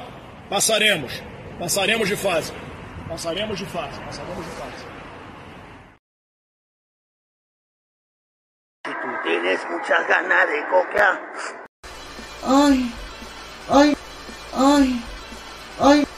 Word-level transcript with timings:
Passaremos! 0.49 1.21
Passaremos 1.57 2.07
de 2.07 2.15
fase! 2.15 2.53
Passaremos 3.07 3.59
de 3.59 3.65
fase! 3.65 3.99
Passaremos 4.01 4.45
de 4.45 4.51
fase! 4.51 4.85
Si 8.85 8.91
tú 8.91 9.07
tienes 9.23 9.69
muchas 9.69 10.07
ganas 10.07 10.49
de 10.49 10.67
coca. 10.67 11.21
Ay, 12.45 12.91
ay, 13.69 13.97
ay, 14.55 15.01
ay. 15.79 16.12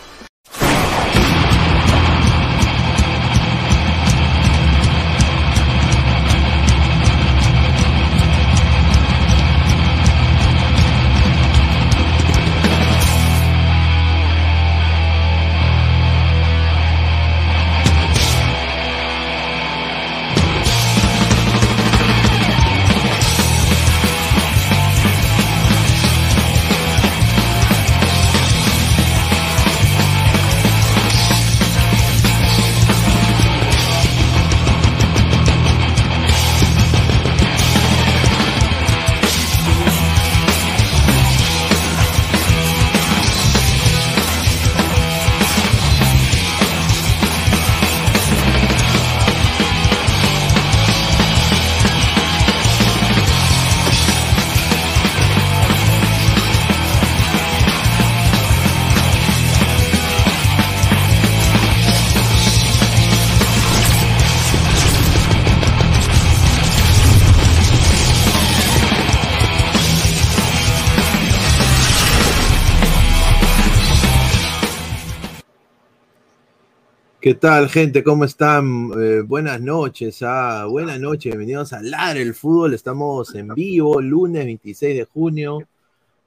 ¿Qué 77.25 77.33
tal, 77.33 77.69
gente? 77.69 78.03
¿Cómo 78.03 78.23
están? 78.23 78.91
Eh, 78.95 79.21
buenas 79.25 79.59
noches. 79.59 80.21
Ah, 80.21 80.67
buenas 80.69 80.99
noches. 80.99 81.31
Bienvenidos 81.31 81.73
a 81.73 81.81
Lar 81.81 82.17
el 82.17 82.35
Fútbol. 82.35 82.75
Estamos 82.75 83.33
en 83.33 83.47
vivo, 83.47 83.99
lunes 83.99 84.45
26 84.45 84.95
de 84.95 85.05
junio, 85.05 85.67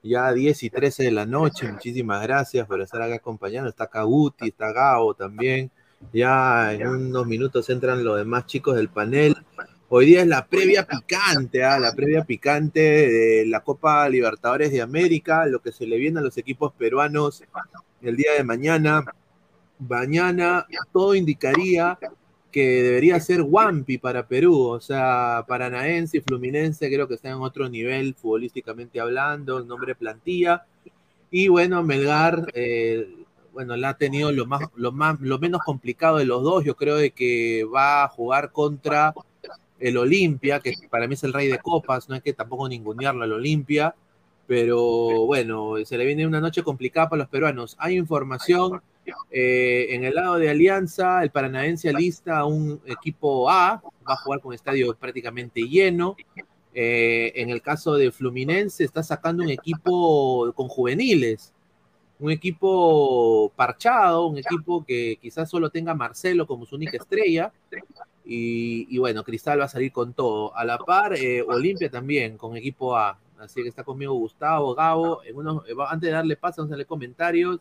ya 0.03 0.33
10 0.33 0.61
y 0.61 0.69
13 0.69 1.03
de 1.03 1.11
la 1.11 1.25
noche. 1.25 1.71
Muchísimas 1.71 2.21
gracias 2.21 2.67
por 2.67 2.81
estar 2.81 3.01
acá 3.01 3.15
acompañando. 3.15 3.69
Está 3.69 3.87
Kaguti, 3.87 4.49
está 4.49 4.73
Gao 4.73 5.13
también. 5.13 5.71
Ya 6.11 6.73
en 6.73 6.85
unos 6.85 7.25
minutos 7.25 7.69
entran 7.69 8.03
los 8.03 8.17
demás 8.17 8.45
chicos 8.45 8.75
del 8.75 8.89
panel. 8.89 9.37
Hoy 9.87 10.05
día 10.05 10.23
es 10.23 10.27
la 10.27 10.47
previa 10.47 10.85
picante, 10.85 11.63
ah, 11.63 11.79
la 11.79 11.95
previa 11.95 12.25
picante 12.25 12.81
de 12.81 13.45
la 13.47 13.61
Copa 13.61 14.09
Libertadores 14.09 14.69
de 14.69 14.81
América, 14.81 15.45
lo 15.45 15.61
que 15.61 15.71
se 15.71 15.87
le 15.87 15.95
viene 15.95 16.19
a 16.19 16.23
los 16.23 16.37
equipos 16.37 16.73
peruanos 16.73 17.41
el 18.01 18.17
día 18.17 18.33
de 18.33 18.43
mañana 18.43 19.05
mañana 19.79 20.67
todo 20.91 21.15
indicaría 21.15 21.97
que 22.51 22.83
debería 22.83 23.19
ser 23.19 23.41
Wampi 23.41 23.97
para 23.97 24.27
Perú, 24.27 24.59
o 24.59 24.79
sea, 24.79 25.45
Paranaense 25.47 26.17
y 26.17 26.21
Fluminense 26.21 26.89
creo 26.89 27.07
que 27.07 27.13
están 27.13 27.33
en 27.33 27.41
otro 27.41 27.69
nivel 27.69 28.15
futbolísticamente 28.15 28.99
hablando, 28.99 29.59
el 29.59 29.67
nombre 29.67 29.95
plantilla. 29.95 30.65
Y 31.31 31.47
bueno, 31.47 31.83
Melgar, 31.83 32.47
eh, 32.55 33.07
bueno, 33.53 33.75
la 33.75 33.89
ha 33.89 33.97
tenido 33.97 34.31
lo, 34.31 34.47
más, 34.47 34.61
lo, 34.75 34.91
más, 34.91 35.19
lo 35.19 35.37
menos 35.37 35.61
complicado 35.63 36.17
de 36.17 36.25
los 36.25 36.41
dos. 36.41 36.63
Yo 36.65 36.75
creo 36.75 36.95
de 36.95 37.11
que 37.11 37.65
va 37.65 38.03
a 38.03 38.07
jugar 38.07 38.51
contra 38.51 39.13
el 39.79 39.97
Olimpia, 39.97 40.59
que 40.59 40.73
para 40.89 41.07
mí 41.07 41.13
es 41.13 41.23
el 41.23 41.33
rey 41.33 41.47
de 41.47 41.59
copas, 41.59 42.09
no 42.09 42.15
hay 42.15 42.21
que 42.21 42.33
tampoco 42.33 42.67
ningunearlo 42.67 43.23
al 43.23 43.31
Olimpia, 43.33 43.95
pero 44.47 45.25
bueno, 45.25 45.75
se 45.85 45.97
le 45.97 46.05
viene 46.05 46.25
una 46.25 46.41
noche 46.41 46.63
complicada 46.63 47.09
para 47.09 47.19
los 47.19 47.29
peruanos. 47.29 47.75
Hay 47.79 47.95
información 47.95 48.81
eh, 49.31 49.87
en 49.89 50.03
el 50.03 50.15
lado 50.15 50.37
de 50.37 50.49
Alianza, 50.49 51.23
el 51.23 51.31
Paranaense 51.31 51.89
alista 51.89 52.45
un 52.45 52.81
equipo 52.85 53.49
A, 53.49 53.81
va 54.07 54.13
a 54.13 54.17
jugar 54.17 54.41
con 54.41 54.53
estadio 54.53 54.95
prácticamente 54.95 55.61
lleno. 55.61 56.15
Eh, 56.73 57.33
en 57.35 57.49
el 57.49 57.61
caso 57.61 57.95
de 57.95 58.11
Fluminense, 58.11 58.83
está 58.83 59.03
sacando 59.03 59.43
un 59.43 59.49
equipo 59.49 60.53
con 60.53 60.67
juveniles, 60.67 61.53
un 62.19 62.31
equipo 62.31 63.51
parchado, 63.55 64.27
un 64.27 64.37
equipo 64.37 64.85
que 64.85 65.17
quizás 65.21 65.49
solo 65.49 65.69
tenga 65.69 65.93
Marcelo 65.93 66.45
como 66.45 66.65
su 66.65 66.75
única 66.75 66.97
estrella. 66.97 67.51
Y, 68.25 68.97
bueno, 68.99 69.23
Cristal 69.23 69.59
va 69.59 69.65
a 69.65 69.69
salir 69.69 69.91
con 69.91 70.13
todo. 70.13 70.55
A 70.55 70.63
la 70.63 70.77
par, 70.77 71.15
eh, 71.15 71.41
Olimpia 71.41 71.89
también, 71.89 72.37
con 72.37 72.55
equipo 72.55 72.95
A. 72.95 73.17
Así 73.39 73.63
que 73.63 73.69
está 73.69 73.83
conmigo 73.83 74.13
Gustavo, 74.13 74.75
Gabo. 74.75 75.21
Unos, 75.33 75.63
antes 75.89 76.07
de 76.09 76.13
darle 76.13 76.35
paso, 76.35 76.61
vamos 76.61 76.71
a 76.71 76.73
darle 76.73 76.85
comentarios. 76.85 77.59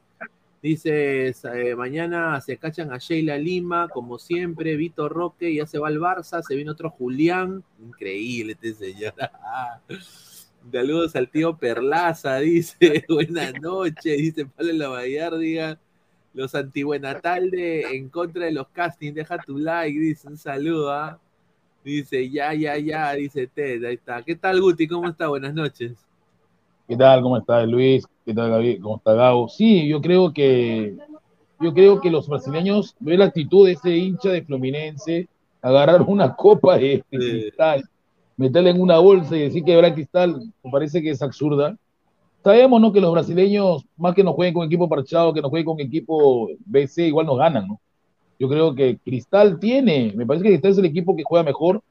Dice, 0.60 1.28
eh, 1.28 1.76
mañana 1.76 2.40
se 2.40 2.56
cachan 2.56 2.92
a 2.92 2.98
Sheila 2.98 3.38
Lima, 3.38 3.88
como 3.88 4.18
siempre, 4.18 4.74
Vito 4.74 5.08
Roque, 5.08 5.54
ya 5.54 5.66
se 5.66 5.78
va 5.78 5.86
al 5.86 6.00
Barça, 6.00 6.42
se 6.42 6.56
viene 6.56 6.72
otro 6.72 6.90
Julián. 6.90 7.62
Increíble 7.80 8.52
este 8.52 8.74
señor. 8.74 9.14
Saludos 10.72 11.14
al 11.14 11.30
tío 11.30 11.56
Perlaza, 11.56 12.38
dice. 12.38 13.04
Buenas 13.08 13.54
noches, 13.60 14.18
dice 14.18 14.46
Pablo 14.46 14.72
Lavallárdiga. 14.72 15.78
Los 16.34 16.54
antiguenatalde 16.54 17.96
en 17.96 18.08
contra 18.08 18.46
de 18.46 18.52
los 18.52 18.68
castings, 18.68 19.14
deja 19.14 19.38
tu 19.38 19.58
like, 19.58 19.98
dice, 19.98 20.26
un 20.28 20.36
saludo, 20.36 20.92
¿ah? 20.92 21.20
Dice, 21.84 22.28
ya, 22.28 22.52
ya, 22.52 22.76
ya, 22.78 23.12
dice 23.14 23.46
Ted, 23.46 23.84
ahí 23.84 23.94
está. 23.94 24.22
¿Qué 24.22 24.34
tal, 24.34 24.60
Guti? 24.60 24.88
¿Cómo 24.88 25.08
está? 25.08 25.28
Buenas 25.28 25.54
noches. 25.54 26.07
¿Qué 26.88 26.96
tal? 26.96 27.20
¿Cómo 27.20 27.36
está 27.36 27.66
Luis? 27.66 28.06
¿Qué 28.24 28.32
tal 28.32 28.48
Gaby? 28.48 28.78
¿Cómo 28.78 28.96
está 28.96 29.12
Gabo? 29.12 29.46
Sí, 29.46 29.86
yo 29.86 30.00
creo 30.00 30.32
que 30.32 30.96
yo 31.60 31.74
creo 31.74 32.00
que 32.00 32.10
los 32.10 32.26
brasileños 32.26 32.96
ven 32.98 33.18
la 33.18 33.26
actitud 33.26 33.66
de 33.66 33.72
ese 33.72 33.94
hincha 33.94 34.30
de 34.30 34.40
Fluminense, 34.40 35.28
agarrar 35.60 36.00
una 36.00 36.34
copa 36.34 36.78
de, 36.78 37.04
de 37.10 37.18
cristal, 37.18 37.84
meterla 38.38 38.70
en 38.70 38.80
una 38.80 38.98
bolsa 39.00 39.36
y 39.36 39.40
decir 39.40 39.64
que 39.64 39.74
habrá 39.74 39.92
cristal, 39.92 40.50
me 40.64 40.70
parece 40.70 41.02
que 41.02 41.10
es 41.10 41.20
absurda. 41.20 41.76
Sabemos, 42.42 42.80
¿no? 42.80 42.90
Que 42.90 43.02
los 43.02 43.12
brasileños, 43.12 43.84
más 43.98 44.14
que 44.14 44.24
nos 44.24 44.34
jueguen 44.34 44.54
con 44.54 44.66
equipo 44.66 44.88
parchado, 44.88 45.34
que 45.34 45.42
nos 45.42 45.50
jueguen 45.50 45.66
con 45.66 45.80
equipo 45.80 46.48
BC, 46.64 47.08
igual 47.08 47.26
nos 47.26 47.36
ganan, 47.36 47.68
¿no? 47.68 47.80
Yo 48.38 48.48
creo 48.48 48.74
que 48.74 48.96
Cristal 49.04 49.58
tiene, 49.58 50.14
me 50.16 50.24
parece 50.24 50.44
que 50.44 50.50
Cristal 50.52 50.70
es 50.70 50.78
el 50.78 50.86
equipo 50.86 51.14
que 51.14 51.24
juega 51.24 51.44
mejor. 51.44 51.82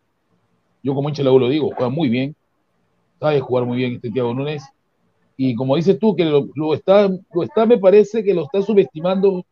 Yo 0.82 0.96
como 0.96 1.08
hincha 1.08 1.22
de 1.22 1.26
la 1.26 1.34
U 1.34 1.40
lo 1.40 1.50
digo, 1.50 1.70
juega 1.76 1.90
muy 1.90 2.10
bien. 2.10 2.36
Sabe 3.20 3.40
jugar 3.42 3.66
muy 3.66 3.78
bien 3.78 3.94
este 3.94 4.10
Thiago 4.10 4.34
Núñez. 4.34 4.64
Y 5.38 5.56
como 5.56 5.76
dices 5.76 6.00
tú, 6.00 6.16
que 6.16 6.26
lo, 6.26 6.50
lo 6.56 6.74
está, 6.74 7.08
lo 7.08 7.44
está, 7.44 7.66
me 7.66 7.78
parece 7.78 8.24
que 8.24 8.34
lo 8.34 8.44
está 8.44 8.62
subestimando 8.62 9.46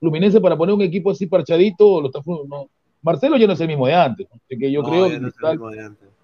Fluminense 0.00 0.40
para 0.40 0.56
poner 0.56 0.74
un 0.74 0.82
equipo 0.82 1.10
así 1.10 1.26
parchadito. 1.26 2.00
Lo 2.00 2.06
está, 2.06 2.20
no. 2.24 2.68
Marcelo 3.02 3.36
ya 3.36 3.46
no 3.46 3.52
es 3.52 3.60
el 3.60 3.68
mismo 3.68 3.86
de 3.86 3.94
antes. 3.94 4.28
¿no? 4.32 4.40
que 4.48 4.70
yo 4.70 4.82
No, 4.82 4.88
creo 4.88 5.08
que 5.08 5.20
no 5.20 5.28
Cristal 5.28 5.58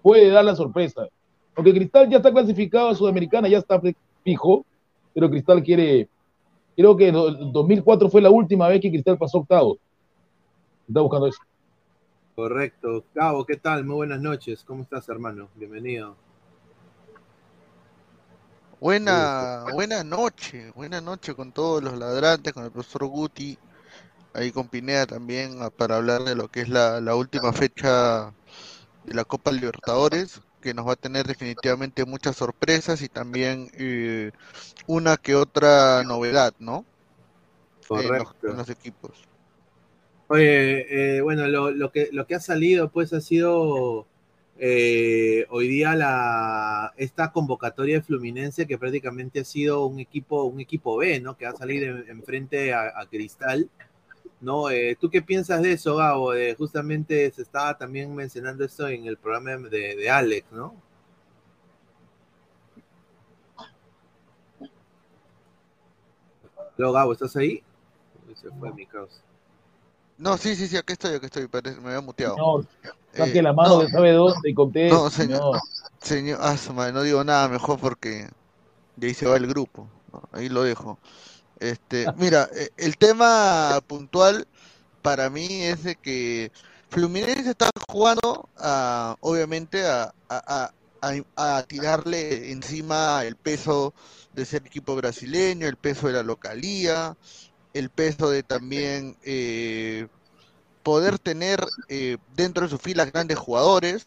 puede 0.01 0.29
dar 0.29 0.45
la 0.45 0.55
sorpresa. 0.55 1.07
Porque 1.53 1.73
Cristal 1.73 2.09
ya 2.09 2.17
está 2.17 2.31
clasificado 2.31 2.89
a 2.89 2.95
Sudamericana, 2.95 3.47
ya 3.47 3.59
está 3.59 3.81
fijo, 4.23 4.65
pero 5.13 5.29
Cristal 5.29 5.63
quiere. 5.63 6.09
Creo 6.75 6.97
que 6.97 7.07
el 7.07 7.51
2004 7.53 8.09
fue 8.09 8.21
la 8.21 8.29
última 8.29 8.67
vez 8.67 8.81
que 8.81 8.89
Cristal 8.89 9.17
pasó 9.17 9.39
octavos. 9.39 9.77
Está 10.87 11.01
buscando 11.01 11.27
eso. 11.27 11.39
Correcto. 12.35 13.05
Gabo, 13.13 13.45
¿qué 13.45 13.55
tal? 13.55 13.85
Muy 13.85 13.95
buenas 13.95 14.21
noches. 14.21 14.63
¿Cómo 14.65 14.83
estás, 14.83 15.07
hermano? 15.07 15.47
Bienvenido. 15.55 16.17
Buena, 18.79 19.65
buena 19.69 20.03
noche, 20.03 20.71
buena 20.71 21.01
noche 21.01 21.33
con 21.35 21.51
todos 21.53 21.81
los 21.83 21.97
ladrantes, 21.97 22.53
con 22.53 22.63
el 22.65 22.71
profesor 22.71 23.05
Guti, 23.07 23.59
ahí 24.33 24.51
con 24.51 24.69
Pineda 24.69 25.07
también 25.07 25.61
a- 25.63 25.71
para 25.71 25.97
hablar 25.97 26.23
de 26.23 26.35
lo 26.35 26.49
que 26.49 26.61
es 26.61 26.69
la, 26.69 27.01
la 27.01 27.15
última 27.15 27.53
fecha 27.53 28.35
de 29.03 29.15
la 29.15 29.25
Copa 29.25 29.51
Libertadores, 29.51 30.41
que 30.61 30.73
nos 30.73 30.87
va 30.87 30.93
a 30.93 30.95
tener 30.97 31.27
definitivamente 31.27 32.05
muchas 32.05 32.37
sorpresas 32.37 33.01
y 33.03 33.09
también 33.09 33.69
eh, 33.77 34.31
una 34.87 35.17
que 35.17 35.35
otra 35.35 36.03
novedad, 36.05 36.53
¿no? 36.59 36.87
En 37.89 38.15
los, 38.15 38.27
Correcto. 38.27 38.47
en 38.47 38.57
los 38.57 38.69
equipos. 38.69 39.27
Oye, 40.27 41.17
eh, 41.17 41.21
bueno, 41.21 41.47
lo, 41.47 41.69
lo 41.71 41.91
que, 41.91 42.09
lo 42.11 42.25
que 42.25 42.35
ha 42.35 42.39
salido 42.39 42.89
pues 42.91 43.13
ha 43.13 43.21
sido 43.21 44.07
eh, 44.57 45.45
hoy 45.49 45.67
día 45.67 45.95
la, 45.95 46.93
esta 46.97 47.31
convocatoria 47.31 47.95
de 47.97 48.01
Fluminense 48.01 48.65
que 48.65 48.77
prácticamente 48.77 49.41
ha 49.41 49.45
sido 49.45 49.85
un 49.85 49.99
equipo, 49.99 50.43
un 50.43 50.59
equipo 50.59 50.97
B, 50.97 51.19
¿no? 51.19 51.35
Que 51.37 51.45
va 51.45 51.51
a 51.51 51.55
salir 51.55 51.83
en, 51.83 52.09
en 52.09 52.23
frente 52.23 52.73
a, 52.73 52.99
a 52.99 53.05
Cristal, 53.05 53.69
¿no? 54.41 54.69
Eh, 54.69 54.97
¿Tú 54.99 55.09
qué 55.09 55.21
piensas 55.21 55.61
de 55.61 55.73
eso, 55.73 55.97
Gabo? 55.97 56.31
De, 56.31 56.55
justamente 56.55 57.29
se 57.31 57.41
estaba 57.41 57.77
también 57.77 58.13
mencionando 58.15 58.63
esto 58.63 58.87
en 58.87 59.05
el 59.05 59.17
programa 59.17 59.69
de, 59.69 59.95
de 59.95 60.09
Alex, 60.09 60.51
¿no? 60.51 60.75
Luego, 66.77 66.93
Gabo, 66.93 67.13
¿estás 67.13 67.35
ahí? 67.35 67.63
Se 68.35 68.49
fue 68.51 68.73
mi 68.73 68.85
causa. 68.85 69.21
No, 70.17 70.37
sí, 70.37 70.55
sí, 70.55 70.67
sí, 70.67 70.77
aquí 70.77 70.93
estoy, 70.93 71.15
aquí 71.15 71.25
estoy, 71.25 71.47
me 71.81 71.89
había 71.89 72.01
muteado. 72.01 72.65
Saque 73.15 73.41
Eh, 73.41 73.43
la 73.43 73.53
mano 73.53 73.77
no, 73.77 73.81
de 73.81 73.89
sabe 73.89 74.11
dónde 74.13 74.49
y 74.49 74.53
conteste, 74.53 75.07
no, 75.07 75.09
señor, 75.09 75.43
señor. 75.43 75.61
señor, 76.01 76.39
ah, 76.41 76.55
madre, 76.73 76.93
no 76.93 77.03
digo 77.03 77.23
nada 77.23 77.47
mejor 77.49 77.79
porque 77.79 78.29
de 78.97 79.07
ahí 79.07 79.13
se 79.13 79.27
va 79.27 79.37
el 79.37 79.47
grupo, 79.47 79.89
¿no? 80.13 80.23
Ahí 80.33 80.49
lo 80.49 80.63
dejo. 80.63 80.99
Este, 81.59 82.09
mira, 82.15 82.49
eh, 82.55 82.69
el 82.77 82.97
tema 82.97 83.79
puntual 83.87 84.47
para 85.01 85.29
mí 85.29 85.47
es 85.63 85.83
de 85.83 85.95
que 85.97 86.51
Fluminense 86.89 87.51
está 87.51 87.69
jugando 87.89 88.49
a, 88.57 89.17
obviamente 89.21 89.85
a, 89.87 90.13
a- 90.29 90.71
a 91.37 91.63
tirarle 91.63 92.51
encima 92.51 93.23
el 93.25 93.35
peso 93.35 93.93
de 94.33 94.45
ser 94.45 94.65
equipo 94.65 94.95
brasileño, 94.95 95.67
el 95.67 95.77
peso 95.77 96.07
de 96.07 96.13
la 96.13 96.23
localía, 96.23 97.17
el 97.73 97.89
peso 97.89 98.29
de 98.29 98.43
también 98.43 99.17
eh, 99.23 100.07
poder 100.85 101.17
tener 101.17 101.65
eh, 101.89 102.17
dentro 102.35 102.63
de 102.63 102.69
sus 102.69 102.79
filas 102.79 103.11
grandes 103.11 103.39
jugadores. 103.39 104.05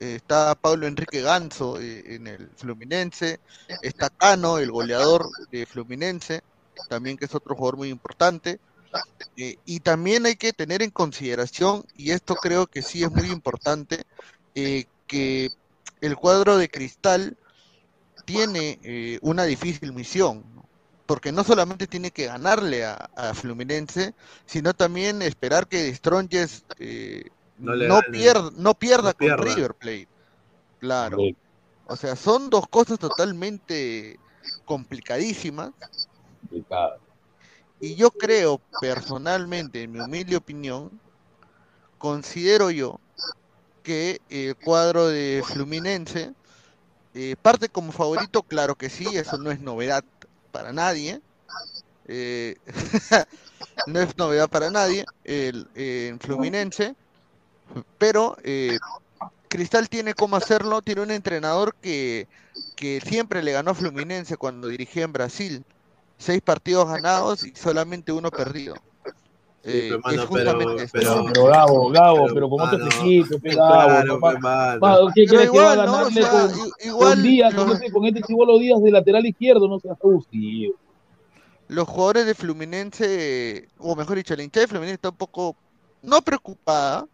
Eh, 0.00 0.14
está 0.16 0.54
Pablo 0.54 0.86
Enrique 0.86 1.20
Ganso 1.20 1.78
eh, 1.78 2.14
en 2.14 2.26
el 2.26 2.48
Fluminense, 2.56 3.40
está 3.82 4.08
Cano, 4.08 4.56
el 4.56 4.72
goleador 4.72 5.28
de 5.52 5.66
Fluminense, 5.66 6.42
también 6.88 7.18
que 7.18 7.26
es 7.26 7.34
otro 7.34 7.54
jugador 7.54 7.76
muy 7.76 7.90
importante. 7.90 8.58
Eh, 9.36 9.58
y 9.66 9.80
también 9.80 10.24
hay 10.24 10.36
que 10.36 10.54
tener 10.54 10.82
en 10.82 10.90
consideración, 10.90 11.84
y 11.94 12.12
esto 12.12 12.36
creo 12.36 12.66
que 12.66 12.80
sí 12.80 13.04
es 13.04 13.10
muy 13.10 13.30
importante, 13.30 14.04
eh, 14.54 14.86
que 15.06 15.50
el 16.00 16.16
cuadro 16.16 16.56
de 16.56 16.70
Cristal 16.70 17.36
tiene 18.24 19.18
una 19.20 19.44
difícil 19.44 19.92
misión. 19.92 20.42
Porque 21.06 21.32
no 21.32 21.44
solamente 21.44 21.86
tiene 21.86 22.10
que 22.10 22.26
ganarle 22.26 22.84
a, 22.84 23.10
a 23.16 23.34
Fluminense, 23.34 24.14
sino 24.46 24.72
también 24.74 25.22
esperar 25.22 25.68
que 25.68 25.82
De 25.82 25.94
Strongest 25.94 26.64
eh, 26.78 27.30
No 27.58 28.00
pierda, 28.10 28.50
no 28.56 28.74
pierda 28.74 29.08
No 29.08 29.14
con 29.14 29.18
pierda. 29.18 29.44
River 29.44 29.74
Plate. 29.74 30.08
Claro. 30.80 31.18
O 31.86 31.96
sea, 31.96 32.16
son 32.16 32.48
dos 32.50 32.66
cosas 32.68 32.98
totalmente 32.98 34.18
complicadísimas. 34.64 35.70
Y 37.80 37.94
yo 37.96 38.10
creo, 38.10 38.60
personalmente, 38.80 39.82
en 39.82 39.92
mi 39.92 40.00
humilde 40.00 40.36
opinión, 40.36 40.98
considero 41.98 42.70
yo 42.70 42.98
que 43.82 44.20
el 44.30 44.56
cuadro 44.56 45.08
de 45.08 45.42
Fluminense 45.46 46.32
eh, 47.12 47.36
parte 47.40 47.68
como 47.68 47.92
favorito, 47.92 48.42
claro 48.42 48.74
que 48.74 48.88
sí, 48.88 49.06
eso 49.16 49.38
no 49.38 49.50
es 49.50 49.60
novedad 49.60 50.02
para 50.54 50.72
nadie. 50.72 51.22
eh, 52.06 52.56
no 53.86 54.00
es 54.00 54.16
novedad 54.18 54.48
para 54.50 54.70
nadie 54.70 55.08
el, 55.24 55.68
eh, 55.74 56.08
en 56.10 56.20
Fluminense, 56.20 56.96
pero 57.98 58.36
eh, 58.44 58.80
Cristal 59.48 59.88
tiene 59.90 60.14
cómo 60.14 60.36
hacerlo, 60.36 60.82
tiene 60.82 61.02
un 61.02 61.12
entrenador 61.12 61.76
que, 61.82 62.28
que 62.76 63.00
siempre 63.02 63.42
le 63.42 63.52
ganó 63.52 63.72
a 63.72 63.76
Fluminense 63.76 64.38
cuando 64.38 64.68
dirigía 64.68 65.04
en 65.04 65.14
Brasil. 65.14 65.66
Seis 66.18 66.42
partidos 66.42 66.88
ganados 66.88 67.44
y 67.44 67.54
solamente 67.56 68.12
uno 68.12 68.32
perdido. 68.32 68.82
Eh, 69.66 69.98
pero, 70.04 70.28
pero-. 70.28 70.76
Pero, 70.92 71.24
pero 71.32 71.44
Gabo, 71.46 71.88
Gabo, 71.90 72.22
pero, 72.24 72.34
pero 72.34 72.48
como 72.50 72.66
mano, 72.66 72.86
equipos, 72.86 73.40
pe, 73.40 73.54
Gabo, 73.54 73.72
claro, 73.72 74.20
papá. 74.20 74.98
¿Qué 75.14 75.26
crees 75.26 75.50
que 75.50 75.58
va 75.58 75.72
a 75.72 75.86
¿no? 75.86 76.98
Con, 76.98 77.22
Díaz, 77.22 77.54
con 77.54 77.68
los- 77.68 77.80
este, 77.80 77.92
con 77.92 78.04
este 78.04 78.22
chivolo 78.22 78.58
Díaz 78.58 78.82
de 78.82 78.90
lateral 78.90 79.24
izquierdo? 79.24 79.66
No 79.68 79.80
seas 79.80 79.96
los 81.68 81.88
jugadores 81.88 82.26
de 82.26 82.34
Fluminense, 82.34 83.68
o 83.78 83.96
mejor 83.96 84.16
dicho, 84.16 84.36
la 84.36 84.42
hinchada 84.42 84.64
de 84.64 84.68
Fluminense 84.68 84.94
está 84.96 85.08
un 85.08 85.16
poco, 85.16 85.56
no 86.02 86.20
preocupada, 86.20 87.06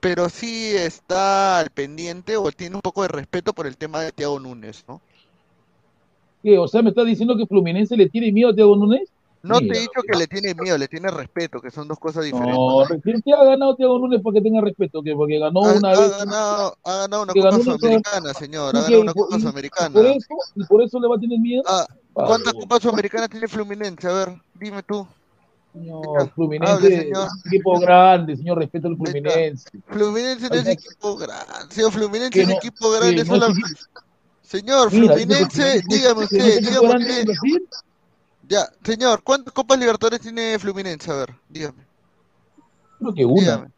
pero 0.00 0.28
sí 0.28 0.72
está 0.76 1.58
al 1.58 1.70
pendiente 1.70 2.36
o 2.36 2.50
tiene 2.52 2.76
un 2.76 2.82
poco 2.82 3.02
de 3.02 3.08
respeto 3.08 3.52
por 3.52 3.66
el 3.66 3.76
tema 3.76 4.00
de 4.02 4.12
Thiago 4.12 4.38
Núñez, 4.38 4.84
¿no? 4.86 5.00
¿Qué? 6.42 6.58
O 6.58 6.68
sea, 6.68 6.82
¿me 6.82 6.90
estás 6.90 7.06
diciendo 7.06 7.36
que 7.36 7.46
Fluminense 7.46 7.96
le 7.96 8.08
tiene 8.08 8.32
miedo 8.32 8.50
a 8.50 8.54
Thiago 8.54 8.76
Núñez? 8.76 9.08
No 9.44 9.58
te 9.58 9.66
he 9.66 9.80
dicho 9.80 10.02
que 10.06 10.16
le 10.16 10.26
tiene 10.28 10.54
miedo, 10.54 10.78
le 10.78 10.86
tiene 10.88 11.10
respeto, 11.10 11.60
que 11.60 11.70
son 11.70 11.88
dos 11.88 11.98
cosas 11.98 12.24
diferentes. 12.24 12.54
No, 12.56 12.84
recién 12.86 13.20
que 13.22 13.32
ha 13.32 13.42
ganado 13.44 13.74
Thiago 13.74 13.98
Núñez 13.98 14.22
para 14.22 14.34
que 14.34 14.40
tenga 14.42 14.60
respeto, 14.60 15.02
que 15.02 15.14
porque 15.14 15.38
ganó 15.40 15.64
Ha, 15.64 15.72
una 15.72 15.88
ha 15.90 15.98
vez. 16.00 16.10
ganado, 16.18 16.76
ha 16.84 16.96
ganado 16.98 17.22
una 17.24 17.32
Copa 17.32 17.44
ganó 17.50 17.56
una- 17.56 17.64
Sudamericana, 17.76 18.34
señor, 18.34 18.76
ha 18.76 18.80
ganado 18.82 19.00
una 19.00 19.12
Copa 19.14 19.34
y- 19.34 19.38
y 19.38 19.40
Sudamericana. 19.40 19.90
por 19.94 20.06
eso, 20.06 20.26
y 20.54 20.64
por 20.64 20.82
eso 20.82 21.00
le 21.00 21.08
va 21.08 21.16
a 21.16 21.18
tener 21.20 21.38
miedo. 21.40 21.62
Ah, 21.66 21.86
Ah, 22.14 22.24
¿Cuántas 22.26 22.52
no. 22.52 22.60
Copas 22.60 22.82
Sudamericanas 22.82 23.30
tiene 23.30 23.48
Fluminense? 23.48 24.06
A 24.06 24.12
ver, 24.12 24.28
dime 24.60 24.82
tú. 24.82 25.06
No, 25.74 26.02
Hable, 26.20 26.30
Fluminense, 26.34 27.00
señor. 27.00 27.28
equipo 27.46 27.80
grande, 27.80 28.36
señor, 28.36 28.58
respeto 28.58 28.88
al. 28.88 28.96
Fluminense. 28.98 29.70
Fluminense 29.86 30.48
no 30.50 30.54
es 30.56 30.66
equipo 30.68 31.16
grande. 31.16 31.44
Señor, 31.70 31.90
Fluminense 31.92 32.30
que 32.30 32.42
es 32.42 32.48
no- 32.48 32.54
equipo 32.56 32.90
grande. 32.90 33.24
no 33.24 33.46
es 33.46 33.88
Señor, 34.42 34.90
Fluminense, 34.90 35.80
dígame 35.88 36.14
no 36.14 36.20
es 36.20 36.32
usted, 36.32 36.60
dígame 36.60 36.96
usted. 36.98 37.26
Ya, 38.52 38.68
señor, 38.84 39.22
¿cuántas 39.22 39.54
Copas 39.54 39.78
Libertadores 39.78 40.20
tiene 40.20 40.58
Fluminense? 40.58 41.10
A 41.10 41.14
ver, 41.14 41.34
dígame. 41.48 41.86
Creo 42.98 43.14
que 43.14 43.24
una. 43.24 43.40
dígame. 43.40 43.70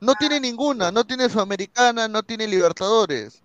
No 0.00 0.14
tiene 0.14 0.38
ninguna, 0.38 0.92
no 0.92 1.04
tiene 1.04 1.28
Sudamericana, 1.28 2.06
no 2.06 2.22
tiene 2.22 2.46
Libertadores. 2.46 3.42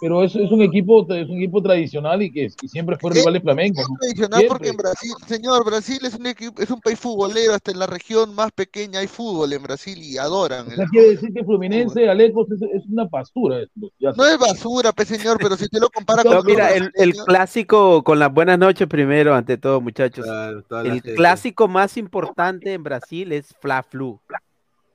Pero 0.00 0.22
es, 0.22 0.34
es 0.36 0.50
un 0.50 0.60
equipo 0.62 1.02
es 1.14 1.28
un 1.28 1.36
equipo 1.38 1.62
tradicional 1.62 2.22
y 2.22 2.30
que 2.30 2.48
y 2.60 2.68
siempre 2.68 2.96
fue 2.98 3.12
rival 3.12 3.34
de 3.34 3.40
Flamengo. 3.40 3.82
Tradicional 4.00 4.40
Siempre. 4.40 4.48
porque 4.48 4.68
en 4.68 4.76
Brasil, 4.76 5.12
señor, 5.26 5.64
Brasil 5.64 5.98
es 6.04 6.14
un 6.14 6.26
equipo, 6.26 6.60
es 6.60 6.70
un 6.70 6.80
país 6.80 6.98
futbolero, 6.98 7.54
hasta 7.54 7.70
en 7.70 7.78
la 7.78 7.86
región 7.86 8.34
más 8.34 8.52
pequeña 8.52 9.00
hay 9.00 9.06
fútbol 9.06 9.52
en 9.52 9.62
Brasil 9.62 9.98
y 10.02 10.18
adoran. 10.18 10.66
O 10.66 10.70
el 10.70 10.76
sea, 10.76 10.86
quiere 10.90 11.10
decir 11.10 11.32
que 11.32 11.44
Fluminense, 11.44 12.08
Alecos, 12.08 12.50
es, 12.50 12.60
es 12.62 12.86
una 12.88 13.04
basura. 13.04 13.62
esto, 13.62 13.90
ya 13.98 14.12
No 14.12 14.26
es 14.26 14.38
basura, 14.38 14.92
pe 14.92 15.04
señor, 15.04 15.38
pero 15.40 15.56
si 15.56 15.64
usted 15.64 15.80
lo 15.80 15.88
compara 15.90 16.22
No, 16.24 16.36
con 16.36 16.46
mira, 16.46 16.72
el, 16.74 16.90
el 16.94 17.14
clásico, 17.14 18.02
con 18.04 18.18
las 18.18 18.32
buenas 18.32 18.58
noches 18.58 18.86
primero, 18.88 19.34
ante 19.34 19.56
todo, 19.58 19.80
muchachos. 19.80 20.24
Claro, 20.24 20.64
El 20.84 20.92
gente. 20.92 21.14
clásico 21.14 21.68
más 21.68 21.96
importante 21.96 22.72
en 22.74 22.82
Brasil 22.82 23.32
es 23.32 23.54
Fla 23.60 23.82
Flu. 23.82 24.20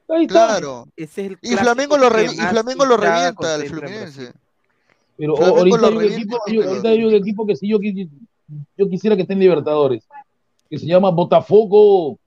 Ahí. 0.09 0.27
Claro. 0.27 0.87
Ese 0.95 1.25
es 1.25 1.31
el 1.31 1.37
Y 1.41 1.55
Flamengo 1.55 1.97
lo, 1.97 2.11
que 2.11 2.25
y 2.25 2.27
Flamengo 2.29 2.85
lo 2.85 2.97
revienta 2.97 3.55
al 3.55 3.63
Fluminense. 3.63 4.33
Pero 5.21 5.35
Flamengo 5.35 5.57
ahorita 5.59 5.87
hay, 5.87 5.93
un 5.93 6.03
equipo, 6.03 6.37
ahorita 6.47 6.89
hay 6.89 7.03
un 7.03 7.13
equipo 7.13 7.45
que 7.45 7.55
sí 7.55 7.69
yo, 7.69 7.77
yo 8.75 8.89
quisiera 8.89 9.15
que 9.15 9.21
esté 9.21 9.33
en 9.33 9.39
Libertadores, 9.39 10.07
que 10.67 10.79
se 10.79 10.87
llama 10.87 11.11
Botafogo, 11.11 12.17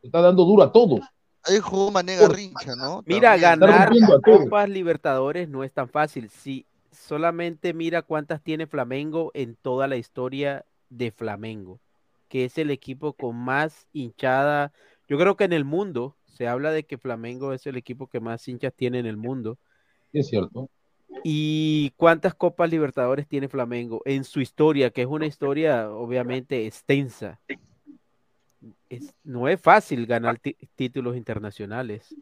está 0.00 0.20
dando 0.20 0.44
duro 0.44 0.62
a 0.62 0.70
todos. 0.70 1.00
Ahí 1.42 1.58
jugó 1.58 1.90
Manega 1.90 2.28
Rincha, 2.28 2.76
¿no? 2.76 3.02
Mira, 3.04 3.36
ganar. 3.36 3.90
Copas 4.22 4.68
Libertadores 4.68 5.48
no 5.48 5.64
es 5.64 5.72
tan 5.72 5.88
fácil. 5.88 6.30
Si 6.30 6.64
solamente 6.92 7.74
mira 7.74 8.02
cuántas 8.02 8.40
tiene 8.40 8.68
Flamengo 8.68 9.32
en 9.34 9.56
toda 9.56 9.88
la 9.88 9.96
historia 9.96 10.64
de 10.88 11.10
Flamengo, 11.10 11.80
que 12.28 12.44
es 12.44 12.58
el 12.58 12.70
equipo 12.70 13.14
con 13.14 13.34
más 13.34 13.88
hinchada. 13.92 14.72
Yo 15.08 15.18
creo 15.18 15.36
que 15.36 15.42
en 15.42 15.52
el 15.52 15.64
mundo 15.64 16.14
se 16.26 16.46
habla 16.46 16.70
de 16.70 16.84
que 16.84 16.96
Flamengo 16.96 17.52
es 17.52 17.66
el 17.66 17.76
equipo 17.76 18.06
que 18.06 18.20
más 18.20 18.46
hinchas 18.46 18.72
tiene 18.72 19.00
en 19.00 19.06
el 19.06 19.16
mundo. 19.16 19.58
Es 20.12 20.28
cierto. 20.28 20.70
¿Y 21.24 21.90
cuántas 21.96 22.34
Copas 22.34 22.70
Libertadores 22.70 23.26
tiene 23.26 23.48
Flamengo 23.48 24.02
en 24.04 24.24
su 24.24 24.40
historia? 24.40 24.90
Que 24.90 25.02
es 25.02 25.08
una 25.08 25.26
historia 25.26 25.90
obviamente 25.90 26.66
extensa. 26.66 27.40
Es- 28.88 29.14
no 29.24 29.48
es 29.48 29.60
fácil 29.60 30.06
ganar 30.06 30.38
títulos 30.76 31.16
internacionales. 31.16 32.14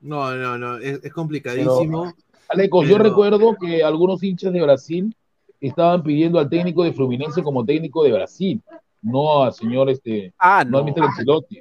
No, 0.00 0.34
no, 0.36 0.56
no, 0.58 0.78
es, 0.78 1.02
es 1.02 1.12
complicadísimo. 1.12 2.12
Alecos, 2.48 2.86
yo 2.88 2.96
Pero- 2.96 3.04
recuerdo 3.10 3.56
que 3.56 3.82
algunos 3.82 4.22
hinchas 4.22 4.52
de 4.52 4.62
Brasil 4.62 5.14
estaban 5.60 6.02
pidiendo 6.02 6.38
al 6.38 6.48
técnico 6.48 6.84
de 6.84 6.92
Fluminense 6.92 7.42
como 7.42 7.64
técnico 7.64 8.04
de 8.04 8.12
Brasil, 8.12 8.62
no 9.02 9.42
al 9.42 9.52
señor 9.52 9.90
este, 9.90 10.32
Ah, 10.38 10.64
no 10.66 10.78
al 10.78 10.86
no. 10.86 10.92
Mr. 10.92 11.02
Ancelotti. 11.02 11.60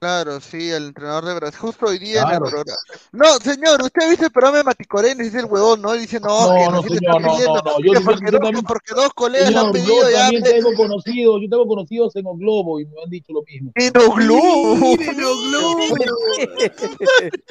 Claro, 0.00 0.40
sí, 0.40 0.70
el 0.70 0.86
entrenador 0.86 1.26
de 1.26 1.34
Brasil. 1.34 1.58
Justo 1.60 1.84
hoy 1.84 1.98
día 1.98 2.22
en 2.22 2.28
Claro. 2.28 2.46
el 2.46 2.50
programa. 2.52 2.78
No, 3.12 3.26
señor, 3.38 3.82
usted 3.82 4.08
viste 4.08 4.24
el 4.24 4.30
programa 4.32 4.56
de 4.56 4.64
Maticorena 4.64 5.22
dice 5.22 5.40
el 5.40 5.44
huevón, 5.44 5.82
¿no? 5.82 5.94
Y 5.94 5.98
dice, 5.98 6.18
no, 6.20 6.28
No, 6.48 6.54
que 6.54 6.70
no, 6.70 6.82
señor, 6.82 7.02
no, 7.02 7.18
no, 7.20 7.36
no, 7.36 7.78
yo- 7.80 7.92
yo- 7.92 8.00
porque, 8.02 8.24
yo 8.24 8.30
dos, 8.30 8.40
también- 8.40 8.64
porque 8.64 8.94
dos 8.94 9.10
colegas 9.12 9.50
le 9.50 9.58
han 9.58 9.72
Señor, 9.72 9.72
pedido 9.74 10.02
yo 10.04 10.10
ya. 10.10 10.20
también 10.22 10.42
pe- 10.42 10.50
tengo 10.52 10.74
conocidos, 10.74 11.40
yo 11.42 11.48
tengo 11.50 11.66
conocidos 11.66 12.16
en 12.16 12.24
Globo 12.38 12.80
y 12.80 12.86
me 12.86 13.02
han 13.04 13.10
dicho 13.10 13.30
lo 13.34 13.42
mismo. 13.42 13.72
En 13.74 13.92
Oglu. 13.98 14.96
Miren 14.96 15.20
los 15.20 15.50
globos. 15.50 15.84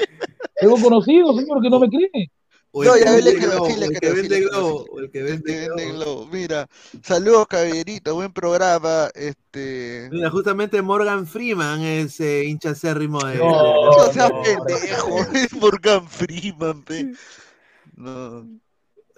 Tengo 0.60 0.82
conocidos, 0.82 1.36
señor, 1.38 1.62
que 1.62 1.70
no 1.70 1.80
me 1.80 1.88
creen. 1.88 2.32
O 2.72 2.84
No, 2.84 2.94
el 2.94 3.00
que 3.00 3.06
ya 3.06 3.12
vende 3.16 3.34
globo, 3.40 3.66
o 3.66 3.70
el 3.84 4.00
que 4.00 4.12
vende 4.14 4.40
globo, 4.42 4.86
o 4.92 5.00
el 5.00 5.10
que 5.12 5.24
vende 5.24 5.68
globo. 5.92 6.28
Mira, 6.32 6.68
saludos, 7.04 7.48
caballerito, 7.48 8.14
buen 8.14 8.32
programa. 8.32 9.10
Este. 9.16 10.08
Mira, 10.12 10.30
justamente 10.30 10.80
Morgan 10.84 11.26
Freeman 11.26 11.82
es 11.82 12.20
eh, 12.20 12.46
hincha 12.46 12.72
acérrimo 12.72 13.20
de. 13.24 13.38
No. 13.38 13.86
No 13.98 14.04
seas 14.14 14.30
no, 14.30 14.44
pendejo, 14.44 15.20
es 15.34 15.54
Morgan 15.54 16.08
Freeman, 16.08 16.84
pe. 16.84 17.12
No. 17.96 18.48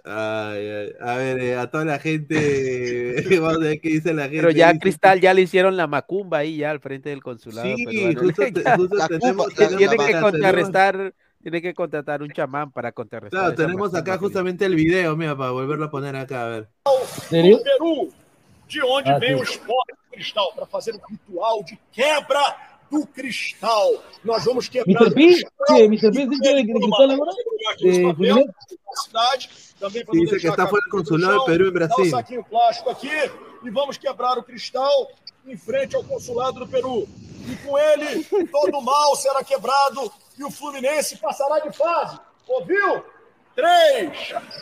Ay, 0.03 0.67
ay, 0.67 0.89
A 0.99 1.15
ver, 1.17 1.39
eh, 1.41 1.55
a 1.57 1.69
toda 1.69 1.83
la 1.85 1.99
gente. 1.99 3.23
Vamos 3.41 3.57
a 3.57 3.59
ver 3.59 3.81
qué 3.81 3.89
dice 3.89 4.13
la 4.13 4.23
gente. 4.23 4.37
Pero 4.37 4.51
ya 4.51 4.79
Cristal 4.79 5.19
ya 5.19 5.33
le 5.33 5.41
hicieron 5.41 5.75
la 5.77 5.87
macumba 5.87 6.39
ahí 6.39 6.57
ya 6.57 6.71
al 6.71 6.79
frente 6.79 7.09
del 7.09 7.21
consulado 7.21 7.67
Sí, 7.75 7.85
peruano. 7.85 8.19
justo, 8.21 8.43
justo 8.77 8.95
La 8.95 9.07
tenemos, 9.09 9.53
tenemos- 9.53 9.77
tiene 9.77 9.97
que 9.97 10.03
tenemos- 10.05 10.21
contrarrestar, 10.31 11.13
tiene 11.41 11.61
que 11.61 11.73
contratar 11.73 12.21
un 12.21 12.29
chamán 12.31 12.71
para 12.71 12.91
contrarrestar. 12.91 13.39
Claro, 13.39 13.55
tenemos 13.55 13.93
acá 13.95 14.13
que 14.13 14.19
justamente 14.19 14.65
el 14.65 14.75
video, 14.75 15.15
mira, 15.17 15.35
para 15.35 15.51
volverlo 15.51 15.85
a 15.85 15.89
poner 15.91 16.15
acá, 16.15 16.43
a 16.45 16.49
ver. 16.49 16.69
¿En 16.87 17.21
serio? 17.29 17.57
do 17.57 17.63
Peru, 17.63 18.09
de 18.67 18.81
onde 18.83 19.09
Ah, 19.11 19.19
vem 19.19 19.35
o 19.35 19.43
esporte 19.43 19.93
cristal, 20.11 20.51
para 20.55 20.65
fazer 20.65 20.93
um 20.95 20.99
ritual 21.09 21.63
de 21.63 21.77
quebra 21.91 22.41
do 22.89 23.05
cristal. 23.07 24.03
Nós 24.23 24.43
vamos 24.45 24.67
quebrar 24.67 25.01
Mr. 25.01 25.11
o 25.11 25.13
P, 25.13 25.21
cristal. 25.21 25.77
¿Mr. 25.79 26.11
P 26.11 26.21
es 26.21 26.31
hincha 26.31 26.53
de 26.53 26.59
e 26.59 26.65
Cristal 26.65 28.15
Fluminense? 28.15 28.47
da 28.91 29.01
cidade, 29.01 29.49
também 29.79 30.03
dice 30.11 30.37
que 30.39 30.47
está 30.47 30.63
a 30.63 30.67
fuera 30.67 30.83
del 30.85 30.91
camisa 30.91 31.17
no 31.17 31.19
consulado. 31.41 31.45
Perú 31.45 31.63
en 31.63 31.65
Dá 31.65 31.69
um 31.69 31.73
Brasil. 31.73 32.09
saquinho 32.11 32.43
plástico 32.43 32.89
aqui 32.89 33.31
e 33.63 33.69
vamos 33.69 33.97
quebrar 33.97 34.37
o 34.37 34.43
cristal 34.43 35.09
em 35.47 35.55
frente 35.55 35.95
ao 35.95 36.03
consulado 36.03 36.59
do 36.59 36.67
Peru. 36.67 37.07
E 37.49 37.55
com 37.65 37.77
ele, 37.79 38.23
todo 38.51 38.77
o 38.77 38.81
mal 38.81 39.15
será 39.15 39.43
quebrado 39.43 40.11
e 40.41 40.43
o 40.43 40.49
Fluminense 40.51 41.17
passará 41.17 41.59
de 41.59 41.71
fase. 41.71 42.19
Ouviu? 42.47 43.03
3, 43.55 44.11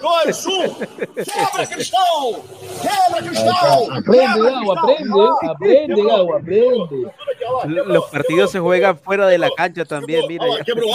2, 0.01 0.45
1. 0.47 0.75
Quebra, 1.23 1.67
Cristão! 1.67 2.43
Quebra, 2.81 3.21
Cristão! 3.23 3.91
Aprende, 3.93 4.71
aprende, 4.71 5.49
aprende, 5.49 6.03
Gabo, 6.03 6.35
aprende. 6.35 7.11
Lo- 7.67 7.85
Los 7.85 8.09
partidos 8.09 8.51
se 8.51 8.59
juegan 8.59 8.97
fuera 8.97 9.27
de 9.27 9.37
la 9.37 9.49
cancha 9.55 9.85
también, 9.85 10.23
mira. 10.27 10.45
Quebrou. 10.65 10.89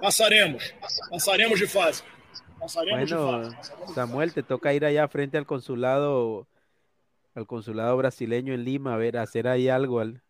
Passaremos. 0.00 0.74
Passaremos 1.10 1.60
de 1.60 1.66
fase. 1.68 2.02
Passaremos 2.58 3.08
de 3.10 3.16
Bueno, 3.16 3.50
fase. 3.50 3.94
Samuel, 3.94 4.32
te 4.32 4.42
toca 4.42 4.72
ir 4.72 4.84
allá 4.84 5.06
frente 5.06 5.36
al 5.38 5.46
consulado, 5.46 6.46
al 7.34 7.46
consulado 7.46 7.96
brasileño 7.98 8.52
en 8.54 8.64
Lima, 8.64 8.94
a 8.94 8.96
ver, 8.96 9.16
hacer 9.18 9.46
ahí 9.48 9.68
algo, 9.68 10.00
al- 10.00 10.22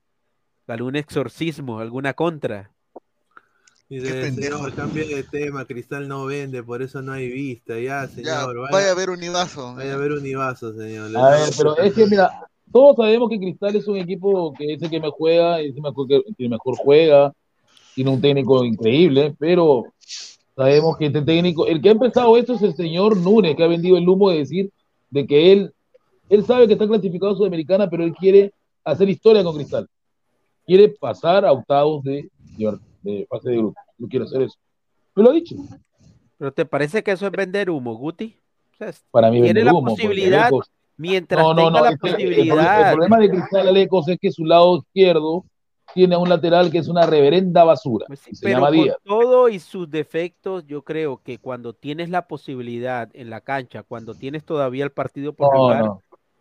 algún 0.66 0.96
exorcismo, 0.96 1.78
alguna 1.78 2.12
contra. 2.14 2.72
Dice, 3.88 4.06
Qué 4.06 4.20
pendejo. 4.20 4.56
señor, 4.58 4.74
cambie 4.74 5.06
de 5.06 5.22
tema, 5.22 5.64
Cristal 5.64 6.08
no 6.08 6.26
vende, 6.26 6.62
por 6.62 6.82
eso 6.82 7.00
no 7.00 7.12
hay 7.12 7.28
vista. 7.28 7.74
Ya, 7.76 8.02
Ya, 8.02 8.08
señor, 8.08 8.56
vaya, 8.58 8.70
vaya, 8.70 8.90
a 8.90 8.94
ver 8.94 9.08
un 9.10 9.22
ibazo. 9.22 9.74
vaya 9.74 9.94
a 9.94 9.96
ver 9.96 10.12
un 10.12 10.26
Ibazo, 10.26 10.74
señor. 10.74 11.16
A 11.16 11.30
ver, 11.30 11.48
pero 11.56 11.78
es 11.78 11.94
que 11.94 12.06
mira, 12.06 12.30
todos 12.70 12.96
sabemos 12.96 13.30
que 13.30 13.38
Cristal 13.38 13.76
es 13.76 13.88
un 13.88 13.96
equipo 13.96 14.52
que 14.52 14.74
es 14.74 14.82
el 14.82 14.90
que 14.90 15.00
me 15.00 15.08
juega, 15.08 15.60
es 15.60 15.74
el 15.74 15.82
que, 16.36 16.48
mejor 16.48 16.76
juega, 16.76 17.32
tiene 17.94 18.10
un 18.10 18.20
técnico 18.20 18.62
increíble, 18.62 19.34
pero 19.38 19.84
sabemos 20.54 20.98
que 20.98 21.06
este 21.06 21.22
técnico, 21.22 21.66
el 21.66 21.80
que 21.80 21.88
ha 21.88 21.92
empezado 21.92 22.36
esto 22.36 22.54
es 22.54 22.62
el 22.62 22.74
señor 22.74 23.16
Núñez, 23.16 23.56
que 23.56 23.64
ha 23.64 23.68
vendido 23.68 23.96
el 23.96 24.06
humo 24.06 24.28
de 24.30 24.38
decir 24.38 24.70
de 25.08 25.26
que 25.26 25.52
él, 25.52 25.72
él 26.28 26.44
sabe 26.44 26.66
que 26.66 26.74
está 26.74 26.86
clasificado 26.86 27.32
a 27.32 27.36
Sudamericana, 27.36 27.88
pero 27.88 28.04
él 28.04 28.12
quiere 28.12 28.52
hacer 28.84 29.08
historia 29.08 29.42
con 29.42 29.56
Cristal. 29.56 29.88
Quiere 30.66 30.90
pasar 30.90 31.46
a 31.46 31.52
octavos 31.52 32.04
de, 32.04 32.28
de 33.12 33.26
fase 33.26 33.50
de 33.50 33.56
grupo. 33.58 33.80
No 33.98 34.08
quiere 34.08 34.24
hacer 34.24 34.42
eso. 34.42 34.56
Me 35.14 35.22
lo 35.22 35.30
ha 35.30 35.32
dicho. 35.32 35.56
¿Pero 36.38 36.52
te 36.52 36.64
parece 36.66 37.02
que 37.02 37.12
eso 37.12 37.26
es 37.26 37.32
vender 37.32 37.70
humo, 37.70 37.94
Guti? 37.96 38.36
O 38.72 38.76
sea, 38.76 38.88
es- 38.90 39.04
Para 39.10 39.30
mí 39.30 39.42
tiene 39.42 39.64
la 39.64 39.72
humo. 39.74 39.90
posibilidad, 39.90 40.50
mientras 40.96 41.42
No, 41.42 41.54
no, 41.54 41.66
tenga 41.66 41.78
no. 41.78 41.84
la 41.84 41.90
el, 41.90 41.98
posibilidad. 41.98 42.90
el 42.90 42.94
problema 42.96 43.18
de 43.18 43.30
Cristal 43.30 43.68
Alecos 43.68 44.08
es 44.08 44.18
que 44.20 44.30
su 44.30 44.44
lado 44.44 44.76
izquierdo 44.78 45.44
tiene 45.94 46.16
un 46.16 46.28
lateral 46.28 46.70
que 46.70 46.78
es 46.78 46.86
una 46.88 47.06
reverenda 47.06 47.64
basura. 47.64 48.04
Pues 48.06 48.20
sí, 48.20 48.34
se 48.36 48.44
pero 48.44 48.58
llama 48.58 48.68
con 48.68 48.76
Díaz. 48.84 48.96
todo 49.04 49.48
y 49.48 49.58
sus 49.58 49.90
defectos, 49.90 50.66
yo 50.66 50.82
creo 50.82 51.20
que 51.24 51.38
cuando 51.38 51.72
tienes 51.72 52.10
la 52.10 52.28
posibilidad 52.28 53.08
en 53.14 53.30
la 53.30 53.40
cancha, 53.40 53.82
cuando 53.82 54.14
tienes 54.14 54.44
todavía 54.44 54.84
el 54.84 54.92
partido 54.92 55.32
por 55.32 55.48
jugar. 55.56 55.84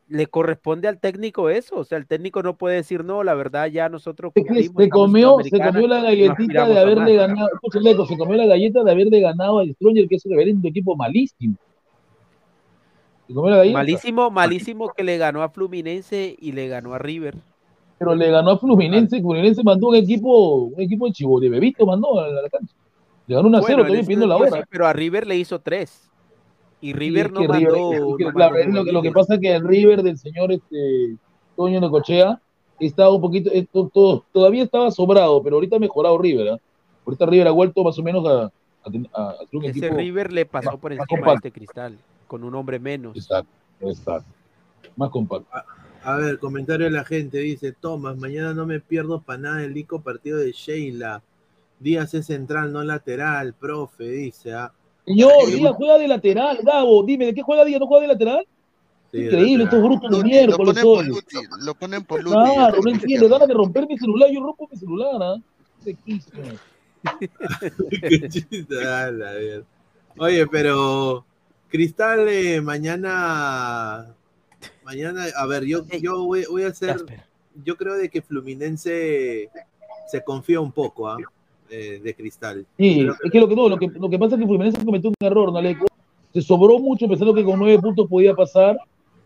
Le 0.09 0.27
corresponde 0.27 0.87
al 0.87 0.99
técnico 0.99 1.49
eso. 1.49 1.77
O 1.77 1.83
sea, 1.83 1.97
el 1.97 2.07
técnico 2.07 2.41
no 2.43 2.57
puede 2.57 2.75
decir, 2.77 3.03
no, 3.03 3.23
la 3.23 3.33
verdad 3.33 3.67
ya 3.67 3.89
nosotros 3.89 4.31
se 4.35 4.89
comió, 4.89 5.37
se 5.43 5.59
comió 5.59 5.87
la 5.87 6.01
galletita 6.01 6.67
de 6.67 6.79
haberle 6.79 7.17
más". 7.17 7.27
ganado. 7.27 8.05
Se 8.07 8.17
comió 8.17 8.37
la 8.37 8.45
galleta 8.45 8.83
de 8.83 8.91
haberle 8.91 9.19
ganado 9.19 9.59
a 9.59 9.65
Stronger, 9.65 10.07
que 10.07 10.15
es 10.15 10.25
un 10.25 10.65
equipo 10.65 10.95
malísimo. 10.95 11.55
Se 13.27 13.33
comió 13.33 13.51
la 13.51 13.57
galleta. 13.57 13.77
Malísimo, 13.77 14.31
malísimo 14.31 14.93
que 14.95 15.03
le 15.03 15.17
ganó 15.17 15.43
a 15.43 15.49
Fluminense 15.49 16.35
y 16.39 16.53
le 16.53 16.67
ganó 16.67 16.93
a 16.93 16.99
River. 16.99 17.35
Pero 17.99 18.15
le 18.15 18.31
ganó 18.31 18.51
a 18.51 18.57
Fluminense. 18.57 19.19
Fluminense 19.19 19.63
mandó 19.63 19.89
un 19.89 19.95
equipo, 19.95 20.55
un 20.65 20.81
equipo 20.81 21.07
de 21.07 21.11
chivo, 21.11 21.39
de 21.39 21.49
bebito 21.49 21.85
mandó 21.85 22.19
a 22.19 22.27
la, 22.29 22.49
cancha. 22.49 22.73
Le 23.25 23.35
ganó 23.35 23.49
1 23.49 23.57
a 23.57 23.61
0, 23.61 23.77
Bueno, 23.79 23.93
ese 23.93 24.03
pidiendo 24.03 24.27
la 24.27 24.37
hora. 24.37 24.51
sí, 24.51 24.59
pero 24.69 24.87
a 24.87 24.93
River 24.93 25.27
le 25.27 25.35
hizo 25.35 25.59
tres. 25.59 26.06
Y 26.81 26.93
River 26.93 27.31
no 27.31 27.41
mandó. 27.43 27.53
River- 27.57 27.75
es 27.93 28.17
que, 28.17 28.23
no 28.25 28.31
claro, 28.33 28.53
mandó 28.55 28.57
es 28.59 28.67
lo, 28.75 28.83
que- 28.85 28.91
lo 28.91 29.01
que 29.01 29.07
jugadores. 29.09 29.13
pasa 29.13 29.33
es 29.35 29.39
que 29.41 29.55
el 29.55 29.67
River 29.67 30.03
del 30.03 30.17
señor 30.17 30.51
este, 30.51 31.15
Toño 31.55 31.79
Necochea 31.81 32.39
estaba 32.79 33.13
un 33.15 33.21
poquito, 33.21 33.49
eh, 33.51 33.67
to- 33.71 33.89
to- 33.93 34.25
todavía 34.31 34.63
estaba 34.63 34.91
sobrado, 34.91 35.41
pero 35.41 35.55
ahorita 35.55 35.77
ha 35.77 35.79
mejorado 35.79 36.17
River. 36.19 36.49
¿ah? 36.49 36.57
Ahorita 37.05 37.25
River 37.25 37.47
ha 37.47 37.51
vuelto 37.51 37.83
más 37.83 37.97
o 37.97 38.03
menos 38.03 38.25
a, 38.27 38.43
a 38.43 38.49
a 39.13 39.35
un 39.51 39.65
Ese 39.65 39.79
equipo. 39.79 39.95
River 39.97 40.31
le 40.31 40.45
pasó 40.45 40.71
más- 40.71 40.79
por 40.79 40.95
más 40.95 41.05
encima 41.09 41.27
de 41.29 41.35
este 41.35 41.51
cristal, 41.51 41.97
con 42.27 42.43
un 42.43 42.53
hombre 42.55 42.77
menos. 42.79 43.17
Exacto, 43.17 43.49
exacto. 43.81 44.29
Más 44.95 45.09
compacto. 45.09 45.47
A 46.03 46.15
ver, 46.17 46.37
comentario 46.39 46.85
de 46.85 46.91
la 46.91 47.03
gente, 47.03 47.39
dice 47.39 47.71
Tomás, 47.73 48.17
mañana 48.17 48.53
no 48.53 48.65
me 48.65 48.79
pierdo 48.79 49.19
para 49.21 49.39
nada 49.39 49.63
el 49.63 49.73
lico 49.73 49.99
partido 50.01 50.37
de 50.37 50.51
Sheila. 50.51 51.21
Díaz 51.79 52.13
es 52.13 52.27
central, 52.27 52.71
no 52.71 52.83
lateral, 52.83 53.53
profe, 53.53 54.05
dice. 54.09 54.53
ah. 54.53 54.71
Señor, 55.07 55.47
Díaz 55.47 55.73
juega 55.77 55.97
de 55.97 56.07
lateral, 56.07 56.59
Gabo. 56.61 57.01
Dime, 57.03 57.27
¿de 57.27 57.33
qué 57.33 57.41
juega 57.41 57.63
Díaz? 57.63 57.79
¿No 57.79 57.87
juega 57.87 58.01
de 58.01 58.07
lateral? 58.09 58.47
Sí, 59.09 59.19
Increíble, 59.19 59.63
estos 59.63 59.81
brutos 59.81 60.11
de 60.11 60.17
Luti, 60.17 60.45
lo 60.47 60.57
ponen 60.57 60.83
por. 60.83 61.07
Luti, 61.07 61.37
lo 61.61 61.75
ponen 61.75 62.03
por 62.03 62.23
Luti. 62.23 62.35
Claro, 62.35 62.81
no 62.83 62.91
entiendo, 62.91 63.29
ganas 63.29 63.47
de 63.47 63.53
romper 63.53 63.87
mi 63.87 63.97
celular, 63.97 64.29
yo 64.29 64.41
rompo 64.41 64.67
mi 64.69 64.77
celular, 64.77 65.15
¿ah? 65.21 65.35
Sequísimo. 65.81 66.43
Qué 68.01 68.27
chiste, 68.27 68.85
ah, 68.85 69.09
la 69.09 69.31
mierda. 69.31 69.65
Oye, 70.17 70.45
pero 70.47 71.23
Cristal 71.69 72.27
eh, 72.27 72.59
mañana, 72.59 74.13
mañana, 74.83 75.25
a 75.37 75.45
ver, 75.45 75.63
yo, 75.63 75.85
yo 76.01 76.25
voy, 76.25 76.43
voy 76.49 76.63
a 76.63 76.67
hacer, 76.67 76.97
yo 77.63 77.77
creo 77.77 77.93
de 77.95 78.09
que 78.09 78.21
Fluminense 78.21 79.49
se 80.07 80.23
confía 80.25 80.59
un 80.59 80.73
poco, 80.73 81.07
¿ah? 81.07 81.17
Eh, 81.17 81.36
de 81.69 82.13
Cristal. 82.15 82.65
Sí, 82.77 82.99
Creo 83.01 83.15
es 83.23 83.31
que 83.31 83.39
lo 83.39 83.47
que 83.47 83.55
no, 83.55 83.69
lo 83.69 83.77
que, 83.77 83.87
lo 83.87 84.09
que 84.09 84.19
pasa 84.19 84.35
es 84.35 84.41
que 84.41 84.47
Fluminense 84.47 84.85
cometió 84.85 85.09
un 85.09 85.15
error, 85.27 85.51
¿no? 85.51 85.61
Le- 85.61 85.77
Se 86.33 86.41
sobró 86.41 86.79
mucho 86.79 87.07
pensando 87.07 87.33
que 87.33 87.43
con 87.43 87.59
nueve 87.59 87.79
puntos 87.81 88.07
podía 88.07 88.33
pasar 88.35 88.77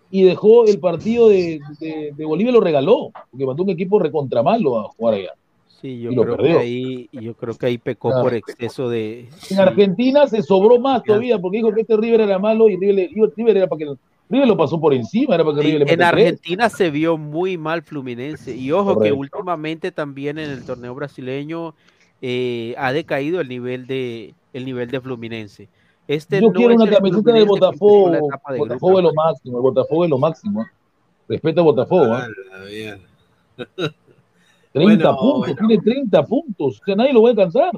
y 0.10 0.24
dejó 0.24 0.66
el 0.66 0.80
partido 0.80 1.30
de, 1.30 1.60
de, 1.80 2.12
de 2.16 2.26
Bolivia, 2.26 2.52
lo 2.52 2.60
regaló, 2.62 3.12
porque 3.30 3.46
mandó 3.46 3.64
un 3.64 3.70
equipo 3.70 4.00
recontra 4.00 4.44
malo 4.44 4.80
a 4.80 4.84
jugar 4.90 5.16
allá. 5.16 5.32
Sí, 5.82 6.00
yo 6.00 6.12
Y 6.12 6.16
lo 6.16 6.24
creo 6.24 6.38
que 6.38 6.42
perdió. 6.44 6.60
ahí, 6.60 7.10
yo 7.12 7.34
creo 7.34 7.56
que 7.56 7.66
ahí 7.66 7.78
pecó 7.78 8.10
Claro. 8.10 8.24
por 8.24 8.34
exceso 8.36 8.88
de. 8.90 9.30
En 9.50 9.60
Argentina 9.60 10.28
se 10.28 10.44
sobró 10.44 10.80
más 10.80 11.02
todavía, 11.04 11.40
porque 11.40 11.58
dijo 11.58 11.74
que 11.74 11.82
este 11.82 11.98
River 11.98 12.22
era 12.22 12.38
malo 12.38 12.70
y 12.70 12.78
River, 12.78 13.10
River 13.36 13.58
era 13.58 13.68
para 13.68 13.80
que 13.80 13.94
River 14.30 14.48
lo 14.48 14.56
pasó 14.56 14.80
por 14.80 14.94
encima, 14.94 15.36
era 15.36 15.44
para 15.44 15.56
que 15.58 15.62
Sí, 15.64 15.68
River 15.70 15.88
le 15.88 15.92
en 15.94 16.00
meta 16.00 16.12
tres. 16.12 16.26
Argentina 16.28 16.70
se 16.70 16.92
vio 16.92 17.18
muy 17.18 17.58
mal 17.58 17.82
Fluminense 17.82 18.56
y 18.56 18.72
ojo 18.72 18.92
que 18.92 19.12
Correcto. 19.12 19.18
últimamente 19.18 19.92
también 19.92 20.38
en 20.38 20.52
el 20.52 20.64
torneo 20.64 20.94
brasileño 20.94 21.74
eh, 22.22 22.76
ha 22.78 22.94
decaído 22.94 23.42
el 23.42 23.48
nivel 23.50 23.88
de 23.88 24.34
el 24.54 24.66
nivel 24.66 24.90
de 24.92 25.02
Fluminense. 25.02 25.70
Este 26.08 26.42
Yo 26.42 26.48
no 26.48 26.54
quiero 26.54 26.72
es 26.74 26.76
una 26.78 26.86
el 26.90 26.96
camiseta 26.96 27.32
de 27.32 27.44
Botafogo. 27.46 28.12
de 28.12 28.20
Botafogo 28.20 28.66
grupo. 28.66 28.98
es 29.00 29.04
lo 29.04 29.14
máximo, 29.14 29.58
el 29.58 29.62
Botafogo 29.62 30.04
es 30.04 30.10
lo 30.10 30.18
máximo. 30.18 30.62
¿eh? 30.64 30.66
Respeta 31.30 31.62
a 31.62 31.64
Botafogo. 31.64 32.18
¿eh? 32.18 32.22
Ah, 32.52 32.66
mierda. 32.70 33.94
30 34.74 35.12
Bueno, 35.12 35.18
puntos, 35.18 35.56
tiene 35.56 35.78
30 35.82 36.24
puntos. 36.26 36.82
O 36.82 36.86
sea, 36.86 36.96
nadie 36.96 37.14
lo 37.14 37.22
va 37.22 37.30
a 37.30 37.32
alcanzar. 37.32 37.72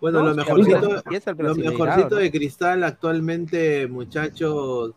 Bueno, 0.00 0.20
No, 0.20 0.26
lo 0.30 0.34
mejorcito, 0.34 2.18
el 2.18 2.24
de 2.24 2.30
Cristal 2.30 2.84
actualmente, 2.84 3.86
muchachos, 3.86 4.92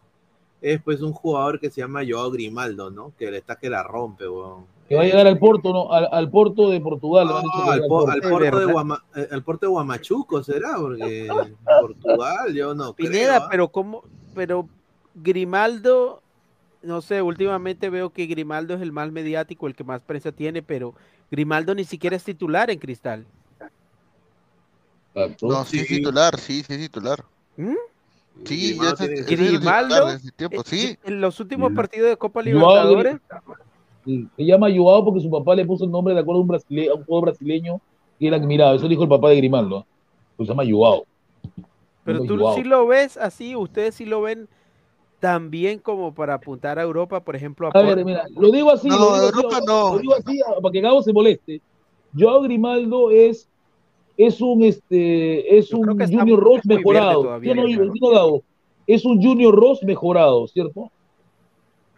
es 0.62 0.82
pues 0.82 1.02
un 1.02 1.14
jugador 1.14 1.60
que 1.60 1.70
se 1.70 1.82
llama 1.82 2.02
Joao 2.08 2.32
Grimaldo, 2.32 2.92
¿no? 2.92 3.14
Que 3.18 3.36
está 3.36 3.58
que 3.58 3.70
la 3.70 3.84
rompe, 3.84 4.28
weón. 4.28 4.66
Que 4.90 4.96
va 4.96 5.02
a 5.04 5.06
llegar 5.06 5.28
al 5.28 5.38
Porto, 5.38 5.72
¿no? 5.72 5.92
Al, 5.94 6.10
al 6.12 6.30
Porto 6.32 6.70
de 6.72 6.82
Portugal. 6.82 7.28
dicho 7.28 7.42
que 7.42 7.60
No, 7.60 7.72
al, 7.72 7.78
llega 7.78 7.88
po- 7.88 8.10
al 8.10 8.22
puerto 8.22 8.60
de. 8.60 8.66
Guama- 8.74 9.04
eh, 9.16 9.28
al 9.32 9.44
puerto 9.44 9.66
de 9.68 9.70
Guamachuco 9.70 10.44
será, 10.44 10.76
porque 10.78 11.28
Portugal, 11.82 12.54
yo 12.54 12.74
no 12.74 12.94
Pineda, 12.94 13.36
creo. 13.36 13.44
¿ah? 13.44 13.48
pero 13.52 13.68
cómo, 13.68 14.04
pero 14.34 14.68
Grimaldo, 15.14 16.22
no 16.82 17.02
sé, 17.02 17.22
últimamente 17.22 17.90
veo 17.92 18.10
que 18.10 18.26
Grimaldo 18.26 18.74
es 18.74 18.82
el 18.82 18.92
más 18.92 19.12
mediático, 19.12 19.68
el 19.68 19.76
que 19.76 19.84
más 19.84 20.02
prensa 20.02 20.32
tiene, 20.32 20.64
pero 20.64 20.96
Grimaldo 21.30 21.76
ni 21.76 21.84
siquiera 21.84 22.16
es 22.16 22.24
titular 22.24 22.70
en 22.72 22.80
Cristal. 22.80 23.26
No, 25.42 25.66
sí 25.66 25.80
es 25.80 25.88
titular, 25.88 26.40
sí, 26.40 26.64
sí 26.64 26.74
es 26.74 26.80
titular. 26.80 27.24
¿Mm? 27.58 27.74
Sí, 28.46 28.70
Grimaldo 28.70 28.92
ya 28.92 28.96
se- 28.96 29.06
tiene- 29.08 29.22
ese 29.22 29.34
es 29.34 29.40
el 29.40 29.50
titular 29.60 29.86
Grimaldo, 29.86 30.20
tiempo, 30.36 30.62
eh, 30.62 30.64
sí. 30.66 30.98
en 31.04 31.22
los 31.22 31.40
últimos 31.40 31.74
partidos 31.74 32.10
de 32.10 32.18
Copa 32.18 32.42
Libertadores, 32.42 33.18
Se 34.36 34.46
llama 34.46 34.68
Joao 34.74 35.04
porque 35.06 35.20
su 35.22 35.30
papá 35.30 35.56
le 35.56 35.66
puso 35.66 35.86
el 35.86 35.92
nombre 35.92 36.14
de 36.14 36.20
acuerdo 36.22 36.40
a 36.40 36.44
un, 36.44 36.50
brasile- 36.50 36.90
a 36.90 36.96
un 36.96 37.04
jugador 37.04 37.30
brasileño 37.30 37.82
que 38.20 38.28
él 38.28 38.34
admiraba. 38.34 38.76
Eso 38.76 38.88
dijo 38.88 39.04
el 39.04 39.10
papá 39.10 39.30
de 39.30 39.38
Grimaldo. 39.38 39.80
¿eh? 39.80 39.84
Pues 40.38 40.48
se 40.48 40.54
llama 40.54 40.64
Joao. 40.70 41.06
pero 42.04 42.24
tú 42.24 42.38
Joao. 42.38 42.56
sí 42.56 42.64
lo 42.64 42.88
ves 42.88 43.18
así, 43.18 43.56
ustedes 43.56 43.96
sí 43.96 44.06
lo 44.06 44.22
ven 44.22 44.48
tan 45.20 45.52
bien 45.52 45.80
como 45.80 46.14
para 46.14 46.36
apuntar 46.36 46.80
a 46.80 46.84
Europa, 46.84 47.20
por 47.20 47.36
ejemplo, 47.36 47.68
a 47.68 47.72
A 47.78 47.82
ver, 47.84 48.06
mira, 48.06 48.24
lo 48.38 48.52
digo 48.52 48.72
así. 48.72 48.88
No, 48.88 48.98
lo 48.98 49.06
digo 49.16 49.26
Europa 49.28 49.58
así, 49.58 49.66
no. 49.68 49.94
Lo 49.94 50.00
digo 50.00 50.14
así 50.16 50.42
ah, 50.48 50.54
para 50.62 50.72
que 50.72 50.82
Gabo 50.82 51.02
se 51.04 51.12
moleste. 51.14 51.62
Joao 52.18 52.42
Grimaldo 52.42 53.12
es, 53.12 53.50
es 54.18 54.40
un, 54.42 54.64
este, 54.64 55.58
es 55.58 55.74
un 55.74 55.86
Junior 56.00 56.40
Ross 56.40 56.62
mejorado. 56.66 57.24
todavía, 57.24 57.54
¿Sí 57.54 57.60
o 57.60 57.62
no, 57.62 57.68
Grimaldo. 57.68 57.94
sí 57.94 58.00
o 58.02 58.08
no, 58.10 58.16
Gabo? 58.16 58.44
Es 58.88 59.06
un 59.06 59.22
Junior 59.22 59.54
Ross 59.54 59.84
mejorado, 59.84 60.48
¿cierto? 60.48 60.90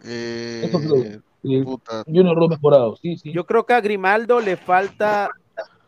Eh, 0.04 0.62
Eso 0.64 0.78
creo. 0.80 1.22
Puta. 1.42 2.04
Junior 2.06 2.36
Ross 2.36 2.50
mejorado, 2.50 2.96
sí, 2.96 3.16
sí. 3.16 3.32
Yo 3.32 3.44
creo 3.46 3.66
que 3.66 3.74
a 3.74 3.80
Grimaldo 3.80 4.40
le 4.40 4.56
falta 4.56 5.30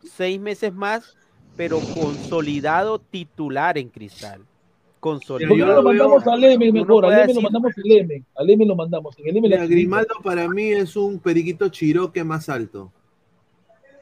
seis 0.03 0.39
meses 0.39 0.73
más, 0.73 1.15
pero 1.55 1.79
consolidado 1.79 2.99
titular 2.99 3.77
en 3.77 3.89
Cristal. 3.89 4.39
¿Por 4.39 4.45
qué 4.45 4.99
Consolidado. 4.99 5.55
yo 5.55 5.65
no 5.67 5.73
lo 5.75 5.83
mandamos 5.83 6.27
al 6.27 6.41
Leme 6.41 6.69
uno 6.71 6.81
mejor? 6.81 7.05
Al 7.05 7.11
puede 7.11 7.27
Leme 7.27 7.33
lo 7.35 7.41
mandamos 7.41 7.73
al 7.77 7.83
Leme. 7.83 8.23
Al 8.35 8.47
Leme 8.47 8.65
lo 8.65 8.75
mandamos. 8.75 9.19
En 9.19 9.27
el 9.27 9.33
Leme 9.35 9.49
la 9.49 9.55
Mira, 9.57 9.67
Grimaldo 9.67 10.15
para 10.23 10.49
mí 10.49 10.71
es 10.71 10.95
un 10.95 11.19
periquito 11.19 11.69
chiroque 11.69 12.23
más 12.23 12.49
alto. 12.49 12.91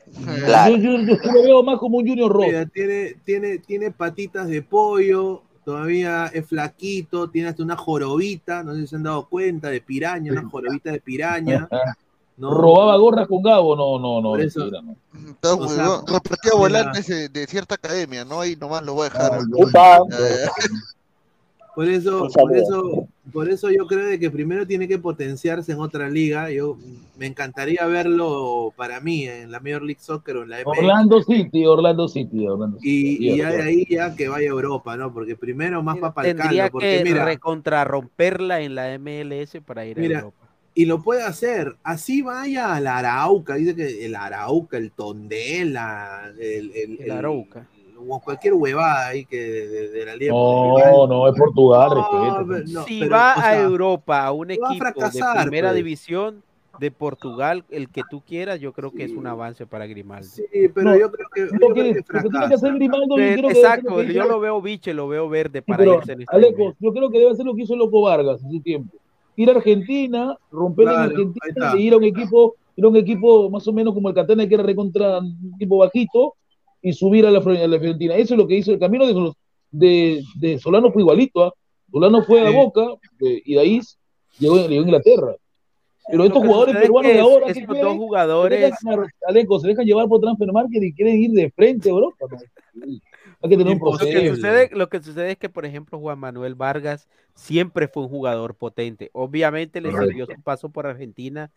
Yo, 0.07 0.77
yo, 0.77 0.97
yo 0.99 1.31
lo 1.31 1.43
veo 1.43 1.63
más 1.63 1.77
como 1.77 1.97
un 1.97 2.07
Junior 2.07 2.31
Ross. 2.31 2.45
Mira, 2.45 2.65
tiene, 2.67 3.15
tiene, 3.25 3.57
tiene 3.59 3.91
patitas 3.91 4.47
de 4.47 4.61
pollo, 4.61 5.43
todavía 5.63 6.27
es 6.27 6.45
flaquito, 6.47 7.29
tiene 7.29 7.49
hasta 7.49 7.63
una 7.63 7.75
jorobita, 7.75 8.63
no 8.63 8.73
sé 8.73 8.81
si 8.81 8.87
se 8.87 8.95
han 8.97 9.03
dado 9.03 9.27
cuenta, 9.27 9.69
de 9.69 9.81
piraña, 9.81 10.31
una 10.31 10.47
jorobita 10.49 10.91
de 10.91 10.99
piraña. 11.01 11.67
¿no? 12.37 12.51
Robaba 12.51 12.97
gorras 12.97 13.27
con 13.27 13.43
Gabo, 13.43 13.75
no, 13.75 13.99
no, 13.99 14.21
no. 14.21 14.29
Por 14.31 14.41
eso- 14.41 14.59
mentira, 14.61 14.81
no. 14.81 14.95
O 15.59 15.67
sea, 15.69 15.85
volantes 16.57 17.07
de, 17.07 17.29
de 17.29 17.47
cierta 17.47 17.75
academia, 17.75 18.25
¿no? 18.25 18.41
Ahí 18.41 18.55
nomás 18.55 18.83
lo 18.83 18.95
voy 18.95 19.07
a 19.07 19.09
dejar. 19.09 19.39
Ya. 20.09 20.51
Por 21.75 21.89
eso, 21.89 22.27
por 22.33 22.55
eso, 22.55 23.07
por 23.31 23.49
eso 23.49 23.71
yo 23.71 23.87
creo 23.87 24.05
de 24.05 24.19
que 24.19 24.29
primero 24.29 24.67
tiene 24.67 24.87
que 24.87 24.99
potenciarse 24.99 25.71
en 25.71 25.79
otra 25.79 26.09
liga. 26.09 26.51
Yo 26.51 26.77
me 27.17 27.25
encantaría 27.25 27.85
verlo 27.85 28.73
para 28.75 28.99
mí 28.99 29.25
en 29.25 29.49
la 29.49 29.61
Major 29.61 29.83
League 29.83 30.01
Soccer 30.01 30.37
o 30.37 30.43
en 30.43 30.49
la 30.49 30.57
MX. 30.59 30.67
Orlando 30.79 31.21
City, 31.23 31.65
Orlando 31.65 32.07
City, 32.09 32.47
Orlando 32.47 32.79
City. 32.79 33.17
Y, 33.19 33.31
y 33.33 33.37
ya 33.37 33.49
de 33.51 33.61
ahí 33.61 33.85
ya 33.89 34.13
que 34.15 34.27
vaya 34.27 34.47
a 34.47 34.51
Europa, 34.51 34.97
¿no? 34.97 35.13
Porque 35.13 35.37
primero 35.37 35.81
más 35.81 35.97
para 35.99 36.29
el 36.29 36.35
Tendría 36.35 36.69
porque 36.69 36.97
que 36.97 37.03
mira, 37.05 37.23
recontrarromperla 37.23 38.59
en 38.61 38.75
la 38.75 38.97
MLS 38.99 39.57
para 39.65 39.85
ir 39.85 39.99
a 39.99 40.03
Europa. 40.03 40.47
y 40.73 40.85
lo 40.85 41.01
puede 41.01 41.23
hacer. 41.23 41.77
Así 41.83 42.21
vaya 42.21 42.75
a 42.75 42.81
la 42.81 42.97
Arauca, 42.97 43.55
dice 43.55 43.73
que 43.73 44.05
el 44.05 44.15
Arauca, 44.15 44.77
el 44.77 44.91
Tondela, 44.91 46.33
el, 46.37 46.71
el, 46.75 46.99
El 46.99 47.11
Arauca. 47.11 47.67
O 48.07 48.19
cualquier 48.19 48.53
huevada 48.53 49.07
ahí 49.07 49.25
que 49.25 49.37
de, 49.37 49.67
de- 49.67 49.89
de 49.89 50.05
la 50.05 50.15
liga. 50.15 50.31
No, 50.33 51.07
no, 51.07 51.27
es 51.27 51.35
Portugal, 51.37 51.89
No, 51.89 51.95
respeto. 51.95 52.45
pero- 52.47 52.63
no, 52.67 52.83
si 52.85 52.99
pero, 52.99 53.11
va 53.11 53.33
o 53.37 53.41
sea, 53.41 53.49
a 53.49 53.61
Europa, 53.61 54.25
a 54.25 54.31
un 54.31 54.51
a 54.51 54.53
equipo 54.53 54.73
fracasar, 54.77 55.37
de 55.37 55.43
primera 55.43 55.69
pues. 55.69 55.75
división 55.77 56.43
de 56.79 56.89
Portugal, 56.89 57.63
el 57.69 57.87
que 57.89 58.01
tú 58.09 58.21
quieras, 58.27 58.59
yo 58.59 58.73
creo 58.73 58.91
que 58.91 59.03
es 59.03 59.11
un 59.11 59.27
avance 59.27 59.67
para 59.67 59.85
Grimaldo. 59.85 60.27
Sí, 60.27 60.43
pero 60.73 60.89
No, 60.89 60.97
yo 60.97 61.11
creo 61.11 61.27
que, 61.33 61.41
yo 61.41 61.45
Lo 61.45 61.67
creo 61.69 61.73
que, 61.75 61.81
Grimaldo, 62.73 63.07
yo 63.09 63.15
Pero- 63.15 63.37
creo 63.37 63.49
que 63.49 63.59
exacto, 63.59 63.95
ser 64.01 64.11
yo 64.11 64.25
lo 64.25 64.39
veo 64.39 64.59
biche, 64.61 64.93
lo 64.93 65.07
veo 65.07 65.29
verde 65.29 65.59
Sí, 65.59 65.65
para 65.67 65.77
pero, 65.77 65.95
irse 65.97 66.11
en 66.13 66.21
este 66.21 66.35
Alecos, 66.35 66.57
nivel. 66.57 66.75
yo 66.79 66.93
creo 66.93 67.09
que 67.11 67.19
debe 67.19 67.31
hacer 67.31 67.45
lo 67.45 67.53
que 67.55 67.61
hizo 67.61 67.75
Loco 67.75 68.01
Vargas 68.01 68.43
en 68.43 68.51
su 68.51 68.59
tiempo. 68.59 68.97
Ir 69.35 69.49
a 69.49 69.53
Argentina, 69.53 70.35
romper 70.51 70.85
Claro, 70.85 70.97
en 71.03 71.09
Argentina 71.11 71.45
está. 71.47 71.77
y 71.77 71.83
ir 71.87 71.93
a 71.93 71.97
un 71.97 72.03
equipo, 72.05 72.55
ir 72.75 72.85
a 72.85 72.87
un 72.87 72.95
equipo 72.97 73.49
más 73.51 73.67
o 73.67 73.73
menos 73.73 73.93
como 73.93 74.09
el 74.09 74.15
Catena 74.15 74.47
que 74.47 74.53
era 74.55 74.63
recontra 74.63 75.19
un 75.19 75.51
equipo 75.55 75.77
bajito 75.77 76.33
y 76.83 76.93
subir 76.93 77.25
a 77.25 77.31
la, 77.31 77.39
a 77.39 77.67
la 77.67 77.79
Fiorentina. 77.79 78.15
Eso 78.15 78.35
es 78.35 78.37
lo 78.37 78.45
que 78.47 78.57
hizo 78.57 78.71
el 78.71 78.77
camino 78.79 79.07
de, 79.07 79.31
de, 79.71 80.23
de 80.35 80.59
Solano 80.59 80.91
fue 80.91 81.01
igualito. 81.01 81.45
¿ah? 81.45 81.53
Solano 81.91 82.23
fue 82.23 82.41
a 82.41 82.49
Sí. 82.49 82.55
Boca 82.55 82.85
eh, 83.21 83.41
y 83.45 83.53
de 83.55 83.59
ahí 83.59 83.81
llegó, 84.37 84.57
llegó 84.67 84.81
a 84.81 84.85
Inglaterra. 84.85 85.35
Pero 86.11 86.25
estos 86.25 86.43
jugadores 86.45 86.75
es 86.75 86.81
peruanos 86.81 87.13
de 87.13 87.19
ahora, 87.21 87.47
es- 87.47 87.65
dos 87.65 87.77
Se 87.77 87.97
jugadores, 87.97 88.59
dejan, 88.61 89.05
Aleco, 89.25 89.59
se 89.59 89.67
dejan 89.69 89.85
llevar 89.85 90.07
por 90.09 90.19
Transfer 90.19 90.51
Market 90.51 90.83
y 90.83 90.93
quieren 90.93 91.15
ir 91.15 91.31
de 91.31 91.49
frente 91.51 91.87
a 91.87 91.93
Europa. 91.93 92.25
¿no? 92.73 92.85
Hay 93.41 93.49
que 93.49 93.57
tener 93.57 93.73
un 93.73 93.79
lo 93.79 93.97
que, 93.97 94.29
sucede, 94.29 94.69
lo 94.73 94.89
que 94.89 95.01
sucede 95.01 95.31
es 95.31 95.37
que, 95.37 95.47
por 95.49 95.65
ejemplo, 95.65 95.97
Juan 95.99 96.19
Manuel 96.19 96.55
Vargas 96.55 97.07
siempre 97.35 97.87
fue 97.87 98.03
un 98.03 98.09
jugador 98.09 98.55
potente. 98.55 99.09
Obviamente 99.13 99.79
le 99.79 99.91
sirvió 99.91 100.25
su 100.25 100.41
paso 100.41 100.69
por 100.69 100.87
Argentina 100.87 101.51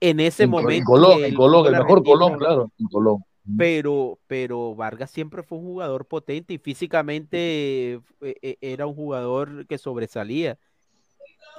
en 0.00 0.20
ese 0.20 0.44
En, 0.44 0.50
momento. 0.50 0.72
en 0.72 0.84
Colón, 0.84 1.24
en 1.24 1.34
Colón, 1.34 1.66
el 1.66 1.72
mejor 1.72 2.02
Colón, 2.02 2.38
claro, 2.38 2.70
en 2.78 2.86
Colón. 2.86 3.18
Pero, 3.56 4.18
pero 4.26 4.74
Vargas 4.74 5.10
siempre 5.10 5.42
fue 5.42 5.58
un 5.58 5.64
jugador 5.64 6.06
potente 6.06 6.54
y 6.54 6.58
físicamente 6.58 7.94
eh, 7.94 8.00
eh, 8.20 8.56
era 8.60 8.86
un 8.86 8.94
jugador 8.94 9.66
que 9.66 9.78
sobresalía. 9.78 10.58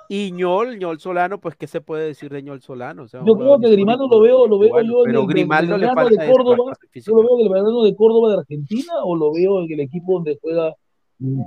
Y 0.08 0.32
Ñol, 0.34 0.78
Ñol 0.78 1.00
Solano, 1.00 1.40
pues, 1.40 1.56
¿qué 1.56 1.68
se 1.68 1.80
puede 1.80 2.06
decir 2.06 2.32
de 2.32 2.44
Ñol 2.44 2.62
Solano? 2.62 3.04
O 3.04 3.08
sea, 3.08 3.22
un 3.22 3.28
Yo 3.28 3.36
creo 3.36 3.60
que 3.60 3.70
Grimaldo 3.70 4.08
lo 4.10 4.20
veo, 4.20 4.46
lo 4.46 4.60
veo 4.60 4.82
yo 4.82 5.00
en 5.00 5.06
pero 5.06 5.22
el, 5.22 5.28
Grimaldo 5.28 5.76
en 5.76 5.82
el 5.84 5.88
le 5.88 5.94
falta 5.96 6.24
de 6.26 6.32
Córdoba, 6.32 6.74
yo 6.94 7.16
lo 7.16 7.22
veo 7.22 7.40
en 7.40 7.46
el 7.46 7.50
verano 7.50 7.84
de 7.84 7.96
Córdoba 7.96 8.32
de 8.32 8.40
Argentina 8.40 8.94
o 9.06 9.16
lo 9.16 9.32
veo 9.32 9.62
en 9.64 9.72
el 9.72 9.80
equipo 9.80 10.14
donde 10.16 10.38
juega 10.42 10.76
mm, 11.20 11.42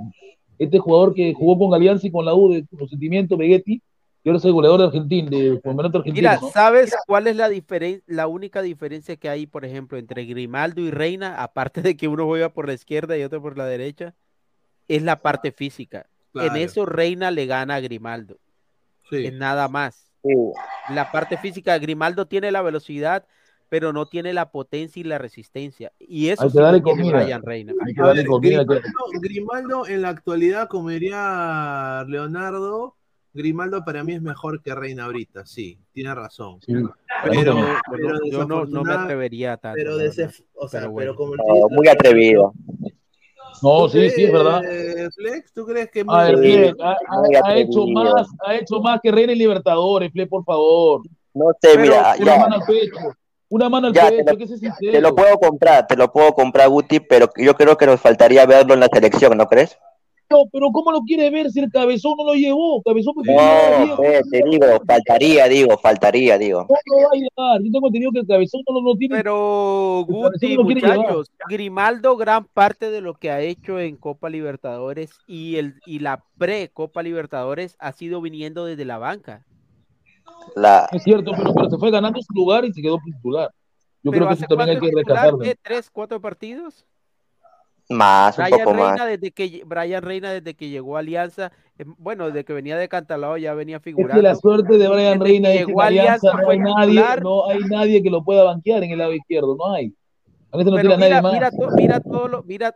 este 0.57 0.79
jugador 0.79 1.13
que 1.13 1.33
jugó 1.33 1.59
con 1.59 1.73
Alianza 1.73 2.07
y 2.07 2.11
con 2.11 2.25
la 2.25 2.33
U 2.33 2.51
de 2.51 2.65
con 2.65 2.87
sentimiento, 2.87 3.37
Begetti, 3.37 3.81
Quiero 4.25 4.39
ser 4.39 4.53
goleador 4.53 4.79
de 4.79 4.85
Argentina, 4.87 5.29
de 5.29 5.61
campeonato 5.61 5.99
argentino. 5.99 6.31
Mira. 6.31 6.51
¿sabes 6.51 6.95
cuál 7.05 7.27
es 7.27 7.35
la 7.35 7.47
diferencia, 7.47 8.03
la 8.07 8.25
única 8.25 8.63
diferencia 8.63 9.17
que 9.17 9.29
hay, 9.29 9.45
por 9.45 9.65
ejemplo, 9.65 9.99
entre 9.99 10.25
Grimaldo 10.25 10.81
y 10.81 10.89
Reina, 10.89 11.43
aparte 11.43 11.83
de 11.83 11.95
que 11.95 12.07
uno 12.07 12.25
juega 12.25 12.49
por 12.49 12.65
la 12.65 12.73
izquierda 12.73 13.15
y 13.15 13.23
otro 13.23 13.39
por 13.39 13.55
la 13.55 13.67
derecha? 13.67 14.15
Es 14.87 15.03
la 15.03 15.21
parte 15.21 15.51
física. 15.51 16.07
Claro. 16.33 16.49
En 16.49 16.59
eso 16.59 16.87
Reina 16.87 17.29
le 17.29 17.45
gana 17.45 17.75
a 17.75 17.79
Grimaldo. 17.81 18.39
Sí. 19.11 19.27
Es 19.27 19.33
nada 19.33 19.67
más. 19.67 20.11
La 20.89 21.11
parte 21.11 21.37
física, 21.37 21.77
Grimaldo 21.77 22.25
tiene 22.25 22.51
la 22.51 22.63
velocidad, 22.63 23.27
pero 23.69 23.93
no 23.93 24.07
tiene 24.07 24.33
la 24.33 24.49
potencia 24.49 25.01
y 25.01 25.03
la 25.03 25.19
resistencia. 25.19 25.91
Y 25.99 26.29
eso 26.29 26.45
que 26.45 26.49
sí 26.49 26.57
tiene 26.57 26.81
comida. 26.81 27.21
Brian 27.23 27.43
Reina. 27.43 27.73
Hay 27.85 27.93
que 27.93 28.01
darle 28.01 28.21
ver, 28.21 28.27
comida. 28.27 28.65
que- 28.65 28.73
Grimaldo, 28.73 29.19
Grimaldo 29.21 29.87
en 29.87 30.01
la 30.01 30.09
actualidad, 30.09 30.67
como 30.67 30.89
diría 30.89 32.03
Leonardo, 32.07 32.95
Grimaldo 33.35 33.83
para 33.83 34.03
mí 34.03 34.13
es 34.13 34.21
mejor 34.21 34.61
que 34.61 34.73
Reina 34.73 35.03
ahorita, 35.05 35.45
sí, 35.45 35.77
tiene 35.91 36.15
razón. 36.15 36.59
Sí, 36.65 36.73
Pero, 37.23 37.55
Yo 38.31 38.45
no, 38.45 38.65
no 38.65 38.83
me 38.83 38.93
atrevería 38.93 39.57
tanto. 39.57 39.75
pero, 39.75 39.97
la 39.97 40.03
dese- 40.03 40.21
verdad. 40.27 40.39
o 40.55 40.67
sea, 40.69 40.79
Pero 40.79 40.93
pero, 40.95 41.15
bueno. 41.15 41.15
como 41.15 41.33
el 41.33 41.39
No, 41.45 41.69
muy 41.69 41.87
atrevido. 41.89 42.53
No, 43.61 43.87
sí, 43.89 44.09
sí, 44.09 44.23
es 44.25 44.31
verdad. 44.31 44.61
Eh, 44.69 45.09
Flex, 45.15 45.53
¿tú 45.53 45.65
crees 45.65 45.89
que 45.91 46.03
A 46.07 46.23
ver, 46.23 46.35
ha, 46.35 46.37
muy 46.37 47.35
ha- 47.35 47.41
ha 47.45 47.57
hecho 47.57 47.85
más, 47.87 48.27
ha 48.45 48.55
hecho 48.55 48.79
más 48.79 48.99
que 49.01 49.11
Reina 49.11 49.33
en 49.33 49.39
Libertadores, 49.39 50.11
Fleck, 50.11 50.29
por 50.29 50.43
favor. 50.45 51.01
No 51.33 51.45
sé, 51.61 51.69
Pero 51.73 51.81
mira, 51.81 52.15
Una 52.17 52.25
ya, 52.25 52.37
mano 52.39 52.55
al 52.55 52.61
pecho. 52.65 52.97
Una 53.49 53.69
mano 53.69 53.87
al 53.87 53.93
Ya, 53.93 54.09
te 54.09 54.17
pecho, 54.17 54.31
lo- 54.31 54.37
que 54.37 54.43
ese 54.45 54.53
es 54.55 54.59
te 54.61 54.65
sincero. 54.67 55.01
lo 55.01 55.15
puedo 55.15 55.37
comprar, 55.39 55.87
te 55.87 55.95
lo 55.95 56.11
puedo 56.11 56.33
comprar, 56.33 56.69
Guti, 56.69 56.99
pero 57.01 57.29
yo 57.37 57.53
creo 57.55 57.77
que 57.77 57.85
nos 57.85 57.99
faltaría 58.01 58.45
verlo 58.45 58.73
en 58.73 58.79
la 58.81 58.87
selección, 58.87 59.37
¿no 59.37 59.45
crees? 59.47 59.77
No, 60.29 60.45
pero 60.51 60.71
¿cómo 60.71 60.91
lo 60.91 61.01
quiere 61.01 61.29
ver 61.29 61.51
si 61.51 61.59
el 61.59 61.71
cabezón 61.71 62.15
no 62.17 62.25
lo 62.25 62.33
llevó? 62.33 62.81
Cabezón 62.81 63.13
porque 63.13 63.31
No, 63.31 63.95
pues, 63.95 64.21
te 64.31 64.41
digo, 64.49 64.65
faltaría, 64.87 65.47
digo, 65.47 65.77
faltaría, 65.77 66.37
digo. 66.37 66.65
No 66.67 66.75
lo 66.85 67.03
va 67.03 67.09
a 67.13 67.15
llevar. 67.15 67.61
Yo 67.63 67.71
tengo 67.71 67.87
entendido 67.87 68.11
que 68.11 68.19
el 68.19 68.27
cabezón 68.27 68.61
no 68.67 68.81
lo 68.81 68.81
no 68.81 68.95
tiene. 68.95 69.15
Pero 69.17 69.99
El 69.99 70.05
Guti, 70.05 70.57
muchachos, 70.57 71.31
Grimaldo 71.47 72.17
gran 72.17 72.45
parte 72.45 72.89
de 72.89 73.01
lo 73.01 73.13
que 73.13 73.29
ha 73.29 73.41
hecho 73.41 73.79
en 73.79 73.97
Copa 73.97 74.29
Libertadores 74.29 75.11
y 75.27 75.57
el 75.57 75.75
y 75.85 75.99
la 75.99 76.23
pre 76.37 76.69
Copa 76.73 77.03
Libertadores 77.03 77.75
ha 77.79 77.91
sido 77.91 78.19
viniendo 78.19 78.65
desde 78.65 78.85
la 78.85 78.97
banca. 78.97 79.45
La, 80.55 80.87
Es 80.91 81.03
cierto, 81.03 81.33
pero, 81.37 81.53
pero 81.53 81.69
se 81.69 81.77
fue 81.77 81.91
ganando 81.91 82.19
su 82.21 82.33
lugar 82.33 82.65
y 82.65 82.73
se 82.73 82.81
quedó 82.81 82.97
titular. 83.05 83.51
Yo 84.01 84.11
Pero 84.11 84.25
creo 84.25 84.27
que 84.27 84.33
¿hace 84.33 84.45
eso 84.45 84.55
también 84.55 84.77
hay 84.77 84.89
que 84.89 84.95
rescatarlo. 84.95 85.39
¿Tres, 85.63 85.89
cuatro 85.89 86.21
partidos? 86.21 86.85
Más, 87.89 88.37
un 88.37 88.43
Brian 88.45 88.59
poco 88.59 88.73
más. 88.75 88.89
Reina 88.91 89.05
desde 89.05 89.31
que 89.31 89.61
Brian 89.65 90.03
Reina 90.03 90.31
desde 90.31 90.53
que 90.55 90.69
llegó 90.69 90.95
a 90.97 90.99
Alianza, 90.99 91.51
eh, 91.77 91.85
bueno, 91.97 92.27
desde 92.27 92.43
que 92.45 92.53
venía 92.53 92.77
de 92.77 92.87
Cantalao 92.89 93.37
ya 93.37 93.53
venía 93.53 93.77
Es 93.77 93.81
que 93.83 93.89
figurando. 93.91 94.21
la 94.21 94.35
suerte 94.35 94.77
de 94.77 94.87
Brian 94.87 95.19
Reina 95.19 95.51
es 95.51 95.65
que 95.65 95.71
en 95.71 95.81
Alianza 95.81 96.33
no 96.33 96.43
fue 96.43 96.53
hay 96.55 96.59
nadie, 96.59 97.03
no 97.21 97.49
hay 97.49 97.59
nadie 97.59 98.01
que 98.03 98.09
lo 98.09 98.23
pueda 98.23 98.43
banquear 98.43 98.83
en 98.83 98.91
el 98.91 98.97
lado 98.99 99.13
izquierdo, 99.13 99.55
no 99.55 99.73
hay. 99.73 99.93
A 100.51 100.57
veces 100.57 100.71
no 100.71 100.77
Pero 100.77 100.95
tira 100.95 101.09
nadie 101.09 101.21
más. 101.21 101.33
mira, 101.33 101.51
to- 101.51 101.71
mira 101.75 101.99
todo 101.99 102.27
lo, 102.27 102.43
mira 102.43 102.75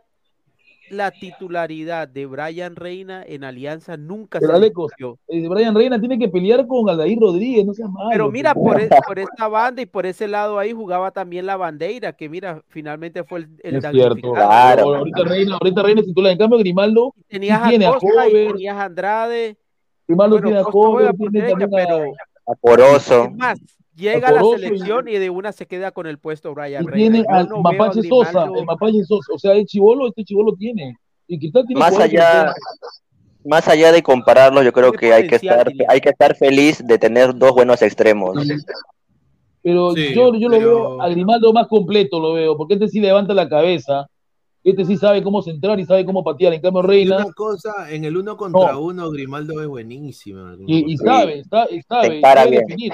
la 0.90 1.10
titularidad 1.10 2.08
de 2.08 2.26
Brian 2.26 2.76
Reina 2.76 3.22
en 3.26 3.44
Alianza 3.44 3.96
nunca 3.96 4.38
Pero 4.40 4.56
se 4.56 4.64
discutió. 4.64 5.18
eh, 5.28 5.48
Brian 5.48 5.74
Reina 5.74 5.98
tiene 5.98 6.18
que 6.18 6.28
pelear 6.28 6.66
con 6.66 6.88
Aldair 6.88 7.18
Rodríguez, 7.18 7.64
no 7.64 7.72
seas 7.74 7.90
malo. 7.90 8.10
Pero 8.10 8.30
mira, 8.30 8.54
por, 8.54 8.80
e- 8.80 8.88
por 9.06 9.18
esa 9.18 9.48
banda 9.48 9.82
y 9.82 9.86
por 9.86 10.06
ese 10.06 10.28
lado 10.28 10.58
ahí 10.58 10.72
jugaba 10.72 11.10
también 11.10 11.46
la 11.46 11.56
bandera, 11.56 12.12
que 12.12 12.28
mira, 12.28 12.62
finalmente 12.68 13.24
fue 13.24 13.40
el, 13.40 13.48
el 13.62 13.76
Es 13.76 13.86
cierto. 13.90 14.32
Claro. 14.32 14.94
Ahorita 14.96 15.24
Reina, 15.24 15.54
ahorita 15.54 15.82
Reina 15.82 16.02
titular. 16.02 16.32
En 16.32 16.38
cambio, 16.38 16.58
Grimaldo 16.58 17.14
Tenías 17.28 17.62
sí 17.62 17.68
tiene 17.70 17.86
a 17.86 17.90
a 17.90 17.92
Costa 17.92 18.28
y 18.28 18.30
Hover, 18.32 18.52
tenías 18.52 18.76
a 18.76 18.84
Andrade. 18.84 19.56
Grimaldo 20.06 20.36
Bueno, 20.36 20.46
tiene 20.48 20.60
a 20.60 20.64
Costa 20.64 21.12
tiene 21.30 21.48
también 21.48 21.62
a, 21.62 21.76
pero 21.76 22.12
Aporoso. 22.46 23.24
es 23.24 23.36
más, 23.36 23.60
llega 24.00 24.28
a 24.28 24.32
la 24.32 24.42
y- 24.42 24.50
selección 24.60 25.08
y 25.08 25.12
de 25.18 25.30
una 25.30 25.52
se 25.52 25.66
queda 25.66 25.92
con 25.92 26.06
el 26.06 26.18
puesto 26.18 26.52
Brian 26.54 26.82
y 26.84 26.86
Reina. 26.86 26.96
tiene 26.96 27.18
Yo 27.28 27.34
al 27.34 27.48
no 27.48 27.62
veo 27.62 27.68
a 27.72 27.72
Mapache 27.72 28.02
Sosa, 28.08 28.44
el 28.56 28.64
Mapache 28.64 29.04
Sosa, 29.04 29.32
o 29.34 29.38
sea, 29.38 29.52
el 29.52 29.66
chivolo, 29.66 30.08
este 30.08 30.24
chivolo 30.24 30.54
tiene. 30.56 30.96
Y 31.28 31.38
Cristal 31.38 31.64
tiene 31.66 31.78
Más 31.78 31.96
allá, 31.98 32.52
más 33.44 33.68
allá 33.68 33.92
de 33.92 34.02
compararlos, 34.02 34.64
yo 34.64 34.72
creo 34.72 34.90
que 34.92 35.12
hay 35.12 35.26
que 35.28 35.36
estar, 35.36 35.70
hay 35.88 36.00
que 36.00 36.08
estar 36.08 36.34
feliz 36.36 36.84
de 36.84 36.98
tener 36.98 37.34
dos 37.36 37.52
buenos 37.52 37.80
extremos. 37.82 38.36
Pero 39.62 39.92
Sí, 39.94 40.14
yo, 40.14 40.34
yo 40.34 40.48
lo 40.48 40.56
pero- 40.58 40.68
veo 40.96 41.02
a 41.02 41.08
Grimaldo 41.08 41.52
más 41.52 41.66
completo, 41.68 42.18
lo 42.18 42.32
veo, 42.32 42.56
porque 42.56 42.74
este 42.74 42.88
sí 42.88 42.98
levanta 43.00 43.34
la 43.34 43.48
cabeza, 43.48 44.06
este 44.64 44.84
sí 44.86 44.96
sabe 44.96 45.22
cómo 45.22 45.42
centrar 45.42 45.78
y 45.78 45.84
sabe 45.84 46.04
cómo 46.04 46.24
patear. 46.24 46.54
En 46.54 46.62
cambio, 46.62 46.82
Reina, 46.82 47.16
una 47.18 47.32
cosa, 47.34 47.90
en 47.90 48.04
el 48.04 48.16
uno 48.16 48.36
contra 48.36 48.72
No. 48.72 48.80
uno, 48.82 49.10
Grimaldo 49.10 49.60
es 49.60 49.68
buenísimo. 49.68 50.54
y, 50.66 50.92
y 50.92 50.96
sabe, 50.96 51.40
está, 51.40 51.66
y 51.70 51.82
sabe, 51.82 52.20
sabe 52.20 52.50
bien. 52.50 52.66
definir. 52.66 52.92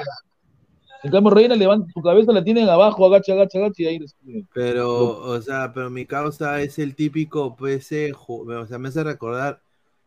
En 1.07 1.12
cambio, 1.12 1.31
Reina 1.31 1.55
levanta 1.55 1.87
su 1.95 2.03
cabeza, 2.03 2.33
la 2.33 2.42
tienen 2.42 2.69
abajo, 2.69 3.07
agacha, 3.07 3.33
agacha, 3.35 3.59
agacha, 3.59 3.83
y 3.83 3.87
ahí 3.87 3.99
recibe. 4.01 4.45
Pero, 4.53 5.21
o 5.21 5.40
sea, 5.40 5.73
pero 5.73 5.88
mi 5.88 6.05
causa 6.05 6.61
es 6.61 6.79
el 6.81 6.97
típico, 6.97 7.55
pues, 7.55 7.90
ju- 7.92 8.62
o 8.62 8.66
sea, 8.66 8.79
me 8.79 8.88
hace 8.88 9.05
recordar, 9.05 9.61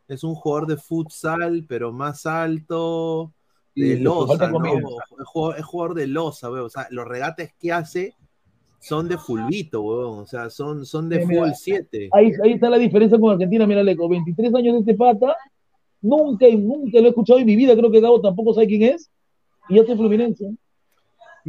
es 0.09 0.23
un 0.25 0.35
jugador 0.35 0.67
de 0.67 0.75
futsal, 0.75 1.65
pero 1.69 1.93
más 1.93 2.25
alto, 2.25 3.31
de 3.75 3.95
le 3.95 3.99
losa, 4.01 4.49
¿no? 4.51 4.65
Es 4.65 5.25
jugador, 5.25 5.57
es 5.59 5.65
jugador 5.65 5.95
de 5.95 6.07
losa, 6.07 6.51
weón. 6.51 6.65
O 6.65 6.69
sea, 6.69 6.87
los 6.91 7.07
regates 7.07 7.53
que 7.57 7.71
hace 7.71 8.13
son 8.81 9.07
de 9.07 9.17
fulbito, 9.17 9.81
weón. 9.81 10.19
O 10.19 10.25
sea, 10.25 10.49
son, 10.49 10.85
son 10.85 11.07
de 11.07 11.21
Sí, 11.21 11.27
mira, 11.27 11.41
fútbol 11.43 11.55
7. 11.55 12.09
Ahí, 12.11 12.31
ahí 12.43 12.51
está 12.53 12.69
la 12.69 12.77
diferencia 12.77 13.17
con 13.17 13.31
Argentina, 13.31 13.65
mira, 13.65 13.83
Leco, 13.83 14.09
23 14.09 14.53
años 14.53 14.73
de 14.73 14.79
este 14.81 14.95
pata, 14.95 15.33
nunca, 16.01 16.45
nunca 16.57 16.99
lo 16.99 17.05
he 17.05 17.09
escuchado 17.09 17.39
en 17.39 17.45
mi 17.45 17.55
vida, 17.55 17.73
creo 17.77 17.89
que 17.89 18.01
Gabo 18.01 18.19
tampoco 18.19 18.53
sabe 18.53 18.67
quién 18.67 18.83
es, 18.83 19.09
y 19.69 19.75
yo 19.75 19.85
soy 19.85 19.95
Fluminense. 19.95 20.45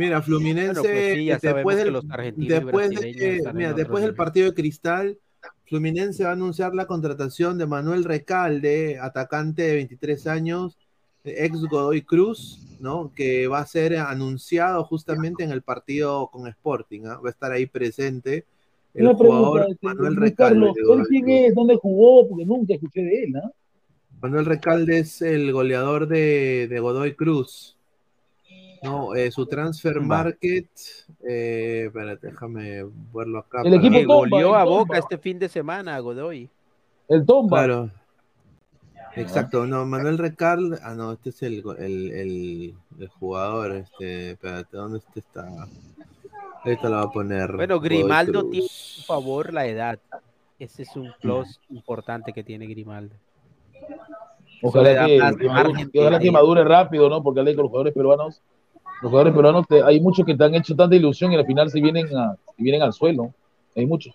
Mira, 0.00 0.22
Fluminense, 0.22 0.80
pues 0.80 1.14
sí, 1.14 1.24
ya 1.26 1.38
sabemos 1.38 1.74
después 1.74 1.76
del, 1.76 1.92
los 1.92 2.04
después, 2.48 2.90
de 2.90 3.12
que- 3.12 3.42
mira, 3.52 3.74
después 3.74 4.10
partido 4.14 4.46
de 4.46 4.54
Cristal, 4.54 5.18
Fluminense 5.66 6.24
va 6.24 6.30
a 6.30 6.32
anunciar 6.32 6.74
la 6.74 6.86
contratación 6.86 7.58
de 7.58 7.66
Manuel 7.66 8.04
Recalde, 8.04 8.98
atacante 8.98 9.60
de 9.60 9.74
23 9.74 10.26
años, 10.26 10.78
ex 11.22 11.60
Godoy 11.66 12.00
Cruz, 12.00 12.66
¿no? 12.80 13.12
Que 13.14 13.46
va 13.46 13.58
a 13.58 13.66
ser 13.66 13.98
anunciado 13.98 14.84
justamente 14.84 15.44
en 15.44 15.50
el 15.50 15.60
partido 15.60 16.30
con 16.32 16.46
Sporting, 16.46 17.02
¿ah? 17.04 17.20
va 17.22 17.28
a 17.28 17.32
estar 17.32 17.52
ahí 17.52 17.66
presente 17.66 18.46
el 18.94 19.06
Una 19.06 19.18
pregunta, 19.18 19.46
jugador 19.48 19.70
este, 19.70 19.86
Manuel 19.86 20.16
Recalde. 20.16 20.34
Carlos, 20.36 20.74
de 20.76 20.80
¿él 20.80 20.86
Godoy 20.86 21.04
quién 21.08 21.28
es? 21.28 21.54
¿Dónde 21.54 21.76
jugó? 21.76 22.26
Porque 22.26 22.46
nunca 22.46 22.72
escuché 22.72 23.02
de 23.02 23.24
él, 23.24 23.36
¿ah? 23.36 23.52
Manuel 24.22 24.46
Recalde 24.46 25.00
es 25.00 25.20
el 25.20 25.52
goleador 25.52 26.08
de, 26.08 26.68
de 26.70 26.80
Godoy 26.80 27.14
Cruz. 27.14 27.76
No, 28.82 29.14
eh, 29.14 29.30
su 29.30 29.44
transfer 29.46 30.00
market, 30.00 30.66
eh, 31.28 31.84
espérate, 31.86 32.28
déjame 32.28 32.82
verlo 33.14 33.40
acá. 33.40 33.60
El 33.62 33.74
equipo 33.74 33.94
Que 33.98 34.06
Tomba, 34.06 34.14
goleó 34.30 34.48
el 34.50 34.54
a 34.54 34.64
Tomba. 34.64 34.78
Boca 34.78 34.98
este 34.98 35.18
fin 35.18 35.38
de 35.38 35.48
semana, 35.50 35.98
Godoy. 35.98 36.48
El 37.08 37.26
Tomba. 37.26 37.58
Claro. 37.58 37.90
Exacto, 39.16 39.66
no, 39.66 39.84
Manuel 39.84 40.18
Recalde, 40.18 40.78
ah 40.82 40.94
no, 40.94 41.12
este 41.12 41.30
es 41.30 41.42
el, 41.42 41.62
el, 41.78 42.10
el, 42.12 42.74
el 43.00 43.08
jugador, 43.08 43.72
este, 43.72 44.30
espérate, 44.30 44.76
¿dónde 44.76 44.98
este 44.98 45.18
está? 45.20 45.46
Ahorita 46.64 46.88
lo 46.88 46.96
va 46.96 47.02
a 47.02 47.10
poner. 47.10 47.52
Bueno, 47.56 47.80
Grimaldo 47.80 48.44
tiene 48.48 48.66
a 48.66 48.68
su 48.68 49.02
favor 49.02 49.52
la 49.52 49.66
edad. 49.66 49.98
Ese 50.60 50.82
es 50.84 50.94
un 50.94 51.10
plus 51.20 51.58
importante 51.70 52.32
que 52.32 52.44
tiene 52.44 52.66
Grimaldo. 52.66 53.16
Ojalá 54.62 55.06
que, 55.06 55.16
que 55.38 55.48
madure, 55.48 55.90
que 55.90 56.00
ojalá 56.00 56.18
de- 56.18 56.24
que 56.24 56.30
madure 56.30 56.64
rápido, 56.64 57.08
¿no? 57.08 57.22
Porque 57.22 57.40
con 57.42 57.62
los 57.64 57.68
jugadores 57.70 57.94
peruanos, 57.94 58.42
los 59.02 59.10
jugadores 59.10 59.34
peruanos, 59.34 59.66
te- 59.66 59.82
hay 59.82 60.00
muchos 60.00 60.24
que 60.26 60.34
te 60.36 60.44
han 60.44 60.54
hecho 60.54 60.74
tanta 60.76 60.94
ilusión 60.94 61.32
y 61.32 61.36
al 61.36 61.46
final 61.46 61.70
se 61.70 61.80
vienen, 61.80 62.06
a, 62.16 62.34
se 62.56 62.62
vienen 62.62 62.82
al 62.82 62.92
suelo. 62.92 63.32
Hay 63.76 63.86
muchos. 63.86 64.14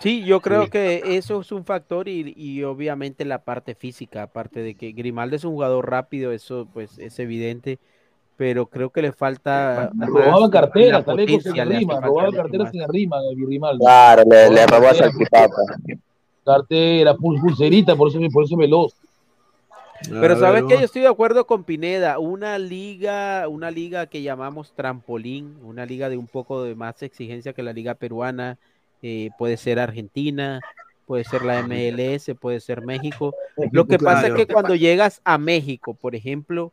Sí, 0.00 0.24
yo 0.24 0.40
creo 0.40 0.64
Sí. 0.64 0.70
que 0.70 1.02
eso 1.16 1.40
es 1.40 1.50
un 1.50 1.64
factor 1.64 2.06
y, 2.08 2.32
y 2.36 2.62
obviamente 2.62 3.24
la 3.24 3.38
parte 3.42 3.74
física, 3.74 4.22
aparte 4.22 4.60
de 4.60 4.74
que 4.74 4.92
Grimaldo 4.92 5.34
es 5.36 5.44
un 5.44 5.52
jugador 5.52 5.90
rápido, 5.90 6.30
eso 6.30 6.68
pues 6.72 6.98
es 6.98 7.18
evidente, 7.18 7.78
pero 8.36 8.66
creo 8.66 8.90
que 8.90 9.02
le 9.02 9.10
falta 9.10 9.90
Robaba 9.96 10.40
la 10.46 10.50
carteras, 10.50 11.08
Aleco 11.08 11.26
sin 11.26 11.36
potencia, 11.38 11.64
le 11.64 11.70
hace 11.74 11.78
rima, 11.80 11.92
falta 11.94 12.06
robaba 12.06 12.30
más. 12.30 12.70
sin 12.70 12.88
rima, 12.88 13.16
eh, 13.16 13.34
Grimaldo. 13.34 13.84
Claro, 13.84 14.22
le, 14.30 14.50
le 14.50 14.66
Robaba 14.68 14.94
Salchipapa. 14.94 15.48
cartera, 16.44 17.14
pul- 17.14 17.40
pulserita, 17.40 17.96
por 17.96 18.08
eso, 18.08 18.20
por 18.32 18.44
eso 18.44 18.54
es 18.54 18.58
veloz. 18.58 18.94
Pero 20.08 20.34
A 20.34 20.38
sabes 20.38 20.62
ver, 20.62 20.68
que 20.68 20.78
yo 20.78 20.84
estoy 20.84 21.02
de 21.02 21.08
acuerdo 21.08 21.46
con 21.46 21.64
Pineda, 21.64 22.18
una 22.18 22.58
liga, 22.58 23.48
una 23.48 23.70
liga 23.70 24.06
que 24.06 24.22
llamamos 24.22 24.72
trampolín, 24.72 25.56
una 25.62 25.86
liga 25.86 26.08
de 26.08 26.16
un 26.16 26.26
poco 26.26 26.62
de 26.62 26.74
más 26.74 27.02
exigencia 27.02 27.52
que 27.52 27.62
la 27.62 27.72
liga 27.72 27.94
peruana, 27.94 28.58
eh, 29.02 29.30
puede 29.38 29.56
ser 29.56 29.78
Argentina, 29.78 30.60
puede 31.06 31.24
ser 31.24 31.42
la 31.42 31.60
MLS, 31.62 32.34
puede 32.34 32.60
ser 32.60 32.82
México. 32.82 33.34
Lo 33.72 33.86
que 33.86 33.98
pasa 33.98 34.28
es 34.28 34.34
que 34.34 34.46
cuando 34.46 34.74
llegas 34.74 35.20
a 35.24 35.38
México, 35.38 35.94
por 35.94 36.14
ejemplo, 36.14 36.72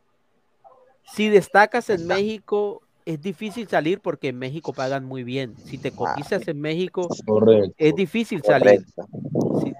si 1.14 1.28
destacas 1.28 1.90
en 1.90 2.06
México, 2.06 2.82
es 3.06 3.20
difícil 3.22 3.68
salir 3.68 4.00
porque 4.00 4.28
en 4.28 4.38
México 4.38 4.72
pagan 4.72 5.04
muy 5.04 5.22
bien. 5.24 5.54
Si 5.64 5.78
te 5.78 5.92
cotizas 5.92 6.46
en 6.48 6.60
México, 6.60 7.08
Correcto. 7.24 7.74
es 7.78 7.94
difícil 7.94 8.42
salir. 8.42 8.84
Correcto. 8.84 9.76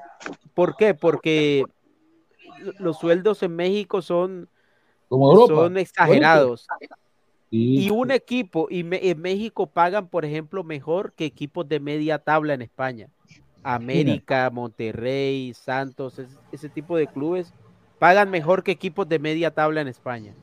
¿Por 0.55 0.77
qué? 0.77 0.95
Porque 0.95 1.65
los 2.79 2.99
sueldos 2.99 3.43
en 3.43 3.55
México 3.57 4.03
son, 4.03 4.49
Como 5.09 5.31
Europa. 5.33 5.55
son 5.55 5.77
exagerados. 5.79 6.67
Sí. 7.51 7.87
Y 7.87 7.91
un 7.91 8.11
equipo, 8.11 8.67
y 8.71 8.83
me- 8.83 9.09
en 9.09 9.21
México 9.21 9.67
pagan, 9.69 10.09
por 10.09 10.25
ejemplo, 10.25 10.65
mejor 10.65 11.13
que 11.13 11.25
equipos 11.25 11.69
de 11.69 11.79
media 11.81 12.19
tabla 12.19 12.55
en 12.55 12.63
España. 12.63 13.09
América, 13.63 14.51
Monterrey, 14.53 15.53
Santos, 15.55 16.19
es- 16.19 16.39
ese 16.53 16.69
tipo 16.69 16.97
de 16.97 17.07
clubes 17.07 17.53
pagan 17.99 18.31
mejor 18.31 18.63
que 18.63 18.73
equipos 18.73 19.09
de 19.09 19.19
media 19.19 19.51
tabla 19.51 19.81
en 19.81 19.89
España. 19.89 20.35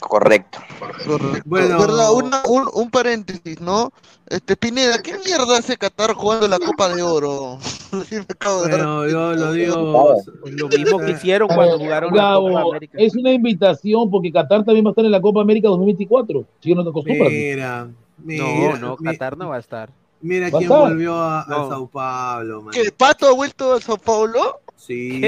Correcto. 0.00 0.58
Correcto. 1.06 1.42
Bueno. 1.44 1.78
¿Verdad? 1.78 2.12
Una- 2.12 2.42
un, 2.48 2.68
un 2.72 2.90
paréntesis, 2.90 3.60
¿no? 3.60 3.90
Este, 4.28 4.56
Pineda, 4.56 5.02
¿qué 5.02 5.14
mierda 5.24 5.58
hace 5.58 5.76
Qatar 5.76 6.14
jugando 6.14 6.48
la 6.48 6.58
Copa 6.58 6.88
de 6.94 7.02
Oro? 7.02 7.58
Sí, 8.08 8.14
me 8.16 8.22
acabo 8.22 8.62
de 8.62 8.70
dar 8.70 8.78
Bueno, 8.86 9.06
yo 9.06 9.32
lo 9.34 9.52
digo. 9.52 10.16
Lo 10.46 10.68
mismo 10.68 10.98
que 10.98 11.10
hicieron 11.10 11.46
cuando 11.48 11.78
jugaron 11.78 12.16
la 12.16 12.22
Gabo, 12.22 12.48
Copa 12.48 12.62
América. 12.70 12.96
es 12.98 13.14
una 13.14 13.32
invitación 13.32 14.10
porque 14.10 14.32
Qatar 14.32 14.64
también 14.64 14.86
va 14.86 14.88
a 14.88 14.92
estar 14.92 15.04
en 15.04 15.10
la 15.10 15.20
Copa 15.20 15.42
América 15.42 15.68
2024. 15.68 16.42
Si 16.60 16.74
no 16.74 16.84
te 16.84 16.88
acostumbras. 16.88 17.30
Mira, 17.30 17.88
mira, 18.24 18.44
No, 18.44 18.76
no, 18.78 18.96
mi- 18.98 19.10
Qatar 19.12 19.36
no 19.36 19.50
va 19.50 19.56
a 19.56 19.58
estar. 19.58 19.90
mira 20.22 20.44
¿Va 20.48 20.56
a 20.56 20.58
quién 20.60 20.62
estar? 20.72 20.78
volvió 20.88 21.14
a, 21.16 21.42
a 21.42 21.46
No. 21.48 21.68
Sao 21.68 21.86
Paulo, 21.86 22.62
man. 22.62 22.72
¿Qué? 22.72 22.90
¿Pato 22.96 23.26
ha 23.26 23.32
vuelto 23.32 23.74
a 23.74 23.80
Sao 23.82 23.98
Paulo? 23.98 24.60
Sí, 24.74 25.12
City. 25.20 25.26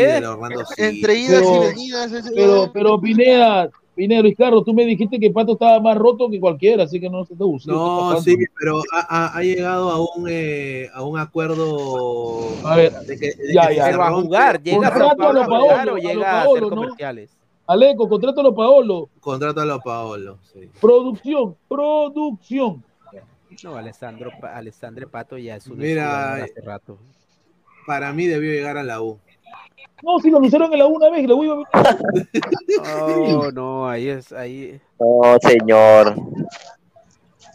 Entre 0.78 1.14
idas 1.18 1.42
Pero- 1.42 1.54
y 1.64 1.66
venidas. 1.66 2.12
ese 2.12 2.30
Pero, 2.34 2.70
pero 2.72 2.98
Pineda, 2.98 3.68
Pineda, 3.94 4.22
Luis 4.22 4.36
Carlos, 4.36 4.64
tú 4.64 4.74
me 4.74 4.84
dijiste 4.84 5.18
que 5.20 5.30
Pato 5.30 5.52
estaba 5.52 5.78
más 5.80 5.96
roto 5.96 6.28
que 6.28 6.40
cualquiera, 6.40 6.84
así 6.84 7.00
que 7.00 7.08
no 7.08 7.24
se 7.24 7.36
te 7.36 7.44
gusta. 7.44 7.70
No, 7.72 8.20
sí, 8.20 8.36
pero 8.58 8.80
ha, 8.92 9.06
ha- 9.08 9.38
ha 9.38 9.42
llegado 9.42 9.90
a 9.90 10.00
un, 10.00 10.26
eh, 10.28 10.88
a 10.92 11.02
un 11.02 11.18
acuerdo. 11.18 12.48
A 12.64 12.76
ver, 12.76 12.92
de 12.92 13.16
que, 13.18 13.26
de 13.34 13.54
ya, 13.54 13.68
que 13.68 13.76
ya. 13.76 13.84
Pero 13.86 14.02
a 14.02 14.12
jugar, 14.12 14.62
llega 14.62 14.88
a 14.88 14.90
a 14.90 15.10
a 15.12 15.16
Paolo, 15.16 15.40
a 15.42 15.98
llega 15.98 16.40
a 16.40 16.44
Paolo, 16.44 16.50
hacer 16.50 16.62
¿no? 16.62 16.68
comerciales. 16.82 17.30
Aleco, 17.66 18.08
contrátalo 18.08 18.48
a 18.50 18.54
Paolo. 18.54 19.08
Contrato 19.20 19.60
a 19.60 19.64
los 19.64 19.80
Paolo. 19.82 20.38
Sí. 20.52 20.68
Producción, 20.80 21.56
producción. 21.68 22.84
No, 23.62 23.76
Alessandro, 23.76 24.30
Alessandro 24.42 25.08
Pato 25.08 25.38
ya 25.38 25.56
es 25.56 25.66
un 25.68 25.78
Mira, 25.78 26.34
hace 26.34 26.60
rato. 26.60 26.98
Para 27.86 28.12
mí 28.12 28.26
debió 28.26 28.50
llegar 28.50 28.76
a 28.76 28.82
la 28.82 29.00
U. 29.00 29.18
No, 30.02 30.18
si 30.18 30.30
lo 30.30 30.36
anunciaron 30.38 30.72
en 30.72 30.78
la 30.78 30.86
una 30.86 31.10
vez, 31.10 31.26
lo 31.26 31.36
voy 31.36 31.48
a 31.48 31.54
No, 32.76 33.50
no, 33.52 33.88
ahí 33.88 34.08
es, 34.08 34.32
ahí, 34.32 34.80
No, 34.98 35.38
señor. 35.40 36.14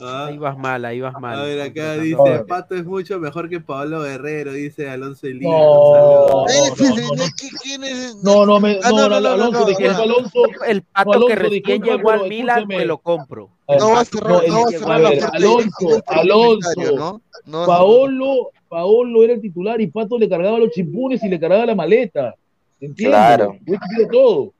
Ah, 0.02 0.28
ahí 0.28 0.38
vas 0.38 0.58
mal, 0.58 0.86
ahí 0.86 1.02
vas 1.02 1.14
mal. 1.20 1.38
A 1.38 1.44
ver, 1.44 1.60
acá 1.62 1.96
Empezando. 1.96 2.32
dice, 2.32 2.46
Pato 2.46 2.76
es 2.76 2.86
mucho 2.86 3.20
mejor 3.20 3.50
que 3.50 3.60
Pablo 3.60 4.02
Guerrero, 4.02 4.54
dice 4.54 4.90
Alonso 4.90 5.28
Elías. 5.28 5.52
No, 5.52 6.46
Ese 6.48 6.84
no, 7.02 7.16
no, 7.16 7.24
¿qui- 7.26 7.60
¿quién 7.62 7.84
es? 7.84 8.16
no, 8.24 8.46
no, 8.46 8.60
me, 8.62 8.80
Ah, 8.82 8.90
no, 8.92 9.10
no, 9.10 9.10
no, 9.10 9.20
no, 9.20 9.22
no, 9.22 9.34
Alonso, 9.34 9.66
no, 9.80 9.94
no. 9.94 10.04
Alonso. 10.04 10.40
El 10.66 10.84
Pato 10.84 11.12
Alonso, 11.12 11.28
que 11.28 11.36
recién 11.36 11.84
llegó 11.84 12.12
al 12.12 12.30
Milan, 12.30 12.68
te 12.68 12.86
lo 12.86 13.00
compro. 13.00 13.50
No 13.68 13.92
va 13.92 14.00
a 14.00 14.02
Eh, 14.04 14.06
cerrar, 14.06 14.32
no, 14.32 14.42
no 14.50 14.62
va 14.64 14.68
a 14.70 14.72
cerrar 14.72 15.02
Alonso, 15.34 16.04
Alonso, 16.08 16.82
¿no? 16.96 17.22
No. 17.46 17.66
Paolo, 17.66 18.52
Paolo 18.70 19.24
era 19.24 19.34
el 19.34 19.42
titular 19.42 19.82
y 19.82 19.88
Pato 19.88 20.18
le 20.18 20.30
cargaba 20.30 20.60
los 20.60 20.70
chimpunes 20.70 21.22
y 21.24 21.28
le 21.30 21.40
cargaba 21.40 21.66
la 21.66 21.76
maleta. 21.76 22.36
¿Entiendes? 22.80 23.18
Claro. 23.18 23.58
Yo 23.66 24.08
todo. 24.12 24.54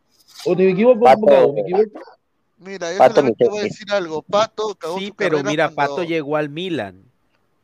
O 0.46 0.56
te 0.56 0.64
me 0.64 0.72
equivoco, 0.72 1.00
Pato. 1.02 1.54
Me 1.54 1.62
equivoco. 1.62 2.00
Mira, 2.58 2.92
yo 2.92 2.98
Pato 2.98 3.16
solamente 3.16 3.48
voy 3.48 3.60
a 3.60 3.64
decir 3.64 3.92
algo. 3.92 4.22
Pato 4.24 4.72
acabó 4.72 4.98
Sí, 5.00 5.14
pero 5.16 5.42
mira, 5.44 5.70
cuando- 5.70 5.96
Pato 5.96 6.04
llegó 6.04 6.36
al 6.36 6.50
Milan. 6.50 7.04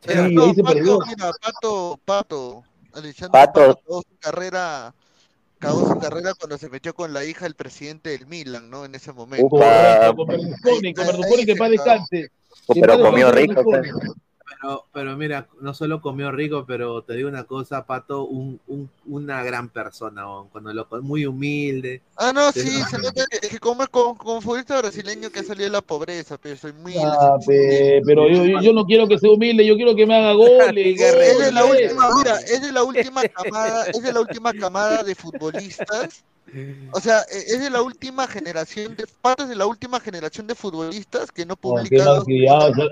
Pero 0.05 0.27
Sí, 0.27 0.35
no, 0.35 0.43
ahí 0.45 0.55
se 0.55 0.63
Pato, 0.63 0.75
perdió. 0.75 0.99
mira, 1.07 1.31
Pato, 1.41 1.99
Pato, 2.05 2.63
Alexandre 2.93 3.31
Pato. 3.31 3.53
Pato 3.67 3.71
acabó 3.81 4.01
su 4.03 4.17
carrera, 4.19 4.93
acabó 5.57 5.87
su 5.89 5.99
carrera 5.99 6.33
cuando 6.39 6.57
se 6.57 6.69
metió 6.69 6.93
con 6.93 7.11
la 7.11 7.25
hija 7.25 7.45
del 7.45 7.55
presidente 7.55 8.11
del 8.11 8.27
Milan, 8.27 8.69
¿no? 8.69 8.85
En 8.85 8.93
ese 8.95 9.11
momento. 9.11 9.49
Correcto, 9.49 10.15
con 10.15 10.27
Berlusconi, 10.27 10.93
con 10.93 11.07
Berlusconi 11.07 11.45
que 11.45 11.55
paz 11.55 11.69
descanse. 11.71 12.29
Pero 12.73 13.01
comió 13.01 13.31
rico, 13.31 13.63
pues. 13.63 13.91
Pero, 14.47 14.85
pero 14.93 15.17
mira, 15.17 15.47
no 15.59 15.73
solo 15.73 16.01
comió 16.01 16.31
rico, 16.31 16.65
pero 16.67 17.01
te 17.01 17.13
digo 17.15 17.27
una 17.29 17.45
cosa, 17.45 17.85
Pato, 17.85 18.25
un, 18.25 18.59
un- 18.67 18.89
una 19.07 19.43
gran 19.43 19.69
persona, 19.69 20.23
cuando 20.51 20.71
lo 20.71 20.87
muy 21.01 21.25
humilde. 21.25 22.01
Ah, 22.15 22.31
no, 22.33 22.51
Sí. 22.51 22.61
se 22.89 22.97
nota 22.99 23.23
que, 23.29 23.47
que 23.49 23.59
como, 23.59 23.87
como, 23.87 24.15
como 24.17 24.41
futbolista 24.41 24.77
brasileño 24.79 25.31
que 25.31 25.39
ha 25.39 25.43
salido 25.43 25.65
de 25.65 25.71
la 25.71 25.81
pobreza, 25.81 26.37
pero 26.37 26.55
soy 26.57 26.73
muy... 26.73 26.93
Ah, 26.97 27.37
pe- 27.45 28.01
pero 28.05 28.29
yo, 28.29 28.45
yo- 28.45 28.61
yo 28.61 28.73
no 28.73 28.85
quiero 28.85 29.07
que 29.07 29.17
sea 29.17 29.31
humilde, 29.31 29.65
yo 29.65 29.75
quiero 29.75 29.95
que 29.95 30.05
me 30.05 30.15
haga 30.15 30.33
goles. 30.33 30.55
Es 31.25 31.39
de 31.39 31.51
la 31.51 31.65
última, 31.65 32.09
mira, 32.15 32.37
es 32.39 32.61
de 32.61 32.71
la 32.71 32.83
última 32.83 33.23
camada, 33.23 33.85
es 33.87 34.01
de 34.01 34.13
la 34.13 34.19
última 34.21 34.53
camada 34.53 35.03
de 35.03 35.15
futbolistas. 35.15 36.23
O 36.91 36.99
sea, 36.99 37.21
e- 37.21 37.53
es 37.55 37.59
de 37.59 37.69
la 37.69 37.81
última 37.81 38.27
generación 38.27 38.95
de 38.95 39.05
Pato 39.21 39.43
es 39.43 39.49
de 39.49 39.55
la 39.55 39.65
última 39.65 39.99
generación 39.99 40.47
de 40.47 40.55
futbolistas 40.55 41.31
que 41.31 41.45
no 41.45 41.57
malcriado, 41.61 42.23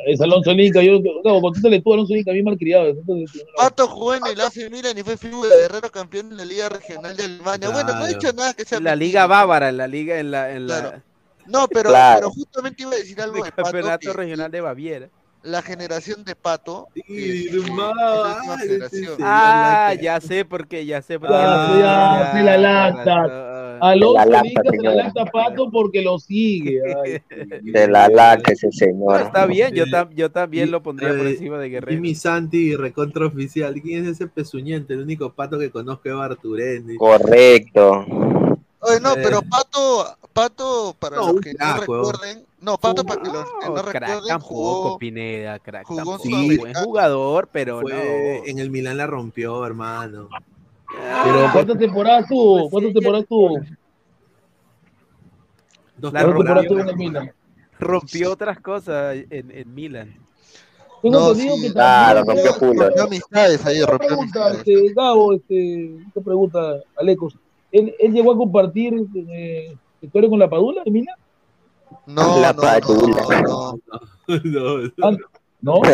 es, 0.07 0.19
Alonso 0.21 0.53
Linca, 0.53 0.81
yo, 0.81 0.99
no, 1.23 1.39
contéstale 1.39 1.81
tú, 1.81 1.93
Alonso 1.93 2.13
Linca, 2.13 2.31
bien 2.31 2.45
malcriado. 2.45 2.87
entonces, 2.87 3.45
Pato 3.55 3.87
jugó 3.87 4.15
en 4.15 4.25
el 4.25 4.41
AC 4.41 4.69
Milan 4.71 4.97
y 4.97 5.03
fue 5.03 5.17
figura 5.17 5.49
de 5.49 5.61
Guerrero 5.61 5.91
campeón 5.91 6.29
de 6.29 6.35
la 6.35 6.45
Liga 6.45 6.69
Regional 6.69 7.15
de 7.15 7.23
Alemania. 7.23 7.69
Bueno, 7.69 7.93
no 7.93 8.05
he 8.05 8.09
Claro. 8.09 8.19
dicho 8.19 8.33
nada 8.33 8.53
que 8.53 8.65
sea 8.65 8.79
En 8.79 8.83
la. 8.85 8.95
Liga 8.95 9.27
Bávara, 9.27 9.69
en 9.69 9.77
la 9.77 9.87
Liga, 9.87 10.19
en 10.19 10.31
la, 10.31 10.51
en 10.51 10.67
la 10.67 10.79
Claro. 10.81 11.01
No, 11.45 11.67
pero, 11.67 11.89
Claro. 11.89 12.19
pero 12.19 12.29
justamente 12.31 12.83
iba 12.83 12.91
a 12.91 12.95
decir 12.95 13.21
algo 13.21 13.37
el 13.37 13.43
de 13.43 13.51
Pato, 13.51 13.63
Campeonato 13.63 13.99
que 14.11 14.13
Regional 14.13 14.51
de 14.51 14.61
Baviera. 14.61 15.09
La 15.43 15.61
generación 15.61 16.23
de 16.23 16.35
Pato 16.35 16.87
Sí, 16.95 17.47
es 17.49 17.69
la 17.69 17.93
ah, 17.97 18.57
sí, 18.89 19.05
Ah, 19.19 19.93
la 19.95 20.01
ya 20.01 20.21
sé 20.21 20.45
por 20.45 20.67
qué, 20.67 20.85
ya 20.85 21.01
sé 21.01 21.19
por 21.19 21.29
Ya, 21.29 21.35
qué. 21.73 21.79
ya, 21.79 22.31
se 22.33 22.43
la 22.43 22.53
con 22.53 22.61
lata. 22.63 23.27
razón. 23.27 23.53
Alonso 23.81 24.23
Se 24.23 24.29
la 24.29 24.37
lata, 24.37 24.61
se 24.71 24.77
la 24.81 24.95
lata 24.95 25.25
Pato 25.25 25.69
porque 25.71 26.01
lo 26.01 26.17
sigue. 26.19 26.79
De 27.61 27.87
la 27.87 28.07
laca 28.07 28.53
ese 28.53 28.67
No, 28.67 28.71
señor. 28.71 29.21
está 29.21 29.45
bien, 29.45 29.73
yo, 29.73 29.85
tam- 29.85 30.13
yo 30.13 30.31
también 30.31 30.71
lo 30.71 30.81
pondría 30.81 31.09
por 31.09 31.27
Eh, 31.27 31.31
encima 31.31 31.57
de 31.59 31.69
Guerrero. 31.69 31.91
Jimmy 31.93 32.15
Santi, 32.15 32.75
recontra 32.77 33.25
oficial. 33.25 33.73
¿Quién 33.81 34.03
es 34.05 34.11
ese 34.11 34.27
pezuñente? 34.27 34.93
El 34.93 35.01
único 35.01 35.33
pato 35.33 35.59
que 35.59 35.69
conozco 35.69 36.07
es 36.07 36.15
Barturendi. 36.15 36.95
Correcto. 36.95 38.05
Oye, 38.79 38.99
no, 39.01 39.13
Eh. 39.13 39.19
pero 39.23 39.41
Pato, 39.41 40.17
Pato, 40.33 40.95
para 40.97 41.17
No, 41.17 41.33
los 41.33 41.41
que 41.41 41.51
no 41.53 41.57
crack, 41.59 41.87
weón. 41.89 42.05
recuerden, 42.13 42.45
no, 42.59 42.77
Pato, 42.77 43.03
para 43.05 43.21
que 43.21 43.27
los 43.29 43.43
que 43.45 43.51
no 43.67 43.75
No, 43.75 43.81
crack 43.83 43.93
recuerden, 43.93 44.27
tampoco, 44.27 44.53
jugó, 44.83 44.97
Pineda, 44.97 45.59
crack 45.59 45.85
jugó 45.85 45.97
tampoco. 45.97 46.23
Sí. 46.23 46.57
Buen 46.57 46.73
jugador, 46.73 47.49
pero 47.51 47.81
Fue, 47.81 47.93
no. 47.93 48.49
En 48.49 48.59
el 48.59 48.69
Milán 48.71 48.97
la 48.97 49.05
rompió, 49.07 49.63
hermano. 49.65 50.29
Pero 51.23 51.49
¿cuántas 51.53 51.77
temporadas 51.77 52.27
tuvo? 52.27 52.61
Pues 52.61 52.71
¿Cuántas 52.71 52.93
temporadas 52.93 53.25
tuvo? 53.27 53.59
Dos 55.97 56.13
La 56.13 56.23
¿Cuántas 56.23 56.25
temporadas 56.25 56.55
rompió. 56.65 56.69
tuvo 56.69 56.79
en 56.81 56.89
el 56.89 56.95
Milan? 56.97 57.33
Rompió 57.79 58.31
otras 58.31 58.59
cosas 58.59 59.15
en, 59.29 59.51
en 59.51 59.73
Milan. 59.75 60.15
No, 61.03 61.35
sí, 61.35 61.49
que 61.61 61.73
claro, 61.73 62.23
también- 62.23 62.45
rompió 62.47 62.59
culo. 62.67 62.83
rompió 62.85 63.03
amistades 63.03 63.65
ahí, 63.65 63.81
rompió 63.81 64.07
pregunta, 64.07 64.45
amistades. 64.47 64.67
este, 64.77 64.93
Gabo, 64.93 65.33
este, 65.33 65.95
esta 66.07 66.21
pregunta, 66.21 66.75
Alecos. 66.97 67.35
¿Él, 67.71 67.93
él 67.99 68.13
llegó 68.13 68.33
a 68.33 68.37
compartir 68.37 68.93
eh, 69.29 69.75
historia 70.05 70.29
con 70.29 70.39
la 70.39 70.49
Padula 70.49 70.81
de 70.83 70.91
Milan? 70.91 71.15
No, 72.05 72.39
La 72.39 72.53
no, 72.53 72.61
Padula. 72.61 73.21
no, 73.41 73.41
no. 73.41 73.79
No, 74.27 74.91
Ah, 75.03 75.11
¿No? 75.61 75.81
¿Qué 75.81 75.91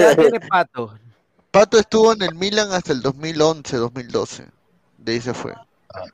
edad 0.00 0.16
tiene 0.16 0.40
Pato? 0.40 0.94
Pato 1.50 1.78
estuvo 1.78 2.12
en 2.12 2.22
el 2.22 2.34
Milan 2.34 2.72
hasta 2.72 2.92
el 2.92 3.00
2011, 3.02 3.76
2012. 3.76 4.46
De 4.98 5.12
ahí 5.12 5.20
se 5.20 5.34
fue. 5.34 5.52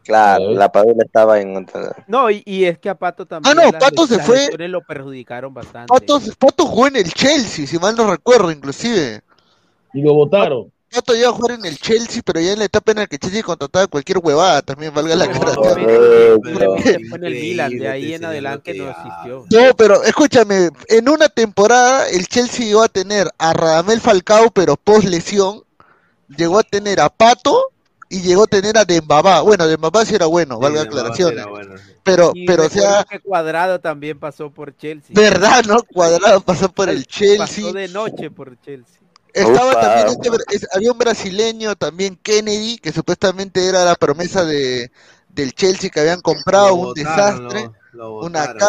Claro, 0.04 0.50
la 0.50 0.70
Padula 0.70 1.02
estaba 1.04 1.40
en. 1.40 1.66
No, 2.06 2.30
y, 2.30 2.42
y 2.44 2.64
es 2.64 2.78
que 2.78 2.90
a 2.90 2.94
Pato 2.94 3.24
también. 3.24 3.50
Ah, 3.58 3.62
no, 3.64 3.70
las 3.72 3.80
Pato 3.82 4.06
se 4.06 4.18
las 4.18 4.26
fue- 4.26 4.68
lo 4.68 4.82
perjudicaron 4.82 5.54
bastante. 5.54 5.86
Pato, 5.88 6.20
Pato 6.38 6.66
jugó 6.66 6.88
en 6.88 6.96
el 6.96 7.10
Chelsea, 7.12 7.66
si 7.66 7.78
mal 7.78 7.96
no 7.96 8.10
recuerdo, 8.10 8.50
inclusive. 8.50 9.22
Y 9.94 10.02
lo 10.02 10.12
votaron. 10.12 10.70
Pato 10.92 11.14
iba 11.14 11.28
a 11.28 11.32
jugar 11.32 11.52
en 11.58 11.64
el 11.66 11.78
Chelsea, 11.78 12.20
pero 12.24 12.40
ya 12.40 12.52
en 12.52 12.58
la 12.58 12.64
etapa 12.64 12.90
en 12.92 12.98
la 12.98 13.06
que 13.06 13.18
Chelsea 13.18 13.42
contrataba 13.42 13.86
cualquier 13.86 14.18
huevada, 14.18 14.62
también 14.62 14.92
valga 14.92 15.14
la 15.14 15.26
No, 15.26 15.32
aclaración. 15.34 15.78
Correcto. 15.78 16.40
Simplemente 16.42 16.98
fue 17.08 17.18
en 17.18 17.24
el 17.24 17.36
Milan, 17.36 17.78
de 17.78 17.88
ahí 17.88 18.14
en 18.14 18.24
adelante 18.24 18.74
no 18.74 18.90
existió. 18.90 19.46
No, 19.50 19.74
pero 19.76 20.02
escúchame, 20.02 20.70
en 20.88 21.08
una 21.08 21.28
temporada 21.28 22.08
el 22.08 22.26
Chelsea 22.26 22.66
llegó 22.66 22.82
a 22.82 22.88
tener 22.88 23.28
a 23.38 23.52
Radamel 23.52 24.00
Falcao, 24.00 24.50
pero 24.50 24.76
post 24.76 25.06
lesión, 25.06 25.62
llegó 26.28 26.58
a 26.58 26.62
tener 26.64 27.00
a 27.00 27.08
Pato 27.08 27.66
y 28.08 28.22
llegó 28.22 28.44
a 28.44 28.46
tener 28.48 28.76
a 28.76 28.84
Dembabá. 28.84 29.42
Bueno, 29.42 29.66
Dembabá 29.68 30.04
sí 30.04 30.14
era 30.16 30.26
bueno, 30.26 30.56
Sí, 30.56 30.62
valga 30.62 30.82
no, 30.84 30.88
aclaración. 30.90 31.34
bueno. 31.50 31.74
Pero, 32.02 32.32
Y 32.34 32.46
pero 32.46 32.66
o 32.66 32.68
sea, 32.70 33.04
que 33.08 33.20
Cuadrado 33.20 33.80
también 33.80 34.18
pasó 34.18 34.50
por 34.50 34.76
Chelsea. 34.76 35.14
verdad, 35.14 35.64
¿no? 35.66 35.82
Cuadrado 35.84 36.40
pasó 36.40 36.68
por 36.72 36.88
el 36.88 37.04
Pasó 37.04 37.10
Chelsea. 37.18 37.72
de 37.72 37.88
noche 37.88 38.30
por 38.30 38.60
Chelsea. 38.60 38.98
Estaba 39.34 39.70
Upa. 39.70 39.80
también 39.80 40.18
este 40.50 40.66
había 40.72 40.92
un 40.92 40.98
brasileño 40.98 41.76
también 41.76 42.16
Kennedy 42.22 42.78
que 42.78 42.92
supuestamente 42.92 43.66
era 43.66 43.84
la 43.84 43.94
promesa 43.94 44.44
de 44.44 44.90
del 45.28 45.52
Chelsea 45.54 45.90
que 45.90 46.00
habían 46.00 46.20
comprado 46.20 46.68
Lo 46.68 46.74
un 46.74 46.82
botaron, 46.86 47.44
desastre. 47.48 47.62
lo- 47.64 47.80
Lo 47.92 48.20
Una 48.20 48.54
caca, 48.54 48.68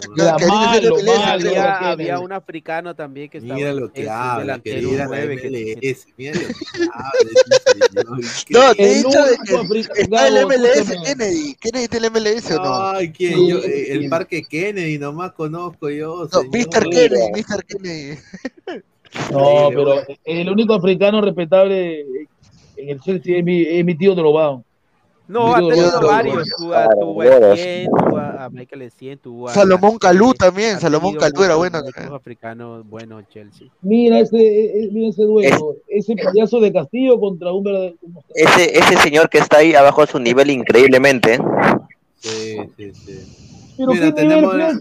había, 1.94 2.20
un 2.20 2.32
africano 2.34 2.96
también 2.96 3.30
que 3.30 3.38
estaba 3.38 3.56
Mira 3.56 3.72
lo 3.74 3.92
que 3.94 4.10
habla, 4.10 4.60
querida 4.60 5.08
MLS. 5.08 6.08
Mira 6.18 6.34
lo 6.34 6.48
que 6.48 6.54
habla 6.94 8.74
de 8.74 9.00
africano, 9.00 9.26
está 9.96 10.28
el 10.28 10.46
MLS. 10.48 10.92
Kennedy. 11.04 11.56
Kennedy 11.56 11.84
está 11.84 11.98
el 11.98 12.12
MLS 12.12 12.52
o 12.52 12.64
no? 12.64 12.90
Ay, 12.92 13.12
¿quién? 13.12 13.48
Yo, 13.48 13.58
eh, 13.60 13.92
el. 13.94 14.10
Parque 14.10 14.44
Kennedy, 14.44 14.98
nomás 14.98 15.34
conozco 15.34 15.90
yo. 15.90 16.28
No. 16.32 16.44
Mr. 16.44 16.90
Kennedy, 16.90 17.32
Mr. 17.36 17.64
Kennedy. 17.66 18.18
No, 19.32 19.70
Sí, 19.70 19.76
pero 19.76 19.94
el 20.26 20.50
único 20.50 20.74
africano 20.74 21.22
respetable 21.22 22.02
en 22.78 22.90
el 22.90 23.00
Chelsea 23.02 23.38
es 23.38 23.44
mi, 23.44 23.62
es 23.62 23.86
mi 23.86 23.96
tío 23.96 24.16
Drobao. 24.16 24.64
No, 25.28 25.56
ha 25.56 25.60
tenido 25.60 26.02
varios. 26.02 26.50
Tuvo 26.58 26.74
a, 26.74 26.90
tuvo 26.90 28.18
a 28.18 28.46
a, 28.46 28.50
Michael 28.50 28.82
Essien, 28.82 29.18
tuvo 29.18 29.48
a 29.48 29.54
Salomón 29.54 29.98
Calú 29.98 30.34
también, 30.34 30.80
Salomón 30.80 31.16
Calú 31.16 31.44
era 31.44 31.56
bueno. 31.56 31.82
muchos 31.84 32.12
africanos 32.12 32.86
buenos 32.90 33.24
Chelsea. 33.30 33.68
Mira 33.82 34.20
ese, 34.20 34.38
eh, 34.38 34.90
mira 34.92 35.10
ese 35.10 35.24
duelo, 35.24 35.78
ese 35.88 36.16
payaso 36.16 36.60
de 36.60 36.74
Castillo 36.74 37.18
contra 37.18 37.54
un 37.54 37.64
verdadero. 37.64 37.96
Ese, 38.36 38.78
ese 38.78 38.98
señor 38.98 39.30
que 39.30 39.38
está 39.38 39.60
ahí 39.60 39.74
abajo 39.74 40.02
a 40.02 40.08
su 40.08 40.20
nivel 40.20 40.50
increíblemente. 40.50 41.40
Sí, 42.20 42.58
sí, 42.76 42.92
sí. 42.94 43.51
Pero 43.78 43.92
Mira, 43.94 44.12
¿qué, 44.14 44.22
nivel, 44.24 44.42
la- 44.58 44.80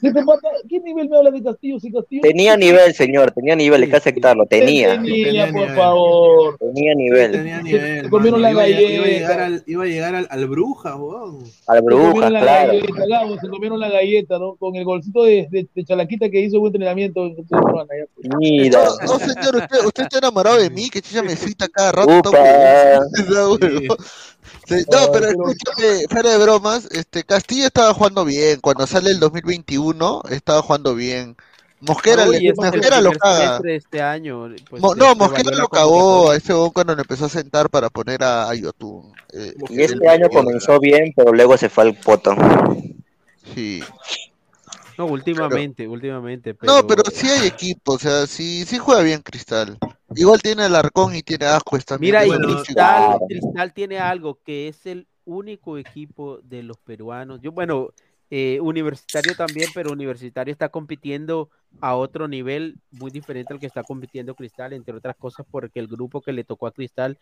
¿qué 0.68 0.80
nivel 0.80 1.08
me 1.08 1.16
habla 1.16 1.30
de 1.30 1.42
Castillo? 1.42 1.78
Si 1.80 1.92
Castillo 1.92 2.22
Tenía 2.22 2.56
nivel, 2.56 2.92
señor, 2.94 3.30
tenía 3.30 3.54
nivel, 3.56 3.82
hay 3.82 3.88
que 3.90 3.96
aceptarlo, 3.96 4.46
tenía, 4.46 4.92
tenía, 5.00 5.24
Tenía 5.26 5.44
por 5.46 5.54
nivel. 5.60 5.76
favor. 5.76 6.58
tenía 6.58 6.94
nivel. 6.94 7.32
Tenía 7.32 7.62
nivel. 7.62 8.04
se 8.04 8.10
comieron 8.10 8.42
la 8.42 8.50
iba, 8.50 8.62
a- 8.62 8.68
iba 8.68 8.78
a 8.78 8.82
galleta. 8.82 9.08
llegar 9.18 9.40
al, 9.40 9.62
iba 9.66 9.84
a 9.84 9.86
llegar 9.86 10.14
al, 10.14 10.26
al 10.30 10.46
Bruja, 10.48 10.96
weón. 10.96 11.38
Al 11.66 11.78
Se 11.78 11.84
bruja, 11.84 12.30
la 12.30 12.40
claro. 12.40 12.72
galleta, 12.72 13.06
Gabo, 13.08 13.38
se 13.40 13.48
comieron 13.48 13.80
la 13.80 13.88
galleta, 13.90 14.38
¿no? 14.38 14.56
Con 14.56 14.76
el 14.76 14.84
golcito 14.84 15.24
de, 15.24 15.46
de, 15.50 15.66
de 15.74 15.84
Chalaquita 15.84 16.28
que 16.30 16.40
hizo 16.40 16.58
buen 16.60 16.70
entrenamiento. 16.74 17.32
pues. 17.48 17.48
Mira. 18.38 18.84
No, 18.84 19.06
no, 19.06 19.18
señor, 19.18 19.56
usted, 19.56 19.78
usted 19.86 20.02
está 20.04 20.18
enamorado 20.18 20.58
de 20.58 20.70
mí, 20.70 20.88
que 20.90 21.00
chicha 21.00 21.22
me 21.22 21.36
cita 21.36 21.68
cada 21.68 21.92
rato. 21.92 22.18
Upa. 22.30 22.38
No, 23.30 23.52
huevón. 23.52 23.58
Sí, 23.60 23.86
no, 24.70 25.12
pero 25.12 25.26
pero- 25.28 25.48
escúchame, 25.50 26.04
fuera 26.10 26.30
de 26.30 26.38
bromas, 26.38 26.88
este 26.92 27.24
Castillo 27.24 27.66
estaba 27.66 27.92
jugando 27.94 28.24
bien. 28.24 28.60
Cuando 28.60 28.86
sale 28.86 29.10
el 29.10 29.20
2021, 29.20 30.22
estaba 30.30 30.62
jugando 30.62 30.94
bien. 30.94 31.36
Mosquera, 31.80 32.26
No, 32.26 32.32
le- 32.32 32.52
Mosquera 32.54 33.00
lo 33.00 33.12
caga. 33.12 33.60
este 33.64 34.02
año. 34.02 34.48
pues, 34.68 34.82
Mo- 34.82 34.94
no, 34.94 35.08
le 35.10 35.14
Mosquera 35.14 35.56
lo 35.56 35.66
cagó 35.68 36.30
a 36.30 36.36
ese 36.36 36.52
huevón 36.52 36.70
cuando 36.72 36.94
le 36.94 37.00
empezó 37.02 37.24
a 37.24 37.28
sentar 37.30 37.70
para 37.70 37.88
poner 37.88 38.22
a, 38.22 38.50
a 38.50 38.54
Yotun. 38.54 39.12
Eh, 39.32 39.54
Y 39.70 39.82
este 39.82 40.06
año 40.08 40.28
comenzó 40.28 40.78
bien, 40.78 41.12
pero 41.16 41.32
luego 41.32 41.56
se 41.56 41.70
fue 41.70 41.84
al 41.84 41.94
poto. 41.94 42.36
Sí. 43.54 43.82
No, 44.98 45.06
últimamente, 45.06 45.88
últimamente. 45.88 46.52
Pero... 46.54 46.70
No, 46.74 46.86
pero 46.86 47.02
sí 47.10 47.26
hay 47.28 47.46
equipo, 47.46 47.94
o 47.94 47.98
sea, 47.98 48.26
sí, 48.26 48.66
sí 48.66 48.76
juega 48.76 49.00
bien 49.02 49.22
Cristal. 49.22 49.78
Igual 50.16 50.40
tiene 50.42 50.66
el 50.66 50.74
Arcón 50.74 51.14
y 51.14 51.22
tiene 51.22 51.46
Ascuez 51.46 51.84
también. 51.84 52.12
Mira, 52.12 52.24
y 52.24 52.28
Bueno, 52.28 52.46
Cristal, 52.46 52.74
claro. 52.74 53.26
Cristal 53.28 53.72
tiene 53.72 53.98
algo 53.98 54.40
que 54.42 54.68
es 54.68 54.86
el 54.86 55.06
único 55.24 55.78
equipo 55.78 56.40
de 56.42 56.62
los 56.62 56.78
peruanos. 56.78 57.40
Yo, 57.40 57.52
bueno, 57.52 57.90
eh, 58.30 58.58
universitario 58.60 59.34
también, 59.34 59.68
pero 59.74 59.92
universitario 59.92 60.52
está 60.52 60.68
compitiendo 60.68 61.50
a 61.80 61.94
otro 61.94 62.28
nivel 62.28 62.76
muy 62.90 63.10
diferente 63.10 63.52
al 63.52 63.60
que 63.60 63.66
está 63.66 63.82
compitiendo 63.82 64.34
Cristal, 64.34 64.72
entre 64.72 64.96
otras 64.96 65.16
cosas 65.16 65.46
porque 65.50 65.80
el 65.80 65.86
grupo 65.86 66.20
que 66.20 66.32
le 66.32 66.44
tocó 66.44 66.66
a 66.66 66.72
Cristal 66.72 67.18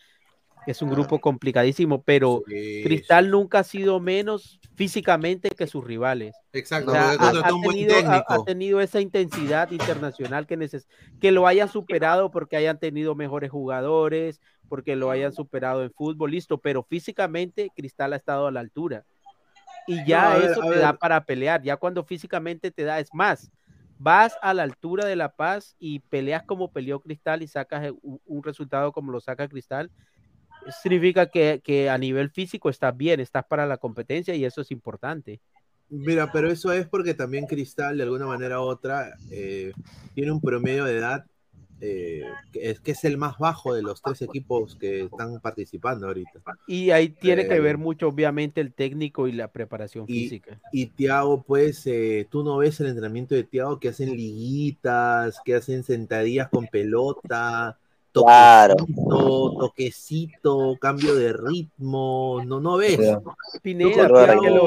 es 0.71 0.83
un 0.83 0.91
grupo 0.91 1.19
complicadísimo, 1.21 2.03
pero 2.03 2.43
Sí, 2.47 2.83
Cristal 2.85 3.31
nunca 3.31 3.61
ha 3.61 3.64
sido 3.64 4.01
menos 4.01 4.61
físicamente 4.75 5.51
que 5.51 5.66
sus 5.66 5.85
rivales. 5.85 6.35
Exacto, 6.53 6.91
O 6.91 6.95
sea, 6.95 7.11
ha, 7.12 7.16
tenido, 7.43 7.97
ha- 7.97 7.99
ha 7.99 8.03
técnico. 8.03 8.45
tenido 8.45 8.81
esa 8.81 9.01
intensidad 9.01 9.71
internacional 9.71 10.47
que, 10.47 10.57
neces 10.57 10.87
que 11.21 11.33
lo 11.33 11.47
hayan 11.47 11.69
superado 11.69 12.31
porque 12.31 12.57
hayan 12.57 12.79
tenido 12.79 13.14
mejores 13.14 13.51
jugadores, 13.51 14.41
porque 14.69 14.97
lo 14.97 15.11
hayan 15.11 15.33
superado 15.33 15.83
en 15.83 15.93
fútbol, 15.93 16.31
listo, 16.31 16.59
pero 16.59 16.83
físicamente 16.83 17.71
Cristal 17.75 18.12
ha 18.12 18.16
estado 18.16 18.47
a 18.47 18.51
la 18.53 18.61
altura. 18.61 19.05
Y 19.87 20.05
ya 20.05 20.23
No, 20.23 20.29
a 20.29 20.37
ver, 20.37 20.51
eso 20.51 20.61
te 20.61 20.69
ver. 20.69 20.81
da 20.81 20.93
para 20.93 21.25
pelear, 21.25 21.62
ya 21.62 21.77
cuando 21.77 22.05
físicamente 22.05 22.71
te 22.71 22.85
da, 22.85 23.01
es 23.01 23.09
más, 23.14 23.51
vas 23.99 24.37
a 24.43 24.53
la 24.55 24.62
altura 24.62 25.07
de 25.07 25.16
La 25.16 25.31
Paz 25.35 25.75
y 25.79 26.01
peleas 26.01 26.43
como 26.45 26.71
peleó 26.71 27.01
Cristal 27.01 27.43
y 27.43 27.49
sacas 27.49 27.91
un, 28.03 28.21
un 28.27 28.43
resultado 28.43 28.93
como 28.93 29.11
lo 29.12 29.21
saca 29.21 29.49
Cristal, 29.49 29.91
significa 30.83 31.27
que, 31.31 31.61
que 31.64 31.91
a 31.91 31.99
nivel 31.99 32.31
físico 32.31 32.69
estás 32.71 32.97
bien, 32.97 33.21
estás 33.21 33.45
para 33.47 33.66
la 33.66 33.79
competencia 33.79 34.35
y 34.35 34.45
eso 34.45 34.61
es 34.61 34.71
importante. 34.71 35.41
Mira, 35.91 36.31
pero 36.31 36.51
eso 36.51 36.71
es 36.73 36.87
porque 36.87 37.14
también 37.14 37.47
Cristal, 37.47 37.97
de 37.97 38.03
alguna 38.03 38.27
manera 38.27 38.61
u 38.61 38.64
otra, 38.64 39.11
eh, 39.31 39.73
tiene 40.14 40.33
un 40.33 40.41
promedio 40.41 40.85
de 40.85 40.99
edad 40.99 41.25
eh, 41.81 42.23
que, 42.53 42.71
es, 42.71 42.81
que 42.81 42.91
es 42.91 43.05
el 43.05 43.16
más 43.16 43.39
bajo 43.39 43.73
de 43.73 43.83
los 43.83 44.03
tres 44.03 44.21
equipos 44.23 44.77
que 44.77 45.03
están 45.05 45.41
participando 45.41 46.07
ahorita. 46.09 46.41
Y 46.66 46.91
ahí 46.91 47.09
tiene 47.09 47.47
que 47.47 47.55
Eh, 47.55 47.61
ver 47.61 47.79
mucho, 47.79 48.09
obviamente, 48.09 48.61
el 48.61 48.75
técnico 48.75 49.29
y 49.29 49.33
la 49.33 49.51
preparación 49.51 50.07
y- 50.07 50.25
física. 50.25 50.61
Y 50.73 50.87
Tiago, 50.87 51.43
pues, 51.43 51.87
eh, 51.87 52.27
tú 52.31 52.45
no 52.45 52.59
ves 52.59 52.79
el 52.81 52.89
entrenamiento 52.89 53.35
de 53.35 53.45
Tiago 53.45 53.81
que 53.81 53.89
hacen 53.89 54.11
liguitas, 54.14 55.41
que 55.43 55.55
hacen 55.55 55.83
sentadillas 55.85 56.51
con 56.51 56.66
pelota, 56.66 57.79
Claro. 58.13 58.75
toquecito, 58.77 59.57
toquecito, 59.59 60.77
cambio 60.81 61.15
de 61.15 61.33
ritmo, 61.33 62.41
no, 62.47 62.61
no 62.61 62.77
ves. 62.77 62.99
Pineda, 63.63 64.09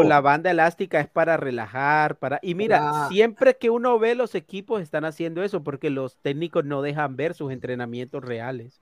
la 0.03 0.21
banda 0.21 0.51
elástica 0.51 0.99
es 0.99 1.09
para 1.09 1.37
relajar, 1.37 2.17
para... 2.17 2.39
Y 2.41 2.55
mira, 2.55 2.79
Ah. 2.81 3.07
siempre 3.09 3.57
que 3.57 3.69
uno 3.69 3.99
ve 3.99 4.15
los 4.15 4.35
equipos 4.35 4.81
están 4.81 5.05
haciendo 5.05 5.43
eso 5.43 5.63
porque 5.63 5.89
los 5.89 6.15
técnicos 6.17 6.65
no 6.65 6.81
dejan 6.81 7.15
ver 7.15 7.33
sus 7.33 7.51
entrenamientos 7.51 8.23
reales. 8.23 8.79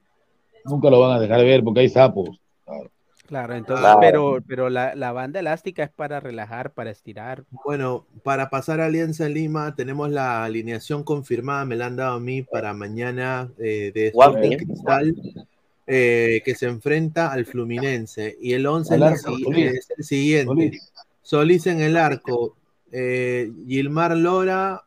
Nunca 0.66 0.90
lo 0.90 1.00
van 1.00 1.14
a 1.18 1.20
dejar 1.20 1.40
ver 1.44 1.64
porque 1.64 1.82
hay 1.82 1.90
sapos. 1.90 2.40
Claro, 2.66 2.90
entonces, 3.30 3.80
Claro. 3.80 4.00
pero, 4.00 4.40
pero 4.48 4.70
la, 4.70 4.96
la 4.96 5.12
banda 5.12 5.40
elástica 5.40 5.84
es 5.84 5.90
para 5.90 6.20
relajar, 6.20 6.72
para 6.72 6.90
estirar. 6.92 7.44
Bueno, 7.66 8.06
para 8.24 8.50
pasar 8.50 8.82
a 8.82 8.86
Alianza 8.86 9.30
Lima, 9.30 9.76
tenemos 9.76 10.10
la 10.10 10.44
alineación 10.44 11.04
confirmada, 11.04 11.66
me 11.66 11.76
la 11.76 11.88
han 11.88 11.96
dado 11.96 12.16
a 12.16 12.20
mí 12.20 12.42
para 12.44 12.74
mañana 12.74 13.50
eh, 13.60 13.92
de. 13.94 14.08
Sporting 14.08 14.58
Cristal, 14.58 15.16
eh, 15.88 16.42
que 16.44 16.56
se 16.56 16.68
enfrenta 16.68 17.32
al 17.32 17.46
Fluminense. 17.46 18.38
Y 18.42 18.54
el 18.54 18.66
11 18.66 18.96
es, 18.96 19.02
arco, 19.02 19.36
el 19.38 20.04
siguiente. 20.04 20.46
Solís. 20.54 20.92
Solís 21.22 21.68
en 21.68 21.82
el 21.82 21.98
arco, 21.98 22.56
eh, 22.92 23.52
Gilmar 23.68 24.18
Lora, 24.18 24.84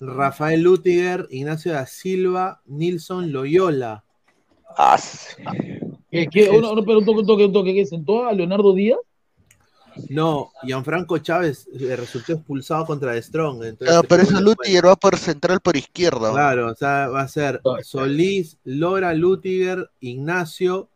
Rafael 0.00 0.62
Lutiger, 0.62 1.26
Ignacio 1.30 1.72
da 1.72 1.86
Silva, 1.86 2.62
Nilson 2.66 3.32
Loyola. 3.32 4.04
Ah, 4.76 4.98
¿Qué, 6.10 6.26
qué? 6.26 6.50
Uno, 6.50 6.72
uno, 6.72 6.84
pero 6.84 6.98
un 6.98 7.04
toque, 7.04 7.20
un 7.20 7.26
toque, 7.26 7.44
un 7.46 7.52
toque, 7.52 7.74
¿qué 7.74 7.86
sentó 7.86 8.24
a 8.26 8.32
Leonardo 8.32 8.72
Díaz? 8.74 8.98
No, 10.08 10.50
Gianfranco 10.62 11.18
Chávez 11.18 11.68
eh, 11.78 11.96
resultó 11.96 12.32
expulsado 12.32 12.86
contra 12.86 13.12
The 13.12 13.22
Strong. 13.22 13.64
entonces 13.64 14.00
pero 14.08 14.22
de 14.24 14.40
Lutiger 14.40 14.86
va 14.86 14.96
por 14.96 15.16
central 15.18 15.60
por 15.60 15.76
izquierda. 15.76 16.30
Claro, 16.32 16.68
o 16.70 16.74
sea, 16.74 17.08
va 17.08 17.22
a 17.22 17.28
ser 17.28 17.60
Solís, 17.82 18.56
Lora, 18.64 19.12
Lutiger, 19.14 19.90
Ignacio, 20.00 20.88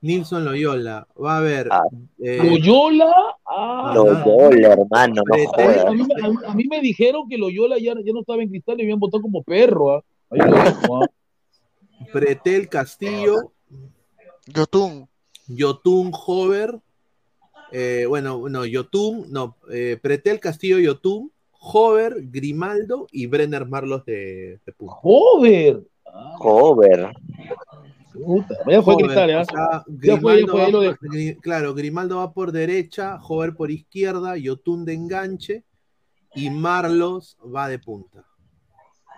Nilson 0.00 0.44
Loyola. 0.44 1.06
Va 1.22 1.34
a 1.34 1.38
haber. 1.38 1.68
Ah. 1.70 1.82
eh, 2.20 2.38
¿Loyola? 2.42 3.12
Ah, 3.46 3.92
Loyola, 3.94 4.68
hermano, 4.72 5.22
no 5.26 5.34
a, 5.34 5.36
mí, 5.36 5.44
jodas. 5.46 5.84
a 5.86 5.90
mí 5.90 6.02
me- 6.04 6.26
a 6.26 6.28
mí- 6.30 6.36
a 6.46 6.54
mí 6.54 6.64
me 6.68 6.80
dijeron 6.80 7.28
que 7.28 7.36
Loyola 7.36 7.76
ya, 7.78 7.92
ya 8.04 8.12
no 8.12 8.20
estaba 8.20 8.42
en 8.42 8.48
cristal 8.48 8.78
y 8.78 8.82
habían 8.84 8.98
votado 8.98 9.22
como 9.22 9.42
perro. 9.42 10.02
Ahí 10.30 10.38
lo 10.40 10.56
dejo, 10.64 11.04
¿ah? 11.04 11.06
Pretel 12.12 12.68
Castillo, 12.68 13.52
Yotun. 14.54 15.08
Yotun 15.48 16.10
Hover. 16.14 16.80
eh, 17.72 18.06
bueno, 18.08 18.48
no, 18.48 18.64
Yotun, 18.64 19.26
no, 19.30 19.56
eh, 19.70 19.98
Pretel 20.00 20.40
Castillo, 20.40 20.78
Yotun, 20.78 21.30
Hover, 21.50 22.14
Grimaldo 22.30 23.06
y 23.12 23.26
Brenner 23.26 23.66
Marlos 23.66 24.04
de, 24.06 24.58
de. 24.64 24.72
Ah, 26.06 26.34
puta, 28.14 28.54
ya 28.70 28.82
fue 28.82 28.94
Hover, 28.94 29.04
cristal, 29.06 29.30
o 29.36 29.44
sea, 29.44 29.84
Ya 30.00 30.16
fue, 30.18 30.40
ya 30.40 30.46
Grimaldo 30.46 30.78
fue, 30.78 30.96
por-. 30.96 30.98
Gri- 31.10 31.40
claro, 31.40 31.74
Grimaldo 31.74 32.16
va 32.18 32.32
por 32.32 32.52
derecha, 32.52 33.18
Hover 33.22 33.54
por 33.54 33.70
izquierda, 33.70 34.36
Yotun 34.36 34.84
de 34.84 34.94
enganche 34.94 35.64
y 36.34 36.48
Marlos 36.50 37.36
va 37.54 37.68
de 37.68 37.78
punta. 37.78 38.24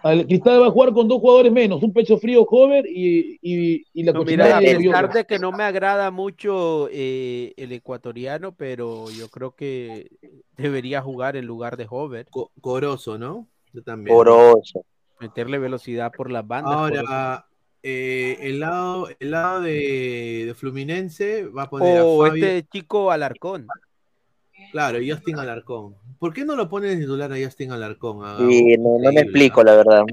Al 0.02 0.26
Cristal 0.26 0.62
va 0.62 0.66
a 0.68 0.70
jugar 0.70 0.92
con 0.92 1.08
dos 1.08 1.20
jugadores 1.20 1.52
menos, 1.52 1.82
un 1.82 1.92
pecho 1.92 2.18
frío 2.18 2.42
Hover 2.42 2.86
y, 2.86 3.38
y, 3.42 3.84
y 3.92 4.02
la 4.02 4.12
No, 4.12 4.24
mira, 4.24 4.56
a 4.56 4.60
de 4.60 4.76
pesar 4.76 5.12
de 5.12 5.24
que 5.26 5.38
no 5.38 5.52
me 5.52 5.62
agrada 5.64 6.10
mucho 6.10 6.88
eh, 6.90 7.52
el 7.56 7.72
ecuatoriano, 7.72 8.52
pero 8.52 9.10
yo 9.10 9.28
creo 9.28 9.54
que 9.54 10.10
debería 10.56 11.02
jugar 11.02 11.36
en 11.36 11.46
lugar 11.46 11.76
de 11.76 11.86
Hover, 11.88 12.26
Co- 12.30 12.50
Corozo, 12.60 13.18
¿no? 13.18 13.46
Yo 13.72 13.82
también. 13.82 14.16
Poroso. 14.16 14.84
meterle 15.20 15.58
velocidad 15.58 16.10
por 16.16 16.30
las 16.30 16.46
bandas. 16.46 16.72
Ahora, 16.74 17.46
eh, 17.82 18.38
el 18.40 18.60
lado, 18.60 19.08
el 19.18 19.30
lado 19.30 19.60
de, 19.60 20.44
de 20.46 20.54
Fluminense 20.54 21.44
va 21.46 21.64
a 21.64 21.70
poner 21.70 22.00
o 22.04 22.24
a 22.24 22.28
Fabio. 22.28 22.46
este 22.46 22.68
chico 22.70 23.10
Alarcón. 23.10 23.66
Claro, 24.70 24.98
Justin 25.06 25.38
Alarcón. 25.38 25.94
¿Por 26.18 26.32
qué 26.32 26.44
no 26.44 26.54
lo 26.54 26.68
pone 26.68 26.88
de 26.88 26.96
titular 26.96 27.32
a 27.32 27.36
Justin 27.42 27.72
Alarcón? 27.72 28.20
A- 28.22 28.38
Y 28.40 28.76
no, 28.78 28.98
no 28.98 29.12
me 29.12 29.20
explico, 29.22 29.62
la 29.64 29.74
verdad. 29.76 30.04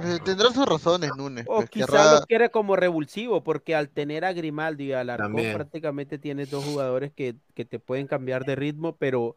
Eh, 0.00 0.18
tendrá 0.24 0.50
sus 0.50 0.66
razones, 0.66 1.14
Nunes. 1.16 1.46
O 1.48 1.56
pues, 1.58 1.70
quizá 1.70 1.86
querrá- 1.86 2.12
lo 2.20 2.26
quiere 2.26 2.50
como 2.50 2.76
revulsivo, 2.76 3.42
porque 3.42 3.74
al 3.74 3.88
tener 3.88 4.24
a 4.24 4.32
Grimaldi 4.32 4.86
y 4.86 4.92
a 4.92 5.00
Alarcón 5.00 5.28
También. 5.32 5.52
prácticamente 5.52 6.18
tienes 6.18 6.50
dos 6.50 6.64
jugadores 6.64 7.12
que, 7.12 7.36
que 7.54 7.64
te 7.64 7.78
pueden 7.78 8.06
cambiar 8.06 8.44
de 8.44 8.56
ritmo, 8.56 8.96
pero, 8.96 9.36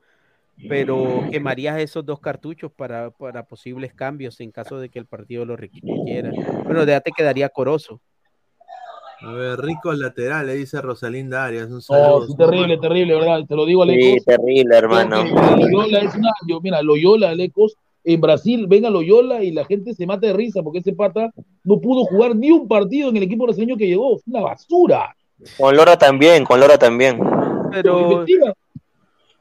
pero 0.67 1.27
quemarías 1.31 1.79
esos 1.79 2.05
dos 2.05 2.19
cartuchos 2.19 2.71
para, 2.71 3.11
para 3.11 3.43
posibles 3.43 3.93
cambios 3.93 4.39
en 4.41 4.51
caso 4.51 4.79
de 4.79 4.89
que 4.89 4.99
el 4.99 5.05
partido 5.05 5.45
lo 5.45 5.55
requiriera. 5.55 6.31
Bueno, 6.65 6.83
ya 6.85 7.01
te 7.01 7.11
quedaría 7.11 7.49
Corozo. 7.49 8.01
A 9.21 9.31
ver, 9.33 9.59
rico 9.59 9.91
lateral, 9.93 10.45
le 10.47 10.55
dice 10.55 10.79
Rosalinda 10.81 11.45
Arias. 11.45 11.69
Un 11.71 11.81
saludo. 11.81 12.25
es 12.29 12.37
terrible, 12.37 12.77
terrible, 12.77 13.15
¿verdad? 13.15 13.39
Te 13.47 13.55
lo 13.55 13.65
digo, 13.65 13.83
Sí, 13.85 13.91
Alecos. 13.91 14.25
terrible, 14.25 14.77
hermano. 14.77 15.23
Loyola 15.23 15.99
es 15.99 16.15
una, 16.15 16.29
yo, 16.47 16.61
mira, 16.61 16.81
Loyola, 16.83 17.29
Alecos, 17.31 17.75
en 18.03 18.21
Brasil, 18.21 18.67
venga 18.67 18.89
Loyola 18.89 19.43
y 19.43 19.51
la 19.51 19.65
gente 19.65 19.93
se 19.93 20.05
mata 20.05 20.27
de 20.27 20.33
risa 20.33 20.61
porque 20.63 20.79
ese 20.79 20.93
pata 20.93 21.31
no 21.63 21.79
pudo 21.81 22.05
jugar 22.05 22.35
ni 22.35 22.51
un 22.51 22.67
partido 22.67 23.09
en 23.09 23.17
el 23.17 23.23
equipo 23.23 23.45
brasileño 23.45 23.75
que 23.75 23.87
llegó. 23.87 24.17
Fue 24.19 24.23
una 24.27 24.41
basura. 24.41 25.15
Con 25.57 25.75
Lora 25.75 25.97
también, 25.97 26.45
con 26.45 26.59
Lora 26.59 26.77
también. 26.77 27.19
Pero 27.71 28.11
investiga. 28.11 28.53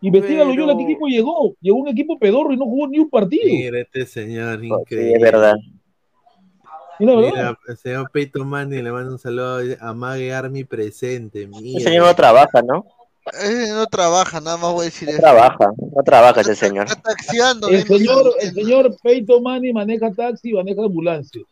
Investiga 0.01 0.39
pero- 0.41 0.51
Loyola, 0.55 0.77
¿qué 0.77 0.83
equipo 0.85 1.07
llegó? 1.07 1.55
Llegó 1.61 1.79
un 1.79 1.89
equipo 1.89 2.19
pedorro 2.19 2.53
y 2.53 2.57
no 2.57 2.65
jugó 2.65 2.89
ni 2.89 2.99
un 2.99 3.09
partido. 3.11 3.45
Mira 3.47 3.81
este 3.81 4.05
señor, 4.07 4.61
Sí, 4.61 4.67
increíble. 4.67 5.13
es 5.15 5.21
verdad. 5.23 5.55
Mira, 6.99 7.59
el 7.69 7.77
señor 7.77 8.11
Peyton 8.11 8.47
Manning 8.49 8.85
le 8.85 8.93
manda 8.93 9.11
un 9.13 9.19
saludo 9.19 9.61
a 9.81 9.93
Mague 9.95 10.33
Army 10.33 10.65
presente. 10.65 11.47
Mira. 11.47 11.79
Ese 11.79 11.89
señor 11.91 12.07
no 12.07 12.15
trabaja, 12.15 12.63
¿no? 12.63 12.87
Eh, 13.43 13.67
no 13.73 13.87
trabaja, 13.87 14.41
nada 14.41 14.57
más 14.57 14.73
voy 14.73 14.83
a 14.83 14.85
decir 14.85 15.09
No 15.09 15.13
eso. 15.15 15.21
trabaja, 15.23 15.73
no 15.77 16.03
trabaja 16.05 16.41
ese 16.43 16.55
señor. 16.55 16.87
Está 16.87 17.03
taxiando. 17.03 17.69
El 17.69 17.85
señor, 17.85 18.33
el 18.41 18.55
señor 18.55 18.97
Peyton 19.03 19.43
Manning 19.43 19.75
maneja 19.75 20.13
taxi 20.13 20.51
y 20.51 20.53
maneja 20.55 20.83
ambulancia. 20.85 21.43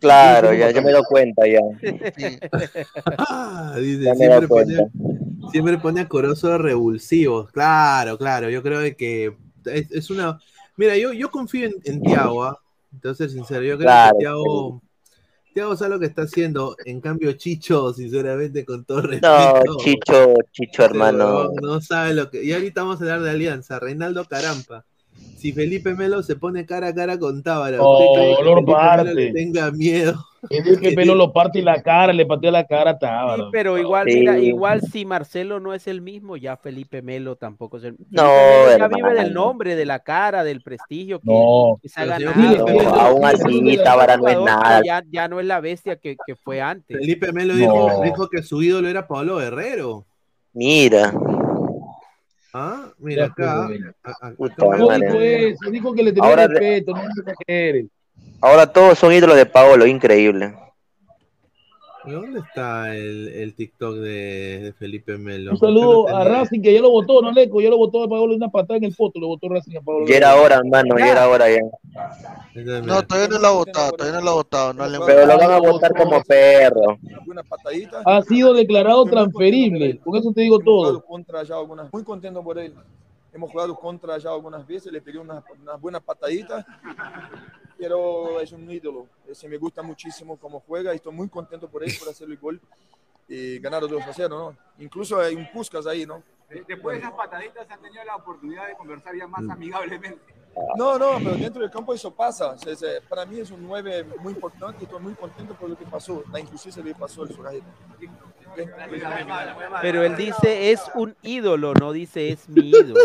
Claro, 0.00 0.52
ya, 0.52 0.70
ya 0.72 0.80
me 0.82 0.90
doy 0.92 1.02
cuenta 1.08 1.46
ya. 1.46 1.60
sí. 1.80 2.38
Ah, 3.18 3.74
dice, 3.78 4.02
Ya 4.04 4.14
siempre, 4.14 4.48
pone, 4.48 4.76
cuenta. 4.76 5.50
siempre 5.52 5.78
pone 5.78 6.00
a 6.00 6.08
Corozo 6.08 6.58
revulsivos. 6.58 7.50
Claro, 7.52 8.18
claro. 8.18 8.50
Yo 8.50 8.62
creo 8.62 8.80
que 8.96 9.34
es, 9.66 9.90
es 9.92 10.10
una. 10.10 10.38
Mira, 10.76 10.96
yo, 10.96 11.12
yo 11.12 11.30
confío 11.30 11.66
en, 11.66 11.74
en 11.84 12.02
Thiago, 12.02 12.44
¿ah? 12.44 12.58
Entonces, 12.92 13.32
sincero, 13.32 13.62
yo 13.62 13.76
creo 13.76 13.86
Claro, 13.86 14.12
que 14.18 14.24
Thiago, 14.24 14.82
Thiago 15.52 15.76
sabe 15.76 15.90
lo 15.90 16.00
que 16.00 16.06
está 16.06 16.22
haciendo. 16.22 16.76
En 16.84 17.00
cambio, 17.00 17.32
Chicho, 17.32 17.92
sinceramente, 17.92 18.64
con 18.64 18.84
todo 18.84 19.02
No, 19.02 19.08
respeto. 19.08 19.76
Chicho, 19.78 20.34
Chicho, 20.50 20.82
ese 20.82 20.84
hermano. 20.84 21.50
No 21.60 21.80
sabe 21.80 22.14
lo 22.14 22.30
que. 22.30 22.42
Y 22.44 22.52
ahorita 22.52 22.82
vamos 22.82 23.00
a 23.00 23.04
hablar 23.04 23.22
de 23.22 23.30
alianza. 23.30 23.78
Reinaldo 23.78 24.24
Carampa. 24.24 24.84
Si 25.36 25.52
Felipe 25.52 25.94
Melo 25.94 26.22
se 26.22 26.36
pone 26.36 26.64
cara 26.64 26.88
a 26.88 26.94
cara 26.94 27.18
con 27.18 27.42
Tábara, 27.42 27.78
Oh, 27.80 28.12
¿usted 28.12 28.22
cree 28.22 28.36
que 28.36 28.44
lo 28.44 28.54
Felipe 28.54 28.72
Melo 29.04 29.14
le 29.14 29.32
tenga 29.32 29.70
miedo? 29.72 30.26
El 30.50 30.94
pelo 30.96 31.14
lo 31.14 31.32
parte 31.32 31.60
y 31.60 31.62
la 31.62 31.80
cara, 31.82 32.12
le 32.12 32.26
patea 32.26 32.50
la 32.50 32.66
cara 32.66 32.98
a 33.00 33.36
Sí, 33.36 33.42
pero 33.52 33.78
igual, 33.78 34.08
Sí. 34.10 34.18
mira, 34.20 34.38
igual 34.38 34.80
si 34.80 35.04
Marcelo 35.04 35.60
no 35.60 35.72
es 35.72 35.86
el 35.86 36.00
mismo, 36.00 36.36
ya 36.36 36.56
Felipe 36.56 37.00
Melo 37.00 37.36
tampoco 37.36 37.76
es 37.76 37.84
el 37.84 37.96
Felipe 37.96 38.16
No, 38.16 38.76
ya 38.76 38.88
vive 38.88 39.14
del 39.14 39.32
nombre, 39.32 39.76
de 39.76 39.86
la 39.86 40.00
cara, 40.00 40.42
del 40.42 40.60
prestigio 40.62 41.20
que, 41.20 41.30
No. 41.30 41.78
que 41.80 41.88
se 41.88 42.00
ha 42.00 42.06
ganado. 42.06 42.34
no, 42.34 42.66
Felipe- 42.66 42.86
aún 42.86 43.24
así, 43.24 43.76
Tábara 43.84 44.16
no 44.16 44.26
es 44.28 44.40
nada. 44.40 44.80
Ya, 44.84 45.02
ya 45.08 45.28
no 45.28 45.38
es 45.38 45.46
la 45.46 45.60
bestia 45.60 45.96
que, 45.96 46.16
que 46.26 46.34
fue 46.34 46.60
antes. 46.60 46.96
Felipe 46.98 47.32
Melo 47.32 47.54
dijo, 47.54 47.88
No. 47.90 48.02
dijo 48.02 48.28
que 48.28 48.42
su 48.42 48.62
ídolo 48.62 48.88
era 48.88 49.06
Pablo 49.06 49.36
Guerrero. 49.36 50.04
Mira, 50.52 51.12
Ah, 52.54 52.90
mira 52.98 53.26
acá. 53.26 53.66
acá 54.02 54.34
dijo 54.36 55.20
eso, 55.20 55.70
dijo 55.70 55.94
que 55.94 56.02
le 56.02 56.12
tenía 56.12 56.28
Ahora 56.28 56.46
respeto, 56.48 56.92
no 56.92 57.00
dijo 57.00 57.32
que 57.46 57.68
eres. 57.68 57.86
Ahora 58.42 58.66
todos 58.66 58.98
son 58.98 59.12
ídolos 59.12 59.36
de 59.36 59.46
Paolo, 59.46 59.86
increíble. 59.86 60.54
¿Dónde 62.04 62.40
está 62.40 62.94
el, 62.96 63.28
el 63.28 63.54
TikTok 63.54 63.94
de, 63.94 64.58
de 64.60 64.72
Felipe 64.72 65.16
Melo? 65.18 65.52
Un 65.52 65.58
saludo 65.58 66.08
a. 66.08 66.24
Racing 66.24 66.60
que 66.60 66.74
ya 66.74 66.80
lo 66.80 66.90
votó, 66.90 67.22
no 67.22 67.30
Leco, 67.30 67.60
ya 67.60 67.70
lo 67.70 67.76
votó 67.76 68.02
a 68.02 68.08
Pablo 68.08 68.34
una 68.34 68.48
patada 68.48 68.78
en 68.78 68.84
el 68.84 68.94
poto, 68.94 69.20
lo 69.20 69.28
votó 69.28 69.48
Racing 69.48 69.76
a 69.76 69.80
Pablo. 69.80 70.06
Ya 70.06 70.16
era 70.16 70.34
hora, 70.34 70.56
hermano, 70.56 70.98
ya 70.98 71.12
era 71.12 71.28
hora 71.28 71.46
ya. 71.48 71.60
No, 72.82 73.02
todavía 73.06 73.28
no 73.28 73.38
lo 73.38 73.46
ha 73.46 73.52
votado, 73.52 73.92
todavía 73.92 74.18
no 74.18 74.24
lo 74.24 74.30
ha 74.30 74.34
votado. 74.34 74.72
No 74.72 74.88
le 74.88 74.98
Pero 75.06 75.26
lo 75.26 75.38
van 75.38 75.50
a 75.52 75.58
votar 75.60 75.92
como 75.94 76.22
perro. 76.24 76.98
Patadita. 77.48 78.02
Ha 78.04 78.22
sido 78.22 78.52
declarado 78.52 79.04
transferible, 79.04 79.98
con 79.98 80.16
eso 80.16 80.32
te 80.32 80.40
digo 80.40 80.58
todo. 80.58 81.04
muy 81.92 82.04
contento 82.04 82.42
por 82.42 82.58
él. 82.58 82.74
Hemos 83.32 83.50
jugado 83.50 83.74
contra 83.74 84.18
ya 84.18 84.30
algunas 84.30 84.66
veces, 84.66 84.92
le 84.92 85.00
pegué 85.00 85.18
unas, 85.18 85.42
unas 85.60 85.80
buenas 85.80 86.02
pataditas, 86.02 86.66
pero 87.78 88.40
es 88.40 88.52
un 88.52 88.70
ídolo. 88.70 89.08
Ese 89.26 89.48
me 89.48 89.56
gusta 89.56 89.82
muchísimo 89.82 90.36
cómo 90.36 90.60
juega 90.60 90.92
y 90.92 90.96
estoy 90.96 91.12
muy 91.12 91.28
contento 91.28 91.68
por 91.68 91.82
él, 91.82 91.92
por 91.98 92.10
hacer 92.10 92.28
el 92.28 92.36
gol 92.36 92.60
y 93.26 93.58
ganar 93.58 93.88
2 93.88 94.02
a 94.02 94.12
0, 94.12 94.28
¿no? 94.28 94.84
Incluso 94.84 95.18
hay 95.18 95.34
un 95.34 95.50
Puskas 95.50 95.86
ahí, 95.86 96.04
¿no? 96.04 96.22
Después 96.68 96.96
de 96.96 96.98
esas 96.98 97.12
pataditas 97.12 97.70
han 97.70 97.80
tenido 97.80 98.04
la 98.04 98.16
oportunidad 98.16 98.66
de 98.66 98.76
conversar 98.76 99.16
ya 99.16 99.26
más 99.26 99.48
amigablemente. 99.48 100.41
No, 100.76 100.98
no, 100.98 101.18
pero 101.18 101.34
dentro 101.36 101.62
del 101.62 101.70
campo 101.70 101.94
eso 101.94 102.14
pasa. 102.14 102.50
O 102.50 102.58
sea, 102.58 102.74
se- 102.76 103.00
para 103.08 103.24
mí 103.26 103.40
es 103.40 103.50
un 103.50 103.62
9 103.62 104.04
muy 104.20 104.32
importante 104.34 104.78
y 104.80 104.84
estoy 104.84 105.00
muy 105.00 105.14
contento 105.14 105.54
por 105.54 105.70
lo 105.70 105.76
que 105.78 105.84
pasó, 105.86 106.22
la 106.32 106.40
injusticia 106.40 106.82
que 106.82 106.90
le 106.90 106.94
pasó 106.94 107.22
al 107.22 107.32
Surajito. 107.32 107.64
Pero 109.80 110.02
él 110.04 110.16
dice 110.16 110.72
es 110.72 110.82
un 110.94 111.16
ídolo, 111.22 111.72
no 111.74 111.92
dice 111.92 112.28
es 112.30 112.48
mi 112.48 112.68
ídolo. 112.70 113.00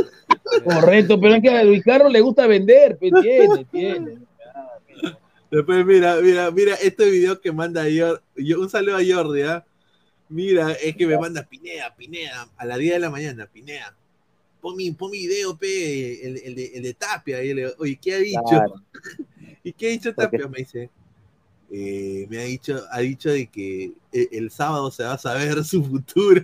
Correcto, 0.64 1.20
pero 1.20 1.36
es 1.36 1.42
que 1.42 1.50
a 1.50 1.64
Luis 1.64 1.84
Carlos 1.84 2.12
le 2.12 2.20
gusta 2.22 2.48
vender, 2.48 2.98
pues, 2.98 3.14
tiene, 3.22 3.66
tiene. 3.66 4.18
Después, 5.50 5.86
mira, 5.86 6.18
mira, 6.18 6.52
mira 6.52 6.76
este 6.76 7.10
video 7.10 7.40
que 7.40 7.52
manda 7.54 7.84
Jordi. 7.84 8.54
Un 8.54 8.70
saludo 8.70 8.98
a 8.98 9.02
Jordi, 9.08 9.44
¿ah? 9.44 9.64
Mira, 10.30 10.74
es 10.74 10.94
que 10.98 11.08
me 11.08 11.18
manda 11.18 11.44
Pineda, 11.44 11.96
Pineda, 11.96 12.50
a 12.58 12.66
las 12.66 12.78
10 12.78 12.96
de 12.96 13.00
la 13.00 13.10
mañana, 13.10 13.48
Pineda. 13.48 13.96
Pon 14.62 14.76
mi, 14.76 14.92
pon 14.92 15.12
mi 15.12 15.20
video, 15.28 15.56
pe, 15.58 16.26
el, 16.28 16.38
el 16.44 16.56
de, 16.56 16.66
el 16.76 16.84
de 16.84 16.94
Tapia. 16.94 17.44
Y 17.44 17.50
yo 17.50 17.56
le 17.56 17.62
digo, 17.62 17.74
oye, 17.80 18.00
¿qué 18.02 18.14
ha 18.16 18.18
dicho? 18.20 18.42
Claro. 18.48 18.74
¿Y 19.64 19.74
qué 19.74 19.88
ha 19.88 19.90
dicho 19.90 20.14
Tapia? 20.16 20.48
Me 20.48 20.60
dice, 20.60 20.90
eh, 21.70 22.26
me 22.30 22.38
ha 22.40 22.44
dicho, 22.44 22.82
ha 22.92 23.00
dicho 23.02 23.30
de 23.30 23.48
que 23.48 23.92
eh, 24.14 24.28
el 24.32 24.50
sábado 24.52 24.90
se 24.90 25.04
va 25.04 25.14
a 25.14 25.18
saber 25.18 25.64
su 25.66 25.84
futuro. 25.84 26.42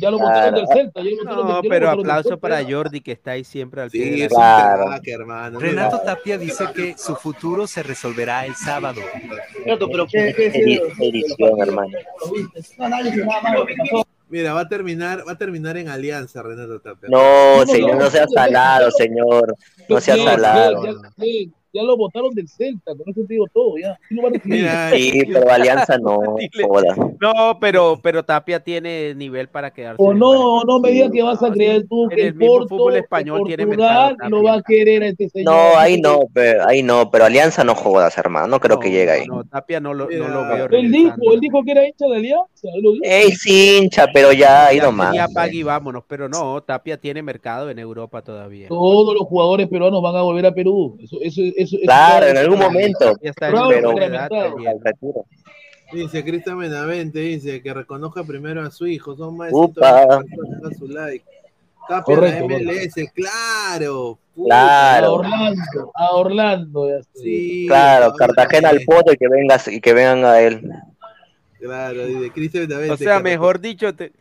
Ya 0.00 0.10
lo 0.10 0.18
votaron 0.18 0.20
claro. 0.20 0.56
del 0.58 0.66
Celta, 0.68 1.00
ya 1.02 1.10
lo 1.10 1.16
del- 1.16 1.24
No, 1.24 1.62
lo 1.62 1.62
pero 1.62 1.90
del 1.90 1.98
aplauso 2.00 2.28
Celta. 2.28 2.40
para 2.40 2.62
Jordi 2.64 3.00
que 3.00 3.12
está 3.12 3.30
ahí 3.32 3.44
siempre 3.44 3.80
al 3.80 3.90
pie 3.90 4.04
de 4.10 4.28
Sí, 4.28 4.34
la 4.36 4.76
crack, 4.86 5.08
hermano. 5.08 5.58
Renato 5.58 6.00
Tapia 6.02 6.36
dice 6.38 6.64
que 6.74 6.94
su 6.98 7.16
futuro 7.16 7.66
se 7.66 7.82
resolverá 7.82 8.44
el 8.46 8.54
sábado. 8.54 9.00
pero 9.64 10.06
¿qué, 10.06 10.34
qué, 10.36 10.52
Edi- 10.52 10.80
Edición, 11.00 11.60
hermano. 11.60 11.92
Mira, 14.28 14.52
va 14.52 14.60
a 14.62 14.68
terminar, 14.68 15.26
va 15.26 15.32
a 15.32 15.38
terminar 15.38 15.76
en 15.76 15.88
alianza, 15.88 16.42
Renato 16.42 16.80
Tapia. 16.80 17.08
No, 17.08 17.64
señor, 17.64 17.96
no 17.96 18.10
sea 18.10 18.26
salado, 18.26 18.90
señor. 18.90 19.56
No 19.88 20.00
sea 20.00 20.16
Ya, 20.16 20.24
salado. 20.24 20.82
Ya, 21.76 21.80
ya, 21.80 21.82
ya 21.82 21.86
lo 21.86 21.96
votaron 21.96 22.34
del 22.34 22.48
Celta, 22.48 22.92
con 22.94 23.08
eso 23.08 23.20
te 23.26 23.34
digo 23.34 23.46
todo, 23.52 23.74
ya. 23.78 23.98
Mira, 24.44 24.90
Sí, 24.90 25.22
pero 25.32 25.50
Alianza 25.50 25.98
no, 25.98 26.18
joda. 26.68 26.94
No, 27.20 27.58
pero, 27.60 27.98
pero 28.02 28.24
Tapia 28.24 28.60
tiene 28.60 29.14
nivel 29.14 29.48
para 29.48 29.72
quedarse. 29.72 29.96
O 30.02 30.14
no, 30.14 30.62
no 30.64 30.80
me 30.80 30.90
digas 30.90 31.10
que 31.12 31.22
vas 31.22 31.42
a 31.42 31.50
creer 31.50 31.86
tú 31.88 32.04
En 32.04 32.08
que 32.10 32.22
el 32.22 32.26
el 32.28 32.34
Porto, 32.34 32.68
fútbol 32.68 32.96
español 32.96 33.42
tiene 33.46 33.66
Portugal 33.66 34.16
mercado, 34.16 34.30
lo 34.30 34.36
Tapia. 34.38 34.50
va 34.52 34.58
a 34.58 34.62
querer 34.62 35.02
a 35.02 35.06
este 35.08 35.28
señor. 35.28 35.54
No, 35.54 35.78
ahí 35.78 36.00
no, 36.00 36.20
pero, 36.32 36.66
ahí 36.66 36.82
no, 36.82 37.10
pero 37.10 37.24
Alianza 37.24 37.64
no 37.64 37.74
jodas, 37.74 38.16
hermano. 38.18 38.46
No 38.48 38.60
creo 38.60 38.78
que 38.78 38.90
llegue 38.90 39.10
ahí. 39.10 39.26
No, 39.26 39.44
Tapia 39.44 39.80
no 39.80 39.94
lo, 39.94 40.08
no 40.10 40.28
lo 40.28 40.48
veo. 40.48 40.68
Él 40.70 40.90
dijo, 40.90 41.14
él 41.32 41.40
dijo 41.40 41.62
que 41.64 41.72
era 41.72 41.86
hincha 41.86 42.06
de 42.06 42.16
Alianza, 42.16 42.68
él 42.74 42.82
lo 42.82 42.92
dijo. 42.92 43.04
Ey, 43.04 43.30
sí, 43.32 43.78
hincha, 43.82 44.06
pero 44.12 44.32
ya 44.32 44.66
ahí 44.66 44.76
Ya 44.78 44.84
nomás. 44.84 45.16
pague 45.34 45.56
y 45.58 45.62
vámonos, 45.62 46.04
pero 46.06 46.28
no, 46.28 46.62
Tapia 46.62 46.96
tiene 46.98 47.22
mercado 47.22 47.70
en 47.70 47.78
Europa 47.78 48.22
todavía. 48.22 48.68
Todos 48.68 49.14
los 49.14 49.24
jugadores 49.26 49.68
peruanos 49.68 50.02
van 50.02 50.16
a 50.16 50.22
volver 50.22 50.46
a 50.46 50.52
Perú. 50.52 50.96
Eso, 51.00 51.16
eso, 51.22 51.40
eso, 51.56 51.65
eso 51.74 51.82
Claro, 51.84 52.26
en 52.26 52.36
algún 52.36 52.58
momento. 52.58 53.16
Ya 53.22 53.30
está 53.30 53.50
pero. 53.50 55.24
Dice 55.92 56.24
Cristian 56.24 56.58
Benavente, 56.58 57.20
dice 57.20 57.62
que 57.62 57.72
reconozca 57.72 58.24
primero 58.24 58.60
a 58.62 58.70
su 58.70 58.86
hijo. 58.86 59.16
Son 59.16 59.36
más 59.36 59.50
de 59.50 59.54
Upa. 59.56 60.02
120 60.02 60.36
personas, 60.36 60.60
deja 60.62 60.74
su 60.78 60.88
like. 60.88 61.24
Correcto, 62.04 62.48
la 62.48 62.58
MLS, 62.58 63.12
claro. 63.14 64.18
puta, 64.34 64.94
A 64.94 64.98
Claro. 64.98 65.14
Orlando, 65.14 65.92
a 65.94 66.10
Orlando. 66.16 66.88
Ya. 66.88 67.04
Sí, 67.14 67.66
Claro, 67.68 68.12
Cartagena 68.14 68.70
al 68.70 68.80
poto 68.84 69.12
y 69.12 69.16
que 69.16 69.28
venga 69.28 69.60
y 69.68 69.80
que 69.80 69.92
vengan 69.92 70.24
a 70.24 70.40
él. 70.40 70.68
Claro, 71.60 72.06
dice 72.06 72.30
Cristian 72.32 72.66
Benavente. 72.66 72.94
O 72.94 72.96
sea, 72.96 73.20
mejor 73.20 73.60
dicho, 73.60 73.94
te- 73.94 74.12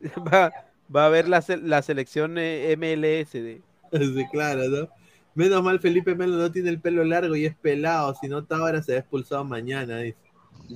va, 0.32 0.52
va 0.94 1.02
a 1.04 1.06
haber 1.06 1.28
la, 1.28 1.42
la 1.62 1.82
selección 1.82 2.36
eh, 2.38 2.74
MLS 2.76 3.32
de, 3.34 3.60
Sí, 3.92 4.26
claro, 4.32 4.62
¿no? 4.68 4.88
Menos 5.34 5.62
mal 5.62 5.80
Felipe 5.80 6.14
Melo 6.14 6.36
no 6.36 6.52
tiene 6.52 6.70
el 6.70 6.80
pelo 6.80 7.04
largo 7.04 7.34
y 7.36 7.46
es 7.46 7.54
pelado, 7.56 8.14
si 8.20 8.28
no 8.28 8.44
Tábara 8.44 8.82
se 8.82 8.94
ha 8.94 8.98
expulsado 8.98 9.44
mañana, 9.44 9.98
dice. 9.98 10.18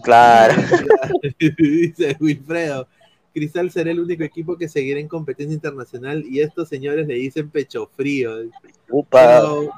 Claro. 0.02 0.54
dice 1.58 2.16
Wilfredo. 2.20 2.88
Cristal 3.34 3.70
será 3.70 3.90
el 3.90 4.00
único 4.00 4.24
equipo 4.24 4.56
que 4.56 4.66
seguirá 4.66 4.98
en 4.98 5.08
competencia 5.08 5.54
internacional 5.54 6.24
y 6.26 6.40
estos 6.40 6.70
señores 6.70 7.06
le 7.06 7.14
dicen 7.14 7.50
pecho 7.50 7.90
frío. 7.94 8.30
Pero, 9.10 9.70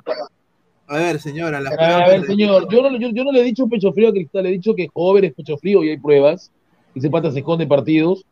a 0.86 0.96
ver, 0.96 1.20
señora, 1.20 1.60
las 1.60 1.76
A 1.76 2.06
ver, 2.06 2.24
señor, 2.24 2.68
yo 2.70 2.82
no, 2.82 2.96
yo, 2.98 3.10
yo 3.10 3.24
no 3.24 3.32
le 3.32 3.40
he 3.40 3.44
dicho 3.44 3.66
pecho 3.66 3.92
frío 3.92 4.10
a 4.10 4.12
Cristal, 4.12 4.44
le 4.44 4.50
he 4.50 4.52
dicho 4.52 4.76
que 4.76 4.88
joven 4.94 5.24
es 5.24 5.34
pecho 5.34 5.58
frío 5.58 5.82
y 5.82 5.90
hay 5.90 5.98
pruebas. 5.98 6.52
Y 6.94 7.00
se 7.00 7.10
pata 7.10 7.32
se 7.32 7.40
esconde 7.40 7.66
partidos. 7.66 8.24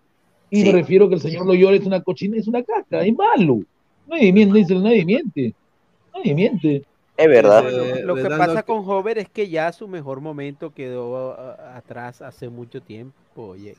Y 0.48 0.62
me 0.62 0.72
refiero 0.72 1.08
que 1.08 1.16
el 1.16 1.20
señor 1.20 1.44
Loyola 1.44 1.76
es 1.76 1.86
una 1.86 2.00
cochina, 2.02 2.36
es 2.36 2.46
una 2.46 2.62
caca, 2.62 3.04
es 3.04 3.14
malo. 3.14 3.62
Nadie 4.06 4.32
miente, 4.32 4.74
nadie 4.76 5.04
miente. 5.04 5.54
Nadie 6.16 6.34
miente. 6.34 6.84
Es 7.16 7.28
verdad. 7.28 7.64
Lo 8.04 8.14
que 8.14 8.24
pasa 8.24 8.62
que- 8.62 8.66
con 8.66 8.78
Hover 8.88 9.18
es 9.18 9.28
que 9.28 9.48
ya 9.48 9.72
su 9.72 9.88
mejor 9.88 10.20
momento 10.20 10.72
quedó 10.74 11.32
a- 11.34 11.76
atrás 11.76 12.20
hace 12.22 12.48
mucho 12.48 12.80
tiempo. 12.82 13.14
Oye, 13.36 13.74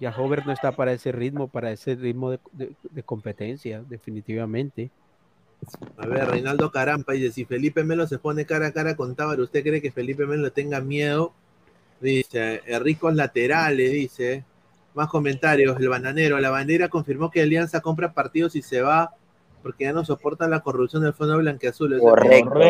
ya 0.00 0.14
Hover 0.16 0.46
no 0.46 0.52
está 0.52 0.72
para 0.72 0.92
ese 0.92 1.12
ritmo, 1.12 1.48
para 1.48 1.70
ese 1.72 1.94
ritmo 1.94 2.30
de, 2.30 2.38
de- 2.52 2.72
de 2.90 3.02
competencia, 3.02 3.82
definitivamente. 3.88 4.90
A 5.96 6.06
ver, 6.06 6.26
Reinaldo 6.28 6.70
Carampa 6.70 7.12
dice, 7.12 7.32
si 7.32 7.44
Felipe 7.44 7.84
Melo 7.84 8.06
se 8.06 8.18
pone 8.18 8.44
cara 8.44 8.68
a 8.68 8.72
cara 8.72 8.96
con 8.96 9.14
Tábaro, 9.14 9.44
¿usted 9.44 9.62
cree 9.62 9.80
que 9.80 9.90
Felipe 9.90 10.26
Melo 10.26 10.50
tenga 10.52 10.80
miedo? 10.80 11.32
Dice, 12.00 12.60
eh, 12.66 12.78
ricos 12.78 13.14
laterales, 13.14 13.92
dice. 13.92 14.44
Más 14.94 15.08
comentarios, 15.08 15.78
el 15.80 15.88
bananero, 15.88 16.38
la 16.38 16.50
bandera 16.50 16.88
confirmó 16.88 17.30
que 17.30 17.42
Alianza 17.42 17.80
compra 17.80 18.12
partidos 18.12 18.54
y 18.56 18.62
se 18.62 18.80
va 18.80 19.12
porque 19.64 19.84
ya 19.84 19.94
no 19.94 20.04
soporta 20.04 20.46
la 20.46 20.60
corrupción 20.60 21.02
del 21.02 21.14
Fondo 21.14 21.38
Blanqueazul. 21.38 21.94
Es 21.94 22.00
Correcto, 22.00 22.60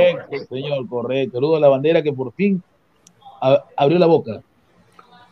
señor, 0.49 0.89
correcto. 0.89 1.39
Saludo 1.39 1.57
a 1.57 1.61
la 1.61 1.69
bandera 1.69 2.03
que 2.05 2.13
por 2.13 2.33
fin 2.33 2.63
abrió 3.77 3.99
la 3.99 4.07
boca. 4.07 4.41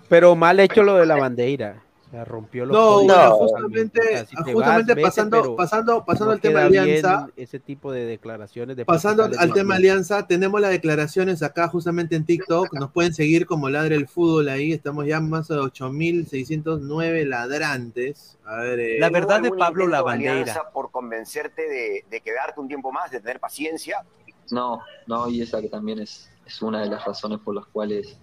Pero 0.08 0.34
mal 0.34 0.58
hecho 0.58 0.82
lo 0.82 0.96
de 0.96 1.06
la 1.06 1.16
bandera. 1.16 1.81
Sea, 2.12 2.26
rompió 2.26 2.66
los 2.66 2.76
No, 2.76 3.06
totalmente. 3.06 4.00
justamente, 4.02 4.26
si 4.26 4.52
justamente 4.52 4.94
vas, 4.94 5.02
pasando, 5.02 5.56
pasando, 5.56 6.04
pasando 6.04 6.26
no 6.26 6.32
al 6.32 6.40
tema 6.42 6.64
Alianza, 6.64 7.30
Ese 7.36 7.58
tipo 7.58 7.90
de 7.90 8.04
declaraciones 8.04 8.76
de 8.76 8.84
pasando 8.84 9.24
al 9.24 9.52
tema. 9.54 9.76
Alianza, 9.76 10.26
tenemos 10.26 10.60
las 10.60 10.72
declaraciones 10.72 11.42
acá 11.42 11.68
justamente 11.68 12.14
en 12.14 12.26
TikTok. 12.26 12.74
Nos 12.74 12.90
pueden 12.90 13.14
seguir 13.14 13.46
como 13.46 13.70
Ladre 13.70 13.96
el 13.96 14.08
Fútbol 14.08 14.50
ahí. 14.50 14.72
Estamos 14.74 15.06
ya 15.06 15.20
más 15.20 15.48
de 15.48 15.54
8.609 15.56 17.24
ladrantes. 17.24 18.36
A 18.44 18.56
ver, 18.56 18.78
eh, 18.78 18.98
La 19.00 19.08
verdad 19.08 19.40
de 19.40 19.50
Pablo 19.50 19.86
Lavandera. 19.88 20.70
por 20.70 20.90
convencerte 20.90 21.62
de, 21.66 22.04
de 22.10 22.20
quedarte 22.20 22.60
un 22.60 22.68
tiempo 22.68 22.92
más, 22.92 23.10
de 23.10 23.20
tener 23.20 23.40
paciencia? 23.40 24.04
No, 24.50 24.82
no, 25.06 25.30
y 25.30 25.40
esa 25.40 25.62
que 25.62 25.70
también 25.70 25.98
es, 26.00 26.30
es 26.44 26.60
una 26.60 26.82
de 26.82 26.90
las 26.90 27.06
razones 27.06 27.38
por 27.42 27.54
las 27.54 27.64
cuales 27.68 28.18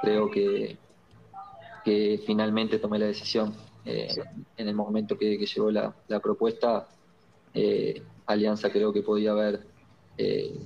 creo 0.00 0.30
que, 0.30 0.78
que 1.84 2.22
finalmente 2.26 2.78
tomé 2.78 2.98
la 2.98 3.06
decisión. 3.06 3.54
Eh, 3.84 4.14
en 4.56 4.68
el 4.68 4.74
momento 4.74 5.16
que, 5.16 5.38
que 5.38 5.46
llegó 5.46 5.70
la, 5.70 5.94
la 6.08 6.20
propuesta, 6.20 6.86
eh, 7.54 8.02
Alianza 8.26 8.70
creo 8.70 8.92
que 8.92 9.02
podía 9.02 9.32
haber 9.32 9.66
eh, 10.18 10.60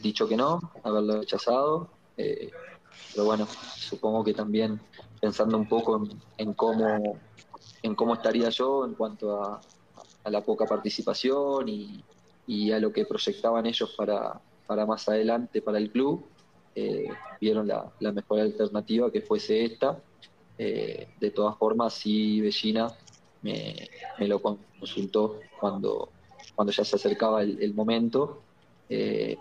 dicho 0.00 0.28
que 0.28 0.36
no, 0.36 0.60
haberlo 0.82 1.20
rechazado, 1.20 1.90
pero 2.16 3.24
bueno, 3.24 3.46
supongo 3.76 4.24
que 4.24 4.34
también 4.34 4.80
pensando 5.20 5.56
un 5.56 5.68
poco 5.68 5.96
en, 5.96 6.20
en 6.38 6.54
cómo, 6.54 7.18
en 7.82 7.94
cómo 7.94 8.14
estaría 8.14 8.48
yo 8.48 8.84
en 8.84 8.94
cuanto 8.94 9.42
a, 9.42 9.60
a 10.24 10.30
la 10.30 10.42
poca 10.42 10.64
participación 10.66 11.68
y, 11.68 12.02
y 12.46 12.72
a 12.72 12.80
lo 12.80 12.92
que 12.92 13.04
proyectaban 13.04 13.66
ellos 13.66 13.94
para, 13.96 14.40
para 14.66 14.86
más 14.86 15.08
adelante 15.08 15.62
para 15.62 15.78
el 15.78 15.90
club, 15.90 16.26
vieron 17.40 17.68
la, 17.68 17.90
la 18.00 18.12
mejor 18.12 18.40
alternativa 18.40 19.10
que 19.10 19.22
fuese 19.22 19.64
esta. 19.64 19.98
Eh, 20.58 21.08
de 21.20 21.30
todas 21.30 21.56
formas, 21.58 21.94
sí, 21.94 22.40
Bellina 22.40 22.88
me, 23.42 23.88
me 24.18 24.26
lo 24.28 24.40
consultó 24.40 25.38
cuando, 25.60 26.10
cuando 26.54 26.72
ya 26.72 26.84
se 26.84 26.96
acercaba 26.96 27.42
el, 27.42 27.62
el 27.62 27.74
momento, 27.74 28.40
eh, 28.88 29.36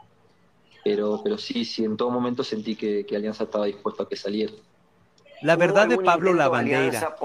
pero, 0.84 1.22
pero 1.24 1.38
sí, 1.38 1.66
sí, 1.66 1.84
en 1.86 1.96
todo 1.98 2.10
momento 2.12 2.44
sentí 2.44 2.76
que, 2.76 3.06
que 3.06 3.16
Alianza 3.16 3.46
estaba 3.46 3.66
dispuesto 3.66 4.04
a 4.04 4.10
que 4.10 4.16
saliera. 4.16 4.54
La 5.42 5.56
verdad 5.56 5.88
de 5.88 5.98
Pablo 5.98 6.34
Lavandera. 6.34 7.16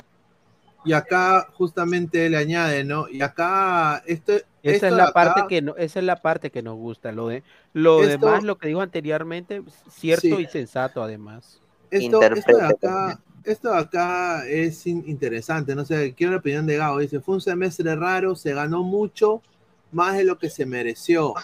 Y 0.82 0.94
acá 0.94 1.48
justamente 1.54 2.30
le 2.30 2.38
añade, 2.38 2.84
¿no? 2.84 3.06
Y 3.06 3.20
acá 3.20 4.02
esto, 4.06 4.32
Esa 4.32 4.46
esto 4.62 4.86
es 4.86 4.92
la 4.94 5.04
acá- 5.04 5.12
parte 5.12 5.42
que 5.46 5.60
no, 5.60 5.76
esa 5.76 5.98
es 5.98 6.04
la 6.06 6.16
parte 6.22 6.50
que 6.50 6.62
nos 6.62 6.76
gusta. 6.76 7.12
Lo 7.12 7.28
de 7.28 7.42
lo 7.74 8.02
Esto- 8.02 8.26
demás, 8.26 8.44
lo 8.44 8.56
que 8.56 8.68
dijo 8.68 8.80
anteriormente, 8.80 9.62
cierto 9.90 10.22
Sí. 10.22 10.36
y 10.42 10.46
sensato 10.46 11.02
además. 11.02 11.60
Esto, 11.90 12.22
esto 12.22 12.56
de 12.56 12.64
acá, 12.66 13.20
esto 13.44 13.72
acá 13.72 14.46
es 14.46 14.86
in- 14.86 15.04
interesante, 15.06 15.74
no 15.74 15.84
sé, 15.84 16.14
quiero 16.14 16.32
la 16.32 16.38
opinión 16.38 16.66
de 16.66 16.76
Gabo. 16.76 16.98
Dice, 16.98 17.20
fue 17.20 17.36
un 17.36 17.40
semestre 17.40 17.94
raro, 17.96 18.34
se 18.36 18.52
ganó 18.54 18.82
mucho, 18.82 19.42
más 19.92 20.16
de 20.16 20.24
lo 20.24 20.38
que 20.38 20.50
se 20.50 20.66
mereció. 20.66 21.34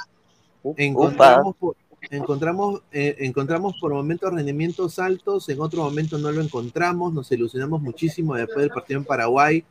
Encontramos 0.76 1.56
por, 1.56 1.76
encontramos, 2.10 2.82
eh, 2.92 3.16
encontramos 3.20 3.74
por 3.80 3.92
momentos 3.92 4.32
rendimientos 4.32 4.98
altos, 4.98 5.48
en 5.48 5.60
otro 5.60 5.82
momento 5.84 6.18
no 6.18 6.30
lo 6.32 6.42
encontramos, 6.42 7.12
nos 7.12 7.30
ilusionamos 7.32 7.80
muchísimo 7.80 8.34
después 8.34 8.58
del 8.58 8.70
partido 8.70 9.00
en 9.00 9.04
Paraguay. 9.04 9.64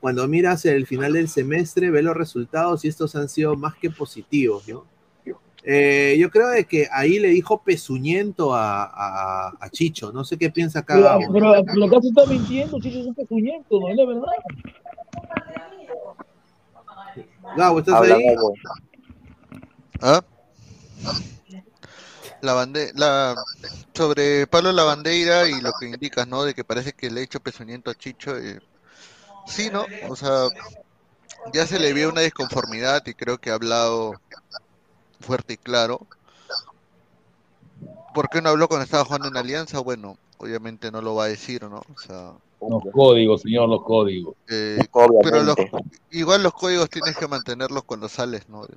Cuando 0.00 0.26
miras 0.26 0.64
el 0.64 0.86
final 0.86 1.12
del 1.12 1.28
semestre, 1.28 1.90
ves 1.90 2.02
los 2.02 2.16
resultados 2.16 2.84
y 2.84 2.88
estos 2.88 3.14
han 3.14 3.28
sido 3.28 3.54
más 3.56 3.74
que 3.76 3.88
positivos, 3.88 4.66
¿no? 4.66 4.84
Eh, 5.64 6.16
yo 6.18 6.28
creo 6.30 6.48
de 6.48 6.64
que 6.64 6.88
ahí 6.90 7.18
le 7.20 7.28
dijo 7.28 7.62
pezuñento 7.62 8.52
a, 8.54 8.82
a- 8.84 9.52
a 9.60 9.70
Chicho. 9.70 10.12
No 10.12 10.24
sé 10.24 10.36
qué 10.36 10.50
piensa 10.50 10.80
acá. 10.80 10.94
Pero, 10.94 11.04
Gabo. 11.06 11.32
pero, 11.32 11.64
pero 11.64 11.84
acá 11.86 12.00
se 12.02 12.08
está 12.08 12.26
mintiendo, 12.26 12.80
Chicho, 12.80 12.98
es 13.00 13.06
un 13.06 13.14
pezuñento, 13.14 13.80
no 13.80 13.88
es 13.88 13.96
la 13.96 14.06
verdad. 14.06 14.22
Gabo, 17.56 17.78
¿estás 17.78 17.94
Habla, 17.94 18.14
ahí? 18.16 18.24
Gabo. 18.34 18.54
¿Ah? 20.00 20.20
La 22.40 22.54
bande 22.54 22.90
la, 22.96 23.36
sobre 23.94 24.48
Pablo 24.48 24.72
Lavandeira 24.72 25.48
y 25.48 25.60
lo 25.60 25.70
que 25.78 25.86
indicas, 25.86 26.26
¿no? 26.26 26.42
De 26.42 26.54
que 26.54 26.64
parece 26.64 26.92
que 26.92 27.08
le 27.08 27.20
ha 27.20 27.24
hecho 27.24 27.38
pezuñento 27.38 27.88
a 27.90 27.94
Chicho. 27.94 28.36
eh, 28.36 28.58
sí, 29.46 29.70
¿no? 29.72 29.86
O 30.08 30.16
sea, 30.16 30.48
ya 31.52 31.66
se 31.68 31.78
le 31.78 31.92
vio 31.92 32.08
una 32.08 32.22
disconformidad 32.22 33.02
y 33.06 33.14
creo 33.14 33.38
que 33.38 33.50
ha 33.50 33.54
hablado 33.54 34.14
fuerte 35.22 35.54
y 35.54 35.56
claro. 35.56 36.06
¿Por 38.14 38.28
qué 38.28 38.42
no 38.42 38.50
habló 38.50 38.68
cuando 38.68 38.84
estaba 38.84 39.04
jugando 39.04 39.28
en 39.28 39.36
Alianza? 39.36 39.80
Bueno, 39.80 40.18
obviamente 40.38 40.90
no 40.90 41.00
lo 41.00 41.14
va 41.14 41.24
a 41.24 41.28
decir, 41.28 41.62
¿no? 41.62 41.78
O 41.78 41.98
sea, 41.98 42.32
Los 42.60 42.82
códigos, 42.92 43.40
señor, 43.42 43.68
los 43.70 43.82
códigos. 43.82 44.34
eh, 44.50 44.78
pero 45.22 45.42
los, 45.42 45.56
igual 46.10 46.42
los 46.42 46.52
códigos 46.52 46.90
tienes 46.90 47.16
que 47.16 47.26
mantenerlos 47.26 47.84
cuando 47.84 48.08
sales, 48.08 48.48
¿no? 48.50 48.66
De. 48.66 48.76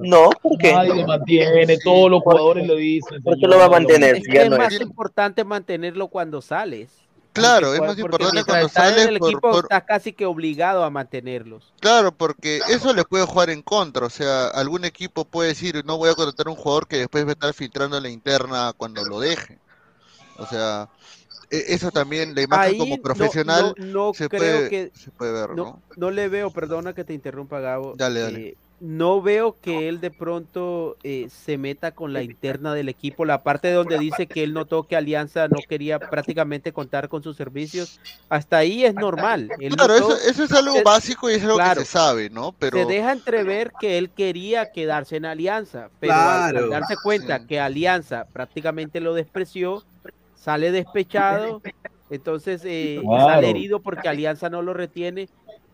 No, 0.00 0.30
¿por 0.42 0.58
qué? 0.58 0.72
Nadie 0.72 0.94
lo 0.94 1.06
mantiene, 1.06 1.76
todos 1.84 2.10
los 2.10 2.22
jugadores 2.22 2.66
lo 2.66 2.76
dicen. 2.76 3.22
¿Por 3.22 3.38
qué 3.38 3.46
lo 3.46 3.58
va 3.58 3.66
a 3.66 3.70
mantener? 3.70 4.16
Es 4.16 4.24
que 4.26 4.34
ya 4.34 4.42
es 4.44 4.50
no 4.50 4.56
más 4.56 4.72
es? 4.72 4.80
importante 4.80 5.44
mantenerlo 5.44 6.08
cuando 6.08 6.40
sales. 6.40 6.88
Claro, 7.36 7.74
es 7.74 7.80
más 7.80 7.98
importante 7.98 8.44
cuando 8.44 8.68
sales 8.68 9.08
el 9.08 9.18
por- 9.18 9.30
equipo 9.30 9.50
por- 9.52 9.64
estás 9.64 9.84
casi 9.84 10.12
que 10.12 10.26
obligado 10.26 10.84
a 10.84 10.90
mantenerlos. 10.90 11.72
Claro, 11.80 12.10
porque 12.16 12.60
eso 12.68 12.92
le 12.94 13.04
puede 13.04 13.24
jugar 13.26 13.50
en 13.50 13.62
contra. 13.62 14.06
O 14.06 14.10
sea, 14.10 14.48
algún 14.48 14.84
equipo 14.84 15.24
puede 15.24 15.50
decir, 15.50 15.84
no 15.84 15.98
voy 15.98 16.10
a 16.10 16.14
contratar 16.14 16.48
a 16.48 16.50
un 16.50 16.56
jugador 16.56 16.88
que 16.88 16.98
después 16.98 17.24
va 17.24 17.30
a 17.30 17.32
estar 17.32 17.54
filtrando 17.54 17.96
en 17.98 18.02
la 18.04 18.08
interna 18.08 18.72
cuando 18.76 19.04
lo 19.04 19.20
deje. 19.20 19.58
O 20.38 20.46
sea, 20.46 20.88
e- 21.50 21.64
eso 21.68 21.90
también, 21.90 22.34
la 22.34 22.42
imagen 22.42 22.70
Ahí 22.70 22.78
como 22.78 22.96
profesional 23.02 23.74
no, 23.78 23.84
no 23.84 24.12
se, 24.12 24.28
creo 24.28 24.40
puede, 24.40 24.70
que 24.70 24.90
se 24.94 25.10
puede 25.12 25.32
ver, 25.32 25.50
no 25.96 26.10
le 26.10 26.28
veo, 26.28 26.50
perdona 26.50 26.92
que 26.92 27.04
te 27.04 27.14
interrumpa, 27.14 27.60
Gabo. 27.60 27.94
Dale, 27.96 28.20
dale. 28.20 28.38
eh, 28.38 28.56
no 28.80 29.22
veo 29.22 29.56
que 29.62 29.88
él 29.88 30.00
de 30.00 30.10
pronto 30.10 30.96
eh, 31.02 31.28
se 31.30 31.56
meta 31.56 31.92
con 31.92 32.12
la 32.12 32.22
interna 32.22 32.74
del 32.74 32.88
equipo, 32.90 33.24
la 33.24 33.42
parte 33.42 33.72
donde 33.72 33.98
dice 33.98 34.26
que 34.26 34.42
él 34.44 34.52
notó 34.52 34.82
que 34.86 34.96
Alianza 34.96 35.48
no 35.48 35.62
quería 35.62 35.98
prácticamente 35.98 36.72
contar 36.72 37.08
con 37.08 37.22
sus 37.22 37.36
servicios. 37.36 37.98
Hasta 38.28 38.58
ahí 38.58 38.84
es 38.84 38.94
normal. 38.94 39.50
Él 39.60 39.74
Claro, 39.76 39.94
notó- 39.98 40.16
eso, 40.16 40.28
eso 40.30 40.44
es 40.44 40.52
algo 40.52 40.74
se- 40.74 40.82
básico 40.82 41.30
y 41.30 41.34
es 41.34 41.42
algo 41.44 41.56
claro, 41.56 41.80
que 41.80 41.86
se 41.86 41.92
sabe, 41.92 42.28
¿no? 42.28 42.52
Pero 42.58 42.78
se 42.80 42.84
deja 42.86 43.12
entrever 43.12 43.72
que 43.80 43.96
él 43.98 44.10
quería 44.10 44.70
quedarse 44.72 45.16
en 45.16 45.24
Alianza, 45.24 45.88
pero 45.98 46.14
al- 46.14 46.68
darse 46.70 46.96
cuenta 46.96 47.46
que 47.46 47.58
Alianza 47.60 48.26
prácticamente 48.32 49.00
lo 49.00 49.14
despreció, 49.14 49.84
sale 50.34 50.70
despechado, 50.70 51.62
entonces 52.10 52.60
eh, 52.64 53.00
Claro. 53.02 53.24
sale 53.26 53.50
herido 53.50 53.80
porque 53.80 54.08
Alianza 54.08 54.50
no 54.50 54.60
lo 54.62 54.74
retiene, 54.74 55.28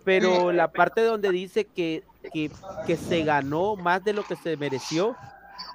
pero 0.05 0.53
la 0.53 0.69
parte 0.71 1.03
donde 1.03 1.31
dice 1.31 1.65
que, 1.67 2.05
que, 2.33 2.51
que 2.87 2.97
se 2.97 3.23
ganó 3.25 3.77
más 3.77 4.03
de 4.05 4.13
lo 4.13 4.23
que 4.23 4.37
se 4.37 4.57
mereció, 4.57 5.17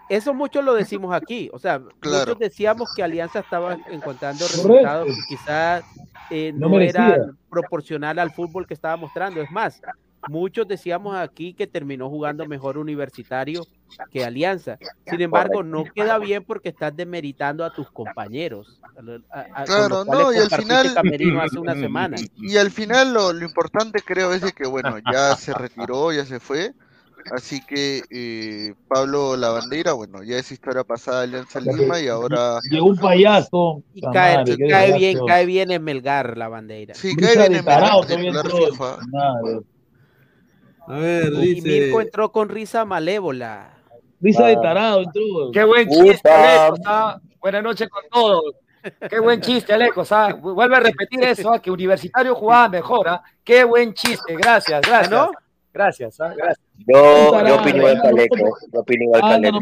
eso 0.09 0.33
muchos 0.33 0.63
lo 0.63 0.73
decimos 0.73 1.13
aquí, 1.13 1.49
o 1.51 1.59
sea, 1.59 1.81
Claro. 1.99 2.19
muchos 2.19 2.39
decíamos 2.39 2.89
que 2.95 3.03
Alianza 3.03 3.39
estaba 3.39 3.77
encontrando 3.91 4.45
resultados 4.47 5.07
que 5.07 5.35
quizás 5.35 5.83
eh, 6.29 6.53
No 6.55 6.79
eran 6.79 7.37
proporcional 7.49 8.19
al 8.19 8.31
fútbol 8.31 8.67
que 8.67 8.73
estaba 8.73 8.95
mostrando, 8.97 9.41
es 9.41 9.51
más, 9.51 9.81
muchos 10.29 10.67
decíamos 10.67 11.15
aquí 11.15 11.53
que 11.53 11.67
terminó 11.67 12.09
jugando 12.09 12.45
mejor 12.45 12.77
universitario 12.77 13.63
que 14.11 14.23
Alianza. 14.23 14.77
Sin 15.05 15.21
embargo, 15.21 15.63
no 15.63 15.83
queda 15.85 16.17
bien 16.17 16.43
porque 16.43 16.69
estás 16.69 16.95
demeritando 16.95 17.63
a 17.65 17.73
tus 17.73 17.89
compañeros. 17.91 18.79
a- 19.31 19.39
a- 19.39 19.45
con 19.53 19.65
Claro, 19.65 20.05
no, 20.05 20.33
y 20.33 20.37
al 20.37 20.49
final. 20.49 20.95
hace 21.41 21.59
una 21.59 21.75
semana. 21.75 22.17
Y 22.35 22.57
al 22.57 22.71
final 22.71 23.13
lo, 23.13 23.31
lo 23.33 23.45
importante 23.45 24.01
creo 24.01 24.33
es 24.33 24.41
de 24.41 24.51
que, 24.51 24.67
bueno, 24.67 24.97
ya 25.11 25.35
se 25.35 25.53
retiró, 25.53 26.11
ya 26.11 26.25
se 26.25 26.39
fue. 26.39 26.73
Así 27.31 27.61
que 27.65 28.03
eh, 28.09 28.73
Pablo 28.87 29.35
Lavandera, 29.35 29.93
bueno, 29.93 30.23
ya 30.23 30.37
es 30.37 30.51
historia 30.51 30.83
pasada 30.83 31.19
de 31.21 31.23
Alianza 31.25 31.59
Lima 31.59 31.99
y 31.99 32.07
ahora. 32.07 32.59
Llegó 32.69 32.87
un 32.87 32.97
payaso. 32.97 33.83
Y 33.93 34.01
cae, 34.01 34.37
madre, 34.37 34.53
y 34.53 34.57
qué 34.57 34.67
cae 34.67 34.97
bien, 34.97 35.25
cae 35.25 35.45
bien 35.45 35.71
en 35.71 35.83
Melgar 35.83 36.37
la 36.37 36.47
bandera. 36.47 36.93
Sí, 36.95 37.15
cae 37.15 37.35
bien 37.35 37.53
en 37.55 37.65
Melgar. 37.65 37.91
A 40.87 40.97
ver, 40.99 41.33
Y. 41.43 41.61
Mirko 41.61 42.01
entró 42.01 42.31
con 42.31 42.49
risa 42.49 42.85
malévola. 42.85 43.76
Risa 44.21 44.47
de 44.47 44.53
Ah. 44.53 44.61
tarado 44.61 45.01
entró. 45.01 45.51
Qué 45.53 45.63
buen 45.63 45.89
chiste, 45.89 46.29
Alecos, 46.29 46.79
¿ah? 46.85 47.19
Buenas 47.39 47.63
noches 47.63 47.89
con 47.89 48.03
todos. 48.11 48.55
Qué 49.09 49.19
buen 49.19 49.41
chiste, 49.41 49.73
Alecos. 49.73 50.11
¿ah? 50.11 50.33
Vuelve 50.33 50.75
a 50.75 50.79
repetir 50.79 51.23
eso, 51.23 51.51
¿ah? 51.53 51.59
que 51.59 51.69
Universitario 51.69 52.33
jugaba 52.35 52.69
mejor. 52.69 53.07
Qué 53.43 53.63
buen 53.63 53.93
chiste. 53.93 54.35
Gracias, 54.35 54.81
gracias. 54.81 55.11
¿no? 55.11 55.31
Gracias, 55.77 56.19
¿ah? 56.21 56.33
gracias. 56.35 56.59
Yo, 56.87 57.45
yo 57.45 57.55
opino 57.55 57.77
igual 57.77 58.01
que 58.01 58.07
Aleco. 58.07 58.35
Yo 58.73 58.79
opino 58.79 59.03
igual 59.03 59.21
que 59.21 59.27
Aleco. 59.27 59.59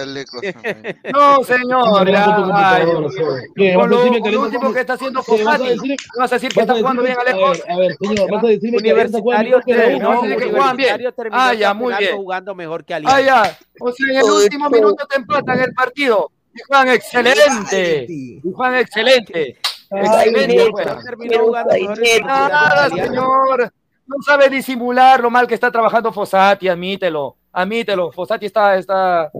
Alecos 0.00 0.40
también. 0.40 0.98
No, 1.12 1.44
señor. 1.44 1.84
Con 1.90 2.04
tu 2.06 2.10
ay, 2.16 2.24
computadora, 2.24 3.08
sorry. 3.10 3.42
¿Qué? 3.54 3.74
con 3.74 3.90
¿Vas 3.90 4.00
a 4.00 4.04
lo, 4.04 4.30
lo 4.30 4.40
último 4.40 4.72
que 4.72 4.80
está 4.80 4.92
haciendo 4.94 5.22
¿Qué? 5.22 5.44
¿Vas 5.44 5.54
a 5.54 5.58
Fosati, 5.58 5.68
decir- 5.68 5.96
¿me 6.14 6.20
vas 6.20 6.32
a 6.32 6.34
decir 6.36 6.52
que 6.52 6.60
está 6.60 6.74
jugando 6.74 7.02
bien, 7.02 7.16
Alecos? 7.18 7.60
A 7.60 7.66
ver, 7.66 7.72
a 7.72 7.78
ver, 7.78 7.96
señor, 8.00 8.30
vas 8.30 8.44
a 8.44 8.46
decirme 8.46 8.78
que 8.78 8.92
Universitario, 8.92 9.58
no, 9.98 10.14
¿no? 10.14 10.20
juegan 10.20 10.76
bien. 10.78 10.96
Ah, 11.32 11.52
el 11.52 11.58
ya, 11.58 11.74
muy 11.74 11.94
bien. 11.98 12.16
jugando 12.16 12.54
mejor 12.54 12.84
que 12.86 12.94
Alianza. 12.94 13.16
Ah, 13.16 13.20
ya. 13.20 13.58
O 13.80 13.92
sea, 13.92 14.10
en 14.10 14.16
el 14.16 14.24
último 14.24 14.70
minuto 14.70 15.06
te 15.06 15.16
empatan 15.16 15.60
el 15.60 15.74
partido. 15.74 16.30
Y 16.54 16.60
juegan 16.66 16.88
excelente. 16.88 18.06
Y 18.08 18.40
juegan 18.50 18.76
excelente. 18.76 19.58
Excelente 19.90 20.70
juegan. 20.70 21.04
terminó 21.04 21.38
jugando 21.40 21.74
mejor 21.74 21.98
Nada, 22.24 22.88
señor. 22.88 23.72
No 24.06 24.16
sabe 24.24 24.48
disimular 24.50 25.20
lo 25.20 25.30
mal 25.30 25.46
que 25.46 25.54
está 25.54 25.70
trabajando 25.70 26.12
Fossati, 26.12 26.68
admítelo. 26.68 27.36
Admítelo. 27.52 28.12
Fossati 28.12 28.46
está, 28.46 28.76
está, 28.76 29.30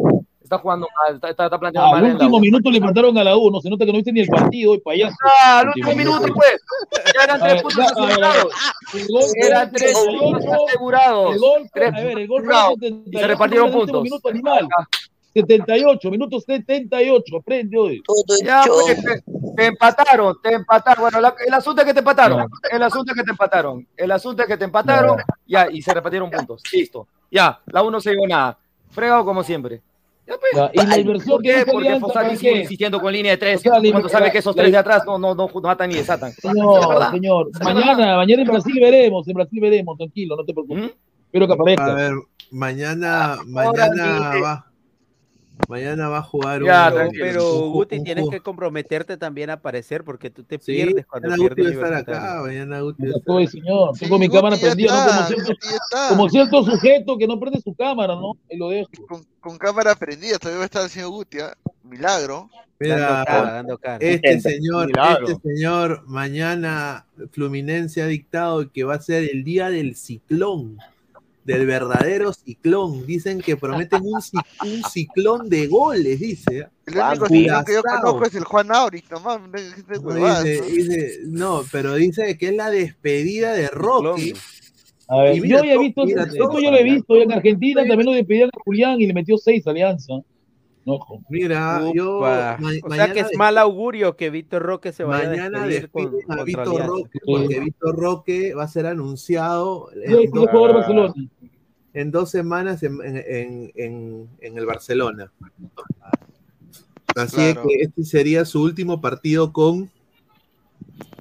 está 0.42 0.58
jugando 0.58 0.86
mal, 1.04 1.16
está, 1.16 1.30
está, 1.30 1.44
está 1.46 1.58
planteando 1.58 1.90
mal 1.90 2.04
Al 2.04 2.12
último 2.12 2.40
minuto 2.40 2.70
le 2.70 2.80
mataron 2.80 3.16
a 3.18 3.24
la 3.24 3.36
U, 3.36 3.50
no 3.50 3.60
se 3.60 3.68
nota 3.68 3.84
que 3.84 3.92
no 3.92 3.96
viste 3.98 4.12
ni 4.12 4.20
el 4.20 4.28
partido, 4.28 4.74
el 4.74 4.80
payaso. 4.82 5.14
Ah, 5.42 5.60
al 5.60 5.68
último 5.68 5.94
minuto, 5.94 6.26
pues. 6.34 6.60
Ya 7.14 7.24
eran 7.24 7.40
tres 7.40 7.62
puntos 7.62 7.92
asegurados. 7.92 8.52
El 8.94 9.06
gol 9.08 9.22
fue 9.22 9.46
Eran 9.46 9.70
tres 9.72 9.92
puntos 9.92 10.42
78, 10.42 10.64
asegurados. 10.66 11.32
El 11.34 11.38
gol, 11.40 11.60
fue- 11.60 11.70
Tres 11.72 11.92
a 11.94 12.00
ver, 12.04 12.18
el 12.18 12.28
gol 12.28 12.44
fue 12.44 12.54
asegurados. 12.54 12.74
78, 12.80 13.10
Y 13.10 13.18
se 13.18 13.26
repartieron 13.26 13.72
puntos. 13.72 14.02
Minuto 14.02 14.28
animal. 14.28 14.68
78, 15.34 16.10
minuto 16.10 16.40
78, 16.40 17.36
aprende 17.36 17.76
hoy. 17.78 18.02
Ya, 18.44 18.62
pues, 18.66 19.22
te, 19.56 19.66
empataron, 19.66 20.36
te 20.42 20.54
empataron. 20.54 21.02
Bueno, 21.02 21.20
la- 21.20 21.34
el 21.46 21.54
asunto 21.54 21.82
es 21.82 21.86
que 21.86 21.92
te 21.94 22.00
empataron. 22.00 22.48
El 22.70 22.82
asunto 22.82 23.12
es 23.12 23.18
que 23.18 23.24
te 23.24 23.30
empataron. 23.30 23.86
El 23.96 24.10
asunto 24.12 24.42
es 24.42 24.48
que 24.48 24.56
te 24.56 24.64
empataron. 24.64 25.18
Ya, 25.46 25.68
y 25.70 25.82
se 25.82 25.92
repartieron 25.94 26.30
puntos. 26.30 26.62
Listo. 26.72 27.06
Ya, 27.30 27.60
la 27.66 27.82
uno 27.82 27.92
no 27.92 28.00
se 28.00 28.10
llevó 28.12 28.26
nada. 28.26 28.58
Fregado 28.90 29.24
como 29.24 29.42
siempre. 29.42 29.82
Ya, 30.26 30.34
pues. 30.38 30.52
Ya, 30.54 30.70
y 30.82 30.86
la 30.86 30.98
inversión 30.98 31.34
¿Por 31.36 31.42
qué? 31.42 31.66
Porque 31.70 32.00
¿para 32.14 32.36
sigue 32.36 32.60
insistiendo 32.62 32.98
con 33.00 33.12
línea 33.12 33.32
de 33.32 33.36
tres. 33.38 33.58
O 33.58 33.60
sea, 33.60 33.78
la- 33.78 33.90
cuando 33.90 34.08
sabe 34.08 34.30
que 34.32 34.38
esos 34.38 34.54
tres 34.56 34.70
de 34.72 34.78
atrás 34.78 35.02
no, 35.04 35.18
no, 35.18 35.34
no, 35.34 35.48
no 35.52 35.60
matan 35.60 35.90
ni 35.90 35.96
desatan. 35.96 36.30
Es 36.30 36.36
Señor, 36.36 37.10
señor, 37.10 37.50
mañana, 37.62 38.16
mañana 38.16 38.42
en 38.42 38.48
Brasil 38.48 38.78
veremos, 38.80 39.28
en 39.28 39.34
Brasil 39.34 39.60
veremos, 39.60 39.98
tranquilo, 39.98 40.36
no 40.36 40.44
te 40.44 40.52
preocupes. 40.54 40.92
Espero 41.26 41.46
que 41.46 41.52
A 41.52 41.56
aparezca. 41.56 41.94
ver, 41.94 42.12
mañana, 42.50 43.38
mañana 43.46 44.32
va. 44.42 44.66
Mañana 45.68 46.08
va 46.08 46.18
a 46.18 46.22
jugar 46.22 46.62
Ya, 46.62 46.92
un- 47.06 47.10
pero, 47.12 47.64
un- 47.66 47.72
Guti, 47.72 47.96
un- 47.98 48.04
tienes 48.04 48.28
que 48.28 48.40
comprometerte 48.40 49.16
también 49.16 49.50
a 49.50 49.54
aparecer 49.54 50.04
porque 50.04 50.30
tú 50.30 50.44
te 50.44 50.58
Sí, 50.58 50.72
pierdes 50.72 51.06
cuando 51.06 51.28
mañana 51.30 51.42
Guti 51.48 51.54
pierdes 51.54 51.74
estar 51.76 51.94
acá, 51.94 52.42
mañana 52.42 52.80
Guti 52.80 53.06
estoy, 53.14 53.46
señor. 53.46 53.96
Sí, 53.96 54.04
Tengo 54.04 54.18
mi 54.18 54.28
cámara 54.28 54.56
Guti 54.56 54.66
prendida, 54.66 55.06
no 55.06 55.10
como 55.10 55.26
cierto, 55.28 55.54
como 56.08 56.28
cierto 56.28 56.62
sujeto 56.64 57.18
que 57.18 57.26
no 57.26 57.40
prende 57.40 57.60
su 57.60 57.74
cámara, 57.74 58.14
¿no? 58.14 58.32
Y 58.50 58.56
lo 58.56 58.68
dejo. 58.70 58.90
Con, 59.08 59.24
con 59.40 59.58
cámara 59.58 59.94
prendida, 59.94 60.38
todavía 60.38 60.58
va 60.58 60.64
a 60.64 60.66
estar 60.66 60.82
haciendo 60.84 61.10
Guti, 61.10 61.40
¿ah? 61.40 61.54
Milagro. 61.82 62.48
Mira, 62.80 62.96
Dando 62.98 63.24
cara, 63.24 63.52
dando 63.52 63.78
cara. 63.78 63.94
este 64.00 64.14
Intenta. 64.14 64.50
señor, 64.50 64.86
Milagro. 64.88 65.28
este 65.28 65.48
señor, 65.54 66.02
mañana 66.06 67.06
Fluminense 67.30 68.02
ha 68.02 68.06
dictado 68.06 68.70
que 68.72 68.82
va 68.84 68.94
a 68.96 69.00
ser 69.00 69.28
el 69.32 69.44
día 69.44 69.70
del 69.70 69.94
ciclón, 69.94 70.78
del 71.44 71.66
verdadero 71.66 72.32
ciclón. 72.32 73.06
Dicen 73.06 73.40
que 73.40 73.56
prometen 73.56 74.02
un, 74.02 74.14
un 74.14 74.82
ciclón 74.90 75.48
de 75.48 75.66
goles, 75.66 76.18
dice. 76.20 76.68
El 76.86 76.94
único 77.10 77.26
ciclón 77.28 77.64
que 77.64 77.72
yo 77.74 77.82
conozco 77.82 78.26
es 78.26 78.34
el 78.34 78.44
Juan 78.44 78.68
nomás. 79.10 79.52
de- 79.52 79.62
de 79.62 80.00
No, 80.00 80.14
dice- 80.44 80.58
¿no? 80.60 80.66
dice- 80.66 81.18
no, 81.26 81.62
pero 81.70 81.94
dice 81.94 82.36
que 82.38 82.48
es 82.48 82.54
la 82.56 82.70
despedida 82.70 83.52
de 83.52 83.68
Rocky. 83.68 84.32
A 85.06 85.16
ver, 85.18 85.34
yo 85.36 85.42
ya 85.66 85.74
he 85.74 85.78
visto, 85.78 86.02
esto 86.32 86.58
yo 86.60 86.70
lo 86.70 86.76
he 86.78 86.82
visto, 86.82 87.16
en 87.16 87.32
Argentina 87.32 87.82
también 87.86 88.06
lo 88.06 88.12
despidieron 88.12 88.50
a 88.56 88.60
Julián 88.64 89.00
y 89.02 89.06
le 89.06 89.12
metió 89.12 89.36
seis 89.36 89.66
a 89.66 89.70
Alianza. 89.70 90.14
No. 90.86 90.98
Mira, 91.30 91.80
yo 91.94 92.20
ma- 92.20 92.58
o 92.82 92.94
sea 92.94 93.12
que 93.12 93.20
es 93.20 93.36
mal 93.38 93.56
augurio 93.58 94.16
que 94.16 94.28
Víctor 94.30 94.62
Roque 94.62 94.92
se 94.92 95.02
vaya 95.04 95.30
mañana 95.30 95.62
a 95.62 95.66
despedir 95.66 96.10
con, 96.26 96.38
a 96.38 96.44
Víctor. 96.44 96.86
Roque, 96.86 97.18
porque 97.24 97.60
Víctor 97.60 97.96
Roque 97.96 98.54
va 98.54 98.64
a 98.64 98.68
ser 98.68 98.86
anunciado 98.86 99.88
en 99.94 100.30
dos, 100.30 100.46
jugador 100.50 100.68
de 100.68 100.74
Barcelona. 100.74 101.14
en 101.94 102.10
dos 102.10 102.30
semanas 102.30 102.82
en, 102.82 102.98
en- 103.02 103.16
en- 103.26 103.72
en- 103.76 104.28
en 104.40 104.58
el 104.58 104.66
Barcelona. 104.66 105.32
Así 107.16 107.36
Claro. 107.36 107.62
que 107.66 107.74
este 107.82 108.04
sería 108.04 108.44
su 108.44 108.62
último 108.62 109.00
partido 109.00 109.52
con 109.52 109.90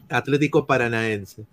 Atlético 0.10 0.66
Paranaense. 0.66 1.46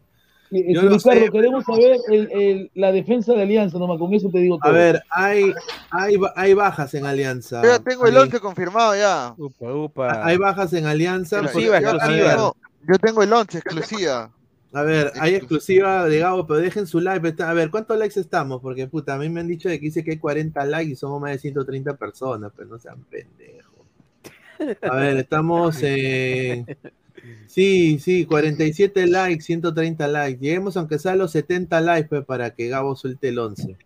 Eh, 0.52 0.74
Yo 0.74 0.82
no 0.82 0.96
Ricardo, 0.96 1.20
sé. 1.20 1.30
queremos 1.30 1.64
saber 1.64 1.96
el- 2.08 2.30
el- 2.32 2.70
la 2.74 2.90
defensa 2.92 3.32
de 3.34 3.42
Alianza, 3.42 3.78
nomás 3.78 3.98
con 3.98 4.12
eso 4.12 4.28
te 4.30 4.38
digo 4.40 4.58
todo. 4.58 4.72
A 4.72 4.74
ver, 4.74 5.02
hay, 5.10 5.52
hay, 5.90 6.16
hay 6.34 6.54
bajas 6.54 6.92
en 6.94 7.06
Alianza. 7.06 7.62
Yo 7.62 7.68
ya 7.70 7.78
tengo 7.78 8.06
el 8.06 8.16
Ahí. 8.16 8.22
11 8.24 8.40
confirmado 8.40 8.96
ya. 8.96 9.34
Upa, 9.38 9.72
upa. 9.72 10.26
Hay 10.26 10.36
bajas 10.38 10.72
en 10.72 10.86
Alianza. 10.86 11.40
Exclusiva, 11.40 11.78
exclusiva. 11.78 12.34
No, 12.36 12.56
yo 12.88 12.98
tengo 12.98 13.22
el 13.22 13.32
11 13.32 13.58
exclusiva. 13.58 14.30
A 14.72 14.82
ver, 14.82 15.12
hay 15.20 15.34
exclusiva 15.34 16.06
de 16.06 16.18
Gabo, 16.20 16.46
pero 16.46 16.60
dejen 16.60 16.86
su 16.86 17.00
like. 17.00 17.42
A 17.42 17.52
ver, 17.54 17.70
¿cuántos 17.70 17.98
likes 17.98 18.18
estamos? 18.20 18.60
Porque, 18.60 18.86
puta, 18.86 19.14
a 19.14 19.18
mí 19.18 19.28
me 19.28 19.40
han 19.40 19.48
dicho 19.48 19.68
de 19.68 19.78
que 19.80 19.86
dice 19.86 20.04
que 20.04 20.12
hay 20.12 20.18
40 20.18 20.64
likes 20.64 20.92
y 20.92 20.96
somos 20.96 21.20
más 21.20 21.32
de 21.32 21.38
130 21.38 21.94
personas, 21.96 22.52
pero 22.56 22.68
no 22.68 22.78
sean 22.78 23.02
pendejos. 23.10 23.70
A 24.82 24.94
ver, 24.96 25.16
estamos 25.16 25.82
en... 25.82 26.66
Sí, 27.46 27.98
sí, 27.98 28.24
47 28.24 29.06
likes, 29.06 29.42
130 29.42 30.08
likes. 30.08 30.40
Lleguemos 30.40 30.76
aunque 30.76 30.98
sea 30.98 31.12
a 31.12 31.16
los 31.16 31.32
70 31.32 31.80
likes 31.80 32.08
pues, 32.08 32.24
para 32.24 32.54
que 32.54 32.68
Gabo 32.68 32.96
suelte 32.96 33.28
el 33.28 33.38
11. 33.38 33.76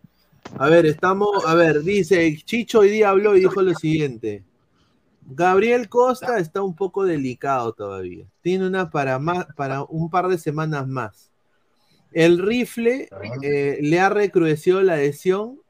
A 0.58 0.68
ver, 0.68 0.86
estamos... 0.86 1.44
A 1.46 1.54
ver, 1.54 1.82
dice, 1.82 2.36
Chicho 2.44 2.80
hoy 2.80 2.90
día 2.90 3.10
habló 3.10 3.36
y 3.36 3.40
dijo 3.40 3.62
lo 3.62 3.74
siguiente. 3.74 4.44
Gabriel 5.26 5.88
Costa 5.88 6.38
está 6.38 6.62
un 6.62 6.76
poco 6.76 7.04
delicado 7.04 7.72
todavía. 7.72 8.26
Tiene 8.42 8.66
una 8.66 8.90
para 8.90 9.18
más, 9.18 9.46
para 9.56 9.82
un 9.84 10.10
par 10.10 10.28
de 10.28 10.38
semanas 10.38 10.86
más. 10.86 11.30
El 12.12 12.38
rifle 12.38 13.08
eh, 13.42 13.78
le 13.80 14.00
ha 14.00 14.08
recrudecido 14.08 14.82
la 14.82 14.96
lesión 14.96 15.60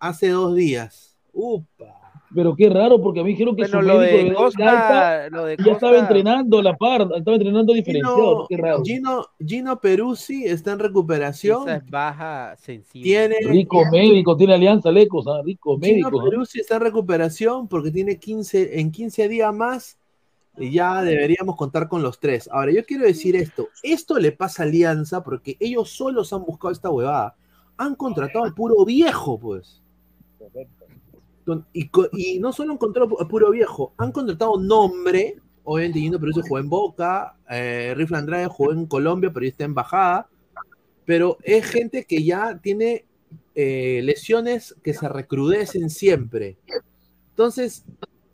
hace 0.00 0.30
dos 0.30 0.56
días. 0.56 1.16
Upa. 1.32 2.01
Pero 2.34 2.54
qué 2.56 2.68
raro, 2.68 3.00
porque 3.00 3.20
a 3.20 3.22
mí 3.24 3.30
dijeron 3.30 3.54
que 3.54 3.62
Bueno, 3.62 3.80
su 3.80 3.86
lo 3.86 3.98
médico 3.98 4.16
de 4.16 4.24
de 4.24 4.34
Costa, 4.34 5.18
alta 5.18 5.36
lo 5.36 5.44
de 5.44 5.56
ya 5.56 5.72
estaba 5.72 5.98
entrenando 5.98 6.58
a 6.58 6.62
la 6.62 6.76
par, 6.76 7.02
estaba 7.14 7.36
entrenando 7.36 7.72
diferenciado, 7.72 8.16
Gino, 8.16 8.38
¿no? 8.38 8.46
qué 8.48 8.56
raro. 8.56 8.82
Gino, 8.84 9.26
Gino 9.44 9.80
Peruzzi 9.80 10.44
está 10.44 10.72
en 10.72 10.78
recuperación. 10.78 11.62
Esa 11.68 11.76
es 11.76 11.90
baja 11.90 12.56
sensible. 12.56 13.04
Tiene 13.04 13.36
Rico 13.44 13.84
médico, 13.90 14.36
tiene 14.36 14.54
alianza 14.54 14.90
Lecos, 14.90 15.26
¿ah? 15.26 15.42
rico 15.44 15.78
Gino 15.80 15.86
médico. 16.08 16.20
¿ah? 16.20 16.24
Peruzzi 16.24 16.60
está 16.60 16.76
en 16.76 16.82
recuperación 16.82 17.68
porque 17.68 17.90
tiene 17.90 18.18
15, 18.18 18.80
en 18.80 18.90
15 18.90 19.28
días 19.28 19.54
más 19.54 19.98
y 20.58 20.70
ya 20.70 21.02
deberíamos 21.02 21.56
contar 21.56 21.88
con 21.88 22.02
los 22.02 22.18
tres. 22.20 22.48
Ahora, 22.52 22.72
yo 22.72 22.84
quiero 22.84 23.04
decir 23.04 23.36
esto. 23.36 23.68
Esto 23.82 24.18
le 24.18 24.32
pasa 24.32 24.62
a 24.62 24.66
Alianza 24.66 25.22
porque 25.22 25.56
ellos 25.60 25.90
solos 25.90 26.32
han 26.32 26.44
buscado 26.44 26.72
esta 26.72 26.90
huevada. 26.90 27.34
Han 27.78 27.94
contratado 27.94 28.44
al 28.44 28.54
puro 28.54 28.84
viejo, 28.84 29.38
pues. 29.38 29.82
Don- 30.38 30.81
Y, 31.72 32.38
no 32.38 32.52
solo 32.52 32.72
han 32.72 32.78
contratado 32.78 33.20
al 33.20 33.28
puro 33.28 33.50
viejo, 33.50 33.92
han 33.96 34.12
contratado 34.12 34.58
nombre. 34.58 35.36
Obviamente, 35.64 36.00
Gino 36.00 36.18
Peruzzi 36.18 36.40
jugó 36.42 36.58
en 36.58 36.68
Boca, 36.68 37.36
eh, 37.48 37.94
Rifle 37.96 38.16
Andrade 38.18 38.46
jugó 38.46 38.72
en 38.72 38.86
Colombia, 38.86 39.30
pero 39.32 39.46
está 39.46 39.64
en 39.64 39.74
bajada. 39.74 40.28
Pero 41.04 41.38
es 41.42 41.64
gente 41.66 42.04
que 42.04 42.22
ya 42.22 42.58
tiene 42.58 43.04
eh, 43.54 44.00
lesiones 44.02 44.74
que 44.82 44.94
se 44.94 45.08
recrudecen 45.08 45.90
siempre. 45.90 46.56
Entonces, 47.30 47.84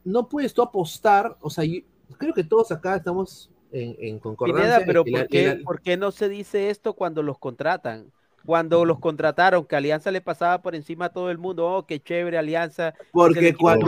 no 0.05 0.29
puedes 0.29 0.55
tú 0.55 0.63
apostar, 0.63 1.37
o 1.41 1.51
sea, 1.51 1.65
yo- 1.65 1.81
creo 2.19 2.33
que 2.35 2.45
todos 2.45 2.71
acá 2.73 2.97
estamos 2.97 3.51
en, 3.73 3.97
en 4.01 4.19
concordancia. 4.19 4.79
Pineda, 4.81 4.87
pero 4.87 5.05
la- 5.07 5.19
¿por 5.21 5.29
qué, 5.29 5.47
la- 5.47 5.65
por 5.65 5.81
qué 5.83 5.97
no 5.97 6.11
se 6.13 6.29
dice 6.29 6.71
esto 6.71 6.95
cuando 6.95 7.23
los 7.23 7.39
contratan? 7.39 8.11
Cuando 8.47 8.85
los 8.87 8.99
contrataron, 8.99 9.67
que 9.67 9.77
Alianza 9.77 10.11
le 10.11 10.21
pasaba 10.23 10.63
por 10.63 10.75
encima 10.75 11.07
a 11.07 11.09
todo 11.13 11.31
el 11.31 11.37
mundo, 11.39 11.67
oh, 11.67 11.87
qué 11.87 12.01
chévere 12.01 12.39
Alianza. 12.39 12.95
Porque 13.13 13.55
cuando- 13.55 13.87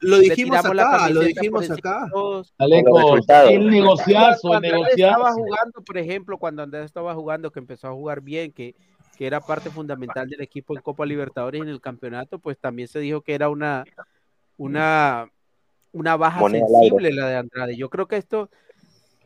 lo- 0.00 0.18
dijimos 0.18 0.58
acá, 0.58 1.08
lo 1.10 1.20
dijimos 1.20 1.70
acá. 1.70 2.06
Aleco, 2.58 3.16
el 3.48 3.66
negociazo, 3.70 4.34
el 4.34 4.40
Cuando 4.42 4.68
negociazo. 4.68 4.94
estaba 5.12 5.32
jugando, 5.32 5.80
por 5.86 5.98
ejemplo, 5.98 6.38
cuando 6.38 6.62
Andrés 6.62 6.84
estaba 6.84 7.14
jugando, 7.14 7.50
que 7.50 7.60
empezó 7.60 7.88
a 7.88 7.92
jugar 7.92 8.20
bien, 8.20 8.52
que, 8.52 8.74
que 9.16 9.26
era 9.26 9.40
parte 9.40 9.70
fundamental 9.70 10.28
del 10.28 10.42
equipo 10.42 10.76
en 10.76 10.82
Copa 10.82 11.06
Libertadores 11.06 11.58
y 11.58 11.62
en 11.62 11.68
el 11.70 11.80
campeonato, 11.80 12.38
pues 12.38 12.58
también 12.58 12.88
se 12.88 12.98
dijo 13.00 13.22
que 13.22 13.34
era 13.34 13.48
una, 13.48 13.84
una, 14.58 15.30
una 15.92 16.16
baja 16.16 16.40
Moneda 16.40 16.66
sensible 16.68 17.12
la 17.12 17.28
de 17.28 17.36
Andrade. 17.36 17.76
Yo 17.76 17.88
creo 17.88 18.06
que 18.06 18.16
esto 18.18 18.50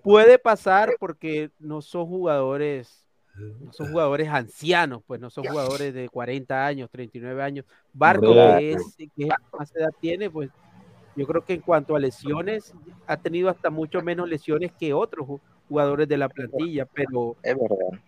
puede 0.03 0.39
pasar 0.39 0.95
porque 1.01 1.51
no 1.59 1.83
son 1.83 2.07
jugadores, 2.07 3.00
no 3.61 3.73
son 3.73 3.89
jugadores 3.89 4.29
ancianos, 4.29 5.03
pues 5.07 5.21
no 5.21 5.31
son 5.31 5.45
jugadores 5.47 5.95
de 5.95 6.09
40 6.09 6.67
años, 6.67 6.91
39 6.91 7.43
años. 7.43 7.65
Barco, 7.93 8.35
que 8.35 8.73
es, 8.73 8.97
que 8.97 9.25
es 9.25 9.29
más 9.59 9.75
edad 9.75 9.91
tiene, 10.01 10.31
pues 10.31 10.51
yo 11.15 11.27
creo 11.27 11.43
que 11.43 11.55
en 11.55 11.61
cuanto 11.63 11.97
a 11.97 11.99
lesiones, 12.01 12.73
ha 13.07 13.17
tenido 13.17 13.49
hasta 13.49 13.71
mucho 13.71 14.01
menos 14.03 14.29
lesiones 14.29 14.73
que 14.79 14.93
otros 14.95 15.27
ju- 15.27 15.41
jugadores 15.69 16.09
de 16.09 16.17
la 16.19 16.29
plantilla, 16.29 16.87
pero, 16.87 17.37
Es 17.43 17.55
verdad. 17.59 18.01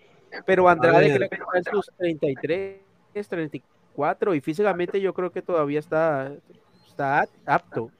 pero 0.46 0.68
Andrade 0.68 1.08
creo 1.16 1.28
que 1.28 1.36
está 1.36 1.58
en 1.58 1.64
sus 1.64 1.90
33, 1.96 2.80
34 3.28 4.34
y 4.34 4.40
físicamente 4.40 5.00
yo 5.00 5.12
creo 5.12 5.30
que 5.30 5.42
todavía 5.42 5.78
está, 5.80 6.32
está 6.88 7.26
apto. 7.46 7.90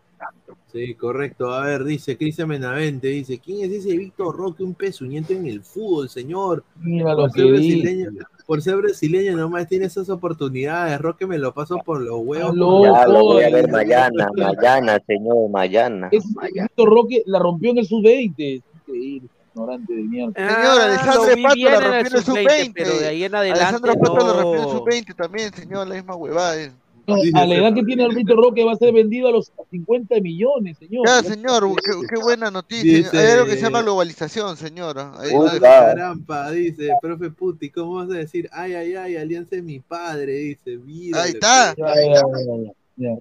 Sí, 0.73 0.95
correcto. 0.95 1.53
A 1.53 1.66
ver, 1.66 1.85
dice 1.85 2.16
Cristian 2.16 2.49
Menavente, 2.49 3.09
dice, 3.09 3.39
¿quién 3.39 3.70
es 3.70 3.79
ese 3.85 3.95
Víctor 3.97 4.35
Roque, 4.35 4.62
un 4.62 4.75
pezuñento 4.75 5.35
en 5.35 5.47
el 5.47 5.62
fútbol, 5.62 6.09
señor? 6.09 6.64
Mira 6.77 7.11
lo 7.14 7.25
Por 7.25 7.33
que 7.33 7.41
ser, 7.43 7.51
brasileño, 7.51 8.11
por 8.47 8.62
ser 8.62 8.77
brasileño 8.77 9.37
nomás 9.37 9.68
tiene 9.68 9.85
esas 9.87 10.09
oportunidades. 10.09 10.99
Roque 11.01 11.27
me 11.27 11.37
lo 11.37 11.53
paso 11.53 11.79
por 11.85 12.01
los 12.01 12.20
huevos. 12.23 12.53
Ya 12.55 13.07
lo 13.07 13.20
voy 13.25 13.43
a 13.45 13.51
ver 13.51 13.66
eh. 13.66 13.73
mañana, 13.73 14.29
mañana, 14.37 14.99
señor, 15.07 15.51
mañana. 15.51 16.09
Víctor 16.11 16.89
Roque 16.89 17.23
la 17.27 17.39
rompió 17.39 17.70
en 17.73 17.79
el 17.79 17.87
sub-20. 17.87 18.62
Increíble, 18.87 19.29
ignorante 19.55 19.93
de 19.95 20.03
mierda. 20.03 20.33
Señor, 20.35 20.81
Ah, 20.81 21.14
lo 21.14 21.37
vi 21.37 21.43
Pato 21.43 21.59
la 21.70 21.81
rompió 21.81 21.99
en 21.99 22.16
el 22.16 22.23
sub-20, 22.23 22.23
sub-20. 22.25 22.73
pero 22.75 22.99
de 22.99 23.07
ahí 23.09 23.25
en 23.25 23.35
adelante 23.35 23.61
Alessandro 23.62 23.95
Pato 23.95 24.27
la 24.27 24.33
rompió 24.43 24.55
en 24.55 24.59
el 24.61 24.73
no. 24.73 24.79
sub-20 24.79 25.14
también, 25.16 25.53
señor, 25.53 25.87
la 25.87 25.95
misma 25.97 26.16
huevada. 26.16 26.57
es. 26.57 26.73
No, 27.07 27.16
a 27.34 27.46
la 27.46 27.55
edad 27.57 27.74
que 27.74 27.82
tiene 27.82 28.05
el 28.05 28.14
Víctor 28.14 28.36
Roque 28.36 28.64
va 28.64 28.72
a 28.72 28.76
ser 28.76 28.92
vendido 28.92 29.28
a 29.28 29.32
los 29.32 29.50
50 29.70 30.20
millones, 30.20 30.78
señor. 30.78 31.05
Ya, 31.07 31.22
señor, 31.22 31.64
qué, 31.84 31.92
qué 32.14 32.22
buena 32.22 32.50
noticia. 32.50 32.98
Dice- 32.98 33.18
Hay 33.18 33.26
algo 33.32 33.46
que 33.46 33.57
se 33.57 33.62
llama 33.62 33.82
globalización, 33.82 34.57
señora. 34.57 35.12
Ahí. 35.18 35.32
Carampa, 35.61 36.50
dice, 36.53 36.90
profe 37.00 37.30
Puti, 37.30 37.70
¿cómo 37.70 37.96
vas 37.96 38.11
a 38.11 38.14
decir? 38.14 38.48
Ay, 38.53 38.74
ay, 38.74 38.94
ay, 38.94 39.16
Alianza 39.16 39.57
es 39.57 39.64
mi 39.64 39.80
padre, 39.80 40.32
dice. 40.32 40.76
Mira 40.78 41.22
Ahí 41.22 41.32
está. 41.32 41.74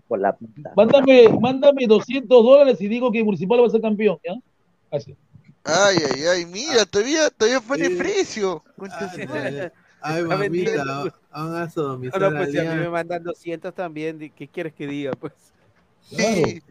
Por 0.07 0.19
la 0.19 0.33
puta. 0.35 0.73
Mándame, 0.75 1.29
mándame 1.39 1.87
200 1.87 2.43
dólares 2.43 2.79
y 2.81 2.87
digo 2.87 3.11
que 3.11 3.23
Municipal 3.23 3.61
va 3.61 3.67
a 3.67 3.69
ser 3.69 3.81
campeón, 3.81 4.19
¿ya? 4.23 4.33
Así. 4.95 5.15
Ay, 5.63 5.97
ay, 6.13 6.21
ay, 6.35 6.45
mira, 6.45 6.85
todavía, 6.85 7.29
todavía 7.29 7.61
pone 7.61 7.87
Sí. 7.87 7.95
Ay, 10.01 10.23
Está 10.23 10.37
mamita, 10.37 10.85
van 11.31 11.55
a 11.55 11.65
No, 11.65 11.69
sodomizar 11.69 12.21
no, 12.21 12.27
a 12.27 12.31
pues 12.31 12.51
si 12.51 12.59
a 12.59 12.63
mí 12.63 12.79
me 12.79 12.89
mandan 12.89 13.23
200 13.23 13.73
también, 13.73 14.17
¿de 14.17 14.29
¿qué 14.31 14.47
quieres 14.47 14.73
que 14.73 14.87
diga? 14.87 15.11
Pues 15.11 15.33
Sí. 16.01 16.61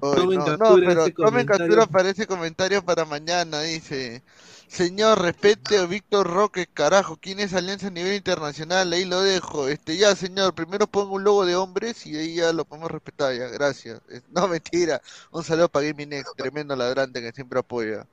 Tomen 0.00 0.38
no, 0.38 0.56
no, 0.56 0.58
captura 0.58 0.86
pero 0.86 1.02
ese 1.02 1.12
tomen 1.12 1.46
captura 1.46 1.86
para 1.86 2.08
ese 2.10 2.26
comentario 2.26 2.82
para 2.82 3.04
mañana, 3.04 3.60
dice. 3.60 4.22
Señor, 4.66 5.20
respete 5.20 5.78
a 5.78 5.86
Víctor 5.86 6.26
Roque, 6.28 6.66
carajo, 6.66 7.18
¿quién 7.20 7.40
es 7.40 7.54
Alianza 7.54 7.88
a 7.88 7.90
nivel 7.90 8.14
internacional? 8.14 8.92
Ahí 8.92 9.04
lo 9.04 9.20
dejo. 9.20 9.68
Este, 9.68 9.96
ya, 9.96 10.14
señor, 10.14 10.54
primero 10.54 10.86
pongo 10.86 11.16
un 11.16 11.24
logo 11.24 11.44
de 11.44 11.56
hombres 11.56 12.06
y 12.06 12.16
ahí 12.16 12.36
ya 12.36 12.52
lo 12.52 12.64
podemos 12.64 12.90
respetar, 12.90 13.34
ya, 13.36 13.48
gracias. 13.48 14.00
No, 14.30 14.48
mentira. 14.48 15.02
Un 15.32 15.42
saludo 15.44 15.68
para 15.68 15.86
Gaming 15.86 16.12
X, 16.14 16.32
tremendo 16.36 16.76
ladrante 16.76 17.20
que 17.20 17.32
siempre 17.32 17.58
apoya. 17.58 18.06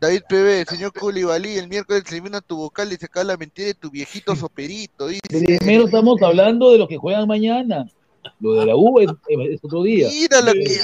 David 0.00 0.22
PB, 0.28 0.68
señor 0.68 0.92
Koulibaly, 0.92 1.56
el 1.56 1.68
miércoles 1.68 2.02
elimina 2.10 2.40
tu 2.40 2.56
vocal 2.56 2.92
y 2.92 2.96
se 2.96 3.06
acaba 3.06 3.24
la 3.24 3.36
mentira 3.36 3.68
de 3.68 3.74
tu 3.74 3.90
viejito 3.90 4.34
soperito, 4.36 5.08
dice. 5.08 5.20
Primero 5.58 5.84
estamos 5.86 6.20
hablando 6.22 6.70
de 6.72 6.78
los 6.78 6.88
que 6.88 6.96
juegan 6.98 7.26
mañana. 7.26 7.86
Lo 8.40 8.54
de 8.54 8.66
la 8.66 8.76
U 8.76 8.98
es, 9.00 9.08
es 9.28 9.64
otro 9.64 9.84
día. 9.84 10.08
Mira 10.08 10.40
lo 10.40 10.52
que 10.52 10.76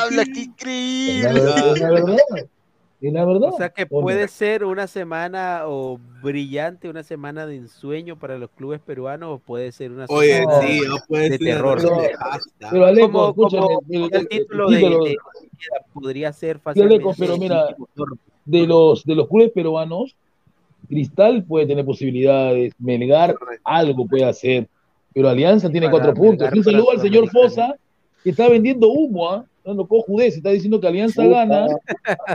habla, 0.00 0.24
qué 0.24 0.40
increíble. 0.40 1.28
es 1.30 1.80
la 1.80 1.90
verdad. 1.90 2.16
Es 3.00 3.12
la 3.12 3.24
verdad. 3.24 3.50
O 3.52 3.56
sea 3.56 3.68
que 3.68 3.86
puede 3.86 4.26
ser 4.26 4.64
una 4.64 4.88
semana 4.88 5.62
o 5.66 6.00
brillante, 6.20 6.88
una 6.88 7.04
semana 7.04 7.46
de 7.46 7.54
ensueño 7.54 8.18
para 8.18 8.36
los 8.36 8.50
clubes 8.50 8.80
peruanos 8.80 9.28
o 9.36 9.38
puede 9.38 9.70
ser 9.70 9.92
una 9.92 10.06
Oye, 10.08 10.38
semana 10.40 10.60
sí, 10.62 10.80
no 10.88 10.96
puede 11.06 11.30
de 11.30 11.38
ser 11.38 11.46
terror. 11.46 11.78
Pero-. 11.80 12.00
Pero 12.68 12.84
Aleco, 12.86 13.06
Como, 13.12 13.28
escúchame, 13.28 13.62
como 13.62 13.80
el- 13.88 13.94
el- 13.96 14.02
el 14.04 14.14
el- 14.20 14.28
título 14.28 14.68
de, 14.70 14.78
de- 14.80 15.16
podría 15.94 16.32
ser 16.32 16.58
fácilmente. 16.58 16.96
Aleco, 16.96 17.14
pero 17.16 17.38
mira. 17.38 17.76
De 18.48 18.66
los 18.66 19.04
de 19.04 19.14
los 19.14 19.28
clubes 19.28 19.52
peruanos, 19.52 20.16
Cristal 20.88 21.44
puede 21.44 21.66
tener 21.66 21.84
posibilidades, 21.84 22.72
Melgar 22.78 23.34
algo 23.62 24.06
puede 24.06 24.24
hacer, 24.24 24.68
pero 25.12 25.28
Alianza 25.28 25.70
tiene 25.70 25.90
cuatro 25.90 26.14
puntos. 26.14 26.48
Un 26.52 26.64
saludo 26.64 26.90
al 26.92 27.00
señor. 27.00 27.28
Fosa, 27.28 27.74
que 28.24 28.30
está 28.30 28.48
vendiendo 28.48 28.88
humo, 28.88 29.30
¿ah? 29.30 29.44
Dando 29.68 29.86
cojudez, 29.86 30.34
está 30.36 30.48
diciendo 30.50 30.80
que 30.80 30.86
Alianza 30.88 31.22
Puta. 31.22 31.44
gana 31.44 31.66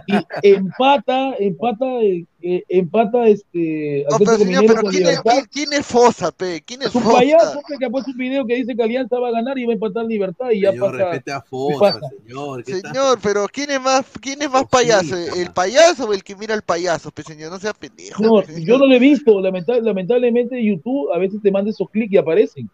y 0.05 0.13
empata, 0.55 1.34
empata, 1.39 1.86
eh, 2.01 2.25
eh, 2.41 2.63
empata 2.69 3.25
este 3.27 4.05
No, 4.09 4.17
pero 4.19 4.38
señor, 4.38 4.63
pero 4.67 4.81
¿quién 4.84 5.07
es, 5.07 5.21
quién, 5.21 5.45
quién 5.51 5.73
es 5.73 5.86
Fosa, 5.86 6.31
pe? 6.31 6.61
¿Quién 6.63 6.84
es 6.84 6.89
Es 6.89 6.95
un 6.95 7.01
Fosa? 7.01 7.17
payaso 7.17 7.59
pe, 7.67 7.75
que 7.79 7.86
ha 7.86 7.89
puesto 7.89 8.11
un 8.11 8.17
video 8.17 8.45
que 8.45 8.55
dice 8.55 8.75
que 8.75 8.84
Alianza 8.84 9.17
va 9.19 9.29
a 9.29 9.31
ganar 9.31 9.57
y 9.57 9.65
va 9.65 9.71
a 9.71 9.73
empatar 9.73 10.05
Libertad 10.05 10.51
y 10.51 10.61
ya 10.61 10.71
Señor, 10.71 10.91
pasa. 10.91 11.05
respete 11.09 11.31
a 11.31 11.41
Fosa, 11.41 11.79
pasa. 11.79 11.99
señor. 12.23 12.63
¿qué 12.63 12.71
está- 12.73 12.89
Señor, 12.89 13.19
pero 13.23 13.45
¿quién 13.51 13.71
es 13.71 13.81
más, 13.81 14.05
quién 14.21 14.41
es 14.41 14.51
más 14.51 14.65
payaso? 14.67 15.15
¿El 15.17 15.51
payaso 15.51 16.07
o 16.07 16.13
el 16.13 16.23
que 16.23 16.36
mira 16.36 16.53
al 16.53 16.61
payaso, 16.61 17.09
pe, 17.09 17.23
señor? 17.23 17.49
No 17.51 17.59
sea 17.59 17.73
pendejo. 17.73 18.21
No, 18.21 18.41
pe, 18.43 18.63
yo 18.63 18.77
no 18.77 18.86
lo 18.86 18.93
he 18.93 18.99
visto. 18.99 19.41
lamenta- 19.41 19.79
lamentablemente 19.81 20.63
YouTube 20.63 21.11
a 21.11 21.17
veces 21.17 21.41
te 21.41 21.51
manda 21.51 21.71
esos 21.71 21.89
clics 21.89 22.13
y 22.13 22.17
aparecen. 22.17 22.69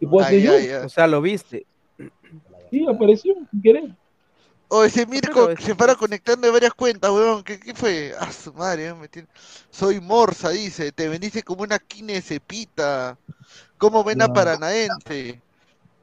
Y 0.00 0.06
puedo 0.06 0.26
Ay, 0.26 0.44
ay, 0.48 0.68
ay. 0.70 0.84
O 0.84 0.88
sea, 0.88 1.06
lo 1.06 1.22
viste. 1.22 1.64
Sí, 2.72 2.86
apareció 2.88 3.34
sin 3.50 3.62
querer. 3.62 3.96
O 4.68 4.82
ese 4.82 5.04
Mirko 5.04 5.50
se 5.60 5.74
para 5.74 5.94
conectando 5.94 6.46
de 6.46 6.52
varias 6.52 6.72
cuentas, 6.72 7.10
weón. 7.10 7.44
¿Qué, 7.44 7.60
qué 7.60 7.74
fue? 7.74 8.14
Ah, 8.18 8.32
su 8.32 8.54
madre, 8.54 8.94
me 8.94 9.06
tiene- 9.06 9.28
Soy 9.70 10.00
Morsa, 10.00 10.48
dice. 10.48 10.90
Te 10.92 11.08
bendice 11.10 11.42
como 11.42 11.62
una 11.62 11.78
quine 11.78 12.22
cepita. 12.22 13.18
Como 13.76 14.02
ven 14.02 14.22
a. 14.22 14.32
Paranaense. 14.32 15.42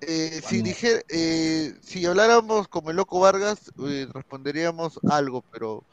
Eh, 0.01 0.41
si, 0.45 0.61
dije, 0.61 1.03
eh, 1.09 1.73
si 1.81 2.05
habláramos 2.05 2.67
como 2.67 2.91
el 2.91 2.95
Loco 2.97 3.19
Vargas, 3.19 3.71
eh, 3.85 4.07
responderíamos 4.13 4.99
algo, 5.09 5.43
pero 5.51 5.83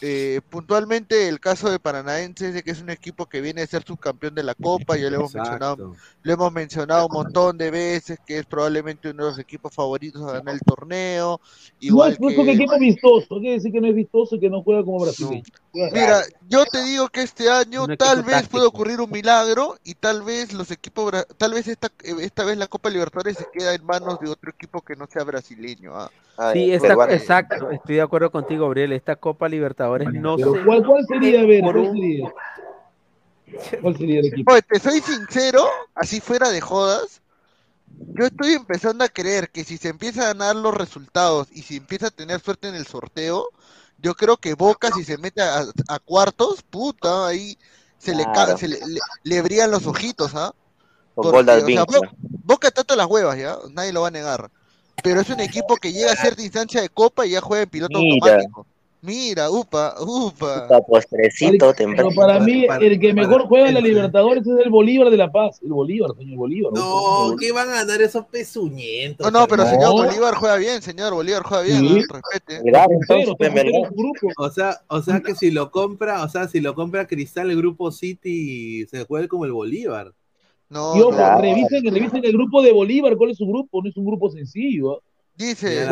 eh, 0.00 0.40
puntualmente 0.48 1.28
el 1.28 1.40
caso 1.40 1.70
de 1.70 1.78
Paranaense 1.78 2.48
es 2.48 2.54
de 2.54 2.62
que 2.62 2.70
es 2.70 2.80
un 2.80 2.90
equipo 2.90 3.26
que 3.26 3.40
viene 3.40 3.62
a 3.62 3.66
ser 3.66 3.82
subcampeón 3.84 4.34
de 4.34 4.42
la 4.42 4.54
Copa, 4.54 4.96
ya 4.96 5.10
lo 5.10 5.16
hemos 5.16 5.34
mencionado 5.34 5.94
lo 6.28 6.34
hemos 6.34 6.52
mencionado 6.52 7.06
un 7.06 7.12
montón 7.14 7.56
de 7.56 7.70
veces, 7.70 8.18
que 8.26 8.38
es 8.38 8.46
probablemente 8.46 9.10
uno 9.10 9.24
de 9.24 9.30
los 9.30 9.38
equipos 9.38 9.74
favoritos 9.74 10.22
a 10.22 10.34
ganar 10.34 10.54
el 10.54 10.60
torneo. 10.60 11.40
Igual 11.80 12.12
es, 12.12 12.20
no 12.20 12.28
es 12.28 12.38
un 12.38 12.44
que. 12.44 12.52
equipo 12.52 12.78
vistoso. 12.78 13.38
Quiere 13.38 13.54
decir 13.54 13.72
que 13.72 13.80
no 13.80 13.86
es 13.88 13.94
vistoso 13.94 14.36
y 14.36 14.40
que 14.40 14.50
no 14.50 14.62
juega 14.62 14.84
como 14.84 15.00
brasileño. 15.00 15.42
Mira, 15.72 16.22
yo 16.48 16.64
te 16.66 16.82
digo 16.84 17.08
que 17.08 17.22
este 17.22 17.50
año 17.50 17.86
tal 17.88 18.22
vez 18.22 18.28
táctico. 18.28 18.52
puede 18.52 18.66
ocurrir 18.66 19.00
un 19.00 19.10
milagro 19.10 19.76
y 19.84 19.94
tal 19.94 20.22
vez 20.22 20.52
los 20.52 20.70
equipos, 20.70 21.12
tal 21.36 21.52
vez 21.54 21.68
esta, 21.68 21.88
esta 22.20 22.44
vez 22.44 22.56
la 22.58 22.66
Copa 22.66 22.90
Libertadores 22.90 23.36
se 23.38 23.46
queda 23.46 23.74
en 23.74 23.84
manos 23.84 24.18
de 24.18 24.28
otro 24.28 24.50
equipo 24.50 24.82
que 24.82 24.96
no 24.96 25.06
sea 25.06 25.24
brasileño. 25.24 25.92
ah. 25.94 26.10
Ay, 26.36 26.54
Sí, 26.54 26.72
esta, 26.72 26.94
exacto, 27.10 27.70
estoy 27.70 27.96
de 27.96 28.02
acuerdo 28.02 28.30
contigo, 28.30 28.64
Gabriel. 28.64 28.92
Esta 28.92 29.16
Copa 29.16 29.48
Libertadores 29.48 30.08
no 30.12 30.36
Pero 30.36 30.52
se. 30.52 30.64
¿cuál, 30.64 30.86
¿Cuál 30.86 31.04
sería, 31.06 31.42
ver? 31.44 31.62
por 31.62 31.76
¿Cuál 31.76 31.86
un- 31.88 31.96
sería? 32.00 32.32
¿Cuál 33.80 33.96
sería 33.96 34.20
el 34.20 34.26
equipo? 34.26 34.52
Oye, 34.52 34.62
te 34.62 34.78
soy 34.78 35.00
sincero, 35.00 35.64
así 35.94 36.20
fuera 36.20 36.50
de 36.50 36.60
jodas, 36.60 37.22
yo 38.18 38.26
estoy 38.26 38.54
empezando 38.54 39.04
a 39.04 39.08
creer 39.08 39.50
que 39.50 39.64
si 39.64 39.76
se 39.76 39.88
empiezan 39.88 40.42
a 40.42 40.46
dar 40.46 40.56
los 40.56 40.74
resultados 40.74 41.48
y 41.52 41.62
si 41.62 41.76
empieza 41.76 42.08
a 42.08 42.10
tener 42.10 42.40
suerte 42.40 42.68
en 42.68 42.74
el 42.74 42.86
sorteo, 42.86 43.48
yo 43.98 44.14
creo 44.14 44.36
que 44.36 44.54
Boca 44.54 44.90
si 44.92 45.04
se 45.04 45.18
mete 45.18 45.42
a, 45.42 45.64
a 45.88 45.98
cuartos, 45.98 46.62
puta, 46.62 47.26
ahí 47.26 47.58
se 47.98 48.14
le 48.14 48.24
Claro. 48.24 48.56
se 48.56 48.68
le, 48.68 48.78
le- 48.86 49.00
le 49.24 49.42
brillan 49.42 49.70
los 49.70 49.86
ojitos, 49.86 50.34
¿ah? 50.34 50.54
Porque, 51.14 51.38
o 51.38 51.44
sea, 51.44 51.54
Advíncula. 51.54 51.98
Bo- 52.00 52.08
Boca 52.44 52.70
trata 52.70 52.94
las 52.96 53.06
huevas, 53.06 53.36
¿ya? 53.36 53.56
Nadie 53.70 53.92
lo 53.92 54.02
va 54.02 54.08
a 54.08 54.12
negar. 54.12 54.50
Pero 55.02 55.20
es 55.20 55.28
un 55.30 55.40
equipo 55.40 55.76
que 55.76 55.92
llega 55.92 56.12
a 56.12 56.16
cierta 56.16 56.42
instancia 56.42 56.80
de 56.80 56.88
copa 56.88 57.26
y 57.26 57.30
ya 57.30 57.40
juega 57.40 57.64
en 57.64 57.70
piloto 57.70 57.98
Mira. 57.98 58.14
automático. 58.14 58.66
Mira, 59.00 59.48
upa, 59.48 59.94
upa. 60.00 60.66
Puta, 60.66 60.80
postrecito 60.80 61.72
temprano. 61.72 62.08
Pero 62.08 62.20
para 62.20 62.40
mí, 62.40 62.66
para- 62.66 62.84
el 62.84 62.98
que 62.98 63.14
mejor 63.14 63.42
juega 63.46 63.68
en 63.68 63.74
la 63.74 63.80
Libertadores 63.80 64.44
es 64.44 64.58
el 64.64 64.70
Bolívar 64.70 65.08
de 65.10 65.16
La 65.16 65.30
Paz. 65.30 65.60
El 65.62 65.72
Bolívar, 65.72 66.10
señor 66.16 66.36
Bolívar. 66.36 66.72
No, 66.74 67.36
¿qué 67.38 67.52
van 67.52 67.68
a 67.68 67.74
ganar 67.84 68.02
esos 68.02 68.26
pezuñentos? 68.26 69.30
No, 69.30 69.40
no, 69.40 69.46
pero 69.46 69.64
señor 69.66 69.92
Bolívar 69.92 70.34
juega 70.34 70.56
bien, 70.56 70.82
señor 70.82 71.14
Bolívar 71.14 71.42
juega 71.44 71.62
bien, 71.62 71.78
Sí. 71.78 71.84
¿no? 71.84 72.14
respete. 72.20 72.62
Melgar, 72.64 72.88
Pero, 72.88 73.22
entonces, 73.62 73.90
grupo. 73.96 74.28
O 74.38 74.50
sea, 74.50 74.80
o 74.88 75.00
sea 75.00 75.20
que 75.20 75.34
si 75.36 75.52
lo 75.52 75.70
compra, 75.70 76.24
o 76.24 76.28
sea, 76.28 76.48
si 76.48 76.60
lo 76.60 76.74
compra 76.74 77.06
Cristal, 77.06 77.50
el 77.52 77.56
grupo 77.58 77.92
City 77.92 78.84
se 78.86 79.04
juega 79.04 79.28
como 79.28 79.44
el 79.44 79.52
Bolívar. 79.52 80.12
No, 80.70 80.96
Y 80.96 81.00
ojo, 81.00 81.12
no. 81.12 81.16
Claro. 81.16 81.40
revisen, 81.40 81.84
revisen 81.94 82.24
el 82.24 82.32
grupo 82.32 82.62
de 82.62 82.72
Bolívar. 82.72 83.16
¿Cuál 83.16 83.30
es 83.30 83.38
su 83.38 83.46
grupo? 83.46 83.80
No 83.80 83.88
es 83.88 83.96
un 83.96 84.04
grupo 84.04 84.28
sencillo. 84.30 85.02
Dice. 85.38 85.86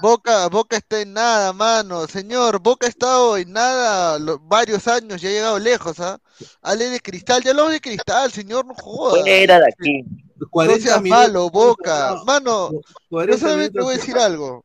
Boca, 0.00 0.48
Boca 0.48 0.76
está 0.78 1.02
en 1.02 1.12
nada, 1.12 1.52
mano. 1.52 2.06
Señor, 2.06 2.60
Boca 2.60 2.86
ha 2.86 2.88
estro 2.88 3.36
en 3.36 3.52
nada 3.52 4.18
lo- 4.18 4.38
varios 4.38 4.88
años 4.88 5.22
y 5.22 5.26
ha 5.26 5.30
llegado 5.30 5.58
lejos, 5.58 6.00
¿ah? 6.00 6.18
Hable 6.62 6.88
de 6.88 7.00
cristal, 7.00 7.42
ya 7.42 7.52
lo 7.52 7.68
de 7.68 7.78
cristal, 7.78 8.32
señor, 8.32 8.64
no 8.64 8.74
joda. 8.74 9.20
Fuera 9.20 9.58
de 9.58 9.66
aquí. 9.68 10.02
No 10.36 10.48
40 10.48 10.82
seas 10.82 11.02
malo, 11.10 11.50
Boca. 11.50 12.22
Mano, 12.24 12.70
yo 12.72 12.80
40 13.10 13.38
solamente 13.38 13.72
te 13.78 13.84
voy 13.84 13.94
a 13.94 13.96
decir 13.98 14.16
algo. 14.16 14.64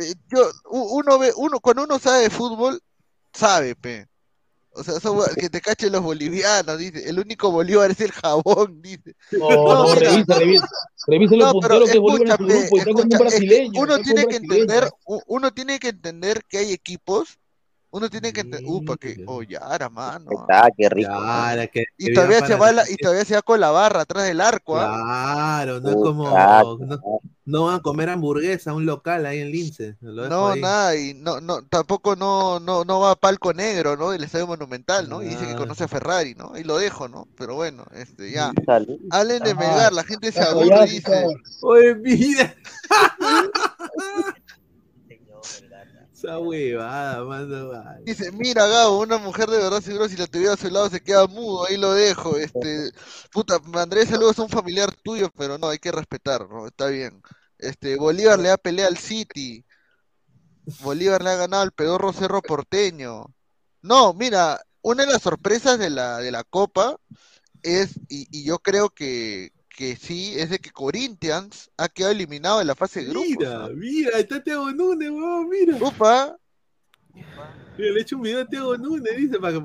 Eh, 0.00 0.14
yo, 0.28 0.48
uno 0.70 1.18
ve, 1.18 1.32
uno, 1.36 1.58
cuando 1.58 1.82
uno 1.82 1.98
sabe 1.98 2.22
de 2.22 2.30
fútbol, 2.30 2.80
sabe, 3.32 3.74
pe. 3.74 4.06
O 4.74 4.82
sea, 4.82 4.96
eso, 4.96 5.22
que 5.38 5.50
te 5.50 5.60
cachen 5.60 5.92
los 5.92 6.02
bolivianos, 6.02 6.78
dice. 6.78 7.08
El 7.08 7.18
único 7.18 7.50
Bolívar 7.50 7.90
es 7.90 8.00
el 8.00 8.12
jabón, 8.12 8.80
dice. 8.82 9.14
No, 9.32 9.48
No, 9.84 9.94
revisa, 9.94 10.38
revisa. 10.38 10.66
Revisa 11.06 11.36
los 11.36 11.52
No, 11.54 11.60
pero 11.60 11.74
punteros 11.78 11.90
que 11.90 11.98
Bolívar 11.98 12.40
en 12.40 12.46
grupo 12.46 12.76
está 12.78 12.90
escucha, 12.90 13.28
es 13.28 13.40
que 13.40 13.70
uno 13.78 13.94
está 13.96 14.04
tiene 14.04 14.26
que 14.26 14.36
entender, 14.36 14.90
uno 15.26 15.50
tiene 15.52 15.78
que 15.78 15.88
entender 15.88 16.40
que 16.48 16.58
hay 16.58 16.72
equipos, 16.72 17.38
uno 17.90 18.08
tiene 18.08 18.32
que 18.32 18.40
entender, 18.40 18.70
upa, 18.72 18.96
que, 18.96 19.22
oh, 19.26 19.42
Yara, 19.42 19.90
mano. 19.90 20.30
Ah, 20.48 20.68
qué 20.74 20.88
rico. 20.88 21.10
Claro, 21.10 21.62
que, 21.70 21.84
Y 21.98 22.06
que 22.06 22.12
todavía 22.14 22.46
se 22.46 22.54
va 22.54 22.72
la- 22.72 22.88
y 22.90 22.96
todavía 22.96 23.24
se 23.26 23.34
va 23.34 23.42
con 23.42 23.60
la 23.60 23.70
barra 23.70 24.00
atrás 24.00 24.24
del 24.24 24.40
arco, 24.40 24.78
¿ah? 24.78 24.96
Claro, 25.66 25.80
no 25.80 25.90
es 25.90 25.96
Uh, 25.96 26.02
como. 26.02 26.30
claro. 26.30 26.78
No, 26.80 27.20
no 27.44 27.64
van 27.64 27.76
a 27.76 27.80
comer 27.80 28.08
hamburguesa 28.08 28.70
a 28.70 28.74
un 28.74 28.86
local 28.86 29.26
ahí 29.26 29.40
en 29.40 29.50
Lince. 29.50 29.96
No, 30.00 30.48
ahí. 30.48 30.60
nada, 30.60 30.96
y 30.96 31.14
no, 31.14 31.40
no, 31.40 31.62
tampoco 31.62 32.16
no, 32.16 32.60
no, 32.60 32.84
no 32.84 33.00
va 33.00 33.12
a 33.12 33.16
palco 33.16 33.52
negro, 33.52 33.96
¿no? 33.96 34.12
El 34.12 34.24
estadio 34.24 34.46
monumental, 34.46 35.08
¿no? 35.08 35.22
Y 35.22 35.28
dice 35.28 35.46
que 35.46 35.56
conoce 35.56 35.84
a 35.84 35.88
Ferrari, 35.88 36.34
¿no? 36.34 36.56
Y 36.56 36.64
lo 36.64 36.78
dejo, 36.78 37.08
¿no? 37.08 37.28
Pero 37.36 37.54
bueno, 37.54 37.84
este, 37.94 38.30
ya. 38.30 38.52
Salud. 38.64 38.98
Hablen 39.10 39.42
de. 39.42 39.54
Melgar, 39.54 39.92
la 39.92 40.04
gente 40.04 40.32
se 40.32 40.40
aburre, 40.40 40.68
ya, 40.68 40.84
dice. 40.84 41.26
Oye, 41.62 41.94
mira. 41.96 42.54
Esa 46.22 46.38
huevada, 46.38 47.24
mano. 47.24 47.68
vale. 47.70 48.04
Dice, 48.04 48.30
mira 48.30 48.66
Gabo, 48.66 49.00
una 49.00 49.18
mujer 49.18 49.50
de 49.50 49.58
verdad 49.58 49.80
seguro 49.80 50.08
si 50.08 50.16
la 50.16 50.28
tuviera 50.28 50.52
a 50.54 50.56
su 50.56 50.70
lado 50.70 50.88
se 50.88 51.02
queda 51.02 51.26
mudo, 51.26 51.66
ahí 51.66 51.76
lo 51.76 51.94
dejo, 51.94 52.36
este, 52.36 52.92
puta, 53.32 53.60
Andrés 53.74 54.08
saludos 54.08 54.38
a 54.38 54.42
un 54.42 54.48
familiar 54.48 54.94
tuyo, 55.02 55.30
pero 55.36 55.58
no, 55.58 55.68
hay 55.68 55.78
que 55.78 55.90
respetar, 55.90 56.48
¿no? 56.48 56.68
Está 56.68 56.86
bien. 56.86 57.20
Este, 57.58 57.96
Bolívar 57.96 58.38
le 58.38 58.50
da 58.50 58.56
pelea 58.56 58.86
al 58.86 58.98
City, 58.98 59.64
Bolívar 60.80 61.22
le 61.24 61.30
ha 61.30 61.36
ganado 61.36 61.62
al 61.62 61.72
pedorro 61.72 62.12
Cerro 62.12 62.40
Porteño. 62.40 63.26
No, 63.82 64.14
mira, 64.14 64.60
una 64.80 65.04
de 65.04 65.12
las 65.12 65.22
sorpresas 65.22 65.78
de 65.78 65.90
la, 65.90 66.18
de 66.18 66.30
la 66.30 66.44
Copa 66.44 66.98
es, 67.62 67.96
y, 68.08 68.28
y 68.30 68.44
yo 68.44 68.60
creo 68.60 68.90
que, 68.90 69.52
que 69.72 69.96
sí, 69.96 70.34
es 70.36 70.50
de 70.50 70.58
que 70.58 70.70
Corinthians 70.70 71.70
ha 71.76 71.88
quedado 71.88 72.12
eliminado 72.12 72.58
de 72.58 72.64
la 72.64 72.74
fase 72.74 73.00
de 73.00 73.06
grupos. 73.06 73.28
Mira, 73.28 73.58
¿no? 73.58 73.68
mira, 73.70 74.18
está 74.18 74.42
Teo 74.42 74.70
Núñez, 74.70 75.10
weón, 75.10 75.48
mira. 75.48 75.76
Upa, 75.80 76.36
Mira, 77.14 77.90
le 77.90 77.98
he 77.98 78.02
hecho 78.02 78.16
un 78.16 78.22
video 78.22 78.40
a 78.40 78.46
Teo 78.46 78.76
Núñez, 78.76 79.16
dice, 79.16 79.38
para 79.38 79.54
que... 79.54 79.62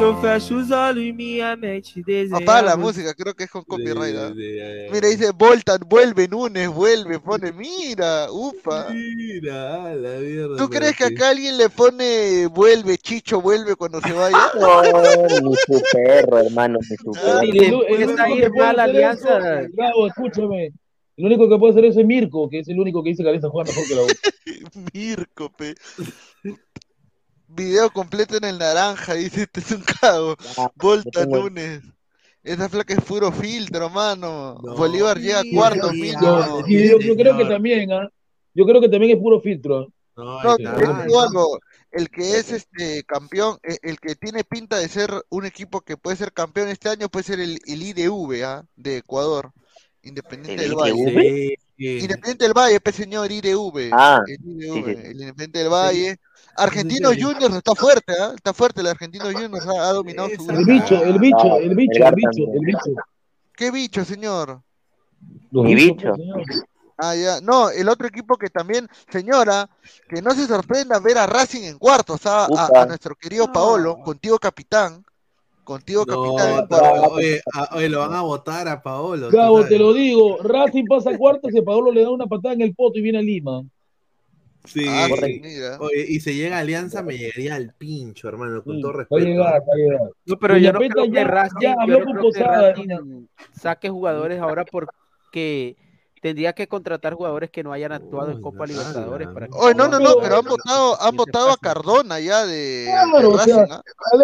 Eu 0.00 0.18
fecho, 0.22 0.56
os 0.56 0.70
olhos 0.70 1.04
e 1.04 1.12
minha 1.12 1.54
mente 1.54 2.02
desenha 2.02 2.38
apaga 2.38 2.62
la 2.62 2.76
música, 2.78 3.14
creo 3.14 3.34
que 3.34 3.44
es 3.44 3.50
con 3.50 3.62
copyright. 3.62 4.16
¿ah? 4.16 4.30
De- 4.30 4.34
de- 4.34 4.88
Mira, 4.90 5.08
dice 5.08 5.32
Voltan, 5.32 5.78
vuelve 5.86 6.26
Núñez, 6.28 6.68
vuelve, 6.68 7.18
pone, 7.20 7.52
mira, 7.52 8.28
upa. 8.30 8.88
Mira, 8.90 9.84
a 9.90 9.94
la 9.94 10.18
mierda. 10.18 10.56
¿Tú 10.56 10.70
crees 10.70 10.96
que 10.96 11.04
acá 11.04 11.28
alguien 11.28 11.58
le 11.58 11.68
pone 11.68 12.46
vuelve, 12.46 12.96
Chicho, 12.96 13.40
vuelve 13.42 13.76
cuando 13.76 14.00
se 14.00 14.12
vaya? 14.12 14.36
No, 14.58 14.82
ni 14.82 15.54
su 15.56 15.82
perro, 15.92 16.38
hermano, 16.38 16.78
ni 16.88 16.96
su 16.96 17.10
perro. 17.12 17.42
Y 17.44 17.58
el, 17.58 17.64
el 17.74 18.02
Empieza 18.02 18.12
único 18.12 18.22
a 18.22 18.26
que 18.26 18.32
ir 18.34 18.50
puede 18.50 18.66
mal 18.66 18.80
hacer 18.80 18.96
eso, 18.96 19.28
Alianza. 19.34 19.68
Gabo, 19.74 20.06
escúchame. 20.06 20.72
El 21.18 21.24
único 21.26 21.48
que 21.48 21.58
puede 21.58 21.72
hacer 21.72 21.84
eso 21.86 22.00
es 22.00 22.06
Mirko, 22.06 22.48
que 22.48 22.60
es 22.60 22.68
el 22.68 22.78
único 22.80 23.02
que 23.02 23.10
dice 23.10 23.22
que 23.22 23.28
Alianza 23.28 23.50
juega 23.50 23.70
mejor 23.70 23.84
que 23.88 23.94
la 23.94 24.02
U. 24.02 24.06
Mirko, 24.94 25.50
pe. 25.52 25.74
Video 27.56 27.90
completo 27.90 28.36
en 28.36 28.44
el 28.44 28.58
naranja, 28.58 29.14
dice 29.14 29.42
este 29.42 29.60
es 29.60 29.70
un 29.72 29.82
cago. 29.82 30.36
Ah, 30.58 30.70
Volta 30.76 31.24
Núñez. 31.26 31.82
Esa 32.42 32.68
flaca 32.68 32.94
es 32.94 33.00
puro 33.02 33.32
filtro, 33.32 33.90
mano. 33.90 34.60
No, 34.62 34.76
Bolívar 34.76 35.18
llega 35.18 35.40
a 35.40 35.42
mira, 35.42 35.56
cuarto 35.56 35.90
mira. 35.92 36.20
mínimo. 36.20 36.60
Yo, 36.60 36.66
y 36.68 36.88
yo- 36.88 36.98
yo 37.00 37.16
creo 37.16 37.36
que 37.36 37.44
también, 37.44 37.90
¿ah? 37.92 38.08
Yo 38.54 38.64
creo 38.64 38.80
que 38.80 38.88
también 38.88 39.16
es 39.16 39.22
puro 39.22 39.40
filtro. 39.40 39.92
No, 40.16 40.40
No, 40.42 41.20
algo, 41.20 41.58
el 41.90 42.08
que 42.08 42.38
es 42.38 42.50
este 42.52 43.02
campeón, 43.04 43.58
eh, 43.62 43.76
el 43.82 43.98
que 44.00 44.14
tiene 44.14 44.44
pinta 44.44 44.78
de 44.78 44.88
ser 44.88 45.10
un 45.28 45.44
equipo 45.44 45.80
que 45.82 45.96
puede 45.98 46.16
ser 46.16 46.32
campeón 46.32 46.68
este 46.68 46.88
año 46.88 47.08
puede 47.10 47.24
ser 47.24 47.40
el, 47.40 47.58
el 47.66 47.82
IDV 47.82 48.42
¿ah? 48.44 48.64
de 48.76 48.98
Ecuador, 48.98 49.50
Independiente 50.02 50.62
¿El 50.64 50.70
del 50.70 50.78
Valle. 50.78 50.94
Sí, 50.94 51.54
sí. 51.76 51.98
Independiente 52.04 52.44
del 52.44 52.54
Valle, 52.54 52.80
pues 52.80 52.96
señor, 52.96 53.30
IDV. 53.30 53.90
Ah, 53.92 54.20
el 54.26 54.38
IDV, 54.42 54.72
sí, 54.74 54.82
sí, 54.84 54.94
sí. 54.94 55.06
el 55.06 55.20
Independiente 55.20 55.58
del 55.58 55.68
Valle. 55.68 56.16
Sí. 56.58 57.22
Juniors 57.22 57.54
está 57.54 57.74
fuerte, 57.74 58.12
¿ah? 58.18 58.32
Está 58.34 58.52
fuerte, 58.54 58.80
el 58.80 58.86
Argentinos 58.86 59.32
Juniors 59.32 59.66
ha, 59.66 59.88
ha 59.88 59.92
dominado 59.92 60.28
su 60.28 60.50
El 60.50 60.64
bicho, 60.64 61.02
el 61.02 61.18
bicho, 61.18 61.56
el 61.56 61.74
bicho, 61.74 62.06
el 62.06 62.14
bicho, 62.14 62.52
el 62.52 62.66
bicho. 62.66 63.02
¿Qué 63.54 63.70
bicho, 63.70 64.04
señor? 64.04 64.60
Mi 65.50 65.74
bicho. 65.74 66.14
señor. 66.14 66.42
Ah, 66.98 67.14
ya. 67.14 67.40
No, 67.42 67.68
el 67.70 67.88
otro 67.88 68.06
equipo 68.06 68.36
que 68.36 68.48
también, 68.48 68.88
señora, 69.10 69.68
que 70.08 70.22
no 70.22 70.32
se 70.32 70.46
sorprenda 70.46 70.98
ver 70.98 71.18
a 71.18 71.26
Racing 71.26 71.62
en 71.62 71.78
cuartos, 71.78 72.20
a, 72.24 72.48
nuestro 72.86 73.14
querido 73.14 73.52
Paolo, 73.52 73.98
contigo 74.02 74.38
capitán, 74.38 75.04
contigo 75.62 76.06
capitán. 76.06 76.66
No, 76.70 77.08
oye, 77.08 77.42
a- 77.52 77.76
oye, 77.76 77.88
lo 77.88 78.00
van 78.00 78.14
a 78.14 78.22
votar 78.22 78.66
a 78.68 78.82
Paolo. 78.82 79.28
tú 79.28 79.36
Gabo, 79.36 79.64
te 79.66 79.78
lo 79.78 79.92
digo, 79.92 80.38
Racing 80.42 80.86
pasa 80.86 81.10
a 81.10 81.18
cuartos 81.18 81.52
y 81.52 81.58
a 81.58 81.62
Paolo 81.62 81.92
le 81.92 82.02
da 82.02 82.10
una 82.10 82.26
patada 82.26 82.54
en 82.54 82.62
el 82.62 82.74
poto 82.74 82.98
y 82.98 83.02
viene 83.02 83.18
a 83.18 83.22
Lima. 83.22 83.62
Sí. 84.66 84.84
Ah, 84.88 85.06
correcto. 85.08 85.46
mira. 85.48 85.78
Oye, 85.80 86.04
y 86.08 86.20
si 86.20 86.34
llega 86.34 86.58
Alianza, 86.58 87.02
me 87.02 87.16
llegaría 87.16 87.54
al 87.54 87.72
pincho, 87.74 88.28
hermano, 88.28 88.62
con 88.62 88.76
Sí, 88.76 88.82
todo 88.82 88.92
va 88.92 88.96
a 88.96 88.98
respeto. 89.00 89.24
llegar, 89.24 89.46
¿ah? 89.54 89.58
va 89.60 89.72
a 89.72 89.76
llegar. 89.76 90.00
No, 90.26 90.36
pero 90.38 90.56
yo 90.58 90.72
no 90.72 90.78
creo 90.80 91.04
que 91.04 91.10
ya- 91.12 91.24
Racing, 91.24 91.56
ya 91.60 91.74
yo 91.74 91.80
habló 91.80 91.98
no 92.00 92.04
con 92.04 92.14
creo 92.16 92.32
que 92.32 92.38
Posada, 92.40 92.70
Racing 92.72 93.26
saque 93.52 93.88
jugadores 93.88 94.40
ahora 94.40 94.64
porque 94.64 95.76
tendría 96.22 96.54
que 96.54 96.66
contratar 96.66 97.14
jugadores 97.14 97.50
que 97.50 97.62
no 97.62 97.72
hayan 97.72 97.92
actuado 97.92 98.32
en 98.32 98.40
Copa 98.40 98.66
Libertadores 98.66 99.28
para 99.28 99.46
que 99.46 99.52
Oye, 99.56 99.74
no, 99.76 99.86
no, 99.86 100.00
no, 100.00 100.16
Pero- 100.20 100.38
han 100.38 100.44
votado, 100.44 101.00
han 101.00 101.14
votado 101.16 101.50
a. 101.52 101.56
Cardona 101.56 102.18
ya 102.18 102.44
de, 102.46 102.86
Claro, 102.88 103.20
de 103.20 103.26
o 103.26 103.36
Racing, 103.36 103.52
sea, 103.52 103.66
¿ah? 103.70 103.82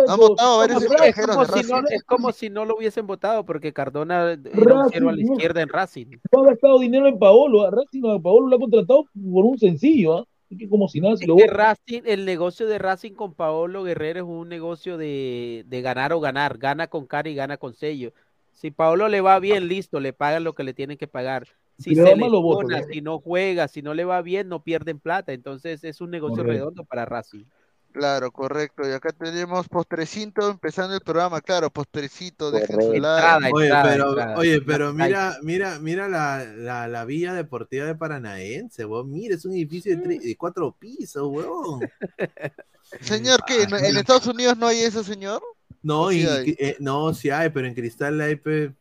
Han 0.09 0.17
votado 0.19 0.55
a 0.55 0.57
varios 0.59 0.83
Es 0.83 0.91
extranjeros 0.91 1.37
como, 1.37 1.47
de 1.47 1.63
si 1.63 1.69
no, 1.71 1.81
Racing. 1.81 1.95
es 1.97 2.03
como 2.05 2.33
si 2.33 2.51
no 2.51 2.65
lo 2.65 2.77
hubiesen 2.77 3.07
votado, 3.07 3.45
porque 3.45 3.73
Cardona 3.73 4.33
era 4.33 4.41
un 4.41 4.65
Racing, 4.65 4.91
cero 4.93 5.09
a 5.11 5.13
la 5.13 5.23
no. 5.23 5.33
izquierda 5.33 5.61
en 5.63 5.69
Racing. 5.69 6.07
no 6.33 6.43
ha 6.43 6.47
gastado 6.47 6.79
dinero 6.81 7.07
en 7.07 7.19
Paolo. 7.19 7.63
A 7.67 7.71
Racing 7.71 8.03
a 8.11 8.19
Paolo 8.21 8.49
lo 8.49 8.57
ha 8.57 8.59
contratado 8.59 9.05
por 9.05 9.45
un 9.45 9.59
sencillo, 9.59 10.19
¿ah? 10.19 10.25
Es 10.53 10.59
que 10.59 10.69
como 10.69 10.87
si 10.87 11.01
nada 11.01 11.15
lo 11.27 11.37
que. 11.37 11.47
Racing, 11.47 12.03
el 12.05 12.27
negocio 12.27 12.67
de 12.67 12.79
Racing 12.79 13.13
con 13.13 13.33
Paolo 13.33 13.85
Guerrero 13.85 14.21
es 14.21 14.27
un 14.27 14.51
negocio 14.51 14.99
de, 14.99 15.65
de 15.67 15.81
ganar 15.81 16.13
o 16.13 16.21
ganar, 16.21 16.59
gana 16.59 16.89
con 16.89 17.07
cara 17.07 17.31
y 17.31 17.35
gana 17.35 17.57
con 17.57 17.73
sello. 17.73 18.13
Si 18.53 18.71
Paolo 18.71 19.09
le 19.09 19.23
va 19.23 19.39
bien, 19.39 19.67
listo, 19.67 19.99
le 19.99 20.13
pagan 20.13 20.45
lo 20.45 20.55
que 20.55 20.63
le 20.63 20.75
tienen 20.75 20.99
que 20.99 21.09
pagar. 21.09 21.49
Si 21.79 21.95
se 21.95 22.17
¿no? 22.17 22.59
si 22.93 23.01
no 23.01 23.19
juega, 23.19 23.67
si 23.67 23.81
no 23.81 23.95
le 23.95 24.05
va 24.05 24.21
bien, 24.21 24.51
no 24.51 24.63
pierden 24.63 25.01
plata. 25.01 25.33
Entonces 25.33 25.85
es 25.85 26.03
un 26.03 26.11
negocio 26.11 26.43
Correcto. 26.43 26.53
redondo 26.53 26.85
para 26.85 27.07
Racing. 27.07 27.45
Claro, 27.93 28.31
correcto. 28.31 28.89
Y 28.89 28.93
acá 28.93 29.13
tenemos 29.13 29.69
postrecito 29.69 30.51
empezando 30.51 30.95
el 30.95 31.03
programa, 31.03 31.41
claro, 31.43 31.69
postrecito, 31.71 32.51
dejen 32.51 32.81
su 32.81 32.93
like. 32.95 33.51
Oye, 33.53 33.71
pero, 33.83 34.11
oye, 34.37 34.61
pero 34.63 34.93
mira, 34.95 35.37
mira, 35.43 35.79
mira 35.79 36.09
la, 36.09 36.43
la, 36.45 36.89
la 36.89 37.05
villa 37.05 37.35
deportiva 37.35 37.85
de 37.85 37.95
Paranaense, 37.95 38.87
weón. 38.87 39.11
Mira, 39.13 39.35
es 39.35 39.45
un 39.45 39.53
edificio 39.53 39.95
de, 39.97 40.03
tres- 40.03 40.23
de 40.23 40.37
cuatro 40.37 40.75
pisos, 40.79 41.29
weón. 41.29 41.81
Señor, 43.01 43.41
¿qué? 43.47 43.63
¿En, 43.65 43.75
en 43.75 43.97
Estados 43.97 44.27
Unidos 44.27 44.57
no 44.57 44.67
hay 44.67 44.81
eso, 44.81 45.05
señor? 45.05 45.43
No, 45.83 46.11
Sí 46.11 46.21
y, 46.23 46.27
hay. 46.27 46.57
eh, 46.59 46.77
no, 46.81 47.13
sí 47.13 47.31
hay, 47.31 47.51
pero 47.51 47.67
en 47.67 47.75
Cristal 47.75 48.21
hay, 48.21 48.37
pe- 48.37 48.73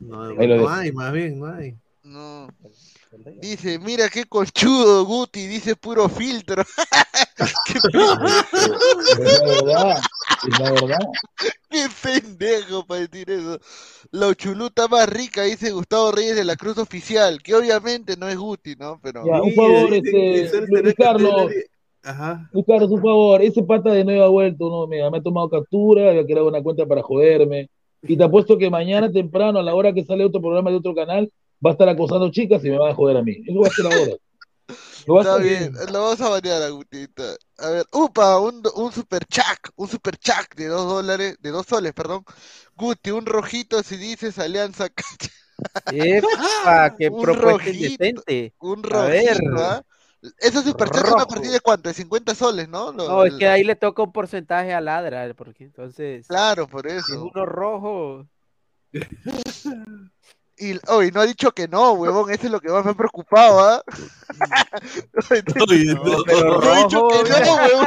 no, 0.00 0.32
no 0.32 0.68
hay, 0.68 0.92
más 0.92 1.12
bien, 1.12 1.38
no 1.38 1.46
hay. 1.46 1.76
No. 2.02 2.48
Dice, 3.40 3.78
mira 3.78 4.08
qué 4.08 4.24
colchudo, 4.24 5.04
Guti, 5.04 5.46
dice 5.46 5.76
puro 5.76 6.08
filtro. 6.08 6.62
qué, 7.66 7.74
Es 7.84 9.40
la 9.40 9.46
verdad, 9.46 9.98
es 10.48 10.58
la 10.58 10.72
verdad. 10.72 10.98
qué 11.70 11.86
pendejo 12.02 12.86
para 12.86 13.06
decir 13.06 13.30
eso. 13.30 13.58
La 14.10 14.34
chuluta 14.34 14.88
más 14.88 15.08
rica, 15.08 15.42
dice 15.42 15.70
Gustavo 15.70 16.12
Reyes 16.12 16.36
de 16.36 16.44
la 16.44 16.56
Cruz 16.56 16.78
Oficial, 16.78 17.42
que 17.42 17.54
obviamente 17.54 18.16
no 18.16 18.28
es 18.28 18.36
Guti, 18.36 18.76
¿no? 18.76 18.98
Pero. 19.02 19.24
Ya, 19.26 19.42
un 19.42 19.52
favor, 19.52 19.94
este, 19.94 20.50
Luis 20.68 20.94
Carlos, 20.94 21.52
Ajá. 22.02 22.48
Luis 22.52 22.66
Carlos, 22.66 22.90
un 22.90 23.02
favor, 23.02 23.42
ese 23.42 23.62
pata 23.62 23.90
de 23.90 24.04
nueva 24.04 24.28
vuelta, 24.28 24.64
no, 24.64 24.86
mira, 24.86 25.10
me 25.10 25.18
ha 25.18 25.22
tomado 25.22 25.48
captura, 25.48 26.10
había 26.10 26.24
creado 26.24 26.48
una 26.48 26.62
cuenta 26.62 26.86
para 26.86 27.02
joderme, 27.02 27.68
y 28.02 28.16
te 28.16 28.24
apuesto 28.24 28.58
que 28.58 28.68
mañana 28.68 29.10
temprano, 29.10 29.58
a 29.58 29.62
la 29.62 29.74
hora 29.74 29.92
que 29.92 30.04
sale 30.04 30.24
otro 30.24 30.40
programa 30.40 30.70
de 30.70 30.76
otro 30.76 30.94
canal, 30.94 31.30
va 31.64 31.70
a 31.70 31.72
estar 31.72 31.88
acosando 31.88 32.30
chicas 32.30 32.64
y 32.64 32.70
me 32.70 32.78
van 32.78 32.90
a 32.92 32.94
joder 32.94 33.16
a 33.16 33.22
mí. 33.22 33.36
Eso 33.46 33.60
va 33.60 33.68
a 33.68 33.70
ser 33.70 33.86
ahora. 33.86 34.16
Lo 35.06 35.18
a 35.18 35.22
Está 35.22 35.36
bien, 35.36 35.72
lo 35.92 36.02
vamos 36.02 36.20
a 36.20 36.28
banear 36.30 36.62
a 36.62 36.68
Gutita. 36.70 37.22
A 37.58 37.68
ver, 37.68 37.86
upa, 37.92 38.38
un, 38.40 38.62
un 38.74 38.92
super 38.92 39.24
chac, 39.26 39.70
un 39.76 39.88
super 39.88 40.16
chac 40.16 40.54
de 40.56 40.66
dos 40.66 40.86
dólares, 40.86 41.36
de 41.40 41.50
dos 41.50 41.66
soles, 41.66 41.92
perdón. 41.92 42.24
Guti, 42.74 43.10
un 43.10 43.26
rojito 43.26 43.82
si 43.82 43.96
dices 43.96 44.38
Alianza 44.38 44.88
Cacha. 44.88 45.30
¡Epa! 45.92 46.94
¡Qué 46.98 47.10
Un 47.10 47.20
propuesta 47.20 47.70
indecente! 47.70 48.54
Un 48.58 48.82
A 48.92 49.04
ver. 49.04 49.36
rojito, 49.36 49.58
¿ah? 49.58 49.82
Esos 50.38 50.64
superchats 50.64 51.10
son 51.10 51.20
a 51.20 51.26
partir 51.26 51.50
de 51.50 51.60
cuánto, 51.60 51.90
de 51.90 51.94
50 51.94 52.34
soles, 52.34 52.66
¿no? 52.66 52.92
Lo- 52.92 53.08
No, 53.08 53.24
es 53.24 53.34
que 53.34 53.46
ahí 53.46 53.62
le 53.62 53.76
toca 53.76 54.02
un 54.02 54.12
porcentaje 54.12 54.72
a 54.72 54.80
Ladra, 54.80 55.34
porque 55.34 55.64
entonces. 55.64 56.26
Claro, 56.26 56.66
por 56.66 56.88
si 56.88 56.96
es 56.96 57.10
eso. 57.10 57.30
uno 57.30 57.44
rojo. 57.44 58.26
Y, 60.56 60.78
oh, 60.88 61.02
y 61.02 61.10
no 61.10 61.20
ha 61.20 61.26
dicho 61.26 61.50
que 61.50 61.66
no, 61.66 61.92
huevón, 61.94 62.30
eso 62.30 62.46
es 62.46 62.52
lo 62.52 62.60
que 62.60 62.68
más 62.68 62.84
me 62.84 62.92
ha 62.92 62.94
preocupado, 62.94 63.60
¿ah? 63.60 63.82
No, 65.56 65.66
no. 65.66 66.24
pero 66.24 66.60
no 66.60 66.72
ha 66.72 66.78
dicho 66.78 67.08
que 67.08 67.44
no, 67.44 67.54
huevón. 67.56 67.86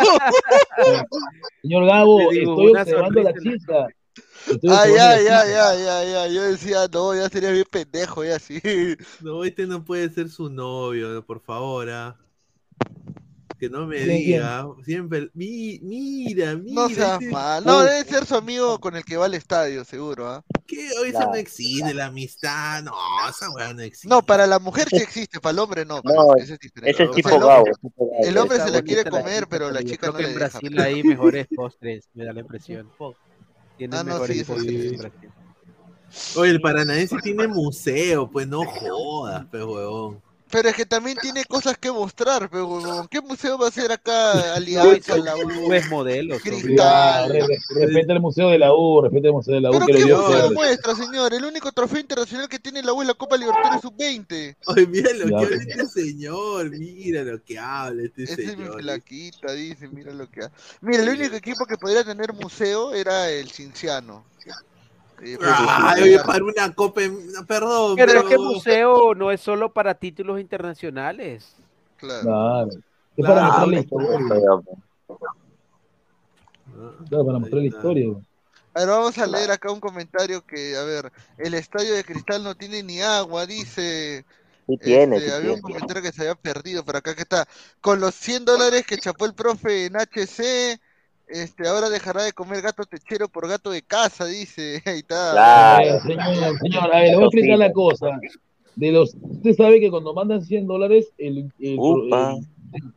Señor 1.62 1.86
Gabo, 1.86 2.30
digo, 2.32 2.52
estoy 2.54 2.82
observando 2.82 3.24
la. 3.24 3.30
Estoy 3.30 4.70
Ah, 4.70 4.86
ya, 4.88 5.22
ya, 5.22 5.46
ya, 5.46 5.76
ya, 5.76 6.04
ya. 6.04 6.28
Yo 6.28 6.44
decía, 6.44 6.88
no, 6.92 7.16
ya 7.16 7.30
sería 7.30 7.52
bien 7.52 7.66
pendejo, 7.70 8.24
ya 8.24 8.40
sí. 8.40 8.62
No, 9.22 9.44
este 9.44 9.68
no 9.68 9.84
puede 9.84 10.10
ser 10.10 10.30
su 10.30 10.50
novio, 10.50 11.24
por 11.26 11.40
favor, 11.40 11.90
ah. 11.90 12.18
Que 13.60 13.70
no 13.72 13.88
me 13.88 13.98
diga. 14.00 14.68
Siempre. 14.86 15.32
Mi, 15.34 15.80
mira, 15.82 16.56
mira. 16.56 16.82
No 16.84 16.90
seas 16.90 17.14
este- 17.22 17.32
mal. 17.32 17.66
No, 17.66 17.82
debe 17.82 18.04
ser 18.08 18.26
su 18.26 18.36
amigo 18.36 18.80
con 18.80 18.96
el 18.96 19.04
que 19.04 19.18
va 19.18 19.26
al 19.26 19.34
estadio, 19.34 19.84
seguro, 19.84 20.30
¿ah? 20.30 20.44
¿Qué? 20.68 20.90
Hoy 21.02 21.10
eso 21.10 21.22
no 21.22 21.34
existe, 21.36 21.94
la 21.94 22.06
amistad. 22.08 22.84
No, 22.84 22.94
esa 23.30 23.50
weá 23.52 23.74
no 23.74 23.82
existe. 23.82 24.08
No, 24.10 24.22
para 24.22 24.46
la 24.46 24.60
mujer 24.60 24.88
sí 24.90 24.98
existe, 24.98 25.40
para 25.40 25.54
el 25.54 25.60
hombre 25.60 25.86
no. 25.86 26.02
pero 26.04 26.16
No, 26.24 26.36
ese 26.36 26.54
es 26.54 26.60
diferente. 26.60 26.92
ese 26.92 27.04
es 27.04 27.10
O 27.10 27.14
sea, 27.14 27.16
tipo 27.16 27.30
el 27.30 27.36
hombre- 27.36 27.50
Gabo. 27.50 27.66
tipo 27.82 28.06
Gabo. 28.12 28.24
El 28.26 28.38
hombre 28.38 28.58
Está 28.58 28.68
se 28.70 28.74
la 28.76 28.82
quiere 28.84 29.04
la 29.06 29.10
comer, 29.10 29.34
chica, 29.36 29.48
pero 29.50 29.72
la 29.72 29.84
chica 29.84 29.98
creo 29.98 30.12
no 30.12 30.18
que 30.18 30.24
le 30.24 30.30
en 30.34 30.38
deja. 30.40 30.50
Brasil 30.60 30.80
hay 30.82 31.04
mejores 31.04 31.48
postres, 31.56 32.10
me 32.14 32.26
da 32.26 32.34
la 32.34 32.40
impresión. 32.42 32.92
Tienen 33.78 33.98
Ah, 34.00 34.04
no, 34.04 34.12
mejores 34.14 34.36
sí, 34.36 34.42
eso 34.44 34.54
postres 34.54 34.82
sí. 34.82 34.88
en 34.90 34.98
Brasil. 34.98 35.30
Oye, 36.36 36.52
el 36.52 36.62
paranaense 36.62 37.16
tiene 37.24 37.48
museo, 37.48 38.30
pues 38.30 38.48
no 38.48 38.64
jodas, 38.66 39.46
pues 39.50 39.64
huevón. 39.64 40.22
Pero 40.50 40.70
es 40.70 40.76
que 40.76 40.86
también 40.86 41.18
tiene 41.22 41.44
cosas 41.44 41.78
que 41.78 41.92
mostrar, 41.92 42.50
pero. 42.50 43.08
¿Qué 43.12 43.20
museo 43.22 43.58
va 43.58 43.66
a 43.66 43.70
hacer 43.70 43.92
acá 43.92 44.54
Alianza, 44.56 45.18
la 45.18 45.36
U, 45.36 45.40
son- 46.40 46.40
Ya, 46.40 46.60
Cristal? 46.62 47.30
re- 47.32 47.40
re- 47.48 47.86
respeta 47.86 48.14
el 48.14 48.20
Museo 48.22 48.50
de 48.50 48.58
la 48.60 48.74
U, 48.74 49.02
respeta 49.02 49.28
el 49.28 49.34
Museo 49.34 49.56
de 49.56 49.62
la 49.62 49.70
U 49.70 49.74
¿Pero 49.74 49.86
que 49.88 49.92
qué 49.94 50.04
dio 50.06 50.18
museo 50.22 50.52
muestra, 50.52 50.96
señor? 50.96 51.34
El 51.34 51.44
único 51.44 51.72
trofeo 51.74 52.00
internacional 52.00 52.48
que 52.48 52.60
tiene 52.60 52.82
la 52.82 52.94
U 52.94 53.02
es 53.02 53.08
la 53.10 53.14
Copa 53.16 53.36
Libertadores 53.36 53.82
Sub-20. 53.82 54.56
Oye, 54.68 54.88
mira 54.88 55.12
lo 55.14 55.28
que 55.28 55.36
habla 55.36 55.58
este 55.58 55.88
señor, 55.88 56.70
mira 56.70 57.24
lo 57.24 57.44
que 57.44 57.60
habla 57.60 58.04
este 58.04 58.24
Esa 58.24 58.34
es 58.34 58.38
mi 58.40 58.46
señor. 58.64 58.82
flaquita, 58.82 59.52
dice, 59.52 59.88
mira 59.90 60.14
lo 60.14 60.30
que 60.30 60.46
ha. 60.46 60.52
Mira, 60.82 61.04
el 61.04 61.10
único 61.10 61.36
equipo 61.36 61.66
que 61.66 61.76
podría 61.78 62.04
tener 62.06 62.32
museo 62.34 62.94
era 62.94 63.30
el 63.30 63.50
Cinciano. 63.52 64.24
Ay, 65.20 66.04
oye, 66.04 66.20
para 66.20 66.44
una 66.44 66.74
copa, 66.74 67.02
perdón. 67.48 67.96
Pero 67.96 68.12
es 68.12 68.24
que 68.26 68.38
museo 68.38 69.16
no 69.16 69.32
es 69.32 69.42
solo 69.42 69.74
para 69.74 69.96
títulos 69.96 70.40
internacionales. 70.40 71.56
Claro. 71.98 72.22
Claro. 72.24 72.70
Es 72.70 73.26
Claro, 73.26 73.34
para 73.34 73.48
mostrar 73.48 73.68
la 73.68 73.80
historia. 73.80 74.62
pues. 75.08 75.20
Claro, 77.10 77.26
para 77.26 77.40
mostrar 77.40 77.62
la 77.62 77.68
historia. 77.68 78.06
A 78.74 78.80
ver, 78.80 78.90
vamos 78.90 79.18
a 79.18 79.26
leer 79.26 79.50
acá 79.50 79.72
un 79.72 79.80
comentario 79.80 80.46
que, 80.46 80.78
a 80.78 80.84
ver, 80.84 81.12
el 81.40 81.56
estadio 81.56 81.96
de 81.96 82.04
Cristal 82.04 82.44
no 82.44 82.54
tiene 82.54 82.84
ni 82.84 83.02
agua, 83.02 83.48
dice. 83.48 84.24
Sí 84.68 84.78
tiene, 84.78 85.16
Este, 85.18 85.30
sí 85.30 85.36
había 85.36 85.54
un 85.54 85.62
comentario 85.62 86.04
que 86.04 86.12
se 86.12 86.22
había 86.22 86.36
perdido, 86.36 86.86
pero 86.86 87.00
acá 87.00 87.16
que 87.16 87.22
está. 87.22 87.48
Con 87.82 88.00
los 88.00 88.14
100 88.14 88.46
dólares 88.46 88.86
que 88.86 88.98
chapó 88.98 89.26
el 89.26 89.34
profe 89.34 89.86
en 89.86 89.96
HC, 89.96 90.80
este, 91.28 91.68
ahora 91.68 91.90
dejará 91.90 92.24
de 92.24 92.34
comer 92.34 92.62
gato 92.62 92.84
techero 92.86 93.28
por 93.30 93.48
gato 93.48 93.70
de 93.72 93.82
casa, 93.82 94.26
dice. 94.26 94.82
Ahí 94.86 95.00
está. 95.00 95.78
Ver, 95.80 96.02
señor, 96.02 96.60
señor, 96.60 96.94
a 96.96 97.00
ver, 97.00 97.10
le 97.10 97.16
voy 97.16 97.24
a 97.24 97.28
explicar 97.28 97.58
la 97.60 97.72
cosa. 97.72 98.20
De 98.76 98.92
los, 98.92 99.16
usted 99.22 99.56
sabe 99.56 99.80
que 99.80 99.90
cuando 99.90 100.14
mandan 100.14 100.44
100 100.44 100.68
dólares, 100.68 101.08
el, 101.18 101.52
el- 101.60 101.80
el- 101.80 102.48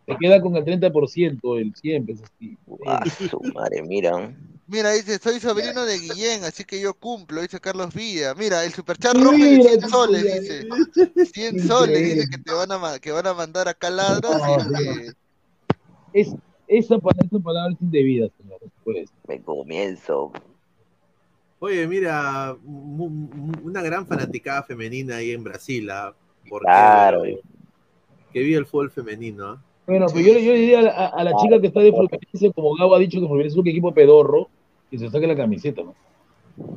se 0.06 0.16
queda 0.20 0.42
con 0.42 0.54
el 0.56 0.64
30%, 0.64 1.58
el 1.58 1.74
100, 1.74 2.06
así. 2.12 2.58
Ah, 2.86 3.02
su 3.30 3.40
madre, 3.54 3.82
mira. 3.82 4.36
Mira, 4.66 4.92
dice, 4.92 5.18
soy 5.18 5.40
sobrino 5.40 5.84
de 5.84 5.98
Guillén, 5.98 6.44
así 6.44 6.64
que 6.64 6.80
yo 6.80 6.94
cumplo, 6.94 7.40
dice 7.42 7.58
Carlos 7.60 7.92
Villa. 7.94 8.34
Mira, 8.34 8.64
el 8.64 8.72
superchat 8.72 9.14
rojo 9.16 9.32
es 9.34 9.40
de 9.40 9.48
Mira, 9.56 9.70
100 9.70 9.80
tú, 9.80 9.88
soles, 9.88 10.22
dice. 10.22 10.68
100 11.32 11.66
soles, 11.66 12.14
dice 12.14 12.28
que 12.30 12.38
te 12.38 12.52
van 12.52 12.70
a, 12.70 12.98
que 12.98 13.10
van 13.10 13.26
a 13.26 13.34
mandar 13.34 13.66
acá 13.68 13.90
ladras 13.90 14.36
y 14.36 14.70
No, 14.70 14.78
que... 14.78 15.12
Es, 16.12 16.28
esa, 16.78 16.96
esa 16.96 17.38
palabra 17.40 17.72
es 17.74 17.80
indebida, 17.82 18.28
señor. 18.40 18.58
Pues. 18.84 19.10
Me 19.28 19.40
comienzo. 19.40 20.32
Oye, 21.58 21.86
mira, 21.86 22.56
una 22.64 23.82
gran 23.82 24.06
fanaticada 24.06 24.62
femenina 24.62 25.16
ahí 25.16 25.32
en 25.32 25.44
Brasil, 25.44 25.90
¿ah? 25.90 26.14
Porque, 26.48 26.64
Claro. 26.64 27.22
Que 28.32 28.40
vive 28.40 28.56
el 28.58 28.66
fútbol 28.66 28.90
femenino, 28.90 29.44
¿ah? 29.46 29.62
Bueno, 29.86 30.06
pues 30.10 30.24
yo, 30.24 30.32
le- 30.32 30.44
yo 30.44 30.52
le 30.52 30.58
diría 30.58 30.78
a 30.78 30.82
la, 30.82 31.06
a 31.08 31.24
la 31.24 31.34
chica 31.36 31.60
que 31.60 31.66
está 31.66 31.80
de 31.80 31.90
Fluminense, 31.90 32.52
como 32.54 32.74
Gabo 32.76 32.94
ha 32.94 32.98
dicho 33.00 33.20
que 33.20 33.26
Fluminense 33.26 33.54
es 33.54 33.60
un 33.60 33.66
equipo 33.68 33.92
pedorro, 33.92 34.48
que 34.90 34.98
se 34.98 35.10
saque 35.10 35.26
la 35.26 35.36
camiseta, 35.36 35.82
¿no? 35.82 35.94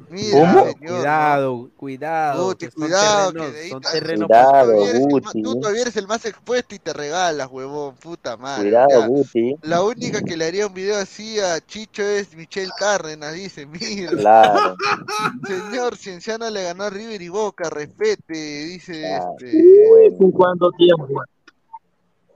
Mira, 0.09 0.53
señor, 0.63 0.75
Cuidado, 0.77 1.69
cuidado. 1.75 2.45
Guti, 2.45 2.65
que 2.67 2.71
son 2.71 2.81
cuidado, 2.83 3.31
que 3.31 3.39
terrenos- 3.39 3.53
de 3.53 3.59
ahí 3.61 3.69
son 3.69 3.81
terrenos 3.81 4.27
Cuidado, 4.27 4.51
todavía 4.51 4.89
eres 4.89 5.01
el 5.01 5.07
ma- 5.07 5.17
Guti. 5.23 5.41
Tú 5.41 5.59
todavía 5.59 5.81
eres 5.81 5.97
el 5.97 6.07
más 6.07 6.25
expuesto 6.25 6.75
y 6.75 6.79
te 6.79 6.93
regalas, 6.93 7.47
huevón, 7.51 7.95
puta 7.95 8.37
madre. 8.37 8.63
Cuidado, 8.63 8.87
ya. 8.99 9.07
Guti. 9.07 9.55
La 9.63 9.81
única 9.83 10.21
que 10.21 10.37
le 10.37 10.45
haría 10.45 10.67
un 10.67 10.73
video 10.73 10.97
así 10.97 11.39
a 11.39 11.59
Chicho 11.65 12.03
es 12.03 12.35
Michelle 12.35 12.71
Cárdenas, 12.77 13.33
dice, 13.33 13.65
mira. 13.65 14.11
Claro. 14.11 14.75
Señor 15.47 15.97
Cienciano 15.97 16.49
le 16.49 16.63
ganó 16.63 16.83
a 16.83 16.89
River 16.89 17.21
y 17.21 17.29
Boca, 17.29 17.69
respete, 17.69 18.33
dice 18.65 19.15
Ah, 19.15 19.27
este. 19.39 19.87
Bueno, 19.89 20.31
¿Cuánto 20.33 20.71
tiempo? 20.71 21.07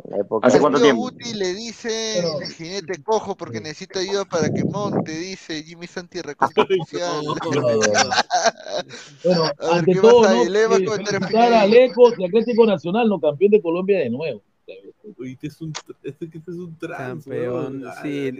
La 0.08 0.18
época. 0.18 0.48
¿Hace 0.48 0.60
cuánto 0.60 0.82
tiempo? 0.82 1.04
Guti 1.04 1.34
le 1.34 1.54
dice 1.54 2.24
jinete 2.58 3.04
cojo 3.04 3.36
porque 3.36 3.60
necesita 3.60 4.00
ayuda 4.00 4.26
para 4.26 4.50
que 4.50 4.64
monte, 4.64 5.12
dice 5.12 5.64
Jimmy 5.64 5.88
Santi. 5.88 6.20
Bueno, 9.24 9.44
A 9.44 9.48
ver, 9.48 9.54
ante 9.72 9.94
¿qué 9.94 10.00
todo, 10.00 10.22
¿no? 10.22 10.44
Eh, 10.44 10.50
comentarios 10.86 11.10
felicitar 11.10 11.54
a 11.54 11.62
Alecos 11.62 12.14
y 12.18 12.26
Atlético 12.26 12.66
Nacional, 12.66 13.10
no 13.10 13.20
campeón 13.20 13.52
de 13.52 13.62
Colombia 13.62 14.00
de 14.00 14.10
nuevo. 14.10 14.42
Este 14.68 15.48
es 15.48 15.62
un, 15.62 15.74
este, 16.04 16.26
es 16.26 16.56
un 16.56 16.78
trans, 16.78 17.26
Campeón, 17.26 17.82
weón. 17.82 17.94
sí, 18.04 18.32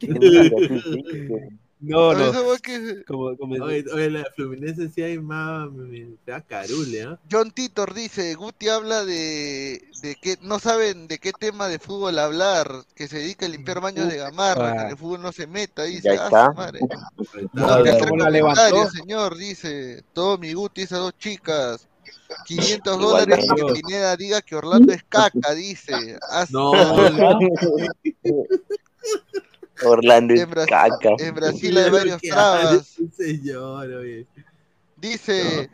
No, 1.82 2.14
no. 2.14 2.30
eso 2.30 2.44
fue 2.44 2.60
que 2.60 3.04
Como, 3.04 3.36
como 3.36 3.56
Oye, 3.64 3.84
oye, 3.92 4.08
la 4.10 4.24
Fluminense 4.36 4.88
sí 4.88 5.02
hay 5.02 5.18
más. 5.18 5.68
me- 5.72 6.14
Te 6.24 6.30
da 6.30 6.40
carule, 6.40 7.02
¿ah? 7.02 7.18
John 7.30 7.50
Titor 7.50 7.92
dice, 7.92 8.34
Guti 8.36 8.68
habla 8.68 9.04
de, 9.04 9.82
de 10.00 10.14
que 10.14 10.38
no 10.42 10.60
saben 10.60 11.08
de 11.08 11.18
qué 11.18 11.32
tema 11.32 11.66
de 11.66 11.80
fútbol 11.80 12.20
hablar, 12.20 12.70
que 12.94 13.08
se 13.08 13.18
dedica 13.18 13.46
a 13.46 13.48
limpiar 13.48 13.80
baños 13.80 14.08
de 14.08 14.16
gamarra, 14.16 14.76
que 14.76 14.82
en 14.82 14.88
el 14.90 14.96
fútbol 14.96 15.22
no 15.22 15.32
se 15.32 15.48
meta, 15.48 15.82
dice, 15.82 16.02
Ya 16.14 16.22
ah, 16.22 16.24
está. 16.26 16.52
madre. 16.52 16.78
No 17.52 18.88
señor, 18.88 19.36
dice, 19.36 20.04
todo 20.12 20.38
mi 20.38 20.52
Guti, 20.52 20.82
esas 20.82 21.00
dos 21.00 21.18
chicas. 21.18 21.88
500 22.46 22.98
dólares 22.98 23.44
que. 23.56 23.72
Pineda 23.74 24.16
diga 24.16 24.40
que 24.40 24.54
Orlando 24.54 24.92
es 24.92 25.02
caca, 25.02 25.52
dice. 25.52 26.18
Ah, 26.30 26.46
No, 26.50 26.72
madre. 26.72 27.48
Orlando 29.84 30.34
En 30.34 30.50
Brasil, 30.50 30.70
caca. 30.70 31.14
en 31.18 31.34
Brasil 31.34 31.78
hay 31.78 31.90
varios 31.90 32.20
¿Qué 32.20 32.28
trabas. 32.30 32.96
señor, 33.16 33.86
oye. 33.92 34.26
Dice, 34.96 35.68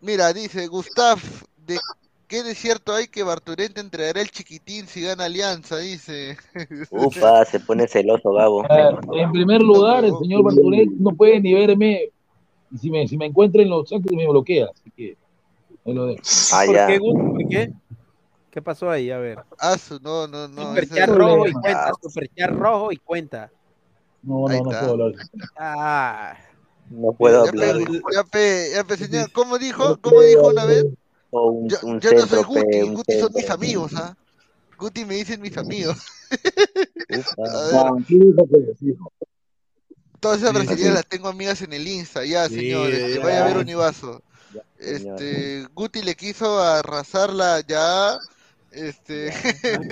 mira, 0.00 0.32
dice 0.32 0.66
Gustav, 0.68 1.18
¿de 1.66 1.78
qué 2.28 2.42
desierto 2.42 2.94
hay 2.94 3.08
que 3.08 3.22
Barturente 3.22 3.80
entregará 3.80 4.20
el 4.20 4.30
chiquitín 4.30 4.86
si 4.86 5.02
gana 5.02 5.24
Alianza? 5.24 5.78
Dice. 5.78 6.36
Upa, 6.90 7.44
se 7.44 7.60
pone 7.60 7.88
celoso, 7.88 8.32
Gabo. 8.32 8.64
En 9.14 9.32
primer 9.32 9.60
lugar, 9.60 10.04
el 10.04 10.16
señor 10.18 10.42
Barturet 10.44 10.88
no 10.98 11.10
puede 11.10 11.40
ni 11.40 11.54
verme. 11.54 12.10
Y 12.72 12.78
si 12.78 12.90
me, 12.90 13.06
si 13.06 13.16
me 13.16 13.26
encuentra 13.26 13.62
en 13.62 13.70
los 13.70 13.92
actos, 13.92 14.12
me 14.12 14.28
bloquea. 14.28 14.66
Así 14.66 14.90
que 14.96 15.16
ahí 15.84 15.94
lo 15.94 16.06
dejo. 16.06 16.22
Ah. 16.52 16.64
¿Por 16.66 17.48
qué? 17.48 17.72
¿Qué 18.54 18.62
pasó 18.62 18.88
ahí? 18.88 19.10
A 19.10 19.18
ver. 19.18 19.42
Ah, 19.58 19.76
su, 19.76 19.98
no, 19.98 20.28
no, 20.28 20.46
no. 20.46 20.68
Superchat 20.68 20.96
ese- 20.96 21.06
rojo 21.06 21.48
y 21.48 21.52
cuenta. 21.52 21.92
Superchat 22.00 22.50
rojo 22.50 22.92
y 22.92 22.96
cuenta. 22.98 23.50
No, 24.22 24.46
no, 24.46 24.62
no 24.62 24.62
puedo 24.70 24.90
hablar. 24.92 25.12
Ah, 25.58 26.36
No 26.88 27.12
puedo 27.14 27.48
hablar. 27.48 27.76
ya 28.14 28.22
pe, 28.22 28.70
ya 28.72 28.84
pe, 28.84 28.96
señor. 28.96 29.32
¿Cómo 29.32 29.58
dijo? 29.58 29.98
¿Cómo 30.00 30.22
dijo 30.22 30.46
una 30.46 30.66
vez? 30.66 30.84
Un, 31.32 31.68
Yo, 31.68 31.76
un 31.82 31.98
yo 31.98 32.12
no 32.12 32.26
soy 32.28 32.44
Guti, 32.44 32.82
un 32.82 32.94
Guti 32.94 33.18
son 33.18 33.32
mis 33.34 33.50
amigos, 33.50 33.90
¿ah? 33.96 34.14
Guti 34.78 35.04
me 35.04 35.16
dicen 35.16 35.40
mis 35.40 35.58
amigos. 35.58 35.96
Pues, 37.08 37.26
todas 40.20 40.38
esas 40.38 40.52
brasileñas 40.54 40.94
las 40.94 41.06
tengo 41.06 41.28
amigas 41.28 41.60
en 41.62 41.72
el 41.72 41.86
Insta, 41.86 42.24
ya, 42.24 42.48
Sí, 42.48 42.54
señor. 42.54 42.90
Ya. 42.92 43.20
vaya 43.20 43.44
a 43.44 43.46
ver 43.48 43.56
Univaso. 43.58 44.22
Este, 44.78 45.66
Guti 45.74 46.02
le 46.02 46.14
quiso 46.14 46.60
arrasarla 46.60 47.60
ya. 47.66 48.16
Este, 48.74 49.32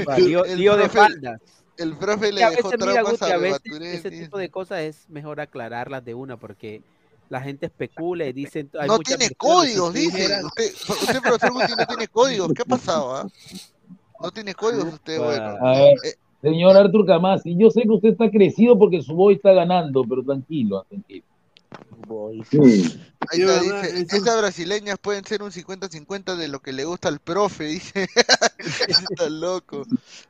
Upa, 0.02 0.18
lío, 0.18 0.44
el 0.44 0.58
lío 0.58 0.76
de 0.76 0.82
profe, 0.88 0.98
faldas. 0.98 1.40
el 1.76 1.96
profe 1.96 2.32
le 2.32 2.42
a 2.44 2.50
dejó 2.50 2.70
veces, 2.70 2.80
mira, 2.86 2.92
traumas 3.02 3.20
Guti, 3.20 3.30
a 3.32 3.34
a 3.34 3.38
veces 3.38 3.60
ese 3.82 4.10
tipo 4.10 4.38
de 4.38 4.50
cosas 4.50 4.80
es 4.80 5.08
mejor 5.08 5.40
aclararlas 5.40 6.04
de 6.04 6.14
una 6.14 6.36
porque 6.36 6.82
la 7.28 7.40
gente 7.40 7.66
especula 7.66 8.26
y 8.26 8.32
dicen 8.32 8.70
hay 8.78 8.88
No 8.88 8.98
tiene 8.98 9.30
códigos, 9.36 9.94
dice. 9.94 10.28
Usted, 10.44 10.72
usted, 10.88 11.20
profesor 11.22 11.52
Guti, 11.52 11.72
no 11.78 11.86
tiene 11.86 12.08
códigos. 12.08 12.52
¿Qué 12.54 12.62
ha 12.62 12.66
pasado, 12.66 13.14
ah? 13.14 13.26
No 14.20 14.30
tiene 14.30 14.54
códigos 14.54 14.92
usted, 14.92 15.18
bueno. 15.18 15.56
A 15.60 15.70
ver, 15.78 15.94
Eh, 16.04 16.14
señor 16.42 16.76
Artur 16.76 17.06
Camasi, 17.06 17.56
yo 17.56 17.70
sé 17.70 17.82
que 17.82 17.88
usted 17.90 18.10
está 18.10 18.30
crecido 18.30 18.78
porque 18.78 19.00
su 19.02 19.14
boy 19.14 19.34
está 19.34 19.52
ganando, 19.52 20.04
pero 20.04 20.22
tranquilo, 20.22 20.78
ah, 20.90 20.96
Ahí 23.30 23.40
está, 23.40 23.60
dice, 23.60 24.02
eso- 24.02 24.16
esas 24.16 24.36
brasileñas 24.38 24.98
pueden 25.00 25.24
ser 25.24 25.42
un 25.42 25.52
50-50 25.52 26.36
de 26.36 26.48
lo 26.48 26.60
que 26.60 26.72
le 26.72 26.84
gusta 26.84 27.08
al 27.08 27.20
profe, 27.20 27.64
dice. 27.94 28.08
Está 28.88 29.28
loco. 29.28 29.84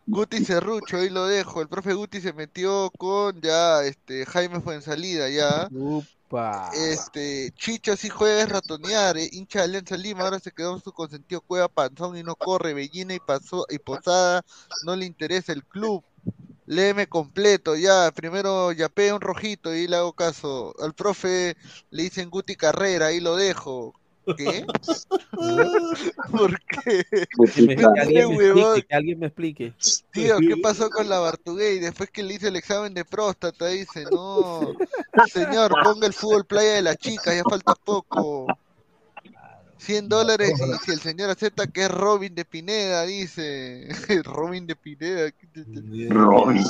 Guti 0.06 0.44
Cerrucho, 0.44 0.96
ahí 0.98 1.10
lo 1.10 1.26
dejo. 1.26 1.60
El 1.62 1.68
profe 1.68 1.94
Guti 1.94 2.20
se 2.20 2.32
metió 2.32 2.90
con 2.98 3.40
ya, 3.40 3.82
este, 3.84 4.26
Jaime 4.26 4.60
Fuensalida, 4.60 5.28
ya. 5.28 5.68
Upa. 5.72 6.70
Este, 6.74 7.52
Chicho 7.56 7.94
sí 7.94 8.08
juega 8.08 8.42
es 8.42 8.48
ratonear, 8.48 9.18
eh, 9.18 9.28
hincha 9.32 9.58
de 9.60 9.64
Alianza 9.66 9.96
Lima, 9.98 10.22
ahora 10.24 10.40
se 10.40 10.50
quedó 10.50 10.74
en 10.74 10.82
su 10.82 10.90
consentido 10.92 11.42
Cueva 11.42 11.68
Panzón 11.68 12.16
y 12.16 12.22
no 12.22 12.36
corre, 12.36 12.72
Bellina 12.72 13.14
y 13.14 13.20
pasó 13.20 13.66
y 13.68 13.78
Posada, 13.78 14.42
no 14.86 14.96
le 14.96 15.04
interesa 15.04 15.52
el 15.52 15.62
club. 15.64 16.02
Léeme 16.66 17.06
completo, 17.08 17.74
ya, 17.76 18.10
primero 18.12 18.70
yapé 18.72 19.12
un 19.12 19.20
rojito 19.20 19.74
y 19.74 19.88
le 19.88 19.96
hago 19.96 20.12
caso. 20.12 20.74
Al 20.80 20.94
profe 20.94 21.56
le 21.90 22.02
dicen 22.04 22.30
Guti 22.30 22.54
Carrera, 22.56 23.06
ahí 23.06 23.20
lo 23.20 23.36
dejo. 23.36 23.94
¿Qué? 24.36 24.64
¿Por 26.30 26.58
qué? 26.60 27.04
Que, 27.54 27.62
me- 27.62 27.76
que 27.76 27.84
alguien 28.00 28.28
me 28.28 28.34
explique, 28.36 28.86
que 28.88 28.94
alguien 28.94 29.18
me 29.18 29.26
explique. 29.26 29.72
Tío, 30.12 30.38
¿qué 30.38 30.56
pasó 30.62 30.90
con 30.90 31.08
la 31.08 31.18
Bartuguey? 31.18 31.80
Después 31.80 32.10
que 32.10 32.22
le 32.22 32.34
hice 32.34 32.48
el 32.48 32.56
examen 32.56 32.94
de 32.94 33.04
próstata, 33.04 33.66
dice, 33.66 34.04
no, 34.12 34.60
señor, 35.32 35.72
ponga 35.82 36.06
el 36.06 36.12
fútbol 36.12 36.44
playa 36.46 36.74
de 36.74 36.82
la 36.82 36.94
chica, 36.94 37.34
ya 37.34 37.42
falta 37.42 37.74
poco. 37.74 38.46
100 39.82 40.08
dólares 40.08 40.52
y 40.58 40.84
si 40.86 40.92
el 40.92 41.00
señor 41.00 41.30
acepta 41.30 41.66
que 41.66 41.82
es 41.84 41.90
Robin 41.90 42.34
de 42.34 42.44
Pineda, 42.44 43.02
dice. 43.04 43.88
Robin 44.24 44.66
de 44.66 44.76
Pineda. 44.76 45.30
¿qué 45.32 45.46
te- 45.48 45.64
te- 45.64 46.08
Robin. 46.08 46.64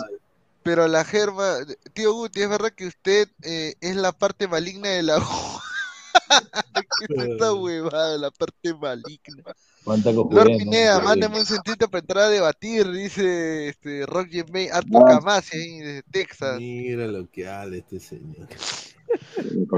Pero 0.64 0.86
la 0.86 1.04
germa, 1.04 1.56
tío 1.92 2.12
Guti, 2.14 2.40
¿es 2.42 2.48
verdad 2.48 2.72
que 2.72 2.86
usted 2.86 3.28
eh, 3.42 3.74
es 3.80 3.96
la 3.96 4.12
parte 4.12 4.46
maligna 4.46 4.90
de 4.90 5.02
la... 5.02 5.18
¿Qué 7.08 7.14
es 7.14 7.28
esta 7.30 7.52
huevada, 7.52 8.16
la 8.16 8.30
parte 8.30 8.72
maligna? 8.74 9.42
Cuánta 9.84 10.12
Lord 10.12 10.56
Pineda, 10.58 10.98
¿no? 11.00 11.04
mándame 11.06 11.40
un 11.40 11.46
centito 11.46 11.88
para 11.88 12.00
entrar 12.00 12.24
a 12.24 12.28
debatir, 12.28 12.88
dice 12.92 13.68
este 13.68 14.06
Rock 14.06 14.28
May, 14.52 14.68
Arthur 14.68 15.02
Ah. 15.04 15.18
Camasi 15.18 15.56
ahí 15.56 15.78
desde 15.80 16.02
Texas. 16.12 16.58
Mira 16.60 17.06
lo 17.08 17.28
que 17.28 17.48
habla 17.48 17.76
este 17.78 17.98
señor. 17.98 18.46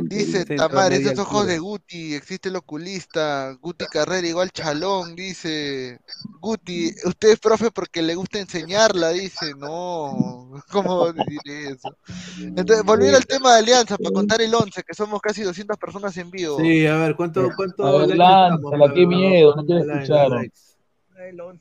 Dice 0.05 0.44
Tamar, 0.44 0.93
esos 0.93 1.19
ojos 1.19 1.47
de 1.47 1.59
Guti, 1.59 2.15
existe 2.15 2.48
el 2.48 2.56
oculista, 2.56 3.56
Guti 3.61 3.85
Carrera 3.86 4.27
igual 4.27 4.51
chalón, 4.51 5.15
dice 5.15 6.01
Guti, 6.40 6.90
usted 7.05 7.31
es 7.31 7.39
profe 7.40 7.70
porque 7.70 8.02
le 8.02 8.15
gusta 8.15 8.39
enseñarla, 8.39 9.11
dice, 9.11 9.55
no, 9.59 10.51
¿cómo 10.70 11.12
decir 11.12 11.40
eso? 11.47 11.97
Entonces, 12.40 12.85
volver 12.85 13.15
al 13.15 13.27
tema 13.27 13.52
de 13.55 13.59
Alianza 13.61 13.97
para 13.97 14.11
contar 14.12 14.43
el 14.43 14.55
11, 14.55 14.82
que 14.82 14.94
somos 14.94 15.20
casi 15.20 15.43
200 15.43 15.77
personas 15.78 16.16
en 16.16 16.31
vivo. 16.31 16.59
Sí, 16.61 16.86
a 16.86 16.97
ver, 16.98 17.16
¿cuánto, 17.16 17.48
cuánto 17.56 17.85
A 17.85 17.93
ver, 17.93 18.09
likes 18.09 18.16
lánzala, 18.16 18.86
estamos? 18.86 18.93
qué 18.94 19.06
miedo, 19.06 19.56
no 19.56 19.65
quiero 19.65 19.78
Los 19.81 19.86
likes, 19.89 20.02
escuchar. 20.02 20.31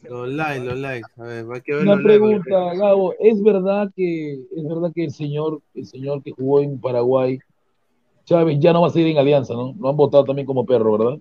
Los 0.09 0.29
likes, 0.29 0.65
los 0.65 0.79
likes. 0.79 1.09
A 1.17 1.23
ver, 1.23 1.45
hay 1.53 1.61
que 1.61 1.73
ver 1.73 1.81
Una 1.83 1.95
los 1.95 2.03
likes. 2.03 2.03
pregunta, 2.03 2.73
Gabo, 2.75 3.13
¿es 3.19 3.41
verdad 3.41 3.91
que 3.95 4.33
es 4.33 4.63
verdad 4.67 4.91
que 4.93 5.05
el 5.05 5.11
señor, 5.11 5.61
el 5.73 5.85
señor 5.85 6.21
que 6.23 6.31
jugó 6.31 6.59
en 6.59 6.79
Paraguay, 6.79 7.39
Chávez, 8.25 8.57
ya 8.59 8.73
no 8.73 8.81
va 8.81 8.87
a 8.87 8.91
seguir 8.91 9.09
en 9.09 9.17
Alianza, 9.17 9.53
¿no? 9.53 9.73
Lo 9.79 9.89
han 9.89 9.97
votado 9.97 10.23
también 10.23 10.45
como 10.45 10.65
perro, 10.65 10.97
¿verdad? 10.97 11.19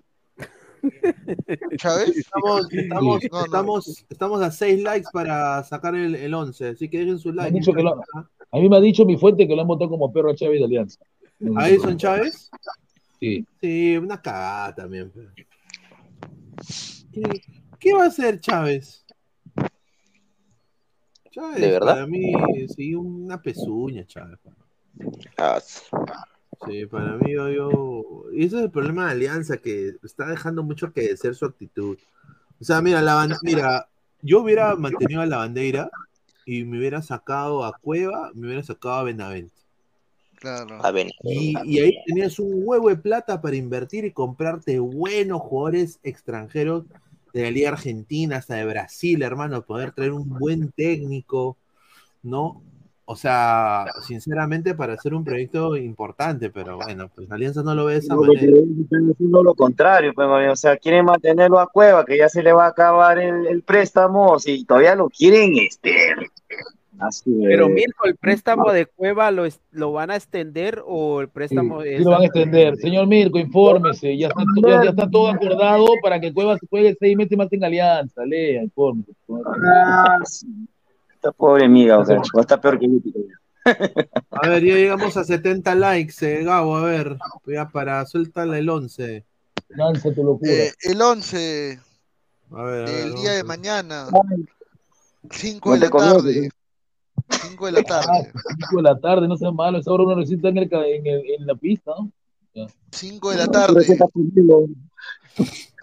¿Chávez? 1.77 2.17
Estamos, 2.17 2.67
estamos, 2.73 3.21
Sí. 3.21 3.27
estamos, 3.45 4.05
estamos 4.09 4.41
a 4.41 4.51
6 4.51 4.81
likes 4.83 5.07
para 5.13 5.63
sacar 5.63 5.95
el, 5.95 6.15
el 6.15 6.33
11, 6.33 6.69
así 6.69 6.89
que 6.89 6.99
dejen 6.99 7.19
su 7.19 7.29
Me 7.29 7.43
han 7.43 7.47
like. 7.53 7.59
dicho 7.59 7.73
que 7.73 7.83
lo- 7.83 8.01
a 8.51 8.57
mí 8.59 8.69
me 8.69 8.77
ha 8.77 8.81
dicho 8.81 9.05
mi 9.05 9.17
fuente 9.17 9.47
que 9.47 9.55
lo 9.55 9.61
han 9.61 9.67
votado 9.67 9.89
como 9.89 10.11
perro 10.11 10.31
a 10.31 10.35
Chávez 10.35 10.59
de 10.59 10.65
Alianza. 10.65 10.99
¿A 11.57 11.69
Edson 11.69 11.97
Chávez? 11.97 12.49
Sí. 13.19 13.45
Sí, 13.61 13.97
una 13.97 14.21
cagada 14.21 14.75
también. 14.75 15.11
pero. 15.13 15.29
¿Qué, 17.11 17.41
qué 17.79 17.93
va 17.93 18.03
a 18.03 18.07
hacer 18.07 18.39
Chávez? 18.39 19.05
Chávez, 21.31 21.61
¿De 21.61 21.71
verdad? 21.71 21.93
para 21.95 22.07
mí, 22.07 22.33
sí, 22.75 22.93
una 22.93 23.41
pezuña, 23.41 24.05
Chávez. 24.05 24.39
Ah, 25.37 25.59
Sí, 25.59 25.81
para 26.89 27.17
mí, 27.17 27.33
yo, 27.33 27.49
yo- 27.49 28.25
Y 28.33 28.45
ese 28.45 28.57
es 28.57 28.63
el 28.63 28.71
problema 28.71 29.05
de 29.05 29.11
Alianza, 29.11 29.57
que 29.57 29.95
está 30.03 30.25
dejando 30.25 30.63
mucho 30.63 30.91
que 30.91 31.01
decir 31.09 31.35
su 31.35 31.45
actitud. 31.45 31.97
O 32.59 32.63
sea, 32.63 32.81
mira, 32.81 33.01
la 33.01 33.15
ban- 33.15 33.37
mira, 33.43 33.87
yo 34.21 34.41
hubiera 34.41 34.75
mantenido 34.75 35.21
a 35.21 35.25
la 35.25 35.37
bandera 35.37 35.89
y 36.45 36.63
me 36.63 36.79
hubiera 36.79 37.01
sacado 37.01 37.63
a 37.63 37.77
Cueva, 37.77 38.31
me 38.33 38.47
hubiera 38.47 38.63
sacado 38.63 38.95
a 38.95 39.03
Benavente. 39.03 39.53
Claro. 40.35 40.83
a 40.83 40.91
ver. 40.91 41.07
Y, 41.23 41.53
y 41.63 41.79
ahí 41.79 41.93
tenías 42.05 42.37
un 42.37 42.63
huevo 42.65 42.89
de 42.89 42.97
plata 42.97 43.39
para 43.41 43.55
invertir 43.55 44.03
y 44.03 44.11
comprarte 44.11 44.77
buenos 44.79 45.39
jugadores 45.41 45.99
extranjeros 46.03 46.83
de 47.33 47.43
la 47.43 47.51
Liga 47.51 47.69
Argentina, 47.69 48.37
hasta 48.37 48.55
de 48.55 48.65
Brasil, 48.65 49.21
hermano, 49.21 49.61
poder 49.61 49.93
traer 49.93 50.11
un 50.11 50.27
buen 50.27 50.71
técnico, 50.71 51.55
¿no? 52.23 52.61
O 53.05 53.17
sea, 53.17 53.85
sinceramente, 54.07 54.75
para 54.75 54.93
hacer 54.93 55.13
un 55.13 55.25
proyecto 55.25 55.75
importante, 55.75 56.49
pero 56.49 56.77
bueno, 56.77 57.09
pues 57.13 57.29
Alianza 57.31 57.61
no 57.61 57.75
lo 57.75 57.85
ve 57.85 57.93
de 57.93 57.99
esa 57.99 58.15
Lo 58.15 58.21
manera. 58.21 58.57
están 58.81 59.11
haciendo 59.11 59.43
lo 59.43 59.53
contrario, 59.55 60.13
pues, 60.15 60.25
mami, 60.27 60.45
o 60.47 60.55
sea, 60.55 60.77
quieren 60.77 61.03
mantenerlo 61.05 61.59
a 61.59 61.67
Cueva, 61.67 62.05
que 62.05 62.17
ya 62.17 62.29
se 62.29 62.41
le 62.41 62.53
va 62.53 62.65
a 62.65 62.69
acabar 62.69 63.19
el, 63.19 63.45
el 63.47 63.61
préstamo, 63.61 64.39
si 64.39 64.63
todavía 64.63 64.95
lo 64.95 65.09
quieren, 65.09 65.53
este, 65.57 65.91
así, 66.99 67.29
Pero 67.43 67.67
Mirko, 67.67 68.05
¿el 68.05 68.15
préstamo 68.15 68.71
de 68.71 68.85
Cueva 68.85 69.31
lo, 69.31 69.43
es- 69.43 69.59
lo 69.71 69.91
van 69.91 70.09
a 70.09 70.15
extender 70.15 70.81
o 70.85 71.19
el 71.19 71.27
préstamo 71.27 71.81
Sí 71.81 71.89
es 71.89 72.03
lo 72.05 72.11
van 72.11 72.21
a 72.21 72.25
extender. 72.25 72.77
Señor 72.77 73.07
Mirko, 73.07 73.37
infórmese. 73.37 74.17
Ya 74.17 74.27
está, 74.27 74.43
ya, 74.65 74.83
ya 74.85 74.89
está 74.91 75.09
todo 75.09 75.27
acordado 75.27 75.87
para 76.01 76.21
que 76.21 76.31
Cuevas 76.31 76.59
juegue 76.69 76.95
seis 76.97 77.17
meses 77.17 77.37
más 77.37 77.51
en 77.51 77.65
Alianza. 77.65 78.25
Lea, 78.25 78.63
infórmese. 78.63 79.11
ah, 79.65 80.19
sí. 80.23 80.47
Esta 81.23 81.31
pobre 81.31 81.65
amiga, 81.65 81.99
o 81.99 82.05
sea, 82.05 82.21
está 82.39 82.59
peor 82.59 82.77
que 82.77 82.87
Guti, 82.87 83.13
A 84.31 84.49
ver, 84.49 84.61
ya 84.65 84.75
llegamos 84.75 85.15
a 85.15 85.23
70 85.23 85.73
likes, 85.75 86.15
eh, 86.21 86.43
Gabo, 86.43 86.75
a 86.75 86.83
ver, 86.83 87.17
ya 87.47 87.69
para 87.69 88.05
suéltale 88.05 88.59
el 88.59 88.67
11. 88.69 89.23
Lanza 89.69 90.13
tu 90.13 90.21
locura. 90.21 90.51
Eh, 90.51 90.73
el 90.83 91.01
11 91.01 91.79
A 92.51 92.63
ver, 92.63 92.87
a 92.87 92.91
ver, 92.91 93.03
vamos 93.05 93.21
día 93.21 93.31
a 93.31 93.35
de 93.35 93.43
mañana, 93.45 94.07
5 95.31 95.69
No 95.69 95.75
de 95.75 95.79
la 95.79 95.89
tarde. 95.89 96.49
5 97.29 97.65
de 97.67 97.71
la 97.71 97.83
tarde. 97.83 98.31
5 98.57 98.75
de 98.77 98.81
la 98.83 98.99
tarde, 98.99 99.27
no 99.29 99.37
sea 99.37 99.51
malo. 99.51 99.77
Esa 99.77 99.91
hora 99.91 100.03
uno 100.03 100.15
recién 100.15 100.39
está 100.39 100.49
en, 100.49 100.57
el, 100.57 100.69
en, 100.73 101.07
el- 101.07 101.23
en 101.39 101.47
la 101.47 101.55
pista, 101.55 101.91
¿no? 101.97 102.11
Ya. 102.53 102.67
5 102.91 103.31
de 103.31 103.37
la 103.37 103.47
tarde. 103.47 103.85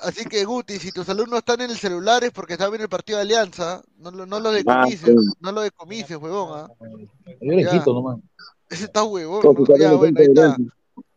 Así 0.02 0.24
que 0.24 0.44
Guti, 0.44 0.78
si 0.78 0.92
tus 0.92 1.08
alumnos 1.08 1.40
están 1.40 1.60
en 1.60 1.70
el 1.70 1.76
celular 1.78 2.24
es 2.24 2.30
porque 2.32 2.54
están 2.54 2.70
viendo 2.70 2.84
el 2.84 2.88
partido 2.88 3.18
de 3.18 3.22
Alianza, 3.24 3.82
no, 3.98 4.10
lo- 4.10 4.26
no 4.26 4.40
lo 4.40 4.48
Ah, 4.48 4.52
decomises, 4.52 5.08
sí. 5.08 5.14
no 5.40 5.52
lo 5.52 5.60
decomises, 5.60 6.16
huevón, 6.16 6.58
¿ah? 6.58 6.68
Yo 7.40 7.52
le 7.52 7.68
quito 7.68 7.92
nomás. 7.92 8.18
Ese 8.68 8.84
está 8.84 9.04
huevón, 9.04 9.42
¿no? 9.42 9.76
Ya, 9.76 9.92
bueno, 9.94 10.18
ahí 10.20 10.26
está. 10.26 10.56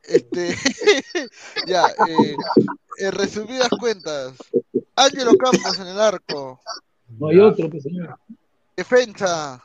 Este, 0.04 0.56
ya, 1.68 1.88
eh, 2.08 2.36
en 3.00 3.12
resumidas 3.14 3.70
cuentas, 3.80 4.34
Ángelo 4.96 5.36
Campos 5.38 5.80
en 5.80 5.88
el 5.88 6.00
arco, 6.00 6.60
No 7.20 7.28
hay 7.30 7.40
otro, 7.40 7.70
pues, 7.70 7.84
señor. 7.84 8.18
defensa, 8.76 9.64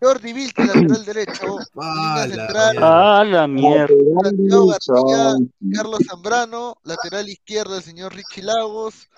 Jordi 0.00 0.32
Vilche, 0.32 0.64
lateral 0.64 1.04
derecho, 1.04 1.58
Ah, 1.80 2.26
la 2.28 2.34
central. 2.34 2.76
Ah, 2.80 3.24
la 3.26 3.46
mierda. 3.46 3.94
Santiago 4.22 4.66
García, 4.68 5.36
Carlos 5.74 6.00
Zambrano, 6.08 6.76
lateral 6.84 7.28
izquierdo 7.28 7.76
el 7.76 7.82
señor 7.82 8.14
Richie 8.14 8.42
Lagos, 8.42 9.08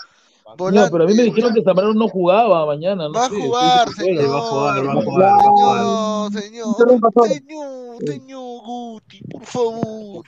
No, 0.59 0.89
pero 0.90 1.05
a 1.05 1.07
mí 1.09 1.15
me 1.15 1.24
dijeron 1.24 1.53
que 1.55 1.62
Zambrano 1.65 1.93
no 1.94 2.09
jugaba 2.09 2.66
mañana. 2.66 3.05
No 3.09 3.12
va 3.12 3.27
a 3.27 3.28
jugar, 3.28 3.89
sí, 3.89 4.05
sí, 4.05 4.15
Va 4.16 4.39
a 4.39 4.40
jugar, 4.43 4.86
va 4.86 4.93
a 4.93 4.94
señor, 4.94 5.05
jugar, 5.05 5.31
va 5.32 5.36
a 5.36 5.40
jugar. 5.43 6.43
señor, 6.43 6.77
señor, 6.77 7.28
señor, 7.28 7.97
señor 8.07 8.61
Guti. 8.65 9.20
por 9.24 9.44
favor. 9.44 10.24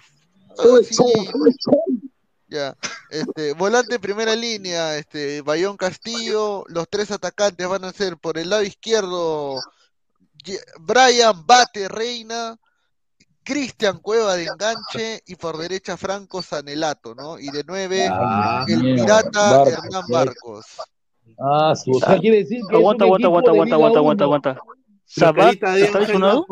Ya, 2.51 2.75
este, 3.11 3.53
volante 3.53 3.99
primera 4.01 4.35
línea, 4.35 4.97
este, 4.97 5.43
Bayón 5.43 5.77
Castillo, 5.77 6.65
los 6.69 6.89
tres 6.89 7.11
atacantes 7.11 7.69
van 7.69 7.85
a 7.85 7.93
ser 7.93 8.17
por 8.17 8.39
el 8.39 8.49
lado 8.49 8.63
izquierdo, 8.63 9.61
Brian 10.81 11.47
Bate 11.47 11.89
Reina, 11.89 12.57
Cristian 13.43 13.99
Cueva 14.01 14.35
de 14.37 14.45
enganche 14.45 15.23
y 15.27 15.35
por 15.37 15.57
derecha 15.57 15.97
Franco 15.97 16.43
Sanelato, 16.43 17.15
¿no? 17.15 17.39
Y 17.39 17.49
de 17.51 17.65
nueve, 17.67 18.07
Ah, 18.11 18.65
el 18.69 18.81
pirata 18.95 19.51
Barcos, 19.59 19.73
Hernán. 19.85 20.03
Barcos. 20.11 20.67
Ah, 21.39 21.75
su, 21.77 21.93
o 21.93 22.01
sea, 22.01 22.19
quiere 22.19 22.39
decir 22.39 22.61
que 22.69 22.77
Aguanta, 22.77 23.05
aguanta, 23.05 23.27
aguanta, 23.29 23.51
aguanta, 23.51 23.75
aguanta, 23.77 23.99
aguanta, 23.99 24.25
1. 24.25 24.25
aguanta. 24.25 24.61
¿Sabac 25.07 25.53
está 25.63 25.99
lesionado? 26.01 26.47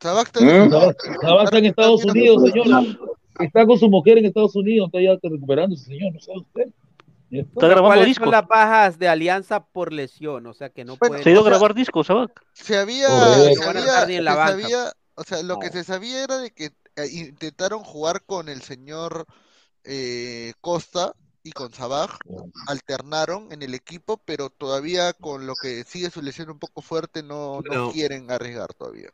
Sabac 0.00 0.26
está 0.26 0.40
¿Mm? 0.40 0.70
Sabac 0.70 0.96
Sabac 1.22 1.44
está 1.44 1.58
en 1.58 1.64
Estados 1.66 2.04
Unidos, 2.04 2.42
señor. 2.42 2.98
Está 3.38 3.66
con 3.66 3.78
su 3.78 3.88
mujer 3.88 4.18
en 4.18 4.26
Estados 4.26 4.56
Unidos, 4.56 4.88
está 4.92 5.00
ya 5.00 5.18
recuperándose, 5.22 5.84
señor, 5.84 6.12
¿no 6.12 6.20
sabe 6.20 6.38
usted? 6.38 6.68
Pero 7.58 7.82
¿Cuáles 7.82 8.16
son 8.16 8.30
las 8.30 8.46
bajas 8.46 8.98
de 8.98 9.08
Alianza 9.08 9.64
por 9.64 9.92
lesión? 9.92 10.46
O 10.46 10.54
sea, 10.54 10.70
que 10.70 10.84
no 10.84 10.96
pueden... 10.96 11.22
Se 11.22 11.28
ha 11.28 11.32
ido 11.32 11.42
a 11.42 11.44
grabar 11.44 11.74
discos, 11.74 12.06
Sabac. 12.06 12.42
Se 12.52 12.76
había, 12.78 13.08
se 13.08 13.54
No 13.56 13.68
había- 13.70 13.80
estar 13.80 14.08
ni 14.08 14.14
en 14.16 14.24
la 14.24 14.32
se 14.32 14.52
sabía- 14.52 14.92
o 15.14 15.24
sea, 15.24 15.42
lo 15.42 15.58
que 15.58 15.70
se 15.70 15.82
sabía 15.84 16.22
era 16.24 16.38
de 16.38 16.50
que 16.50 16.66
eh, 16.96 17.08
intentaron 17.12 17.82
jugar 17.84 18.22
con 18.24 18.48
el 18.48 18.62
señor 18.62 19.26
eh, 19.84 20.52
Costa 20.60 21.14
y 21.42 21.52
con 21.52 21.72
Sabaj, 21.72 22.18
alternaron 22.66 23.52
en 23.52 23.62
el 23.62 23.74
equipo, 23.74 24.20
pero 24.24 24.50
todavía 24.50 25.12
con 25.12 25.46
lo 25.46 25.54
que 25.54 25.84
sigue 25.84 26.10
su 26.10 26.20
lesión 26.20 26.50
un 26.50 26.58
poco 26.58 26.82
fuerte 26.82 27.22
no, 27.22 27.56
no 27.56 27.62
Bueno. 27.66 27.92
quieren 27.92 28.30
arriesgar 28.30 28.74
todavía. 28.74 29.10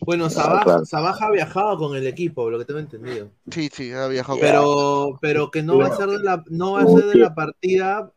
Bueno, 0.00 0.30
Sabaj, 0.30 0.84
Sabaj 0.84 1.22
ha 1.22 1.30
viajado 1.30 1.76
con 1.76 1.96
el 1.96 2.06
equipo, 2.06 2.50
lo 2.50 2.58
que 2.58 2.64
tengo 2.64 2.80
entendido. 2.80 3.30
Sí, 3.50 3.68
sí, 3.72 3.92
ha 3.92 4.08
viajado. 4.08 4.38
Pero, 4.40 5.18
pero 5.20 5.50
que 5.50 5.62
no 5.62 5.78
va 5.78 5.88
a 5.88 5.96
ser 5.96 6.08
de 6.08 6.20
la, 6.20 6.42
no 6.48 6.72
va 6.72 6.82
a 6.82 6.86
ser 6.86 7.04
de 7.04 7.16
la 7.16 7.34
partida, 7.34 8.10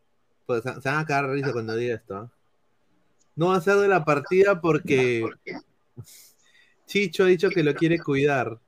pues 0.46 0.64
se 0.64 0.70
van 0.70 1.00
a 1.00 1.06
cagar 1.06 1.30
risa 1.30 1.52
cuando 1.52 1.76
diga 1.76 1.96
esto. 1.96 2.16
¿ah? 2.16 2.32
No 3.36 3.48
va 3.48 3.58
a 3.58 3.62
ser 3.62 3.76
de 3.78 3.88
la 3.88 4.06
partida 4.06 4.62
porque 4.62 5.26
Chicho 6.86 7.24
ha 7.24 7.28
dicho 7.28 7.50
que 7.50 7.64
lo 7.64 7.74
quiere 7.74 8.00
cuidar. 8.00 8.60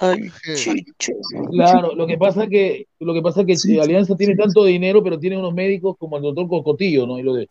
Ay, 0.00 0.30
Chicho. 0.54 1.12
Claro, 1.50 1.94
lo 1.94 2.06
que 2.06 2.16
pasa 2.16 2.46
que 2.46 2.86
lo 3.00 3.12
que 3.12 3.20
pasa 3.20 3.44
que 3.44 3.52
eh, 3.52 3.80
Alianza 3.80 4.16
tiene 4.16 4.34
tanto 4.34 4.64
dinero, 4.64 5.02
pero 5.02 5.18
tiene 5.18 5.36
unos 5.36 5.52
médicos 5.52 5.96
como 5.98 6.16
el 6.16 6.22
doctor 6.22 6.48
Cocotillo, 6.48 7.06
¿no? 7.06 7.18
Y 7.18 7.22
lo 7.22 7.34
de 7.34 7.48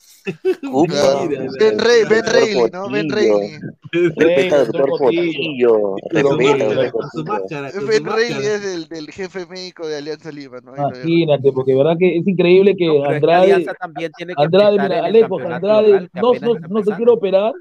Claro. 0.88 1.30
Ben, 1.60 1.80
Rey, 1.80 2.04
ben 2.10 2.26
Reilly, 2.26 2.70
¿no? 2.72 2.90
Ben 2.90 3.10
Reilly. 3.10 3.60
Respeta 3.92 4.56
al 4.56 4.66
doctor 4.66 4.90
doctor 4.90 5.08
Cotillo. 5.08 5.96
Pero 6.12 6.38
Respeta 6.38 6.54
mira, 6.54 6.66
al 6.66 6.92
doctor 6.92 7.22
Cotillo. 7.22 7.88
Ben 7.88 8.06
Reilly 8.06 8.46
es 8.46 8.66
el 8.66 8.88
del 8.88 9.12
jefe 9.12 9.46
médico 9.46 9.88
de 9.88 9.98
Alianza 9.98 10.32
Lima, 10.32 10.60
¿no? 10.64 10.76
Imagínate, 10.76 11.52
porque 11.52 11.76
verdad 11.76 11.98
que 12.00 12.18
es 12.18 12.28
increíble 12.28 12.76
que 12.76 12.86
es 12.86 12.92
que 12.92 13.14
Andrade, 13.16 13.54
Alianza 13.54 13.74
también 13.76 14.12
tiene 14.18 14.34
que 14.36 14.44
Andrade, 14.44 14.80
mira, 14.80 15.06
Alejo, 15.06 15.40
Andrade 15.40 15.90
local, 15.90 16.10
no, 16.14 16.34
no, 16.34 16.60
no 16.68 16.84
se 16.84 16.96
quiere 16.96 17.12
operar, 17.12 17.54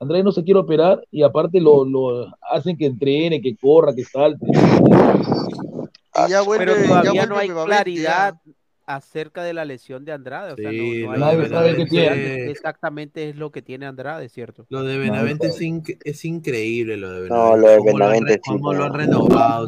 Andrade 0.00 0.24
no 0.24 0.32
se 0.32 0.42
quiere 0.42 0.58
operar 0.60 1.06
y 1.10 1.22
aparte 1.22 1.60
lo, 1.60 1.84
lo 1.84 2.26
hacen 2.50 2.76
que 2.76 2.86
entrene, 2.86 3.40
que 3.40 3.54
corra, 3.56 3.94
que 3.94 4.04
salte. 4.04 4.46
Y 6.26 6.30
ya 6.30 6.42
vuelve, 6.42 6.64
Pero 6.66 6.80
ya 6.80 6.86
todavía 6.88 7.10
vuelve 7.12 7.26
no 7.28 7.36
hay 7.36 7.66
claridad 7.66 8.34
acerca 8.86 9.44
de 9.44 9.52
la 9.54 9.64
lesión 9.64 10.04
de 10.04 10.12
Andrade. 10.12 10.52
O 10.52 10.56
sea, 10.56 10.70
Sí, 10.70 11.04
no, 11.04 11.16
no 11.16 11.24
hay 11.26 11.36
de 11.36 11.48
no 11.48 11.60
de 11.62 11.84
tiene- 11.86 12.50
exactamente 12.50 13.28
es 13.28 13.36
lo 13.36 13.52
que 13.52 13.62
tiene 13.62 13.86
Andrade, 13.86 14.28
¿cierto? 14.28 14.66
Lo 14.68 14.82
de 14.82 14.98
Benavente 14.98 15.46
es, 15.46 15.60
inc- 15.60 15.98
es 16.02 16.24
increíble, 16.24 16.96
lo 16.96 17.10
de 17.12 17.28
No, 17.28 17.52
Benavente. 17.52 17.60
lo 17.60 17.68
de 17.70 17.78
Cómo 17.78 17.98
lo 17.98 18.04
han 18.06 18.10
Benavente 18.12 18.40
cómo 18.44 18.72
lo 18.72 18.78
no. 18.80 18.84
han 18.86 18.94
renovado. 18.94 19.66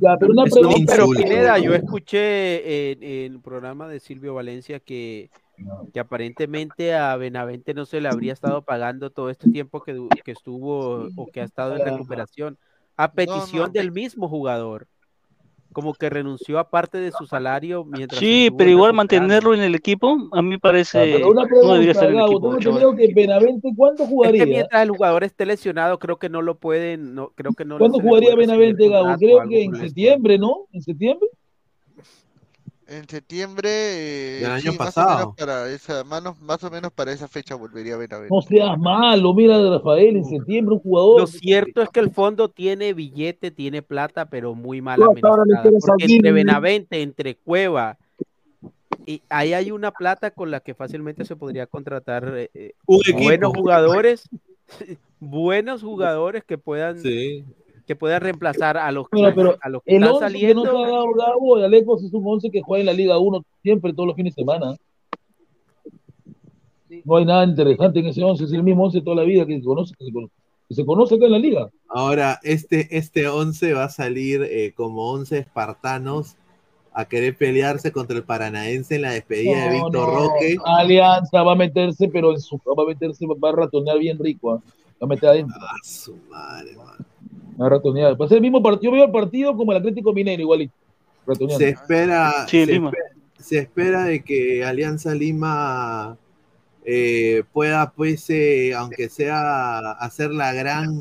Ya, 0.00 0.16
pero 0.18 0.32
una 0.32 0.44
pregunta, 0.44 0.96
No, 0.96 1.06
pero. 1.12 1.22
Pineda, 1.22 1.58
yo 1.58 1.74
escuché 1.74 2.92
en, 2.92 3.02
en 3.02 3.32
el 3.34 3.40
programa 3.40 3.88
de 3.88 4.00
Silvio 4.00 4.32
Valencia 4.34 4.80
que, 4.80 5.28
que 5.92 6.00
aparentemente 6.00 6.94
a 6.94 7.16
Benavente 7.16 7.74
no 7.74 7.84
se 7.86 8.00
le 8.00 8.08
habría 8.08 8.32
estado 8.32 8.62
pagando 8.62 9.10
todo 9.10 9.30
este 9.30 9.50
tiempo 9.50 9.82
que, 9.82 10.08
que 10.24 10.32
estuvo 10.32 11.08
o 11.16 11.26
que 11.26 11.40
ha 11.40 11.44
estado 11.44 11.76
en 11.76 11.84
recuperación 11.84 12.58
a 12.96 13.12
petición 13.12 13.72
del 13.72 13.92
mismo 13.92 14.28
jugador. 14.28 14.86
Como 15.72 15.94
que 15.94 16.10
renunció 16.10 16.58
a 16.58 16.68
parte 16.68 16.98
de 16.98 17.12
su 17.12 17.24
salario 17.26 17.82
mientras 17.86 18.18
Sí, 18.18 18.50
pero 18.58 18.68
igual 18.68 18.92
mantenerlo 18.92 19.54
en 19.54 19.62
el 19.62 19.74
equipo, 19.74 20.18
a 20.30 20.42
mí 20.42 20.58
parece, 20.58 21.14
pero 21.14 21.30
una 21.30 21.46
no 21.46 21.72
debería 21.72 21.92
pregunta, 21.92 21.92
estar 21.92 22.10
en 22.10 22.16
el 22.18 22.24
equipo. 22.24 22.40
¿tú 22.40 22.52
no 22.52 22.58
chaval. 22.58 22.78
creo 22.78 22.96
que 22.96 23.14
Benavente 23.14 23.72
cuánto 23.74 24.02
Es 24.02 24.08
que 24.08 24.14
jugaría? 24.14 24.44
mientras 24.46 24.82
el 24.82 24.90
jugador 24.90 25.24
esté 25.24 25.46
lesionado, 25.46 25.98
creo 25.98 26.18
que 26.18 26.28
no 26.28 26.42
lo 26.42 26.58
pueden, 26.58 27.14
no, 27.14 27.30
creo 27.34 27.54
que 27.54 27.64
no 27.64 27.78
¿Cuándo 27.78 28.00
jugaría 28.00 28.36
Benavente, 28.36 28.86
Gabo? 28.86 29.16
Creo 29.18 29.48
que 29.48 29.64
en 29.64 29.74
septiembre, 29.76 30.38
¿no? 30.38 30.66
¿En 30.72 30.82
septiembre? 30.82 31.26
En 32.92 33.08
septiembre, 33.08 33.70
eh, 33.70 34.40
Del 34.42 34.50
año 34.50 34.72
sí, 34.72 34.78
más 34.78 34.96
o 34.96 35.00
pasado. 35.00 35.18
menos 35.18 35.34
para 35.36 35.70
esa, 35.70 36.04
manos- 36.04 36.38
más 36.42 36.62
o 36.62 36.70
menos 36.70 36.92
para 36.92 37.10
esa 37.12 37.26
fecha 37.26 37.54
volvería 37.54 37.94
a 37.94 37.96
Benavente. 37.96 38.34
No 38.34 38.42
seas 38.42 38.78
malo, 38.78 39.32
mira 39.32 39.58
Rafael, 39.70 40.16
en 40.16 40.24
septiembre 40.26 40.74
un 40.74 40.80
jugador. 40.80 41.20
Lo 41.20 41.26
cierto 41.26 41.80
es 41.80 41.88
que 41.88 42.00
el 42.00 42.10
fondo 42.10 42.50
tiene 42.50 42.92
billete, 42.92 43.50
tiene 43.50 43.80
plata, 43.80 44.26
pero 44.26 44.54
muy 44.54 44.82
mal 44.82 45.02
administrada. 45.02 45.36
Porque 45.80 46.04
entre 46.14 46.30
¿no? 46.30 46.34
Benavente, 46.34 47.00
entre 47.00 47.34
Cueva, 47.36 47.96
y 49.06 49.22
ahí 49.30 49.54
hay 49.54 49.70
una 49.70 49.90
plata 49.90 50.30
con 50.30 50.50
la 50.50 50.60
que 50.60 50.74
fácilmente 50.74 51.24
se 51.24 51.34
podría 51.34 51.66
contratar 51.66 52.30
eh, 52.36 52.50
eh, 52.52 52.72
buenos 53.18 53.52
jugadores, 53.54 54.28
buenos 55.18 55.82
jugadores 55.82 56.44
que 56.44 56.58
puedan, 56.58 57.00
Sí. 57.00 57.44
Que 57.86 57.96
puedan 57.96 58.22
reemplazar 58.22 58.76
a 58.76 58.90
los 58.92 59.08
que, 59.08 59.20
Pero, 59.20 59.34
pero 59.34 59.58
a 59.60 59.68
los 59.68 59.82
que 59.82 59.96
el 59.96 60.02
están 60.02 60.34
11 60.34 60.38
que 60.38 60.54
no 60.54 60.62
te 60.62 60.68
ha 60.68 60.72
saliendo. 60.72 60.92
dado 60.92 61.12
Gabo, 61.14 61.58
el 61.58 61.64
Alecos 61.64 62.02
es 62.02 62.12
un 62.12 62.26
11 62.26 62.50
que 62.50 62.62
juega 62.62 62.80
en 62.80 62.86
la 62.86 62.92
Liga 62.92 63.18
1 63.18 63.44
siempre, 63.62 63.92
todos 63.92 64.06
los 64.06 64.16
fines 64.16 64.34
de 64.34 64.42
semana. 64.42 64.76
No 67.04 67.16
hay 67.16 67.24
nada 67.24 67.44
interesante 67.44 68.00
en 68.00 68.06
ese 68.06 68.22
11, 68.22 68.44
es 68.44 68.52
el 68.52 68.62
mismo 68.62 68.84
11 68.84 69.00
toda 69.00 69.16
la 69.16 69.24
vida 69.24 69.46
que 69.46 69.56
se 69.56 69.64
conoce, 69.64 69.94
que 69.98 70.04
se 70.04 70.12
conoce, 70.12 70.32
que 70.68 70.74
se 70.74 70.84
conoce 70.84 71.14
acá 71.14 71.24
en 71.24 71.32
la 71.32 71.38
Liga. 71.38 71.70
Ahora, 71.88 72.38
este, 72.42 72.96
este 72.96 73.28
11 73.28 73.72
va 73.72 73.84
a 73.84 73.88
salir 73.88 74.42
eh, 74.42 74.72
como 74.76 75.10
11 75.10 75.38
espartanos 75.38 76.36
a 76.94 77.06
querer 77.06 77.36
pelearse 77.36 77.90
contra 77.90 78.16
el 78.16 78.24
paranaense 78.24 78.96
en 78.96 79.02
la 79.02 79.12
despedida 79.12 79.64
de 79.64 79.70
Víctor 79.76 80.08
no, 80.08 80.18
Roque. 80.18 80.56
Alianza 80.64 81.42
va 81.42 81.52
a 81.52 81.56
meterse, 81.56 82.08
pero 82.08 82.32
en 82.32 82.40
su, 82.40 82.58
va 82.58 82.82
a 82.82 82.86
meterse, 82.86 83.26
va 83.26 83.48
a 83.48 83.52
ratonear 83.52 83.98
bien 83.98 84.18
rico, 84.18 84.52
¿ah? 84.52 84.62
va 85.00 85.04
a 85.04 85.06
meter 85.06 85.30
adentro. 85.30 85.56
Ah, 85.62 85.76
su 85.82 86.16
madre, 86.28 86.76
man. 86.76 87.11
Va 87.60 87.66
a 87.66 87.68
ratonear. 87.70 88.20
Va 88.20 88.26
a 88.26 88.28
ser 88.28 88.36
el 88.36 88.42
mismo 88.42 88.62
partido, 88.62 88.92
yo 88.92 88.96
veo 88.96 89.04
el 89.06 89.12
partido 89.12 89.56
como 89.56 89.72
el 89.72 89.78
Atlético 89.78 90.12
Minero, 90.12 90.42
igualito. 90.42 90.74
Ratoneando. 91.26 91.58
Se 91.58 91.68
espera, 91.70 92.32
Sí, 92.48 92.64
se, 92.64 92.72
Lima. 92.72 92.90
espe- 92.90 93.12
se 93.38 93.58
espera 93.58 94.04
de 94.04 94.22
que 94.22 94.64
Alianza 94.64 95.14
Lima 95.14 96.16
eh, 96.84 97.44
pueda, 97.52 97.90
pues, 97.92 98.28
eh, 98.30 98.74
aunque 98.74 99.08
sea 99.08 99.92
hacer 99.92 100.30
la 100.32 100.52
gran. 100.52 101.00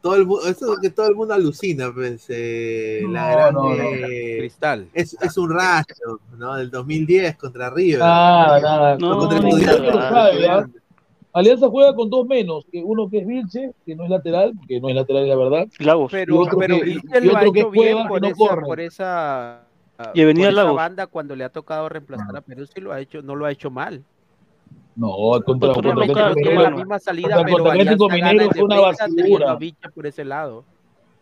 Todo 0.00 0.14
el, 0.16 0.22
eso 0.50 0.50
es 0.50 0.60
lo 0.62 0.76
que 0.76 0.90
todo 0.90 1.08
el 1.08 1.14
mundo 1.16 1.34
alucina, 1.34 1.92
pues, 1.92 2.26
eh, 2.28 3.02
la 3.10 3.28
No, 3.30 3.36
gran. 3.36 3.54
no, 3.54 3.62
no. 3.74 3.82
eh, 3.82 4.36
Cristal. 4.38 4.88
es, 4.94 5.16
es 5.20 5.36
un 5.36 5.50
rayo, 5.52 6.20
¿no? 6.38 6.54
Del 6.56 6.70
2010 6.70 7.36
contra 7.36 7.70
River. 7.70 7.98
Nada, 8.00 8.60
nada. 8.60 8.98
No, 8.98 9.18
contra 9.18 9.40
Alianza 11.38 11.68
juega 11.68 11.94
con 11.94 12.08
dos 12.08 12.26
menos, 12.26 12.64
que 12.72 12.82
uno 12.82 13.10
que 13.10 13.18
es 13.18 13.26
Vilche, 13.26 13.72
que 13.84 13.94
no 13.94 14.04
es 14.04 14.10
lateral, 14.10 14.54
que 14.66 14.80
no 14.80 14.88
es 14.88 14.94
lateral 14.94 15.28
la 15.28 15.36
verdad. 15.36 15.68
Lagos. 15.80 16.10
Y 16.12 16.16
Pero, 16.16 16.40
otro 16.40 16.58
pero 16.58 16.76
que- 16.78 16.82
Vilches 16.84 17.22
y 17.22 17.26
lo 17.26 17.36
ha 17.36 17.40
otro 17.40 17.52
que 17.52 17.64
bien 17.66 17.98
que 18.02 18.08
por 18.08 18.22
no 18.22 18.28
esa, 18.28 18.36
corre. 18.36 18.62
por 18.62 18.80
esa, 18.80 19.62
Y 20.14 20.22
Avenida 20.22 20.46
por 20.46 20.52
esa 20.54 20.62
Lagos. 20.62 20.76
banda 20.76 21.06
cuando 21.06 21.36
le 21.36 21.44
ha 21.44 21.48
tocado 21.50 21.88
reemplazar 21.90 22.34
a 22.36 22.40
Perú, 22.40 22.64
sí 22.66 22.80
lo 22.80 22.90
ha 22.92 23.00
hecho, 23.00 23.20
no 23.20 23.34
lo 23.36 23.44
ha 23.44 23.52
hecho 23.52 23.70
mal. 23.70 24.02
No, 24.96 25.08
contra, 25.44 25.74
Contra 25.74 25.92
contra 25.92 26.06
local, 26.06 26.24
Atlético 26.30 26.50
la 26.54 26.58
Minero. 26.60 26.76
misma 26.78 26.98
salida, 26.98 27.28
Contra- 27.36 27.44
pero 27.44 27.56
contra 27.58 27.72
Atlético 27.74 28.08
Minero 28.08 28.50
fue 28.50 28.62
una 28.62 28.80
basura. 28.80 29.58
por 29.94 30.06
ese 30.06 30.24
lado. 30.24 30.64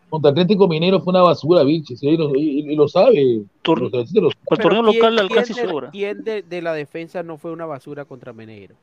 Contra 0.09 0.31
Atlético 0.31 0.67
Minero 0.69 1.01
fue 1.01 1.11
una 1.11 1.23
basura, 1.23 1.63
Vilche, 1.63 1.97
sí, 1.97 2.07
y, 2.07 2.15
lo, 2.15 2.33
y- 2.35 2.71
y 2.71 2.75
lo 2.77 2.87
sabe. 2.87 3.41
Tur- 3.63 3.89
Pero 3.91 4.61
torneo 4.61 4.83
¿quién- 4.83 4.85
local 4.85 5.15
quién 5.15 5.19
alcanza 5.19 5.51
y 5.51 5.67
sobra. 5.67 5.89
¿Quién 5.91 6.23
de, 6.23 6.41
de 6.41 6.61
la 6.61 6.73
defensa 6.73 7.21
no 7.21 7.37
fue 7.37 7.51
una 7.51 7.65
basura 7.65 8.05
contra 8.05 8.31
Meneiro? 8.31 8.75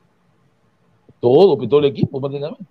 Todo, 1.22 1.56
pues, 1.56 1.70
todo 1.70 1.78
el 1.78 1.86
equipo 1.86 2.20
prácticamente. 2.20 2.64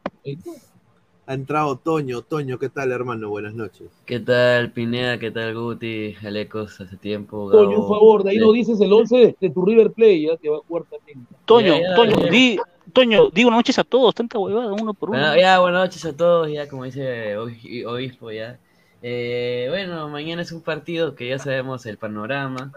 Ha 1.25 1.33
entrado 1.33 1.77
Toño. 1.77 2.21
Toño, 2.21 2.59
¿qué 2.59 2.67
tal, 2.67 2.91
hermano? 2.91 3.29
Buenas 3.29 3.53
noches. 3.53 3.87
¿Qué 4.05 4.19
tal, 4.19 4.73
Pineda? 4.73 5.17
¿Qué 5.17 5.31
tal, 5.31 5.55
Guti? 5.55 6.15
Alecos, 6.21 6.81
hace 6.81 6.97
tiempo. 6.97 7.49
Toño, 7.49 7.79
un 7.79 7.87
favor, 7.87 8.23
de 8.25 8.31
ahí 8.31 8.37
no 8.39 8.51
dices 8.51 8.81
el 8.81 8.91
11 8.91 9.37
de, 9.39 9.49
tu 9.51 9.65
River 9.65 9.93
Play, 9.93 10.25
ya, 10.27 10.35
que 10.35 10.49
va 10.49 10.57
a 10.57 10.61
jugar 10.67 10.83
también. 10.83 11.25
Toño, 11.45 11.75
Ya, 11.75 11.91
ya, 11.91 11.95
Toño, 11.95 12.19
ya. 12.19 12.29
di, 12.29 12.59
Toño, 12.91 13.29
di 13.29 13.43
buenas 13.45 13.59
noches 13.59 13.79
a 13.79 13.85
todos, 13.85 14.13
tanta 14.13 14.37
huevada, 14.37 14.73
uno 14.73 14.93
por 14.93 15.11
uno. 15.11 15.19
Bueno, 15.19 15.37
ya, 15.37 15.59
buenas 15.59 15.83
noches 15.83 16.03
a 16.03 16.17
todos, 16.17 16.51
ya 16.51 16.67
como 16.67 16.83
dice 16.83 17.37
Obi- 17.37 17.85
Obispo, 17.85 18.31
ya. 18.31 18.59
Eh, 19.01 19.67
bueno, 19.69 20.09
mañana 20.09 20.41
es 20.41 20.51
un 20.51 20.61
partido 20.61 21.15
que 21.15 21.29
ya 21.29 21.39
sabemos 21.39 21.85
el 21.85 21.97
panorama. 21.97 22.73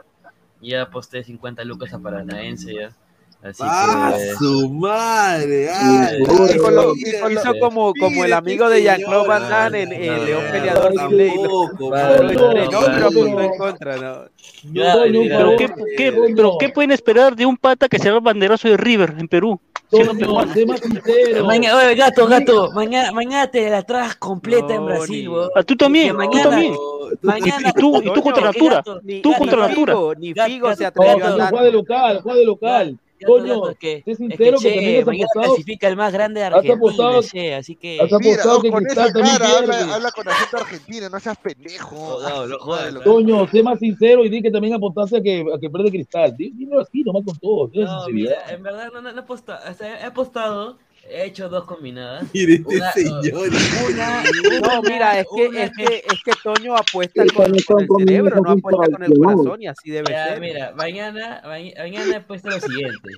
Ya 0.61 0.83
aposté 0.83 1.25
50 1.25 1.65
lucas 1.65 1.93
a 1.93 1.99
Paranaense, 1.99 2.75
ya. 2.75 2.97
Así 3.45 3.63
¡Ah, 3.63 4.15
que. 4.17 4.35
su 4.37 4.71
madre! 4.71 5.67
Sí, 5.69 5.75
¡Ay, 5.79 6.25
sí, 6.25 6.33
ay, 6.41 6.57
Hizo, 6.57 6.71
lo- 6.71 6.95
mira, 6.95 7.31
hizo 7.33 7.53
como, 7.61 7.93
como 8.01 8.25
el 8.25 8.33
amigo 8.33 8.71
de 8.71 8.83
Jean-Claude 8.83 9.29
Van 9.29 9.49
Damme 9.51 9.83
en, 9.83 9.93
en 9.93 10.25
León 10.25 10.45
Peleador 10.51 10.93
sin 10.93 11.17
ley. 11.19 11.29
tampoco, 11.37 11.69
Lo 11.79 11.91
mano. 11.91 12.15
entrenó, 12.31 12.81
pero 12.81 13.07
apostó 13.07 13.41
en 13.43 13.59
contra, 13.59 13.97
¿no? 13.99 14.15
Pero 14.73 15.57
qué, 15.59 15.71
qué- 15.95 16.33
pero 16.35 16.57
qué 16.59 16.69
pueden 16.71 16.91
esperar 16.93 17.37
de 17.37 17.45
un 17.45 17.59
pata 17.59 17.87
que 17.87 17.99
será 17.99 18.15
el 18.15 18.23
banderazo 18.23 18.67
de 18.69 18.79
River 18.79 19.15
en 19.19 19.29
Perú? 19.29 19.61
Mañana, 21.45 21.93
gato, 21.95 22.27
gato, 22.27 22.71
mañana, 22.73 23.13
mañana 23.13 23.47
te 23.51 23.69
la 23.69 23.83
traes 23.83 24.17
completa 24.17 24.75
en 24.75 24.87
Brasil. 24.87 25.29
Ah, 25.55 25.63
tú 25.63 25.77
también, 25.77 26.09
tú 26.13 26.17
mañana- 26.17 26.51
también. 26.51 26.75
Mañana, 27.23 27.69
Y 27.69 27.73
tú, 27.79 28.01
y 28.03 28.11
tú 28.13 28.23
contra 28.23 28.51
¿qué 28.51 28.59
Natura. 28.59 28.83
Tú 29.23 29.33
contra 29.35 29.69
Natura. 29.69 29.95
Ni 30.19 30.33
Figo 30.35 30.75
se 30.75 30.83
No, 30.85 30.89
atrevió 30.89 31.13
a 31.43 31.49
juega 31.49 31.63
de 31.65 31.73
local, 31.73 32.21
juega 32.23 32.39
de 32.39 32.45
local. 32.47 32.99
Coño, 33.27 33.75
que, 33.79 33.93
es 33.99 34.05
que 34.05 34.15
sincero 34.17 34.59
que 34.59 34.63
Che, 34.69 34.75
también 34.75 35.01
has 35.01 35.07
mañana 35.07 35.25
apostado. 35.25 35.55
clasifica 35.55 35.89
el 35.89 35.97
más 35.97 36.13
grande 36.13 36.41
de 36.41 36.47
Has 36.47 36.69
apostado- 36.71 37.09
Argentina, 37.19 37.43
Che, 37.43 37.55
así 37.55 37.77
que... 37.77 38.01
has 38.01 38.05
Mira, 38.13 38.17
apostado 38.17 38.59
oh, 38.59 38.63
que 38.63 38.71
con 38.71 38.83
Cristal 38.85 39.05
esa 39.09 39.13
también 39.15 39.37
cara 39.39 39.59
habla, 39.59 39.95
habla 39.95 40.11
con 40.13 40.29
acento 40.29 40.57
argentino, 40.57 41.09
no 41.11 41.21
seas 41.21 41.39
pendejo. 41.39 42.21
No, 42.23 42.47
no, 42.47 42.59
jodas, 42.61 42.93
no. 42.95 43.03
Coño, 43.03 43.49
sé 43.49 43.63
más 43.63 43.79
sincero 43.79 44.25
y 44.25 44.29
di 44.29 44.43
que 44.43 44.51
también 44.51 44.75
apostaste 44.75 45.19
a 45.19 45.23
que, 45.23 45.45
a 45.55 45.59
que 45.59 45.71
pierde 45.71 45.91
Cristal. 45.91 46.37
Dímelo 46.37 46.81
así, 46.81 47.03
nomás 47.03 47.25
con 47.25 47.39
todo. 47.39 47.71
Mira, 48.11 48.37
en 48.51 48.63
verdad 48.63 48.91
no, 48.93 49.01
no, 49.01 49.11
no 49.13 49.19
he 49.19 49.23
apostado, 49.23 49.71
o 49.71 49.75
sea, 49.75 50.01
he 50.01 50.05
apostado, 50.05 50.79
he 51.09 51.25
hecho 51.27 51.49
dos 51.49 51.65
combinadas. 51.65 52.25
Mire 52.33 52.55
este 52.55 52.77
Una- 52.77 52.93
señor. 52.93 53.23
Una, 53.91 54.23
No, 54.61 54.83
mira, 54.83 55.19
es 55.21 55.27
que, 55.35 55.47
es 55.63 55.71
que, 55.77 55.85
es 56.07 56.23
que 56.25 56.33
Toño 56.43 56.77
apuesta 56.77 57.25
con, 57.35 57.47
con 57.67 57.83
el 57.83 57.89
cerebro, 58.07 58.41
no 58.41 58.51
apuesta 58.53 58.91
con 58.91 59.03
el 59.05 59.13
corazón 59.19 59.63
y 59.63 59.67
así 59.67 59.91
debe 59.91 60.11
Ya, 60.13 60.29
ser. 60.29 60.41
mira, 60.41 60.73
mañana, 60.77 61.43
maña- 61.45 61.75
mañana 61.79 62.17
he 62.17 62.21
puesto 62.21 62.51
lo 62.51 62.61
siguiente. 62.61 63.11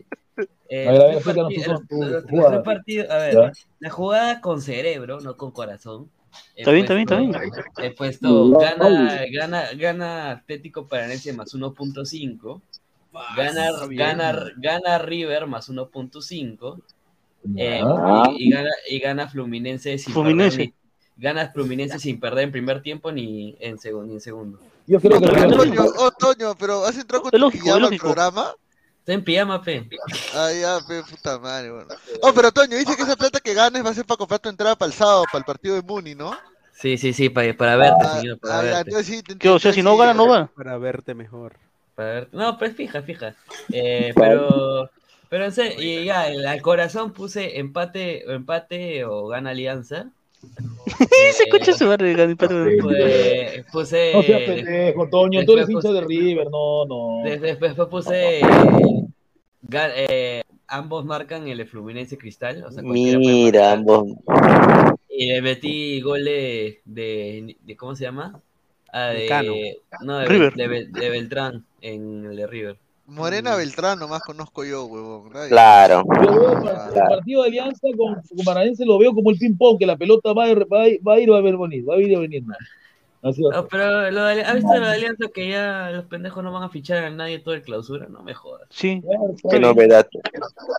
Eh, 0.69 0.89
A 0.89 0.93
ver, 0.93 1.01
a 1.01 1.05
ver, 1.07 1.15
los 1.15 1.23
tres 1.23 1.37
explícanos 1.37 1.53
parti- 1.53 1.63
tú 1.63 1.71
los- 1.71 1.79
con 1.81 1.87
tu 1.89 1.97
los- 2.01 2.11
los 2.13 2.31
jugada. 2.31 2.51
tres 2.51 2.63
partidos- 2.65 3.11
a 3.11 3.17
ver, 3.19 3.35
Ya. 3.35 3.53
la 3.81 3.91
jugada 3.91 4.41
con 4.41 4.61
cerebro, 4.61 5.21
no 5.21 5.37
con 5.37 5.51
corazón. 5.53 6.11
He 6.55 6.61
Está 6.61 6.73
bien, 6.73 6.85
está 6.85 6.95
bien, 6.95 7.07
puesto- 7.09 7.27
está 7.39 7.81
bien. 7.83 7.93
He 7.93 7.95
puesto 7.97 8.51
gana, 8.59 9.21
gana, 9.33 9.65
gana 9.75 10.31
Atlético 10.33 10.87
Paranaense 10.87 11.33
más 11.33 11.55
1.5. 11.55 12.61
Gana, 13.35 13.71
gana, 13.89 14.53
gana 14.59 14.99
River 14.99 15.47
más 15.47 15.71
1.5. 15.71 16.79
eh, 17.57 17.81
Ah. 17.85 18.29
y, 18.37 18.49
y 18.49 18.51
gana, 18.51 18.71
y 18.89 18.99
gana 18.99 19.29
Fluminense 19.29 19.99
sin 19.99 20.13
Fluminense. 20.13 20.57
perder 20.59 20.75
ni- 21.17 21.23
gana 21.23 21.51
Fluminense 21.53 21.99
sin 21.99 22.21
perder 22.21 22.45
en 22.45 22.53
primer 22.53 22.83
tiempo 22.83 23.11
ni 23.13 23.57
en, 23.61 23.79
segundo 23.79 24.07
ni 24.09 24.15
en 24.15 24.21
segundo. 24.21 24.59
Yo 24.87 25.01
creo 25.01 25.21
que 25.21 25.27
Toño, 25.27 25.85
oh, 25.99 26.11
Toño, 26.13 26.55
pero 26.59 26.85
¿has 26.85 26.97
entrado 26.97 27.23
con 27.23 27.31
tu 27.33 27.51
pijama 27.51 27.89
al 27.89 27.97
programa? 27.97 28.55
Está 29.01 29.13
en 29.13 29.25
pijama, 29.25 29.63
pe. 29.63 29.89
Ah, 30.35 30.51
ya, 30.53 30.79
pe, 30.87 31.03
puta 31.09 31.39
madre, 31.39 31.71
bueno. 31.71 31.89
Oh, 32.23 32.33
pero 32.35 32.51
Toño, 32.53 32.77
dice 32.77 32.97
que 32.97 33.03
esa 33.03 33.17
plata 33.17 33.39
que 33.41 33.55
ganes 33.55 33.85
va 33.85 33.91
a 33.91 33.95
ser 33.95 34.05
para 34.05 34.19
comprar 34.19 34.41
tu 34.41 34.49
entrada 34.49 34.75
para 34.77 34.89
el 34.89 34.93
sábado, 34.93 35.25
para 35.31 35.39
el 35.39 35.45
partido 35.45 35.75
de 35.77 35.83
Muni, 35.83 36.15
¿no? 36.15 36.37
Sí, 36.73 36.99
sí, 36.99 37.13
sí, 37.13 37.29
para, 37.31 37.57
para 37.57 37.77
verte, 37.77 38.05
Ah, 38.05 38.19
señor, 38.21 38.39
para 38.39 38.59
ah, 38.59 38.63
verte. 38.85 39.03
sí, 39.05 39.23
¿Qué? 39.39 39.49
O 39.49 39.59
sea, 39.59 39.73
si 39.73 39.83
no 39.83 39.97
gana, 39.97 40.13
no 40.13 40.29
va. 40.29 40.47
Para 40.55 40.77
verte 40.77 41.15
mejor. 41.15 41.55
Para 41.95 42.11
verte. 42.15 42.37
No, 42.37 42.59
pues 42.59 42.77
fija, 42.77 43.01
fija. 43.03 43.35
Eh, 43.73 44.13
pero, 44.15 44.91
pero 45.29 45.45
en 45.47 45.53
serio, 45.53 45.77
y 45.81 46.05
ya, 46.05 46.29
el- 46.29 46.47
al 46.47 46.63
corazón 46.63 47.13
puse 47.13 47.59
empate, 47.59 48.25
o 48.29 48.33
empate 48.33 49.05
o 49.05 49.27
gana 49.29 49.51
alianza. 49.51 50.11
Se 51.77 51.85
va 51.87 51.95
a 51.95 51.97
regar, 51.97 52.29
mi 52.29 52.35
padre. 52.37 52.77
Pues, 52.81 53.65
puse. 53.73 54.13
No 54.15 54.23
seas 54.23 54.43
pendejo, 54.43 55.09
Toño. 55.09 55.45
Tú 55.45 55.53
eres 55.55 55.69
hincha 55.69 55.93
de 55.93 56.03
puse- 56.03 56.07
River. 56.07 56.49
No, 56.51 56.85
no. 56.87 57.25
des- 57.25 57.41
Después, 57.41 57.71
después 57.77 57.89
puse. 57.89 58.41
eh, 59.73 60.43
ambos 60.69 61.05
marcan 61.05 61.49
el 61.49 61.67
Fluminense 61.67 62.17
Cristal. 62.19 62.65
O 62.65 62.71
sea, 62.71 62.83
Mira, 62.83 63.73
ambos. 63.73 64.09
Y 65.09 65.27
le 65.27 65.43
metí 65.43 66.01
gol 66.01 66.25
de, 66.25 66.81
de, 66.85 67.57
de- 67.65 67.77
¿cómo 67.77 67.97
se 67.97 68.05
llama? 68.05 68.41
Ah, 68.93 69.09
de, 69.09 69.79
no, 70.03 70.19
de, 70.19 70.27
River. 70.27 70.55
de 70.55 70.87
de 70.87 71.11
Beltrán 71.11 71.65
en 71.81 72.27
el 72.27 72.37
de 72.37 72.47
River. 72.47 72.77
Morena 73.07 73.55
Beltrán 73.57 73.99
nomás 73.99 74.21
conozco 74.23 74.65
yo, 74.65 74.85
huevón. 74.87 75.33
nadie. 75.33 75.49
Claro. 75.51 76.03
Yo 76.23 76.33
veo 76.41 76.53
el 76.53 76.63
par- 76.63 76.93
el 76.95 77.03
partido 77.09 77.43
de 77.43 77.49
Alianza 77.49 77.89
con, 77.97 78.15
con 78.15 78.45
Paranaense 78.45 78.85
lo 78.85 78.99
veo 78.99 79.15
como 79.15 79.31
el 79.31 79.39
ping-pong, 79.39 79.79
que 79.79 79.87
la 79.87 79.97
pelota 79.97 80.33
va 80.33 80.45
a, 80.45 80.49
ir- 80.49 80.67
va, 80.73 80.83
a 80.83 80.89
ir- 80.89 81.01
va 81.07 81.15
a 81.15 81.21
ir 81.21 81.31
va 81.33 81.39
a 81.39 81.41
venir, 81.43 81.89
va 81.89 81.95
a 81.95 81.99
ir 81.99 82.17
a 82.17 82.21
venir. 82.21 82.43
¿no? 82.45 82.55
No, 83.53 83.67
pero 83.69 84.11
lo 84.11 84.25
de, 84.25 84.43
¿has 84.43 84.55
visto 84.55 84.75
lo 84.75 84.87
de 84.87 84.93
Alianza 84.93 85.25
que 85.35 85.49
ya 85.49 85.91
los 85.91 86.05
pendejos 86.05 86.45
no 86.45 86.53
van 86.53 86.63
a 86.63 86.69
fichar 86.69 87.05
a 87.05 87.11
nadie 87.11 87.39
todo 87.39 87.55
el 87.55 87.63
clausura? 87.63 88.07
No 88.09 88.23
me 88.23 88.35
jodas. 88.35 88.67
Sí. 88.71 89.03
Qué 89.51 89.59
novedad. 89.59 90.07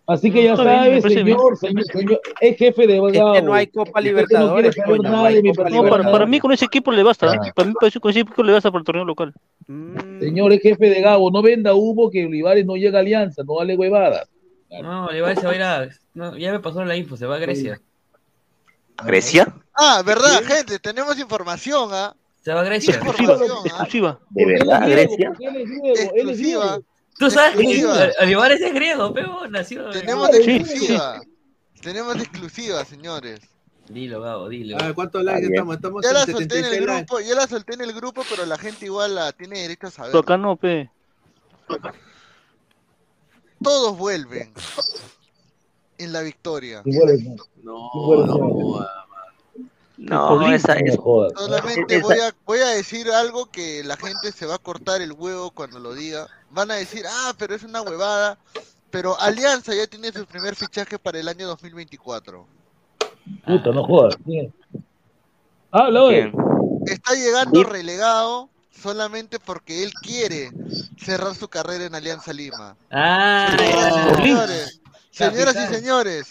Así 0.05 0.31
que 0.31 0.43
ya 0.43 0.55
me 0.55 0.63
sabes, 0.63 1.03
señor, 1.03 1.57
señor, 1.57 1.83
señor, 1.85 2.21
es 2.39 2.57
jefe 2.57 2.87
de 2.87 2.97
Es 2.97 3.13
Gabo. 3.13 3.33
que 3.33 3.41
no 3.41 3.53
hay 3.53 3.67
Copa 3.67 3.99
no 3.99 4.05
Libertadores, 4.05 4.75
coño, 4.85 5.09
no 5.09 5.25
hay 5.25 5.41
mi 5.41 5.53
Copa. 5.53 5.69
No, 5.69 5.75
para, 5.77 5.89
para 5.89 5.97
Libertadores. 5.97 6.29
mí 6.29 6.39
con 6.39 6.51
ese 6.53 6.65
equipo 6.65 6.91
le 6.91 7.03
basta. 7.03 7.27
¿eh? 7.33 7.39
Ah. 7.41 7.51
Para 7.55 7.67
mí 7.69 7.73
con 7.73 8.09
ese 8.11 8.19
equipo 8.19 8.43
le 8.43 8.53
basta 8.53 8.71
para 8.71 8.79
el 8.79 8.85
torneo 8.85 9.05
local. 9.05 9.33
Mm, 9.67 10.19
Señor, 10.19 10.53
es 10.53 10.61
jefe 10.61 10.89
de 10.89 11.01
Gabo, 11.01 11.29
no 11.31 11.41
venda 11.41 11.73
humo 11.73 12.09
que 12.09 12.25
Olivares 12.25 12.65
no 12.65 12.75
llega 12.75 12.99
a 12.99 13.01
Alianza, 13.01 13.43
no 13.43 13.55
vale 13.55 13.75
huevadas. 13.75 14.27
No, 14.69 15.05
Olivares 15.07 15.39
se 15.39 15.45
va 15.45 15.51
a 15.51 15.55
ir 15.55 15.63
a... 15.63 15.89
no, 16.13 16.37
ya 16.37 16.51
me 16.51 16.59
pasó 16.59 16.83
la 16.85 16.95
info, 16.95 17.17
se 17.17 17.25
va 17.25 17.35
a 17.35 17.39
Grecia. 17.39 17.79
¿Grecia? 19.05 19.53
Ah, 19.73 20.01
verdad, 20.05 20.41
gente, 20.43 20.79
tenemos 20.79 21.19
información, 21.19 21.89
¿ah? 21.91 22.15
Se 22.47 22.53
va 22.53 22.61
a 22.61 22.63
Grecia. 22.63 22.95
Exclusiva, 22.95 23.33
exclusiva. 23.65 24.19
¿De 24.29 24.45
verdad, 24.45 24.89
Grecia? 24.89 25.33
Exclusiva. 25.37 26.79
Tú 27.19 27.29
sabes 27.29 27.57
que 27.57 27.63
Exclusiva. 27.63 28.09
Olivares 28.21 28.61
es 28.61 28.73
griego, 28.73 29.13
pero 29.13 29.49
nació... 29.49 29.89
Tenemos 29.89 30.29
Sí, 30.31 30.51
exclusiva. 30.51 31.21
Tenemos 31.81 32.15
exclusiva, 32.15 32.85
señores. 32.85 33.41
Dilo, 33.89 34.21
Gabo, 34.21 34.47
dilo. 34.47 34.77
A 34.79 34.83
ver, 34.85 34.95
¿cuántos 34.95 35.25
likes 35.25 35.45
estamos? 35.45 35.75
Estamos 35.75 36.01
Ya 36.01 36.07
en 36.07 36.13
la 36.13 36.19
solté 36.25 36.31
en 36.43 36.49
76 36.63 36.77
el 36.77 36.85
grupo, 36.85 37.19
ya 37.19 37.35
la 37.35 37.47
solté 37.47 37.73
en 37.73 37.81
el 37.81 37.91
grupo, 37.93 38.23
pero 38.29 38.45
la 38.45 38.57
gente 38.57 38.85
igual 38.85 39.15
la 39.15 39.33
tiene 39.33 39.59
derecho 39.63 39.87
a 39.87 39.91
saber. 39.91 40.15
Acá 40.15 40.37
no, 40.37 40.55
pe. 40.55 40.89
Todos 43.61 43.97
vuelven 43.97 44.53
en 45.97 46.13
la 46.13 46.21
victoria. 46.21 46.81
No. 46.85 47.91
No, 47.93 48.25
no, 48.25 48.87
no. 49.97 50.53
esa 50.53 50.73
es. 50.73 50.95
Solamente 50.95 51.95
Esa- 51.97 52.05
voy 52.05 52.19
a, 52.19 52.35
voy 52.45 52.59
a 52.59 52.67
decir 52.69 53.09
algo 53.11 53.49
que 53.49 53.83
la 53.83 53.97
gente 53.97 54.31
se 54.31 54.45
va 54.45 54.55
a 54.55 54.59
cortar 54.59 55.01
el 55.01 55.11
huevo 55.13 55.51
cuando 55.51 55.79
lo 55.79 55.93
diga. 55.93 56.27
Van 56.51 56.71
a 56.71 56.75
decir, 56.75 57.03
ah, 57.09 57.33
pero 57.37 57.55
es 57.55 57.63
una 57.63 57.81
huevada. 57.81 58.37
Pero 58.89 59.19
Alianza 59.19 59.75
ya 59.75 59.85
tiene 59.87 60.11
su 60.11 60.25
primer 60.25 60.55
fichaje 60.55 60.97
para 60.97 61.19
el 61.19 61.27
año 61.27 61.47
2024. 61.47 62.47
Puta, 63.45 63.71
no 63.71 63.83
jodas. 63.83 64.15
Habla, 65.71 66.03
oye. 66.03 66.31
¿Quién? 66.31 66.33
Está 66.85 67.13
llegando 67.13 67.63
relegado 67.63 68.49
solamente 68.71 69.39
porque 69.39 69.83
él 69.83 69.91
quiere 69.93 70.51
cerrar 70.97 71.35
su 71.35 71.47
carrera 71.49 71.85
en 71.85 71.95
Alianza 71.95 72.31
Lima. 72.31 72.77
Ah, 72.91 73.55
Señoras 73.57 73.91
y 73.91 73.95
ya. 73.97 74.15
señores, 74.15 74.81
señoras 75.11 75.55
y 75.55 75.75
señores, 75.75 76.29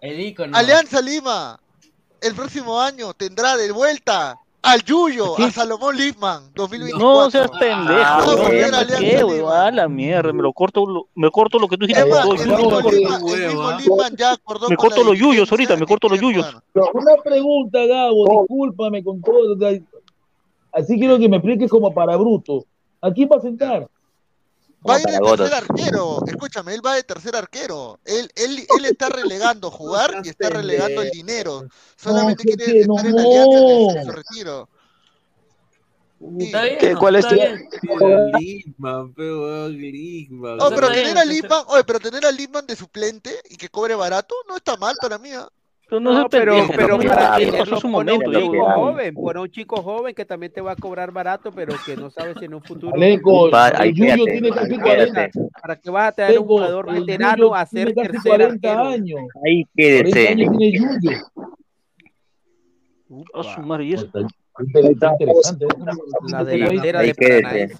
el 0.00 0.20
ícono. 0.20 0.56
Alianza 0.56 1.00
Lima 1.00 1.58
el 2.24 2.34
próximo 2.34 2.80
año 2.80 3.12
tendrá 3.14 3.56
de 3.56 3.70
vuelta 3.72 4.38
al 4.62 4.82
Yuyo, 4.82 5.38
a 5.38 5.50
Salomón 5.50 5.94
Lipman, 5.96 6.44
2024. 6.54 6.98
No 6.98 7.30
seas 7.30 7.50
pendejo. 7.50 8.00
Ah, 8.02 8.24
no, 8.26 8.98
qué, 8.98 9.22
huevón, 9.22 9.52
a 9.54 9.70
la 9.70 9.88
mierda. 9.88 10.32
Me 10.32 10.42
lo 10.42 10.52
corto, 10.54 10.86
lo- 10.86 11.08
me 11.14 11.30
corto 11.30 11.58
lo 11.58 11.68
que 11.68 11.76
tú 11.76 11.86
dijiste. 11.86 12.02
Me 14.68 14.76
corto 14.76 15.02
la 15.02 15.04
los 15.10 15.18
yuyos 15.18 15.50
ahorita, 15.50 15.76
me 15.76 15.86
corto 15.86 16.08
los 16.08 16.18
yuyos. 16.20 16.46
una 16.74 17.22
pregunta, 17.22 17.84
Gabo, 17.86 18.26
discúlpame 18.40 19.04
con 19.04 19.20
todo. 19.20 19.56
Así 20.72 20.98
quiero 20.98 21.18
que 21.18 21.28
me 21.28 21.36
expliques 21.36 21.70
como 21.70 21.92
para 21.92 22.16
bruto. 22.16 22.64
¿A 23.00 23.12
quién 23.12 23.28
va 23.30 23.36
a 23.36 23.40
sentar? 23.40 23.86
Va 24.86 24.96
a 24.96 25.00
ir 25.00 25.06
de 25.06 25.18
tercer 25.18 25.54
arquero, 25.54 26.18
escúchame, 26.26 26.74
él 26.74 26.84
va 26.84 26.94
de 26.94 27.02
tercer 27.04 27.34
arquero. 27.36 27.98
Él, 28.04 28.30
él, 28.34 28.66
él 28.78 28.84
está 28.84 29.08
relegando 29.08 29.70
jugar 29.70 30.20
y 30.22 30.28
está 30.28 30.50
relegando 30.50 31.00
el 31.02 31.10
dinero. 31.10 31.66
Solamente 31.96 32.44
No, 32.44 32.56
quiere 32.56 32.80
estar 32.80 33.06
en 33.06 33.12
no. 33.12 33.18
alianza 33.22 33.98
en 33.98 34.04
su 34.04 34.12
retiro. 34.12 34.68
Está 36.38 36.62
bien, 36.64 36.78
¿Qué- 36.78 36.94
cuál 36.96 37.16
es 37.16 37.26
tu- 37.28 37.34
Lickman. 37.34 39.14
Oh, 40.60 40.70
pero 40.74 40.88
tener 40.88 41.16
a 41.18 41.22
está 41.22 41.24
Lipman, 41.24 41.64
oye, 41.68 41.84
pero 41.84 42.00
tener 42.00 42.24
a 42.26 42.30
Lipman 42.30 42.66
de 42.66 42.76
suplente 42.76 43.40
y 43.50 43.56
que 43.56 43.68
cobre 43.68 43.94
barato 43.94 44.34
no 44.48 44.56
está 44.56 44.76
mal 44.76 44.96
para 45.00 45.18
mí. 45.18 45.32
¿ah? 45.32 45.48
Pero 45.94 46.00
no, 46.00 46.10
No, 46.10 46.16
seas 46.16 46.26
pero, 46.30 46.52
pendejo. 46.54 46.72
pero 46.74 46.88
también. 46.88 47.10
para 47.14 47.36
tenerlo 47.36 47.76
su 47.80 47.88
momento. 47.88 48.28
un 48.30 48.34
chico 48.34 48.70
joven, 48.72 49.14
pone 49.14 49.40
un 49.40 49.50
chico 49.50 49.76
joven 49.82 50.14
que 50.14 50.24
también 50.24 50.52
te 50.52 50.60
va 50.60 50.72
a 50.72 50.76
cobrar 50.76 51.12
barato, 51.12 51.52
pero 51.52 51.74
que 51.86 51.96
no 51.96 52.10
sabes 52.10 52.36
si 52.40 52.46
en 52.46 52.54
un 52.54 52.62
futuro 52.64 52.94
Aleco, 52.96 53.48
el 53.80 53.94
Yuyo 53.94 54.24
tiene 54.24 54.50
casi 54.50 54.72
ahí 54.72 54.78
40. 54.80 55.30
quédate. 55.30 55.40
para 55.62 55.76
que 55.76 55.90
vas 55.90 56.08
a 56.08 56.12
tener 56.12 56.38
un 56.40 56.46
jugador 56.46 56.92
veterano 56.92 57.54
a 57.54 57.64
ser 57.66 57.92
tiene 57.92 58.08
casi 58.08 58.12
tercer 58.24 58.30
40 58.58 58.70
arquero. 58.72 58.88
años. 58.88 59.20
Ahí 59.46 59.64
40 59.76 60.10
quédese. 60.10 60.28
años 60.28 60.58
tiene 60.58 60.78
Yuyo. 60.78 61.18
A 63.34 63.42
su 63.54 63.60
madre, 63.62 63.84
y 63.84 63.92
eso. 63.94 64.06
Está 64.06 64.18
está 64.80 65.12
interesante. 65.12 65.66
La 66.28 66.44
delantera 66.44 67.00
Ahí 67.00 67.06
de 67.08 67.14
quédese. 67.14 67.42
Paranaense. 67.42 67.76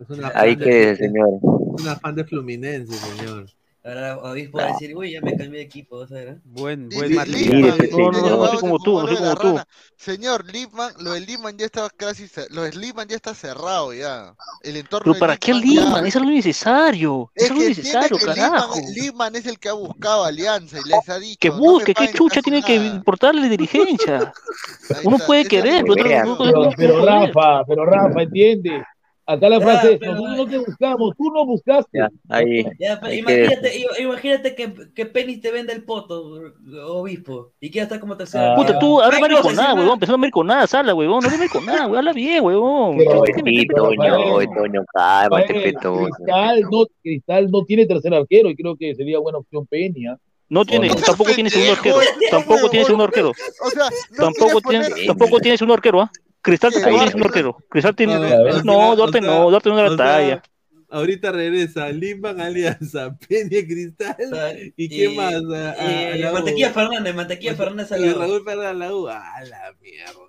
Es 0.00 0.10
una 0.10 0.28
Ahí 0.34 0.50
fan 0.54 0.58
de- 0.60 0.64
quédese, 0.64 1.04
señor. 1.06 1.28
Una 1.42 1.96
fan 1.96 2.14
de 2.14 2.24
Fluminense, 2.24 2.94
señor. 2.94 3.46
Ahora 3.86 4.16
va 4.16 4.30
a 4.32 4.66
decir, 4.72 4.96
uy, 4.96 5.12
ya 5.12 5.20
me 5.20 5.36
cambié 5.36 5.60
de 5.60 5.62
equipo, 5.62 6.00
vas 6.00 6.10
a 6.10 6.14
ver. 6.14 6.28
¿eh? 6.28 6.36
Buen, 6.42 6.88
buen. 6.88 7.08
Lipman, 7.08 7.78
no, 7.92 8.10
no, 8.10 8.30
no, 8.30 8.44
así 8.44 8.56
de 8.56 8.60
como 8.60 8.78
tú, 8.80 9.06
de 9.06 9.12
la 9.14 9.36
como 9.36 9.54
tú. 9.54 9.60
Señor, 9.96 10.44
Lipman, 10.52 10.92
lo 10.98 11.12
de 11.12 11.20
Lipman 11.20 11.56
ya 11.56 11.66
está 11.66 11.88
casi, 11.96 12.26
lo 12.50 12.62
de 12.62 12.72
Lipman 12.72 13.06
ya 13.06 13.14
está 13.14 13.32
cerrado 13.32 13.94
ya. 13.94 14.34
El 14.62 14.76
entorno 14.78 15.04
Pero 15.12 15.20
¿para 15.20 15.36
qué 15.36 15.54
Lipman 15.54 15.84
Lima? 15.84 16.08
Es 16.08 16.16
algo 16.16 16.30
innecesario. 16.30 17.30
Es 17.32 17.44
Es 17.44 17.78
entiende 17.78 18.08
que 18.08 18.26
carajo. 18.26 18.74
Lipman, 18.92 19.36
es 19.36 19.46
el 19.46 19.58
que 19.60 19.68
ha 19.68 19.74
buscado 19.74 20.24
alianza 20.24 20.78
y 20.84 20.88
les 20.88 21.08
ha 21.08 21.20
dicho. 21.20 21.38
Que 21.38 21.50
"No 21.50 21.58
busque, 21.58 21.94
qué 21.94 22.12
chucha 22.12 22.42
tiene 22.42 22.62
que 22.64 22.78
nada". 22.78 22.96
importarle 22.96 23.48
dirigencia. 23.48 24.32
Uno 25.04 25.18
puede 25.18 25.46
querer, 25.46 25.84
pero 25.86 25.92
otro- 25.92 26.32
otro- 26.32 26.60
otro- 26.60 26.72
pero 26.76 27.04
Rafa, 27.04 27.64
pero 27.64 27.84
Rafa, 27.86 28.22
entiende. 28.22 28.84
Acá 29.28 29.48
la 29.48 29.60
frase 29.60 29.94
es, 29.94 29.98
pero- 29.98 30.12
nosotros 30.14 30.36
no 30.36 30.46
te 30.46 30.58
buscamos, 30.58 31.16
tú 31.16 31.32
no 31.32 31.44
buscaste. 31.44 31.98
Ahí. 32.28 32.64
Ya, 32.78 32.98
hay 33.02 33.10
que- 33.10 33.16
imagínate, 33.16 33.72
imagínate 34.00 34.54
que, 34.54 34.72
que 34.94 35.06
Penis 35.06 35.40
te 35.40 35.50
venda 35.50 35.72
el 35.72 35.82
poto, 35.82 36.40
obispo, 36.86 37.52
y 37.60 37.70
quiera 37.70 37.84
estar 37.84 37.98
como 37.98 38.16
tercera. 38.16 38.52
Ah. 38.52 38.56
Puta, 38.56 38.78
tú 38.78 39.00
Ay, 39.02 39.10
no, 39.14 39.20
mariconada, 39.20 39.72
sí, 39.72 39.78
huevón. 39.78 39.94
Empezó 39.94 40.14
a 40.14 40.16
mariconada, 40.16 40.66
sala, 40.68 40.94
huevón. 40.94 41.24
No 41.24 41.30
le 41.30 41.38
mariconada, 41.38 41.80
huevón. 41.82 41.98
Habla 41.98 42.12
bien, 42.12 42.44
huevón. 42.44 42.98
Pero- 42.98 43.22
¿Qué 43.24 43.32
tiene 43.32 43.66
que? 43.66 43.66
Toño, 43.74 44.38
Toño, 44.56 44.84
cálmate. 44.92 45.54
Cristal 45.74 46.60
no, 46.70 46.84
Cristal 47.02 47.50
no 47.50 47.64
tiene 47.64 47.86
tercer 47.86 48.14
arquero 48.14 48.48
y 48.50 48.54
creo 48.56 48.76
que 48.76 48.94
sería 48.94 49.18
buena 49.18 49.38
opción 49.38 49.66
Peña. 49.66 50.16
No 50.48 50.64
tiene, 50.64 50.86
no. 50.88 50.94
tampoco 50.94 51.32
tiene 51.32 51.50
segundo 51.50 51.72
arquero. 51.76 51.96
Tampoco 52.30 52.70
tiene 52.70 52.84
segundo 52.84 53.04
arquero. 53.04 53.30
O 53.30 53.70
sea, 53.70 53.88
no 54.12 54.16
Tampoco 54.26 54.60
tiene, 54.60 54.84
poner- 54.88 55.06
tampoco 55.08 55.40
tiene 55.40 55.58
segundo 55.58 55.74
arquero, 55.74 56.00
¿ah? 56.02 56.10
Cristal 56.46 56.70
tiene 56.72 56.86
segundo 56.86 57.24
arquero. 57.26 57.56
Cristal 57.68 57.96
tiene. 57.96 58.14
A 58.14 58.18
ver, 58.20 58.64
No, 58.64 58.94
Duarte 58.96 59.20
sea, 59.20 59.30
no, 59.30 59.50
Duarte 59.50 59.68
no 59.68 59.78
era 59.78 59.90
la 59.90 59.96
talla. 59.96 60.42
Ahorita 60.88 61.32
regresa 61.32 61.88
Limban 61.90 62.40
Alianza, 62.40 63.18
Peña 63.28 63.66
Cristal 63.66 64.72
y 64.76 64.88
qué 64.88 65.08
más. 65.08 65.34
A- 65.34 65.72
a- 65.72 66.12
a 66.12 66.16
la 66.16 66.30
U. 66.30 66.34
Mantequilla 66.34 66.70
Fernández, 66.70 67.14
Mantequilla 67.14 67.54
Fernández 67.54 67.90
lado. 67.90 68.18
Raúl 68.20 68.44
Fernández 68.44 68.70
a 68.70 68.74
la 68.74 68.94
U. 68.94 69.08
A 69.08 69.44
la 69.44 69.74
mierda. 69.82 70.20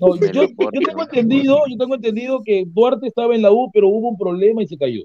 No, 0.00 0.16
yo, 0.16 0.46
yo 0.72 0.80
tengo 0.80 1.02
entendido, 1.02 1.58
yo 1.68 1.76
tengo 1.76 1.94
entendido 1.96 2.42
que 2.42 2.64
Duarte 2.66 3.06
estaba 3.08 3.34
en 3.34 3.42
la 3.42 3.50
U, 3.52 3.70
pero 3.72 3.88
hubo 3.88 4.08
un 4.08 4.16
problema 4.16 4.62
y 4.62 4.66
se 4.68 4.78
cayó. 4.78 5.02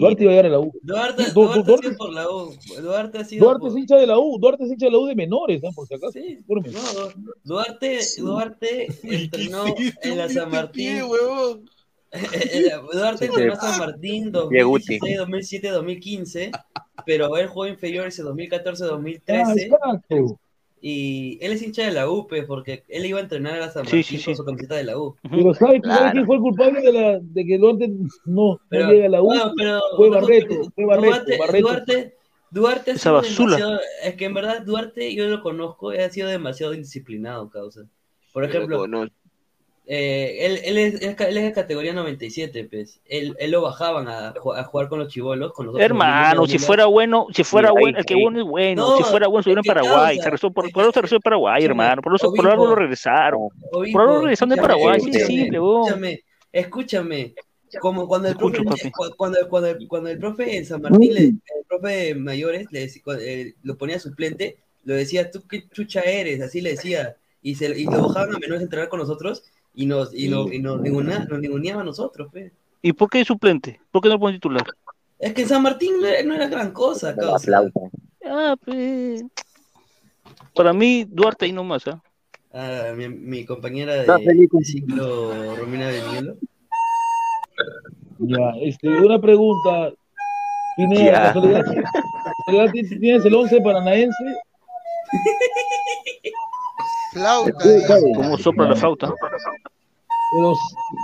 Duarte 0.00 0.22
iba 0.22 0.32
a 0.32 0.34
llegar 0.34 0.46
a 0.46 0.48
la 0.50 0.60
U. 0.60 0.72
Duarte, 0.82 1.22
Du- 1.32 1.42
du- 1.42 1.46
Duarte 1.46 1.60
ha 1.60 1.64
Duarte- 1.64 1.82
sido 1.88 1.96
por 1.98 2.12
la 2.12 2.28
U. 2.28 2.54
Duarte 2.82 3.18
ha 3.18 3.24
sido 3.24 3.44
Duarte 3.44 3.60
por... 3.60 3.70
es 3.70 3.76
hincha 3.76 3.96
de 3.96 4.06
la 4.06 4.18
U, 4.18 4.38
Duarte 4.38 4.64
es 4.64 4.70
hincha 4.70 4.86
de 4.86 4.92
la 4.92 4.98
U 4.98 5.06
de 5.06 5.14
menores, 5.14 5.62
¿no? 5.62 5.70
por 5.72 5.86
si 5.86 5.94
acaso. 5.94 6.18
Informe. 6.18 6.70
No, 6.70 6.80
Duarte, 7.44 7.98
Duarte 8.18 8.86
entrenó 9.02 9.64
en 10.02 10.16
la 10.18 10.28
San 10.28 10.50
Martín. 10.50 11.00
Duarte 12.92 13.26
entrenó 13.26 13.52
en 13.54 13.60
San 13.60 13.78
Martín 13.78 14.32
Qué 14.50 14.62
Guti. 14.62 14.98
2016, 14.98 15.18
2007, 15.18 15.68
2015, 15.70 16.50
pero 17.06 17.36
él 17.36 17.46
jugó 17.48 17.66
inferior 17.66 18.06
ese 18.06 18.22
2014, 18.22 18.84
Ah, 18.84 18.86
2013. 18.88 19.62
exacto. 19.66 20.38
Y 20.86 21.38
él 21.40 21.52
es 21.52 21.62
hincha 21.62 21.82
de 21.86 21.92
la 21.92 22.10
U, 22.10 22.26
pues, 22.26 22.44
porque 22.44 22.84
él 22.88 23.06
iba 23.06 23.18
a 23.18 23.22
entrenar 23.22 23.54
a 23.54 23.58
la 23.58 23.70
San 23.70 23.86
Sí, 23.86 23.96
Martín 23.96 24.18
sí, 24.18 24.24
con 24.26 24.36
su 24.36 24.44
camiseta 24.44 24.74
de 24.74 24.84
la 24.84 24.98
U. 24.98 25.16
Pero 25.30 25.54
¿sabes 25.54 25.80
Claro. 25.80 25.98
¿sabe 25.98 26.12
quién 26.12 26.26
fue 26.26 26.36
el 26.36 26.42
culpable 26.42 26.80
de, 26.82 26.92
la, 26.92 27.18
de 27.22 27.44
que 27.46 27.56
Duarte 27.56 27.88
no, 28.26 28.60
Pero- 28.68 28.86
no 28.88 28.92
llega 28.92 29.06
a 29.06 29.08
la 29.08 29.22
U? 29.22 29.30
pero- 29.56 29.80
fue 29.96 30.10
Barreto, 30.10 30.54
fue 30.74 30.84
Barreto, 30.84 31.06
Duarte, 31.14 31.38
Barreto. 31.38 31.66
Duarte, 31.68 32.14
Duarte 32.50 32.90
ha 32.90 32.94
Esa 32.94 33.02
sido 33.02 33.14
basura. 33.14 33.56
demasiado, 33.56 33.80
es 34.04 34.14
que 34.14 34.24
en 34.26 34.34
verdad 34.34 34.62
Duarte 34.62 35.14
yo 35.14 35.26
lo 35.26 35.40
conozco, 35.40 35.88
ha 35.88 36.10
sido 36.10 36.28
demasiado 36.28 36.74
indisciplinado, 36.74 37.48
causa. 37.48 37.86
Por 38.34 38.44
ejemplo, 38.44 38.86
eh, 39.86 40.38
él, 40.46 40.60
él, 40.64 40.78
es, 40.78 41.02
él 41.02 41.36
es 41.36 41.42
de 41.44 41.52
categoría 41.52 41.92
97, 41.92 42.64
pues. 42.70 43.00
Él, 43.06 43.36
él 43.38 43.50
lo 43.50 43.60
bajaban 43.62 44.08
a, 44.08 44.28
a 44.56 44.64
jugar 44.64 44.88
con 44.88 44.98
los 44.98 45.12
chivolos, 45.12 45.52
con 45.52 45.66
los 45.66 45.78
Hermano, 45.78 46.34
niños 46.42 46.50
si 46.52 46.58
de- 46.58 46.64
fuera 46.64 46.86
bueno, 46.86 47.26
si 47.34 47.44
fuera 47.44 47.68
ahí, 47.68 47.74
bueno, 47.78 47.98
el 47.98 48.04
que 48.06 48.14
bueno 48.14 48.40
es 48.40 48.46
bueno. 48.46 48.82
No, 48.90 48.96
si 48.96 49.02
fuera 49.02 49.26
bueno, 49.26 49.40
estuviera 49.40 49.60
en 49.60 49.66
Paraguay. 49.66 50.16
Se 50.16 50.24
regresó 50.24 50.50
por, 50.50 50.70
por 50.72 50.80
algo 50.82 50.92
se 50.92 51.00
regresó 51.00 51.16
en 51.16 51.22
Paraguay, 51.22 51.62
Escúchame, 51.62 51.82
hermano. 51.84 52.02
Por 52.02 52.14
eso, 52.14 52.32
por 52.32 52.46
algo 52.50 52.66
lo 52.66 52.74
regresaron. 52.76 53.40
Obispo, 53.72 53.92
Por 53.98 54.00
algo 54.08 54.20
regresaron 54.22 54.48
de 54.50 54.54
escúchame, 54.54 54.74
Paraguay, 54.74 55.00
sí, 55.00 55.08
escúchame, 55.10 55.26
simple, 55.26 55.58
escúchame, 55.58 56.24
escúchame. 56.52 57.34
Como 57.80 58.06
cuando 58.06 58.28
el 58.28 58.36
profe, 58.36 58.58
Escucho, 58.58 58.70
papi. 58.76 58.90
cu- 58.92 59.14
cuando, 59.16 59.38
cuando, 59.48 59.68
el, 59.68 59.88
cuando 59.88 60.08
el 60.08 60.18
profe 60.18 60.56
en 60.58 60.64
San 60.64 60.80
Martín, 60.80 61.12
le- 61.12 61.20
el 61.24 61.40
profe 61.68 61.88
de 61.88 62.14
mayores, 62.14 62.68
le 62.70 62.84
eh, 62.84 63.54
lo 63.64 63.76
ponía 63.76 63.98
suplente, 63.98 64.58
lo 64.84 64.94
decía, 64.94 65.30
tú 65.30 65.42
qué 65.48 65.68
chucha 65.68 66.00
eres, 66.02 66.40
así 66.40 66.60
le 66.60 66.70
decía, 66.70 67.16
y, 67.42 67.56
se, 67.56 67.76
y 67.78 67.84
lo 67.86 68.06
bajaban 68.06 68.36
a 68.36 68.38
menores 68.38 68.60
a 68.60 68.64
entrenar 68.64 68.88
con 68.88 69.00
nosotros, 69.00 69.42
y 69.74 69.86
nos, 69.86 70.14
y 70.14 70.28
nos, 70.28 70.52
y 70.52 70.58
nos, 70.58 70.80
ninguna- 70.80 71.24
nos 71.24 71.38
ninguneaba 71.40 71.82
a 71.82 71.84
nosotros, 71.84 72.30
pe. 72.32 72.52
¿Y 72.82 72.92
por 72.92 73.08
qué 73.10 73.24
suplente? 73.24 73.80
¿Por 73.90 74.02
qué 74.02 74.08
no 74.08 74.14
lo 74.14 74.20
pone 74.20 74.34
titular? 74.34 74.64
Es 75.18 75.32
que 75.32 75.42
en 75.42 75.48
San 75.48 75.62
Martín 75.62 75.94
no 76.00 76.06
era, 76.06 76.22
no 76.22 76.34
era 76.34 76.48
gran 76.48 76.70
cosa. 76.72 77.14
Ah, 78.26 78.56
pues. 78.64 79.24
Para 80.54 80.72
mí, 80.72 81.04
Duarte 81.08 81.46
ahí 81.46 81.52
nomás, 81.52 81.86
¿ah? 81.88 82.02
Ah, 82.52 82.92
mi, 82.96 83.08
mi 83.08 83.44
compañera 83.44 83.94
de, 83.94 84.00
Está 84.02 84.18
feliz 84.18 84.48
con 84.48 84.60
de 84.60 84.66
ciclo, 84.66 85.56
Romina 85.56 85.88
Beniolo. 85.88 86.36
Ya, 88.18 88.52
este, 88.62 88.88
una 88.88 89.20
pregunta. 89.20 89.92
Pineda, 90.76 91.32
¿tienes 92.72 93.24
el 93.24 93.34
11 93.34 93.60
paranaense? 93.60 94.24
Flauta. 97.14 97.64
¿Cómo 98.16 98.36
sopla 98.38 98.68
la 98.68 98.76
flauta? 98.76 99.12
Pero, 100.32 100.52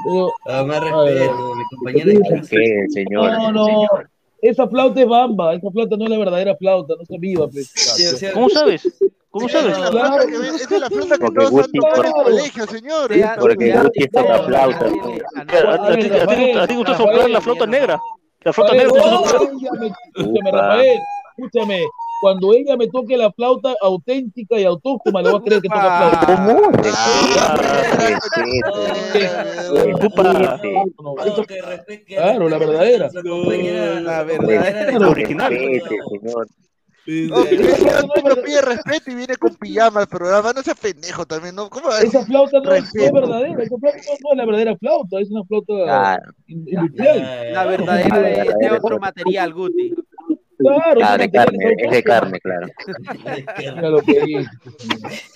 pero, 0.04 0.32
Ah, 0.46 0.64
más 0.64 0.80
respeto, 0.80 1.54
mi 1.54 1.64
compañera 1.76 2.06
de 2.06 2.20
clase. 2.20 2.56
¿Qué, 2.56 2.86
señor? 2.90 3.30
No, 3.32 3.52
no, 3.52 3.86
esa 4.42 4.66
flauta 4.68 5.00
es 5.00 5.06
bamba, 5.08 5.54
esa 5.54 5.70
flauta 5.70 5.96
no 5.96 6.04
es 6.04 6.10
la 6.10 6.18
verdadera 6.18 6.56
flauta, 6.56 6.94
no 6.98 7.04
se 7.04 7.18
viva. 7.18 7.46
pues. 7.48 7.70
Sí, 7.74 8.06
o 8.06 8.16
sea, 8.16 8.32
¿Cómo 8.32 8.48
sabes? 8.48 8.82
¿Cómo 9.30 9.46
Esa 9.46 9.60
sabes? 9.60 9.74
es 9.78 9.80
la 9.84 9.90
flauta 9.90 10.26
que, 10.26 10.34
es 10.34 10.80
la 10.80 10.88
flauta 10.90 11.18
que 11.18 11.30
todos 11.30 11.50
Guti 11.50 11.78
en 11.78 12.04
el 12.06 12.12
colegio, 12.12 12.66
señor. 12.66 13.10
Porque 13.38 13.72
Guti 13.78 14.08
toca 14.08 14.38
flauta. 14.40 14.86
¿A, 14.86 16.66
ti- 16.66 16.74
gusta 16.74 16.96
soplar 16.96 17.30
la 17.30 17.40
flauta 17.40 17.66
negra? 17.66 18.00
La 18.42 18.52
flauta 18.52 18.74
negra 18.74 18.88
escúchame. 18.98 19.92
Rafael, 20.50 21.00
escúchame. 21.36 21.82
Cuando 22.20 22.52
ella 22.52 22.76
me 22.76 22.86
toque 22.88 23.16
la 23.16 23.32
flauta 23.32 23.74
auténtica 23.80 24.58
y 24.58 24.64
autóctona, 24.64 25.22
le 25.22 25.30
voy 25.30 25.40
a 25.40 25.42
creer 25.42 25.62
que 25.62 25.68
toca 25.68 26.10
flauta. 26.10 26.36
¿Cómo? 26.36 26.70
Claro, 32.06 32.48
la 32.48 32.58
verdadera. 32.58 33.10
la 33.12 34.24
de- 34.24 34.98
La 34.98 35.08
original. 35.08 35.52
Señor. 35.52 36.48
No, 37.06 37.38
no 38.28 38.42
pide 38.42 38.60
respeto 38.60 39.10
y 39.10 39.14
viene 39.14 39.34
con 39.36 39.54
pijama 39.56 40.00
al 40.02 40.06
programa. 40.06 40.52
No 40.52 40.62
seas 40.62 40.78
pendejo 40.78 41.24
también, 41.26 41.54
¿no? 41.56 41.68
¿Cómo 41.70 41.88
Esa 41.90 42.24
flauta 42.24 42.60
no 42.60 42.72
es, 42.74 42.94
es 42.94 43.12
verdadera, 43.12 43.62
esa 43.62 43.76
flauta 43.78 43.98
no, 44.06 44.12
es 44.30 44.36
la 44.36 44.44
verdadera 44.44 44.76
flauta, 44.76 45.18
es 45.20 45.30
una 45.30 45.42
flauta 45.44 46.20
industrial. 46.46 47.52
La 47.52 47.64
verdadera 47.64 48.18
de, 48.18 48.54
de 48.60 48.70
otro 48.70 48.98
material, 48.98 49.54
Guti. 49.54 49.94
Claro, 50.62 51.00
Ah, 51.02 51.14
es 51.14 51.18
de 51.20 51.30
carne, 51.30 51.74
es 51.78 51.90
de 51.90 52.02
carne, 52.02 52.40
claro. 52.40 52.66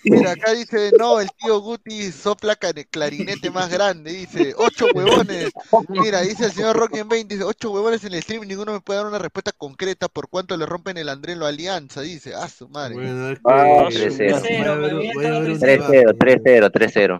Mira 0.04 0.32
acá 0.32 0.52
dice, 0.52 0.90
no, 0.98 1.20
el 1.20 1.28
tío 1.42 1.60
Guti 1.60 2.10
sopla 2.12 2.56
clarinete 2.56 3.50
más 3.50 3.70
grande, 3.70 4.12
dice, 4.12 4.54
ocho 4.56 4.86
huevones. 4.94 5.50
Mira, 5.88 6.20
dice 6.22 6.46
el 6.46 6.52
señor 6.52 6.76
Rocky 6.76 6.98
en 6.98 7.08
20, 7.08 7.34
dice, 7.34 7.44
ocho 7.46 7.70
huevones 7.70 8.04
en 8.04 8.12
el 8.14 8.22
stream, 8.22 8.46
ninguno 8.46 8.72
me 8.72 8.80
puede 8.80 8.98
dar 9.00 9.08
una 9.08 9.18
respuesta 9.18 9.52
concreta 9.56 10.08
por 10.08 10.28
cuánto 10.28 10.56
le 10.56 10.66
rompen 10.66 10.96
el 10.98 11.08
Andrelo 11.08 11.46
Alianza, 11.46 12.00
dice, 12.02 12.32
ah, 12.34 12.48
su 12.48 12.68
madre. 12.68 12.94
Bueno, 12.94 13.30
es 13.30 13.38
que 13.38 13.42
Ah, 13.46 13.88
eh, 13.90 14.10
3-0. 14.10 14.32
va 14.32 14.36
a 14.36 14.40
haber- 14.74 14.94
va 14.94 15.32
a 15.32 15.36
haber 15.36 15.50
un 15.52 15.60
3-0, 15.60 16.12
3-0, 16.18 16.70
3-0. 16.70 17.18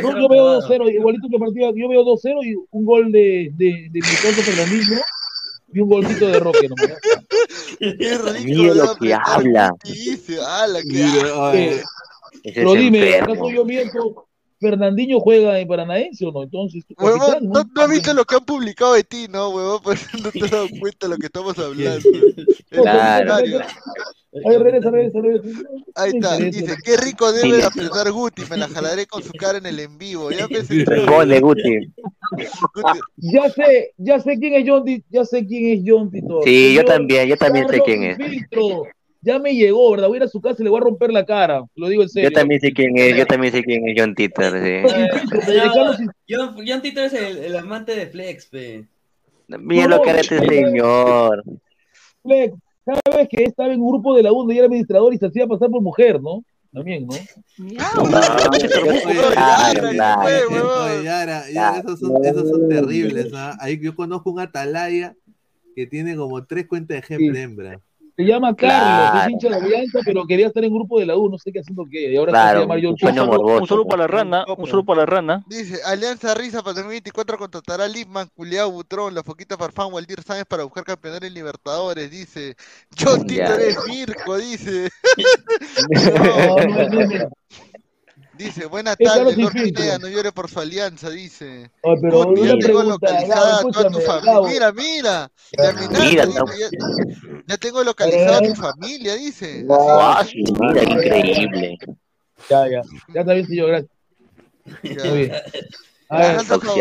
Yo, 0.00 0.28
veo 0.28 0.60
2-0, 0.60 0.88
igualito 0.90 1.28
que 1.30 1.38
partida, 1.38 1.70
yo 1.74 1.88
veo 1.88 2.04
2-0 2.04 2.42
y 2.44 2.54
un 2.70 2.84
gol 2.84 3.10
de, 3.12 3.50
de, 3.54 3.88
de 3.90 4.00
mi 4.00 4.16
tonto 4.22 4.42
Fernandinho 4.42 5.00
y 5.72 5.80
un 5.80 5.88
golcito 5.88 6.26
de 6.26 6.40
Roque 6.40 6.68
nomás. 6.68 6.98
Qué 7.78 8.18
rico 8.18 8.44
Mira 8.44 8.74
lo 8.74 8.96
que 8.96 9.14
habla. 9.14 9.72
Dice, 9.84 10.38
ala, 10.40 10.80
Mira, 10.84 11.52
Ese 11.54 11.84
Pero 12.54 12.74
dime. 12.74 13.16
¿acaso 13.16 13.50
yo 13.50 13.64
miento? 13.64 14.26
¿Fernandinho 14.60 15.20
juega 15.20 15.58
en 15.58 15.66
Paranaense 15.66 16.26
o 16.26 16.32
no? 16.32 16.42
Entonces, 16.42 16.84
Huevón, 16.98 17.18
capitán, 17.18 17.48
no, 17.48 17.64
no 17.74 17.82
has 17.82 17.88
visto 17.88 18.12
lo 18.12 18.24
que 18.26 18.34
han 18.34 18.44
publicado 18.44 18.92
de 18.92 19.04
ti, 19.04 19.26
¿no, 19.30 19.48
huevón? 19.48 19.80
Pues 19.82 20.06
no 20.22 20.30
te 20.30 20.44
has 20.44 20.50
dado 20.50 20.66
cuenta 20.78 21.06
de 21.06 21.14
lo 21.14 21.16
que 21.18 21.26
estamos 21.26 21.58
hablando. 21.58 22.08
Claro. 22.68 23.36
Ay, 24.32 24.56
regresa, 24.58 24.90
regresa, 24.92 25.20
regresa. 25.20 25.60
Ahí 25.96 26.12
está, 26.14 26.36
dice, 26.36 26.76
qué 26.84 26.96
rico 26.98 27.32
debe 27.32 27.48
Sí. 27.48 27.56
de 27.56 27.64
apretar 27.64 28.12
Guti, 28.12 28.42
me 28.48 28.56
la 28.58 28.68
jalaré 28.68 29.06
con 29.06 29.22
su 29.24 29.32
cara 29.32 29.58
en 29.58 29.66
el 29.66 29.80
en 29.80 29.98
vivo. 29.98 30.30
Ya 30.30 30.46
pensé 30.46 30.84
Responde, 30.84 31.40
Guti. 31.40 31.92
Ya 33.16 33.50
sé, 33.50 33.92
ya 33.96 34.20
sé 34.20 34.38
quién 34.38 34.54
es 34.54 34.64
John 34.68 34.84
Di- 34.84 35.02
ya 35.10 35.24
sé 35.24 35.44
quién 35.44 35.78
es 35.78 35.84
John 35.84 36.10
Titor. 36.12 36.44
Sí, 36.44 36.74
yo 36.74 36.84
también, 36.84 37.28
yo 37.28 37.36
también 37.36 37.68
sé 37.68 37.80
quién 37.84 38.04
es. 38.04 38.16
Filtro, 38.18 38.84
Ya 39.22 39.38
me 39.40 39.52
llegó, 39.52 39.90
¿verdad? 39.90 40.06
Voy 40.06 40.16
a 40.16 40.20
ir 40.20 40.22
a 40.22 40.28
su 40.28 40.40
casa 40.40 40.56
y 40.60 40.64
le 40.64 40.70
voy 40.70 40.80
a 40.80 40.84
romper 40.84 41.12
la 41.12 41.26
cara. 41.26 41.64
Lo 41.74 41.88
digo 41.88 42.02
en 42.02 42.08
serio. 42.08 42.30
Yo 42.30 42.34
también 42.34 42.60
sé 42.60 42.72
quién 42.72 42.96
es, 42.96 43.16
yo 43.16 43.26
también 43.26 43.52
sé 43.52 43.64
quién 43.64 43.86
es 43.88 43.94
John 44.00 44.14
Titor, 44.14 44.52
sí. 44.62 45.10
John, 46.28 46.54
John 46.66 46.82
Tito 46.82 47.00
es 47.02 47.12
el, 47.14 47.36
el 47.38 47.56
amante 47.56 47.96
de 47.96 48.06
Flex, 48.06 48.46
pe. 48.46 48.84
Mira 49.48 49.88
lo 49.88 50.00
que 50.02 50.10
hará 50.10 50.20
este 50.20 50.38
señor. 50.46 51.42
Fleck, 52.22 52.54
cada 52.84 53.16
vez 53.16 53.28
que 53.28 53.44
estaba 53.44 53.72
en 53.72 53.80
un 53.80 53.88
grupo 53.88 54.14
de 54.14 54.22
la 54.22 54.32
UNO 54.32 54.52
y 54.52 54.58
era 54.58 54.66
administrador 54.66 55.14
y 55.14 55.18
se 55.18 55.26
hacía 55.26 55.46
pasar 55.46 55.70
por 55.70 55.82
mujer, 55.82 56.20
¿no? 56.20 56.44
También, 56.72 57.06
¿no? 57.06 57.14
Oye, 60.34 61.04
Yara, 61.04 61.50
Yara, 61.50 61.78
esos 61.80 61.98
son, 61.98 62.24
esos 62.24 62.48
son 62.48 62.68
terribles. 62.68 63.32
¿ah? 63.34 63.56
Ahí 63.60 63.80
yo 63.80 63.94
conozco 63.96 64.30
un 64.30 64.38
Atalaya 64.38 65.16
que 65.74 65.86
tiene 65.86 66.16
como 66.16 66.44
tres 66.44 66.68
cuentas 66.68 66.94
de 66.94 66.98
ejemplo 66.98 67.36
hembra. 67.36 67.80
Se 68.20 68.26
llama 68.26 68.54
Carlos, 68.54 68.78
Claro. 68.78 69.18
es 69.26 69.30
hincha 69.30 69.48
de 69.48 69.56
Alianza, 69.56 69.98
pero 70.04 70.24
quería 70.26 70.46
estar 70.48 70.62
en 70.62 70.74
grupo 70.74 71.00
de 71.00 71.06
la 71.06 71.16
U, 71.16 71.30
no 71.30 71.38
sé 71.38 71.50
qué 71.52 71.60
haciendo 71.60 71.86
qué. 71.90 72.12
Y 72.12 72.16
ahora 72.16 72.52
se 72.52 72.58
llama 72.60 72.74
John 72.82 72.94
un. 73.30 73.60
Un 73.60 73.66
solo 73.66 73.86
para 73.86 74.02
la 74.02 74.06
rana, 74.08 74.44
un 74.58 74.66
solo 74.66 74.84
para 74.84 75.00
la 75.00 75.06
rana. 75.06 75.44
Dice, 75.48 75.80
Alianza 75.86 76.34
Risa 76.34 76.62
para 76.62 76.74
2024 76.74 77.38
contratará 77.38 77.84
a 77.84 77.88
Lipman, 77.88 78.28
Culeado, 78.34 78.70
Butrón, 78.70 79.14
La 79.14 79.22
Foquita 79.22 79.56
Farfán, 79.56 79.92
Waldir 79.92 80.22
Sáenz 80.22 80.44
para 80.46 80.64
buscar 80.64 80.84
campeonar 80.84 81.24
en 81.24 81.32
Libertadores, 81.32 82.10
dice. 82.10 82.56
John 82.98 83.26
Tito 83.26 83.40
Ya. 83.40 83.54
eres 83.54 83.78
Mirko, 83.88 84.36
dice. 84.36 84.90
No, 85.90 86.56
no, 86.56 86.88
no, 86.88 87.06
no. 87.06 87.30
Dice, 88.40 88.64
buena 88.64 88.92
Es 88.92 89.06
tarde, 89.06 89.34
Carlos 89.34 89.36
Lord. 89.36 89.52
Pineda, 89.52 89.98
no 89.98 90.08
llore 90.08 90.32
por 90.32 90.48
su 90.48 90.60
alianza, 90.60 91.10
dice. 91.10 91.70
Ay, 91.82 91.94
pero 92.00 92.24
Guti, 92.24 92.40
una 92.40 92.54
ya 92.54 92.58
tengo 92.66 92.82
localizada 92.84 93.58
a 93.58 93.60
toda 93.60 93.90
tu 93.90 94.00
familia. 94.00 94.40
Mira, 94.48 94.72
mira. 94.72 95.30
te 95.50 95.66
amenaza, 95.66 96.04
Mira, 96.08 96.26
dice, 96.26 96.40
ya, 96.58 96.68
ya 97.46 97.56
tengo 97.58 97.84
localizada 97.84 98.38
a 98.38 98.40
tu 98.40 98.54
familia, 98.54 99.14
dice. 99.16 99.66
Sí, 100.24 100.42
mira, 100.58 100.82
increíble. 100.82 101.78
Ya, 102.48 102.66
ya. 102.66 102.82
Ya 103.12 103.20
está 103.20 103.34
bien, 103.34 103.46
señor, 103.46 103.68
gracias. 103.68 103.92
Ya. 104.84 105.04
Muy 105.10 105.18
bien. 105.18 105.32
La 106.10 106.40
salsa 106.40 106.74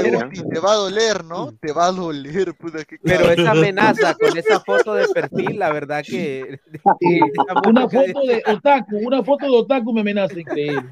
de. 0.00 0.10
Guti, 0.12 0.48
te 0.48 0.60
va 0.60 0.72
a 0.72 0.76
doler, 0.76 1.24
¿no? 1.24 1.52
Te 1.60 1.72
va 1.72 1.86
a 1.86 1.92
doler, 1.92 2.54
puta 2.54 2.84
que 2.84 2.98
Pero 3.02 3.30
esa 3.32 3.50
amenaza 3.50 4.14
con 4.14 4.36
esa 4.38 4.60
foto 4.60 4.94
de 4.94 5.08
perfil, 5.08 5.58
la 5.58 5.72
verdad 5.72 6.04
que. 6.04 6.60
sí, 7.00 7.20
una 7.68 7.88
foto 7.88 8.20
de 8.26 8.42
Otaku, 8.46 8.96
una 8.98 9.24
foto 9.24 9.46
de 9.46 9.56
Otaku 9.58 9.92
me 9.92 10.02
amenaza, 10.02 10.38
increíble. 10.38 10.84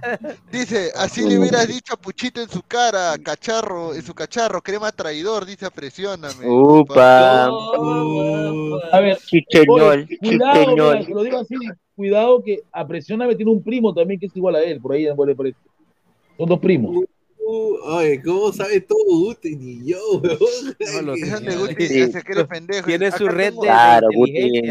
Dice, 0.50 0.90
así 0.96 1.28
le 1.28 1.38
hubieras 1.38 1.68
dicho 1.68 1.94
a 1.94 1.96
Puchito 1.96 2.42
en 2.42 2.48
su 2.48 2.62
cara, 2.62 3.14
cacharro, 3.22 3.94
en 3.94 4.02
su 4.02 4.12
cacharro, 4.12 4.60
crema 4.60 4.90
traidor, 4.90 5.46
dice, 5.46 5.70
presióname. 5.70 6.48
Upa. 6.48 7.44
A 7.44 9.00
ver, 9.00 9.18
Chicheñol, 9.18 10.08
chicheñol. 10.08 11.06
lo 11.08 11.22
digo 11.22 11.38
así, 11.38 11.54
cuidado 11.94 12.42
que 12.42 12.62
a 12.72 12.84
Presióname 12.86 13.36
tiene 13.36 13.52
un 13.52 13.62
primo 13.62 13.94
también 13.94 14.18
que 14.18 14.26
es 14.26 14.36
igual 14.36 14.56
a 14.56 14.62
él, 14.62 14.80
por 14.80 14.94
ahí 14.94 15.06
por 15.14 15.36
por 15.36 15.46
ahí. 15.46 15.54
Son 16.36 16.48
dos 16.48 16.58
primos. 16.58 17.04
Uh, 17.46 17.76
oye, 17.96 18.22
¿cómo 18.22 18.52
sabe 18.52 18.80
todo 18.80 19.04
Guti? 19.06 19.54
Ni 19.56 19.84
yo, 19.90 19.98
weón. 20.22 20.38
No, 20.94 21.02
lo 21.02 21.14
Que- 21.14 21.20
dejan 21.24 21.44
de 21.44 21.56
Guti, 21.56 21.86
Sí. 21.88 22.10
se 22.12 22.22
cree 22.22 22.44
pendejo. 22.46 22.86
Tiene 22.86 23.10
su 23.12 23.28
red 23.28 23.50
tengo- 23.50 23.62
de, 23.62 23.68
Claro, 23.68 24.08
Guti. 24.14 24.62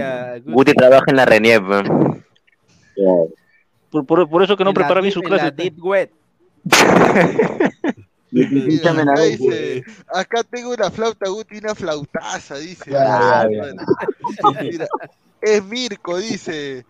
Guti 0.45 0.73
trabaja 0.73 1.03
en 1.07 1.15
la 1.15 1.25
Renier. 1.25 1.61
weón. 1.61 2.23
Por, 3.91 4.05
por, 4.07 4.27
por 4.27 4.41
eso 4.43 4.57
que 4.57 4.63
no 4.63 4.71
en 4.71 4.73
la 4.75 4.79
prepara 4.79 5.01
bien 5.01 5.11
deep- 5.13 5.13
su 5.13 5.19
en 5.19 5.29
la 5.31 5.37
clase. 5.37 5.51
deep 5.55 5.83
web. 5.83 6.09
Mira, 8.31 8.91
acá 8.91 9.13
a 9.13 9.21
dice, 9.25 9.83
acá 10.11 10.43
tengo 10.43 10.71
una 10.71 10.89
flauta 10.89 11.29
Guti, 11.29 11.57
una 11.59 11.75
flautaza, 11.75 12.57
dice. 12.57 12.89
Mira, 14.61 14.87
es 15.41 15.63
Mirko, 15.65 16.17
dice. 16.17 16.83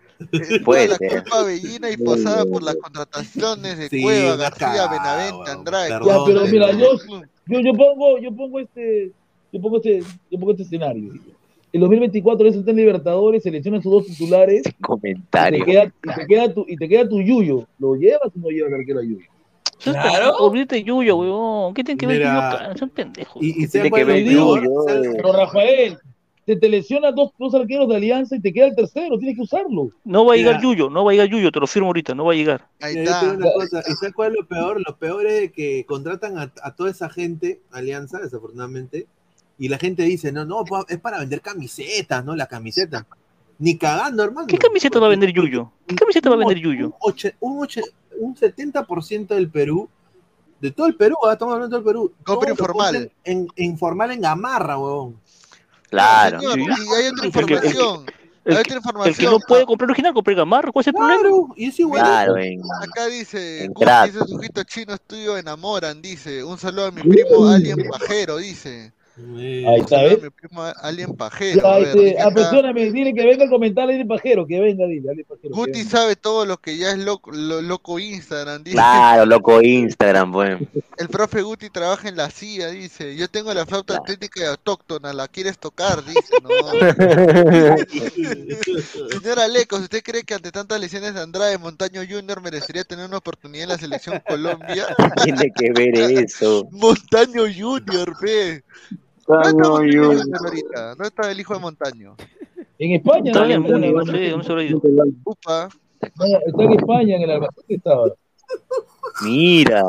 Puede 0.64 0.88
la 0.88 0.96
ser. 0.96 1.22
culpa 1.22 1.42
bellina 1.44 1.90
y 1.90 1.96
posada 1.96 2.44
por 2.46 2.62
las 2.62 2.76
contrataciones 2.76 3.78
de 3.78 3.88
Sí, 3.88 4.02
Cueva, 4.02 4.36
García, 4.36 4.86
Benavente. 4.88 5.50
Andrade. 5.50 5.88
Perdón, 5.90 6.08
Ya, 6.08 6.24
pero 6.26 6.46
mira, 6.46 6.70
yo, 6.72 6.86
yo, 7.46 7.60
yo 7.60 7.72
pongo, 7.74 8.18
yo 8.18 8.32
pongo 8.34 8.60
este, 8.60 9.12
yo 9.52 9.60
pongo 9.60 9.76
este, 9.78 10.02
yo 10.30 10.38
pongo 10.38 10.50
este 10.52 10.62
escenario. 10.64 11.12
En 11.72 11.80
2024 11.80 12.46
eso 12.48 12.58
está 12.60 12.70
en 12.70 12.76
Libertadores, 12.76 13.42
selecciona 13.42 13.82
sus 13.82 13.90
dos 13.90 14.06
titulares, 14.06 14.60
y 14.60 14.62
te 14.62 14.74
Comentario. 14.80 15.64
queda, 15.64 15.84
y 15.84 16.14
te 16.20 16.26
queda 16.28 16.54
tu, 16.54 16.64
y 16.68 16.76
te 16.76 16.88
queda 16.88 17.08
tu 17.08 17.20
Yuyo. 17.20 17.66
¿Lo 17.80 17.96
llevas 17.96 18.26
o 18.28 18.38
no 18.38 18.48
llevas 18.48 18.72
al 18.72 18.78
arquero 18.80 19.00
a 19.00 19.02
Yuyo? 19.02 19.26
Claro. 19.82 20.36
Olvídate 20.36 20.84
Yuyo, 20.84 21.16
weón. 21.16 21.74
¿Qué 21.74 21.82
tiene 21.82 21.98
que 21.98 22.06
ver 22.06 22.18
Mira, 22.18 22.60
Yuyo? 22.68 22.78
Son 22.78 22.90
pendejos. 22.90 23.42
Y, 23.42 23.48
y 23.48 23.52
Tiene 23.66 23.68
¿saben 23.68 23.92
que 23.92 24.00
es 24.02 24.06
ver? 24.06 24.24
Yuyo, 24.24 24.70
¿Saben- 24.86 25.04
eh. 25.04 25.12
Pero 25.16 25.32
Rafael, 25.32 25.98
te 26.44 26.68
lesiona 26.68 27.10
dos, 27.10 27.30
dos 27.38 27.54
arqueros 27.54 27.88
de 27.88 27.96
Alianza 27.96 28.36
y 28.36 28.40
te 28.40 28.52
queda 28.52 28.66
el 28.66 28.76
tercero, 28.76 29.18
tienes 29.18 29.36
que 29.36 29.42
usarlo. 29.42 29.90
No 30.04 30.26
va 30.26 30.34
a 30.34 30.36
llegar 30.36 30.56
Mira. 30.56 30.62
Yuyo, 30.62 30.90
no 30.90 31.04
va 31.04 31.10
a 31.10 31.14
llegar 31.14 31.28
Yuyo, 31.28 31.50
te 31.50 31.58
lo 31.60 31.66
firmo 31.66 31.86
ahorita, 31.88 32.14
no 32.14 32.24
va 32.26 32.32
a 32.32 32.36
llegar. 32.36 32.68
Ahí 32.80 32.96
Mira, 32.96 33.20
te 33.20 33.26
está. 33.26 33.36
una 33.36 33.52
cosa, 33.52 33.80
¿y 33.88 33.92
sabes 33.94 34.14
cuál 34.14 34.32
es 34.32 34.38
lo 34.40 34.46
peor? 34.46 34.82
Lo 34.86 34.96
peor 34.96 35.26
es 35.26 35.52
que 35.52 35.84
contratan 35.86 36.38
a, 36.38 36.52
a 36.62 36.74
toda 36.74 36.90
esa 36.90 37.08
gente, 37.08 37.60
Alianza, 37.72 38.18
desafortunadamente, 38.18 39.06
y 39.58 39.68
la 39.68 39.78
gente 39.78 40.02
dice, 40.02 40.32
no, 40.32 40.44
no, 40.44 40.64
pa- 40.64 40.84
es 40.88 40.98
para 41.00 41.18
vender 41.18 41.40
camisetas, 41.40 42.24
¿no? 42.24 42.36
La 42.36 42.46
camiseta. 42.46 43.06
Ni 43.58 43.78
cagando, 43.78 44.24
hermano. 44.24 44.46
¿Qué 44.48 44.58
camiseta 44.58 44.98
va 44.98 45.06
a 45.06 45.10
vender 45.10 45.32
Yuyo? 45.32 45.70
¿Qué 45.86 45.94
camiseta 45.94 46.28
va 46.28 46.34
a 46.34 46.38
vender 46.38 46.58
Yuyo? 46.58 46.86
Un, 46.86 46.92
oche- 47.00 47.34
un, 47.40 47.66
un 48.20 48.34
70% 48.36 49.28
del 49.28 49.48
Perú, 49.48 49.88
de 50.60 50.70
todo 50.72 50.86
el 50.88 50.96
Perú, 50.96 51.16
ah, 51.26 51.32
estamos 51.34 51.54
hablando 51.54 51.76
del 51.76 51.84
Perú. 51.84 52.12
Compra 52.24 52.50
informal. 52.50 52.92
compran 52.94 53.10
En, 53.24 53.46
en 53.56 53.70
informal 53.70 54.10
en 54.10 54.20
Gamarra, 54.20 54.78
huevón. 54.78 55.16
Claro. 55.94 56.40
Señor, 56.40 56.54
sí. 56.54 56.62
y 56.62 56.94
hay 56.94 57.08
otra 57.08 57.26
El 57.26 57.32
que- 57.32 57.38
el 57.40 57.46
que- 57.46 57.54
información. 57.54 58.06
El 58.46 58.56
Hay 58.58 58.62
que, 58.62 58.76
otra 58.76 59.04
el 59.06 59.16
que 59.16 59.24
no 59.24 59.38
puede 59.38 59.64
comprar 59.64 59.88
original, 59.90 60.12
compre 60.12 60.34
Gamarra, 60.34 60.70
¿cuál 60.70 60.82
es 60.82 60.86
el 60.88 60.92
problema? 60.92 61.20
Claro, 61.20 61.48
y 61.56 61.66
es 61.66 61.80
igual. 61.80 62.02
Claro, 62.02 62.36
en, 62.36 62.60
Acá 62.82 63.06
dice, 63.06 63.70
sujetos 64.28 64.66
chinos 64.66 65.00
tuyos 65.06 65.38
enamoran, 65.38 66.02
dice. 66.02 66.44
Un 66.44 66.58
saludo 66.58 66.86
a 66.86 66.90
mi 66.90 67.00
primo 67.02 67.48
Alien 67.48 67.88
Pajero, 67.90 68.36
dice. 68.36 68.92
Ahí 69.16 69.80
está, 69.80 70.02
¿ves? 70.02 70.20
mi 70.22 70.28
primo 70.30 70.62
Alien 70.82 71.14
Pajero. 71.16 71.62
Ya, 71.62 71.68
A 71.74 71.78
ver, 71.78 71.86
este, 71.88 72.00
dile 72.90 73.14
que 73.14 73.24
venga 73.24 73.44
a 73.44 73.48
comentar 73.48 73.88
a 73.88 74.04
Pajero, 74.08 74.44
que 74.44 74.58
venga, 74.60 74.86
dile, 74.86 75.24
Pajero. 75.24 75.54
Guti 75.54 75.70
venga. 75.78 75.90
sabe 75.90 76.16
todo 76.16 76.44
lo 76.44 76.56
que 76.56 76.76
ya 76.76 76.90
es 76.90 76.98
loco, 76.98 77.30
lo- 77.30 77.62
loco 77.62 78.00
Instagram, 78.00 78.64
dice. 78.64 78.74
claro, 78.76 79.24
loco 79.24 79.62
Instagram, 79.62 80.32
pues. 80.32 80.58
El 80.98 81.08
profe 81.08 81.42
Guti 81.42 81.70
trabaja 81.70 82.08
en 82.08 82.16
la 82.16 82.28
CIA, 82.28 82.70
dice. 82.70 83.14
Yo 83.16 83.28
tengo 83.28 83.54
la 83.54 83.64
flauta 83.66 84.02
técnica 84.02 84.40
y 84.40 84.44
autóctona, 84.44 85.12
¿la 85.12 85.28
quieres 85.28 85.58
tocar? 85.58 86.04
Dice, 86.04 86.34
no. 86.42 86.48
Señora 89.10 89.46
Leco, 89.48 89.76
¿usted 89.76 90.02
cree 90.02 90.24
que 90.24 90.34
ante 90.34 90.50
tantas 90.50 90.80
lesiones 90.80 91.14
de 91.14 91.20
Andrade, 91.20 91.56
Montaño 91.58 92.00
Junior 92.08 92.40
merecería 92.42 92.82
tener 92.84 93.06
una 93.06 93.18
oportunidad 93.18 93.62
en 93.64 93.68
la 93.70 93.78
selección 93.78 94.20
Colombia? 94.26 94.86
Tiene 95.24 95.52
que 95.56 95.70
ver 95.72 95.94
eso. 96.24 96.66
Montaño 96.72 97.42
Junior, 97.56 98.12
ve. 98.20 98.64
No 99.26 99.42
está 99.42 99.52
Montaño 99.52 100.12
no 100.98 101.04
está 101.04 101.30
el 101.30 101.40
hijo 101.40 101.54
de 101.54 101.60
Montaño. 101.60 102.16
En 102.78 102.92
España, 102.92 103.30
Está 103.30 103.46
Está 103.46 103.54
en 103.54 104.44
se 104.44 104.64
ido. 104.64 104.82
Upa. 105.24 105.68
Está 106.00 106.62
en 106.64 106.72
España, 106.72 107.16
en 107.16 107.22
el 107.22 107.30
Albacete 107.30 107.74
estaba. 107.74 108.12
Mira. 109.22 109.82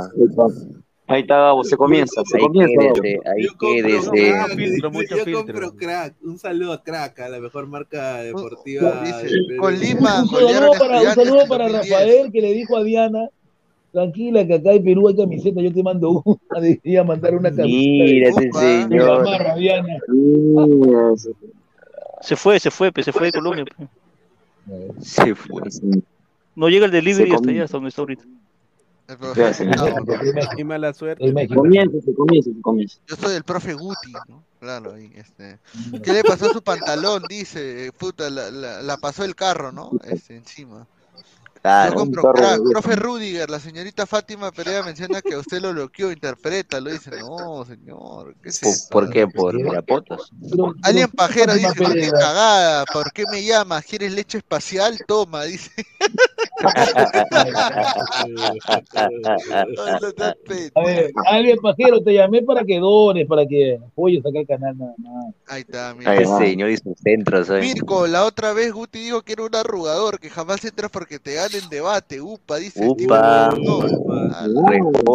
Ahí 1.07 1.21
está, 1.21 1.37
Gabo, 1.37 1.63
se 1.63 1.77
comienza, 1.77 2.23
se 2.25 2.37
Ahí 2.37 2.43
comienza. 2.43 2.81
Quédese, 2.93 3.19
ahí 3.29 3.43
Yo 3.43 3.49
compro 3.49 3.69
quédese. 3.69 4.09
crack, 4.31 4.55
filtro, 4.55 4.91
mucho 4.91 5.17
yo 5.17 5.23
filtro. 5.23 5.45
compro 5.45 5.75
crack. 5.75 6.15
Un 6.23 6.39
saludo 6.39 6.73
a 6.73 6.83
crack, 6.83 7.19
a 7.19 7.29
la 7.29 7.39
mejor 7.39 7.67
marca 7.67 8.23
deportiva. 8.23 9.03
Dice, 9.03 9.27
Lima 9.29 10.23
Un 10.23 10.29
saludo 10.29 10.71
para, 10.79 11.01
un 11.01 11.07
estudiantes 11.07 11.13
saludo 11.15 11.41
en 11.41 11.47
para 11.47 11.69
2010. 11.69 11.91
Rafael 11.91 12.31
que 12.31 12.41
le 12.41 12.53
dijo 12.53 12.77
a 12.77 12.83
Diana, 12.83 13.29
tranquila 13.95 14.45
que 14.45 14.55
acá 14.55 14.73
en 14.73 14.83
Perú 14.83 15.07
hay 15.07 15.15
camiseta, 15.15 15.61
yo 15.61 15.73
te 15.73 15.81
mando 15.81 16.21
una, 16.25 16.59
decía 16.61 17.03
mandar 17.03 17.33
una 17.33 17.49
camiseta 17.49 17.65
Mira 17.65 18.29
ese 18.29 18.51
señor. 18.51 19.25
Eso. 21.15 21.29
Se 22.21 22.35
fue, 22.35 22.59
se 22.59 22.71
fue, 22.71 22.91
se 23.03 23.11
fue 23.11 23.27
de 23.27 23.31
Colombia. 23.31 23.65
Se 24.99 25.33
fue. 25.33 25.63
No 26.55 26.69
llega 26.69 26.85
el 26.85 26.91
delivery 26.91 27.33
hasta 27.33 27.49
allá, 27.49 27.63
hasta 27.63 27.77
donde 27.77 27.89
está 27.89 28.01
ahorita. 28.01 28.23
Y 30.57 30.63
mala 30.63 30.93
suerte. 30.93 31.31
Comienza, 31.53 32.01
se 32.01 32.13
comienza, 32.13 32.49
se 32.51 32.61
comienza. 32.61 32.97
Yo 33.07 33.15
soy 33.15 33.35
el 33.35 33.43
profe 33.43 33.73
Guti, 33.73 34.13
¿no? 34.27 34.43
Claro, 34.59 34.93
ahí, 34.95 35.11
este. 35.15 35.59
¿Qué 36.03 36.11
le 36.11 36.23
pasó 36.23 36.49
a 36.49 36.53
su 36.53 36.63
pantalón? 36.63 37.23
Dice, 37.29 37.91
puta, 37.99 38.29
la, 38.31 38.49
la, 38.49 38.81
la 38.81 38.97
pasó 38.97 39.23
el 39.23 39.35
carro, 39.35 39.71
¿no? 39.71 39.91
Este, 40.05 40.35
encima. 40.35 40.87
Yo 41.65 41.71
Claro. 41.71 41.93
compro 41.95 42.21
carro 42.21 42.33
crack. 42.35 42.59
de- 42.59 42.69
Profe 42.69 42.95
Rudiger, 42.95 43.49
la 43.49 43.59
señorita 43.59 44.05
Fátima 44.05 44.51
Perea 44.51 44.83
menciona 44.83 45.19
que 45.23 45.33
a 45.33 45.39
usted 45.39 45.59
lo 45.61 45.73
bloqueó, 45.73 46.11
interpreta, 46.11 46.79
lo 46.79 46.91
dice. 46.91 47.09
No, 47.19 47.65
señor, 47.65 48.35
¿qué 48.43 48.49
es 48.49 48.87
¿Por, 48.91 49.05
por 49.05 49.09
qué? 49.11 49.27
¿Por 49.27 49.55
Alguien 50.83 51.09
pajero 51.09 51.55
dice, 51.55 51.73
qué 51.93 52.11
cagada, 52.11 52.85
¿por 52.93 53.11
qué 53.11 53.23
me 53.31 53.43
llamas? 53.43 53.83
¿Quieres 53.83 54.13
leche 54.13 54.37
espacial? 54.37 54.95
Toma, 55.07 55.45
dice. 55.45 55.71
A 60.75 60.83
ver, 60.83 61.11
alguien 61.27 61.57
pajero, 61.57 62.01
te 62.01 62.13
llamé 62.13 62.41
para 62.43 62.63
que 62.63 62.79
dones, 62.79 63.27
para 63.27 63.45
que 63.45 63.79
apoyes 63.85 64.25
acá 64.25 64.39
el 64.39 64.47
canal 64.47 64.77
nada 64.77 64.93
más. 64.99 65.33
Ahí 65.47 65.61
está, 65.61 65.93
mira. 65.95 66.11
Ay, 66.11 66.25
señor 66.25 66.69
y 66.69 66.77
sus 66.77 66.97
centros. 67.03 67.49
Mirko, 67.49 68.07
la 68.07 68.25
otra 68.25 68.53
vez 68.53 68.71
Guti 68.73 68.99
dijo 68.99 69.21
que 69.21 69.33
era 69.33 69.43
un 69.43 69.55
arrugador, 69.55 70.19
que 70.19 70.29
jamás 70.29 70.63
entras 70.65 70.91
porque 70.91 71.19
te 71.19 71.35
gana 71.35 71.54
en 71.57 71.69
debate. 71.69 72.21
Upa, 72.21 72.57
dice. 72.57 72.83
el 72.85 72.95
tipo. 72.95 73.13
Upa. 73.13 73.49
No. 73.57 73.79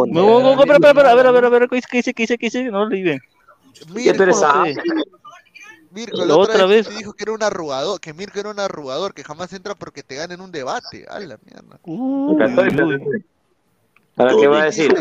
No, 0.07 0.41
no, 0.41 0.41
no, 0.41 0.51
espera, 0.63 0.75
espera, 0.75 0.91
espera, 0.91 1.11
a 1.11 1.15
ver, 1.15 1.27
a 1.27 1.31
ver, 1.33 1.45
a 1.45 1.49
ver, 1.51 1.69
¿qué 1.69 1.77
dice, 1.77 1.89
qué 1.91 1.97
dice, 1.99 2.15
qué 2.15 2.23
dice, 2.23 2.39
qué 2.39 2.47
dice? 2.47 2.65
No 2.71 2.89
leí 2.89 3.03
bien. 3.03 3.21
Mirko. 3.95 4.05
Mirko, 5.93 6.25
La 6.25 6.37
otra, 6.37 6.55
otra 6.55 6.67
vez, 6.67 6.87
vez- 6.87 6.99
dijo 6.99 7.13
que 7.15 7.25
era 7.25 7.33
un 7.33 7.43
arrugador, 7.43 8.01
que 8.01 8.13
Mirko 8.15 8.39
era 8.39 8.51
un 8.51 8.61
arrugador, 8.61 9.13
que 9.13 9.25
jamás 9.25 9.53
entra 9.53 9.75
porque 9.75 10.03
te 10.05 10.15
gana 10.15 10.35
en 10.35 10.41
un 10.41 10.53
debate. 10.53 11.05
A 11.09 11.19
la 11.19 11.37
mierda. 11.45 11.81
¿Para 14.15 14.37
qué 14.37 14.47
va 14.47 14.63
a 14.63 14.65
decir? 14.67 14.95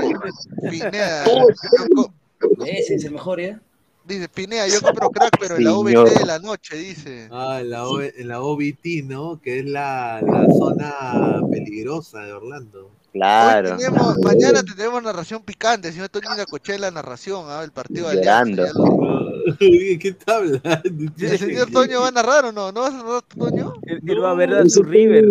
Pineda, 0.69 1.25
es 2.65 2.89
el 3.05 3.11
mejor, 3.11 3.41
¿ya? 3.41 3.61
Dice 4.05 4.29
Pineda, 4.29 4.67
yo 4.67 4.81
compro 4.81 5.09
crack, 5.09 5.37
pero 5.39 5.55
en 5.57 5.63
la. 5.63 5.73
OBT 5.73 6.19
de 6.19 6.25
la 6.25 6.39
noche, 6.39 6.75
dice. 6.77 7.27
Ah, 7.31 7.59
en 7.61 7.69
la, 7.69 7.87
O- 7.87 8.01
en 8.01 8.27
la 8.27 8.41
OBT, 8.41 9.03
¿no? 9.05 9.39
Que 9.41 9.59
es 9.59 9.65
la, 9.65 10.21
la 10.21 10.45
zona 10.57 11.41
peligrosa 11.51 12.19
de 12.21 12.33
Orlando. 12.33 12.91
Claro. 13.11 13.75
Tenemos- 13.77 14.17
mañana 14.19 14.61
tendremos 14.63 15.01
narración 15.01 15.41
picante, 15.41 15.91
si 15.91 15.97
no 15.97 16.05
la 16.37 16.45
coche 16.45 16.73
de 16.73 16.79
la 16.79 16.91
narración, 16.91 17.45
ah, 17.47 17.61
el 17.63 17.71
partido 17.71 18.07
de 18.09 18.15
lo- 18.73 19.09
¿Qué 19.59 19.99
está 20.09 20.35
hablando? 20.37 20.61
¿El 21.17 21.39
señor 21.39 21.71
Toño 21.71 22.01
va 22.01 22.09
a 22.09 22.11
narrar 22.11 22.45
o 22.45 22.51
no? 22.51 22.71
¿No 22.71 22.81
vas 22.81 22.93
a 22.93 22.97
narrar 22.97 23.21
Toño? 23.23 23.73
Él, 23.83 23.99
él 24.05 24.23
va 24.23 24.31
a 24.31 24.33
ver 24.35 24.53
a 24.53 24.69
su 24.69 24.83
River. 24.83 25.25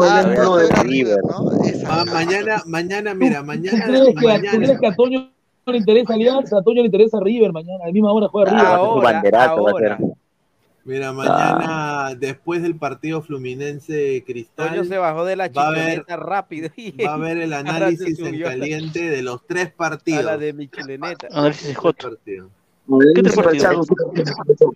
Ah, 0.00 0.32
no, 0.36 0.60
era 0.60 0.82
River. 0.82 1.18
¿no? 1.24 1.50
Esa. 1.64 2.02
Ah, 2.02 2.04
mañana, 2.04 2.62
mañana, 2.66 3.14
mira, 3.14 3.40
¿Tú 3.40 3.46
mañana, 3.46 3.84
crees, 3.84 4.06
que, 4.06 4.12
¿Tú 4.12 4.56
crees 4.58 4.80
que 4.80 4.86
a 4.86 4.94
Toño 4.94 5.18
no 5.20 5.30
le 5.70 5.78
interesa 5.78 6.14
Alianza? 6.14 6.58
A 6.58 6.62
Toño 6.62 6.80
le 6.80 6.86
interesa 6.86 7.20
River 7.20 7.52
mañana. 7.52 7.84
A 7.84 7.86
la 7.86 7.92
misma 7.92 8.12
hora 8.12 8.26
juega 8.28 8.50
River. 8.50 8.66
Ah, 8.66 8.76
a 9.44 9.48
ahora. 9.50 9.96
ser. 9.98 10.06
Mira, 10.84 11.12
mañana, 11.12 12.16
después 12.18 12.60
del 12.60 12.74
partido 12.74 13.22
Fluminense 13.22 14.24
Cristal, 14.26 14.70
Toño 14.70 14.84
se 14.84 14.98
bajó 14.98 15.24
de 15.24 15.36
la 15.36 15.44
a 15.44 15.48
chicleneta 15.52 16.16
rápido. 16.16 16.70
y 16.76 16.90
va 17.04 17.12
a 17.12 17.14
haber 17.14 17.38
el 17.38 17.52
ahora 17.52 17.54
análisis 17.70 18.18
en 18.18 18.44
a 18.44 18.48
caliente 18.48 19.08
de 19.10 19.22
los 19.22 19.46
tres 19.46 19.68
A 19.68 19.76
partidos. 19.76 20.24
la 20.24 20.36
de 20.38 20.52
mi 20.52 20.66
chileneta. 20.68 21.28
Análisis 21.30 21.68
de 21.68 21.74
Joto. 21.76 22.08
partidos. 22.10 22.50
¿Qué 23.14 23.22
tres. 23.22 23.32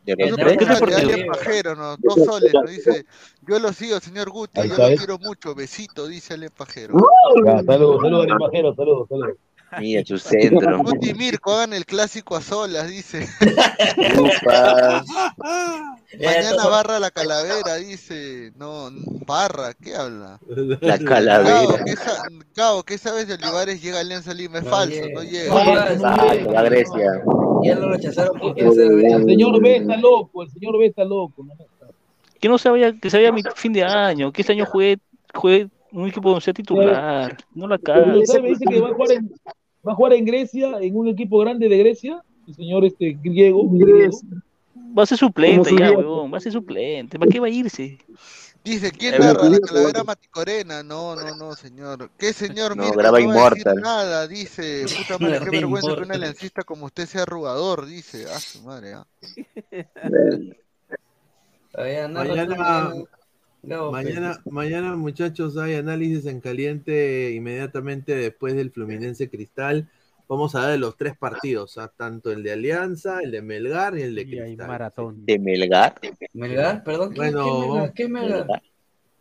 ¿Qué 0.06 0.56
te 0.56 0.64
somos 0.66 0.80
de 0.80 0.86
partido? 0.86 0.98
Alias 1.10 1.26
Pajero, 1.26 1.74
¿no? 1.74 1.96
Dos 1.96 2.24
soles, 2.24 2.52
dice. 2.68 3.04
Yo 3.48 3.58
lo 3.58 3.72
sigo, 3.72 3.98
señor 3.98 4.30
Guti, 4.30 4.60
yo 4.68 4.76
lo 4.76 4.86
¿ves? 4.88 4.98
quiero 5.00 5.18
mucho. 5.18 5.56
Besito, 5.56 6.06
dice 6.06 6.34
Ale 6.34 6.50
Pajero. 6.50 6.94
Saludos, 7.66 8.00
saludos, 8.00 8.22
Arimbajero, 8.22 8.74
saludos, 8.76 9.08
saludos. 9.08 9.36
Mira, 9.80 10.02
su 10.04 10.18
centro. 10.20 10.78
Guti 10.82 11.14
Mirko 11.14 11.52
hagan 11.52 11.72
el 11.72 11.84
clásico 11.84 12.36
a 12.36 12.40
solas, 12.40 12.88
dice. 12.88 13.28
Mañana 16.18 16.66
barra 16.68 16.98
la 16.98 17.10
calavera, 17.10 17.74
dice. 17.76 18.52
No, 18.56 18.88
barra, 19.26 19.74
¿qué 19.74 19.94
habla? 19.94 20.38
La 20.80 20.98
Cabo, 20.98 21.04
calavera. 21.08 21.84
¿qué, 21.84 21.96
sa- 21.96 22.22
Cabo, 22.54 22.82
¿qué 22.82 22.98
sabes 22.98 23.28
de 23.28 23.34
Olivares? 23.34 23.82
Llega 23.82 23.98
a 23.98 24.00
Alianza 24.00 24.32
Lima, 24.34 24.58
es 24.58 24.68
falso, 24.68 25.00
no 25.12 25.22
llega. 25.22 25.52
Ah, 25.54 25.88
se 25.88 26.44
va 26.44 26.60
a 26.60 26.62
Grecia. 26.62 27.22
Ya 27.62 27.74
lo 27.74 27.90
rechazaron 27.90 28.38
porque 28.38 28.62
El 28.64 28.72
señor 29.24 29.60
B 29.62 29.76
está 29.76 29.96
loco, 29.96 30.42
el 30.42 30.50
señor 30.50 30.78
B 30.78 30.86
está 30.86 31.04
loco. 31.04 31.44
¿no? 31.44 31.54
Que 32.40 32.48
no 32.48 32.58
se 32.58 32.68
vaya, 32.68 32.92
que 33.00 33.10
se 33.10 33.16
vaya 33.16 33.30
a 33.30 33.32
mi 33.32 33.42
fin 33.54 33.72
de 33.72 33.82
año, 33.82 34.30
que 34.32 34.42
este 34.42 34.52
año 34.52 34.66
juegue, 34.66 34.98
juegue 35.34 35.68
un 35.96 36.08
equipo 36.08 36.28
donde 36.28 36.44
sea 36.44 36.52
titular. 36.54 37.36
No 37.54 37.66
la 37.66 37.78
me 38.06 38.48
dice 38.48 38.64
que 38.68 38.80
va 38.80 38.90
a 38.90 38.94
jugar 38.94 39.12
en, 39.12 39.30
va 39.86 39.92
a 39.92 39.94
jugar 39.94 40.12
en 40.12 40.24
Grecia, 40.24 40.72
en 40.80 40.96
un 40.96 41.08
equipo 41.08 41.38
grande 41.38 41.68
de 41.68 41.78
Grecia, 41.78 42.22
el 42.46 42.54
señor 42.54 42.84
este 42.84 43.18
griego. 43.22 43.66
griego. 43.70 44.18
Va 44.96 45.02
a 45.02 45.06
ser 45.06 45.18
suplente 45.18 45.70
ya, 45.78 45.92
weón. 45.92 46.32
Va 46.32 46.36
a 46.38 46.40
ser 46.40 46.52
suplente. 46.52 47.18
¿Para 47.18 47.30
qué 47.30 47.40
va 47.40 47.46
a 47.46 47.50
irse? 47.50 47.98
Dice, 48.62 48.90
¿quién 48.90 49.14
Eh, 49.14 49.18
narra? 49.20 49.48
La 49.48 49.58
calavera 49.60 50.04
Maticorena. 50.04 50.82
No, 50.82 51.14
no, 51.14 51.36
no, 51.36 51.54
señor. 51.54 52.10
¿Qué 52.18 52.32
señor? 52.32 52.76
No, 52.76 52.82
Mirko, 52.84 52.98
graba 52.98 53.20
no 53.20 53.28
va 53.28 53.46
a 53.46 53.50
decir 53.50 53.74
nada, 53.76 54.26
dice. 54.26 54.84
Puta 54.98 55.18
madre, 55.18 55.40
qué 55.44 55.50
vergüenza 55.50 55.94
que 55.94 56.02
un 56.02 56.12
aliancista 56.12 56.62
como 56.62 56.86
usted 56.86 57.06
sea 57.06 57.22
arrugador, 57.22 57.86
dice. 57.86 58.26
Ah, 58.34 58.38
su 58.40 58.62
madre, 58.62 58.92
narra 62.08 62.34
Mañana- 62.34 63.04
mañana. 63.66 63.76
Gabo, 63.76 63.92
Mañana, 63.92 64.42
mañana, 64.50 64.96
muchachos, 64.96 65.56
hay 65.56 65.74
análisis 65.74 66.26
en 66.26 66.40
caliente 66.40 67.32
inmediatamente 67.32 68.14
después 68.14 68.54
del 68.54 68.70
Fluminense 68.70 69.28
Cristal. 69.28 69.88
Vamos 70.28 70.54
a 70.56 70.66
ver 70.66 70.80
los 70.80 70.96
tres 70.96 71.16
partidos, 71.16 71.78
¿ah? 71.78 71.92
tanto 71.96 72.32
el 72.32 72.42
de 72.42 72.52
Alianza, 72.52 73.20
el 73.22 73.30
de 73.30 73.42
Melgar 73.42 73.96
y 73.96 74.02
el 74.02 74.14
de 74.14 74.22
Y 74.22 74.38
hay 74.40 74.46
Cristal. 74.56 74.66
maratón. 74.68 75.24
De 75.26 75.38
Melgar. 75.38 75.94
Melgar, 76.32 76.82
perdón. 76.82 77.10
¿qué, 77.12 77.16
Bueno, 77.16 77.44
qué 77.44 77.48
Melgar? 77.50 77.68
vamos- 77.68 77.90
¿Qué 77.94 78.08
Melgar? 78.08 78.62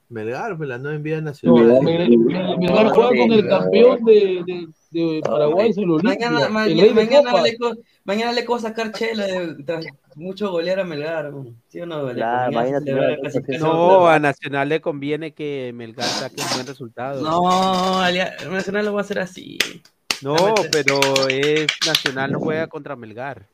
Melgar, 0.10 0.56
pues 0.56 0.70
la 0.70 0.78
nueva 0.78 0.96
envía 0.96 1.20
nacional. 1.22 1.80
Mel- 1.82 2.10
Mel- 2.10 2.58
Melgar 2.60 2.90
juega 2.90 3.10
con 3.10 3.32
el 3.32 3.48
campeón 3.48 4.06
de, 4.06 4.44
de, 4.46 4.68
de 4.92 5.22
Paraguay, 5.22 5.70
es 5.72 5.78
el 5.78 5.90
Olimpia. 5.90 6.30
Mañana, 6.30 6.66
le, 7.42 7.58
co- 7.58 7.76
mañana 8.04 8.32
le 8.32 8.44
puedo 8.44 8.60
sacar 8.60 8.92
chela 8.92 9.26
de 9.26 9.64
tras 9.64 9.86
mucho 10.16 10.52
golear 10.52 10.80
a 10.80 10.84
Melgar. 10.84 11.32
¿no? 11.32 11.48
¿Sí 11.70 11.82
o 11.82 11.86
no? 11.86 12.04
Mañana 12.04 13.18
clasificación. 13.20 13.68
No, 13.68 14.08
a 14.08 14.20
Nacional 14.20 14.70
le 14.70 14.80
conviene 14.80 15.34
que 15.34 15.72
Melgar 15.74 16.06
saque 16.06 16.42
un 16.42 16.54
buen 16.54 16.68
resultado. 16.68 17.22
No, 17.22 18.02
Nacional 18.52 18.86
lo 18.86 18.94
va 18.94 19.02
a 19.02 19.04
hacer 19.04 19.20
así. 19.20 19.58
No, 20.22 20.36
pero 20.72 21.00
es 21.30 21.68
Nacional 21.86 22.32
no 22.32 22.40
juega 22.40 22.68
contra 22.68 22.96
Melgar. 22.96 23.48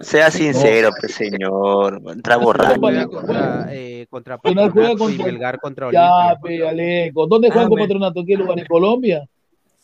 Sea 0.00 0.30
sincero, 0.30 0.90
pues 1.00 1.14
señor. 1.14 2.02
Entra 2.08 2.36
borracho. 2.36 2.80
Contra, 3.10 3.66
eh, 3.70 4.06
contra 4.10 4.38
Patronato 4.38 4.92
y 4.92 4.96
contra- 4.96 5.24
Melgar 5.26 5.60
contra 5.60 5.92
Ya, 5.92 6.10
Olimpia. 6.40 6.40
pe, 6.42 6.68
Aleco. 6.68 7.26
¿Dónde 7.26 7.48
juega 7.50 7.66
Ah, 7.66 7.68
con 7.68 7.78
Patronato? 7.78 8.20
¿En 8.20 8.26
qué 8.26 8.36
lugar? 8.36 8.58
¿En 8.58 8.66
Colombia? 8.66 9.28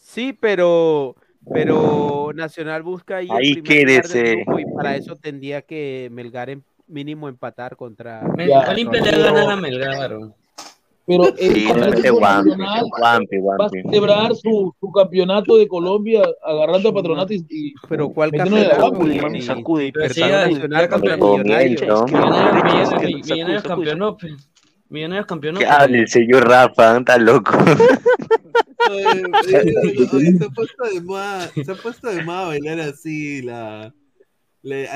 Sí, 0.01 0.37
pero 0.39 1.15
pero 1.53 2.32
Nacional 2.35 2.82
busca 2.82 3.16
ahí 3.19 3.28
Ahí 3.31 3.62
quédese. 3.62 4.37
grupo 4.45 4.59
y 4.59 4.65
para 4.74 4.97
eso 4.97 5.16
tendría 5.16 5.62
que 5.62 6.09
Melgar 6.12 6.51
en 6.51 6.62
mínimo 6.87 7.28
empatar 7.28 7.77
contra 7.77 8.23
Ya, 8.47 8.69
Olimpia 8.70 9.01
le 9.01 9.23
va 9.23 9.28
a 9.28 9.32
ganar 9.32 9.51
a 9.53 9.57
Melgar. 9.57 10.19
¿No? 11.19 11.24
Pero 11.24 11.37
el 11.39 11.53
Sí, 11.55 11.65
no 11.65 12.12
Guampi, 12.19 12.51
Nacional 12.51 12.85
Guampi, 12.99 13.37
va 13.39 13.66
a 13.66 13.69
celebrar 13.69 14.35
su, 14.35 14.74
su 14.78 14.93
campeonato 14.93 15.57
de 15.57 15.69
Colombia 15.69 16.23
agarrando 16.43 16.89
a 16.89 16.95
Patronato 16.95 17.32
y, 17.32 17.47
y 17.49 17.74
pero 17.89 18.09
cuál 18.11 18.31
campeonato 18.31 18.97
sí, 20.12 20.20
Nacional 20.20 20.89
campeón. 20.89 21.20
Millonarios. 21.20 22.05
Millonarios 24.89 25.27
campeonó. 25.27 25.59
Que 25.59 25.66
hable 25.66 26.01
el 26.01 26.09
señor 26.09 26.49
Rafa, 26.49 26.99
está 26.99 27.16
loco. 27.19 27.53
Oye, 28.91 29.23
se 30.39 30.45
ha 30.45 30.49
puesto 30.49 30.85
de 30.93 31.01
moda, 31.03 31.49
se 31.49 31.70
ha 31.70 31.74
puesto 31.77 32.09
de 32.11 32.24
moda 32.24 32.47
bailar 32.49 32.81
así 32.81 33.43
la, 33.43 33.82
a 33.85 33.93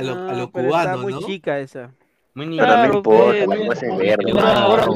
lo, 0.02 0.12
a 0.14 0.30
Ah, 0.30 0.34
lo 0.34 0.50
pero 0.50 0.68
está 0.76 0.96
muy 0.96 1.12
¿no? 1.12 1.20
chica 1.22 1.60
esa. 1.60 1.94
Muy 2.34 2.58
Pero 2.58 2.76
no 2.76 2.94
importa, 2.94 3.46
la 3.46 3.66
cosa 3.66 3.86
es 3.86 3.96
verde. 3.96 4.32
Ahora, 4.40 4.86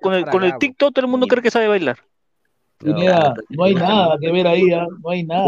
con, 0.00 0.14
el, 0.14 0.24
con 0.26 0.44
el 0.44 0.56
TikTok 0.58 0.94
todo 0.94 1.04
el 1.04 1.10
mundo 1.10 1.26
cree 1.26 1.42
que 1.42 1.50
sabe 1.50 1.68
bailar. 1.68 1.98
No 2.80 3.64
hay 3.64 3.74
nada 3.74 4.16
que 4.20 4.30
ver 4.30 4.46
ahí, 4.46 4.72
¿ah? 4.72 4.86
no 5.02 5.10
hay 5.10 5.24
nada. 5.24 5.44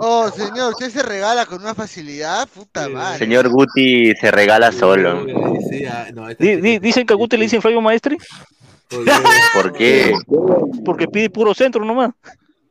Oh, 0.00 0.30
señor, 0.30 0.72
usted 0.72 0.88
se 0.88 1.02
regala 1.02 1.44
con 1.44 1.60
una 1.60 1.74
facilidad, 1.74 2.48
puta 2.48 2.88
madre. 2.88 3.18
Señor 3.18 3.50
Guti 3.50 4.14
se 4.14 4.30
regala 4.30 4.72
solo. 4.72 5.26
Sí, 5.70 5.84
ah, 5.84 6.06
no, 6.14 6.28
dicen 6.28 7.06
que 7.06 7.12
a 7.12 7.16
Guti 7.16 7.36
le 7.36 7.42
dicen 7.44 7.60
Flavio 7.60 7.82
Maestri 7.82 8.16
porque- 8.88 9.12
¿Por 9.54 9.72
qué? 9.72 10.14
porque 10.84 11.08
pide 11.08 11.28
puro 11.28 11.54
centro 11.54 11.84
nomás. 11.84 12.12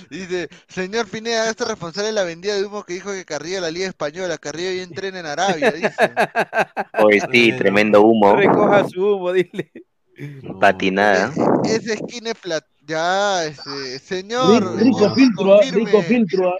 Dice, 0.10 0.48
señor 0.68 1.06
Pineda, 1.08 1.50
este 1.50 1.64
responsable 1.64 2.08
de 2.08 2.14
la 2.14 2.24
vendida 2.24 2.54
de 2.54 2.64
humo 2.64 2.82
que 2.82 2.94
dijo 2.94 3.12
que 3.12 3.24
Carrillo 3.24 3.60
la 3.60 3.70
Liga 3.70 3.88
Española, 3.88 4.38
Carrillo 4.38 4.72
y 4.72 4.80
entrena 4.80 5.20
en 5.20 5.26
Arabia, 5.26 5.70
dice. 5.70 5.94
Hoy 6.98 7.20
sí, 7.30 7.52
tremendo 7.56 8.02
humo. 8.02 8.34
Recoja 8.34 8.88
su 8.88 9.04
humo, 9.04 9.32
dile. 9.32 9.70
Patinada. 10.60 11.32
Ese 11.64 11.94
esquine 11.94 12.34
plat... 12.34 12.64
Ya, 12.88 13.44
este, 13.44 13.98
señor, 13.98 14.78
Rico, 14.78 14.98
rico 14.98 15.14
filtro, 15.14 15.52
¿ah? 15.52 15.58
confirme. 15.58 15.84
rico 15.84 16.02
filtro. 16.02 16.54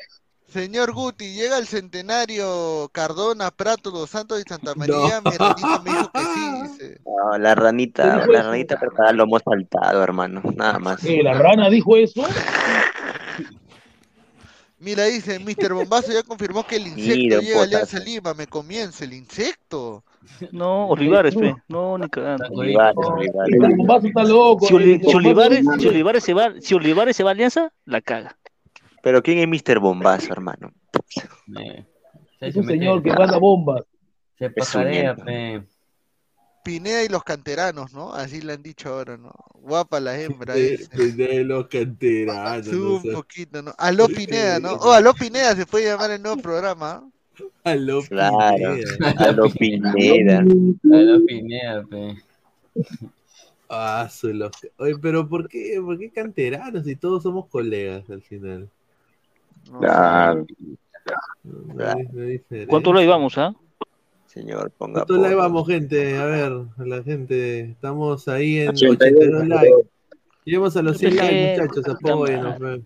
Señor 0.48 0.92
Guti, 0.94 1.34
llega 1.34 1.58
el 1.58 1.66
centenario 1.66 2.88
Cardona, 2.92 3.50
Prato, 3.50 3.90
Dos 3.90 4.08
Santos 4.10 4.40
y 4.40 4.48
Santa 4.48 4.74
María. 4.74 5.20
Mi 5.22 5.36
ranita 5.36 5.82
me 5.84 5.90
dijo 5.90 6.10
que 6.10 6.20
sí, 6.20 6.62
dice. 6.62 7.00
No, 7.04 7.36
la 7.38 7.54
ranita, 7.54 8.26
la 8.26 8.42
ranita 8.42 8.78
preparada 8.80 9.12
lo 9.12 9.24
hemos 9.24 9.42
saltado, 9.42 10.02
hermano. 10.02 10.40
Nada 10.56 10.78
más. 10.78 11.04
Eh, 11.04 11.22
la 11.22 11.34
rana 11.34 11.68
dijo 11.68 11.96
eso. 11.96 12.22
Mira, 14.80 15.04
dice, 15.06 15.38
Mr. 15.40 15.74
Bombazo 15.74 16.12
ya 16.12 16.22
confirmó 16.22 16.64
que 16.64 16.76
el 16.76 16.86
insecto 16.86 17.16
Mira, 17.16 17.40
llega 17.40 17.60
a 17.60 17.62
Alianza. 17.64 17.98
Lima. 17.98 18.32
Me 18.34 18.46
comienza 18.46 19.04
el 19.04 19.12
insecto. 19.12 20.04
No, 20.52 20.86
Olivares, 20.88 21.34
pe. 21.34 21.54
No, 21.68 21.98
ni 21.98 22.08
cagando. 22.08 22.46
Olivares, 22.52 22.94
Olivares. 22.96 23.54
El 23.54 23.76
bombazo 23.76 24.06
está 24.06 24.22
loco. 24.24 24.66
Si, 24.66 24.74
Oli- 24.74 24.92
el 24.94 25.00
si 25.00 25.06
bombazo- 25.06 25.16
Olivares, 25.18 25.66
si 25.80 25.88
Olivares 25.88 26.24
se 26.24 26.32
va, 26.34 26.52
si 26.60 26.74
Olivares 26.74 27.16
se 27.16 27.24
va 27.24 27.30
a 27.30 27.32
Alianza, 27.32 27.72
la 27.86 28.00
caga. 28.00 28.38
Pero 29.02 29.22
¿quién 29.22 29.38
es 29.38 29.48
Mr. 29.48 29.78
Bombazo, 29.78 30.32
hermano? 30.32 30.72
Eh, 31.60 31.84
Es 32.40 32.56
un 32.56 32.66
señor 32.66 33.02
que 33.02 33.12
manda 33.12 33.38
bombas. 33.38 33.82
Se 34.38 34.50
pasarea, 34.50 35.14
pe. 35.16 35.62
Pineda 36.64 37.02
y 37.02 37.08
los 37.08 37.24
canteranos, 37.24 37.92
¿no? 37.94 38.12
Así 38.12 38.42
le 38.42 38.52
han 38.52 38.62
dicho 38.62 38.90
ahora, 38.90 39.16
¿no? 39.16 39.32
Guapa 39.54 40.00
la 40.00 40.20
hembra, 40.20 40.54
dice. 40.54 41.12
de 41.12 41.42
los 41.44 41.66
canteranos. 41.68 42.66
Sube 42.66 42.76
no 42.78 42.94
un 42.96 43.02
sé. 43.02 43.12
poquito, 43.12 43.62
¿no? 43.62 43.74
Aló 43.78 44.06
Pineda, 44.06 44.60
¿no? 44.60 44.72
Oh, 44.74 44.92
Aló 44.92 45.14
Pineda 45.14 45.56
se 45.56 45.64
puede 45.66 45.86
llamar 45.86 46.10
el 46.10 46.22
nuevo 46.22 46.40
programa. 46.42 47.08
Aló 47.64 48.02
Claro, 48.02 48.76
Pineda. 48.76 49.14
a 49.28 49.32
lo 49.32 49.48
Pineda. 49.50 50.44
La 50.82 51.18
Pineda, 51.26 51.84
pe. 51.88 52.16
Ah, 53.68 54.08
su 54.10 54.32
los- 54.32 54.50
Oye, 54.78 54.96
pero 55.00 55.28
¿por 55.28 55.48
qué, 55.48 55.80
¿por 55.82 55.98
qué 55.98 56.10
canteranos 56.10 56.84
si 56.84 56.96
todos 56.96 57.22
somos 57.22 57.46
colegas 57.48 58.08
al 58.10 58.22
final? 58.22 58.68
No. 59.70 59.80
¿Cuánto 62.68 62.92
lo 62.92 63.02
íbamos, 63.02 63.38
ah? 63.38 63.54
Señor, 64.26 64.70
ponga 64.76 65.04
¿Cuánto 65.04 65.16
like 65.16 65.34
vamos, 65.34 65.66
gente? 65.66 66.16
A 66.18 66.26
ver, 66.26 66.52
a 66.76 66.84
la 66.84 67.02
gente. 67.02 67.60
Estamos 67.60 68.28
ahí 68.28 68.58
en 68.58 68.68
82 68.70 68.96
82 69.00 69.48
likes. 69.48 69.88
Lleguemos 70.44 70.76
a 70.76 70.82
los 70.82 70.98
100 70.98 71.16
likes, 71.16 71.60
muchachos. 71.62 71.84
fe. 72.58 72.82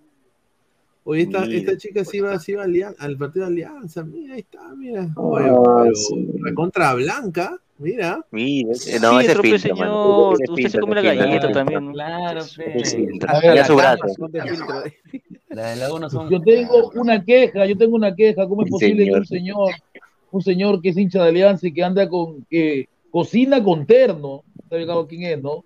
Oye, 1.05 1.23
esta, 1.23 1.41
Mira. 1.41 1.59
esta 1.59 1.77
chica 1.77 2.05
sí 2.05 2.21
va, 2.21 2.39
sí 2.39 2.53
va 2.53 2.63
al 2.99 3.17
partido 3.19 3.47
de 3.47 3.53
Alianza. 3.53 4.05
Mira, 4.05 4.35
ahí 4.35 4.41
está, 4.41 4.73
mira. 4.77 5.09
Oye, 5.17 5.47
Ah, 5.51 5.83
pero 5.83 5.95
sí. 5.97 6.33
contra 6.55 6.95
Blanca, 6.95 7.59
mira. 7.79 8.25
Mira, 8.31 8.69
no, 9.01 9.21
ese 9.21 9.35
Filtro, 9.35 9.43
pe, 9.43 9.59
filtro, 9.59 9.77
mano. 9.77 9.93
señor. 9.93 10.35
Ese 10.35 10.53
Usted 10.53 10.63
se 10.63 10.69
filtro, 10.71 10.81
come 10.83 10.95
la 10.95 11.01
ese 11.01 11.11
filtro. 11.11 11.27
galleta 11.29 11.53
también. 11.53 11.85
¿no? 11.87 11.93
Claro, 11.93 12.43
filtro. 12.45 13.29
A 13.31 13.41
ver, 13.41 13.51
Mira 13.53 13.65
su 13.65 13.77
brazo. 13.77 14.09
Son 14.09 14.33
de 14.33 14.43
filtro. 14.43 14.83
La 15.51 15.71
de 15.71 15.77
la 15.77 15.93
uno 15.93 16.09
son. 16.11 16.31
Yo 16.31 16.41
tengo 16.41 16.91
una 16.95 17.23
queja, 17.25 17.67
yo 17.67 17.77
tengo 17.77 17.97
una 17.97 18.15
queja. 18.15 18.47
¿Cómo 18.49 18.63
es 18.63 18.67
Sí, 18.69 18.73
posible 18.73 19.05
que 19.05 19.11
señor. 19.11 19.19
un 19.21 19.27
señor, 19.27 19.71
un 20.31 20.43
señor 20.43 20.81
que 20.83 20.89
es 20.91 20.97
hincha 20.97 21.23
de 21.23 21.29
Alianza 21.29 21.67
y 21.67 21.73
que 21.75 21.83
anda 21.85 22.09
con, 22.09 22.45
que 22.49 22.89
cocina 23.11 23.63
con 23.63 23.85
terno, 23.87 24.43
¿sabe 24.71 24.87
quién 25.09 25.23
es, 25.25 25.43
no? 25.43 25.65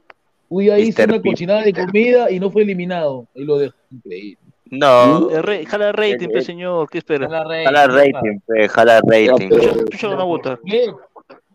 Uy, 0.49 0.71
ahí 0.71 0.89
hizo 0.89 1.03
una 1.05 1.21
cochinada 1.21 1.63
de 1.63 1.73
comida 1.73 2.31
y 2.31 2.39
no 2.41 2.51
fue 2.51 2.63
eliminado. 2.63 3.27
Ahí 3.37 3.45
lo 3.45 3.59
dejo. 3.59 3.75
Increíble. 3.93 4.39
No, 4.69 5.31
Eh, 5.31 5.43
re- 5.43 5.65
Jala 5.65 5.93
rating, 5.93 6.27
Eh, 6.27 6.33
pe, 6.33 6.39
eh. 6.41 6.43
señor. 6.43 6.89
¿Qué 6.91 6.99
espera? 6.99 7.29
Jala 7.29 7.45
rey, 7.45 7.65
jala 7.65 7.87
rating, 7.87 8.39
pe, 8.45 8.69
jala 8.69 9.01
rating. 9.07 9.49
Chucha, 9.51 9.75
chucha, 9.91 10.09
van 10.09 10.21
a 10.21 10.25
votar. 10.25 10.59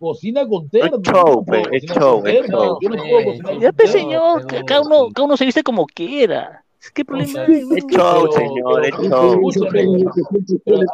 Cocina 0.02 0.48
con 0.48 0.68
terno. 0.68 0.98
Es 0.98 1.04
show, 1.04 1.46
no 1.48 1.54
es 1.72 1.84
show, 1.84 2.26
es 2.26 2.50
show. 2.50 2.80
Yo 2.82 2.90
no 2.90 3.04
puedo 3.04 3.24
cocinar 3.26 3.60
Ya, 3.60 3.72
pe, 3.72 3.84
terno. 3.86 3.92
señor. 3.92 4.48
Cada 4.66 4.82
uno, 4.82 5.10
cada 5.14 5.26
uno 5.26 5.38
se 5.38 5.46
viste 5.46 5.62
como 5.62 5.86
quiera. 5.86 6.66
¿Qué 6.96 7.06
problema 7.06 7.42
hay? 7.42 7.60
Es 7.60 7.86
show, 7.86 8.32
señor, 8.34 8.84
es 8.84 8.96
show. 8.96 9.40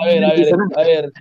a 0.02 0.06
ver, 0.06 0.26
a 0.26 0.34
ver, 0.34 0.56
a 0.76 0.84
ver. 0.84 1.12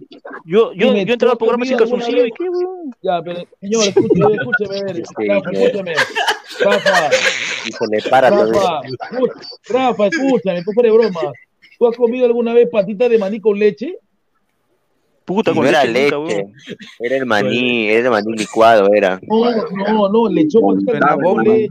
Yo, 0.45 0.73
yo, 0.73 0.93
yo 0.97 1.13
entraba 1.13 1.35
al 1.35 1.39
¿tú 1.39 1.45
has 1.45 1.49
programa 1.49 1.65
sin 1.65 1.77
calzoncillo 1.77 2.27
y 2.27 2.33
qué, 2.33 2.49
weón. 2.49 2.91
Ya, 3.01 3.23
pero, 3.23 3.45
señor, 3.61 3.85
escúchame, 3.85 4.35
escúchame, 4.35 4.79
a 4.79 4.83
ver. 4.83 5.03
Rafa, 5.29 5.51
escúchame. 5.53 5.95
Rafa, 6.59 7.11
Y 7.67 7.71
se 7.71 7.87
le 7.89 8.11
para 8.11 8.31
todo 8.31 8.53
Rafa, 8.53 8.81
Rafa, 9.69 10.07
escúchame, 10.09 10.65
tú 10.65 10.73
fuera 10.73 10.91
de 10.91 10.97
broma. 10.99 11.21
¿Tú 11.79 11.87
has 11.87 11.97
comido 11.97 12.27
alguna 12.27 12.53
vez 12.53 12.69
patita 12.69 13.09
de 13.09 13.19
maní 13.19 13.39
con 13.39 13.57
leche? 13.57 13.97
Puta, 15.27 15.53
con 15.53 15.65
no 15.65 15.69
era 15.69 15.85
leche 15.85 16.47
era 17.01 17.17
el 17.17 17.27
maní, 17.27 17.89
era 17.89 18.05
el 18.07 18.11
maní 18.11 18.33
licuado, 18.37 18.89
era. 18.95 19.21
No, 19.27 19.45
no, 19.93 20.09
no, 20.09 20.29
le 20.29 20.43
echó 20.43 20.61
con 20.61 20.79
leche. 21.45 21.69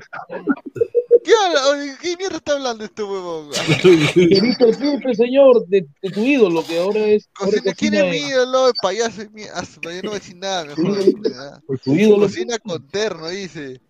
¿Qué, 1.24 1.32
¿Qué 2.02 2.18
mierda 2.18 2.38
está 2.38 2.54
hablando 2.54 2.84
este 2.84 3.02
huevón? 3.02 3.50
Que 4.14 4.40
viste 4.42 4.64
el 4.70 4.78
pipe, 4.78 5.16
señor, 5.16 5.66
de, 5.68 5.88
de 6.02 6.10
tu 6.12 6.20
ídolo, 6.20 6.64
que 6.66 6.78
ahora 6.80 7.00
es. 7.00 7.28
Ahora 7.40 7.58
Cocina, 7.64 7.74
¿Quién 7.76 7.94
es 7.96 8.04
mi 8.04 8.12
de- 8.12 8.28
ídolo? 8.30 8.68
El 8.68 8.74
payaso 8.82 9.22
es 9.24 9.32
mi... 9.32 9.42
ah, 9.44 9.64
Yo 9.64 9.90
no 10.04 10.10
voy 10.10 10.18
a 10.18 10.20
decir 10.20 10.36
nada 10.38 10.66
mejor. 10.66 10.98
pues, 11.66 11.82
tu 11.82 11.96
ídolo. 11.96 12.28
Cocina 12.28 12.60
con 12.60 12.88
terno, 12.90 13.30
dice. 13.30 13.82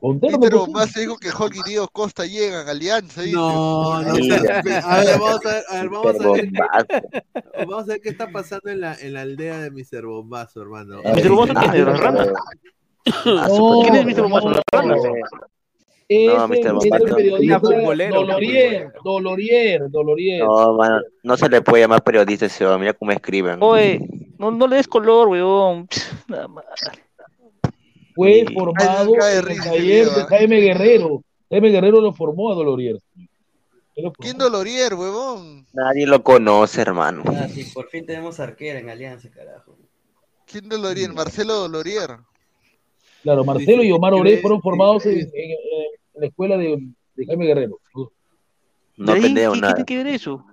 Peter 0.00 0.38
cocina. 0.38 0.56
Bombás 0.56 0.94
dijo 0.94 1.18
que 1.18 1.28
Hulk 1.28 1.56
y 1.56 1.62
Diego 1.68 1.88
Costa 1.88 2.24
llegan 2.24 2.68
a 2.68 2.70
Alianza, 2.70 3.22
dice. 3.22 3.34
No, 3.36 4.00
no 4.02 4.14
sé. 4.14 4.34
A 4.84 4.98
ver, 4.98 5.18
vamos 5.18 5.44
a 5.46 5.48
ver, 5.48 5.64
a 5.68 5.74
ver, 5.74 5.88
vamos 5.88 6.06
a 6.06 6.12
ver. 6.12 6.22
Bombazo. 6.24 7.02
Vamos 7.58 7.82
a 7.82 7.86
ver 7.86 8.00
qué 8.00 8.08
está 8.10 8.30
pasando 8.30 8.70
en 8.70 8.80
la, 8.80 8.94
en 8.94 9.12
la 9.12 9.22
aldea 9.22 9.58
de 9.58 9.70
Mr. 9.70 10.06
Bombazo, 10.06 10.62
hermano. 10.62 11.02
Mr. 11.02 11.28
Bombazo, 11.30 11.70
¿quién 11.70 11.88
es? 11.88 12.00
No, 13.24 13.80
¿Quién 13.82 13.94
es 13.96 14.06
No, 14.06 14.12
Mr. 16.48 16.72
Bombazo. 16.72 17.04
Dolorier, 18.10 18.92
Dolorier, 19.02 19.90
Dolorier. 19.90 20.44
No, 20.44 20.74
mano, 20.74 21.00
no 21.22 21.36
se 21.36 21.48
le 21.48 21.60
puede 21.60 21.82
llamar 21.82 22.02
periodista 22.04 22.46
ese 22.46 22.64
hombre, 22.64 22.80
mira 22.80 22.94
cómo 22.94 23.10
escriben. 23.10 23.58
Oye, 23.60 24.00
no, 24.38 24.50
no 24.50 24.66
le 24.68 24.76
des 24.76 24.86
color, 24.86 25.28
weón. 25.28 25.86
Pff, 25.86 26.28
Nada 26.28 26.48
más. 26.48 26.64
Fue 28.18 28.44
Sí. 28.48 28.52
formado 28.52 29.12
Ay, 29.22 29.38
en 29.38 29.48
el 29.48 29.58
taller 29.60 30.06
de. 30.08 30.24
Jaime 30.24 30.56
Guerrero. 30.60 31.22
Jaime 31.48 31.68
Guerrero 31.70 32.00
lo 32.00 32.12
formó 32.12 32.50
a 32.50 32.56
Dolorier. 32.56 32.98
Formó. 33.94 34.12
¿Quién 34.18 34.36
Dolorier, 34.38 34.94
huevón? 34.94 35.64
Nadie 35.72 36.04
lo 36.04 36.20
conoce, 36.24 36.80
hermano. 36.80 37.22
Ah, 37.28 37.46
sí, 37.48 37.62
por 37.72 37.88
fin 37.88 38.04
tenemos 38.04 38.40
arquera 38.40 38.80
en 38.80 38.90
Alianza, 38.90 39.30
carajo. 39.30 39.76
¿Quién 40.46 40.68
Dolorier? 40.68 41.12
Marcelo 41.12 41.54
Dolorier. 41.54 42.16
Claro, 43.22 43.44
Marcelo 43.44 43.84
y 43.84 43.92
Omar 43.92 44.14
Oré 44.14 44.38
fueron 44.38 44.60
formados 44.62 45.06
en, 45.06 45.18
en- 45.18 45.26
en- 45.32 45.52
en 46.14 46.20
la 46.20 46.26
escuela 46.26 46.56
de, 46.56 46.76
de 47.14 47.24
Jaime 47.26 47.46
Guerrero. 47.46 47.78
No 48.96 49.12
¿De 49.12 49.12
ahí 49.12 49.22
pendejo 49.22 49.52
qué 49.52 49.60
nada. 49.60 49.74
tiene 49.74 49.86
que 49.86 49.96
ver 49.96 50.06
eso? 50.08 50.44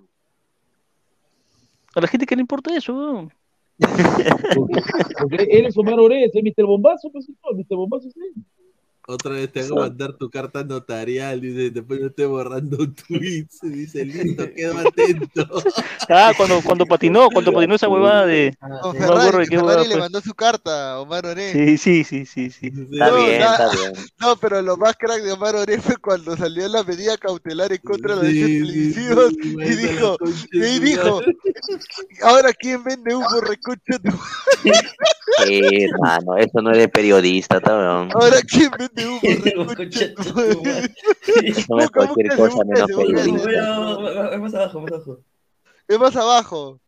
A 1.95 2.01
la 2.01 2.07
gente 2.07 2.27
que 2.27 2.35
le 2.35 2.41
importa 2.41 2.75
eso, 2.77 2.93
weón. 2.93 3.33
Porque, 5.19 5.43
él 5.49 5.65
es 5.65 5.77
Omar 5.77 5.99
Oré, 5.99 6.25
ese 6.25 6.39
es 6.39 6.45
Mr. 6.45 6.65
Bombazo, 6.65 7.11
pues, 7.11 7.27
no, 7.29 7.57
Mr. 7.57 7.75
Bombazo 7.75 8.07
él. 8.07 8.43
Otra 9.07 9.33
vez 9.33 9.51
te 9.51 9.61
hago 9.61 9.75
mandar 9.77 10.13
tu 10.17 10.29
carta 10.29 10.63
notarial, 10.63 11.39
dice, 11.39 11.69
después 11.69 11.99
yo 11.99 12.07
estoy 12.07 12.25
borrando 12.25 12.77
tweets, 12.91 13.59
dice, 13.61 14.03
listo, 14.05 14.43
quedo 14.55 14.77
atento. 14.79 15.45
Ah, 16.09 16.33
cuando, 16.35 16.61
cuando 16.61 16.85
patinó, 16.87 17.29
cuando 17.31 17.51
patinó 17.51 17.75
esa 17.75 17.87
huevada 17.89 18.25
de. 18.25 18.55
No 18.61 18.93
me 18.93 18.99
Ferrari, 18.99 19.47
qué 19.47 19.59
Ferrari 19.59 19.87
le 19.87 19.97
fue. 19.97 19.99
mandó 19.99 20.21
su 20.21 20.33
carta 20.33 20.93
a 20.93 20.99
Omar 21.01 21.25
Oré. 21.25 21.51
Sí, 21.51 21.77
sí, 21.77 22.03
sí, 22.03 22.25
sí, 22.25 22.49
sí. 22.51 22.67
Está 22.67 23.09
No, 23.09 23.15
bien, 23.15 23.41
está 23.41 23.69
bien. 23.71 23.93
No, 24.19 24.35
pero 24.37 24.61
lo 24.61 24.77
más 24.77 24.95
crack 24.97 25.21
de 25.21 25.31
Omar 25.31 25.55
Oré 25.55 25.79
fue 25.79 25.97
cuando 25.97 26.35
salió 26.37 26.67
la 26.67 26.83
medida 26.83 27.17
cautelar 27.17 27.71
en 27.73 27.79
contra 27.79 28.15
de 28.15 28.17
los 28.17 28.25
Sí, 28.25 28.39
derechos 28.39 28.51
sí, 28.51 28.59
televisivos 28.59 29.33
sí, 29.41 29.55
y 29.63 29.75
dijo, 29.75 30.17
y 30.51 30.79
dijo, 30.79 31.21
ahora 32.23 32.53
quién 32.53 32.83
vende 32.83 33.15
humo 33.15 33.41
reconcha 33.41 33.97
tu 33.99 34.11
Sí, 35.43 35.61
hermano, 35.83 36.37
eso 36.37 36.61
no 36.61 36.71
es 36.71 36.77
de 36.77 36.87
periodista, 36.87 37.59
cabrón. 37.59 38.09
ahora 38.13 38.37
quién 38.47 38.71
vende 38.77 39.07
humo. 39.07 39.71
Eso 41.43 41.75
no 41.75 41.79
es 41.81 41.89
cualquier 41.89 42.35
cosa 42.35 42.63
menos 42.63 42.87
periodista. 42.87 43.43
Bueno, 43.43 44.39
más 44.39 44.53
abajo, 44.53 44.81
más 44.81 44.91
abajo. 44.93 45.19
Es 45.87 45.99
más 45.99 46.15
abajo. 46.15 46.79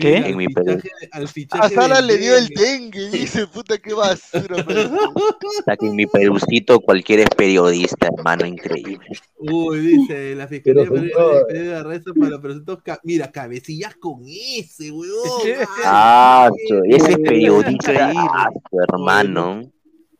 ¿Qué? 0.00 0.16
En 0.16 0.36
mi 0.36 0.46
fichaje- 0.46 0.90
Al 1.12 1.28
fichaje 1.28 1.64
A 1.64 1.68
Sara 1.68 2.00
de 2.00 2.06
le 2.06 2.18
dio 2.18 2.36
el 2.36 2.48
Dengue. 2.48 3.10
dice, 3.10 3.46
puta, 3.46 3.78
qué 3.78 3.92
basura. 3.94 4.56
sea, 5.64 5.76
que 5.76 5.86
en 5.86 5.96
mi 5.96 6.06
Perucito 6.06 6.80
cualquiera 6.80 7.22
es 7.24 7.30
periodista, 7.30 8.08
hermano, 8.16 8.46
increíble. 8.46 9.06
Uy, 9.38 9.80
dice, 9.80 10.34
la 10.34 10.46
fiscalía 10.48 10.84
Pero, 10.88 10.96
señor. 11.00 11.46
de 11.48 11.62
de 11.62 11.74
arresto 11.74 12.14
para 12.14 12.30
los 12.30 12.40
presuntos 12.40 12.82
ca- 12.82 13.00
Mira, 13.04 13.30
cabecillas 13.30 13.94
con 13.96 14.22
ese, 14.26 14.90
weón. 14.90 15.12
Ah, 15.84 16.50
ese 16.88 17.12
es 17.12 17.18
periodista, 17.18 18.12
ah, 18.16 18.48
su 18.70 18.80
hermano. 18.80 19.62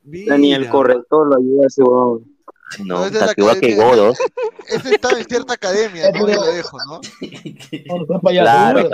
Mira. 0.05 0.37
Ni 0.37 0.53
el 0.53 0.69
corrector 0.69 1.29
lo 1.29 1.37
ayuda 1.37 1.65
a 1.65 1.67
ese 1.69 1.83
huevón. 1.83 2.32
No, 2.81 3.09
No, 3.09 3.11
que 3.11 3.35
igual 3.37 3.61
que 3.61 3.67
academia. 3.75 3.85
Godos. 3.85 4.19
Ese 4.69 4.95
estaba 4.95 5.19
en 5.19 5.25
cierta 5.27 5.55
academia, 5.55 6.11
¿no? 6.13 6.27
Lo 6.27 6.43
dejo, 6.53 6.79
¿no? 6.87 7.01
Claro, 8.31 8.89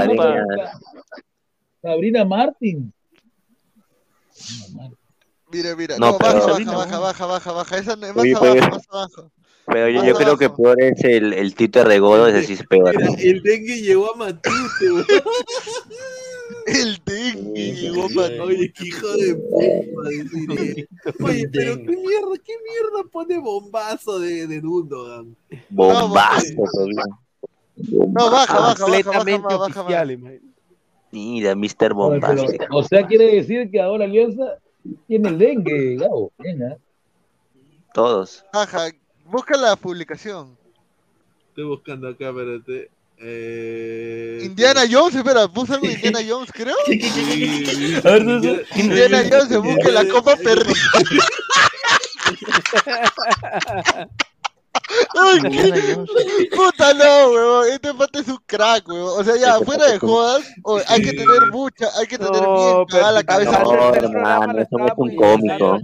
Sabrina 1.82 2.24
Martín. 2.24 2.92
Mira, 5.50 5.74
mira. 5.76 5.96
No, 5.98 6.12
No, 6.12 6.18
pero- 6.18 6.46
baja, 6.46 6.56
baja, 6.56 6.98
baja, 6.98 6.98
baja, 6.98 7.26
baja, 7.26 7.52
baja. 7.52 7.78
Esa 7.78 7.96
no 7.96 8.06
es 8.06 8.14
más 8.14 8.22
Oye, 8.22 8.34
abajo, 8.34 8.52
pero- 8.54 8.68
más 8.68 8.82
abajo. 8.90 9.32
Pero 9.70 9.88
yo, 9.90 10.14
creo 10.14 10.38
que 10.38 10.48
peor 10.48 10.80
es 10.82 11.04
el, 11.04 11.34
el 11.34 11.54
Twitter 11.54 11.86
de 11.86 11.98
Godos, 11.98 12.30
ese 12.30 12.46
sí 12.46 12.52
es 12.54 12.66
peor. 12.66 12.96
Mira, 12.96 13.12
el 13.18 13.42
dengue 13.42 13.82
llegó 13.82 14.14
a 14.14 14.16
Matute. 14.16 14.50
El 16.66 16.98
dengue 17.04 17.72
llegó 17.72 18.08
para 18.14 18.42
Oye, 18.44 18.72
qué 18.72 18.86
hijo 18.86 19.08
de 19.08 19.34
puta. 19.34 20.08
Oye, 21.24 21.48
pero 21.52 21.76
qué 21.76 21.96
mierda, 21.96 22.34
qué 22.44 22.52
mierda 22.62 23.10
pone 23.10 23.38
bombazo 23.38 24.18
de, 24.18 24.46
de 24.46 24.60
Gundogan. 24.60 25.36
Bombazo, 25.70 26.54
todavía. 26.54 27.02
No, 27.76 28.30
baja, 28.30 28.30
baja, 28.30 28.58
baja, 28.60 28.60
baja, 28.60 28.84
Completamente 28.84 29.46
baja, 29.46 29.58
baja, 29.58 29.80
oficial. 29.82 30.40
Mira, 31.10 31.54
Mr. 31.54 31.62
Oye, 31.62 31.76
pero, 31.78 31.94
Bombástico. 31.94 32.76
o 32.76 32.82
sea, 32.82 33.06
quiere 33.06 33.36
decir 33.36 33.70
que 33.70 33.80
ahora 33.80 34.04
Alianza 34.04 34.58
tiene 35.06 35.30
el 35.30 35.38
dengue, 35.38 35.96
Gabo. 35.96 36.32
Bien, 36.38 36.62
¿ah? 36.64 36.76
Todos. 37.94 38.44
baja. 38.52 38.90
Busca 39.24 39.56
la 39.56 39.76
publicación. 39.76 40.56
Estoy 41.48 41.64
buscando 41.64 42.08
acá, 42.08 42.30
espérate. 42.30 42.90
Eh, 43.20 44.42
Indiana 44.44 44.82
Jones, 44.90 45.14
espera, 45.16 45.48
puso 45.48 45.74
algo 45.74 45.86
de 45.88 45.94
Indiana 45.94 46.20
Jones, 46.28 46.50
creo. 46.52 46.76
A. 48.04 48.78
Indiana 48.78 49.22
Jones 49.28 49.48
se 49.48 49.56
busca 49.58 49.88
la 49.90 50.06
copa 50.08 50.36
perdida. 50.36 50.74
Ay, 55.20 55.40
Puta 56.54 56.94
no, 56.94 57.28
weón. 57.30 57.68
Este 57.72 57.92
pata 57.92 58.20
es 58.20 58.28
un 58.28 58.38
crack, 58.46 58.88
weón. 58.88 59.20
O 59.20 59.24
sea, 59.24 59.36
ya, 59.36 59.58
fuera 59.60 59.86
de 59.90 59.98
jodas, 59.98 60.44
o- 60.62 60.80
hay 60.88 61.02
que 61.02 61.12
tener 61.12 61.46
mucha, 61.50 61.88
hay 61.98 62.06
que 62.06 62.16
tener 62.18 62.40
bien 62.40 62.84
cagada 62.88 63.12
la 63.12 63.22
cabeza. 63.24 63.62
No, 63.62 63.94
hermano, 63.94 64.58
eso 64.60 64.78
no 64.78 64.86
es 64.86 64.92
un 64.96 65.16
cómico. 65.16 65.78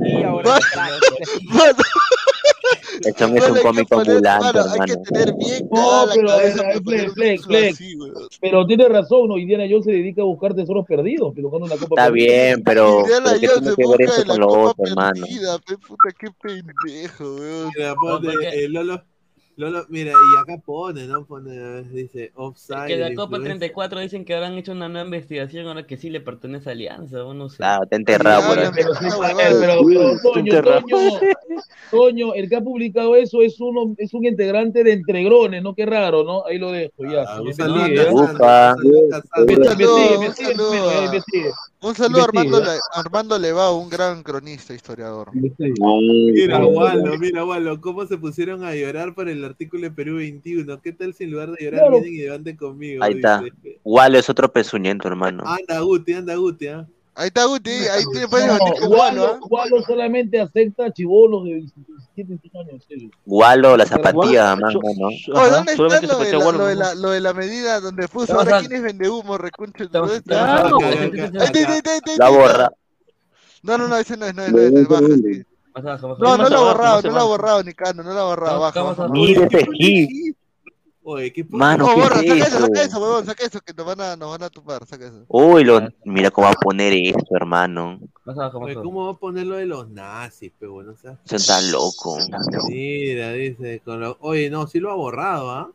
Eso 3.05 3.29
no 3.29 3.37
es 3.37 3.51
un 3.51 3.59
cómico 3.59 4.01
ambulante, 4.01 4.59
hermano. 4.59 4.95
No, 5.71 6.05
pero 6.15 6.27
ver, 6.27 6.27
cabeza 6.27 6.63
a 6.63 6.67
ver, 6.69 6.83
Flex, 6.83 7.13
Flex, 7.15 7.47
Flex. 7.47 7.79
Pero 8.41 8.67
tiene 8.67 8.89
razón, 8.89 9.29
¿no? 9.29 9.39
Indiana 9.39 9.65
Jones 9.69 9.85
se 9.85 9.93
dedica 9.93 10.23
a 10.23 10.25
buscar 10.25 10.55
tesoros 10.55 10.87
perdidos, 10.87 11.33
pero 11.35 11.49
buscando 11.51 11.75
una 11.75 11.81
copa 11.81 12.01
Está 12.01 12.11
bien, 12.11 12.63
pero, 12.63 13.01
Indiana 13.01 13.25
pero 13.25 13.41
¿qué 13.41 13.47
Jones 13.49 13.71
se 13.71 13.77
que 13.77 13.85
busca 13.85 14.25
con 14.27 14.41
lo 14.41 14.49
otro, 14.49 14.85
hermano? 14.87 15.27
puta, 15.87 16.09
qué 16.19 16.29
pendejo, 16.41 17.35
weón. 17.35 17.73
Eh, 18.43 18.69
Lolo, 18.69 19.03
Lolo, 19.57 19.87
mira, 19.89 20.11
y 20.13 20.41
acá 20.43 20.61
pone, 20.65 21.07
¿no? 21.07 21.25
Pone, 21.25 21.83
dice, 21.85 22.33
offside. 22.35 22.87
Que 22.89 22.97
la 22.97 23.09
la 23.11 23.15
Copa 23.15 23.37
influencia. 23.37 23.51
34 23.59 24.01
dicen 24.01 24.25
que 24.25 24.35
habrán 24.35 24.55
hecho 24.55 24.73
una 24.73 24.89
nueva 24.89 25.05
investigación 25.07 25.69
ahora 25.69 25.87
que 25.87 25.97
sí 25.97 26.11
le 26.11 26.21
pertenece 26.21 26.69
a 26.71 26.73
Alianza, 26.73 27.25
o 27.25 27.35
no 27.35 27.49
sé. 27.49 27.59
Claro, 27.59 27.85
está 27.85 27.97
enterrado 27.97 28.49
por 28.49 28.59
ahí. 28.59 28.69
Pero, 28.75 28.95
Toño, 30.23 30.61
Toño, 30.63 31.21
Toño, 31.91 32.35
el 32.35 32.49
que 32.49 32.57
ha 32.57 32.61
publicado 32.61 33.15
eso 33.15 33.43
es 33.43 33.61
uno, 33.61 33.95
es 33.99 34.13
un 34.15 34.25
integrante 34.27 34.83
de 34.83 34.93
Entregrones, 34.93 35.63
¿no? 35.63 35.75
Qué 35.75 35.87
raro, 35.87 36.25
¿no? 36.25 36.45
Ahí 36.47 36.59
lo 36.59 36.73
dejo, 36.73 37.05
ya. 37.11 37.23
Ah, 37.29 37.41
un 37.41 37.55
saludo 37.55 37.83
Un 37.85 37.89
sigue, 37.89 38.05
saludo, 39.65 40.91
a- 40.91 41.11
me 41.13 41.21
sigue. 41.21 41.51
Un 41.81 41.95
saludo 41.95 42.21
a 42.23 42.25
Armando, 42.25 42.63
Armando 42.95 43.39
Levao, 43.39 43.77
un 43.77 43.91
gran 43.91 44.23
cronista, 44.23 44.73
historiador. 44.73 45.29
Mira, 45.35 46.59
No. 46.59 46.69
Wallo, 46.69 47.19
mira, 47.19 47.45
Wallo, 47.45 47.79
cómo 47.81 48.07
se 48.07 48.17
pusieron 48.17 48.65
a 48.65 48.75
llorar 48.75 49.15
por 49.15 49.29
el 49.29 49.44
artículo 49.45 49.83
de 49.83 49.91
Perú 49.91 50.17
21. 50.17 50.81
¿Qué 50.81 50.93
tal 50.93 51.15
si 51.15 51.25
en 51.25 51.31
lugar 51.33 51.51
de 51.53 51.65
llorar 51.65 51.81
Claro. 51.81 52.01
vienen 52.01 52.15
y 52.15 52.23
levanten 52.23 52.57
conmigo? 52.57 53.05
Ahí 53.05 53.15
está. 53.15 53.43
Walo 53.85 54.19
es 54.19 54.29
otro 54.31 54.53
pezuñento, 54.53 55.09
hermano. 55.09 55.45
Anda, 55.47 55.81
Guti, 55.81 56.13
anda, 56.15 56.35
Guti, 56.37 56.69
¿ah? 56.69 56.87
Ahí 57.17 57.29
está 57.29 57.45
Guti, 57.45 57.71
ahí 57.71 58.03
tiene 58.11 58.27
puedes 58.27 58.49
No, 58.49 58.89
Walo, 58.89 59.25
¿ah? 59.25 59.39
Walo 59.49 59.83
solamente 59.83 60.41
acepta 60.41 60.93
chivolos 60.93 61.45
de 61.45 61.55
17, 61.55 62.39
18 62.43 62.59
años. 62.59 62.85
sí. 62.89 63.11
Walo, 63.25 63.77
la 63.77 63.87
zapatilla, 63.87 64.57
mano, 64.57 64.81
¿no? 64.83 65.07
Oye, 65.07 65.51
¿dónde 65.51 65.73
está 65.73 65.85
lo 65.85 66.19
de, 66.19 66.33
la, 66.33 66.39
lo, 66.53 66.67
de 66.67 66.75
¿no? 66.75 66.81
la, 66.81 66.95
lo 66.97 67.11
de 67.11 67.21
la 67.21 67.33
medida 67.33 67.79
donde 67.81 68.09
puso 68.09 68.35
ahora 68.35 68.59
quién 68.61 68.73
es 68.73 68.83
vende 68.83 69.09
humo, 69.09 69.37
ahí 69.37 69.51
La 72.19 72.29
borra. 72.31 72.73
No, 73.63 73.79
no, 73.79 73.89
no, 73.89 73.97
ese 73.97 74.17
no 74.17 74.27
es, 74.27 74.35
no 74.35 74.43
es, 74.43 74.53
no 74.53 74.59
es, 74.61 74.73
no 74.73 75.54
baja, 75.75 75.89
abajo, 75.91 76.09
baja. 76.09 76.23
No, 76.23 76.37
no 76.39 76.49
lo 76.49 76.57
ha 76.57 76.61
abajo, 76.61 76.65
borrado, 76.77 77.03
no 77.03 77.09
lo 77.09 77.09
ha 77.09 77.11
abajo. 77.21 77.29
borrado, 77.29 77.63
Nicano, 77.65 78.03
no 78.03 78.13
lo 78.15 78.21
ha 78.21 78.25
borrado, 78.25 78.61
baja, 78.61 78.83
baja. 78.83 79.05
a- 79.05 79.09
Mira 79.09 79.47
ese 79.47 79.61
skip. 79.65 80.37
Oye, 81.07 81.31
¿qué 81.35 81.45
puto? 81.45 81.59
Mano, 81.59 81.87
No, 81.87 81.95
¿qué 81.95 82.01
borra, 82.01 82.21
es 82.23 82.29
saca 82.29 82.45
eso, 82.47 82.59
saca 82.61 82.83
eso? 82.83 82.99
huevón, 82.99 83.27
saca 83.27 83.45
eso, 83.45 83.61
que 83.61 83.75
nos 83.75 83.85
van 83.85 84.01
a, 84.01 84.17
nos 84.17 84.31
van 84.31 84.43
a 84.45 84.49
tupar, 84.49 84.87
saca 84.87 85.07
eso. 85.07 85.25
Uy, 85.29 85.63
lo, 85.63 85.87
mira 86.07 86.31
cómo 86.31 86.47
va 86.47 86.53
a 86.55 86.57
poner 86.57 86.95
esto, 86.95 87.37
hermano. 87.37 88.01
Más 88.25 88.39
abajo, 88.39 88.59
más 88.61 88.65
Oye, 88.69 88.73
abajo. 88.77 88.89
¿cómo 88.89 89.05
va 89.05 89.13
a 89.13 89.17
poner 89.19 89.47
lo 89.47 89.57
de 89.57 89.67
los 89.67 89.87
nazis, 89.91 90.51
pe, 90.59 90.67
bueno? 90.67 90.93
O 90.93 90.97
sea, 90.97 91.19
Eso 91.27 91.37
está 91.37 91.61
loco. 91.61 92.17
mira, 92.71 93.33
dice, 93.33 93.83
con 93.85 94.01
lo... 94.01 94.17
oye, 94.21 94.49
no, 94.49 94.67
sí 94.67 94.81
lo 94.81 94.91
ha 94.91 94.95
borrado, 94.95 95.51
¿ah? 95.51 95.71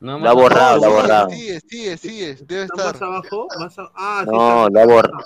No, 0.00 0.18
Lo 0.18 0.28
ha 0.28 0.32
borrado, 0.32 0.78
lo 0.78 0.84
ha 0.86 0.88
borrado. 1.02 1.30
Sigue, 1.30 1.60
sigue, 1.60 1.96
sigue, 1.96 2.34
debe 2.44 2.62
¿Está 2.64 2.74
más 2.76 2.86
estar. 2.94 3.04
abajo? 3.04 3.46
Más 3.60 3.78
a- 3.78 3.92
Ah, 3.94 4.22
sí 4.24 4.30
No, 4.32 4.66
está. 4.66 4.70
lo 4.70 4.80
ha 4.80 4.86
borrado. 4.96 5.24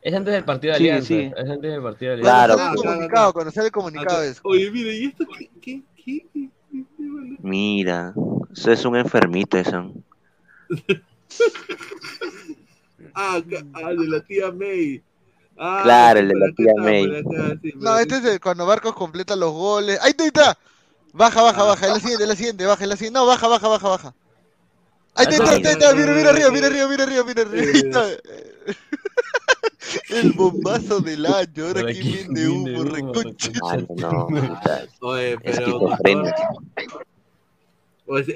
Es 0.00 0.14
antes 0.14 0.32
del 0.32 0.44
partido 0.44 0.72
de 0.74 0.78
Sigue, 0.78 0.90
Alianza. 0.90 1.08
sigue. 1.08 1.26
Es 1.36 1.50
antes 1.50 1.72
del 1.72 1.82
partido 1.82 2.12
de 2.16 2.22
Cuando 2.22 2.22
Claro, 2.22 2.52
Alianza. 2.54 2.64
sale 2.64 2.70
el 2.70 2.76
pues. 2.76 2.94
comunicado, 2.94 3.32
cuando 3.32 3.50
sale 3.52 3.66
el 3.66 3.72
comunicado 3.72 4.22
es. 4.22 4.40
Oye, 4.44 4.70
mira, 4.70 4.92
¿y 4.92 5.04
esto 5.06 5.24
qué? 5.38 5.50
qué, 5.60 5.82
qué, 6.04 6.26
qué- 6.32 6.48
qué- 6.70 6.84
Mira, 7.40 8.14
eso 8.52 8.72
es 8.72 8.84
un 8.84 8.96
enfermito, 8.96 9.58
eso. 9.58 9.92
Ah, 13.14 13.40
ah, 13.74 13.90
de 13.94 14.08
la 14.08 14.20
tía 14.20 14.50
May. 14.52 15.02
Ah, 15.56 15.80
Claro, 15.82 16.18
sí, 16.20 16.22
el 16.22 16.28
de 16.28 16.34
la 16.38 16.52
tía 16.52 16.72
May. 16.76 17.04
acá, 17.18 17.58
sí, 17.62 17.72
No, 17.76 17.98
este 17.98 18.16
es 18.16 18.24
el, 18.24 18.40
cuando 18.40 18.66
Barcos 18.66 18.94
completa 18.94 19.34
los 19.36 19.52
goles. 19.52 19.98
Ahí 20.02 20.10
está, 20.10 20.22
ahí 20.24 20.28
está. 20.28 20.58
Baja, 21.12 21.42
baja, 21.42 21.64
baja. 21.64 21.86
Es 21.86 21.92
la 21.92 21.98
siguiente, 22.00 22.22
es 22.24 22.28
la 22.28 22.36
siguiente, 22.36 22.66
baja, 22.66 22.82
es 22.84 22.88
la 22.88 22.96
siguiente. 22.96 23.18
No, 23.18 23.26
baja, 23.26 23.48
baja, 23.48 23.68
baja, 23.68 23.88
baja. 23.88 24.14
Ahí 25.18 25.26
está, 25.28 25.50
ahí 25.50 25.56
está, 25.56 25.68
ahí 25.68 25.74
está. 25.74 25.94
Mira, 25.94 26.14
mira 26.14 26.30
arriba, 26.30 26.50
mira 26.50 26.66
arriba, 26.68 26.88
mira 26.88 27.04
arriba, 27.04 27.24
mira 27.24 27.42
arriba. 27.42 27.72
Está. 27.74 28.06
El 30.10 30.32
bombazo 30.32 31.00
del 31.00 31.26
año. 31.26 31.66
Ahora 31.66 31.82
vende 31.82 32.24
vende 32.28 32.48
humo, 32.48 33.12
puta, 33.12 33.30
Oye, 35.00 35.36
pero 35.42 35.80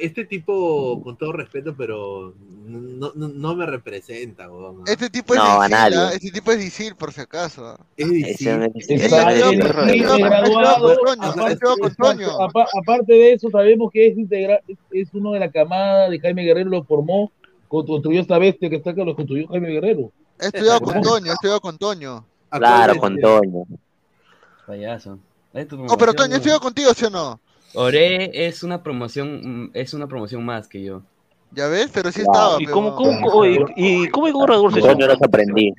este 0.01 0.25
tipo, 0.27 1.01
con 1.03 1.17
todo 1.17 1.33
respeto, 1.33 1.75
pero 1.77 2.35
no, 2.67 3.13
no, 3.15 3.29
no 3.29 3.55
me 3.57 3.65
representa, 3.65 4.51
weón. 4.51 4.83
Este 4.87 5.09
tipo 5.09 5.33
es 5.35 5.41
No, 5.41 5.63
a 5.63 5.69
nadie. 5.69 5.97
¿ah? 5.97 6.11
Este 6.13 6.31
tipo 6.31 6.53
es 6.53 6.63
Isil, 6.63 6.95
por 6.95 7.13
si 7.13 7.23
acaso. 7.23 7.67
¿ah? 7.67 7.81
Es 7.97 8.07
no 8.07 8.15
no 8.59 8.69
yo- 11.49 11.77
Toño, 11.97 12.29
aparte- 12.43 13.13
de 13.13 13.33
eso, 13.33 13.49
sabemos 13.51 13.91
que 13.91 14.09
es, 14.09 14.17
integra- 14.17 14.61
es- 14.93 15.09
uno 15.15 15.33
de 15.33 15.41
la 15.41 15.51
camada 15.51 16.09
de 16.11 16.21
Jaime 16.21 16.45
Guerrero, 16.45 16.69
lo 16.71 16.85
formó, 16.85 17.33
construyó 17.69 18.21
esta 18.21 18.39
bestia 18.39 18.69
que 18.69 18.77
está 18.77 18.91
acá, 18.91 19.05
lo 19.05 19.17
construyó 19.17 19.49
Jaime 19.49 19.69
Guerrero. 19.71 20.13
He 20.39 20.47
estudiado 20.47 20.81
con 20.81 21.01
Toño, 21.01 21.31
he 21.31 21.35
estudiado 21.35 21.61
con 21.61 21.79
Toño. 21.79 22.25
Claro, 22.51 22.97
con 22.97 23.19
Toño. 23.19 23.65
Payaso. 24.67 25.19
Tu 25.69 25.85
Oh, 25.89 25.97
pero 25.99 26.15
Toño, 26.15 26.27
¿he 26.27 26.31
¿no? 26.31 26.37
estudiado 26.37 26.61
contigo, 26.61 26.93
sí 26.95 27.05
o 27.07 27.11
no? 27.11 27.41
Ore 27.75 28.47
es 28.47 28.63
una 28.63 28.83
promoción, 28.83 29.71
es 29.75 29.95
una 29.95 30.07
promoción 30.07 30.45
más 30.45 30.69
que 30.69 30.83
yo. 30.83 31.03
¿Ya 31.53 31.69
ves? 31.69 31.91
Pero 31.93 32.11
sí 32.13 32.21
Claro. 32.23 32.59
estaba. 32.59 32.63
¿Y 32.63 32.67
cómo, 32.67 32.95
cómo, 32.97 33.45
¿y 33.77 34.09
cómo 34.09 34.27
hay 34.27 34.33
gorrador 34.33 34.73
Toño 34.73 35.07
los 35.07 35.23
aprendí. 35.23 35.73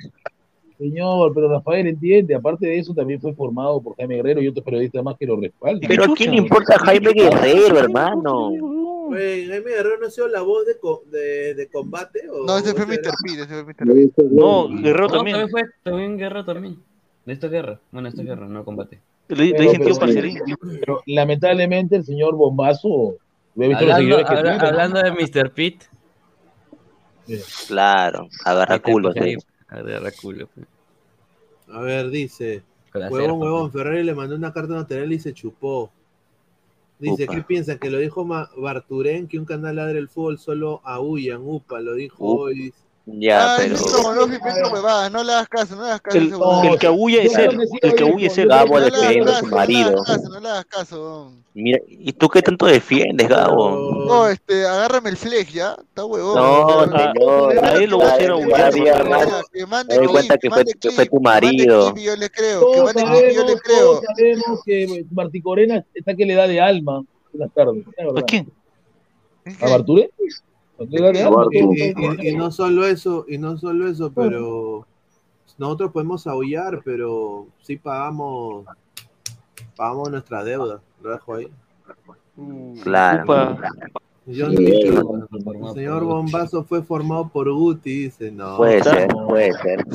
Señor, 0.78 1.32
pero 1.34 1.50
Rafael 1.50 1.88
entiende, 1.88 2.36
aparte 2.36 2.66
de 2.66 2.78
eso 2.80 2.94
también 2.94 3.22
fue 3.22 3.34
formado 3.34 3.82
por 3.82 3.96
Jaime 3.96 4.16
Guerrero 4.16 4.42
y 4.42 4.48
otros 4.48 4.66
periodistas 4.66 5.04
más 5.04 5.16
que 5.18 5.26
lo 5.26 5.38
respaldan. 5.40 5.88
Pero 5.88 6.04
¿a 6.06 6.14
quién 6.16 6.32
le 6.32 6.38
importa 6.38 6.78
Jaime 6.80 7.12
Guerrero, 7.14 7.78
hermano? 7.80 8.52
Jaime 9.12 9.60
Guerrero 9.70 10.00
no 10.02 10.08
ha 10.08 10.10
sido 10.12 10.28
la 10.28 10.42
voz 10.42 10.66
de, 10.66 10.78
co- 10.80 11.04
de, 11.12 11.54
de 11.54 11.68
combate. 11.68 12.22
¿o 12.30 12.46
No, 12.46 12.58
ese 12.58 12.74
fue 12.74 12.86
Mr. 12.86 13.02
P. 13.76 13.86
No, 14.32 14.68
Guerrero 14.68 15.08
No, 15.08 15.14
también. 15.14 15.38
también 15.38 15.50
fue, 15.50 15.64
también 15.84 16.18
guerra 16.18 16.44
también. 16.46 16.78
Esto 17.28 17.46
es 17.46 17.52
guerra. 17.52 17.80
Bueno, 17.92 18.10
esto 18.10 18.22
es 18.22 18.28
guerra, 18.28 18.48
no 18.48 18.66
combate. 18.66 19.00
Le, 19.30 19.36
le 19.46 19.52
Pero- 19.52 19.64
dicen 19.64 19.78
tío 19.82 19.86
pero- 19.96 20.00
parcerín. 20.00 20.40
Pero 20.80 21.02
lamentablemente 21.08 21.96
el 21.96 22.04
señor 22.04 22.36
Bombazo, 22.36 23.16
he 23.58 23.68
visto 23.68 23.86
los 23.86 23.94
Hablando, 23.96 24.16
habla- 24.18 24.42
tiene, 24.44 24.58
¿no? 24.58 24.66
hablando 24.68 25.02
de 25.02 25.12
Mr. 25.12 25.52
Pete. 25.54 25.86
Claro, 27.68 28.28
agarra 28.44 28.80
culos 28.80 29.16
ahí. 29.18 29.36
Agarra 29.70 30.12
culo. 30.12 30.48
pues. 30.54 30.68
A 31.72 31.80
ver, 31.82 32.10
dice. 32.10 32.64
Huevón, 32.94 33.42
huevón, 33.42 33.72
Ferrari 33.72 34.04
le 34.04 34.14
mandó 34.14 34.36
una 34.36 34.54
carta 34.54 34.74
notarial 34.74 35.12
y 35.14 35.20
se 35.20 35.34
chupó. 35.34 35.90
Dice, 37.00 37.24
Upa. 37.24 37.34
¿qué 37.36 37.42
piensan? 37.42 37.80
Que 37.80 37.90
lo 37.90 37.98
dijo 37.98 38.24
Barturén, 38.58 39.28
que 39.28 39.40
un 39.40 39.46
canal 39.46 39.78
ladre 39.78 39.98
el 40.00 40.10
fútbol 40.10 40.38
solo 40.38 40.80
aúllan, 40.84 41.42
upa, 41.44 41.80
lo 41.80 41.96
dijo 41.96 42.24
hoy. 42.24 42.74
Ya, 43.06 43.58
Ay, 43.58 43.74
pero. 43.74 44.14
no, 44.14 44.26
no, 44.28 44.72
huevadas, 44.72 45.12
no 45.12 45.24
le 45.26 45.34
hagas 45.34 45.50
caso, 45.50 45.76
no 45.76 45.82
le 45.84 45.88
hagas 45.90 46.02
caso 46.02 46.18
a 46.18 46.62
El, 46.66 46.72
el 46.72 46.80
que 46.80 46.88
aúlla 46.88 47.22
es 47.22 47.36
él. 47.38 47.60
El 47.82 47.96
que 47.96 48.04
aúlla 48.04 48.28
es 48.28 48.38
él. 48.38 48.48
Gabo 48.48 48.80
No 48.80 48.86
defendiendo 48.86 49.32
a 49.32 49.36
su 49.40 49.44
no 49.44 49.50
le 49.50 49.56
marido. 49.58 49.90
hagas 49.90 50.06
caso, 50.08 50.30
no 50.30 50.40
le 50.40 50.48
hagas 50.50 50.66
caso. 50.66 51.34
Mira, 51.54 51.80
¿y 51.86 52.14
tú 52.14 52.30
qué 52.30 52.42
tanto 52.42 52.66
defiendes, 52.66 53.28
Gabo? 53.28 54.06
No, 54.08 54.28
este, 54.30 54.66
agárrame 54.66 55.10
el 55.10 55.18
flex, 55.18 55.52
¿ya? 55.52 55.76
Está 55.82 56.06
huevón. 56.06 56.36
No, 56.36 56.84
señor. 56.86 57.66
a 57.66 57.74
él 57.74 57.90
lo 57.90 57.98
voy 57.98 58.08
a 58.08 58.68
hacer 58.68 59.06
más- 59.10 59.28
Que 59.52 59.66
mande 59.66 60.00
Me 60.00 60.08
cuenta 60.08 60.38
que 60.38 60.50
fue, 60.50 61.06
tu 61.06 61.20
marido. 61.20 61.94
yo 61.96 62.16
le 62.16 62.30
creo, 62.30 62.72
que 62.72 62.82
mande 62.84 63.04
clip 63.04 63.14
yo 63.14 63.42
sabemos, 63.42 63.48
le 63.52 63.60
creo. 63.60 64.02
sabemos 64.16 64.60
que 64.66 65.06
Martí 65.12 65.42
Corena 65.42 65.84
está 65.94 66.16
que 66.16 66.26
le 66.26 66.36
da 66.36 66.48
de 66.48 66.62
alma 66.62 67.04
en 67.34 67.40
las 67.42 67.52
tardes. 67.54 67.84
es 67.98 68.18
¿A 68.18 68.22
quién? 68.24 68.50
¿A 69.60 69.70
Barturé? 69.70 70.10
De 70.80 72.20
Y, 72.24 72.36
no 72.36 72.52
solo 72.52 72.86
eso, 72.86 73.26
y 73.28 73.38
no 73.38 73.58
solo 73.58 73.88
eso, 73.88 74.12
pero 74.14 74.88
nosotros 75.58 75.92
podemos 75.92 76.26
aullar, 76.28 76.82
pero 76.84 77.48
sí 77.62 77.78
pagamos, 77.78 78.66
pagamos 79.76 80.10
nuestra 80.10 80.44
deuda. 80.44 80.82
Lo 81.02 81.12
dejo 81.12 81.36
ahí. 81.36 81.52
Claro. 82.82 83.24
Upa. 83.24 83.58
John 84.26 84.56
sí, 84.56 84.86
no. 84.90 85.74
señor 85.74 86.06
Bombazo 86.06 86.64
fue 86.64 86.82
formado 86.82 87.28
por 87.28 87.52
Guti, 87.52 88.06
dice, 88.06 88.32
no. 88.32 88.56
Puede 88.56 88.82
ser, 88.82 89.08
puede 89.28 89.52
ser. 89.52 89.86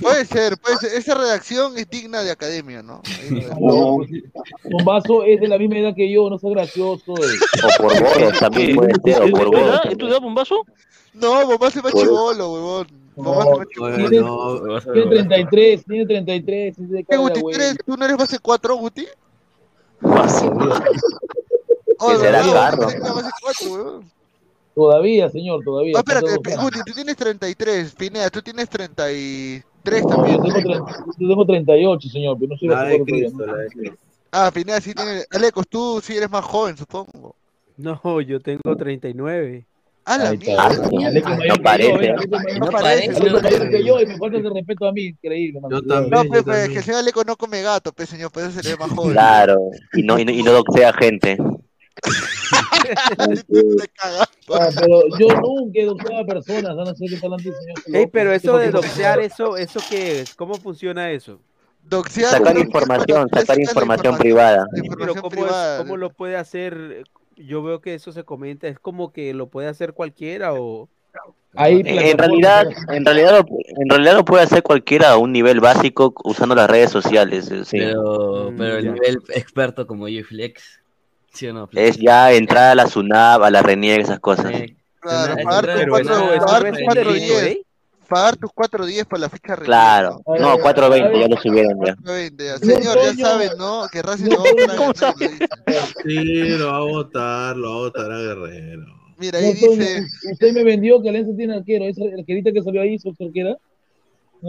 Puede 0.00 0.24
ser, 0.24 0.58
puede 0.58 0.76
ser. 0.78 0.94
Esa 0.94 1.14
redacción 1.14 1.78
es 1.78 1.88
digna 1.88 2.22
de 2.22 2.32
academia, 2.32 2.82
¿no? 2.82 3.02
no. 3.60 3.98
Bombazo 4.64 5.22
es 5.22 5.40
de 5.40 5.46
la 5.46 5.58
misma 5.58 5.78
edad 5.78 5.94
que 5.94 6.10
yo, 6.10 6.28
no 6.28 6.38
sea 6.38 6.50
gracioso. 6.50 7.14
Eh. 7.18 7.36
O 7.62 7.82
por 7.82 8.02
Boros 8.02 8.38
también 8.40 8.74
puede 8.74 8.94
ser, 9.04 9.22
o 9.22 9.30
por 9.30 9.46
Boros. 9.46 9.80
¿Es 9.84 9.96
tu 9.96 10.08
edad, 10.08 10.20
Bombazo? 10.20 10.62
No, 11.14 11.46
Bombazo 11.46 11.78
es 11.78 11.84
más 11.84 11.94
chivolo, 11.94 12.52
huevón. 12.52 12.86
Tiene, 14.92 15.24
33, 15.24 15.84
tiene 15.84 16.06
33. 16.06 16.76
Tiene 16.76 17.04
33, 17.04 17.76
¿tú 17.86 17.96
no 17.96 18.04
eres 18.04 18.16
base 18.16 18.38
4, 18.40 18.76
Guti? 18.76 19.06
Base 20.00 20.50
4. 20.50 20.84
Oh, 21.98 22.12
Ese 22.12 22.28
era 22.28 22.42
carro. 22.42 22.88
Todavía, 24.74 25.30
señor, 25.30 25.64
todavía. 25.64 25.94
No, 25.94 25.98
espérate, 26.00 26.56
Guti, 26.56 26.80
tú 26.84 26.92
tienes 26.92 27.16
33, 27.16 27.94
Pineda, 27.94 28.28
tú 28.28 28.42
tienes 28.42 28.68
33 28.68 30.06
también. 30.06 30.44
Yo 30.44 30.52
tengo, 30.52 30.86
yo 31.18 31.28
tengo 31.28 31.46
38, 31.46 32.08
señor, 32.10 32.36
pero 32.38 32.50
no 32.52 32.58
soy 32.58 32.68
la 32.68 32.82
de 32.84 33.02
Cristo, 33.02 33.46
la 33.46 33.54
de 33.56 33.96
Ah, 34.32 34.50
Pineda 34.52 34.80
sí 34.82 34.92
tiene. 34.92 35.24
Alecos, 35.30 35.66
tú 35.66 36.00
sí 36.02 36.14
eres 36.14 36.30
más 36.30 36.44
joven, 36.44 36.76
supongo. 36.76 37.34
No, 37.78 38.20
yo 38.20 38.40
tengo 38.40 38.76
39. 38.76 39.64
Ah, 40.08 40.18
la 40.18 40.32
mierda. 40.34 40.68
No 41.48 41.56
parece. 41.62 42.14
No 42.60 42.66
parece. 42.66 43.70
que 43.70 43.84
yo 43.84 43.98
eh, 43.98 44.02
y 44.02 44.04
eh, 44.04 44.06
me 44.06 44.18
falta 44.18 44.36
el 44.36 44.54
respeto 44.54 44.86
a 44.86 44.92
mí, 44.92 45.06
increíble. 45.06 45.60
No, 45.60 46.24
pues, 46.28 46.44
pues 46.44 46.68
que 46.68 46.78
el 46.78 46.84
señor 46.84 47.00
Aleco 47.00 47.24
no 47.24 47.36
come 47.36 47.60
gato, 47.62 47.92
pues, 47.92 48.08
señor, 48.08 48.30
pues 48.30 48.46
eso 48.46 48.62
se 48.62 48.76
más 48.76 48.90
joven. 48.90 49.12
Claro, 49.12 49.70
y 49.94 50.02
no, 50.02 50.52
doxea 50.52 50.92
gente. 50.92 51.36
Ah, 54.48 54.68
pero 54.80 55.02
yo 55.18 55.28
nunca 55.40 55.80
he 55.80 55.84
doxeado 55.84 56.22
a 56.22 56.26
personas, 56.26 56.70
a 56.70 56.74
no 56.84 56.94
ser 56.94 57.10
que 57.10 57.16
talante 57.16 57.48
el 57.48 57.54
señor. 57.54 57.78
Ey, 58.00 58.06
pero 58.06 58.32
eso 58.32 58.56
de 58.58 58.70
doxear, 58.70 59.20
eso, 59.20 59.56
¿eso 59.56 59.80
qué 59.88 60.20
es? 60.20 60.34
¿Cómo 60.34 60.54
funciona 60.54 61.10
eso? 61.10 61.40
Doxear 61.82 62.30
Sacar 62.30 62.58
información, 62.58 63.28
sacar 63.32 63.60
información 63.60 64.16
privada. 64.18 64.66
Pero 64.98 65.14
¿cómo, 65.14 65.26
es- 65.28 65.32
privada. 65.34 65.78
cómo 65.78 65.96
lo 65.96 66.10
puede 66.10 66.36
hacer? 66.36 67.04
Yo 67.36 67.62
veo 67.62 67.80
que 67.80 67.94
eso 67.94 68.12
se 68.12 68.24
comenta, 68.24 68.66
es 68.66 68.78
como 68.78 69.12
que 69.12 69.34
lo 69.34 69.48
puede 69.48 69.68
hacer 69.68 69.92
cualquiera 69.92 70.54
o... 70.54 70.88
Hay 71.58 71.80
En, 71.86 72.18
realidad, 72.18 72.66
en 72.90 73.04
realidad, 73.06 73.32
lo, 73.40 73.46
en 73.82 73.88
realidad 73.88 74.14
lo 74.16 74.24
puede 74.26 74.42
hacer 74.42 74.62
cualquiera 74.62 75.12
a 75.12 75.16
un 75.16 75.32
nivel 75.32 75.60
básico 75.60 76.12
usando 76.24 76.54
las 76.54 76.68
redes 76.68 76.90
sociales. 76.90 77.46
sí. 77.64 77.78
Pero, 77.78 78.50
Mm, 78.52 78.56
pero 78.58 78.76
el 78.76 78.84
ya. 78.84 78.92
nivel 78.92 79.18
experto 79.34 79.86
como 79.86 80.06
yo 80.08 80.22
Flex, 80.24 80.80
¿sí 81.36 81.46
o 81.48 81.52
no? 81.52 81.66
Flex? 81.66 81.90
Es 81.90 81.96
ya 81.98 82.32
entrar 82.32 82.70
a 82.70 82.74
la 82.74 82.86
SUNAP, 82.88 83.42
a 83.42 83.50
la 83.50 83.62
RENIEG, 83.62 84.00
esas 84.00 84.18
cosas. 84.20 84.50
Eh, 84.52 84.76
Claro, 85.00 85.34
es 85.36 85.44
pagar 85.44 85.64
tus 85.66 85.70
en 85.70 85.78
Pero 85.78 85.96
eso, 85.98 86.08
cuatro- 86.08 86.24
una- 86.24 86.34
eso 86.34 86.46
pagar 86.46 86.62
no 86.64 86.68
tus 86.70 86.76
es 86.76 86.80
un 86.80 86.84
cuatro 86.86 87.12
delito, 87.12 87.26
diez. 87.40 87.42
¿eh? 87.44 87.62
Pagar 88.08 88.36
tus 88.36 88.50
4.10 88.52 89.04
para 89.06 89.20
la 89.20 89.28
ficha 89.28 89.56
real. 89.56 89.64
Claro. 89.66 90.20
No, 90.38 90.50
a 90.50 90.60
420 90.60 91.08
ver. 91.10 91.20
ya 91.20 91.28
lo 91.34 91.40
subieron 91.42 91.84
ya. 91.84 91.94
4.20, 91.96 92.44
ya. 92.44 92.58
Señor 92.58 92.98
ya 93.16 93.28
saben, 93.28 93.50
¿no? 93.58 93.88
Que 93.90 94.00
Racing 94.02 94.26
lo 94.30 94.42
va 94.42 94.48
a 94.48 94.52
votar 94.52 94.70
a 94.70 94.76
¿Cómo 94.76 94.92
Guerrero, 94.92 95.14
dice. 95.18 95.48
Sí, 96.04 96.48
lo 96.58 96.66
va 96.70 96.76
a 96.76 96.80
votar, 96.80 97.56
lo 97.56 97.68
va 97.70 97.74
a 97.76 97.78
votar 97.80 98.12
a 98.12 98.18
Guerrero. 98.18 98.86
Mira, 99.18 99.38
ahí 99.38 99.52
dice. 99.54 100.04
usted 100.30 100.52
me 100.52 100.62
vendió 100.62 101.02
que 101.02 101.08
Alianza 101.08 101.32
tiene 101.36 101.54
arquero. 101.56 101.84
¿Esa 101.84 102.02
arquerita 102.18 102.52
que 102.52 102.62
salió 102.62 102.80
ahí, 102.82 102.96
su 102.98 103.08
arquera? 103.20 103.56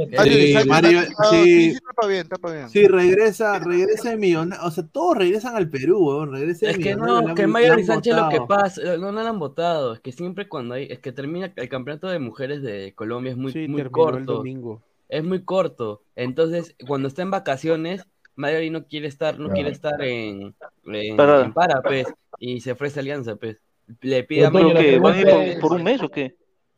Mario 0.06 0.34
Sí, 0.34 0.40
Lizalde 0.40 0.70
Mario- 0.70 1.00
está- 1.00 1.12
está- 1.12 1.30
sí. 1.44 1.72
sí, 1.74 1.80
tapa 1.80 2.08
bien, 2.08 2.28
tapa 2.28 2.54
bien. 2.54 2.70
Sí, 2.70 2.88
regresa, 2.88 3.60
regresa 3.60 4.10
de 4.12 4.18
millonario. 4.18 4.66
O 4.66 4.72
sea, 4.72 4.86
todos 4.88 5.18
regresan 5.18 5.56
al 5.56 5.70
Perú, 5.70 6.00
weón. 6.08 6.32
Regresa 6.32 6.66
de 6.68 6.72
Es 6.74 6.78
que 6.78 6.96
millonario, 6.96 7.22
no, 7.22 7.28
le 7.30 7.36
que 7.36 7.44
han 7.44 7.86
Sánchez 7.86 8.16
lo 8.16 8.30
que 8.30 8.42
pasa, 8.48 8.82
eh, 8.82 8.98
no, 8.98 9.12
no 9.12 9.22
lo 9.24 9.28
han 9.30 9.40
votado, 9.40 9.94
es 9.94 10.00
que 10.00 10.12
siempre 10.12 10.48
cuando 10.48 10.76
hay, 10.76 10.88
es 10.90 11.00
que 11.00 11.12
termina 11.12 11.52
el 11.56 11.70
campeonato 11.70 12.08
de 12.08 12.20
mujeres 12.20 12.62
de 12.62 12.94
Colombia 12.96 13.32
es 13.32 13.38
muy, 13.38 13.52
Sí, 13.52 13.68
muy 13.68 13.82
el 13.82 13.92
corto, 13.92 14.36
domingo. 14.36 14.82
es 15.10 15.24
muy 15.24 15.44
corto, 15.44 16.02
entonces 16.16 16.76
cuando 16.88 17.08
está 17.08 17.22
en 17.22 17.32
vacaciones, 17.32 18.06
Mayori 18.36 18.70
no 18.70 18.86
quiere 18.86 19.08
estar, 19.08 19.40
no 19.40 19.50
quiere 19.50 19.72
estar 19.72 20.00
en, 20.04 20.54
en, 20.86 21.20
en 21.20 21.54
para, 21.54 21.82
pues, 21.82 22.06
y 22.40 22.62
se 22.62 22.74
ofrece 22.74 23.00
alianza, 23.00 23.36
pues, 23.36 23.58
le 24.02 24.24
pide 24.26 24.46
a 24.46 24.52
Pero, 24.52 24.66
Toño, 24.68 24.76
¿Pero 24.80 25.02
la 25.10 25.32
por, 25.32 25.60
por 25.62 25.72
un 25.72 25.78
es- 25.80 25.84
mes 25.86 26.04
o 26.04 26.10
qué? 26.10 26.36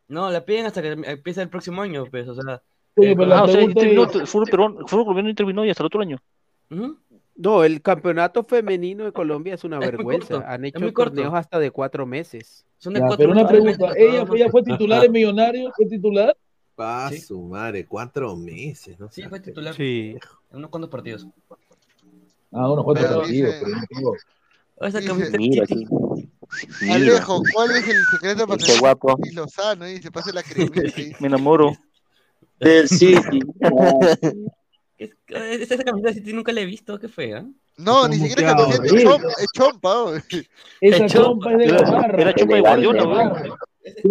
no, 0.08 0.30
la 0.32 0.46
piden 0.46 0.66
hasta 0.68 0.82
que 0.82 0.92
empiece 0.92 1.42
el 1.42 1.50
próximo 1.50 1.82
año, 1.82 2.06
pues, 2.10 2.28
o 2.30 2.34
sea, 2.36 2.62
Oye, 2.96 3.16
pero 3.16 3.34
Ah, 3.34 3.44
o 3.44 3.48
sea, 3.48 3.68
terminó, 3.74 4.04
el 4.12 4.28
fútbol 4.28 4.48
peruano, 4.50 4.80
el 4.82 4.88
fútbol 4.88 5.06
colombiano 5.06 5.36
terminó 5.36 5.66
y 5.66 5.70
hasta 5.70 5.84
el 5.84 5.88
otro 5.88 6.02
año. 6.02 6.18
ujú. 6.72 6.98
No, 7.36 7.64
el 7.64 7.82
campeonato 7.82 8.44
femenino 8.44 9.06
de 9.06 9.14
Colombia 9.14 9.54
es 9.54 9.64
una 9.64 9.78
Es 9.80 9.92
vergüenza. 9.92 10.34
corto, 10.36 10.50
Han 10.50 10.66
hecho 10.66 10.92
torneos 10.94 11.34
hasta 11.34 11.58
de 11.60 11.72
cuatro 11.72 12.06
meses. 12.06 12.66
son 12.78 12.94
de 12.94 13.00
Ya, 13.00 13.08
cuatro 13.08 13.24
pero 13.30 13.32
una 13.32 13.44
meses, 13.50 13.78
pregunta, 13.78 13.94
¿ella, 13.98 14.26
ella 14.34 14.50
fue 14.52 14.64
titular 14.64 15.06
en 15.06 15.12
Millonarios? 15.14 15.72
¿Fue 15.76 15.86
titular? 15.86 16.36
Pa' 16.76 17.10
Sí. 17.10 17.22
su 17.22 17.42
madre, 17.42 17.86
cuatro 17.86 18.36
meses, 18.36 19.00
¿no? 19.00 19.10
Sí, 19.10 19.24
fue 19.24 19.40
titular 19.40 19.74
Sí. 19.74 20.16
en 20.52 20.58
unos 20.58 20.70
cuantos 20.70 20.90
partidos. 20.90 21.28
Ah, 22.52 22.70
unos 22.72 22.84
cuantos 22.84 23.06
Pero 23.06 23.20
partidos, 23.20 23.54
dice- 23.62 25.38
Mira, 25.38 25.66
Titi. 25.66 25.86
sí. 25.86 26.30
Mira. 26.82 26.96
Alejo, 26.96 27.42
¿cuál 27.54 27.72
es 27.72 27.88
el 27.88 28.04
secreto 28.12 28.48
para 28.48 28.58
tener 28.58 28.80
guapo. 28.80 29.18
y 29.24 29.32
Lozano? 29.34 29.88
Y 29.90 30.02
se 30.02 30.12
pase 30.12 30.34
la 30.34 30.42
cremita. 30.42 30.82
Me 31.22 31.28
enamoro. 31.28 31.74
Del 32.60 32.88
City. 32.90 33.40
Es- 34.98 35.12
Esa, 35.28 35.78
camiseta 35.84 36.14
Titi 36.14 36.34
nunca 36.34 36.52
la 36.52 36.62
he 36.62 36.66
visto, 36.66 37.00
qué 37.00 37.08
fea. 37.08 37.46
No, 37.78 38.08
ni 38.10 38.18
siquiera 38.18 38.56
camiseta, 38.56 38.84
es 38.86 38.92
chompa, 39.04 39.28
es 40.18 40.28
chompa. 40.28 40.50
Esa 40.82 41.06
chompa 41.08 41.52
es 41.54 41.58
de 41.60 41.66
Era- 41.66 41.82
Gamarra. 41.84 42.22
era 42.22 42.34
chompa 42.34 42.56
de 42.56 42.62
Guardiola, 42.62 43.58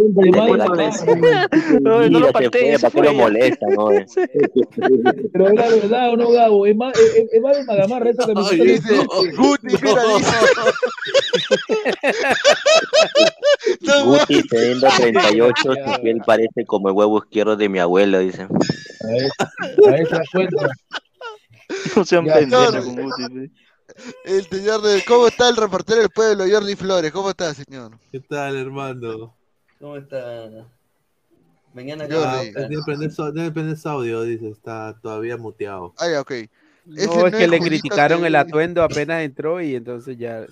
No, 1.80 2.00
no 2.00 2.08
Mira, 2.08 2.20
lo 2.20 2.32
pateé, 2.32 2.50
fue, 2.50 2.78
se 2.78 2.78
¿para 2.78 2.90
qué 2.90 2.90
fue 2.90 3.02
lo 3.02 3.14
molesta, 3.14 3.66
no? 3.68 3.92
eh? 3.92 4.06
Pero 5.32 5.48
es 5.48 5.54
la 5.54 5.68
verdad 5.68 6.10
o 6.10 6.16
no, 6.16 6.30
Gabo. 6.30 6.66
Es 6.66 6.76
más, 6.76 6.98
es, 6.98 7.26
es 7.32 7.42
más 7.42 7.56
de 7.56 7.64
Magamarra 7.64 8.10
esa 8.10 8.26
camiseta. 8.26 8.50
Ay, 8.50 8.58
no 8.58 8.64
Dice. 8.64 9.06
Guti, 9.36 9.76
mira, 9.82 10.02
dice. 10.16 10.36
No, 13.82 14.04
Guti 14.06 14.42
teniendo 14.48 14.88
38, 14.96 15.54
su 15.62 16.00
piel 16.02 16.22
parece 16.26 16.64
como 16.66 16.88
el 16.88 16.94
huevo 16.94 17.18
izquierdo 17.18 17.56
de 17.56 17.68
mi 17.68 17.78
abuela, 17.78 18.18
dice. 18.20 18.42
A 18.42 18.48
ver, 19.06 19.30
a 19.86 19.90
ver, 19.90 20.06
se 20.08 20.14
da 20.14 20.22
cuenta. 20.32 20.68
No 21.96 22.04
sean 22.04 22.24
pendejos 22.24 22.74
no, 22.74 22.94
con 22.94 23.10
Guti. 23.10 23.52
El 24.24 24.44
señor 24.44 24.82
de. 24.82 25.02
¿Cómo 25.04 25.28
está 25.28 25.48
el 25.48 25.56
reportero 25.56 26.00
del 26.00 26.10
pueblo, 26.10 26.44
Jordi 26.50 26.76
Flores? 26.76 27.12
¿Cómo 27.12 27.30
está, 27.30 27.54
señor? 27.54 27.92
¿Qué 28.12 28.20
tal, 28.20 28.56
hermano? 28.56 29.37
¿Cómo 29.80 29.96
está? 29.96 30.66
Mañana 31.74 32.08
Yo- 32.08 32.22
Ah, 32.24 32.36
Jordi. 32.38 32.52
debe 32.52 32.82
prender 32.84 33.10
su- 33.12 33.32
debe 33.32 33.50
prender 33.52 33.76
su 33.76 33.88
audio, 33.88 34.22
dice, 34.22 34.48
está 34.50 34.98
todavía 35.00 35.36
muteado. 35.36 35.94
Ah, 35.98 36.08
ya, 36.10 36.20
ok. 36.20 36.30
Ese 36.32 36.50
No, 37.06 37.26
es 37.26 37.32
no 37.32 37.38
que 37.38 37.44
es 37.44 37.50
le 37.50 37.60
criticaron 37.60 38.24
el 38.24 38.34
atuendo 38.34 38.82
apenas 38.82 39.22
entró 39.22 39.60
y 39.60 39.74
entonces 39.76 40.16
ya... 40.18 40.46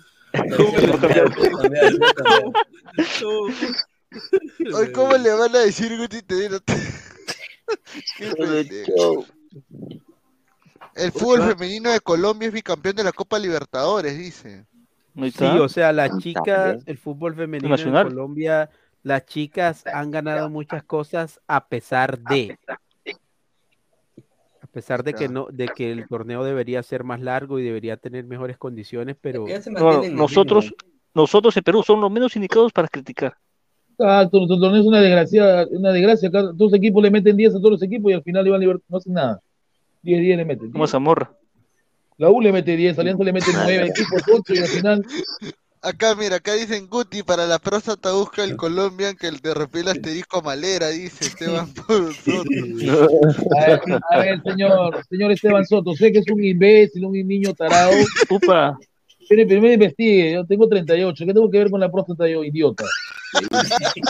Hoy, 4.74 4.93
¿cómo 4.93 5.16
le 5.16 5.32
van 5.32 5.55
a 5.55 5.61
decir 5.61 5.97
Guti. 5.97 6.20
El 10.94 11.12
fútbol 11.12 11.43
femenino 11.43 11.90
de 11.90 12.01
Colombia 12.01 12.48
es 12.48 12.55
bicampeón 12.55 12.97
de 12.97 13.05
la 13.05 13.12
Copa 13.12 13.39
Libertadores, 13.39 14.16
dice. 14.16 14.65
Sí, 15.15 15.44
o 15.44 15.69
sea, 15.69 15.93
las 15.93 16.07
Está 16.11 16.19
chicas, 16.20 16.82
el 16.86 16.98
fútbol 16.98 17.35
femenino 17.35 17.74
en 17.74 17.93
Colombia, 17.93 18.70
las 19.06 19.24
chicas 19.24 19.84
han 19.86 20.10
ganado 20.10 20.50
muchas 20.50 20.82
cosas 20.82 21.40
a 21.46 21.68
pesar 21.68 22.18
de, 22.18 22.58
a 24.60 24.66
pesar 24.66 25.04
de 25.04 25.14
que 25.14 25.28
no, 25.28 25.46
de 25.48 25.68
que 25.68 25.92
el 25.92 26.08
torneo 26.08 26.42
debería 26.42 26.82
ser 26.82 27.04
más 27.04 27.20
largo 27.20 27.60
y 27.60 27.62
debería 27.62 27.96
tener 27.96 28.24
mejores 28.24 28.58
condiciones, 28.58 29.16
pero 29.20 29.44
No, 29.70 30.02
nosotros, 30.08 30.74
nosotros 31.14 31.56
en 31.56 31.62
Perú 31.62 31.84
somos 31.84 32.02
los 32.02 32.10
menos 32.10 32.34
indicados 32.34 32.72
para 32.72 32.88
criticar. 32.88 33.36
Exacto, 33.96 34.38
nuestro 34.38 34.58
torneo 34.58 34.80
es 34.80 34.86
una 34.88 35.00
desgracia, 35.00 35.68
una 35.70 35.92
desgracia. 35.92 36.28
Todos 36.28 36.56
los 36.58 36.74
equipos 36.74 37.00
le 37.00 37.12
meten 37.12 37.36
10 37.36 37.54
a 37.54 37.58
todos 37.58 37.70
los 37.70 37.82
equipos 37.84 38.10
y 38.10 38.14
al 38.16 38.24
final 38.24 38.44
Iván 38.44 38.60
Libertad 38.60 38.86
no 38.88 38.98
hacen 38.98 39.12
nada. 39.12 39.40
10, 40.02 40.20
10 40.20 40.36
le 40.36 40.44
meten. 40.44 40.72
Como 40.72 40.82
10. 40.82 40.90
Zamorra. 40.90 41.32
La 42.18 42.28
U 42.28 42.40
le 42.40 42.50
mete 42.50 42.76
10, 42.76 42.98
Alianza 42.98 43.22
le 43.22 43.32
mete 43.32 43.46
9 43.54 43.86
equipos, 43.86 44.22
8 44.32 44.52
y 44.52 44.58
al 44.58 44.66
final. 44.66 45.06
Acá, 45.86 46.16
mira, 46.16 46.36
acá 46.36 46.54
dicen 46.54 46.88
Guti, 46.88 47.22
para 47.22 47.46
la 47.46 47.60
próstata 47.60 48.10
busca 48.10 48.42
el 48.42 48.56
Colombian 48.56 49.14
que 49.14 49.28
el 49.28 49.38
de 49.38 49.54
repel 49.54 49.86
asterisco 49.86 50.42
malera, 50.42 50.88
dice 50.88 51.26
Esteban 51.26 51.72
nosotros. 51.76 52.16
A 53.56 53.66
ver, 53.66 53.80
a 54.10 54.18
ver, 54.18 54.42
señor, 54.42 55.04
señor 55.08 55.30
Esteban 55.30 55.64
Soto, 55.64 55.94
sé 55.94 56.10
que 56.10 56.18
es 56.18 56.28
un 56.28 56.42
imbécil, 56.42 57.04
un 57.04 57.12
niño 57.12 57.54
tarado. 57.54 57.92
Upa. 58.28 58.76
Primero, 59.28 59.48
primero 59.48 59.74
investigue, 59.74 60.32
yo 60.32 60.47
tengo 60.47 60.69
38. 60.69 61.24
¿Qué 61.27 61.35
tengo 61.35 61.51
que 61.51 61.59
ver 61.59 61.70
con 61.70 61.81
la 61.81 61.90
próstata 61.90 62.28
yo, 62.28 62.44
idiota? 62.44 62.85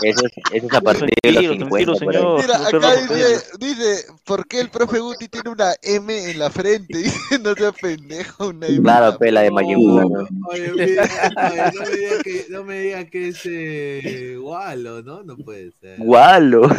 Eso 0.03 0.25
es, 0.25 0.31
eso 0.53 0.67
es 0.67 0.73
a 0.73 0.81
partir 0.81 1.09
de 1.21 1.31
los 1.31 1.43
50. 1.43 2.05
por 2.05 2.15
ahí. 2.15 2.23
Mira, 2.41 2.67
acá 2.67 2.95
dice, 2.95 3.43
dice, 3.59 4.05
¿por 4.25 4.47
qué 4.47 4.61
el 4.61 4.69
profe 4.69 4.99
Guti 4.99 5.27
tiene 5.27 5.49
una 5.49 5.73
M 5.81 6.31
en 6.31 6.39
la 6.39 6.49
frente? 6.49 6.97
Dice, 6.97 7.39
no 7.39 7.53
seas 7.53 7.73
pendejo, 7.81 8.49
una 8.49 8.67
M. 8.67 8.81
Claro, 8.81 9.11
la 9.11 9.17
pela 9.17 9.41
de 9.41 9.51
Majin. 9.51 9.77
Oye, 9.79 10.67
no 10.69 10.75
me 10.75 10.85
digan 10.85 12.23
que, 12.23 12.45
no 12.49 12.63
me 12.63 12.79
digan 12.79 13.09
que 13.09 13.27
es 13.29 13.41
eh, 13.45 14.37
Walo, 14.39 15.01
¿no? 15.01 15.23
No 15.23 15.35
puede 15.37 15.71
ser. 15.71 15.97
Gualo. 15.99 16.69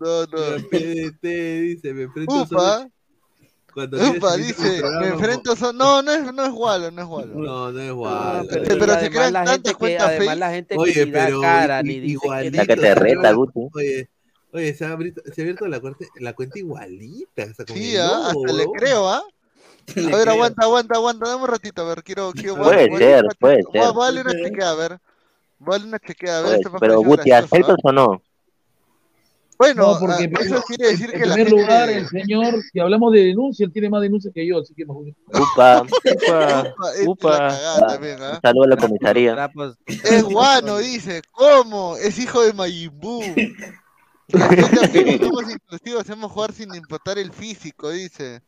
No, 0.00 0.22
no. 0.22 0.68
PDT 0.68 1.22
dice, 1.22 1.94
me 1.94 2.04
enfrento 2.04 2.42
Upa. 2.42 2.88
Cuando 3.72 3.96
Upa, 3.98 4.36
dice, 4.36 4.82
me 5.00 5.08
enfrento 5.08 5.56
son... 5.56 5.76
No, 5.76 6.02
no 6.02 6.12
es, 6.12 6.32
no 6.32 6.44
es 6.44 6.52
Walo, 6.52 6.90
no 6.90 7.02
es 7.02 7.08
Walo. 7.08 7.34
No, 7.34 7.72
no 7.72 7.80
es 7.80 7.92
Walo. 7.92 8.46
pero, 8.50 8.62
y 8.62 8.66
pero 8.66 8.78
se 8.78 8.92
además 8.92 9.10
crean 9.10 9.32
la 9.32 9.44
tantas 9.44 9.52
gente 9.54 9.70
que- 9.70 9.76
cuentas 9.76 10.06
además 10.08 10.26
fake. 10.28 10.38
la 10.38 10.50
gente 10.50 10.74
Oye, 10.78 11.06
da 11.06 11.24
pero 11.26 11.40
cara, 11.40 11.82
ni 11.82 12.00
dice 12.00 12.12
igualito, 12.12 12.56
La 12.56 12.66
que 12.66 12.76
te 12.76 12.82
se 12.82 12.94
reta, 12.94 13.32
Guti. 13.32 13.60
Oye, 13.74 14.08
oye, 14.52 14.74
se 14.74 14.84
ha 14.84 14.92
abierto, 14.92 15.22
se 15.34 15.40
ha 15.40 15.44
abierto 15.44 15.66
la, 15.66 15.80
cuenta, 15.80 16.04
la 16.20 16.32
cuenta 16.34 16.58
igualita. 16.58 17.42
o 17.50 17.54
sea, 17.54 17.64
con 17.64 17.76
Sí, 17.76 17.96
ah, 17.96 18.28
hasta 18.28 18.52
le 18.52 18.66
creo, 18.76 19.08
¿ah? 19.08 19.22
A 20.12 20.16
ver, 20.16 20.28
aguanta, 20.28 20.64
aguanta, 20.64 20.94
aguanta, 20.96 21.28
dame 21.28 21.42
un 21.42 21.48
ratito, 21.48 21.82
a 21.82 21.86
ver, 21.86 22.02
quiero, 22.04 22.30
quiero... 22.32 22.56
Puede 22.56 22.84
a- 22.94 22.98
ser, 22.98 23.24
puede 23.40 23.62
ser. 23.72 23.82
darle 23.94 24.20
una 24.20 24.32
chequeada, 24.32 24.70
a 24.70 24.74
ver. 24.76 24.98
Darle 25.58 25.86
una 25.88 25.98
chequeada, 25.98 26.38
a 26.38 26.42
ver, 26.50 26.60
Pues, 26.62 26.74
ha 26.74 26.78
pero 26.78 27.00
Guti, 27.00 27.30
¿aceptas 27.32 27.76
¿ah? 27.78 27.88
o 27.88 27.92
no? 27.92 28.22
Bueno, 29.62 29.92
No, 29.92 29.98
porque 30.00 30.30
ah, 30.34 30.40
eso 30.40 30.62
quiere 30.66 30.88
decir 30.90 31.10
en 31.14 31.20
que 31.20 31.26
la 31.26 31.34
primer 31.34 31.48
gente... 31.50 31.62
lugar, 31.62 31.88
el 31.90 32.08
señor, 32.08 32.54
si 32.72 32.80
hablamos 32.80 33.12
de 33.12 33.20
denuncia, 33.26 33.64
él 33.64 33.72
tiene 33.72 33.88
más 33.90 34.02
denuncias 34.02 34.34
que 34.34 34.44
yo, 34.46 34.58
así 34.58 34.74
que 34.74 34.84
mejor. 34.84 35.04
Upa, 35.28 35.82
upa, 35.82 36.74
Upa, 36.82 36.90
esta 36.94 37.10
upa. 37.10 37.38
la 37.38 37.98
¿ah? 38.20 38.34
Un 38.34 38.40
saludo 38.42 38.64
a 38.64 38.66
la 38.66 38.76
comisaría. 38.76 39.34
Trapos- 39.34 39.76
Es 39.86 40.24
guano, 40.24 40.78
dice. 40.78 41.22
¿Cómo? 41.30 41.96
Es 41.96 42.18
hijo 42.18 42.42
de 42.42 42.52
somos 45.20 45.44
inclusivos, 45.52 46.00
hacemos 46.00 46.32
jugar 46.32 46.52
sin 46.52 46.74
importar 46.74 47.18
el 47.18 47.32
físico, 47.32 47.90
dice. 47.90 48.42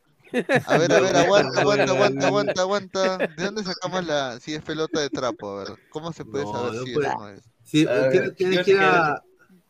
A 0.66 0.78
ver, 0.78 0.92
a 0.92 1.00
ver, 1.00 1.16
aguanta, 1.16 1.60
aguanta, 1.60 1.92
aguanta, 1.92 2.26
aguanta, 2.26 2.60
aguanta. 2.62 3.18
¿De 3.18 3.44
dónde 3.44 3.62
sacamos 3.62 4.04
la 4.04 4.40
si 4.40 4.54
es 4.54 4.62
pelota 4.62 5.00
de 5.00 5.10
trapo? 5.10 5.48
A 5.50 5.64
ver, 5.64 5.68
¿cómo 5.90 6.12
se 6.12 6.24
puede 6.24 6.44
No, 6.44 6.52
saber 6.52 6.72
no 6.74 6.82
si 6.82 6.92
puede. 6.92 7.06
es 7.06 7.14
o 7.14 7.18
no 7.18 7.28
es? 7.28 7.40
Sí, 7.62 7.86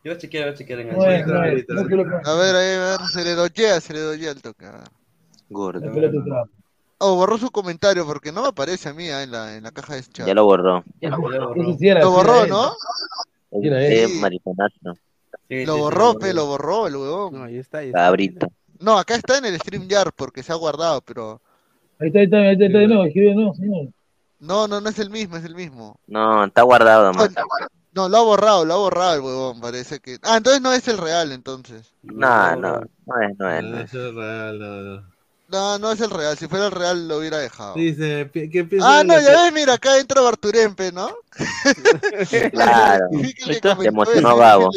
yo 0.05 0.12
a- 0.12 0.12
Yo 0.12 0.12
voy 0.12 0.12
a 0.12 0.18
chequear, 0.18 0.44
voy 0.44 0.52
a 0.52 0.56
chequear 0.56 0.81
en 0.81 0.89
el 0.89 0.97
No 0.97 1.35
no 1.35 1.39
ahorita, 1.40 1.74
no 1.74 2.31
A 2.31 2.35
ver, 2.35 2.56
ahí, 2.56 2.76
a 2.76 2.98
ver, 2.98 3.01
se 3.09 3.24
le 3.24 3.35
doyea, 3.35 3.81
se 3.81 3.93
le 3.93 4.01
doyea 4.01 4.31
el 4.32 4.43
toque. 4.43 4.66
Gordo. 5.48 5.90
Oh, 6.98 7.16
borró 7.16 7.39
su 7.39 7.51
comentario 7.51 8.06
porque 8.06 8.32
no 8.32 8.43
me 8.43 8.48
aparece 8.48 8.89
a 8.89 8.94
mí 8.94 9.09
ah, 9.09 9.22
en, 9.22 9.31
la, 9.31 9.56
en 9.56 9.64
la 9.64 9.72
caja 9.72 9.94
de 9.94 10.02
chat. 10.02 10.26
Ya 10.26 10.35
lo 10.35 10.44
borró. 10.44 10.85
Era, 11.01 11.16
Lo 11.16 12.10
borró. 12.10 12.47
¿no? 12.47 12.72
Sí. 13.51 14.20
mariconazo. 14.20 14.97
Sí, 15.48 15.66
Lo 15.66 15.78
borró, 15.78 16.18
pe, 16.18 16.32
lo 16.32 16.47
borró 16.47 16.86
el 16.86 16.97
huevón. 16.97 17.35
No, 17.35 17.44
ahí 17.44 17.59
está, 17.59 17.78
ahí 17.78 17.89
está. 17.89 17.98
Cabrito. 17.98 18.47
No, 18.81 18.98
acá 18.98 19.14
está 19.16 19.39
en 19.39 19.47
el 19.47 19.56
StreamYard 19.59 20.12
porque 20.16 20.43
se 20.43 20.52
ha 20.52 20.56
guardado, 20.56 21.01
pero... 21.02 21.40
Ahí 21.98 22.09
está, 22.09 22.18
ahí 22.20 22.24
está, 22.24 22.36
ahí 22.39 22.52
está, 22.52 22.64
ahí 22.64 22.68
está 22.68 22.78
de 22.78 22.86
nuevo, 22.89 23.05
escribe 23.05 23.28
de 23.28 23.35
nuevo, 23.35 23.55
señor. 23.55 23.89
No, 24.40 24.68
no, 24.68 24.81
no 24.81 24.89
es 24.89 24.98
el 24.98 25.10
mismo, 25.10 25.36
es 25.36 25.44
el 25.44 25.55
mismo. 25.55 25.98
No, 26.06 26.44
está 26.44 26.62
guardado 26.62 27.12
nomás. 27.12 27.31
No, 27.94 28.08
lo 28.08 28.16
ha 28.16 28.22
borrado, 28.22 28.64
lo 28.64 28.74
ha 28.74 28.78
borrado 28.78 29.14
el 29.14 29.20
huevón, 29.20 29.60
parece 29.60 30.00
que... 30.00 30.18
Ah, 30.22 30.36
entonces 30.36 30.60
no 30.60 30.72
es 30.72 30.88
el 30.88 30.98
real, 30.98 31.30
entonces. 31.30 31.94
No, 32.02 32.56
no, 32.56 32.80
no 33.06 33.20
es, 33.20 33.38
no 33.38 33.50
es. 33.50 33.64
No, 33.64 33.78
es. 33.78 33.94
es 33.94 34.14
real, 34.14 34.58
no, 34.58 34.76
no. 34.80 35.14
No, 35.46 35.78
no 35.78 35.92
es 35.92 36.00
el 36.00 36.10
real, 36.10 36.36
si 36.36 36.48
fuera 36.48 36.66
el 36.66 36.72
real 36.72 37.06
lo 37.06 37.18
hubiera 37.18 37.38
dejado. 37.38 37.74
Dice, 37.74 38.28
¿qué 38.32 38.64
piensas 38.64 38.90
Ah, 38.90 39.04
no, 39.04 39.20
ya 39.20 39.44
ves, 39.44 39.52
mira, 39.52 39.74
acá 39.74 39.98
entra 39.98 40.20
Barturempe, 40.22 40.90
¿no? 40.90 41.08
Claro. 42.50 43.06
Se 43.46 43.86
emocionó 43.86 44.36
Gabo. 44.36 44.70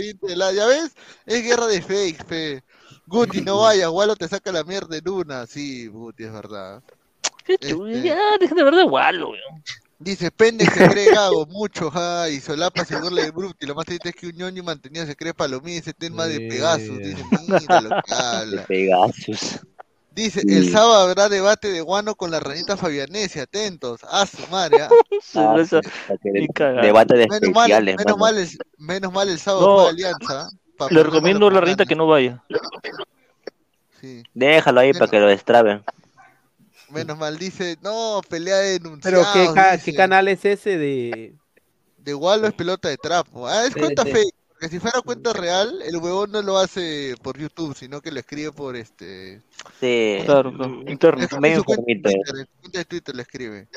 Ya 0.54 0.66
ves, 0.68 0.94
es 1.26 1.44
guerra 1.44 1.68
de 1.68 1.82
fake, 1.82 2.26
fe. 2.26 2.64
Guti, 3.08 3.42
no 3.42 3.62
vayas, 3.62 3.90
Walo 3.90 4.16
te 4.16 4.28
saca 4.28 4.52
la 4.52 4.64
mierda 4.64 4.98
en 4.98 5.10
una. 5.10 5.48
Sí, 5.48 5.88
Guti, 5.88 6.26
es 6.26 6.34
verdad. 6.34 6.84
Qué 7.46 7.58
chulo, 7.58 7.88
Este- 7.88 8.10
Ya, 8.10 8.20
deja 8.40 8.54
de 8.54 8.64
verdad 8.64 8.84
gualo, 8.84 9.30
weón. 9.30 9.64
Dice, 10.00 10.30
Pende 10.30 10.64
se 10.66 10.90
cree 10.90 11.12
Gago, 11.12 11.48
mucho, 11.48 11.92
ay, 11.94 12.40
Solapa 12.40 12.86
se 12.86 12.96
burla 12.98 13.24
de 13.24 13.32
Bruti, 13.32 13.66
lo 13.66 13.74
más 13.74 13.86
triste 13.86 14.10
es 14.10 14.16
que 14.16 14.28
un 14.28 14.34
ñoño 14.34 14.64
mantenido 14.64 15.06
se 15.08 15.16
cree 15.16 15.34
Palomí, 15.34 15.74
ese 15.78 15.92
tema 15.94 16.28
de 16.28 16.42
Pegasus, 16.48 17.00
dice, 17.00 17.24
mira 17.48 17.82
lo 17.82 17.90
que 17.90 18.14
habla. 18.14 18.64
Pegasus. 18.66 19.60
Dice, 20.12 20.42
el 20.48 20.72
sábado 20.72 21.10
habrá 21.10 21.30
debate 21.30 21.72
de 21.72 21.82
Guano 21.82 22.14
con 22.16 22.30
la 22.32 22.40
ranita 22.40 22.78
Fabianese, 22.78 23.42
atentos, 23.42 24.02
a 24.04 24.26
su 24.28 24.46
madre, 24.52 24.82
ah. 24.84 24.90
Ah, 25.36 25.56
sí. 25.66 26.48
Debate 26.82 27.16
de 27.18 27.28
Menos 27.28 27.50
mal, 27.54 27.72
especiales, 27.72 27.96
menos 27.98 28.18
mano. 28.18 28.18
mal, 28.18 28.38
el, 28.38 28.50
menos 28.78 29.14
mal 29.14 29.30
el 29.30 29.40
sábado 29.40 29.68
No, 29.68 29.82
fue 29.82 29.90
Alianza. 29.92 30.50
pa' 30.78 30.88
Le 30.92 31.04
recomiendo 31.04 31.48
a 31.48 31.52
la 31.52 31.62
ranita 31.62 31.86
que 31.86 31.96
no 31.96 32.06
vaya. 32.08 32.44
Sí. 34.00 34.22
Déjalo 34.36 34.80
ahí 34.80 34.94
para 34.94 35.08
que 35.10 35.20
lo 35.20 35.28
destraben. 35.28 35.84
Menos 36.90 37.18
mal, 37.18 37.38
dice, 37.38 37.78
no, 37.82 38.22
pelea 38.30 38.58
de 38.58 38.80
Pero. 39.04 39.22
¿qué, 39.34 39.48
ca- 39.54 39.74
dice. 39.74 39.92
¿qué 39.92 39.98
canal 39.98 40.28
es 40.28 40.46
ese 40.46 40.78
de...? 40.78 41.34
De 41.98 42.14
Wallo 42.16 42.48
es 42.48 42.54
pelota 42.54 42.88
de 42.88 42.96
trapo. 42.98 43.48
Ah, 43.48 43.66
es 43.66 43.76
cuenta 43.76 44.04
sí. 44.04 44.12
fake. 44.12 44.34
Porque 44.50 44.70
si 44.70 44.80
fuera 44.80 45.02
cuenta 45.02 45.34
real, 45.34 45.82
el 45.84 45.98
huevón 45.98 46.32
no 46.32 46.42
lo 46.42 46.58
hace 46.58 47.14
por 47.22 47.38
YouTube, 47.38 47.76
sino 47.76 48.02
que 48.02 48.12
lo 48.12 48.20
escribe 48.20 48.52
por 48.52 48.76
este. 48.76 49.42
Sí. 49.80 50.18
Claro, 50.26 50.50
en 50.50 50.98
Medio 51.40 51.58
su 51.60 51.64
cuenta 51.66 51.84
de. 51.86 51.96
Twitter, 52.02 52.16
en 52.40 52.46
su 52.46 52.52
cuenta 52.62 52.80
de 52.80 52.86
Twitter 52.86 53.16
lo 53.16 53.22
escribe. 53.22 53.68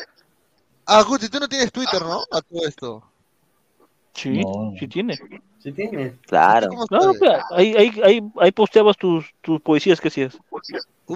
Ah, 0.86 1.02
Guti, 1.02 1.28
tú 1.28 1.38
no 1.38 1.48
tienes 1.48 1.70
Twitter, 1.70 2.00
¿no? 2.00 2.20
A 2.30 2.40
todo 2.40 2.66
esto. 2.66 3.04
Sí, 4.14 4.42
No. 4.42 4.72
sí 4.78 4.88
tiene. 4.88 5.18
Sí 5.62 5.72
tiene. 5.72 6.16
Claro. 6.26 6.68
Pues, 6.88 7.20
ahí, 7.50 7.74
ahí, 7.76 8.00
ahí, 8.02 8.22
ahí 8.40 8.52
posteabas 8.52 8.96
tus, 8.96 9.26
tus 9.42 9.60
poesías 9.60 10.00
que 10.00 10.08
hacías. 10.08 10.38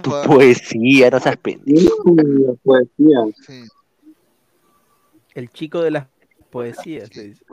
Tu 0.02 0.10
Upa, 0.10 0.22
poesía, 0.24 1.10
no 1.10 1.20
seas 1.20 1.36
pendejo. 1.36 2.16
Poesía. 2.62 3.18
sí. 3.46 3.62
El 5.34 5.50
chico 5.50 5.82
de 5.82 5.90
las 5.90 6.06
poesías. 6.50 7.14
le 7.16 7.24
dice. 7.24 7.44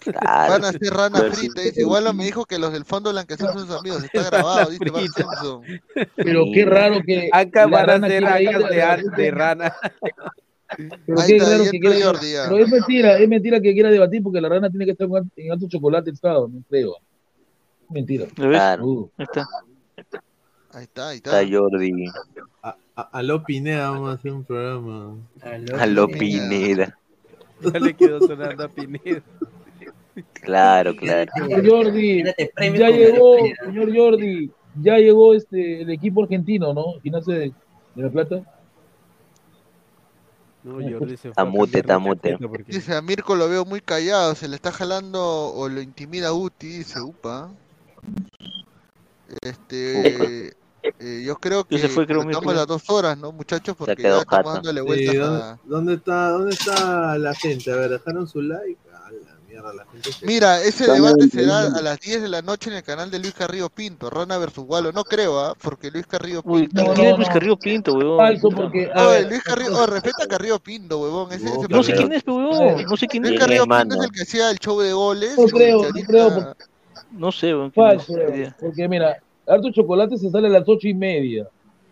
Claro. 0.00 0.52
Van 0.52 0.64
a 0.64 0.68
hacer 0.68 0.92
rana 0.92 1.18
Pero 1.20 1.34
sí, 1.34 1.48
frita. 1.48 1.62
Dice, 1.62 1.84
Wallo 1.84 2.12
me 2.12 2.24
dijo 2.24 2.44
que 2.44 2.58
los 2.58 2.72
del 2.72 2.84
fondo 2.84 3.10
blanqueazul 3.10 3.48
son 3.48 3.66
sus 3.66 3.76
amigos. 3.76 4.04
Está 4.04 4.24
grabado, 4.30 4.70
dice. 4.70 4.84
Simpson. 4.84 5.62
Pero 6.14 6.44
qué 6.54 6.64
raro 6.64 7.00
que. 7.04 7.28
Acá 7.32 7.66
la 7.66 7.84
van 7.86 8.04
a 8.04 8.06
a- 8.06 8.10
de, 8.10 9.02
de 9.16 9.30
rana. 9.32 9.74
Pero 10.76 11.20
Ahí 11.20 11.26
qué 11.28 11.36
está, 11.36 11.50
raro 11.50 11.62
ahí 11.64 11.70
que 11.70 11.76
entró 11.76 11.90
quiera. 11.92 12.06
Jordi, 12.06 12.32
ya. 12.32 12.44
Pero 12.48 12.58
es 12.64 12.70
mentira, 12.70 13.18
es 13.18 13.28
mentira 13.28 13.60
que 13.60 13.72
quiera 13.72 13.90
debatir 13.90 14.22
porque 14.22 14.40
la 14.40 14.48
rana 14.48 14.70
tiene 14.70 14.84
que 14.84 14.92
estar 14.92 15.08
en 15.08 15.16
al- 15.16 15.30
en 15.36 15.52
alto 15.52 15.66
chocolate 15.68 16.10
estado, 16.10 16.46
no 16.48 16.62
creo. 16.68 16.96
Mentira. 17.90 18.26
¿Lo 18.36 18.48
ves? 18.48 18.58
Claro. 18.58 18.84
Uh, 18.86 19.10
está. 19.18 19.46
Ahí 20.76 20.82
está, 20.82 21.08
ahí 21.08 21.16
está. 21.16 21.40
Está 21.40 21.56
Jordi. 21.58 22.04
A, 22.62 22.76
a, 22.96 23.02
a 23.02 23.22
lo 23.22 23.42
Pineda 23.44 23.88
vamos 23.92 24.10
a 24.10 24.12
hacer 24.12 24.30
un 24.30 24.44
programa. 24.44 25.16
A 25.80 25.86
lo 25.86 26.06
Pineda. 26.06 26.98
Ya 27.62 27.80
le 27.80 27.94
quedó 27.94 28.20
sonando 28.20 28.62
a 28.64 28.68
Pineda. 28.68 29.22
Claro, 30.34 30.94
claro. 30.94 31.32
señor 31.34 31.66
Jordi, 31.66 32.24
ya 32.24 32.90
llegó, 32.90 33.36
señor 33.64 33.96
Jordi, 33.96 34.50
ya 34.82 34.98
llegó 34.98 35.32
este 35.32 35.80
el 35.80 35.88
equipo 35.90 36.22
argentino, 36.24 36.74
¿no? 36.74 37.00
Gimnasia 37.02 37.34
de, 37.36 37.52
de 37.94 38.02
la 38.02 38.10
Plata. 38.10 38.42
No, 40.62 40.74
Jordi 40.74 41.16
se 41.16 41.30
Tamute, 41.30 41.82
tamute. 41.82 42.36
porque- 42.38 42.64
Dice, 42.72 42.94
a 42.94 43.00
Mirko 43.00 43.34
lo 43.34 43.48
veo 43.48 43.64
muy 43.64 43.80
callado, 43.80 44.34
se 44.34 44.46
le 44.46 44.56
está 44.56 44.72
jalando 44.72 45.22
o 45.54 45.70
lo 45.70 45.80
intimida 45.80 46.34
Uti, 46.34 46.66
dice, 46.66 47.00
upa. 47.00 47.50
Este, 49.42 50.54
eh, 50.98 51.22
yo 51.24 51.36
creo 51.36 51.64
que 51.64 51.78
se 51.78 51.88
fue, 51.88 52.06
creo, 52.06 52.22
estamos 52.22 52.54
las 52.54 52.66
dos 52.66 52.88
horas, 52.88 53.16
¿no, 53.18 53.32
muchachos? 53.32 53.74
Porque 53.76 53.96
quedó 53.96 54.16
ya 54.16 54.22
estamos 54.22 54.54
dándole 54.54 54.80
Sí, 54.80 54.86
vueltas 54.86 55.14
¿dónde, 55.16 55.42
a... 55.42 55.58
dónde 55.64 55.94
está, 55.94 56.28
¿Dónde 56.30 56.50
está 56.54 57.18
la 57.18 57.34
gente? 57.34 57.72
A 57.72 57.76
ver, 57.76 57.90
¿dejaron 57.90 58.26
su 58.28 58.42
like? 58.42 58.78
A 58.92 59.10
la 59.10 59.38
mierda, 59.48 59.72
la 59.74 59.86
gente 59.86 60.12
se... 60.12 60.26
Mira, 60.26 60.60
ese 60.62 60.90
debate 60.90 61.28
será 61.28 61.60
a 61.60 61.80
las 61.80 62.00
10 62.00 62.22
de 62.22 62.28
la 62.28 62.42
noche 62.42 62.70
en 62.70 62.76
el 62.76 62.82
canal 62.82 63.10
de 63.10 63.18
Luis 63.20 63.34
Carrillo 63.34 63.68
Pinto, 63.70 64.10
Rana 64.10 64.36
versus 64.38 64.64
Walo. 64.66 64.90
No 64.92 65.04
creo, 65.04 65.38
¿ah? 65.38 65.54
Porque 65.62 65.90
Luis 65.90 66.06
Carrillo 66.06 66.42
Uy, 66.44 66.66
Pinto... 66.66 66.82
No, 66.84 66.94
¿quién 66.94 67.06
es 67.06 67.12
no, 67.12 67.16
Luis 67.18 67.28
no. 67.28 67.34
Carrillo 67.34 67.56
Pinto, 67.56 67.94
weón? 67.94 68.18
Falso 68.18 68.48
porque 68.50 68.90
a 68.92 69.06
ver, 69.06 69.28
Luis 69.28 69.42
Carrillo, 69.44 69.76
oh, 69.78 69.86
respeta 69.86 70.24
a 70.24 70.26
Carrillo 70.26 70.58
Pinto, 70.58 70.98
huevón. 71.00 71.32
Ese, 71.32 71.46
ese 71.46 71.68
No 71.68 71.82
sé 71.84 71.92
quién 71.94 72.12
es, 72.12 72.24
weón. 72.26 72.82
No 72.84 72.96
sé 72.96 73.06
quién 73.06 73.22
Luis 73.22 73.34
es. 73.34 73.40
Carrillo 73.40 73.62
es, 73.62 73.68
Pinto 73.78 73.94
es 73.96 74.04
el 74.04 74.10
que 74.10 74.22
hacía 74.22 74.50
el 74.50 74.58
show 74.58 74.80
de 74.80 74.92
goles. 74.92 75.38
No 75.38 75.44
creo, 75.46 75.82
no 75.84 76.02
creo, 76.04 76.54
No 77.12 77.30
sé, 77.32 77.50
es. 77.52 77.72
falso, 77.74 78.12
idea. 78.12 78.56
porque 78.60 78.88
mira, 78.88 79.16
Harto 79.46 79.70
Chocolate 79.70 80.16
se 80.18 80.30
sale 80.30 80.48
a 80.48 80.50
las 80.50 80.68
ocho 80.68 80.88
y 80.88 80.94
media. 80.94 81.46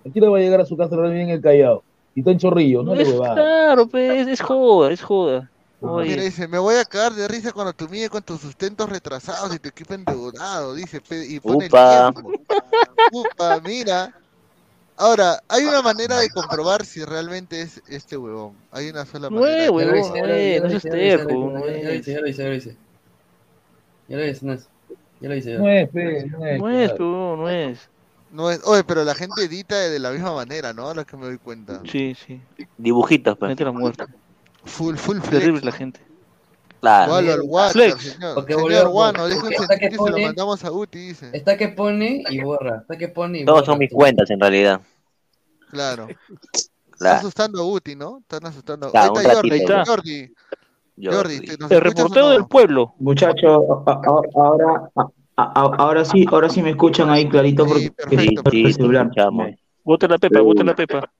Aquí 0.09 0.21
le 0.21 0.29
va 0.29 0.39
a 0.39 0.41
llegar 0.41 0.61
a 0.61 0.67
su 0.67 0.77
casa 0.77 0.97
bien 0.97 1.29
en 1.29 1.31
el 1.31 1.41
Callao. 1.41 1.83
Y 2.15 2.21
está 2.21 2.31
en 2.31 2.39
Chorrillo, 2.39 2.83
no 2.83 2.95
le 2.95 3.03
Es 3.03 3.09
huevada. 3.09 3.35
claro, 3.35 3.89
pe, 3.89 4.21
es, 4.21 4.41
joda, 4.41 4.93
es 4.93 5.03
joda. 5.03 5.51
Mira, 5.81 6.23
dice, 6.23 6.49
me 6.49 6.59
voy 6.59 6.77
a 6.77 6.85
cagar 6.85 7.13
de 7.13 7.29
risa 7.29 7.53
cuando 7.53 7.73
tú 7.73 7.89
mides 7.89 8.09
con 8.09 8.23
tus 8.23 8.41
sustentos 8.41 8.89
retrasados 8.89 9.55
y 9.55 9.59
tu 9.59 9.69
equipo 9.69 9.93
endeudado, 9.95 10.75
dice, 10.75 11.03
y 11.29 11.41
pone 11.41 11.67
Upa. 11.67 12.09
el 12.09 12.15
tiempo. 12.15 12.33
Upa, 13.13 13.61
mira. 13.61 14.15
Ahora, 14.97 15.43
hay 15.49 15.65
una 15.65 15.83
manera 15.83 16.19
de 16.19 16.31
comprobar 16.31 16.85
si 16.87 17.05
realmente 17.05 17.61
es 17.61 17.83
este 17.89 18.17
huevón. 18.17 18.55
Hay 18.71 18.89
una 18.89 19.05
sola 19.05 19.29
manera. 19.29 19.71
huevón, 19.71 19.89
no 19.91 20.25
es, 20.35 20.63
no 20.63 20.69
es 20.69 20.83
terco, 20.83 21.33
no 21.33 21.67
Ya 21.67 21.67
lo 21.67 21.67
es. 21.91 22.01
hice, 22.01 22.13
ya 22.13 22.21
lo 22.21 22.29
hice, 22.29 22.43
ya 22.43 22.49
lo 22.49 22.55
hice. 22.55 22.77
Ya 25.25 25.29
lo 25.31 25.37
hice, 25.37 25.55
no 25.59 25.69
es. 25.71 25.87
Lo 25.87 25.93
pe, 25.93 26.27
no 26.27 26.47
es. 26.47 26.59
No 26.61 26.69
es, 26.71 26.91
huevón, 27.01 27.41
no 27.41 27.49
es. 27.49 27.89
No 28.31 28.51
es, 28.51 28.61
oye, 28.65 28.85
pero 28.85 29.05
la 29.05 29.15
gente 29.15 29.43
edita 29.45 29.75
de 29.79 29.99
la 29.99 30.11
misma 30.11 30.35
manera, 30.35 30.73
¿no? 30.75 30.83
Ahora 30.83 31.05
que 31.05 31.17
me 31.17 31.25
doy 31.25 31.39
cuenta. 31.39 31.81
Sí, 31.91 32.15
sí. 32.15 32.43
Dibujitos, 32.77 33.39
pues. 33.39 33.49
Mete 33.49 33.65
la 33.65 33.73
muerte. 33.73 34.05
Full, 34.65 34.97
full 34.97 35.19
flex. 35.21 35.31
Terrible 35.39 35.61
la 35.63 35.73
gente. 35.73 36.01
Claro. 36.81 37.13
Gualo 37.13 37.33
al 37.33 37.41
WhatsApp, 37.43 37.73
Flex. 37.73 38.03
señor. 38.03 38.35
Porque 38.35 38.53
señor 38.53 38.63
volvió- 38.71 38.91
Guano, 38.91 39.25
hasta 39.25 39.79
que 39.79 39.91
se 39.91 39.97
lo 39.97 40.19
mandamos 40.19 40.63
a 40.65 40.71
Uti, 40.73 40.99
dice. 40.99 41.31
Está 41.33 41.57
que 41.57 41.69
pone 41.69 42.23
y 42.29 42.41
borra. 42.43 42.81
Está 42.83 42.99
que 42.99 43.09
pone 43.09 43.39
y 43.41 43.45
Todos 43.47 43.61
borra. 43.61 43.67
son 43.73 43.79
mis 43.79 43.91
cuentas 43.93 44.29
en 44.31 44.41
realidad. 44.41 44.81
Claro. 45.71 46.09
Está 46.09 46.99
Claro. 46.99 47.17
asustando 47.19 47.63
a 47.63 47.67
Uti, 47.67 47.97
¿no? 47.97 48.19
Están 48.19 48.45
asustando. 48.47 48.91
Claro, 48.91 49.13
Ahí 49.17 49.23
está 49.25 49.35
Jordi. 49.37 49.57
está. 49.57 49.85
Jordi. 49.87 50.35
Jordi, 51.03 51.41
¿te- 51.41 51.59
nos 51.59 51.71
El 51.71 51.81
reportero 51.81 52.27
no? 52.27 52.33
del 52.33 52.47
pueblo. 52.47 52.95
Muchachos, 52.99 53.63
ahora, 53.77 54.91
ahora 55.37 56.05
sí, 56.05 56.25
ahora 56.31 56.49
sí 56.49 56.63
me 56.63 56.71
escuchan 56.71 57.11
ahí 57.11 57.29
clarito 57.29 57.67
porque 57.67 57.81
Sí, 57.83 57.91
porque 57.91 58.17
sí, 58.19 58.35
el 58.59 58.67
te 58.67 58.73
celular. 58.73 59.07
escuchamos. 59.07 59.51
Vote 59.85 60.09
la 60.09 60.19
pepa, 60.19 60.41
vote 60.41 60.65
la 60.65 60.75
pepa. 60.75 61.11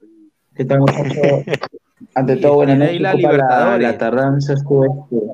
¿Qué 0.55 0.65
tal, 0.65 0.81
muchachos? 0.81 1.17
Ante 2.15 2.37
todo, 2.37 2.57
buenas 2.57 2.79
noches. 2.79 3.01
la 3.01 3.15
la, 3.15 3.79
la 3.79 3.99
tardanza, 3.99 4.53
estuve, 4.55 4.89
este, 4.89 5.27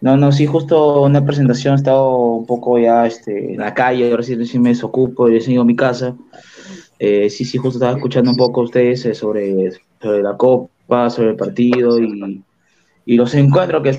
No, 0.00 0.16
no, 0.16 0.32
sí, 0.32 0.46
justo 0.46 1.02
una 1.02 1.24
presentación, 1.24 1.74
he 1.74 1.76
estado 1.76 2.16
un 2.16 2.46
poco 2.46 2.78
ya 2.78 3.06
este, 3.06 3.52
en 3.54 3.58
la 3.60 3.74
calle, 3.74 4.10
ahora 4.10 4.22
sí, 4.22 4.42
sí 4.46 4.58
me 4.58 4.70
desocupo, 4.70 5.28
he 5.28 5.36
ido 5.36 5.62
a 5.62 5.64
mi 5.64 5.76
casa. 5.76 6.16
Eh, 6.98 7.28
sí, 7.30 7.44
sí, 7.44 7.58
justo 7.58 7.78
estaba 7.78 7.96
escuchando 7.96 8.30
un 8.30 8.36
poco 8.36 8.60
a 8.60 8.64
ustedes 8.64 9.04
eh, 9.06 9.14
sobre, 9.14 9.72
sobre 10.00 10.22
la 10.22 10.36
Copa, 10.36 11.10
sobre 11.10 11.30
el 11.30 11.36
partido 11.36 11.98
y, 11.98 12.42
y 13.04 13.16
los 13.16 13.34
encuentros 13.34 13.82
que 13.82 13.98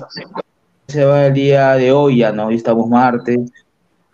se 0.88 1.04
va 1.04 1.26
el 1.26 1.34
día 1.34 1.74
de 1.74 1.92
hoy, 1.92 2.18
ya 2.18 2.32
no, 2.32 2.46
hoy 2.46 2.56
estamos 2.56 2.88
martes. 2.88 3.38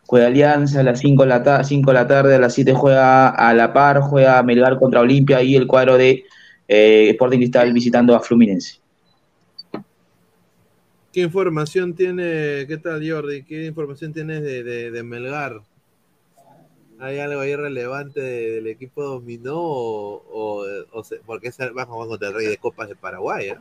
Juega 0.07 0.27
Alianza 0.27 0.81
a 0.81 0.83
las 0.83 0.99
5 0.99 1.23
de, 1.23 1.29
la 1.29 1.43
ta- 1.43 1.63
5 1.63 1.91
de 1.91 1.95
la 1.95 2.07
tarde, 2.07 2.35
a 2.35 2.39
las 2.39 2.55
7 2.55 2.75
juega 2.75 3.29
a 3.29 3.55
La 3.55 3.73
Par, 3.73 4.01
juega 4.01 4.43
Melgar 4.43 4.77
contra 4.79 5.01
Olimpia 5.01 5.41
y 5.43 5.55
el 5.55 5.69
cuadro 5.69 5.97
de 5.97 6.25
eh, 6.67 7.11
Sporting 7.11 7.39
Cristal 7.39 7.73
visitando 7.73 8.15
a 8.17 8.21
Fluminense. 8.21 8.81
¿Qué 11.13 11.21
información 11.23 11.95
tiene, 11.95 12.67
qué 12.69 12.79
tal 12.83 13.09
Jordi? 13.09 13.43
¿Qué 13.45 13.67
información 13.67 14.13
tienes 14.13 14.43
de, 14.43 14.63
de, 14.91 15.03
Melgar? 15.03 15.61
¿Hay 17.01 17.19
algo 17.19 17.41
ahí 17.41 17.57
relevante 17.57 18.21
de- 18.21 18.51
del 18.53 18.67
equipo 18.69 19.03
dominó 19.03 19.57
o, 19.57 20.65
o, 20.93 21.03
porque 21.27 21.49
es 21.49 21.59
el- 21.61 21.71
jugar 21.71 22.09
contra 22.09 22.29
el 22.29 22.35
Rey 22.35 22.47
de 22.47 22.59
Copas 22.59 22.89
de 22.89 22.97
Paraguay? 22.97 23.49
¿eh? 23.49 23.57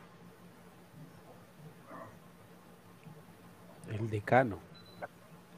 El 3.90 4.08
decano. 4.10 4.58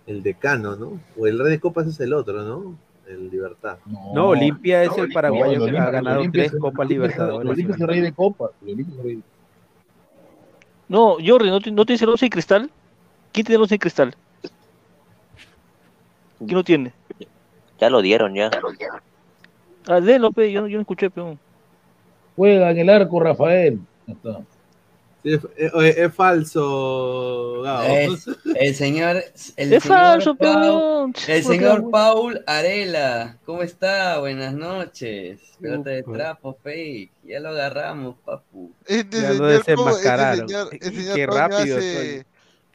El 0.06 0.22
decano, 0.22 0.74
¿no? 0.76 0.98
O 1.18 1.26
el 1.26 1.38
Rey 1.38 1.50
de 1.52 1.60
Copas 1.60 1.86
es 1.86 2.00
el 2.00 2.12
otro, 2.12 2.42
¿no? 2.42 2.76
El 3.06 3.30
Libertad. 3.30 3.78
No, 4.14 4.28
Olimpia 4.28 4.82
es 4.84 4.96
el 4.96 5.12
paraguayo 5.12 5.44
No, 5.58 5.64
que 5.66 5.70
Olimpia- 5.70 5.84
ha 5.86 5.90
ganado 5.90 6.18
Olimpia 6.20 6.42
tres 6.44 6.54
es- 6.54 6.60
Copas 6.60 6.88
Libertadores. 6.88 7.50
Olimpia 7.50 7.74
es 7.74 7.80
el 7.80 7.88
rey 7.88 8.00
de 8.00 8.12
copas. 8.12 8.50
El 8.66 9.22
No, 10.88 11.16
Jordi, 11.24 11.50
¿no, 11.50 11.58
no 11.72 11.84
tienes 11.86 12.02
el 12.02 12.08
11 12.08 12.26
de 12.26 12.30
cristal? 12.30 12.70
¿Quién 13.32 13.46
tiene 13.46 13.56
el 13.56 13.62
11 13.62 13.74
de 13.74 13.78
cristal? 13.78 14.14
¿Quién 16.38 16.54
lo 16.54 16.64
tiene? 16.64 16.92
Ya 17.80 17.90
lo 17.90 18.02
dieron, 18.02 18.34
ya. 18.34 18.50
Ah, 19.88 20.00
de 20.00 20.18
López, 20.18 20.50
yo, 20.52 20.62
no- 20.62 20.68
yo 20.68 20.76
no 20.76 20.82
escuché, 20.82 21.10
pero. 21.10 21.36
Juega 22.36 22.70
en 22.70 22.78
el 22.78 22.88
arco, 22.90 23.20
Rafael. 23.20 23.80
Ya 24.06 24.14
está. 24.14 24.40
Sí, 25.22 25.34
es, 25.34 25.40
es- 25.56 25.96
es 25.98 26.14
falso, 26.14 27.60
Gabo. 27.62 27.86
Es- 27.94 28.26
el 28.56 28.74
señor. 28.74 29.22
El 29.56 29.72
Es 29.72 29.82
señor 29.82 29.98
falso, 29.98 30.34
Pau- 30.34 30.60
peón. 30.60 31.14
El 31.28 31.44
señor 31.44 31.90
Paul 31.90 32.42
Arela. 32.46 33.38
¿Cómo 33.44 33.62
está? 33.62 34.18
Buenas 34.18 34.52
noches. 34.54 35.40
Pelota 35.60 35.90
de 35.90 36.02
trapo, 36.02 36.58
fake. 36.62 37.12
Ya 37.24 37.38
lo 37.40 37.50
agarramos, 37.50 38.16
papu. 38.24 38.72
Este 38.86 39.20
Ya 39.20 39.28
lo 39.30 39.34
señor. 39.34 39.50
Este 39.52 39.70
desenmascararon. 39.72 40.48
señor, 40.48 40.70
Qué- 40.78 40.78
el 40.80 40.94
señor 40.94 41.14
qué 41.16 41.26
rápido, 41.26 41.76
hace... 41.78 42.26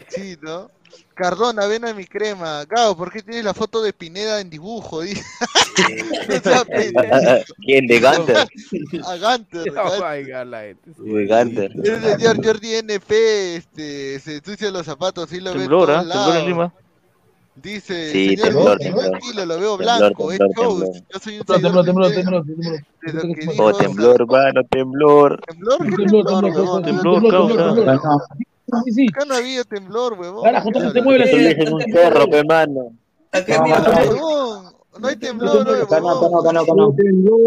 Sí, 0.10 0.38
¿no? 0.42 0.70
Cardona, 1.14 1.66
ven 1.68 1.86
a 1.86 1.94
mi 1.94 2.06
crema. 2.06 2.64
Gao, 2.66 2.96
¿por 2.96 3.12
qué 3.12 3.22
tienes 3.22 3.44
la 3.44 3.54
foto 3.54 3.82
de 3.82 3.92
Pineda 3.94 4.40
en 4.40 4.50
dibujo? 4.50 5.02
¿Quién? 7.66 7.88
¿De 7.88 8.00
Gunter? 8.00 8.38
A 9.06 9.18
Gunter. 9.18 9.74
Oh. 9.78 9.92
Uy, 11.02 11.28
Gunter. 11.28 11.72
El 11.84 12.02
señor 12.04 12.46
Jordi 12.46 12.76
NP 12.76 13.56
este, 13.56 14.20
se 14.20 14.36
ensucia 14.38 14.72
los 14.72 14.86
zapatos 14.86 15.32
y 15.34 15.40
lo 15.40 15.54
ve 15.54 15.64
en 15.64 15.70
Temblor. 15.70 16.46
Lima. 16.46 16.74
Dice, 17.56 18.12
Sí, 18.12 18.38
señor 18.38 18.78
temblor, 18.78 19.10
tranquilo, 19.10 19.46
lo 19.48 19.60
veo 19.60 19.78
blanco, 19.78 20.32
es 20.32 20.38
temblor, 20.38 20.64
show. 20.64 20.80
temblor. 20.80 21.04
Yo 21.12 21.20
soy 21.20 21.40
un 21.40 21.46
Temblor, 21.46 21.86
temblor, 21.86 22.10
de 22.10 22.16
temblor, 22.16 22.46
Oh, 23.58 23.74
temblor, 23.74 24.28
mano, 24.28 24.64
temblor. 24.70 25.42
¿Temblor? 25.48 25.78
¿Qué 25.80 25.96
Temblor, 25.96 26.42
temblor, 26.84 26.84
temblor. 26.84 28.22
Sí, 28.86 28.92
sí. 28.92 29.08
Acá 29.14 29.26
no 29.26 29.36
había 29.36 29.64
temblor, 29.64 30.14
huevón. 30.20 30.44
Carajo, 30.44 30.64
¿Qué 30.72 30.78
entonces 30.78 30.94
te 30.94 31.02
mueve 31.02 31.26
la 31.66 31.72
un 31.74 31.82
cerro, 31.82 32.30
pe, 32.30 32.44
mano. 32.44 32.92
Acá 33.32 33.58
No, 33.66 33.76
acá. 33.76 34.02
Huevón, 34.10 34.66
no 35.00 35.08
hay 35.08 35.16
temblor, 35.16 35.50
Acá 35.62 35.64
no, 35.64 35.84
acá 35.84 36.00
no, 36.00 36.08
huevón. 36.08 36.40
acá 36.40 36.54
no, 36.54 36.60
acá 36.60 36.74
no. 36.76 36.88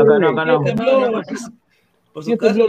Acá 0.01 0.19
no, 0.19 0.29
acá 0.29 0.45
no. 0.45 0.65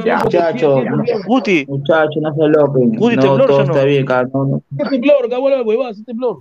Ya, 0.06 0.18
no- 0.18 0.24
muchachos, 0.24 0.84
Guti, 1.26 1.66
muchachos, 1.68 2.18
no 2.22 2.34
se 2.36 2.48
loquen. 2.48 2.96
Guti, 2.96 3.16
No, 3.16 3.22
temblor, 3.24 3.48
todo 3.48 3.62
está 3.64 3.84
bien, 3.86 4.04
acá 4.04 4.24
no, 4.34 4.46
no. 4.46 4.64
¿Qué 4.78 4.86
temblor? 4.90 5.26
Acabó 5.26 5.50
la 5.50 5.62
huevada, 5.64 5.94
sí 5.94 6.04
temblor. 6.04 6.40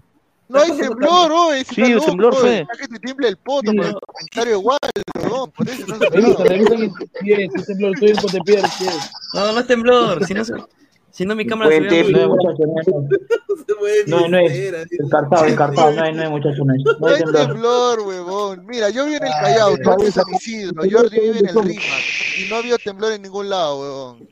No 0.48 0.60
hay 0.60 0.72
temblor, 0.72 1.32
hoy. 1.32 1.64
Sí, 1.64 1.80
el 1.82 2.00
temblor 2.04 2.34
fue. 2.34 2.66
que 2.78 2.88
te 2.88 2.98
tiemble 2.98 3.28
el 3.28 3.36
poto 3.36 3.72
por 3.72 3.86
el 3.86 3.94
comentario 3.94 4.58
igual, 4.58 4.78
huevón. 5.22 5.50
Por 5.52 5.68
eso 5.68 5.86
no 5.86 5.96
se 5.96 6.10
Revisa, 6.10 6.44
revisa 6.44 6.70
que 6.76 7.06
sí 7.22 7.32
es, 7.32 7.52
sí 7.54 7.62
temblor. 7.66 7.94
Estoy 7.94 8.10
en 8.10 8.16
Cotepier, 8.16 8.66
sí 8.68 8.86
es. 8.86 9.10
No, 9.34 9.52
no 9.52 9.60
es 9.60 9.66
temblor. 9.66 10.24
Si 10.26 10.34
no, 10.34 10.44
se- 10.44 10.54
si 11.20 11.26
no 11.26 11.36
mi 11.36 11.44
cámara 11.44 11.70
se 11.70 11.76
Puente 11.76 12.02
ve 12.02 12.12
No, 12.12 12.28
muy... 12.28 12.38
no, 12.38 12.50
no. 12.50 14.20
No, 14.22 14.28
no 14.28 14.38
es. 14.38 14.88
Descartado, 14.88 15.44
descartado, 15.44 15.90
no 15.92 16.02
hay, 16.02 16.14
no 16.14 16.22
hay, 16.22 16.30
muchachos, 16.30 16.60
no 16.64 16.72
hay. 16.72 16.82
No 16.82 16.92
No 16.98 17.06
hay 17.08 17.22
temblor. 17.46 18.00
huevón. 18.00 18.64
Mira, 18.66 18.88
yo 18.88 19.04
vivo 19.04 19.18
en 19.18 19.24
el 19.26 19.32
Callao, 19.32 19.76
tú 19.76 20.02
en 20.02 20.12
San 20.12 20.24
Isidro, 20.34 20.82
Jordi 20.90 21.20
vive 21.20 21.40
en 21.40 21.46
el 21.48 21.54
Rímac. 21.54 21.84
Y 22.38 22.48
no 22.48 22.56
había 22.56 22.78
temblor 22.78 23.12
en 23.12 23.20
ningún 23.20 23.50
lado, 23.50 23.80
huevón. 23.80 24.28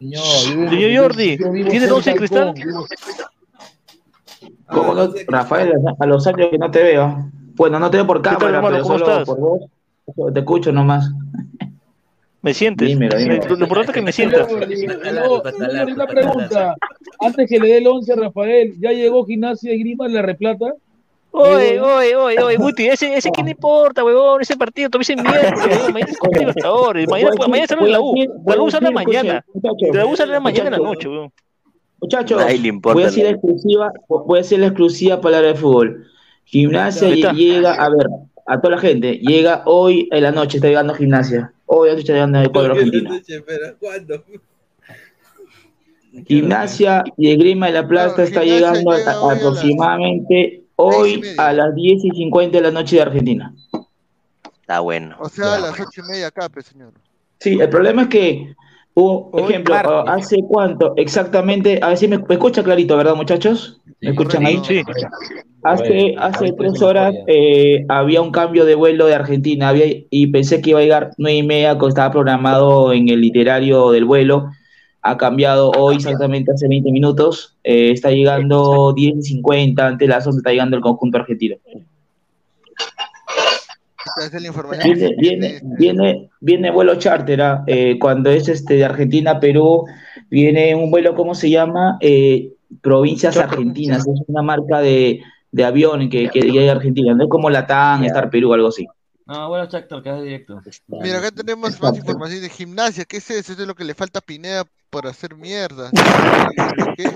Yo 0.00 0.22
Señor 0.22 1.02
Jordi, 1.02 1.36
yo 1.36 1.52
vivo 1.52 1.68
¿tiene 1.68 1.84
el 1.84 1.92
11 1.92 2.10
de 2.10 2.18
cerca 2.18 2.18
cristal? 2.18 2.54
del 2.54 2.64
Congo, 2.72 2.86
¿Cómo 4.66 4.94
no? 4.94 5.12
Rafael, 5.28 5.72
a 6.00 6.06
los 6.06 6.26
años 6.26 6.48
que 6.50 6.56
no 6.56 6.70
te 6.70 6.82
veo. 6.84 7.30
Bueno, 7.54 7.78
no 7.78 7.90
te 7.90 7.98
veo 7.98 8.06
por 8.06 8.22
cámara, 8.22 8.62
pero 8.62 8.82
¿Cómo 8.82 8.98
solo 8.98 9.10
estás? 9.12 9.26
por 9.26 9.38
voz. 9.40 10.32
Te 10.32 10.40
escucho 10.40 10.72
nomás. 10.72 11.10
¿Me 12.48 12.54
sientes? 12.54 12.88
Dímelo, 12.88 13.16
dímelo. 13.18 13.42
Lo, 13.46 13.56
lo 13.56 13.64
importante 13.64 13.92
es 13.92 13.94
que 13.94 14.02
me 14.02 14.12
sientas. 14.12 14.50
Una 14.50 16.06
pregunta. 16.06 16.74
Antes 17.20 17.48
que 17.48 17.58
le 17.60 17.68
dé 17.68 17.78
el 17.78 17.86
11 17.86 18.12
a 18.12 18.16
Rafael, 18.16 18.74
¿ya 18.80 18.92
llegó 18.92 19.26
Gimnasia 19.26 19.70
de 19.70 19.78
Grima 19.78 20.06
en 20.06 20.14
la 20.14 20.22
replata? 20.22 20.72
Oye, 21.30 21.78
oye, 21.78 22.16
oye, 22.16 22.42
oye, 22.42 22.56
Guti, 22.56 22.86
ese, 22.86 23.14
ese 23.14 23.30
quién 23.30 23.46
le 23.46 23.52
importa, 23.52 24.02
huevón, 24.02 24.40
ese 24.40 24.56
partido 24.56 24.88
miércoles, 24.98 25.70
huevón, 25.70 25.92
mañana 25.92 26.10
es 26.10 26.18
Copa 26.18 26.38
Libertadores, 26.38 27.08
mañana, 27.08 27.30
mañana 27.46 27.66
sale 27.66 27.90
la 27.90 28.00
U, 28.00 28.14
la 28.46 28.62
U 28.62 28.70
sale 28.70 28.90
mañana, 28.90 29.44
la 29.92 30.06
U 30.06 30.16
sale 30.16 30.40
mañana 30.40 30.68
en 30.68 30.72
la 30.72 30.78
noche, 30.78 31.06
huevón. 31.06 31.30
Muchachos, 32.00 32.40
Nadie 32.40 32.58
le 32.58 32.68
importa 32.68 32.94
voy 32.94 33.02
a 33.02 33.06
decir 33.06 33.24
la 33.24 33.30
exclusiva, 33.30 33.92
voy 34.08 34.38
a 34.38 34.42
decir 34.42 34.58
la 34.58 34.66
exclusiva 34.68 35.20
palabra 35.20 35.48
de 35.48 35.54
fútbol. 35.54 36.06
Gimnasia 36.44 37.32
llega, 37.32 37.74
a 37.74 37.90
ver, 37.90 38.06
a 38.46 38.60
toda 38.60 38.76
la 38.76 38.80
gente, 38.80 39.18
llega 39.18 39.62
hoy 39.66 40.08
en 40.10 40.22
la 40.22 40.32
noche, 40.32 40.56
está 40.56 40.68
llegando 40.68 40.94
a 40.94 40.96
gimnasia. 40.96 41.52
Hoy 41.68 41.90
está 41.90 42.12
llegando 42.14 42.40
el 42.40 42.50
cuadro 42.50 42.72
argentino. 42.72 43.10
¿cuándo? 43.78 44.24
Gimnasia 46.26 47.04
y 47.16 47.30
el 47.30 47.38
Grima 47.38 47.66
de 47.66 47.72
la 47.72 47.86
Plata 47.86 48.14
No, 48.18 48.22
está 48.24 48.42
llegando 48.42 48.90
llega 48.96 49.12
a- 49.12 49.20
hoy 49.20 49.32
a 49.32 49.36
aproximadamente 49.36 50.64
hoy 50.76 51.22
a 51.36 51.52
las 51.52 51.74
10 51.74 52.04
y 52.04 52.10
50 52.10 52.56
de 52.58 52.62
la 52.62 52.70
noche 52.70 52.96
de 52.96 53.02
Argentina. 53.02 53.54
Está 54.60 54.80
bueno. 54.80 55.16
O 55.20 55.28
sea, 55.28 55.56
a 55.56 55.58
las 55.58 55.78
ocho 55.78 56.00
y 56.04 56.10
media 56.10 56.28
acá, 56.28 56.48
pues, 56.48 56.66
señor. 56.66 56.92
Sí, 57.38 57.58
el 57.60 57.68
problema 57.68 58.02
es 58.02 58.08
que, 58.08 58.54
hubo, 59.00 59.38
ejemplo, 59.48 59.74
martes. 59.74 59.94
¿hace 60.06 60.36
cuánto 60.48 60.92
exactamente? 60.96 61.78
A 61.82 61.88
ver 61.88 61.96
si 61.96 62.08
me, 62.08 62.18
me 62.18 62.34
escucha 62.34 62.62
clarito, 62.62 62.96
¿verdad, 62.96 63.14
muchachos? 63.14 63.80
¿Me 64.00 64.10
escuchan 64.10 64.46
ahí? 64.46 64.60
Sí, 64.64 64.82
Hace, 65.64 66.14
hace 66.18 66.52
tres 66.52 66.80
horas 66.82 67.12
eh, 67.26 67.84
había 67.88 68.22
un 68.22 68.30
cambio 68.30 68.64
de 68.64 68.76
vuelo 68.76 69.06
de 69.06 69.14
Argentina 69.14 69.70
había, 69.70 69.86
y 70.08 70.28
pensé 70.28 70.62
que 70.62 70.70
iba 70.70 70.78
a 70.78 70.82
llegar 70.82 71.10
nueve 71.18 71.38
y 71.38 71.42
media, 71.42 71.76
como 71.76 71.88
estaba 71.88 72.12
programado 72.12 72.92
en 72.92 73.08
el 73.08 73.20
literario 73.20 73.90
del 73.90 74.04
vuelo. 74.04 74.50
Ha 75.02 75.16
cambiado 75.16 75.70
hoy 75.72 75.96
exactamente 75.96 76.52
hace 76.52 76.68
20 76.68 76.92
minutos. 76.92 77.56
eh, 77.64 77.90
está 77.90 78.10
llegando 78.10 78.92
10 78.94 79.16
y 79.16 79.22
50, 79.22 79.86
antes 79.86 80.08
de 80.08 80.14
las 80.14 80.26
11 80.26 80.38
está 80.38 80.50
llegando 80.50 80.76
el 80.76 80.82
conjunto 80.82 81.18
argentino. 81.18 81.56
Esa 84.16 84.36
es 84.36 84.42
la 84.42 84.48
información. 84.48 84.94
Viene, 84.94 85.14
viene, 85.18 85.60
viene, 85.62 86.30
viene 86.40 86.70
vuelo 86.70 86.96
charter, 86.96 87.42
ah, 87.42 87.64
eh, 87.66 87.98
cuando 87.98 88.30
es 88.30 88.48
este 88.48 88.74
de 88.74 88.84
Argentina 88.84 89.32
a 89.32 89.40
Perú, 89.40 89.84
viene 90.30 90.74
un 90.74 90.90
vuelo, 90.90 91.14
¿cómo 91.14 91.34
se 91.34 91.50
llama? 91.50 91.98
Eh, 92.00 92.52
Provincias 92.80 93.36
Argentinas, 93.36 94.06
es 94.06 94.20
una 94.26 94.42
marca 94.42 94.80
de, 94.80 95.20
de 95.52 95.64
avión 95.64 96.08
que, 96.10 96.28
que 96.28 96.40
hay 96.40 96.58
en 96.58 96.70
Argentina, 96.70 97.14
no 97.14 97.24
es 97.24 97.30
como 97.30 97.50
Latam, 97.50 98.04
Star 98.04 98.30
Perú, 98.30 98.52
algo 98.52 98.68
así. 98.68 98.86
No, 99.28 99.48
bueno, 99.50 99.66
Chactor, 99.66 100.02
que 100.02 100.08
es 100.08 100.22
directo. 100.22 100.58
Mira, 100.88 101.18
acá 101.18 101.30
tenemos 101.30 101.78
más 101.82 101.98
información 101.98 102.40
de 102.40 102.48
gimnasia. 102.48 103.04
¿Qué 103.04 103.18
es 103.18 103.30
eso? 103.30 103.52
Eso 103.52 103.62
es 103.62 103.68
lo 103.68 103.74
que 103.74 103.84
le 103.84 103.92
falta 103.92 104.20
a 104.20 104.22
Pineda 104.22 104.64
por 104.88 105.06
hacer 105.06 105.34
mierda. 105.34 105.90
¿Qué? 106.96 107.10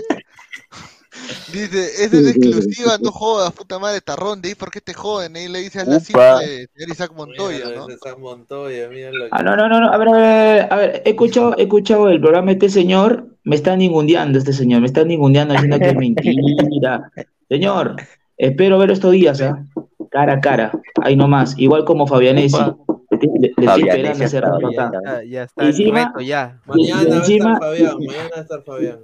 Dice, 1.52 1.84
esa 2.04 2.16
es 2.16 2.26
exclusiva, 2.36 2.96
no 3.02 3.10
jodas, 3.12 3.52
puta 3.52 3.78
madre, 3.78 4.00
tarrón, 4.00 4.40
de 4.40 4.48
ahí, 4.50 4.54
¿por 4.54 4.70
qué 4.70 4.80
te 4.80 4.94
joden? 4.94 5.36
Ahí 5.36 5.48
le 5.48 5.58
dice 5.60 5.80
a 5.80 5.84
la 5.84 6.00
simple 6.00 6.68
señor 6.74 6.90
Isaac 6.90 7.12
Montoya, 7.14 7.64
¿no? 7.76 7.86
Isaac 7.90 8.18
Montoya, 8.18 8.88
míralo. 8.88 9.26
Ah, 9.30 9.42
no, 9.42 9.54
no, 9.56 9.68
no, 9.68 9.80
no, 9.80 9.88
a 9.92 9.96
ver, 9.98 10.08
a 10.08 10.12
ver, 10.12 10.72
a 10.72 10.76
ver, 10.76 11.02
he 11.04 11.10
escuchado, 11.10 11.54
he 11.58 11.62
escuchado 11.62 12.08
el 12.08 12.20
programa 12.20 12.46
de 12.46 12.52
este 12.52 12.68
señor, 12.70 13.26
me 13.44 13.56
está 13.56 13.76
ningundeando 13.76 14.38
este 14.38 14.52
señor, 14.52 14.80
me 14.80 14.86
está 14.86 15.04
ningundeando 15.04 15.52
diciendo 15.54 15.78
que 15.78 15.88
es 15.90 15.96
mentira. 15.96 17.10
Señor, 17.48 17.96
espero 18.38 18.78
ver 18.78 18.90
estos 18.92 19.12
días, 19.12 19.40
¿ah? 19.42 19.64
Cara 20.10 20.34
a 20.34 20.40
cara, 20.40 20.72
ahí 21.02 21.16
nomás, 21.16 21.54
igual 21.58 21.84
como 21.84 22.06
Fabianesi. 22.06 22.56
Le, 22.58 23.18
le- 23.18 23.40
le 23.40 23.48
estoy 23.48 23.82
esperando 23.88 24.24
hacer 24.24 24.44
está 24.44 24.56
reportaje. 24.56 24.96
Ya, 25.04 25.22
ya 25.24 25.42
está 25.44 25.62
el 25.64 25.68
reto, 26.06 26.20
ya. 26.20 26.60
y 26.74 26.90
encima- 26.90 27.58
Fabián, 27.58 27.96
mañana 27.98 28.28
va 28.32 28.38
a 28.38 28.40
estar 28.40 28.62
Fabián. 28.64 28.98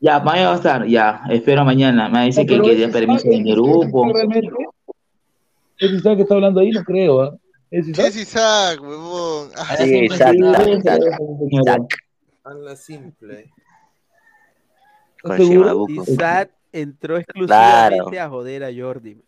Ya, 0.00 0.18
mañana 0.20 0.48
va 0.48 0.52
a 0.54 0.56
estar, 0.56 0.86
ya, 0.86 1.22
espero 1.28 1.64
mañana. 1.64 2.08
Me 2.08 2.24
dice 2.26 2.46
que, 2.46 2.60
que 2.60 2.74
dé 2.74 2.88
permiso 2.88 3.26
en 3.30 3.46
el 3.46 3.54
grupo. 3.54 4.10
¿Es 5.78 5.90
Isaac 5.92 6.16
que 6.16 6.22
está 6.22 6.34
hablando 6.34 6.60
ahí? 6.60 6.70
No 6.70 6.82
creo, 6.84 7.20
¿ah? 7.22 7.36
¿Es 7.70 7.84
¿Qué 7.84 7.90
Isaac? 7.92 8.06
es 8.06 8.16
Isaac, 8.16 8.80
huevón? 8.82 9.50
Ah, 9.56 9.76
Sí, 9.76 10.04
Isaac, 10.06 10.34
Isaac, 10.34 11.00
Isaac. 11.50 11.82
Hazla 12.44 12.76
simple. 12.76 13.50
Isaac 15.88 16.50
entró 16.72 17.18
exclusivamente 17.18 18.10
Claro. 18.10 18.26
a 18.26 18.28
joder 18.30 18.64
a 18.64 18.68
Jordi. 18.74 19.22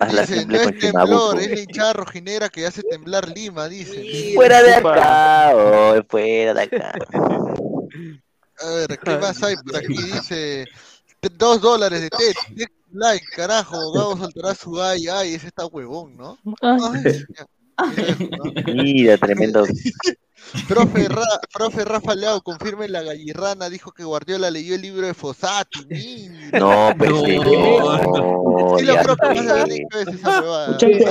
Hazla 0.00 0.22
Dice, 0.22 0.46
no 0.46 0.58
con 0.64 0.74
es 0.74 0.78
temblor, 0.80 1.38
es 1.40 1.50
la 1.50 1.60
hinchada 1.60 1.92
rojinera 1.92 2.48
que 2.48 2.66
hace 2.66 2.82
temblar 2.82 3.28
Lima, 3.28 3.68
dice. 3.68 4.32
Fuera 4.34 4.60
de 4.62 4.74
acá, 4.74 5.52
oh, 5.54 5.94
fuera 6.08 6.54
de 6.54 6.62
acá. 6.62 6.92
A 8.64 8.70
ver, 8.70 8.98
¿qué 8.98 9.16
más 9.18 9.42
hay 9.42 9.56
por 9.56 9.76
aquí? 9.76 9.94
Dice, 9.94 10.64
"T- 11.20 11.28
dos 11.36 11.60
dólares 11.60 12.00
de 12.00 12.10
TED, 12.10 12.66
like, 12.92 13.24
carajo, 13.34 13.92
Gabo 13.92 14.16
soltará 14.16 14.54
su 14.54 14.80
ay, 14.80 15.08
ay, 15.08 15.34
ese 15.34 15.48
está 15.48 15.66
huevón, 15.66 16.16
¿no? 16.16 16.38
Ay. 16.60 17.24
Mira, 18.66 19.16
tremendo. 19.18 19.64
Profe, 20.68 21.08
Ra- 21.08 21.40
profe 21.52 21.84
Rafa 21.84 22.14
Leao, 22.14 22.42
confirme 22.42 22.88
la 22.88 23.02
gallirrana, 23.02 23.70
dijo 23.70 23.92
que 23.92 24.04
Guardiola 24.04 24.50
leyó 24.50 24.74
el 24.74 24.82
libro 24.82 25.06
de 25.06 25.14
Fossati. 25.14 25.86
mira. 25.88 26.58
No, 26.58 26.92
pues 26.98 27.10
sí, 27.24 27.38
no, 27.38 28.41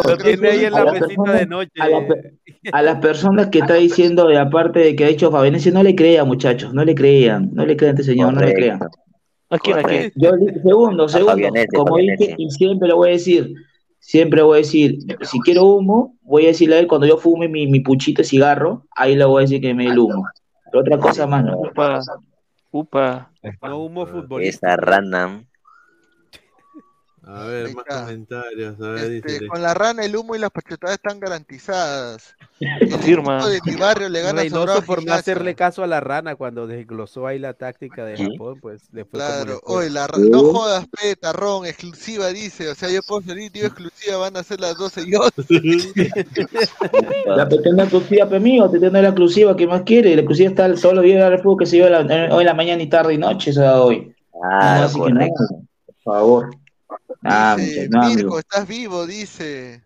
Lo 0.07 0.17
tiene 0.17 0.49
ahí 0.49 0.65
en 0.65 0.73
a 0.73 0.79
la 0.79 0.85
la 0.85 0.91
mesita 0.91 1.07
persona- 1.07 1.33
de 1.39 1.45
noche. 1.45 1.71
a 1.79 1.87
la 1.89 2.07
pe- 2.07 2.33
A 2.71 2.81
las 2.81 2.99
personas 2.99 3.47
que 3.47 3.59
está 3.59 3.73
diciendo, 3.75 4.27
de 4.27 4.37
aparte 4.37 4.79
de 4.79 4.95
que 4.95 5.05
ha 5.05 5.07
dicho 5.07 5.31
Fabianesi, 5.31 5.71
no 5.71 5.81
le 5.83 5.95
crean, 5.95 6.27
muchachos, 6.27 6.73
no 6.73 6.83
le 6.85 6.93
crean, 6.95 7.49
no 7.53 7.65
le 7.65 7.75
crean 7.75 7.95
a 7.95 7.99
este 7.99 8.11
señor, 8.11 8.33
no 8.33 8.41
le 8.41 8.53
crean. 8.53 8.79
¿A 9.49 9.57
quién, 9.59 9.77
a 9.79 9.83
quién? 9.83 10.11
Yo, 10.15 10.31
segundo, 10.63 11.07
segundo, 11.09 11.49
como 11.75 11.97
dije, 11.97 12.35
y 12.37 12.49
siempre 12.51 12.87
lo 12.87 12.97
voy 12.97 13.09
a 13.09 13.11
decir, 13.13 13.53
siempre 13.99 14.41
voy 14.43 14.55
a 14.55 14.57
decir, 14.61 14.97
si 15.21 15.39
quiero 15.39 15.65
humo, 15.65 16.15
voy 16.21 16.45
a 16.45 16.47
decirle 16.49 16.75
a 16.75 16.79
él 16.79 16.87
cuando 16.87 17.07
yo 17.07 17.17
fume 17.17 17.47
mi, 17.47 17.67
mi 17.67 17.79
puchito 17.79 18.21
de 18.21 18.27
cigarro, 18.27 18.85
ahí 18.95 19.15
le 19.15 19.25
voy 19.25 19.41
a 19.41 19.45
decir 19.45 19.59
que 19.59 19.73
me 19.73 19.85
dé 19.85 19.91
el 19.91 19.99
humo. 19.99 20.25
Pero 20.71 20.81
otra 20.81 20.97
cosa 20.99 21.27
más, 21.27 21.43
no. 21.43 21.57
Upa. 21.57 21.99
Upa. 22.71 23.31
No 23.63 23.79
humo 23.83 24.05
futbolista. 24.05 24.67
Esa 24.67 24.77
rana. 24.77 25.43
A 27.23 27.43
ver, 27.45 27.75
más 27.75 27.85
comentarios. 27.85 28.81
A 28.81 28.89
ver, 28.89 29.11
Este, 29.11 29.33
dice. 29.33 29.47
con 29.47 29.61
la 29.61 29.73
rana, 29.75 30.03
el 30.03 30.15
humo 30.15 30.35
y 30.35 30.39
las 30.39 30.49
pachotadas 30.49 30.95
están 30.97 31.19
garantizadas. 31.19 32.35
El 32.59 32.89
Confirma. 32.91 33.37
equipo 33.39 33.49
de 33.49 33.59
mi 33.71 33.79
barrio 33.79 34.09
le 34.09 34.21
gana 34.21 34.41
Reynoso 34.41 34.81
por 34.83 35.03
no 35.03 35.13
hacerle 35.13 35.55
caso 35.55 35.83
a 35.83 35.87
la 35.87 35.99
rana 35.99 36.35
cuando 36.35 36.67
desglosó 36.67 37.25
ahí 37.27 37.39
la 37.39 37.53
táctica 37.53 38.05
de 38.05 38.17
Japón, 38.17 38.59
pues 38.61 38.83
Claro, 39.11 39.59
oye, 39.65 39.89
la 39.89 40.05
ra- 40.07 40.17
no 40.19 40.43
jodas, 40.43 40.85
pe, 40.87 41.15
tarrón, 41.15 41.65
exclusiva 41.65 42.27
dice, 42.29 42.69
o 42.69 42.75
sea, 42.75 42.89
yo 42.89 43.01
puedo 43.01 43.21
salir, 43.23 43.51
digo 43.51 43.65
exclusiva, 43.67 44.17
van 44.17 44.37
a 44.37 44.43
ser 44.43 44.59
las 44.59 44.77
12 44.77 45.01
y 45.07 45.15
11. 45.15 45.91
La 47.25 47.49
pequeña 47.49 47.83
exclusiva, 47.83 48.27
pues 48.29 48.41
mío, 48.41 48.69
te 48.69 48.79
tiene 48.79 49.01
la 49.01 49.09
exclusiva, 49.09 49.55
¿qué 49.55 49.65
más 49.67 49.81
quiere? 49.83 50.15
La 50.15 50.21
exclusiva 50.21 50.49
está 50.49 50.67
los 50.67 51.03
días 51.03 51.29
del 51.29 51.39
fútbol 51.39 51.59
que 51.59 51.65
se 51.65 51.75
dio 51.77 51.89
la- 51.89 52.01
eh, 52.01 52.29
hoy 52.31 52.41
en 52.41 52.45
la 52.47 52.53
mañana 52.53 52.81
y 52.83 52.89
tarde 52.89 53.13
y 53.13 53.17
noche, 53.17 53.53
se 53.53 53.61
da 53.61 53.81
hoy. 53.81 54.13
Claro, 54.31 54.85
así 54.85 55.01
que 55.01 55.11
no, 55.13 55.27
por 55.27 55.95
favor. 56.03 56.49
Ah, 57.23 57.55
Dice, 57.57 57.87
muchachos, 57.87 57.89
no, 57.91 57.99
Mirko, 58.07 58.21
amigo. 58.21 58.39
estás 58.39 58.67
vivo, 58.67 59.05
dice. 59.07 59.83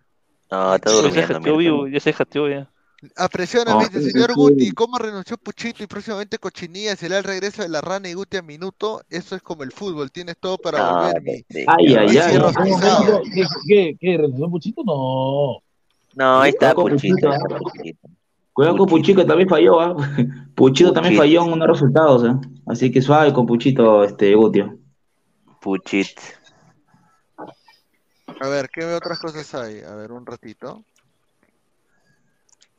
No, 0.52 0.76
está 0.76 0.92
durmiendo, 0.92 1.40
mira. 1.42 1.58
vivo, 1.58 1.88
ya 1.88 2.00
se 2.00 2.14
jateó 2.14 2.48
ya. 2.50 2.70
Dice, 3.02 4.02
sí, 4.02 4.12
señor 4.12 4.30
sí. 4.30 4.34
Guti, 4.36 4.72
¿cómo 4.72 4.98
renunció 4.98 5.38
Puchito 5.38 5.84
y 5.84 5.88
próximamente 5.88 6.40
Cochinilla? 6.40 6.96
¿Será 6.96 7.18
el 7.20 7.24
regreso 7.24 7.62
de 7.62 7.70
la 7.70 7.82
rana 7.82 8.10
y 8.10 8.14
Guti 8.14 8.38
a 8.38 8.42
minuto? 8.42 9.02
Eso 9.10 9.36
es 9.36 9.42
como 9.44 9.64
el 9.64 9.72
fútbol, 9.72 10.12
tienes 10.12 10.38
todo 10.40 10.58
para 10.58 10.80
No, 10.80 11.02
volver. 11.04 11.22
mi- 11.22 11.38
sí. 11.50 11.66
Ay, 11.68 11.96
ay, 11.96 12.18
ay. 12.18 12.38
no, 12.40 12.52
frisado. 12.52 13.22
¿Qué, 13.34 13.44
qué, 13.68 13.98
qué? 14.00 14.18
¿Renunció 14.18 14.50
Puchito? 14.50 14.84
No. 14.84 15.62
No, 16.16 16.40
ahí 16.42 16.50
está 16.52 16.74
Puchito. 16.74 17.16
Puchito, 17.16 17.34
¿eh? 17.34 17.38
Puchito. 17.60 18.08
Cuidado 18.54 18.78
con 18.78 18.88
Puchito, 18.88 19.22
que 19.22 19.28
también 19.28 19.50
falló, 19.50 19.80
¿ah? 19.82 19.96
Puchito 20.56 20.94
también 20.94 21.16
Puchito. 21.18 21.22
falló 21.24 21.44
en 21.46 21.54
unos 21.54 21.68
resultados, 21.68 22.24
¿eh? 22.24 22.48
Así 22.66 22.90
que 22.92 23.02
suave 23.02 23.34
con 23.34 23.46
Puchito, 23.46 24.04
este, 24.06 24.34
Gutio. 24.34 24.80
Puchit. 25.62 26.18
A 28.42 28.50
ver, 28.50 28.70
¿qué 28.70 28.84
otras 28.86 29.20
cosas 29.20 29.54
hay? 29.56 29.80
A 29.82 29.96
ver, 29.96 30.12
un 30.12 30.26
ratito. 30.26 30.84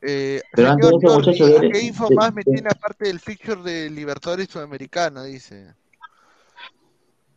Eh, 0.02 0.40
Pero 0.52 0.68
antes 0.70 0.86
señor 1.00 1.24
de 1.24 1.32
eso, 1.32 1.52
Jordi, 1.52 1.70
¿qué 1.72 1.80
info 1.80 2.08
de- 2.08 2.14
más 2.14 2.32
me 2.34 2.42
de- 2.44 2.52
tiene 2.52 2.68
aparte 2.70 3.06
del 3.06 3.18
fixture 3.18 3.62
de 3.62 3.90
Libertadores 3.90 4.48
Sudamericana? 4.48 5.24
Dice. 5.24 5.74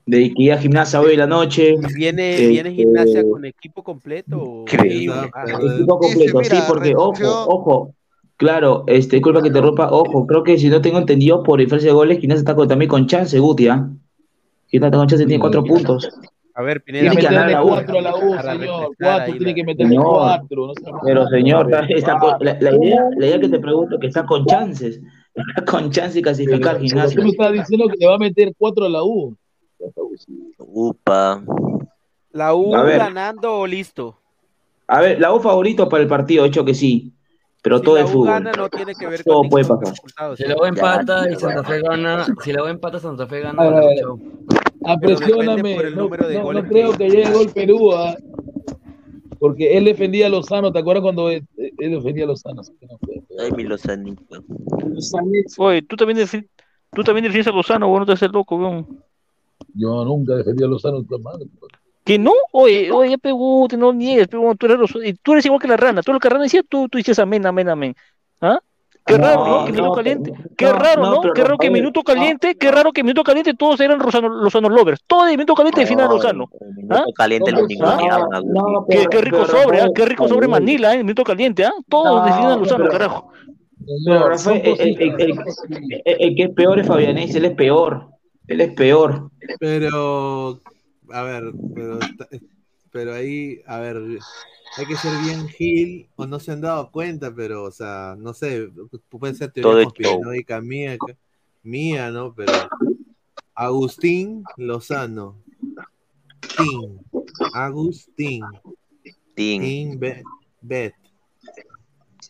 De 0.06 0.34
que 0.34 0.58
gimnasia 0.58 1.00
hoy 1.00 1.14
en 1.14 1.20
la 1.20 1.28
noche. 1.28 1.76
¿Y 1.76 1.94
¿Viene, 1.94 2.32
este, 2.36 2.48
¿Viene 2.48 2.72
gimnasia 2.74 3.24
con 3.24 3.46
equipo 3.46 3.84
completo? 3.84 4.64
Increíble. 4.64 5.32
Ah, 5.34 5.46
Equipo 5.46 6.00
Dice, 6.00 6.32
completo, 6.32 6.44
sí, 6.44 6.62
porque, 6.68 6.90
renunció- 6.90 7.32
ojo, 7.32 7.54
ojo. 7.54 7.96
Claro, 8.38 8.84
este, 8.88 9.18
disculpa 9.18 9.42
que 9.44 9.52
te 9.52 9.60
rompa, 9.62 9.92
ojo, 9.92 10.26
creo 10.26 10.44
que 10.44 10.58
si 10.58 10.70
no 10.70 10.82
tengo 10.82 10.98
entendido 10.98 11.44
por 11.44 11.60
diferencia 11.60 11.90
de 11.90 11.94
goles, 11.96 12.20
Gimnasia 12.20 12.40
está 12.40 12.56
con- 12.56 12.68
también 12.68 12.90
con 12.90 13.06
chance, 13.06 13.38
Guti, 13.38 13.68
¿ah? 13.68 13.90
Gimnasia 14.68 14.88
está 14.88 14.98
con 14.98 15.08
chance, 15.08 15.26
tiene 15.26 15.40
cuatro 15.42 15.64
puntos. 15.64 16.10
A 16.60 16.62
ver, 16.62 16.82
Tiene 16.82 17.10
Pineda, 17.12 17.30
Tiene 17.30 17.48
que 17.48 17.62
U. 17.62 17.68
cuatro 17.70 17.98
a 18.00 18.02
la 18.02 18.16
U, 18.16 18.38
señor. 18.42 18.92
Cuatro, 19.00 19.34
tiene 19.38 19.56
que 19.56 19.64
meterle 19.64 19.96
cuatro. 19.96 20.68
No 20.68 21.00
Pero 21.06 21.28
señor, 21.30 21.72
está- 21.72 21.86
está 21.86 22.20
con- 22.20 22.36
la, 22.42 22.58
la 22.60 22.76
idea, 22.76 23.02
la 23.16 23.26
idea 23.28 23.40
que 23.40 23.48
te 23.48 23.60
pregunto 23.60 23.96
es 23.96 24.02
que 24.02 24.08
está 24.08 24.26
con 24.26 24.46
chances, 24.46 25.00
está 25.34 25.64
con 25.72 25.90
chance 25.90 26.16
de 26.18 26.22
clasificar 26.22 26.76
Pero 26.76 26.80
Gimnasia. 26.86 27.16
tú 27.16 27.24
me 27.24 27.30
estás 27.30 27.54
diciendo 27.54 27.88
que 27.88 27.96
le 27.98 28.08
va 28.08 28.16
a 28.16 28.18
meter 28.18 28.52
cuatro 28.58 28.86
a 28.88 28.90
la 28.90 29.02
U. 29.06 29.38
Upa. 30.58 31.42
la 32.34 32.54
U 32.54 32.76
A 32.76 32.84
ver. 32.84 32.98
ganando 33.00 33.60
o 33.60 33.66
listo. 33.66 34.18
A 34.88 35.00
ver, 35.00 35.18
la 35.22 35.34
U 35.34 35.40
favorito 35.40 35.88
para 35.88 36.04
el 36.04 36.10
partido, 36.10 36.44
hecho 36.44 36.66
que 36.66 36.74
sí, 36.74 37.14
pero 37.62 37.78
Si 37.78 37.84
todo 37.86 37.96
la 37.96 38.02
es 38.02 38.10
fútbol. 38.12 38.28
gana 38.28 38.52
no 38.52 38.68
tiene 38.68 38.94
que 38.96 39.08
ver 39.08 39.24
Todo 39.24 39.40
con 39.44 39.50
puede 39.50 39.64
pasar. 39.66 39.94
Si 40.36 40.44
la 40.46 40.58
U 40.58 40.66
empata 40.66 41.30
y 41.30 41.36
Santa 41.36 41.64
Fe 41.64 41.82
gana, 41.82 42.26
si 42.44 42.52
la 42.52 42.64
U 42.64 42.68
empata, 42.68 43.00
Santa 43.00 43.28
Fe 43.28 43.40
gana, 43.40 43.62
A 43.64 43.70
ver, 43.70 43.78
a 43.78 43.86
ver. 43.88 44.06
Apresióname. 44.86 45.76
el 45.76 45.96
No, 45.96 46.04
número 46.04 46.28
de 46.28 46.34
no- 46.36 46.40
no 46.40 46.46
goles 46.46 46.64
creo 46.70 46.92
que- 46.98 47.10
llegue 47.10 47.32
gol 47.32 47.50
Perú, 47.54 47.92
¿ah? 47.94 48.16
porque 49.40 49.78
él 49.78 49.86
defendía 49.86 50.28
a 50.28 50.30
Lozano. 50.30 50.72
¿Te 50.72 50.80
acuerdas 50.80 51.02
cuando 51.04 51.30
él, 51.30 51.46
él 51.58 51.92
defendía 51.92 52.26
a 52.26 52.28
Lozano? 52.28 52.62
Ay, 53.40 53.52
mi 53.54 53.64
Lozanito. 53.64 54.24
Oye, 55.58 55.82
tú 55.84 55.96
también 55.96 56.20
defi- 56.20 56.48
tú 56.92 57.04
también 57.04 57.24
defiendes 57.24 57.48
a 57.48 57.56
Lozano, 57.56 57.88
vos 57.88 58.00
no 58.02 58.06
te 58.06 58.14
haces 58.14 58.32
loco, 58.32 58.56
weón. 58.58 58.88
Yo 59.74 60.04
nunca 60.06 60.36
defendí 60.36 60.64
a 60.64 60.68
Lozano. 60.68 61.06
madre. 61.22 61.46
¿Que 62.04 62.18
no? 62.18 62.32
Oye, 62.52 62.92
oye, 62.92 63.18
pegó, 63.18 63.68
te 63.68 63.78
no 63.78 63.94
niegues, 63.94 64.28
pegó, 64.28 64.56
tú 64.56 64.66
eres, 64.66 64.80
tú 65.22 65.34
eres 65.34 65.46
igual 65.46 65.62
que 65.62 65.68
la 65.68 65.78
rana, 65.78 66.02
tú 66.02 66.12
lo 66.12 66.20
que 66.20 66.28
la 66.28 66.34
rana 66.34 66.44
decía, 66.44 66.64
tú, 66.68 66.90
tú 66.90 66.98
dices 66.98 67.20
amén, 67.20 67.46
amén, 67.46 67.70
amén. 67.70 67.96
¿Ah? 68.42 68.60
Qué 69.10 69.18
No, 69.18 69.26
raro, 69.26 69.46
¿no? 69.48 69.66
Que 69.66 69.72
minuto 69.72 69.92
caliente. 69.94 70.34
Qué 70.56 70.72
raro, 70.72 71.02
no, 71.02 71.22
Qué 71.34 71.44
raro 71.44 71.58
que 71.58 71.72
minuto 71.72 72.04
caliente, 72.04 72.56
qué 72.56 72.72
raro 72.72 72.92
que 72.94 73.02
minuto 73.04 73.24
caliente 73.24 73.56
todos 73.56 73.80
eran 73.80 73.98
Lozano, 73.98 74.30
Lozano 74.30 74.70
lovers. 74.70 75.02
Todos 75.08 75.26
de 75.26 75.32
minuto 75.32 75.56
caliente 75.56 75.82
definen 75.82 76.06
a 76.06 76.08
No, 76.08 76.14
Lozano. 76.16 76.50
el 76.62 76.76
minuto 76.76 77.14
caliente 77.16 77.52
lo 77.52 77.62
no, 77.62 78.86
Qué, 78.88 79.22
rico 79.22 79.38
pero 79.46 79.46
sobre, 79.48 79.82
¿ah? 79.82 79.88
Qué 79.96 80.06
rico 80.06 80.28
sobre 80.28 80.48
Manila, 80.48 80.94
¿eh? 80.94 81.00
Minuto 81.00 81.24
caliente, 81.24 81.66
¿ah? 81.66 81.74
Todos 81.90 82.20
No, 82.22 82.26
definen 82.26 82.52
a 82.52 82.56
Lozano, 82.58 82.78
pero- 82.86 82.92
carajo. 82.92 83.32
Rafael, 84.08 84.38
son 84.40 84.58
el, 84.58 84.80
el- 85.02 85.22
el- 85.22 85.36
cositas. 85.36 85.64
el- 86.06 86.18
el 86.20 86.36
que 86.36 86.44
es 86.44 86.50
peor 86.52 86.80
es 86.80 86.86
Fabianés, 86.88 87.34
él 87.34 87.46
es 87.46 87.56
peor. 87.56 88.10
Él 88.48 88.62
es 88.62 88.74
peor. 88.74 89.32
Pero, 89.60 90.60
a 91.12 91.24
ver, 91.24 91.44
pero 92.92 93.14
ahí, 93.16 93.62
a 93.66 93.80
ver, 93.80 93.98
hay 94.78 94.86
que 94.86 94.96
ser 94.96 95.12
bien 95.24 95.48
Gil, 95.48 96.10
o 96.16 96.26
no 96.26 96.40
se 96.40 96.52
han 96.52 96.62
dado 96.62 96.92
cuenta, 96.92 97.34
pero, 97.34 97.64
o 97.64 97.72
sea, 97.72 98.16
no 98.18 98.34
sé, 98.34 98.70
puede 99.10 99.36
ser 99.36 99.52
Todo 99.52 99.74
teoría 99.74 99.84
conspiranoica 99.86 100.62
mía, 100.62 100.98
mía, 101.64 102.12
¿no? 102.12 102.34
Pero 102.34 102.54
Agustín 103.54 104.44
Lozano. 104.58 105.36
Tin. 106.56 107.00
Agustín. 107.54 108.42
Tin. 109.36 109.62
Tin 109.62 110.00
Bet. 110.00 110.24
Bet. 110.62 110.96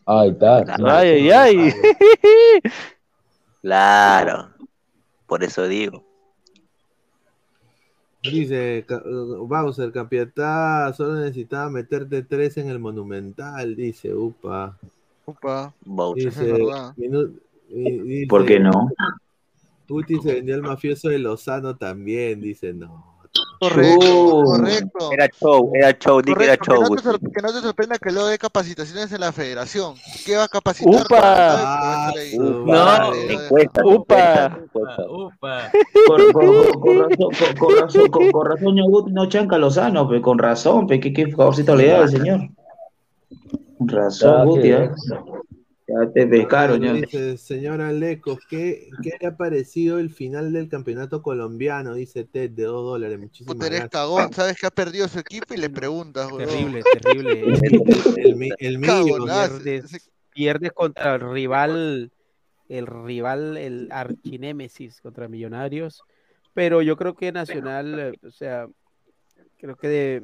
Ahí 0.05 0.29
está. 0.29 0.75
Ay, 0.83 1.29
ay, 1.29 1.31
ay. 1.31 1.73
Claro. 3.61 4.49
Por 5.27 5.43
eso 5.43 5.67
digo. 5.67 6.08
Dice 8.21 8.85
uh, 8.89 9.47
Bowser, 9.47 9.91
Capiatá, 9.91 10.91
solo 10.93 11.15
necesitaba 11.15 11.69
meterte 11.69 12.21
tres 12.23 12.57
en 12.57 12.69
el 12.69 12.79
Monumental, 12.79 13.75
dice, 13.75 14.13
upa. 14.13 14.77
Upa. 15.25 15.73
Bowser. 15.85 16.25
Dice, 16.25 18.27
¿Por 18.27 18.45
qué 18.45 18.59
no? 18.59 18.89
Putin 19.87 20.21
se 20.21 20.35
vendió 20.35 20.55
el 20.55 20.61
mafioso 20.61 21.09
de 21.09 21.19
Lozano 21.19 21.77
también, 21.77 22.41
dice, 22.41 22.73
no. 22.73 23.08
Correcto, 23.59 24.43
correcto. 24.45 25.11
Era 25.11 25.27
show, 25.27 25.71
era 25.75 25.91
show, 25.97 26.21
di 26.21 26.33
que 26.33 26.43
era 26.45 26.57
Correcto, 26.57 26.71
que, 26.95 27.01
show. 27.01 27.11
no 27.13 27.19
te 27.19 27.31
que 27.31 27.41
no 27.41 27.53
te 27.53 27.59
sorprenda 27.61 27.97
que 27.97 28.11
luego 28.11 28.27
dé 28.29 28.37
capacitaciones 28.37 29.11
en 29.11 29.19
la 29.19 29.31
federación. 29.31 29.95
¿Qué 30.25 30.37
va 30.37 30.45
a 30.45 30.47
capacitar? 30.47 31.01
Upa. 31.05 31.19
Ah, 31.21 32.11
No. 32.37 33.13
Encuesta, 33.13 33.81
Upa. 33.85 34.45
encuesta. 34.63 35.03
Upa. 35.09 35.71
Con, 36.07 36.31
con- 36.31 36.71
con- 36.71 36.79
con 36.79 36.97
razón, 37.09 37.29
con, 37.37 37.55
con 37.57 37.77
razón, 37.79 38.07
con, 38.09 38.31
con 38.31 38.45
razón, 38.45 38.75
Ñagut 38.75 39.07
no 39.09 39.27
chanca 39.27 39.57
Lozano, 39.57 40.07
pe, 40.07 40.21
con 40.21 40.37
razón, 40.37 40.87
pe, 40.87 40.99
qué, 40.99 41.11
qué 41.11 41.27
favorcito 41.31 41.75
le 41.75 41.87
da 41.87 41.99
el 42.03 42.09
señor. 42.09 42.39
Razón, 43.79 44.45
Guti, 44.47 44.71
¿eh? 44.71 44.89
Ya 45.89 46.11
te 46.11 46.27
pescaron, 46.27 46.81
ya. 46.81 46.93
Dice, 46.93 47.37
señora 47.37 47.91
Lecos, 47.91 48.39
¿qué, 48.47 48.89
¿qué 49.01 49.13
le 49.19 49.27
ha 49.27 49.35
parecido 49.37 49.97
el 49.97 50.11
final 50.11 50.53
del 50.53 50.69
campeonato 50.69 51.21
colombiano? 51.21 51.95
Dice 51.95 52.25
Ted, 52.25 52.51
de 52.51 52.63
2 52.63 52.83
dólares. 52.83 53.19
Muchísimas 53.19 53.55
Puta, 53.55 53.67
eres 53.67 53.79
gracias. 53.79 54.01
cagón, 54.01 54.33
sabes 54.33 54.57
que 54.59 54.67
ha 54.67 54.71
perdido 54.71 55.07
su 55.07 55.19
equipo 55.19 55.53
y 55.53 55.57
le 55.57 55.69
preguntas. 55.69 56.29
Terrible, 56.37 56.83
terrible. 56.93 57.43
El, 58.17 58.43
el, 58.43 58.49
el 58.59 58.77
mío, 58.77 58.87
Cagonazo. 58.87 59.63
Pierdes, 59.63 60.11
pierdes 60.31 60.71
contra 60.73 61.15
el 61.15 61.21
rival, 61.21 62.11
el 62.67 62.87
rival, 62.87 63.57
el 63.57 63.87
archinémesis 63.91 65.01
contra 65.01 65.27
Millonarios. 65.27 66.03
Pero 66.53 66.81
yo 66.81 66.97
creo 66.97 67.15
que 67.15 67.31
Nacional, 67.31 68.17
o 68.25 68.31
sea, 68.31 68.67
creo 69.59 69.75
que 69.75 69.87
de- 69.87 70.23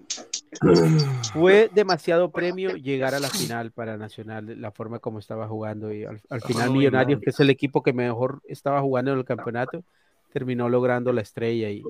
fue 1.34 1.70
demasiado 1.74 2.30
premio 2.32 2.76
llegar 2.78 3.14
a 3.14 3.20
la 3.20 3.30
final 3.30 3.72
para 3.72 3.98
Nacional, 3.98 4.60
la 4.62 4.72
forma 4.72 5.00
como 5.00 5.20
estaba 5.20 5.48
jugando. 5.48 5.94
Y 5.94 6.06
al, 6.06 6.22
al 6.30 6.42
final, 6.42 6.72
Millonarios, 6.72 7.20
que 7.20 7.30
es 7.32 7.40
el 7.40 7.50
equipo 7.50 7.84
que 7.84 7.94
mejor 7.94 8.42
estaba 8.48 8.82
jugando 8.82 9.12
en 9.12 9.18
el 9.20 9.26
campeonato, 9.26 9.84
terminó 10.32 10.70
logrando 10.70 11.12
la 11.12 11.22
estrella. 11.22 11.70
Y 11.70 11.84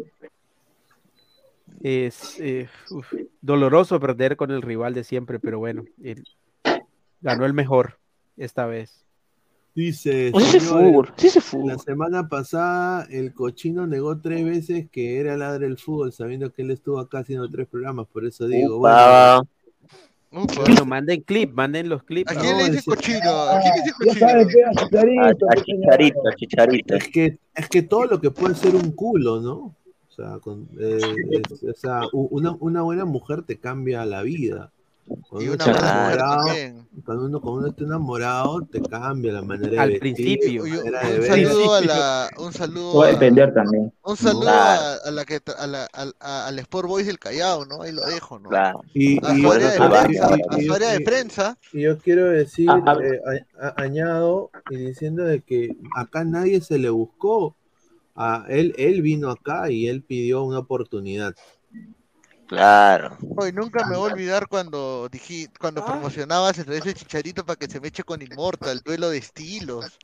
es 1.81 2.39
eh, 2.39 2.67
uf, 2.89 3.13
doloroso 3.41 3.99
perder 3.99 4.35
con 4.37 4.51
el 4.51 4.61
rival 4.61 4.93
de 4.93 5.03
siempre, 5.03 5.39
pero 5.39 5.59
bueno, 5.59 5.85
ganó 7.21 7.45
el 7.45 7.53
mejor 7.53 7.97
esta 8.37 8.65
vez. 8.65 9.04
Dice, 9.75 10.29
Pues 10.31 10.63
fútbol, 10.63 11.11
sí 11.17 11.27
ese 11.27 11.41
fútbol. 11.41 11.67
la 11.67 11.77
semana 11.77 12.29
pasada 12.29 13.05
el 13.09 13.33
cochino 13.33 13.85
negó 13.85 14.21
tres 14.21 14.45
veces 14.45 14.87
que 14.89 15.19
era 15.19 15.35
ladre 15.35 15.67
el 15.67 15.77
fútbol, 15.77 16.13
sabiendo 16.13 16.51
que 16.53 16.61
él 16.61 16.71
estuvo 16.71 16.97
acá 16.97 17.19
haciendo 17.19 17.49
tres 17.49 17.67
programas, 17.67 18.07
por 18.07 18.25
eso 18.25 18.47
digo, 18.47 18.77
Upa. 18.77 19.41
bueno, 20.31 20.43
Upa. 20.45 20.53
Bueno, 20.63 20.85
manden 20.85 21.21
clip, 21.21 21.53
manden 21.53 21.89
los 21.89 22.03
clips. 22.03 22.31
¿A 22.31 22.39
quién 22.39 22.57
No, 22.57 22.63
le 22.63 22.71
dice 22.71 22.83
cochino? 22.85 23.31
¿A 23.31 23.59
quién 23.61 23.73
le 23.75 23.81
dice 23.81 23.93
cochino? 23.97 24.27
pe, 24.47 24.63
a 24.65 25.55
Chicharito, 25.63 26.19
A. 26.29 26.35
Chicharito, 26.35 26.95
es 26.95 27.07
que, 27.09 27.37
es 27.53 27.69
que 27.69 27.81
todo 27.81 28.05
lo 28.05 28.21
que 28.21 28.31
puede 28.31 28.55
ser 28.55 28.75
un 28.75 28.91
culo, 28.91 29.41
¿no? 29.41 29.55
O 29.57 30.11
sea, 30.15 30.39
con, 30.39 30.67
eh, 30.79 30.97
es- 31.31 31.63
o 31.63 31.73
sea, 31.73 32.01
una, 32.13 32.55
una 32.59 32.81
buena 32.81 33.03
mujer 33.05 33.43
te 33.43 33.59
cambia 33.59 34.05
la 34.05 34.21
vida. 34.21 34.71
Cuando 35.07 35.41
Y 35.41 35.49
uno 35.49 35.63
una 35.65 35.77
enamorado, 35.77 36.43
cuando 37.05 37.25
uno, 37.25 37.39
cuando 37.41 37.59
uno 37.59 37.67
está 37.67 37.83
enamorado, 37.83 38.61
te 38.71 38.81
cambia 38.81 39.33
la 39.33 39.41
manera 39.43 39.83
Al 39.83 39.89
de 39.93 39.99
vestir, 39.99 40.39
principio. 40.39 40.63
de 40.63 40.71
Un 40.71 40.91
ver. 40.91 41.27
saludo 41.27 41.73
a 41.75 41.81
la, 41.81 42.29
un 42.39 42.53
saludo 42.53 42.93
Puede 42.93 43.09
a, 43.11 43.13
depender 43.13 43.53
también. 43.53 43.93
un 44.03 44.17
saludo 44.17 44.41
Claro. 44.41 44.81
a, 44.81 45.07
a 45.07 45.11
la 45.11 45.25
que 45.25 45.39
a 45.57 45.67
la, 45.67 45.85
al- 45.93 46.15
a- 46.19 46.47
al 46.47 46.57
Sport 46.59 46.87
Boys 46.87 47.05
del 47.05 47.19
Callao, 47.19 47.65
¿no? 47.65 47.83
Ahí 47.83 47.91
lo 47.91 48.01
dejo, 48.03 48.39
¿no? 48.39 48.49
Claro. 48.49 48.81
Y, 48.95 49.23
A 49.23 49.35
y- 49.37 49.41
su 49.41 49.51
área 49.51 49.69
de 49.71 49.77
prensa, 49.77 50.09
y- 50.09 50.55
a 50.55 50.59
y- 50.61 50.65
su 50.65 50.73
área 50.73 50.89
de 50.91 51.01
y- 51.01 51.05
prensa. 51.05 51.57
Y 51.73 51.81
yo 51.81 51.97
quiero 51.99 52.25
decir, 52.31 52.67
Ah, 52.71 52.81
ah. 52.87 52.97
eh, 53.03 53.43
a- 53.61 53.67
a- 53.67 53.73
añado 53.83 54.49
y 54.71 54.77
diciendo 54.77 55.23
de 55.23 55.41
que 55.41 55.75
acá 55.95 56.23
nadie 56.23 56.61
se 56.61 56.79
le 56.79 56.89
buscó. 56.89 57.55
A 58.17 58.45
él, 58.47 58.73
él 58.77 59.01
vino 59.01 59.29
acá 59.29 59.69
y 59.69 59.89
él 59.89 60.01
pidió 60.01 60.41
una 60.45 60.59
oportunidad. 60.59 61.35
Claro. 62.47 63.17
Hoy 63.35 63.51
nunca 63.51 63.85
me 63.87 63.97
voy 63.97 64.09
a 64.09 64.13
olvidar 64.13 64.47
cuando 64.47 65.09
dije, 65.11 65.47
cuando 65.59 65.83
promocionabas 65.83 66.59
el 66.59 66.71
ese 66.73 66.93
chicharito 66.93 67.45
para 67.45 67.57
que 67.57 67.67
se 67.67 67.79
me 67.79 67.87
eche 67.87 68.03
con 68.03 68.21
Immortal, 68.21 68.81
duelo 68.83 69.09
de 69.09 69.17
estilos, 69.17 69.97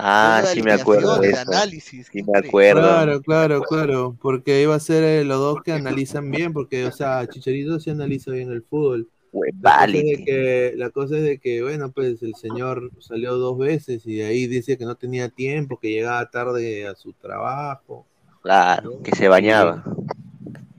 Ah, 0.00 0.42
de 0.44 0.54
sí 0.54 0.62
me 0.62 0.72
acuerdo 0.72 1.18
de 1.18 1.32
de 1.32 1.38
análisis. 1.38 2.08
Sí 2.12 2.22
me 2.22 2.38
acuerdo. 2.38 2.82
Claro, 2.82 3.20
claro, 3.20 3.62
claro, 3.62 4.16
porque 4.22 4.62
iba 4.62 4.76
a 4.76 4.80
ser 4.80 5.02
eh, 5.02 5.24
los 5.24 5.38
dos 5.38 5.58
que 5.64 5.72
analizan 5.72 6.30
bien, 6.30 6.52
porque, 6.52 6.86
o 6.86 6.92
sea, 6.92 7.26
Chicharito 7.26 7.80
sí 7.80 7.90
analiza 7.90 8.30
bien 8.30 8.52
el 8.52 8.62
fútbol. 8.62 9.08
La 9.32 9.40
cosa, 9.40 9.48
es 9.48 9.54
de 9.54 9.60
válide. 9.60 10.24
que, 10.24 10.72
la 10.76 10.90
cosa 10.90 11.16
es 11.16 11.22
de 11.22 11.38
que, 11.38 11.62
bueno, 11.62 11.90
pues 11.90 12.22
el 12.22 12.36
señor 12.36 12.92
salió 13.00 13.36
dos 13.36 13.58
veces 13.58 14.06
y 14.06 14.16
de 14.16 14.26
ahí 14.26 14.46
dice 14.46 14.78
que 14.78 14.84
no 14.84 14.94
tenía 14.94 15.28
tiempo, 15.28 15.78
que 15.78 15.90
llegaba 15.90 16.30
tarde 16.30 16.86
a 16.86 16.94
su 16.94 17.12
trabajo. 17.12 18.06
Claro, 18.42 19.02
que 19.02 19.14
se 19.16 19.26
bañaba. 19.26 19.84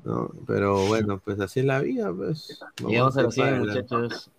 ¿No? 0.09 0.31
Pero 0.47 0.85
bueno, 0.87 1.21
pues 1.23 1.39
así 1.39 1.59
es 1.61 1.65
la 1.65 1.79
vida, 1.79 2.11
pues. 2.15 2.59
Llegamos 2.85 3.15
a 3.15 3.19
ir 3.21 3.25
los 3.25 3.35
para 3.35 3.49
100, 3.49 3.61
adelante. 3.69 3.95
muchachos. 3.95 4.31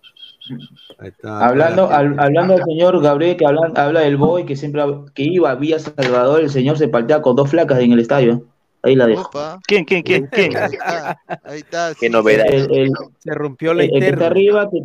Ahí 0.99 1.09
está. 1.09 1.45
Hablando, 1.47 1.89
al- 1.89 2.19
hablando 2.19 2.55
del 2.55 2.63
señor 2.65 3.01
Gabriel 3.01 3.37
que 3.37 3.45
habla, 3.45 3.71
habla 3.75 4.01
del 4.01 4.17
boy 4.17 4.45
que 4.45 4.55
siempre 4.55 4.83
que 5.13 5.23
iba 5.23 5.51
a 5.51 5.55
Villa 5.55 5.79
Salvador, 5.79 6.41
el 6.41 6.49
señor 6.49 6.77
se 6.77 6.87
paltea 6.87 7.21
con 7.21 7.35
dos 7.35 7.49
flacas 7.49 7.79
en 7.79 7.91
el 7.93 7.99
estadio. 7.99 8.43
Ahí 8.83 8.95
la 8.95 9.05
dejo. 9.05 9.27
Opa, 9.29 9.59
¿Quién, 9.67 9.85
quién, 9.85 10.01
quién, 10.01 10.27
quién? 10.31 10.57
ahí 10.57 10.71
está, 10.73 11.17
ahí 11.43 11.59
está. 11.59 11.89
Qué 11.99 12.07
sí, 12.07 12.11
novedad. 12.11 12.47
El, 12.49 12.75
el- 12.75 12.91
Se 13.19 13.33
rompió 13.35 13.73
la 13.75 13.83
el- 13.83 13.93
el 13.93 13.99
que 14.01 14.07
está 14.09 14.25
arriba, 14.27 14.69
que, 14.71 14.77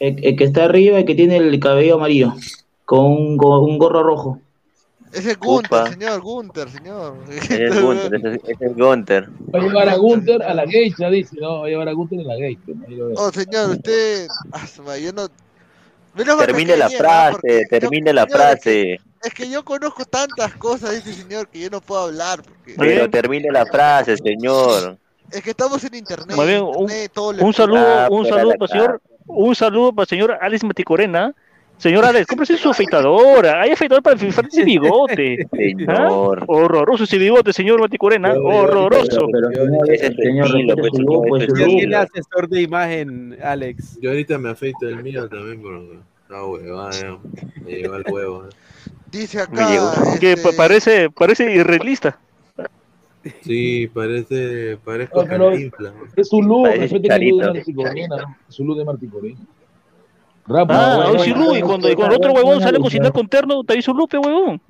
el, 0.00 0.24
el 0.24 0.36
que 0.36 0.44
está 0.44 0.64
arriba 0.64 0.98
y 1.00 1.04
que 1.04 1.14
tiene 1.14 1.36
el 1.36 1.60
cabello 1.60 1.94
amarillo, 1.94 2.34
con 2.84 3.06
un, 3.06 3.36
con 3.38 3.62
un 3.62 3.78
gorro 3.78 4.02
rojo. 4.02 4.40
Ese 5.14 5.30
es 5.32 5.38
Gunter, 5.38 5.70
Upa. 5.82 5.90
señor, 5.90 6.20
Gunter, 6.20 6.68
señor. 6.70 7.16
Ese 7.30 7.64
es 7.66 7.80
Gunter, 7.82 8.14
ese 8.14 8.28
es, 8.28 8.40
ese 8.44 8.66
es 8.66 8.76
Gunter. 8.76 9.28
Va 9.54 9.60
a 9.60 9.62
llevar 9.62 9.88
a 9.88 9.96
Gunter 9.96 10.42
a 10.42 10.54
la 10.54 10.66
geisha, 10.66 11.08
dice, 11.08 11.36
no, 11.40 11.60
va 11.60 11.66
a 11.66 11.68
llevar 11.68 11.88
a 11.88 11.92
Gunter 11.92 12.20
a 12.20 12.22
la 12.24 12.36
geisha. 12.36 12.60
Oh, 13.16 13.30
señor, 13.32 13.70
usted. 13.70 14.26
ah, 14.52 14.66
su 14.66 14.82
madre, 14.82 15.02
yo 15.02 15.12
no. 15.12 15.28
Termine 16.38 16.76
la 16.76 16.86
¿ah? 16.86 16.90
Frase, 16.90 17.62
yo- 17.62 17.68
termine 17.70 18.12
la 18.12 18.22
señor, 18.24 18.40
es 18.40 18.44
que- 18.54 18.60
frase. 18.60 19.00
Es 19.24 19.32
que 19.32 19.48
yo 19.48 19.64
conozco 19.64 20.04
tantas 20.04 20.52
cosas 20.56 20.90
de 20.90 20.98
este 20.98 21.12
señor 21.14 21.48
que 21.48 21.58
yo 21.60 21.70
no 21.70 21.80
puedo 21.80 22.02
hablar. 22.02 22.42
Porque 22.42 22.74
Pero 22.76 23.08
termine 23.08 23.50
la 23.50 23.64
frase, 23.64 24.16
señor. 24.18 24.98
es 25.30 25.42
que 25.42 25.50
estamos 25.50 25.82
en 25.84 25.94
internet. 25.94 26.36
Muy 26.36 26.46
bien, 26.46 26.62
un, 26.62 26.82
internet, 26.90 27.10
saludo, 27.54 27.78
Ah, 27.80 28.08
un 28.10 28.26
saludo 28.26 28.50
la 28.50 28.56
para 28.56 28.64
el 28.64 28.68
señor, 28.68 29.02
un 29.26 29.54
saludo 29.54 29.92
para 29.94 30.02
el 30.04 30.08
señor 30.08 30.38
Alex 30.40 30.62
Maticorena. 30.64 31.34
Señor 31.78 32.04
Alex, 32.04 32.26
cómprese 32.26 32.56
su 32.56 32.70
afeitadora. 32.70 33.60
Hay 33.60 33.70
afeitador 33.72 34.02
para 34.02 34.16
fijar 34.16 34.46
ese 34.46 34.64
bigote. 34.64 35.46
¿Ah? 35.88 36.08
Horroroso 36.10 37.04
ese 37.04 37.18
bigote, 37.18 37.52
señor 37.52 37.80
Maticorena. 37.80 38.28
Yo- 38.34 38.40
yo- 38.42 38.48
Horroroso. 38.48 39.26
Pero, 39.30 39.50
Yo- 39.52 39.64
ese 39.84 39.94
es 39.94 40.02
el 40.02 40.16
señor, 40.16 40.46
estilo, 40.46 40.76
pues, 40.76 40.90
pues, 41.28 41.42
es 41.42 41.52
¿Quién 41.52 41.56
su 41.58 41.66
look. 41.72 41.78
tiene 41.78 41.96
asesor 41.96 42.48
de 42.48 42.62
imagen, 42.62 43.36
Alex? 43.42 43.98
Yo 44.00 44.10
ahorita 44.10 44.38
me 44.38 44.50
afeito 44.50 44.88
el 44.88 45.02
mío 45.02 45.28
también 45.28 45.60
porque 45.60 45.98
está 46.22 46.44
huevada, 46.46 47.18
me 47.64 47.70
llegó 47.72 47.96
el 47.96 48.04
huevo. 48.10 48.44
Dice 49.10 49.40
acá. 49.40 49.68
Que 50.20 50.32
este, 50.32 50.42
pa- 50.42 50.56
parece, 50.56 51.10
parece 51.10 51.52
irrealista. 51.52 52.18
Sí, 53.42 53.88
parece, 53.92 54.76
parezco 54.84 55.22
No, 55.22 55.28
pero-. 55.28 55.52
Es 55.52 55.70
Parece 55.70 56.36
el 56.36 56.46
look 56.46 56.66
de 56.68 56.88
Chicharito. 57.00 57.36
Martí 57.38 57.74
Corena, 57.74 58.16
¿no? 58.18 58.36
Su 58.48 58.64
look 58.64 58.78
de 58.78 58.84
Martí 58.84 59.06
Rápido, 60.46 60.78
Ah, 60.78 61.06
hoy 61.10 61.18
sí, 61.20 61.30
bueno, 61.32 61.46
Lu, 61.46 61.56
y 61.56 61.62
cuando, 61.62 61.88
el 61.88 62.12
otro 62.12 62.32
huevón 62.32 62.60
sale 62.60 62.76
a 62.78 62.80
cocinar 62.80 63.12
con 63.12 63.26
terno, 63.28 63.64
te 63.64 63.78
hizo 63.78 63.92
Lupe, 63.94 64.18
huevón. 64.18 64.60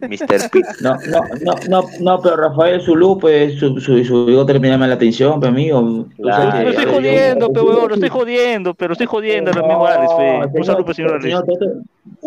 Mr. 0.00 0.50
Pitt. 0.52 0.64
No, 0.80 0.94
no, 0.94 1.20
no, 1.44 1.54
no, 1.68 1.84
no, 2.00 2.20
pero 2.22 2.36
Rafael 2.36 2.80
Zulu, 2.80 3.18
pues 3.18 3.58
su, 3.58 3.80
su, 3.80 4.04
su 4.04 4.26
bigote 4.26 4.54
le 4.56 4.68
llama 4.68 4.86
la 4.86 4.94
atención, 4.94 5.40
pues, 5.40 5.50
amigo. 5.50 6.06
Claro. 6.16 6.50
sabes 6.52 6.64
Lo 6.66 6.70
que- 6.70 6.76
estoy 6.76 6.94
jodiendo, 6.94 7.52
pe, 7.52 7.60
huevón, 7.60 7.88
lo 7.88 7.94
estoy 7.94 8.08
jodiendo, 8.08 8.74
pero 8.74 8.92
estoy 8.92 9.06
jodiendo 9.08 9.50
a 9.50 9.54
los 9.54 9.66
mismos 9.66 9.90
Alex, 9.90 10.12
fe. 10.52 10.58
Un 10.58 10.64
saludo 10.64 10.94
señor 10.94 11.14
Alex. 11.14 11.42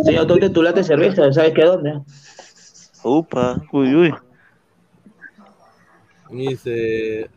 Señor 0.04 0.28
Tote, 0.28 0.50
tú 0.50 0.62
late 0.64 0.84
cerveza, 0.84 1.32
¿sabes 1.32 1.54
qué 1.54 1.64
dónde? 1.64 2.00
Upa. 3.04 3.62
Uy, 3.72 3.96
uy. 3.96 4.14
Dice, 6.30 7.30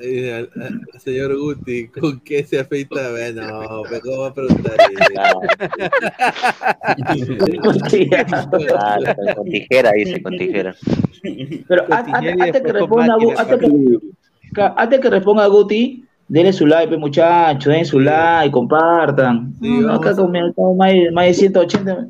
Eh, 0.00 0.48
señor 0.98 1.36
Guti, 1.38 1.86
¿con 1.88 2.20
qué 2.20 2.42
se 2.44 2.58
afeita? 2.58 3.10
Bueno, 3.12 3.82
pero 3.88 4.00
¿cómo 4.02 4.18
va 4.22 4.28
a 4.28 4.34
preguntar 4.34 4.76
con 9.34 9.44
tijera, 9.50 9.92
dice, 9.92 10.22
con 10.22 10.36
tijera. 10.36 10.74
Pero 11.68 11.84
an- 11.90 12.14
an- 12.14 12.42
antes 12.42 12.62
que 12.62 12.72
responda 12.72 13.14
antes 13.14 13.58
que- 13.58 13.98
ca- 14.52 14.74
antes 14.76 15.00
que 15.00 15.10
responda 15.10 15.46
Guti, 15.46 16.04
denle 16.28 16.52
su 16.52 16.66
like, 16.66 16.96
muchachos, 16.96 17.64
denle 17.66 17.84
su 17.84 18.00
like, 18.00 18.50
compartan. 18.50 19.54
No, 19.60 19.92
acá 19.94 20.14
con, 20.16 20.32
más, 20.76 20.92
de, 20.92 21.10
más 21.12 21.26
de 21.26 21.34
180. 21.34 22.06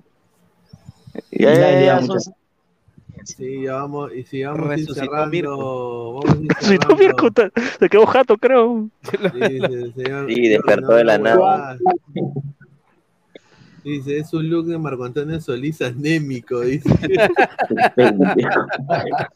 Ya, 1.31 1.51
Dale, 1.51 1.61
ya, 1.61 1.70
ya, 1.81 1.85
ya, 1.86 2.01
muchachos. 2.01 2.31
Sí, 3.25 3.63
ya 3.63 3.75
vamos, 3.75 4.13
y 4.15 4.23
si 4.25 4.43
vamos 4.45 4.67
Resucitó 4.69 4.95
cerrando, 4.95 6.21
vamos 6.23 6.37
a 6.37 6.41
ir 6.43 6.49
Si 6.61 6.79
no, 6.79 6.97
mira, 6.97 7.13
cómo 7.15 7.29
está- 7.29 7.51
se 7.79 7.89
quedó 7.89 8.07
jato, 8.07 8.37
creo. 8.37 8.89
Señor- 9.03 10.27
Sí, 10.29 10.49
despertó 10.49 10.93
de 10.95 11.05
la 11.05 11.19
nada. 11.19 11.79
Dice, 13.83 14.19
es 14.19 14.33
un 14.33 14.49
look 14.49 14.67
de 14.67 14.79
Marco 14.79 15.05
Antonio 15.05 15.41
Solís 15.41 15.83
anémico, 15.83 16.61
dice. 16.61 16.89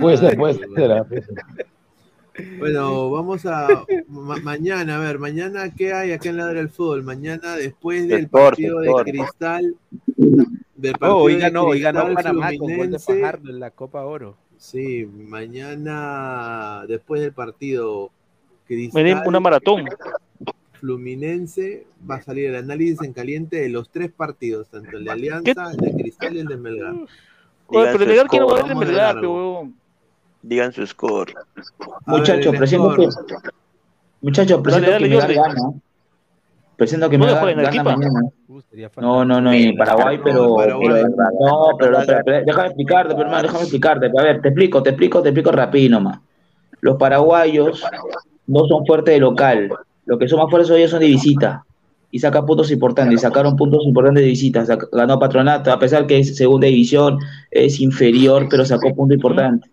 Puede 0.00 0.16
ser, 0.16 0.36
puede 0.36 0.54
ser. 0.54 0.68
puede 0.68 1.22
ser. 1.22 1.34
Bueno, 2.58 3.10
vamos 3.10 3.46
a 3.46 3.84
ma- 4.08 4.36
mañana, 4.38 4.96
a 4.96 5.00
ver, 5.00 5.18
mañana 5.18 5.70
qué 5.72 5.92
hay 5.92 6.12
acá 6.12 6.30
en 6.30 6.38
Ladra 6.38 6.54
del 6.58 6.70
Fútbol. 6.70 7.02
Mañana 7.04 7.54
después 7.56 8.08
del 8.08 8.28
partido 8.28 8.80
de. 8.80 8.92
Cristal, 9.04 9.76
del 10.84 10.94
Oh, 10.94 10.98
partido 10.98 11.16
hoy 11.18 11.34
de 11.34 11.40
ganó, 11.40 11.64
hoy 11.64 11.80
ganó 11.80 12.04
Cristal 12.04 12.24
Panamá 12.24 12.48
con 12.58 12.76
gol 12.76 12.90
de 12.90 12.98
Fluminense. 12.98 13.20
Fajardo 13.20 13.50
en 13.50 13.60
la 13.60 13.70
Copa 13.70 14.04
Oro. 14.04 14.36
Sí, 14.56 15.06
mañana 15.06 16.84
después 16.86 17.20
del 17.20 17.32
partido 17.32 18.10
Cristal 18.66 19.22
una 19.26 19.40
maratón. 19.40 19.84
Fluminense 20.80 21.86
va 22.08 22.16
a 22.16 22.22
salir 22.22 22.50
el 22.50 22.56
análisis 22.56 23.02
en 23.02 23.12
caliente 23.12 23.56
de 23.56 23.68
los 23.68 23.88
tres 23.90 24.12
partidos, 24.12 24.68
tanto 24.68 24.96
el 24.96 25.04
de 25.04 25.10
Alianza, 25.10 25.70
el 25.70 25.76
de 25.76 25.92
Cristal 25.92 26.36
y 26.36 26.40
el 26.40 26.46
de 26.46 26.56
Melgar. 26.56 26.94
Oye, 27.66 27.88
pero 27.92 28.06
Melgar 28.06 28.26
quiero 28.28 28.54
ver 28.54 28.64
de 28.64 28.68
de 28.68 28.74
Melgar, 28.74 29.16
huevón. 29.18 29.74
Digan 30.42 30.72
su 30.72 30.86
score. 30.86 31.32
Muchachos, 32.06 32.54
presento 32.54 32.94
que, 32.94 33.08
muchachos, 34.20 34.60
presento 34.60 34.90
dale, 34.90 35.08
que. 35.08 35.14
Melgar 35.16 35.34
gana. 35.34 35.60
Presento 36.76 37.08
que 37.08 37.18
¿Dónde 37.18 37.54
Melgar 37.54 37.74
gana 37.74 37.96
mañana. 37.96 38.20
Sería 38.70 38.90
No, 38.98 39.24
no, 39.24 39.40
no, 39.40 39.52
en 39.52 39.76
Paraguay, 39.76 40.18
pero, 40.22 40.54
pero- 40.56 40.78
no, 40.78 41.68
pero, 41.78 41.98
pero- 42.06 42.20
pero 42.24 42.44
déjame 42.44 42.66
explicarte, 42.68 43.14
pero, 43.14 43.26
hermano, 43.26 43.42
déjame 43.42 43.62
explicarte. 43.62 44.06
A 44.16 44.22
ver, 44.22 44.40
te 44.40 44.48
explico, 44.48 44.82
te 44.82 44.90
explico, 44.90 45.22
te 45.22 45.30
explico 45.30 45.50
rápido 45.50 45.90
nomás. 45.90 46.20
Los 46.80 46.96
paraguayos 46.96 47.82
no 48.46 48.66
son 48.66 48.84
fuertes 48.86 49.14
de 49.14 49.20
local. 49.20 49.70
Lo 50.06 50.18
que 50.18 50.28
son 50.28 50.38
más 50.38 50.50
fuertes 50.50 50.70
ellos 50.70 50.90
son 50.90 51.00
de 51.00 51.06
visita. 51.06 51.64
Y 52.10 52.18
sacan 52.20 52.46
puntos 52.46 52.70
importantes. 52.70 53.14
Y 53.14 53.18
sacaron 53.18 53.56
puntos 53.56 53.84
importantes 53.84 54.22
de 54.22 54.28
visita. 54.28 54.64
Ganó 54.92 55.18
Patronato, 55.18 55.72
a 55.72 55.78
pesar 55.78 56.06
que 56.06 56.18
es 56.18 56.36
segunda 56.36 56.66
división, 56.66 57.18
es 57.50 57.80
inferior, 57.80 58.46
pero 58.48 58.64
sacó 58.64 58.94
punto 58.94 59.14
importante. 59.14 59.68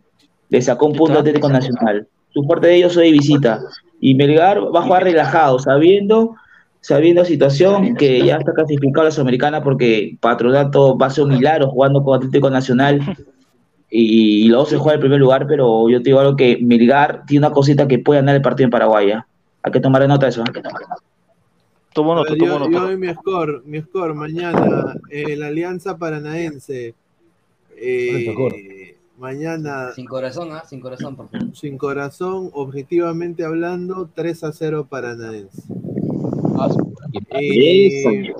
Le 0.49 0.61
sacó 0.61 0.87
un 0.87 0.93
punto 0.93 1.19
Atlético 1.19 1.49
Nacional. 1.49 2.07
Su 2.33 2.43
fuerte 2.43 2.67
de 2.67 2.75
ellos 2.77 2.93
es 2.93 3.03
de 3.03 3.11
visita. 3.11 3.59
Y 3.99 4.15
Melgar 4.15 4.59
va 4.73 4.79
a 4.79 4.83
jugar 4.83 5.03
relajado, 5.03 5.59
sabiendo 5.59 6.35
sabiendo 6.81 7.21
la 7.21 7.27
situación 7.27 7.95
que 7.95 8.25
ya 8.25 8.37
está 8.37 8.53
clasificado 8.53 9.01
a 9.01 9.05
la 9.05 9.11
Sudamericana 9.11 9.63
porque 9.63 10.17
Patronato 10.19 10.97
va 10.97 11.05
a 11.05 11.09
ser 11.11 11.25
un 11.25 11.29
milagro 11.29 11.69
jugando 11.69 12.03
con 12.03 12.17
Atlético 12.17 12.49
Nacional 12.49 12.99
y, 13.89 14.47
luego 14.47 14.65
se 14.65 14.77
juega 14.77 14.95
el 14.95 14.99
primer 15.01 15.19
lugar, 15.19 15.45
pero 15.47 15.89
yo 15.89 15.99
te 15.99 16.05
digo 16.05 16.19
algo 16.19 16.35
que 16.35 16.57
Melgar 16.61 17.25
tiene 17.25 17.45
una 17.45 17.53
cosita 17.53 17.87
que 17.87 17.99
puede 17.99 18.21
ganar 18.21 18.35
el 18.35 18.41
partido 18.41 18.65
en 18.65 18.71
Paraguay. 18.71 19.09
¿ya? 19.09 19.27
Hay 19.61 19.71
que 19.71 19.79
tomar 19.79 20.07
nota 20.07 20.25
de 20.25 20.29
eso. 20.29 20.43
hay 20.45 20.53
que 20.53 20.61
tomar 20.61 20.81
nota. 20.81 21.03
Tomo 21.93 22.15
nota, 22.15 22.33
tomo 22.37 22.59
nota. 22.59 22.71
yo 22.71 22.79
doy 22.79 22.97
mi 22.97 23.13
score, 23.13 23.61
mi 23.65 23.81
score 23.81 24.13
mañana, 24.13 24.95
eh, 25.09 25.35
la 25.35 25.47
Alianza 25.47 25.97
Paranaense. 25.97 26.95
eh, 27.75 28.95
mañana, 29.17 29.91
Sin 29.93 30.05
corazón, 30.05 30.53
¿ah? 30.53 30.63
Sin 30.65 30.79
corazón, 30.79 31.17
por 31.17 31.29
favor. 31.29 31.53
sin 31.53 31.77
corazón, 31.77 32.49
objetivamente 32.53 33.43
hablando, 33.43 34.09
3 34.15 34.43
a 34.45 34.53
0 34.53 34.87
Paranaense. 34.89 35.63
Y, 37.39 38.31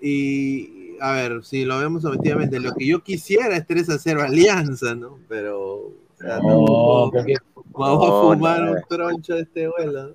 y, 0.00 0.96
a 1.00 1.12
ver, 1.12 1.44
si 1.44 1.64
lo 1.64 1.78
vemos 1.78 2.04
objetivamente, 2.04 2.60
lo 2.60 2.74
que 2.74 2.86
yo 2.86 3.02
quisiera 3.02 3.56
es 3.56 3.66
3 3.66 3.90
a 3.90 3.98
0 3.98 4.22
Alianza, 4.22 4.94
¿no? 4.94 5.18
Pero, 5.28 5.76
o 5.76 5.92
sea, 6.18 6.38
No, 6.38 7.10
tampoco 7.12 7.70
vamos 7.72 8.08
No, 8.08 8.30
a 8.30 8.34
fumar 8.34 8.62
no. 8.62 8.72
un 8.72 8.78
troncho 8.88 9.34
de 9.34 9.42
este 9.42 9.68
vuelo. 9.68 10.08
¿no? 10.08 10.14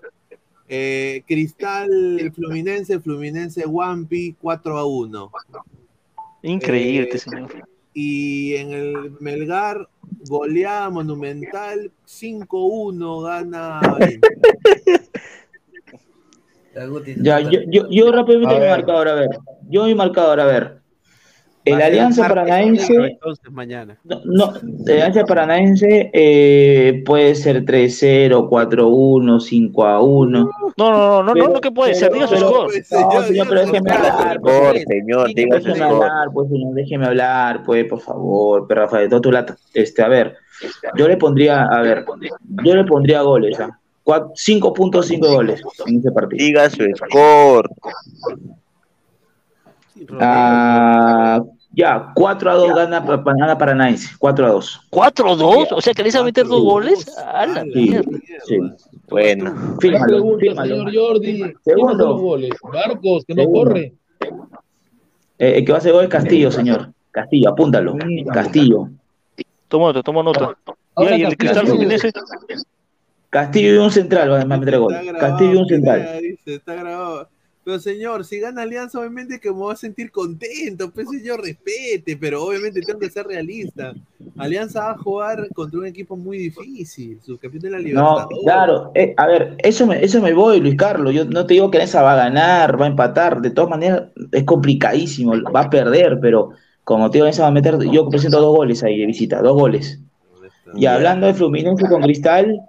Eh, 0.68 1.24
Cristal 1.28 2.32
Fluminense, 2.36 3.00
Fluminense 3.00 3.66
Wampi 3.66 4.36
4 4.40 4.78
a 4.78 4.86
1. 4.86 5.32
Increíble, 6.44 7.10
Eh, 7.12 7.18
señor. 7.18 7.68
Y 7.94 8.54
en 8.56 8.72
el 8.72 9.12
Melgar, 9.20 9.90
goleada 10.28 10.90
monumental 10.92 11.92
5-1 12.08 13.24
gana. 13.24 13.82
Ya, 17.22 17.40
yo, 17.40 17.60
yo, 17.68 17.88
yo 17.90 18.12
rápidamente 18.12 18.60
mi 18.60 18.68
marcador, 18.68 19.08
a 19.10 19.14
ver. 19.16 19.30
Yo 19.70 19.86
mi 19.86 19.96
marcador, 19.96 20.40
a 20.40 20.46
ver. 20.46 20.80
El 21.66 21.82
Alianza 21.82 22.28
Paranaense. 22.28 22.94
Entonces, 22.96 23.52
mañana. 23.52 23.98
No, 24.06 24.22
no, 24.26 24.54
el 24.88 24.92
Alianza 24.94 25.24
Paranaense 25.26 26.10
eh, 26.14 27.04
puede 27.06 27.36
ser 27.36 27.64
3-0, 27.66 28.50
4-1, 28.50 29.40
5-1. 29.40 30.30
No, 30.32 30.50
no, 30.78 30.90
no, 30.92 31.24
no, 31.24 31.34
Pero- 31.34 31.48
no, 31.48 31.54
no, 31.54 31.62
que 31.62 31.70
puede 31.72 31.94
ser, 31.94 32.12
diga 32.14 32.28
su 32.28 32.38
score. 32.38 32.72
No, 32.92 33.22
señor, 33.24 33.48
pero 33.50 33.62
déjeme 33.62 33.92
hablar. 33.92 34.40
por 34.40 34.52
Score, 34.52 34.64
favor. 34.64 34.78
señor, 34.88 35.34
diga 35.36 35.62
su 35.62 35.84
hablar, 35.84 36.28
pues, 36.34 36.50
señor, 36.50 36.74
déjeme 36.74 37.06
hablar, 37.06 37.64
pues, 37.64 37.86
por 37.86 38.00
favor. 38.00 38.66
Pero 38.68 38.82
Rafael, 38.82 39.10
todo 39.10 39.22
tu 39.22 39.32
lata. 39.32 39.56
Este, 39.74 40.02
a 40.02 40.08
ver, 40.08 40.38
yo 40.96 41.08
le 41.08 41.18
pondría, 41.18 41.66
a 41.66 41.82
ver, 41.82 42.06
yo 42.64 42.74
le 42.76 42.84
pondría 42.86 43.22
goles, 43.22 43.60
¿ah? 43.60 43.78
5.5 44.18 45.20
goles 45.20 45.62
en 45.86 46.00
ese 46.00 46.12
partido. 46.12 46.46
Diga 46.46 46.70
su 46.70 46.84
score. 46.96 47.70
Ah, 50.20 51.42
ya, 51.72 52.12
4 52.16 52.52
a 52.52 52.56
2 52.56 52.74
gana, 52.74 53.00
gana 53.02 53.58
Paranaense, 53.58 54.10
4 54.18 54.46
a 54.46 54.50
2. 54.52 54.82
¿4-2? 54.92 55.68
O 55.72 55.82
sea, 55.82 55.94
¿querés 55.94 56.22
meter 56.24 56.48
dos 56.48 56.64
goles? 56.64 57.06
A 57.18 57.46
la 57.46 57.64
Sí, 57.64 57.96
sí. 58.48 58.58
Bueno. 59.10 59.78
Fírmalo, 59.80 60.38
fírmalo. 60.40 60.76
señor 60.76 60.96
Jordi. 60.96 61.38
¿Quién 61.40 61.54
Segundo. 61.64 62.18
goles? 62.18 62.50
Marcos, 62.64 63.26
que 63.26 63.36
no 63.36 63.44
Segundo. 63.44 63.60
corre. 63.60 63.94
Eh, 65.38 65.58
el 65.58 65.66
que 65.66 65.72
va 65.72 65.78
a 65.78 65.80
hacer 65.80 65.94
gol 65.94 66.04
es 66.04 66.10
Castillo, 66.10 66.52
señor. 66.52 66.92
Castillo, 67.12 67.50
apúntalo. 67.50 67.96
Castillo. 68.34 68.90
Tomo 69.68 69.88
nota, 69.88 70.02
tomo 70.04 70.24
nota. 70.24 70.58
Y 70.98 71.06
el 71.06 71.30
de 71.30 71.38
Cristal 71.38 71.68
Fluminense. 71.68 72.12
Castillo 73.30 73.76
y 73.76 73.78
un 73.78 73.92
central 73.92 74.32
va 74.32 74.42
a 74.42 74.46
meter 74.46 74.80
gol. 74.80 75.00
Grabado, 75.04 75.18
Castillo 75.18 75.54
y 75.54 75.58
un 75.58 75.68
central. 75.68 76.08
dice, 76.22 76.56
está 76.56 76.76
grabado. 76.76 77.30
Pero 77.64 77.78
señor, 77.80 78.26
si 78.26 78.40
gana 78.40 78.64
Alianza, 78.64 79.00
obviamente 79.00 79.40
que 79.40 79.50
me 79.52 79.58
voy 79.58 79.74
a 79.74 79.76
sentir 79.76 80.10
contento, 80.12 80.90
pues 80.92 81.10
señor, 81.10 81.42
respete, 81.44 82.18
pero 82.18 82.44
obviamente 82.44 82.82
tengo 82.82 82.98
que 83.00 83.10
ser 83.12 83.28
realista. 83.28 83.94
Alianza 84.38 84.80
va 84.86 84.92
a 84.92 84.98
jugar 84.98 85.48
contra 85.54 85.80
un 85.80 85.86
equipo 85.86 86.16
muy 86.18 86.38
difícil, 86.40 87.20
subcampeón 87.22 87.62
de 87.62 87.70
la 87.70 87.78
No, 87.78 87.84
Libertadores. 87.84 88.40
claro. 88.44 88.92
eh, 88.96 89.14
a 89.18 89.28
ver, 89.28 89.56
eso 89.60 89.86
me, 89.86 90.04
eso 90.04 90.22
me 90.22 90.34
voy, 90.34 90.62
Luis 90.62 90.76
Carlos. 90.78 91.14
Yo 91.14 91.26
no 91.26 91.46
te 91.46 91.56
digo 91.56 91.70
que 91.70 91.80
esa 91.84 92.02
va 92.02 92.14
a 92.14 92.18
ganar, 92.30 92.80
va 92.82 92.86
a 92.86 92.90
empatar. 92.90 93.42
De 93.42 93.52
todas 93.52 93.70
maneras, 93.70 94.04
es 94.32 94.44
complicadísimo. 94.46 95.34
Va 95.52 95.62
a 95.62 95.70
perder, 95.70 96.18
pero 96.22 96.52
como 96.84 97.12
te 97.12 97.20
digo, 97.20 97.28
esa 97.28 97.44
va 97.44 97.50
a 97.50 97.52
meter. 97.52 97.78
Yo 97.92 98.10
presento 98.10 98.42
dos 98.42 98.56
goles 98.56 98.82
ahí 98.84 98.98
de 99.00 99.06
visita, 99.06 99.42
dos 99.42 99.54
goles. 99.54 100.00
Y 100.76 100.86
hablando 100.86 101.28
de 101.28 101.34
Fluminense 101.34 101.88
con 101.88 102.02
Cristal, 102.02 102.60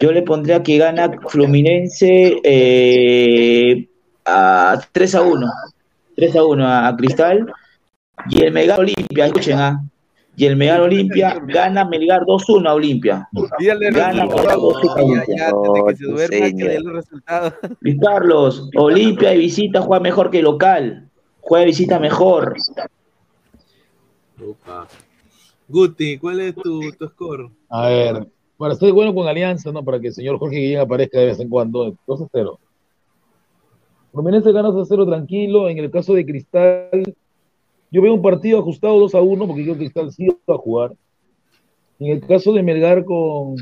yo 0.00 0.12
le 0.12 0.22
pondría 0.22 0.62
que 0.62 0.78
gana 0.78 1.10
Fluminense 1.28 2.40
eh, 2.44 3.88
a 4.24 4.80
3 4.92 5.14
a 5.16 5.22
1. 5.22 5.46
3 6.16 6.36
a 6.36 6.44
1 6.44 6.66
a, 6.66 6.88
a 6.88 6.96
Cristal. 6.96 7.52
Y 8.30 8.42
el 8.42 8.52
Melgar 8.52 8.80
Olimpia, 8.80 9.26
escuchen, 9.26 9.58
ah. 9.58 9.82
Y 10.36 10.46
el 10.46 10.54
Melgar 10.54 10.82
Olimpia 10.82 11.40
gana 11.46 11.84
Melgar 11.84 12.22
2-1 12.22 12.68
a 12.68 12.74
Olimpia. 12.74 13.28
Díganle 13.58 13.90
Gana 13.90 14.24
Melgar 14.26 14.56
2-1 14.56 14.88
a 14.88 15.02
Olimpia. 15.02 15.52
que. 16.56 16.78
Luis 17.80 17.96
Carlos, 18.00 18.70
Olimpia 18.76 19.30
de 19.30 19.38
visita 19.38 19.80
juega 19.82 20.00
mejor 20.00 20.30
que 20.30 20.42
local. 20.42 21.08
Juega 21.40 21.62
de 21.62 21.66
visita 21.66 21.98
mejor. 21.98 22.54
Opa. 24.40 24.86
Guti, 25.68 26.18
¿cuál 26.18 26.40
es 26.40 26.54
tu, 26.54 26.92
tu 26.92 27.08
score? 27.08 27.50
A 27.68 27.88
ver, 27.88 28.28
para 28.58 28.74
estar 28.74 28.90
bueno 28.92 29.14
con 29.14 29.28
Alianza, 29.28 29.70
¿no? 29.70 29.84
Para 29.84 30.00
que 30.00 30.08
el 30.08 30.12
señor 30.12 30.38
Jorge 30.38 30.56
Guillén 30.56 30.80
aparezca 30.80 31.20
de 31.20 31.26
vez 31.26 31.40
en 31.40 31.48
cuando. 31.48 31.96
2 32.06 32.22
a 32.22 32.26
0. 32.30 32.58
Fluminense 34.12 34.52
gana 34.52 34.70
2 34.70 34.82
a 34.82 34.84
0 34.84 35.06
tranquilo. 35.06 35.68
En 35.68 35.78
el 35.78 35.90
caso 35.90 36.12
de 36.12 36.26
Cristal, 36.26 37.14
yo 37.90 38.02
veo 38.02 38.12
un 38.12 38.20
partido 38.20 38.58
ajustado 38.58 38.98
2 38.98 39.14
a 39.14 39.20
1 39.22 39.46
porque 39.46 39.64
yo 39.64 39.76
Cristal 39.76 40.12
sí 40.12 40.26
va 40.26 40.56
a 40.56 40.58
jugar. 40.58 40.92
En 42.00 42.08
el 42.08 42.26
caso 42.26 42.52
de 42.52 42.64
Melgar 42.64 43.04
con, 43.04 43.54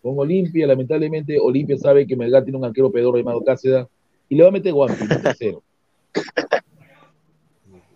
con 0.00 0.16
Olimpia. 0.16 0.68
Lamentablemente, 0.68 1.40
Olimpia 1.40 1.76
sabe 1.76 2.06
que 2.06 2.16
Melgar 2.16 2.44
tiene 2.44 2.58
un 2.58 2.64
arquero 2.64 2.92
pedorro 2.92 3.18
llamado 3.18 3.42
Cáceres 3.42 3.88
y 4.28 4.36
le 4.36 4.44
va 4.44 4.50
a 4.50 4.52
meter 4.52 4.72
tercero. 5.22 5.62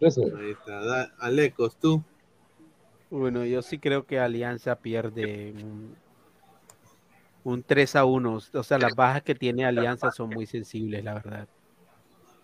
Tercero. 0.01 0.37
Ahí 0.37 0.51
está. 0.51 1.05
Alecos, 1.19 1.77
tú. 1.77 2.03
Bueno, 3.09 3.45
yo 3.45 3.63
sí 3.63 3.79
creo 3.79 4.05
que 4.05 4.19
Alianza 4.19 4.77
pierde 4.77 5.53
un, 5.53 5.95
un 7.45 7.63
3 7.63 7.97
a 7.97 8.05
1. 8.05 8.39
O 8.55 8.63
sea, 8.63 8.79
las 8.79 8.95
bajas 8.95 9.23
que 9.23 9.35
tiene 9.35 9.65
Alianza 9.65 10.11
son 10.11 10.31
muy 10.31 10.47
sensibles, 10.47 11.05
la 11.05 11.15
verdad. 11.15 11.49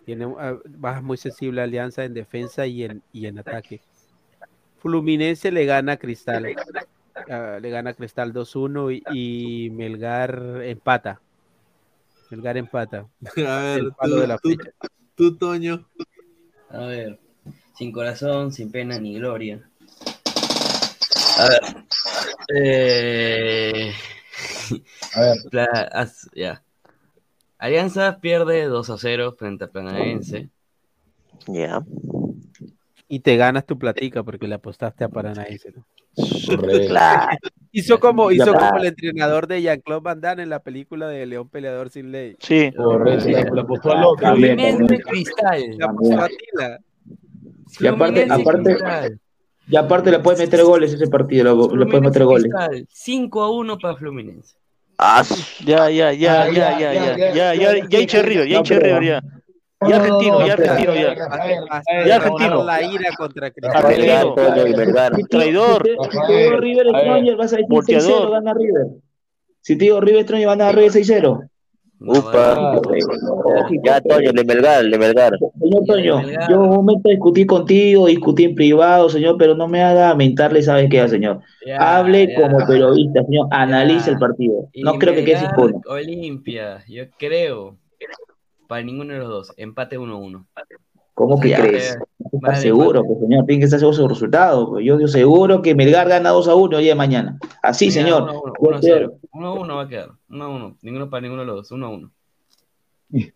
Tiene 0.04 0.26
ah, 0.38 0.56
bajas 0.68 1.02
muy 1.02 1.16
sensibles 1.16 1.62
Alianza 1.64 2.04
en 2.04 2.14
defensa 2.14 2.66
y 2.66 2.84
en, 2.84 3.02
y 3.12 3.26
en 3.26 3.38
ataque. 3.38 3.80
Fluminense 4.78 5.50
le 5.50 5.64
gana 5.66 5.92
a 5.92 5.96
Cristal. 5.96 6.54
ah, 7.30 7.58
le 7.60 7.70
gana 7.70 7.90
a 7.90 7.94
Cristal 7.94 8.32
2-1 8.32 9.02
y, 9.12 9.66
y 9.66 9.70
Melgar 9.70 10.60
empata. 10.64 11.20
Melgar 12.30 12.56
empata. 12.56 12.98
A 12.98 13.30
ver, 13.60 13.78
El 13.80 13.92
palo 13.92 14.14
tú, 14.14 14.20
de 14.20 14.26
la 14.26 14.38
tú, 14.38 14.48
fecha. 14.50 14.70
tú, 15.14 15.36
Toño. 15.36 15.88
A 16.70 16.78
ver, 16.86 17.18
sin 17.74 17.92
corazón, 17.92 18.52
sin 18.52 18.70
pena 18.70 18.98
ni 18.98 19.14
gloria. 19.18 19.68
A 21.38 21.48
ver. 21.48 21.60
Eh... 22.54 23.92
A 25.14 25.20
ver. 25.20 25.36
Pla-. 25.50 26.08
Alianza 27.58 28.18
pierde 28.20 28.64
2 28.64 28.90
a 28.90 28.98
0 28.98 29.34
frente 29.38 29.64
a 29.64 29.68
Planaense. 29.68 30.50
Ya. 31.46 31.82
Y 33.08 33.20
te 33.20 33.36
ganas 33.36 33.64
tu 33.66 33.78
platica 33.78 34.22
porque 34.22 34.48
le 34.48 34.56
apostaste 34.56 35.04
a 35.04 35.08
Paranaense. 35.08 35.72
¿no? 35.74 35.86
Correcto. 36.46 36.86
Claro. 36.88 37.36
Hizo 37.72 38.00
como, 38.00 38.30
hizo 38.30 38.52
Ya. 38.52 38.58
como 38.58 38.80
el 38.80 38.86
entrenador 38.86 39.46
de 39.46 39.60
Jean-Claude 39.60 40.02
Van 40.02 40.20
Damme 40.20 40.42
en 40.44 40.48
la 40.50 40.60
película 40.60 41.08
de 41.08 41.26
León 41.26 41.48
Peleador 41.50 41.90
sin 41.90 42.10
ley. 42.10 42.36
Sí. 42.40 42.72
Correcto, 42.74 43.28
la, 43.28 43.44
la 43.52 43.60
apostó. 43.62 44.14
Cristal. 45.06 45.76
La 45.78 45.86
apostó 45.86 46.20
a 46.22 46.28
Tila. 46.28 46.80
Y 47.78 47.86
aparte, 47.86 48.26
Fluminense 48.26 48.42
aparte, 48.42 48.70
Cristal. 48.70 49.20
Y 49.68 49.76
aparte 49.76 50.10
le 50.10 50.18
puedes 50.20 50.40
meter 50.40 50.62
goles 50.64 50.92
ese 50.92 51.08
partido, 51.08 51.44
le, 51.76 51.86
puedes 51.86 52.02
meter 52.02 52.24
goles. 52.24 52.44
Cristal, 52.52 52.86
5 52.90 53.42
a 53.42 53.50
1 53.50 53.78
para 53.78 53.96
Fluminense. 53.96 54.54
Ah, 54.98 55.22
su- 55.24 55.64
Ya, 55.64 55.90
ya, 55.90 56.12
ya, 56.12 56.42
Ah, 56.42 56.48
ya, 56.50 56.78
ya, 56.78 56.92
ya, 56.94 57.16
ya, 57.34 57.54
ya, 57.54 57.88
ya 57.88 58.00
hincha 58.00 58.22
River, 58.22 58.48
ya 58.48 58.58
hincha 58.58 58.78
River, 58.78 59.02
ya. 59.04 59.22
Ya 59.86 59.96
argentino, 59.96 60.46
ya 60.46 60.52
argentino, 60.54 60.94
ya. 60.94 61.14
Ya 62.06 62.16
argentino. 62.16 62.64
La 62.64 62.80
ira 62.82 63.10
contra 63.16 63.52
Argentino. 63.74 64.34
Traidor. 65.28 65.82
River 66.60 66.86
ver. 66.92 67.02
Stronger, 67.02 67.36
vas 67.36 67.52
a 67.52 67.56
decir 67.56 67.68
Volteador. 67.68 68.22
6-0, 68.22 68.30
gana 68.30 68.54
River. 68.54 68.86
Si 69.60 69.76
te 69.76 69.84
digo 69.84 70.00
River 70.00 70.22
Stronger, 70.22 70.46
van 70.46 70.60
a 70.62 70.64
ganar 70.64 70.76
River 70.76 70.92
6-0. 70.92 71.50
Upa. 71.98 72.80
Ya, 73.82 74.00
Toño, 74.00 74.32
de 74.32 74.44
Melgar, 74.44 74.84
de 74.84 74.98
Melgar. 74.98 75.32
Señor 75.58 75.84
Toño, 75.86 76.22
yo 76.48 76.60
un 76.60 76.70
momento 76.70 77.08
discutí 77.08 77.46
contigo, 77.46 78.06
discutí 78.06 78.44
en 78.44 78.54
privado, 78.54 79.08
señor, 79.08 79.36
pero 79.38 79.54
no 79.54 79.66
me 79.66 79.82
haga 79.82 80.14
mentarle, 80.14 80.62
¿sabes 80.62 80.90
qué, 80.90 81.08
señor? 81.08 81.40
Ya, 81.66 81.98
Hable 81.98 82.28
ya. 82.28 82.42
como 82.42 82.66
periodista, 82.66 83.22
señor, 83.24 83.48
analice 83.50 84.10
el 84.10 84.18
partido. 84.18 84.68
Y 84.72 84.82
No 84.82 84.98
creo 84.98 85.14
que 85.14 85.24
quede 85.24 85.38
sin. 85.40 85.48
Olimpia, 85.86 86.84
yo 86.86 87.04
creo. 87.18 87.78
Para 88.68 88.82
ninguno 88.82 89.14
de 89.14 89.20
los 89.20 89.28
dos. 89.28 89.52
Empate 89.56 89.98
1-1. 89.98 90.44
¿Cómo 91.16 91.40
que 91.40 91.48
Ya, 91.48 91.62
crees? 91.62 91.94
ya. 91.94 92.04
¿Estás 92.26 92.40
Vale, 92.42 92.60
seguro, 92.60 93.00
vale. 93.00 93.06
pues, 93.08 93.20
señor? 93.20 93.46
Tiene 93.46 93.58
que 93.60 93.64
estar 93.64 93.80
seguro 93.80 93.96
de 93.96 94.02
su 94.02 94.08
resultado. 94.08 94.68
pues. 94.68 94.84
Yo, 94.84 95.00
yo 95.00 95.08
seguro 95.08 95.62
que 95.62 95.74
Melgar 95.74 96.06
gana 96.08 96.28
2 96.30 96.46
a 96.46 96.54
1 96.54 96.76
el 96.76 96.82
día 96.84 96.92
de 96.92 96.96
mañana. 96.98 97.38
Así, 97.62 97.86
Mira, 97.86 97.94
señor. 98.02 98.22
1-1, 98.24 98.32
Yo 98.32 98.52
1-0. 98.60 98.80
creo- 98.80 99.18
1-1 99.32 99.76
va 99.76 99.82
a 99.82 99.88
quedar. 99.88 100.10
1-1. 100.28 100.76
Ninguno 100.82 101.08
para 101.10 101.22
ninguno 101.22 101.40
de 101.42 101.46
los 101.46 101.56
dos. 101.56 101.72
1-1. 101.72 102.10
No, 103.08 103.28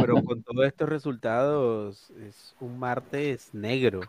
pero 0.00 0.22
con 0.22 0.42
todos 0.42 0.66
estos 0.66 0.88
resultados 0.88 2.10
es 2.28 2.54
un 2.60 2.78
martes 2.78 3.48
negro. 3.54 4.00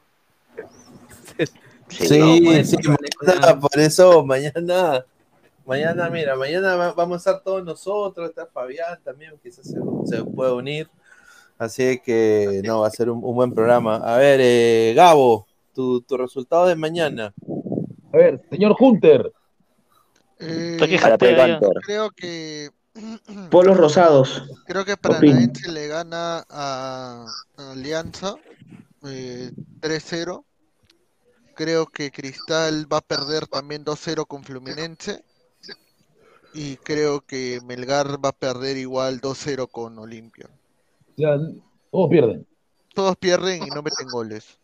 Sí, 1.90 2.08
Sí, 2.08 2.20
no, 2.20 2.46
pues, 2.50 2.70
sí, 2.72 2.78
pues, 2.78 2.98
mañana, 3.22 3.60
por 3.60 3.80
eso 3.80 4.26
mañana, 4.26 5.06
mañana, 5.66 6.10
mira, 6.10 6.36
mañana 6.36 6.76
va- 6.76 6.94
vamos 6.94 7.16
a 7.16 7.18
estar 7.32 7.44
todos 7.44 7.64
nosotros, 7.64 8.30
está 8.30 8.48
Fabián 8.48 8.98
también, 9.04 9.34
quizás 9.44 9.68
se, 9.68 9.78
se 10.06 10.24
pueda 10.24 10.54
unir, 10.54 10.88
así 11.64 12.00
que 12.04 12.62
no, 12.64 12.82
va 12.82 12.88
a 12.88 12.92
ser 12.92 13.10
un, 13.10 13.24
un 13.24 13.36
buen 13.36 13.54
programa. 13.54 13.98
A 13.98 14.18
ver, 14.18 14.40
eh, 14.42 14.94
Gabo, 14.96 15.48
tu, 15.74 16.02
tu 16.02 16.18
resultado 16.18 16.68
de 16.68 16.76
mañana. 16.76 17.34
A 18.14 18.18
ver, 18.18 18.42
señor 18.50 18.76
Hunter. 18.80 19.32
Eh, 20.40 20.78
creo 21.86 22.12
que 22.12 22.70
Polos 23.50 23.78
rosados. 23.78 24.44
creo 24.66 24.86
que. 24.86 24.98
Paranaense 24.98 25.72
le 25.72 25.88
gana 25.88 26.46
a, 26.50 27.26
a 27.58 27.72
Alianza 27.72 28.36
eh, 29.04 29.52
3-0. 29.82 30.44
Creo 31.56 31.86
que 31.88 32.12
Cristal 32.12 32.92
va 32.92 32.98
a 32.98 33.02
perder 33.02 33.48
también 33.48 33.86
2-0 33.86 34.26
con 34.28 34.44
Fluminense. 34.44 35.24
Y 36.54 36.78
creo 36.78 37.22
que 37.22 37.60
Melgar 37.66 38.24
va 38.24 38.30
a 38.30 38.38
perder 38.38 38.78
igual 38.78 39.22
2-0 39.22 39.70
con 39.72 39.98
Olimpia. 39.98 40.50
Ya, 41.16 41.38
todos 41.92 42.10
pierden. 42.10 42.48
Todos 42.94 43.16
pierden 43.18 43.64
y 43.64 43.68
no 43.68 43.82
meten 43.82 44.08
goles. 44.12 44.58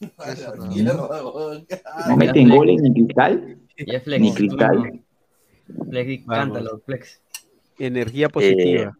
Eso 0.26 0.54
nada. 0.56 1.22
¿No 2.08 2.16
meten 2.16 2.48
goles 2.48 2.80
ni 2.82 2.92
cristal? 2.92 3.58
Ya 3.86 4.00
Flex. 4.00 4.20
Ni 4.20 4.34
cristal. 4.34 5.00
Flex, 5.90 6.26
cántalo, 6.26 6.80
Flex. 6.84 7.20
Energía 7.78 8.28
positiva. 8.28 8.96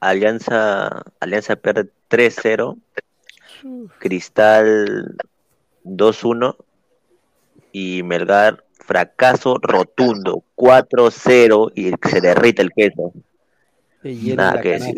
Alianza, 0.00 1.02
Alianza 1.20 1.56
pierde 1.56 1.90
3-0. 2.10 2.78
Cristal 3.98 5.16
2-1. 5.84 6.56
Y 7.72 8.02
Melgar, 8.02 8.64
fracaso 8.74 9.58
rotundo. 9.62 10.44
4-0 10.56 11.72
y 11.74 11.92
se 12.08 12.20
derrite 12.20 12.62
el 12.62 12.70
queso. 12.70 13.12
Llena 14.12 14.42
Nada 14.42 14.54
la 14.56 14.62
que 14.62 14.68
decir. 14.70 14.94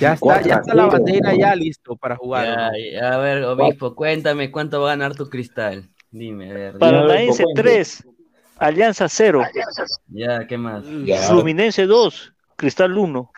Ya 0.00 0.12
está, 0.12 0.42
ya 0.42 0.54
está 0.56 0.74
la 0.74 0.86
bandera 0.86 1.34
ya 1.34 1.54
listo 1.54 1.96
para 1.96 2.16
jugar. 2.16 2.72
Ya, 2.92 3.14
a 3.14 3.18
ver, 3.18 3.44
obispo, 3.44 3.94
cuéntame 3.94 4.50
cuánto 4.50 4.80
va 4.80 4.92
a 4.92 4.96
ganar 4.96 5.14
tu 5.14 5.28
cristal. 5.28 5.88
Dime, 6.10 6.50
a 6.50 6.54
ver. 6.54 6.78
Paranaense 6.78 7.44
3, 7.54 8.04
Alianza 8.58 9.08
0, 9.08 9.42
Ya, 10.08 10.46
¿qué 10.46 10.58
más? 10.58 10.84
Fluminense 11.28 11.86
2, 11.86 12.32
Cristal 12.56 12.96
1. 12.96 13.30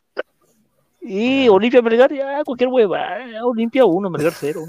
Y 1.00 1.48
Olimpia 1.48 1.80
Melgar, 1.82 2.12
ya 2.12 2.42
cualquier 2.44 2.68
hueva. 2.70 3.18
eh, 3.20 3.40
Olimpia 3.42 3.84
1, 3.84 4.10
Melgar 4.10 4.32
0. 4.34 4.62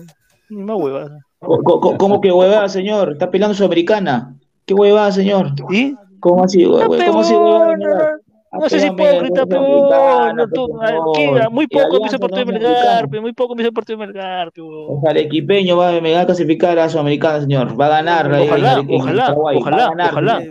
Ni 0.50 0.62
más 0.64 0.78
hueva. 0.78 1.10
Co- 1.40 1.98
¿Cómo 1.98 2.22
que 2.22 2.32
huevada, 2.32 2.68
señor? 2.70 3.14
Está 3.14 3.30
peleando 3.30 3.56
Sudamericana. 3.56 4.36
¿Qué 4.66 4.74
huevada, 4.74 5.12
señor? 5.12 5.54
¿Y? 5.70 5.96
¿Cómo 6.20 6.44
así, 6.44 6.60
hue- 6.66 6.86
hue- 6.88 7.06
¿Cómo 7.06 7.22
así, 7.22 7.34
huevada? 7.34 8.18
Melgar? 8.52 8.62
No 8.64 8.70
sé 8.70 8.80
si 8.80 8.88
hipócrita, 8.88 9.46
pero 9.46 10.34
no, 10.34 10.48
tú- 10.50 10.80
ah, 10.82 11.50
muy 11.52 11.68
poco 11.68 12.00
me 12.00 12.08
hizo 12.08 12.18
partido 12.20 12.46
de 12.46 12.54
Melgar, 12.54 13.22
muy 13.22 13.34
poco 13.34 13.56
me 13.56 13.62
hizo 13.62 13.70
el 13.70 13.74
partido 13.74 14.00
de 14.00 14.08
Melgar. 14.08 14.52
O 14.58 15.00
sea, 15.02 15.12
el 15.12 15.18
equipeño 15.18 15.78
va 15.78 15.90
a 15.96 16.02
Melgar 16.02 16.26
clasificar 16.26 16.78
a 16.80 16.90
Sudamericana, 16.90 17.42
señor. 17.42 17.80
Va 17.80 17.86
a 17.86 17.90
ganar. 17.90 18.32
Ojalá, 18.32 18.82
ojalá, 18.90 19.34
ojalá, 19.34 19.90
ganar. 19.90 20.10
ojalá. 20.12 20.42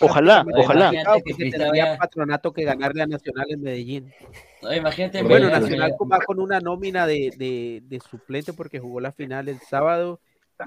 Ojalá, 0.00 0.44
ojalá. 0.56 0.90
que 1.24 1.34
tendría 1.34 1.96
patronato 1.98 2.52
que 2.52 2.64
ganarle 2.64 3.02
a 3.02 3.06
Nacional 3.06 3.46
en 3.50 3.62
Medellín. 3.62 4.12
No, 4.62 4.74
imagínate. 4.74 5.22
Bueno, 5.22 5.50
Nacional 5.50 5.92
va 6.10 6.18
con 6.20 6.40
una 6.40 6.60
nómina 6.60 7.06
de, 7.06 7.32
de, 7.36 7.82
de 7.86 8.00
suplente 8.00 8.52
porque 8.52 8.80
jugó 8.80 9.00
la 9.00 9.12
final 9.12 9.48
el 9.48 9.60
sábado 9.60 10.20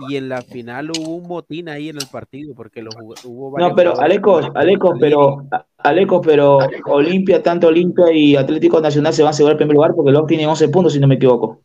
y 0.09 0.15
en 0.17 0.29
la 0.29 0.41
final 0.41 0.91
hubo 0.91 1.15
un 1.15 1.27
motín 1.27 1.69
ahí 1.69 1.89
en 1.89 1.97
el 1.97 2.07
partido 2.11 2.53
porque 2.55 2.81
lo 2.81 2.91
jugó- 2.91 3.15
hubo 3.25 3.51
varios 3.51 3.69
No, 3.71 3.75
pero 3.75 3.99
Alecos, 3.99 4.47
Alecos, 4.55 4.97
pero 4.99 5.45
Alecos, 5.77 6.21
pero 6.25 6.59
Olimpia, 6.87 7.41
tanto 7.41 7.67
Olimpia 7.67 8.11
y 8.13 8.35
Atlético 8.35 8.79
Nacional 8.81 9.13
se 9.13 9.23
van 9.23 9.27
a 9.27 9.31
asegurar 9.31 9.53
el 9.53 9.57
primer 9.57 9.75
lugar 9.75 9.93
porque 9.95 10.11
LOC 10.11 10.27
tiene 10.27 10.45
11 10.47 10.69
puntos, 10.69 10.93
si 10.93 10.99
no 10.99 11.07
me 11.07 11.15
equivoco. 11.15 11.61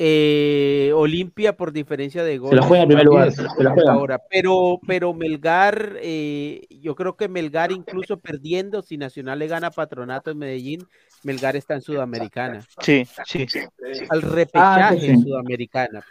Eh, 0.00 0.92
Olimpia 0.94 1.56
por 1.56 1.72
diferencia 1.72 2.22
de 2.22 2.38
goles. 2.38 2.50
Se 2.50 2.56
la 2.60 2.62
juega 2.68 2.82
en 2.84 2.88
primer 2.88 3.04
lugar. 3.06 3.32
Se 3.32 3.42
la 3.42 3.50
juega. 3.72 3.92
Ahora, 3.92 4.20
pero, 4.30 4.78
pero 4.86 5.12
Melgar, 5.12 5.96
eh, 6.00 6.60
yo 6.70 6.94
creo 6.94 7.16
que 7.16 7.28
Melgar 7.28 7.72
incluso 7.72 8.16
perdiendo, 8.18 8.80
si 8.82 8.96
Nacional 8.96 9.40
le 9.40 9.48
gana 9.48 9.70
Patronato 9.72 10.30
en 10.30 10.38
Medellín, 10.38 10.86
Melgar 11.24 11.56
está 11.56 11.74
en 11.74 11.82
Sudamericana. 11.82 12.60
Sí, 12.80 13.04
sí. 13.24 13.44
Al 14.08 14.22
repechaje 14.22 14.82
Ah, 14.82 14.96
sí, 15.00 15.00
sí. 15.16 15.22
Sudamericana. 15.22 16.04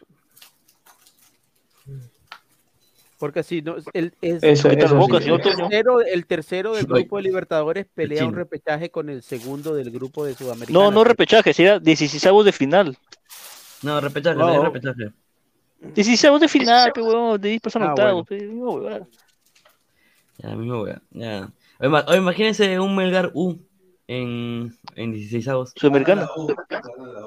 Porque 3.20 3.42
si 3.42 3.62
no, 3.64 3.76
el, 3.94 4.14
es, 4.22 4.44
Eso, 4.44 4.68
Ahorita 4.68 4.86
eso 4.86 4.96
lo 4.96 5.02
boca, 5.02 5.20
sí. 5.20 5.30
el 5.30 5.42
tercero, 5.42 6.02
el 6.02 6.26
tercero 6.28 6.76
del 6.76 6.86
grupo 6.86 7.18
de 7.18 7.24
Libertadores 7.24 7.88
pelea 7.94 8.26
un 8.26 8.36
repechaje 8.36 8.92
con 8.92 9.10
el 9.10 9.24
segundo 9.24 9.74
del 9.74 9.90
grupo 9.90 10.24
de 10.24 10.36
Sudamericana. 10.36 10.78
No, 10.80 10.92
no 10.92 11.04
repechaje, 11.04 11.54
sería 11.54 11.80
16 11.80 12.46
de 12.46 12.52
final. 12.52 12.98
No, 13.82 14.00
repechaje, 14.00 14.38
No. 14.38 14.64
repechaje. 14.64 15.12
16 15.96 16.40
de 16.42 16.48
final, 16.48 16.92
pe, 16.94 17.02
huevón, 17.02 17.40
de 17.42 17.50
10 17.50 17.62
personas 17.62 17.90
Ah, 17.90 17.92
octavos, 17.92 18.26
bueno. 18.30 19.08
Ya, 20.38 20.56
mismo, 20.56 20.82
wea, 20.84 21.02
ya. 21.12 21.52
Oye, 21.80 22.18
imagínense 22.18 22.80
un 22.80 22.96
Melgar 22.96 23.32
U 23.34 23.58
en, 24.08 24.76
en 24.96 25.12
16 25.12 25.48
avos. 25.48 25.74
Sudamericana. 25.76 26.28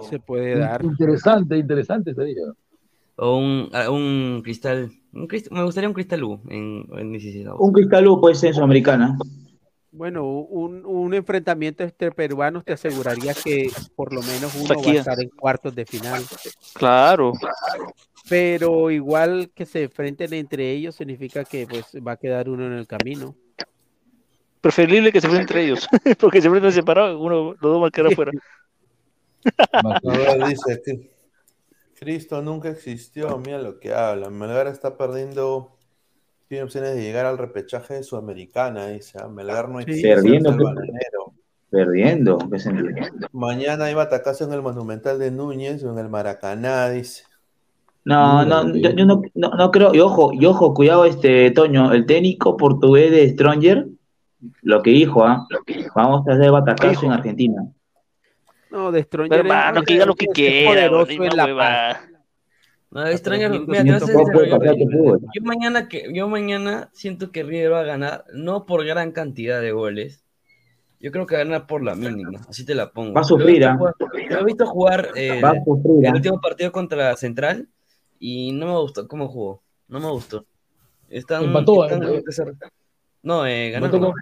Se 0.09 0.19
puede 0.21 0.59
dar. 0.59 0.85
Interesante, 0.85 1.57
interesante 1.57 2.15
sería. 2.15 2.43
O 3.17 3.37
un, 3.39 3.71
un 3.91 4.41
cristal. 4.43 4.91
Un 5.13 5.29
me 5.51 5.65
gustaría 5.65 5.89
un 5.89 5.95
cristal 5.95 6.23
U 6.25 6.41
en, 6.49 6.87
en 6.97 7.13
16 7.13 7.47
avos. 7.47 7.61
Un 7.61 7.73
cristal 7.73 8.07
U 8.07 8.21
puede 8.21 8.35
ser 8.35 8.55
sudamericana. 8.55 9.17
Bueno, 9.93 10.25
un, 10.25 10.87
un 10.87 11.15
enfrentamiento 11.15 11.83
entre 11.83 12.13
peruanos 12.13 12.65
te 12.65 12.73
aseguraría 12.73 13.35
que 13.35 13.71
por 13.97 14.13
lo 14.15 14.23
menos 14.23 14.55
uno 14.55 14.81
va 14.81 14.91
a 14.91 14.95
estar 14.95 15.21
en 15.21 15.29
cuartos 15.31 15.75
de 15.75 15.85
final. 15.85 16.23
Claro. 16.75 17.33
Pero 18.29 18.93
igual 18.93 19.51
que 19.53 19.67
se 19.67 19.85
enfrenten 19.85 20.33
entre 20.35 20.71
ellos 20.71 20.95
significa 20.95 21.45
que 21.45 21.67
pues 21.67 21.87
va 22.07 22.13
a 22.13 22.17
quedar 22.17 22.49
uno 22.49 22.67
en 22.67 22.75
el 22.75 22.87
camino. 22.87 23.35
Preferible 24.61 25.11
que 25.11 25.21
se 25.21 25.27
enfrenten 25.27 25.57
entre 25.57 25.65
ellos. 25.65 25.89
Porque 26.21 26.41
se 26.41 26.47
enfrentan 26.47 26.73
separados, 26.73 27.21
uno, 27.21 27.53
los 27.53 27.61
dos 27.61 27.81
van 27.81 27.89
a 27.89 27.91
quedar 27.91 28.13
afuera. 28.13 28.31
Dice 30.49 31.11
Cristo 32.01 32.41
nunca 32.41 32.71
existió, 32.71 33.37
mira 33.39 33.59
lo 33.59 33.79
que 33.79 33.93
habla. 33.93 34.31
Melgar 34.31 34.67
está 34.67 34.97
perdiendo, 34.97 35.77
tiene 36.49 36.65
opciones 36.65 36.95
de 36.95 37.03
llegar 37.03 37.27
al 37.27 37.37
repechaje 37.37 37.95
de 37.95 38.03
Sudamericana, 38.03 38.87
dice. 38.89 39.19
ah, 39.23 39.29
Melgar 39.29 39.69
no 39.69 39.81
existe. 39.81 40.09
Perdiendo, 40.15 40.49
es 40.51 40.57
el 40.57 40.59
pe- 40.63 40.65
bananero. 40.65 41.35
Perdiendo, 41.71 42.39
¿qué 42.51 42.59
sentido? 42.59 42.89
Mañana 43.33 43.85
hay 43.85 43.95
batacazo 43.95 44.45
en 44.45 44.55
el 44.55 44.63
Monumental 44.63 45.19
de 45.19 45.31
Núñez 45.31 45.85
o 45.85 45.93
en 45.93 45.99
el 45.99 46.09
Maracaná, 46.09 46.89
dice. 46.89 47.25
No, 48.05 48.45
no, 48.47 48.75
yo, 48.75 48.91
yo 48.93 49.05
no, 49.05 49.23
no, 49.35 49.51
no 49.51 49.71
creo, 49.71 49.95
y 49.95 50.01
ojo, 50.01 50.33
y 50.33 50.47
ojo, 50.47 50.73
cuidado, 50.73 51.05
este 51.05 51.51
Toño, 51.51 51.93
el 51.93 52.07
técnico 52.07 52.57
portugués 52.57 53.11
de 53.11 53.29
Stronger, 53.29 53.89
lo 54.63 54.83
que 54.83 54.91
dijo, 54.91 55.23
¿ah? 55.25 55.47
Vamos 55.95 56.27
a 56.27 56.33
hacer 56.33 56.51
batacazo 56.51 57.05
en 57.07 57.13
Argentina. 57.13 57.63
No, 58.71 58.93
de 58.93 59.03
Stronger 59.03 59.41
Hermano, 59.41 59.83
que 59.83 59.93
diga 59.95 60.07
lo 60.07 60.15
que 60.15 60.27
quiera. 60.27 60.91
No, 62.93 63.07
extraño, 63.07 63.49
Pero 63.51 63.67
mira, 63.67 63.85
te 63.85 63.91
a 63.91 63.99
no 63.99 64.07
puede 64.07 64.25
sincero, 64.25 64.59
pasar 64.59 64.77
yo- 64.77 65.43
mañana 65.43 65.89
que 65.89 66.11
yo 66.13 66.29
mañana 66.29 66.91
siento 66.93 67.31
que 67.31 67.45
River 67.45 67.73
va 67.73 67.81
a 67.81 67.85
ganar 67.85 68.25
no 68.35 68.67
por 68.67 68.85
gran 68.85 69.13
cantidad 69.13 69.61
de 69.61 69.71
goles. 69.71 70.25
Yo 70.99 71.13
creo 71.13 71.25
que 71.25 71.37
va 71.37 71.43
a 71.43 71.45
ganar 71.45 71.67
por 71.69 71.85
la 71.85 71.95
mínima, 71.95 72.41
así 72.49 72.65
te 72.67 72.75
la 72.75 72.91
pongo. 72.91 73.15
Va 73.15 73.21
a 73.21 73.25
sufrir, 73.25 73.65
jugar- 73.65 73.95
Lo 74.31 74.41
he 74.41 74.45
visto 74.45 74.67
jugar 74.67 75.09
eh, 75.15 75.41
Va 75.41 75.51
a 75.51 75.65
sufrir, 75.65 76.05
el 76.05 76.07
¿ah? 76.11 76.15
último 76.15 76.41
partido 76.41 76.73
contra 76.73 77.17
Central 77.17 77.69
y 78.19 78.53
no 78.53 78.67
me 78.67 78.79
gustó 78.81 79.07
cómo 79.07 79.29
jugó. 79.29 79.63
No 79.87 80.01
me 80.01 80.11
gustó. 80.11 80.45
Están, 81.09 81.45
Empató, 81.45 81.85
están- 81.87 82.03
eh. 82.03 82.23
No, 83.23 83.47
eh, 83.47 83.73
Empató 83.75 84.13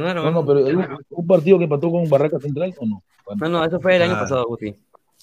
ganaron. 0.00 0.24
Ganaron. 0.24 0.34
No, 0.34 0.40
no, 0.40 0.46
pero 0.46 0.78
un, 0.78 0.98
un 1.10 1.26
partido 1.26 1.58
que 1.58 1.64
empató 1.64 1.90
con 1.90 2.08
Barraca 2.08 2.38
Central 2.38 2.74
o 2.78 2.86
no. 2.86 3.02
No, 3.36 3.48
no, 3.48 3.64
eso 3.64 3.80
fue 3.80 3.96
el 3.96 4.02
año 4.02 4.14
Ah. 4.16 4.20
pasado, 4.20 4.46
Guti. 4.46 4.74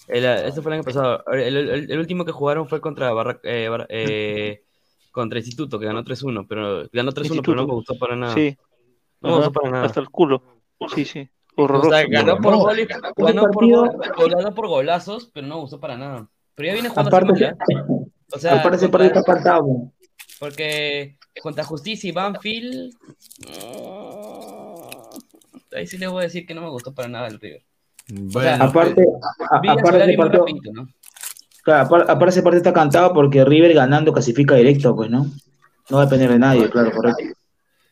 El, 0.08 0.26
eh, 0.26 0.48
eso 0.48 0.61
fue 0.61 0.72
el 0.72 0.80
año 0.80 0.84
pasado. 0.84 1.24
El, 1.32 1.40
el- 1.58 1.69
el- 1.69 1.92
el 1.92 2.00
último 2.00 2.26
que 2.26 2.32
jugaron 2.32 2.68
fue 2.68 2.82
contra 2.82 3.11
Barra- 3.14 3.40
eh, 3.43 3.68
Barra- 3.69 3.88
eh, 3.90 4.64
contra 5.11 5.40
Instituto, 5.40 5.80
que 5.80 5.85
ganó 5.85 6.03
3-1, 6.03 6.45
pero 6.48 6.88
ganó 6.92 7.11
3-1, 7.11 7.42
pero 7.43 7.56
no 7.56 7.68
me 7.68 7.74
gustó 7.74 7.98
para 7.98 8.16
nada. 8.16 8.34
Sí. 8.34 8.58
No 9.22 9.30
me 9.30 9.35
gustó 9.38 9.52
para 9.53 9.69
nada. 9.72 9.85
Hasta 9.85 10.00
el 10.02 10.10
culo. 10.10 10.43
Sí, 10.93 11.06
sí. 11.06 11.30
O 11.56 11.64
Horroroso. 11.64 11.92
sea, 11.92 12.03
ganó 12.10 12.38
por 12.38 12.52
No. 12.53 12.60
gol 12.60 12.80
y- 12.80 12.82
Ese 12.82 12.93
ganó 13.16 13.43
por, 13.43 13.53
partido- 13.53 13.85
gol- 14.18 14.32
ganó 14.35 14.53
por 14.56 14.68
golazos, 14.68 15.30
pero 15.34 15.48
no 15.48 15.56
me 15.56 15.61
gustó 15.61 15.80
para 15.80 15.95
nada. 15.98 16.27
Pero 16.56 16.68
ya 16.68 16.74
viene 16.74 16.90
jugando 16.90 17.10
Aparte, 17.10 17.32
así, 17.34 17.42
¿ya? 17.42 17.56
O 18.34 18.40
sea, 18.40 18.60
aparte 18.60 18.77
ese 18.77 18.90
partido 18.90 19.14
está 19.14 19.19
apartado. 19.22 19.92
porque 20.40 21.18
contra 21.42 21.64
Justicia 21.64 22.10
y 22.10 22.11
Banfield, 22.11 22.93
mm, 23.48 24.62
ahí 25.76 25.88
sí 25.88 25.98
les 25.98 26.10
voy 26.10 26.22
a 26.22 26.24
decir 26.26 26.45
que 26.45 26.53
no 26.53 26.61
me 26.61 26.69
gustó 26.69 26.93
para 26.93 27.08
nada 27.08 27.27
el 27.27 27.40
River. 27.40 27.64
Bueno, 28.10 28.64
Aparte, 28.66 29.02
a- 29.50 29.60
Villa 29.61 29.74
aparte 29.74 29.92
Solari 29.92 30.11
ese 30.11 30.18
muy 30.18 30.26
partido, 30.30 30.45
rapidito, 30.45 30.72
¿no? 30.74 30.90
claro, 31.64 31.88
apar- 31.90 32.06
aparte 32.10 32.30
ese 32.30 32.42
partido 32.43 32.58
está 32.58 32.74
cantado 32.74 33.14
porque 33.14 33.45
River 33.45 33.74
ganando 33.74 34.11
clasifica 34.11 34.56
directo, 34.56 34.95
pues, 34.95 35.10
¿no? 35.10 35.26
No 35.90 35.98
va 35.98 36.03
a 36.03 36.06
depender 36.06 36.32
de 36.32 36.40
nadie, 36.40 36.69
claro, 36.69 36.92
correcto. 36.92 37.24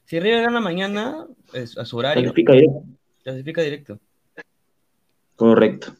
Si 0.05 0.19
River 0.19 0.43
gana 0.43 0.59
mañana, 0.59 1.25
es- 1.53 1.77
a 1.77 1.85
su 1.85 1.97
horario, 1.97 2.23
Clasifica 2.23 2.53
directo. 2.53 2.83
clasifica 3.23 3.61
directo. 3.61 3.99
Correcto. 5.35 5.93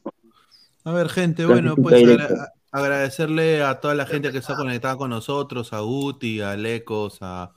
A 0.84 0.92
ver, 0.92 1.10
gente, 1.10 1.46
bueno, 1.46 1.76
pues 1.76 2.04
agra- 2.04 2.52
agradecerle 2.72 3.64
a 3.64 3.80
toda 3.80 3.96
la 3.96 4.06
gente 4.06 4.32
que 4.32 4.38
está 4.40 4.56
conectada 4.56 4.98
con 4.98 5.10
nosotros, 5.10 5.74
a 5.74 5.80
Guti, 5.80 6.42
a 6.42 6.56
Lecos, 6.56 7.18
a, 7.22 7.52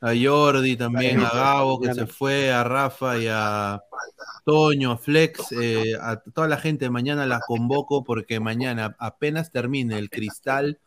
a 0.00 0.12
Jordi 0.14 0.76
también, 0.76 1.20
a 1.20 1.30
Gabo 1.30 1.80
que 1.80 1.94
se 1.94 2.06
fue, 2.06 2.52
a 2.52 2.64
Rafa 2.64 3.18
y 3.18 3.26
a 3.30 3.80
Toño, 4.44 4.92
a 4.92 4.98
Flex, 4.98 5.52
eh, 5.52 5.94
a 6.00 6.16
toda 6.16 6.48
la 6.48 6.58
gente. 6.58 6.90
Mañana 6.90 7.26
la 7.26 7.40
convoco 7.40 8.04
porque 8.04 8.38
mañana 8.40 8.94
apenas 8.98 9.50
termine 9.52 9.98
el 9.98 10.10
Cristal 10.10 10.78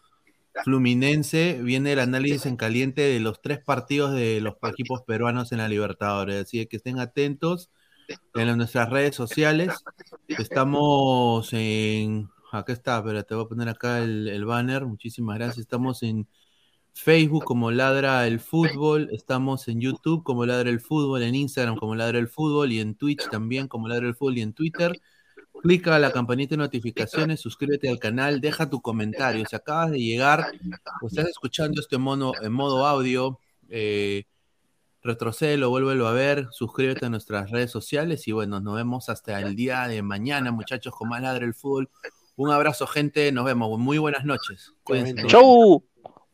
Fluminense, 0.63 1.59
viene 1.61 1.93
el 1.93 1.99
análisis 1.99 2.45
en 2.45 2.57
caliente 2.57 3.01
de 3.01 3.19
los 3.19 3.41
tres 3.41 3.59
partidos 3.59 4.13
de 4.13 4.41
los 4.41 4.55
equipos 4.63 5.03
peruanos 5.03 5.51
en 5.51 5.59
la 5.59 5.67
Libertadores. 5.67 6.43
Así 6.43 6.65
que 6.65 6.77
estén 6.77 6.99
atentos 6.99 7.69
en 8.33 8.57
nuestras 8.57 8.89
redes 8.89 9.15
sociales. 9.15 9.73
Estamos 10.27 11.53
en. 11.53 12.29
Acá 12.51 12.73
está, 12.73 13.03
pero 13.03 13.23
te 13.23 13.35
voy 13.35 13.45
a 13.45 13.47
poner 13.47 13.69
acá 13.69 13.99
el, 13.99 14.27
el 14.27 14.45
banner. 14.45 14.85
Muchísimas 14.85 15.37
gracias. 15.37 15.59
Estamos 15.59 16.01
en 16.03 16.27
Facebook 16.93 17.43
como 17.43 17.71
Ladra 17.71 18.27
el 18.27 18.39
Fútbol. 18.39 19.09
Estamos 19.11 19.67
en 19.67 19.81
YouTube 19.81 20.23
como 20.23 20.45
Ladra 20.45 20.69
el 20.69 20.79
Fútbol. 20.79 21.23
En 21.23 21.35
Instagram 21.35 21.77
como 21.77 21.95
Ladra 21.95 22.19
el 22.19 22.27
Fútbol. 22.27 22.71
Y 22.71 22.79
en 22.79 22.95
Twitch 22.95 23.29
también 23.29 23.67
como 23.67 23.87
Ladra 23.87 24.07
el 24.07 24.15
Fútbol. 24.15 24.37
Y 24.37 24.41
en 24.41 24.53
Twitter. 24.53 24.99
Clica 25.61 25.95
a 25.95 25.99
la 25.99 26.11
campanita 26.11 26.51
de 26.51 26.57
notificaciones, 26.57 27.41
suscríbete 27.41 27.89
al 27.89 27.99
canal, 27.99 28.39
deja 28.39 28.69
tu 28.69 28.81
comentario. 28.81 29.45
Si 29.45 29.55
acabas 29.55 29.91
de 29.91 29.99
llegar 29.99 30.51
o 31.01 31.07
estás 31.07 31.27
escuchando 31.27 31.81
este 31.81 31.97
mono 31.97 32.31
en 32.41 32.53
modo 32.53 32.85
audio, 32.85 33.39
eh, 33.67 34.23
retrocédelo, 35.03 35.69
vuélvelo 35.69 36.07
a 36.07 36.13
ver, 36.13 36.47
suscríbete 36.51 37.07
a 37.07 37.09
nuestras 37.09 37.51
redes 37.51 37.71
sociales 37.71 38.27
y 38.27 38.31
bueno, 38.31 38.61
nos 38.61 38.75
vemos 38.75 39.09
hasta 39.09 39.39
el 39.41 39.55
día 39.55 39.87
de 39.87 40.01
mañana, 40.01 40.51
muchachos, 40.51 40.93
con 40.95 41.09
más 41.09 41.21
ladre 41.21 41.45
el 41.45 41.53
fútbol. 41.53 41.89
Un 42.37 42.51
abrazo, 42.51 42.87
gente, 42.87 43.29
nos 43.33 43.43
vemos. 43.43 43.77
Muy 43.77 43.97
buenas 43.97 44.23
noches. 44.23 44.73
Cuídense. 44.83 45.27
¡Chau! 45.27 45.83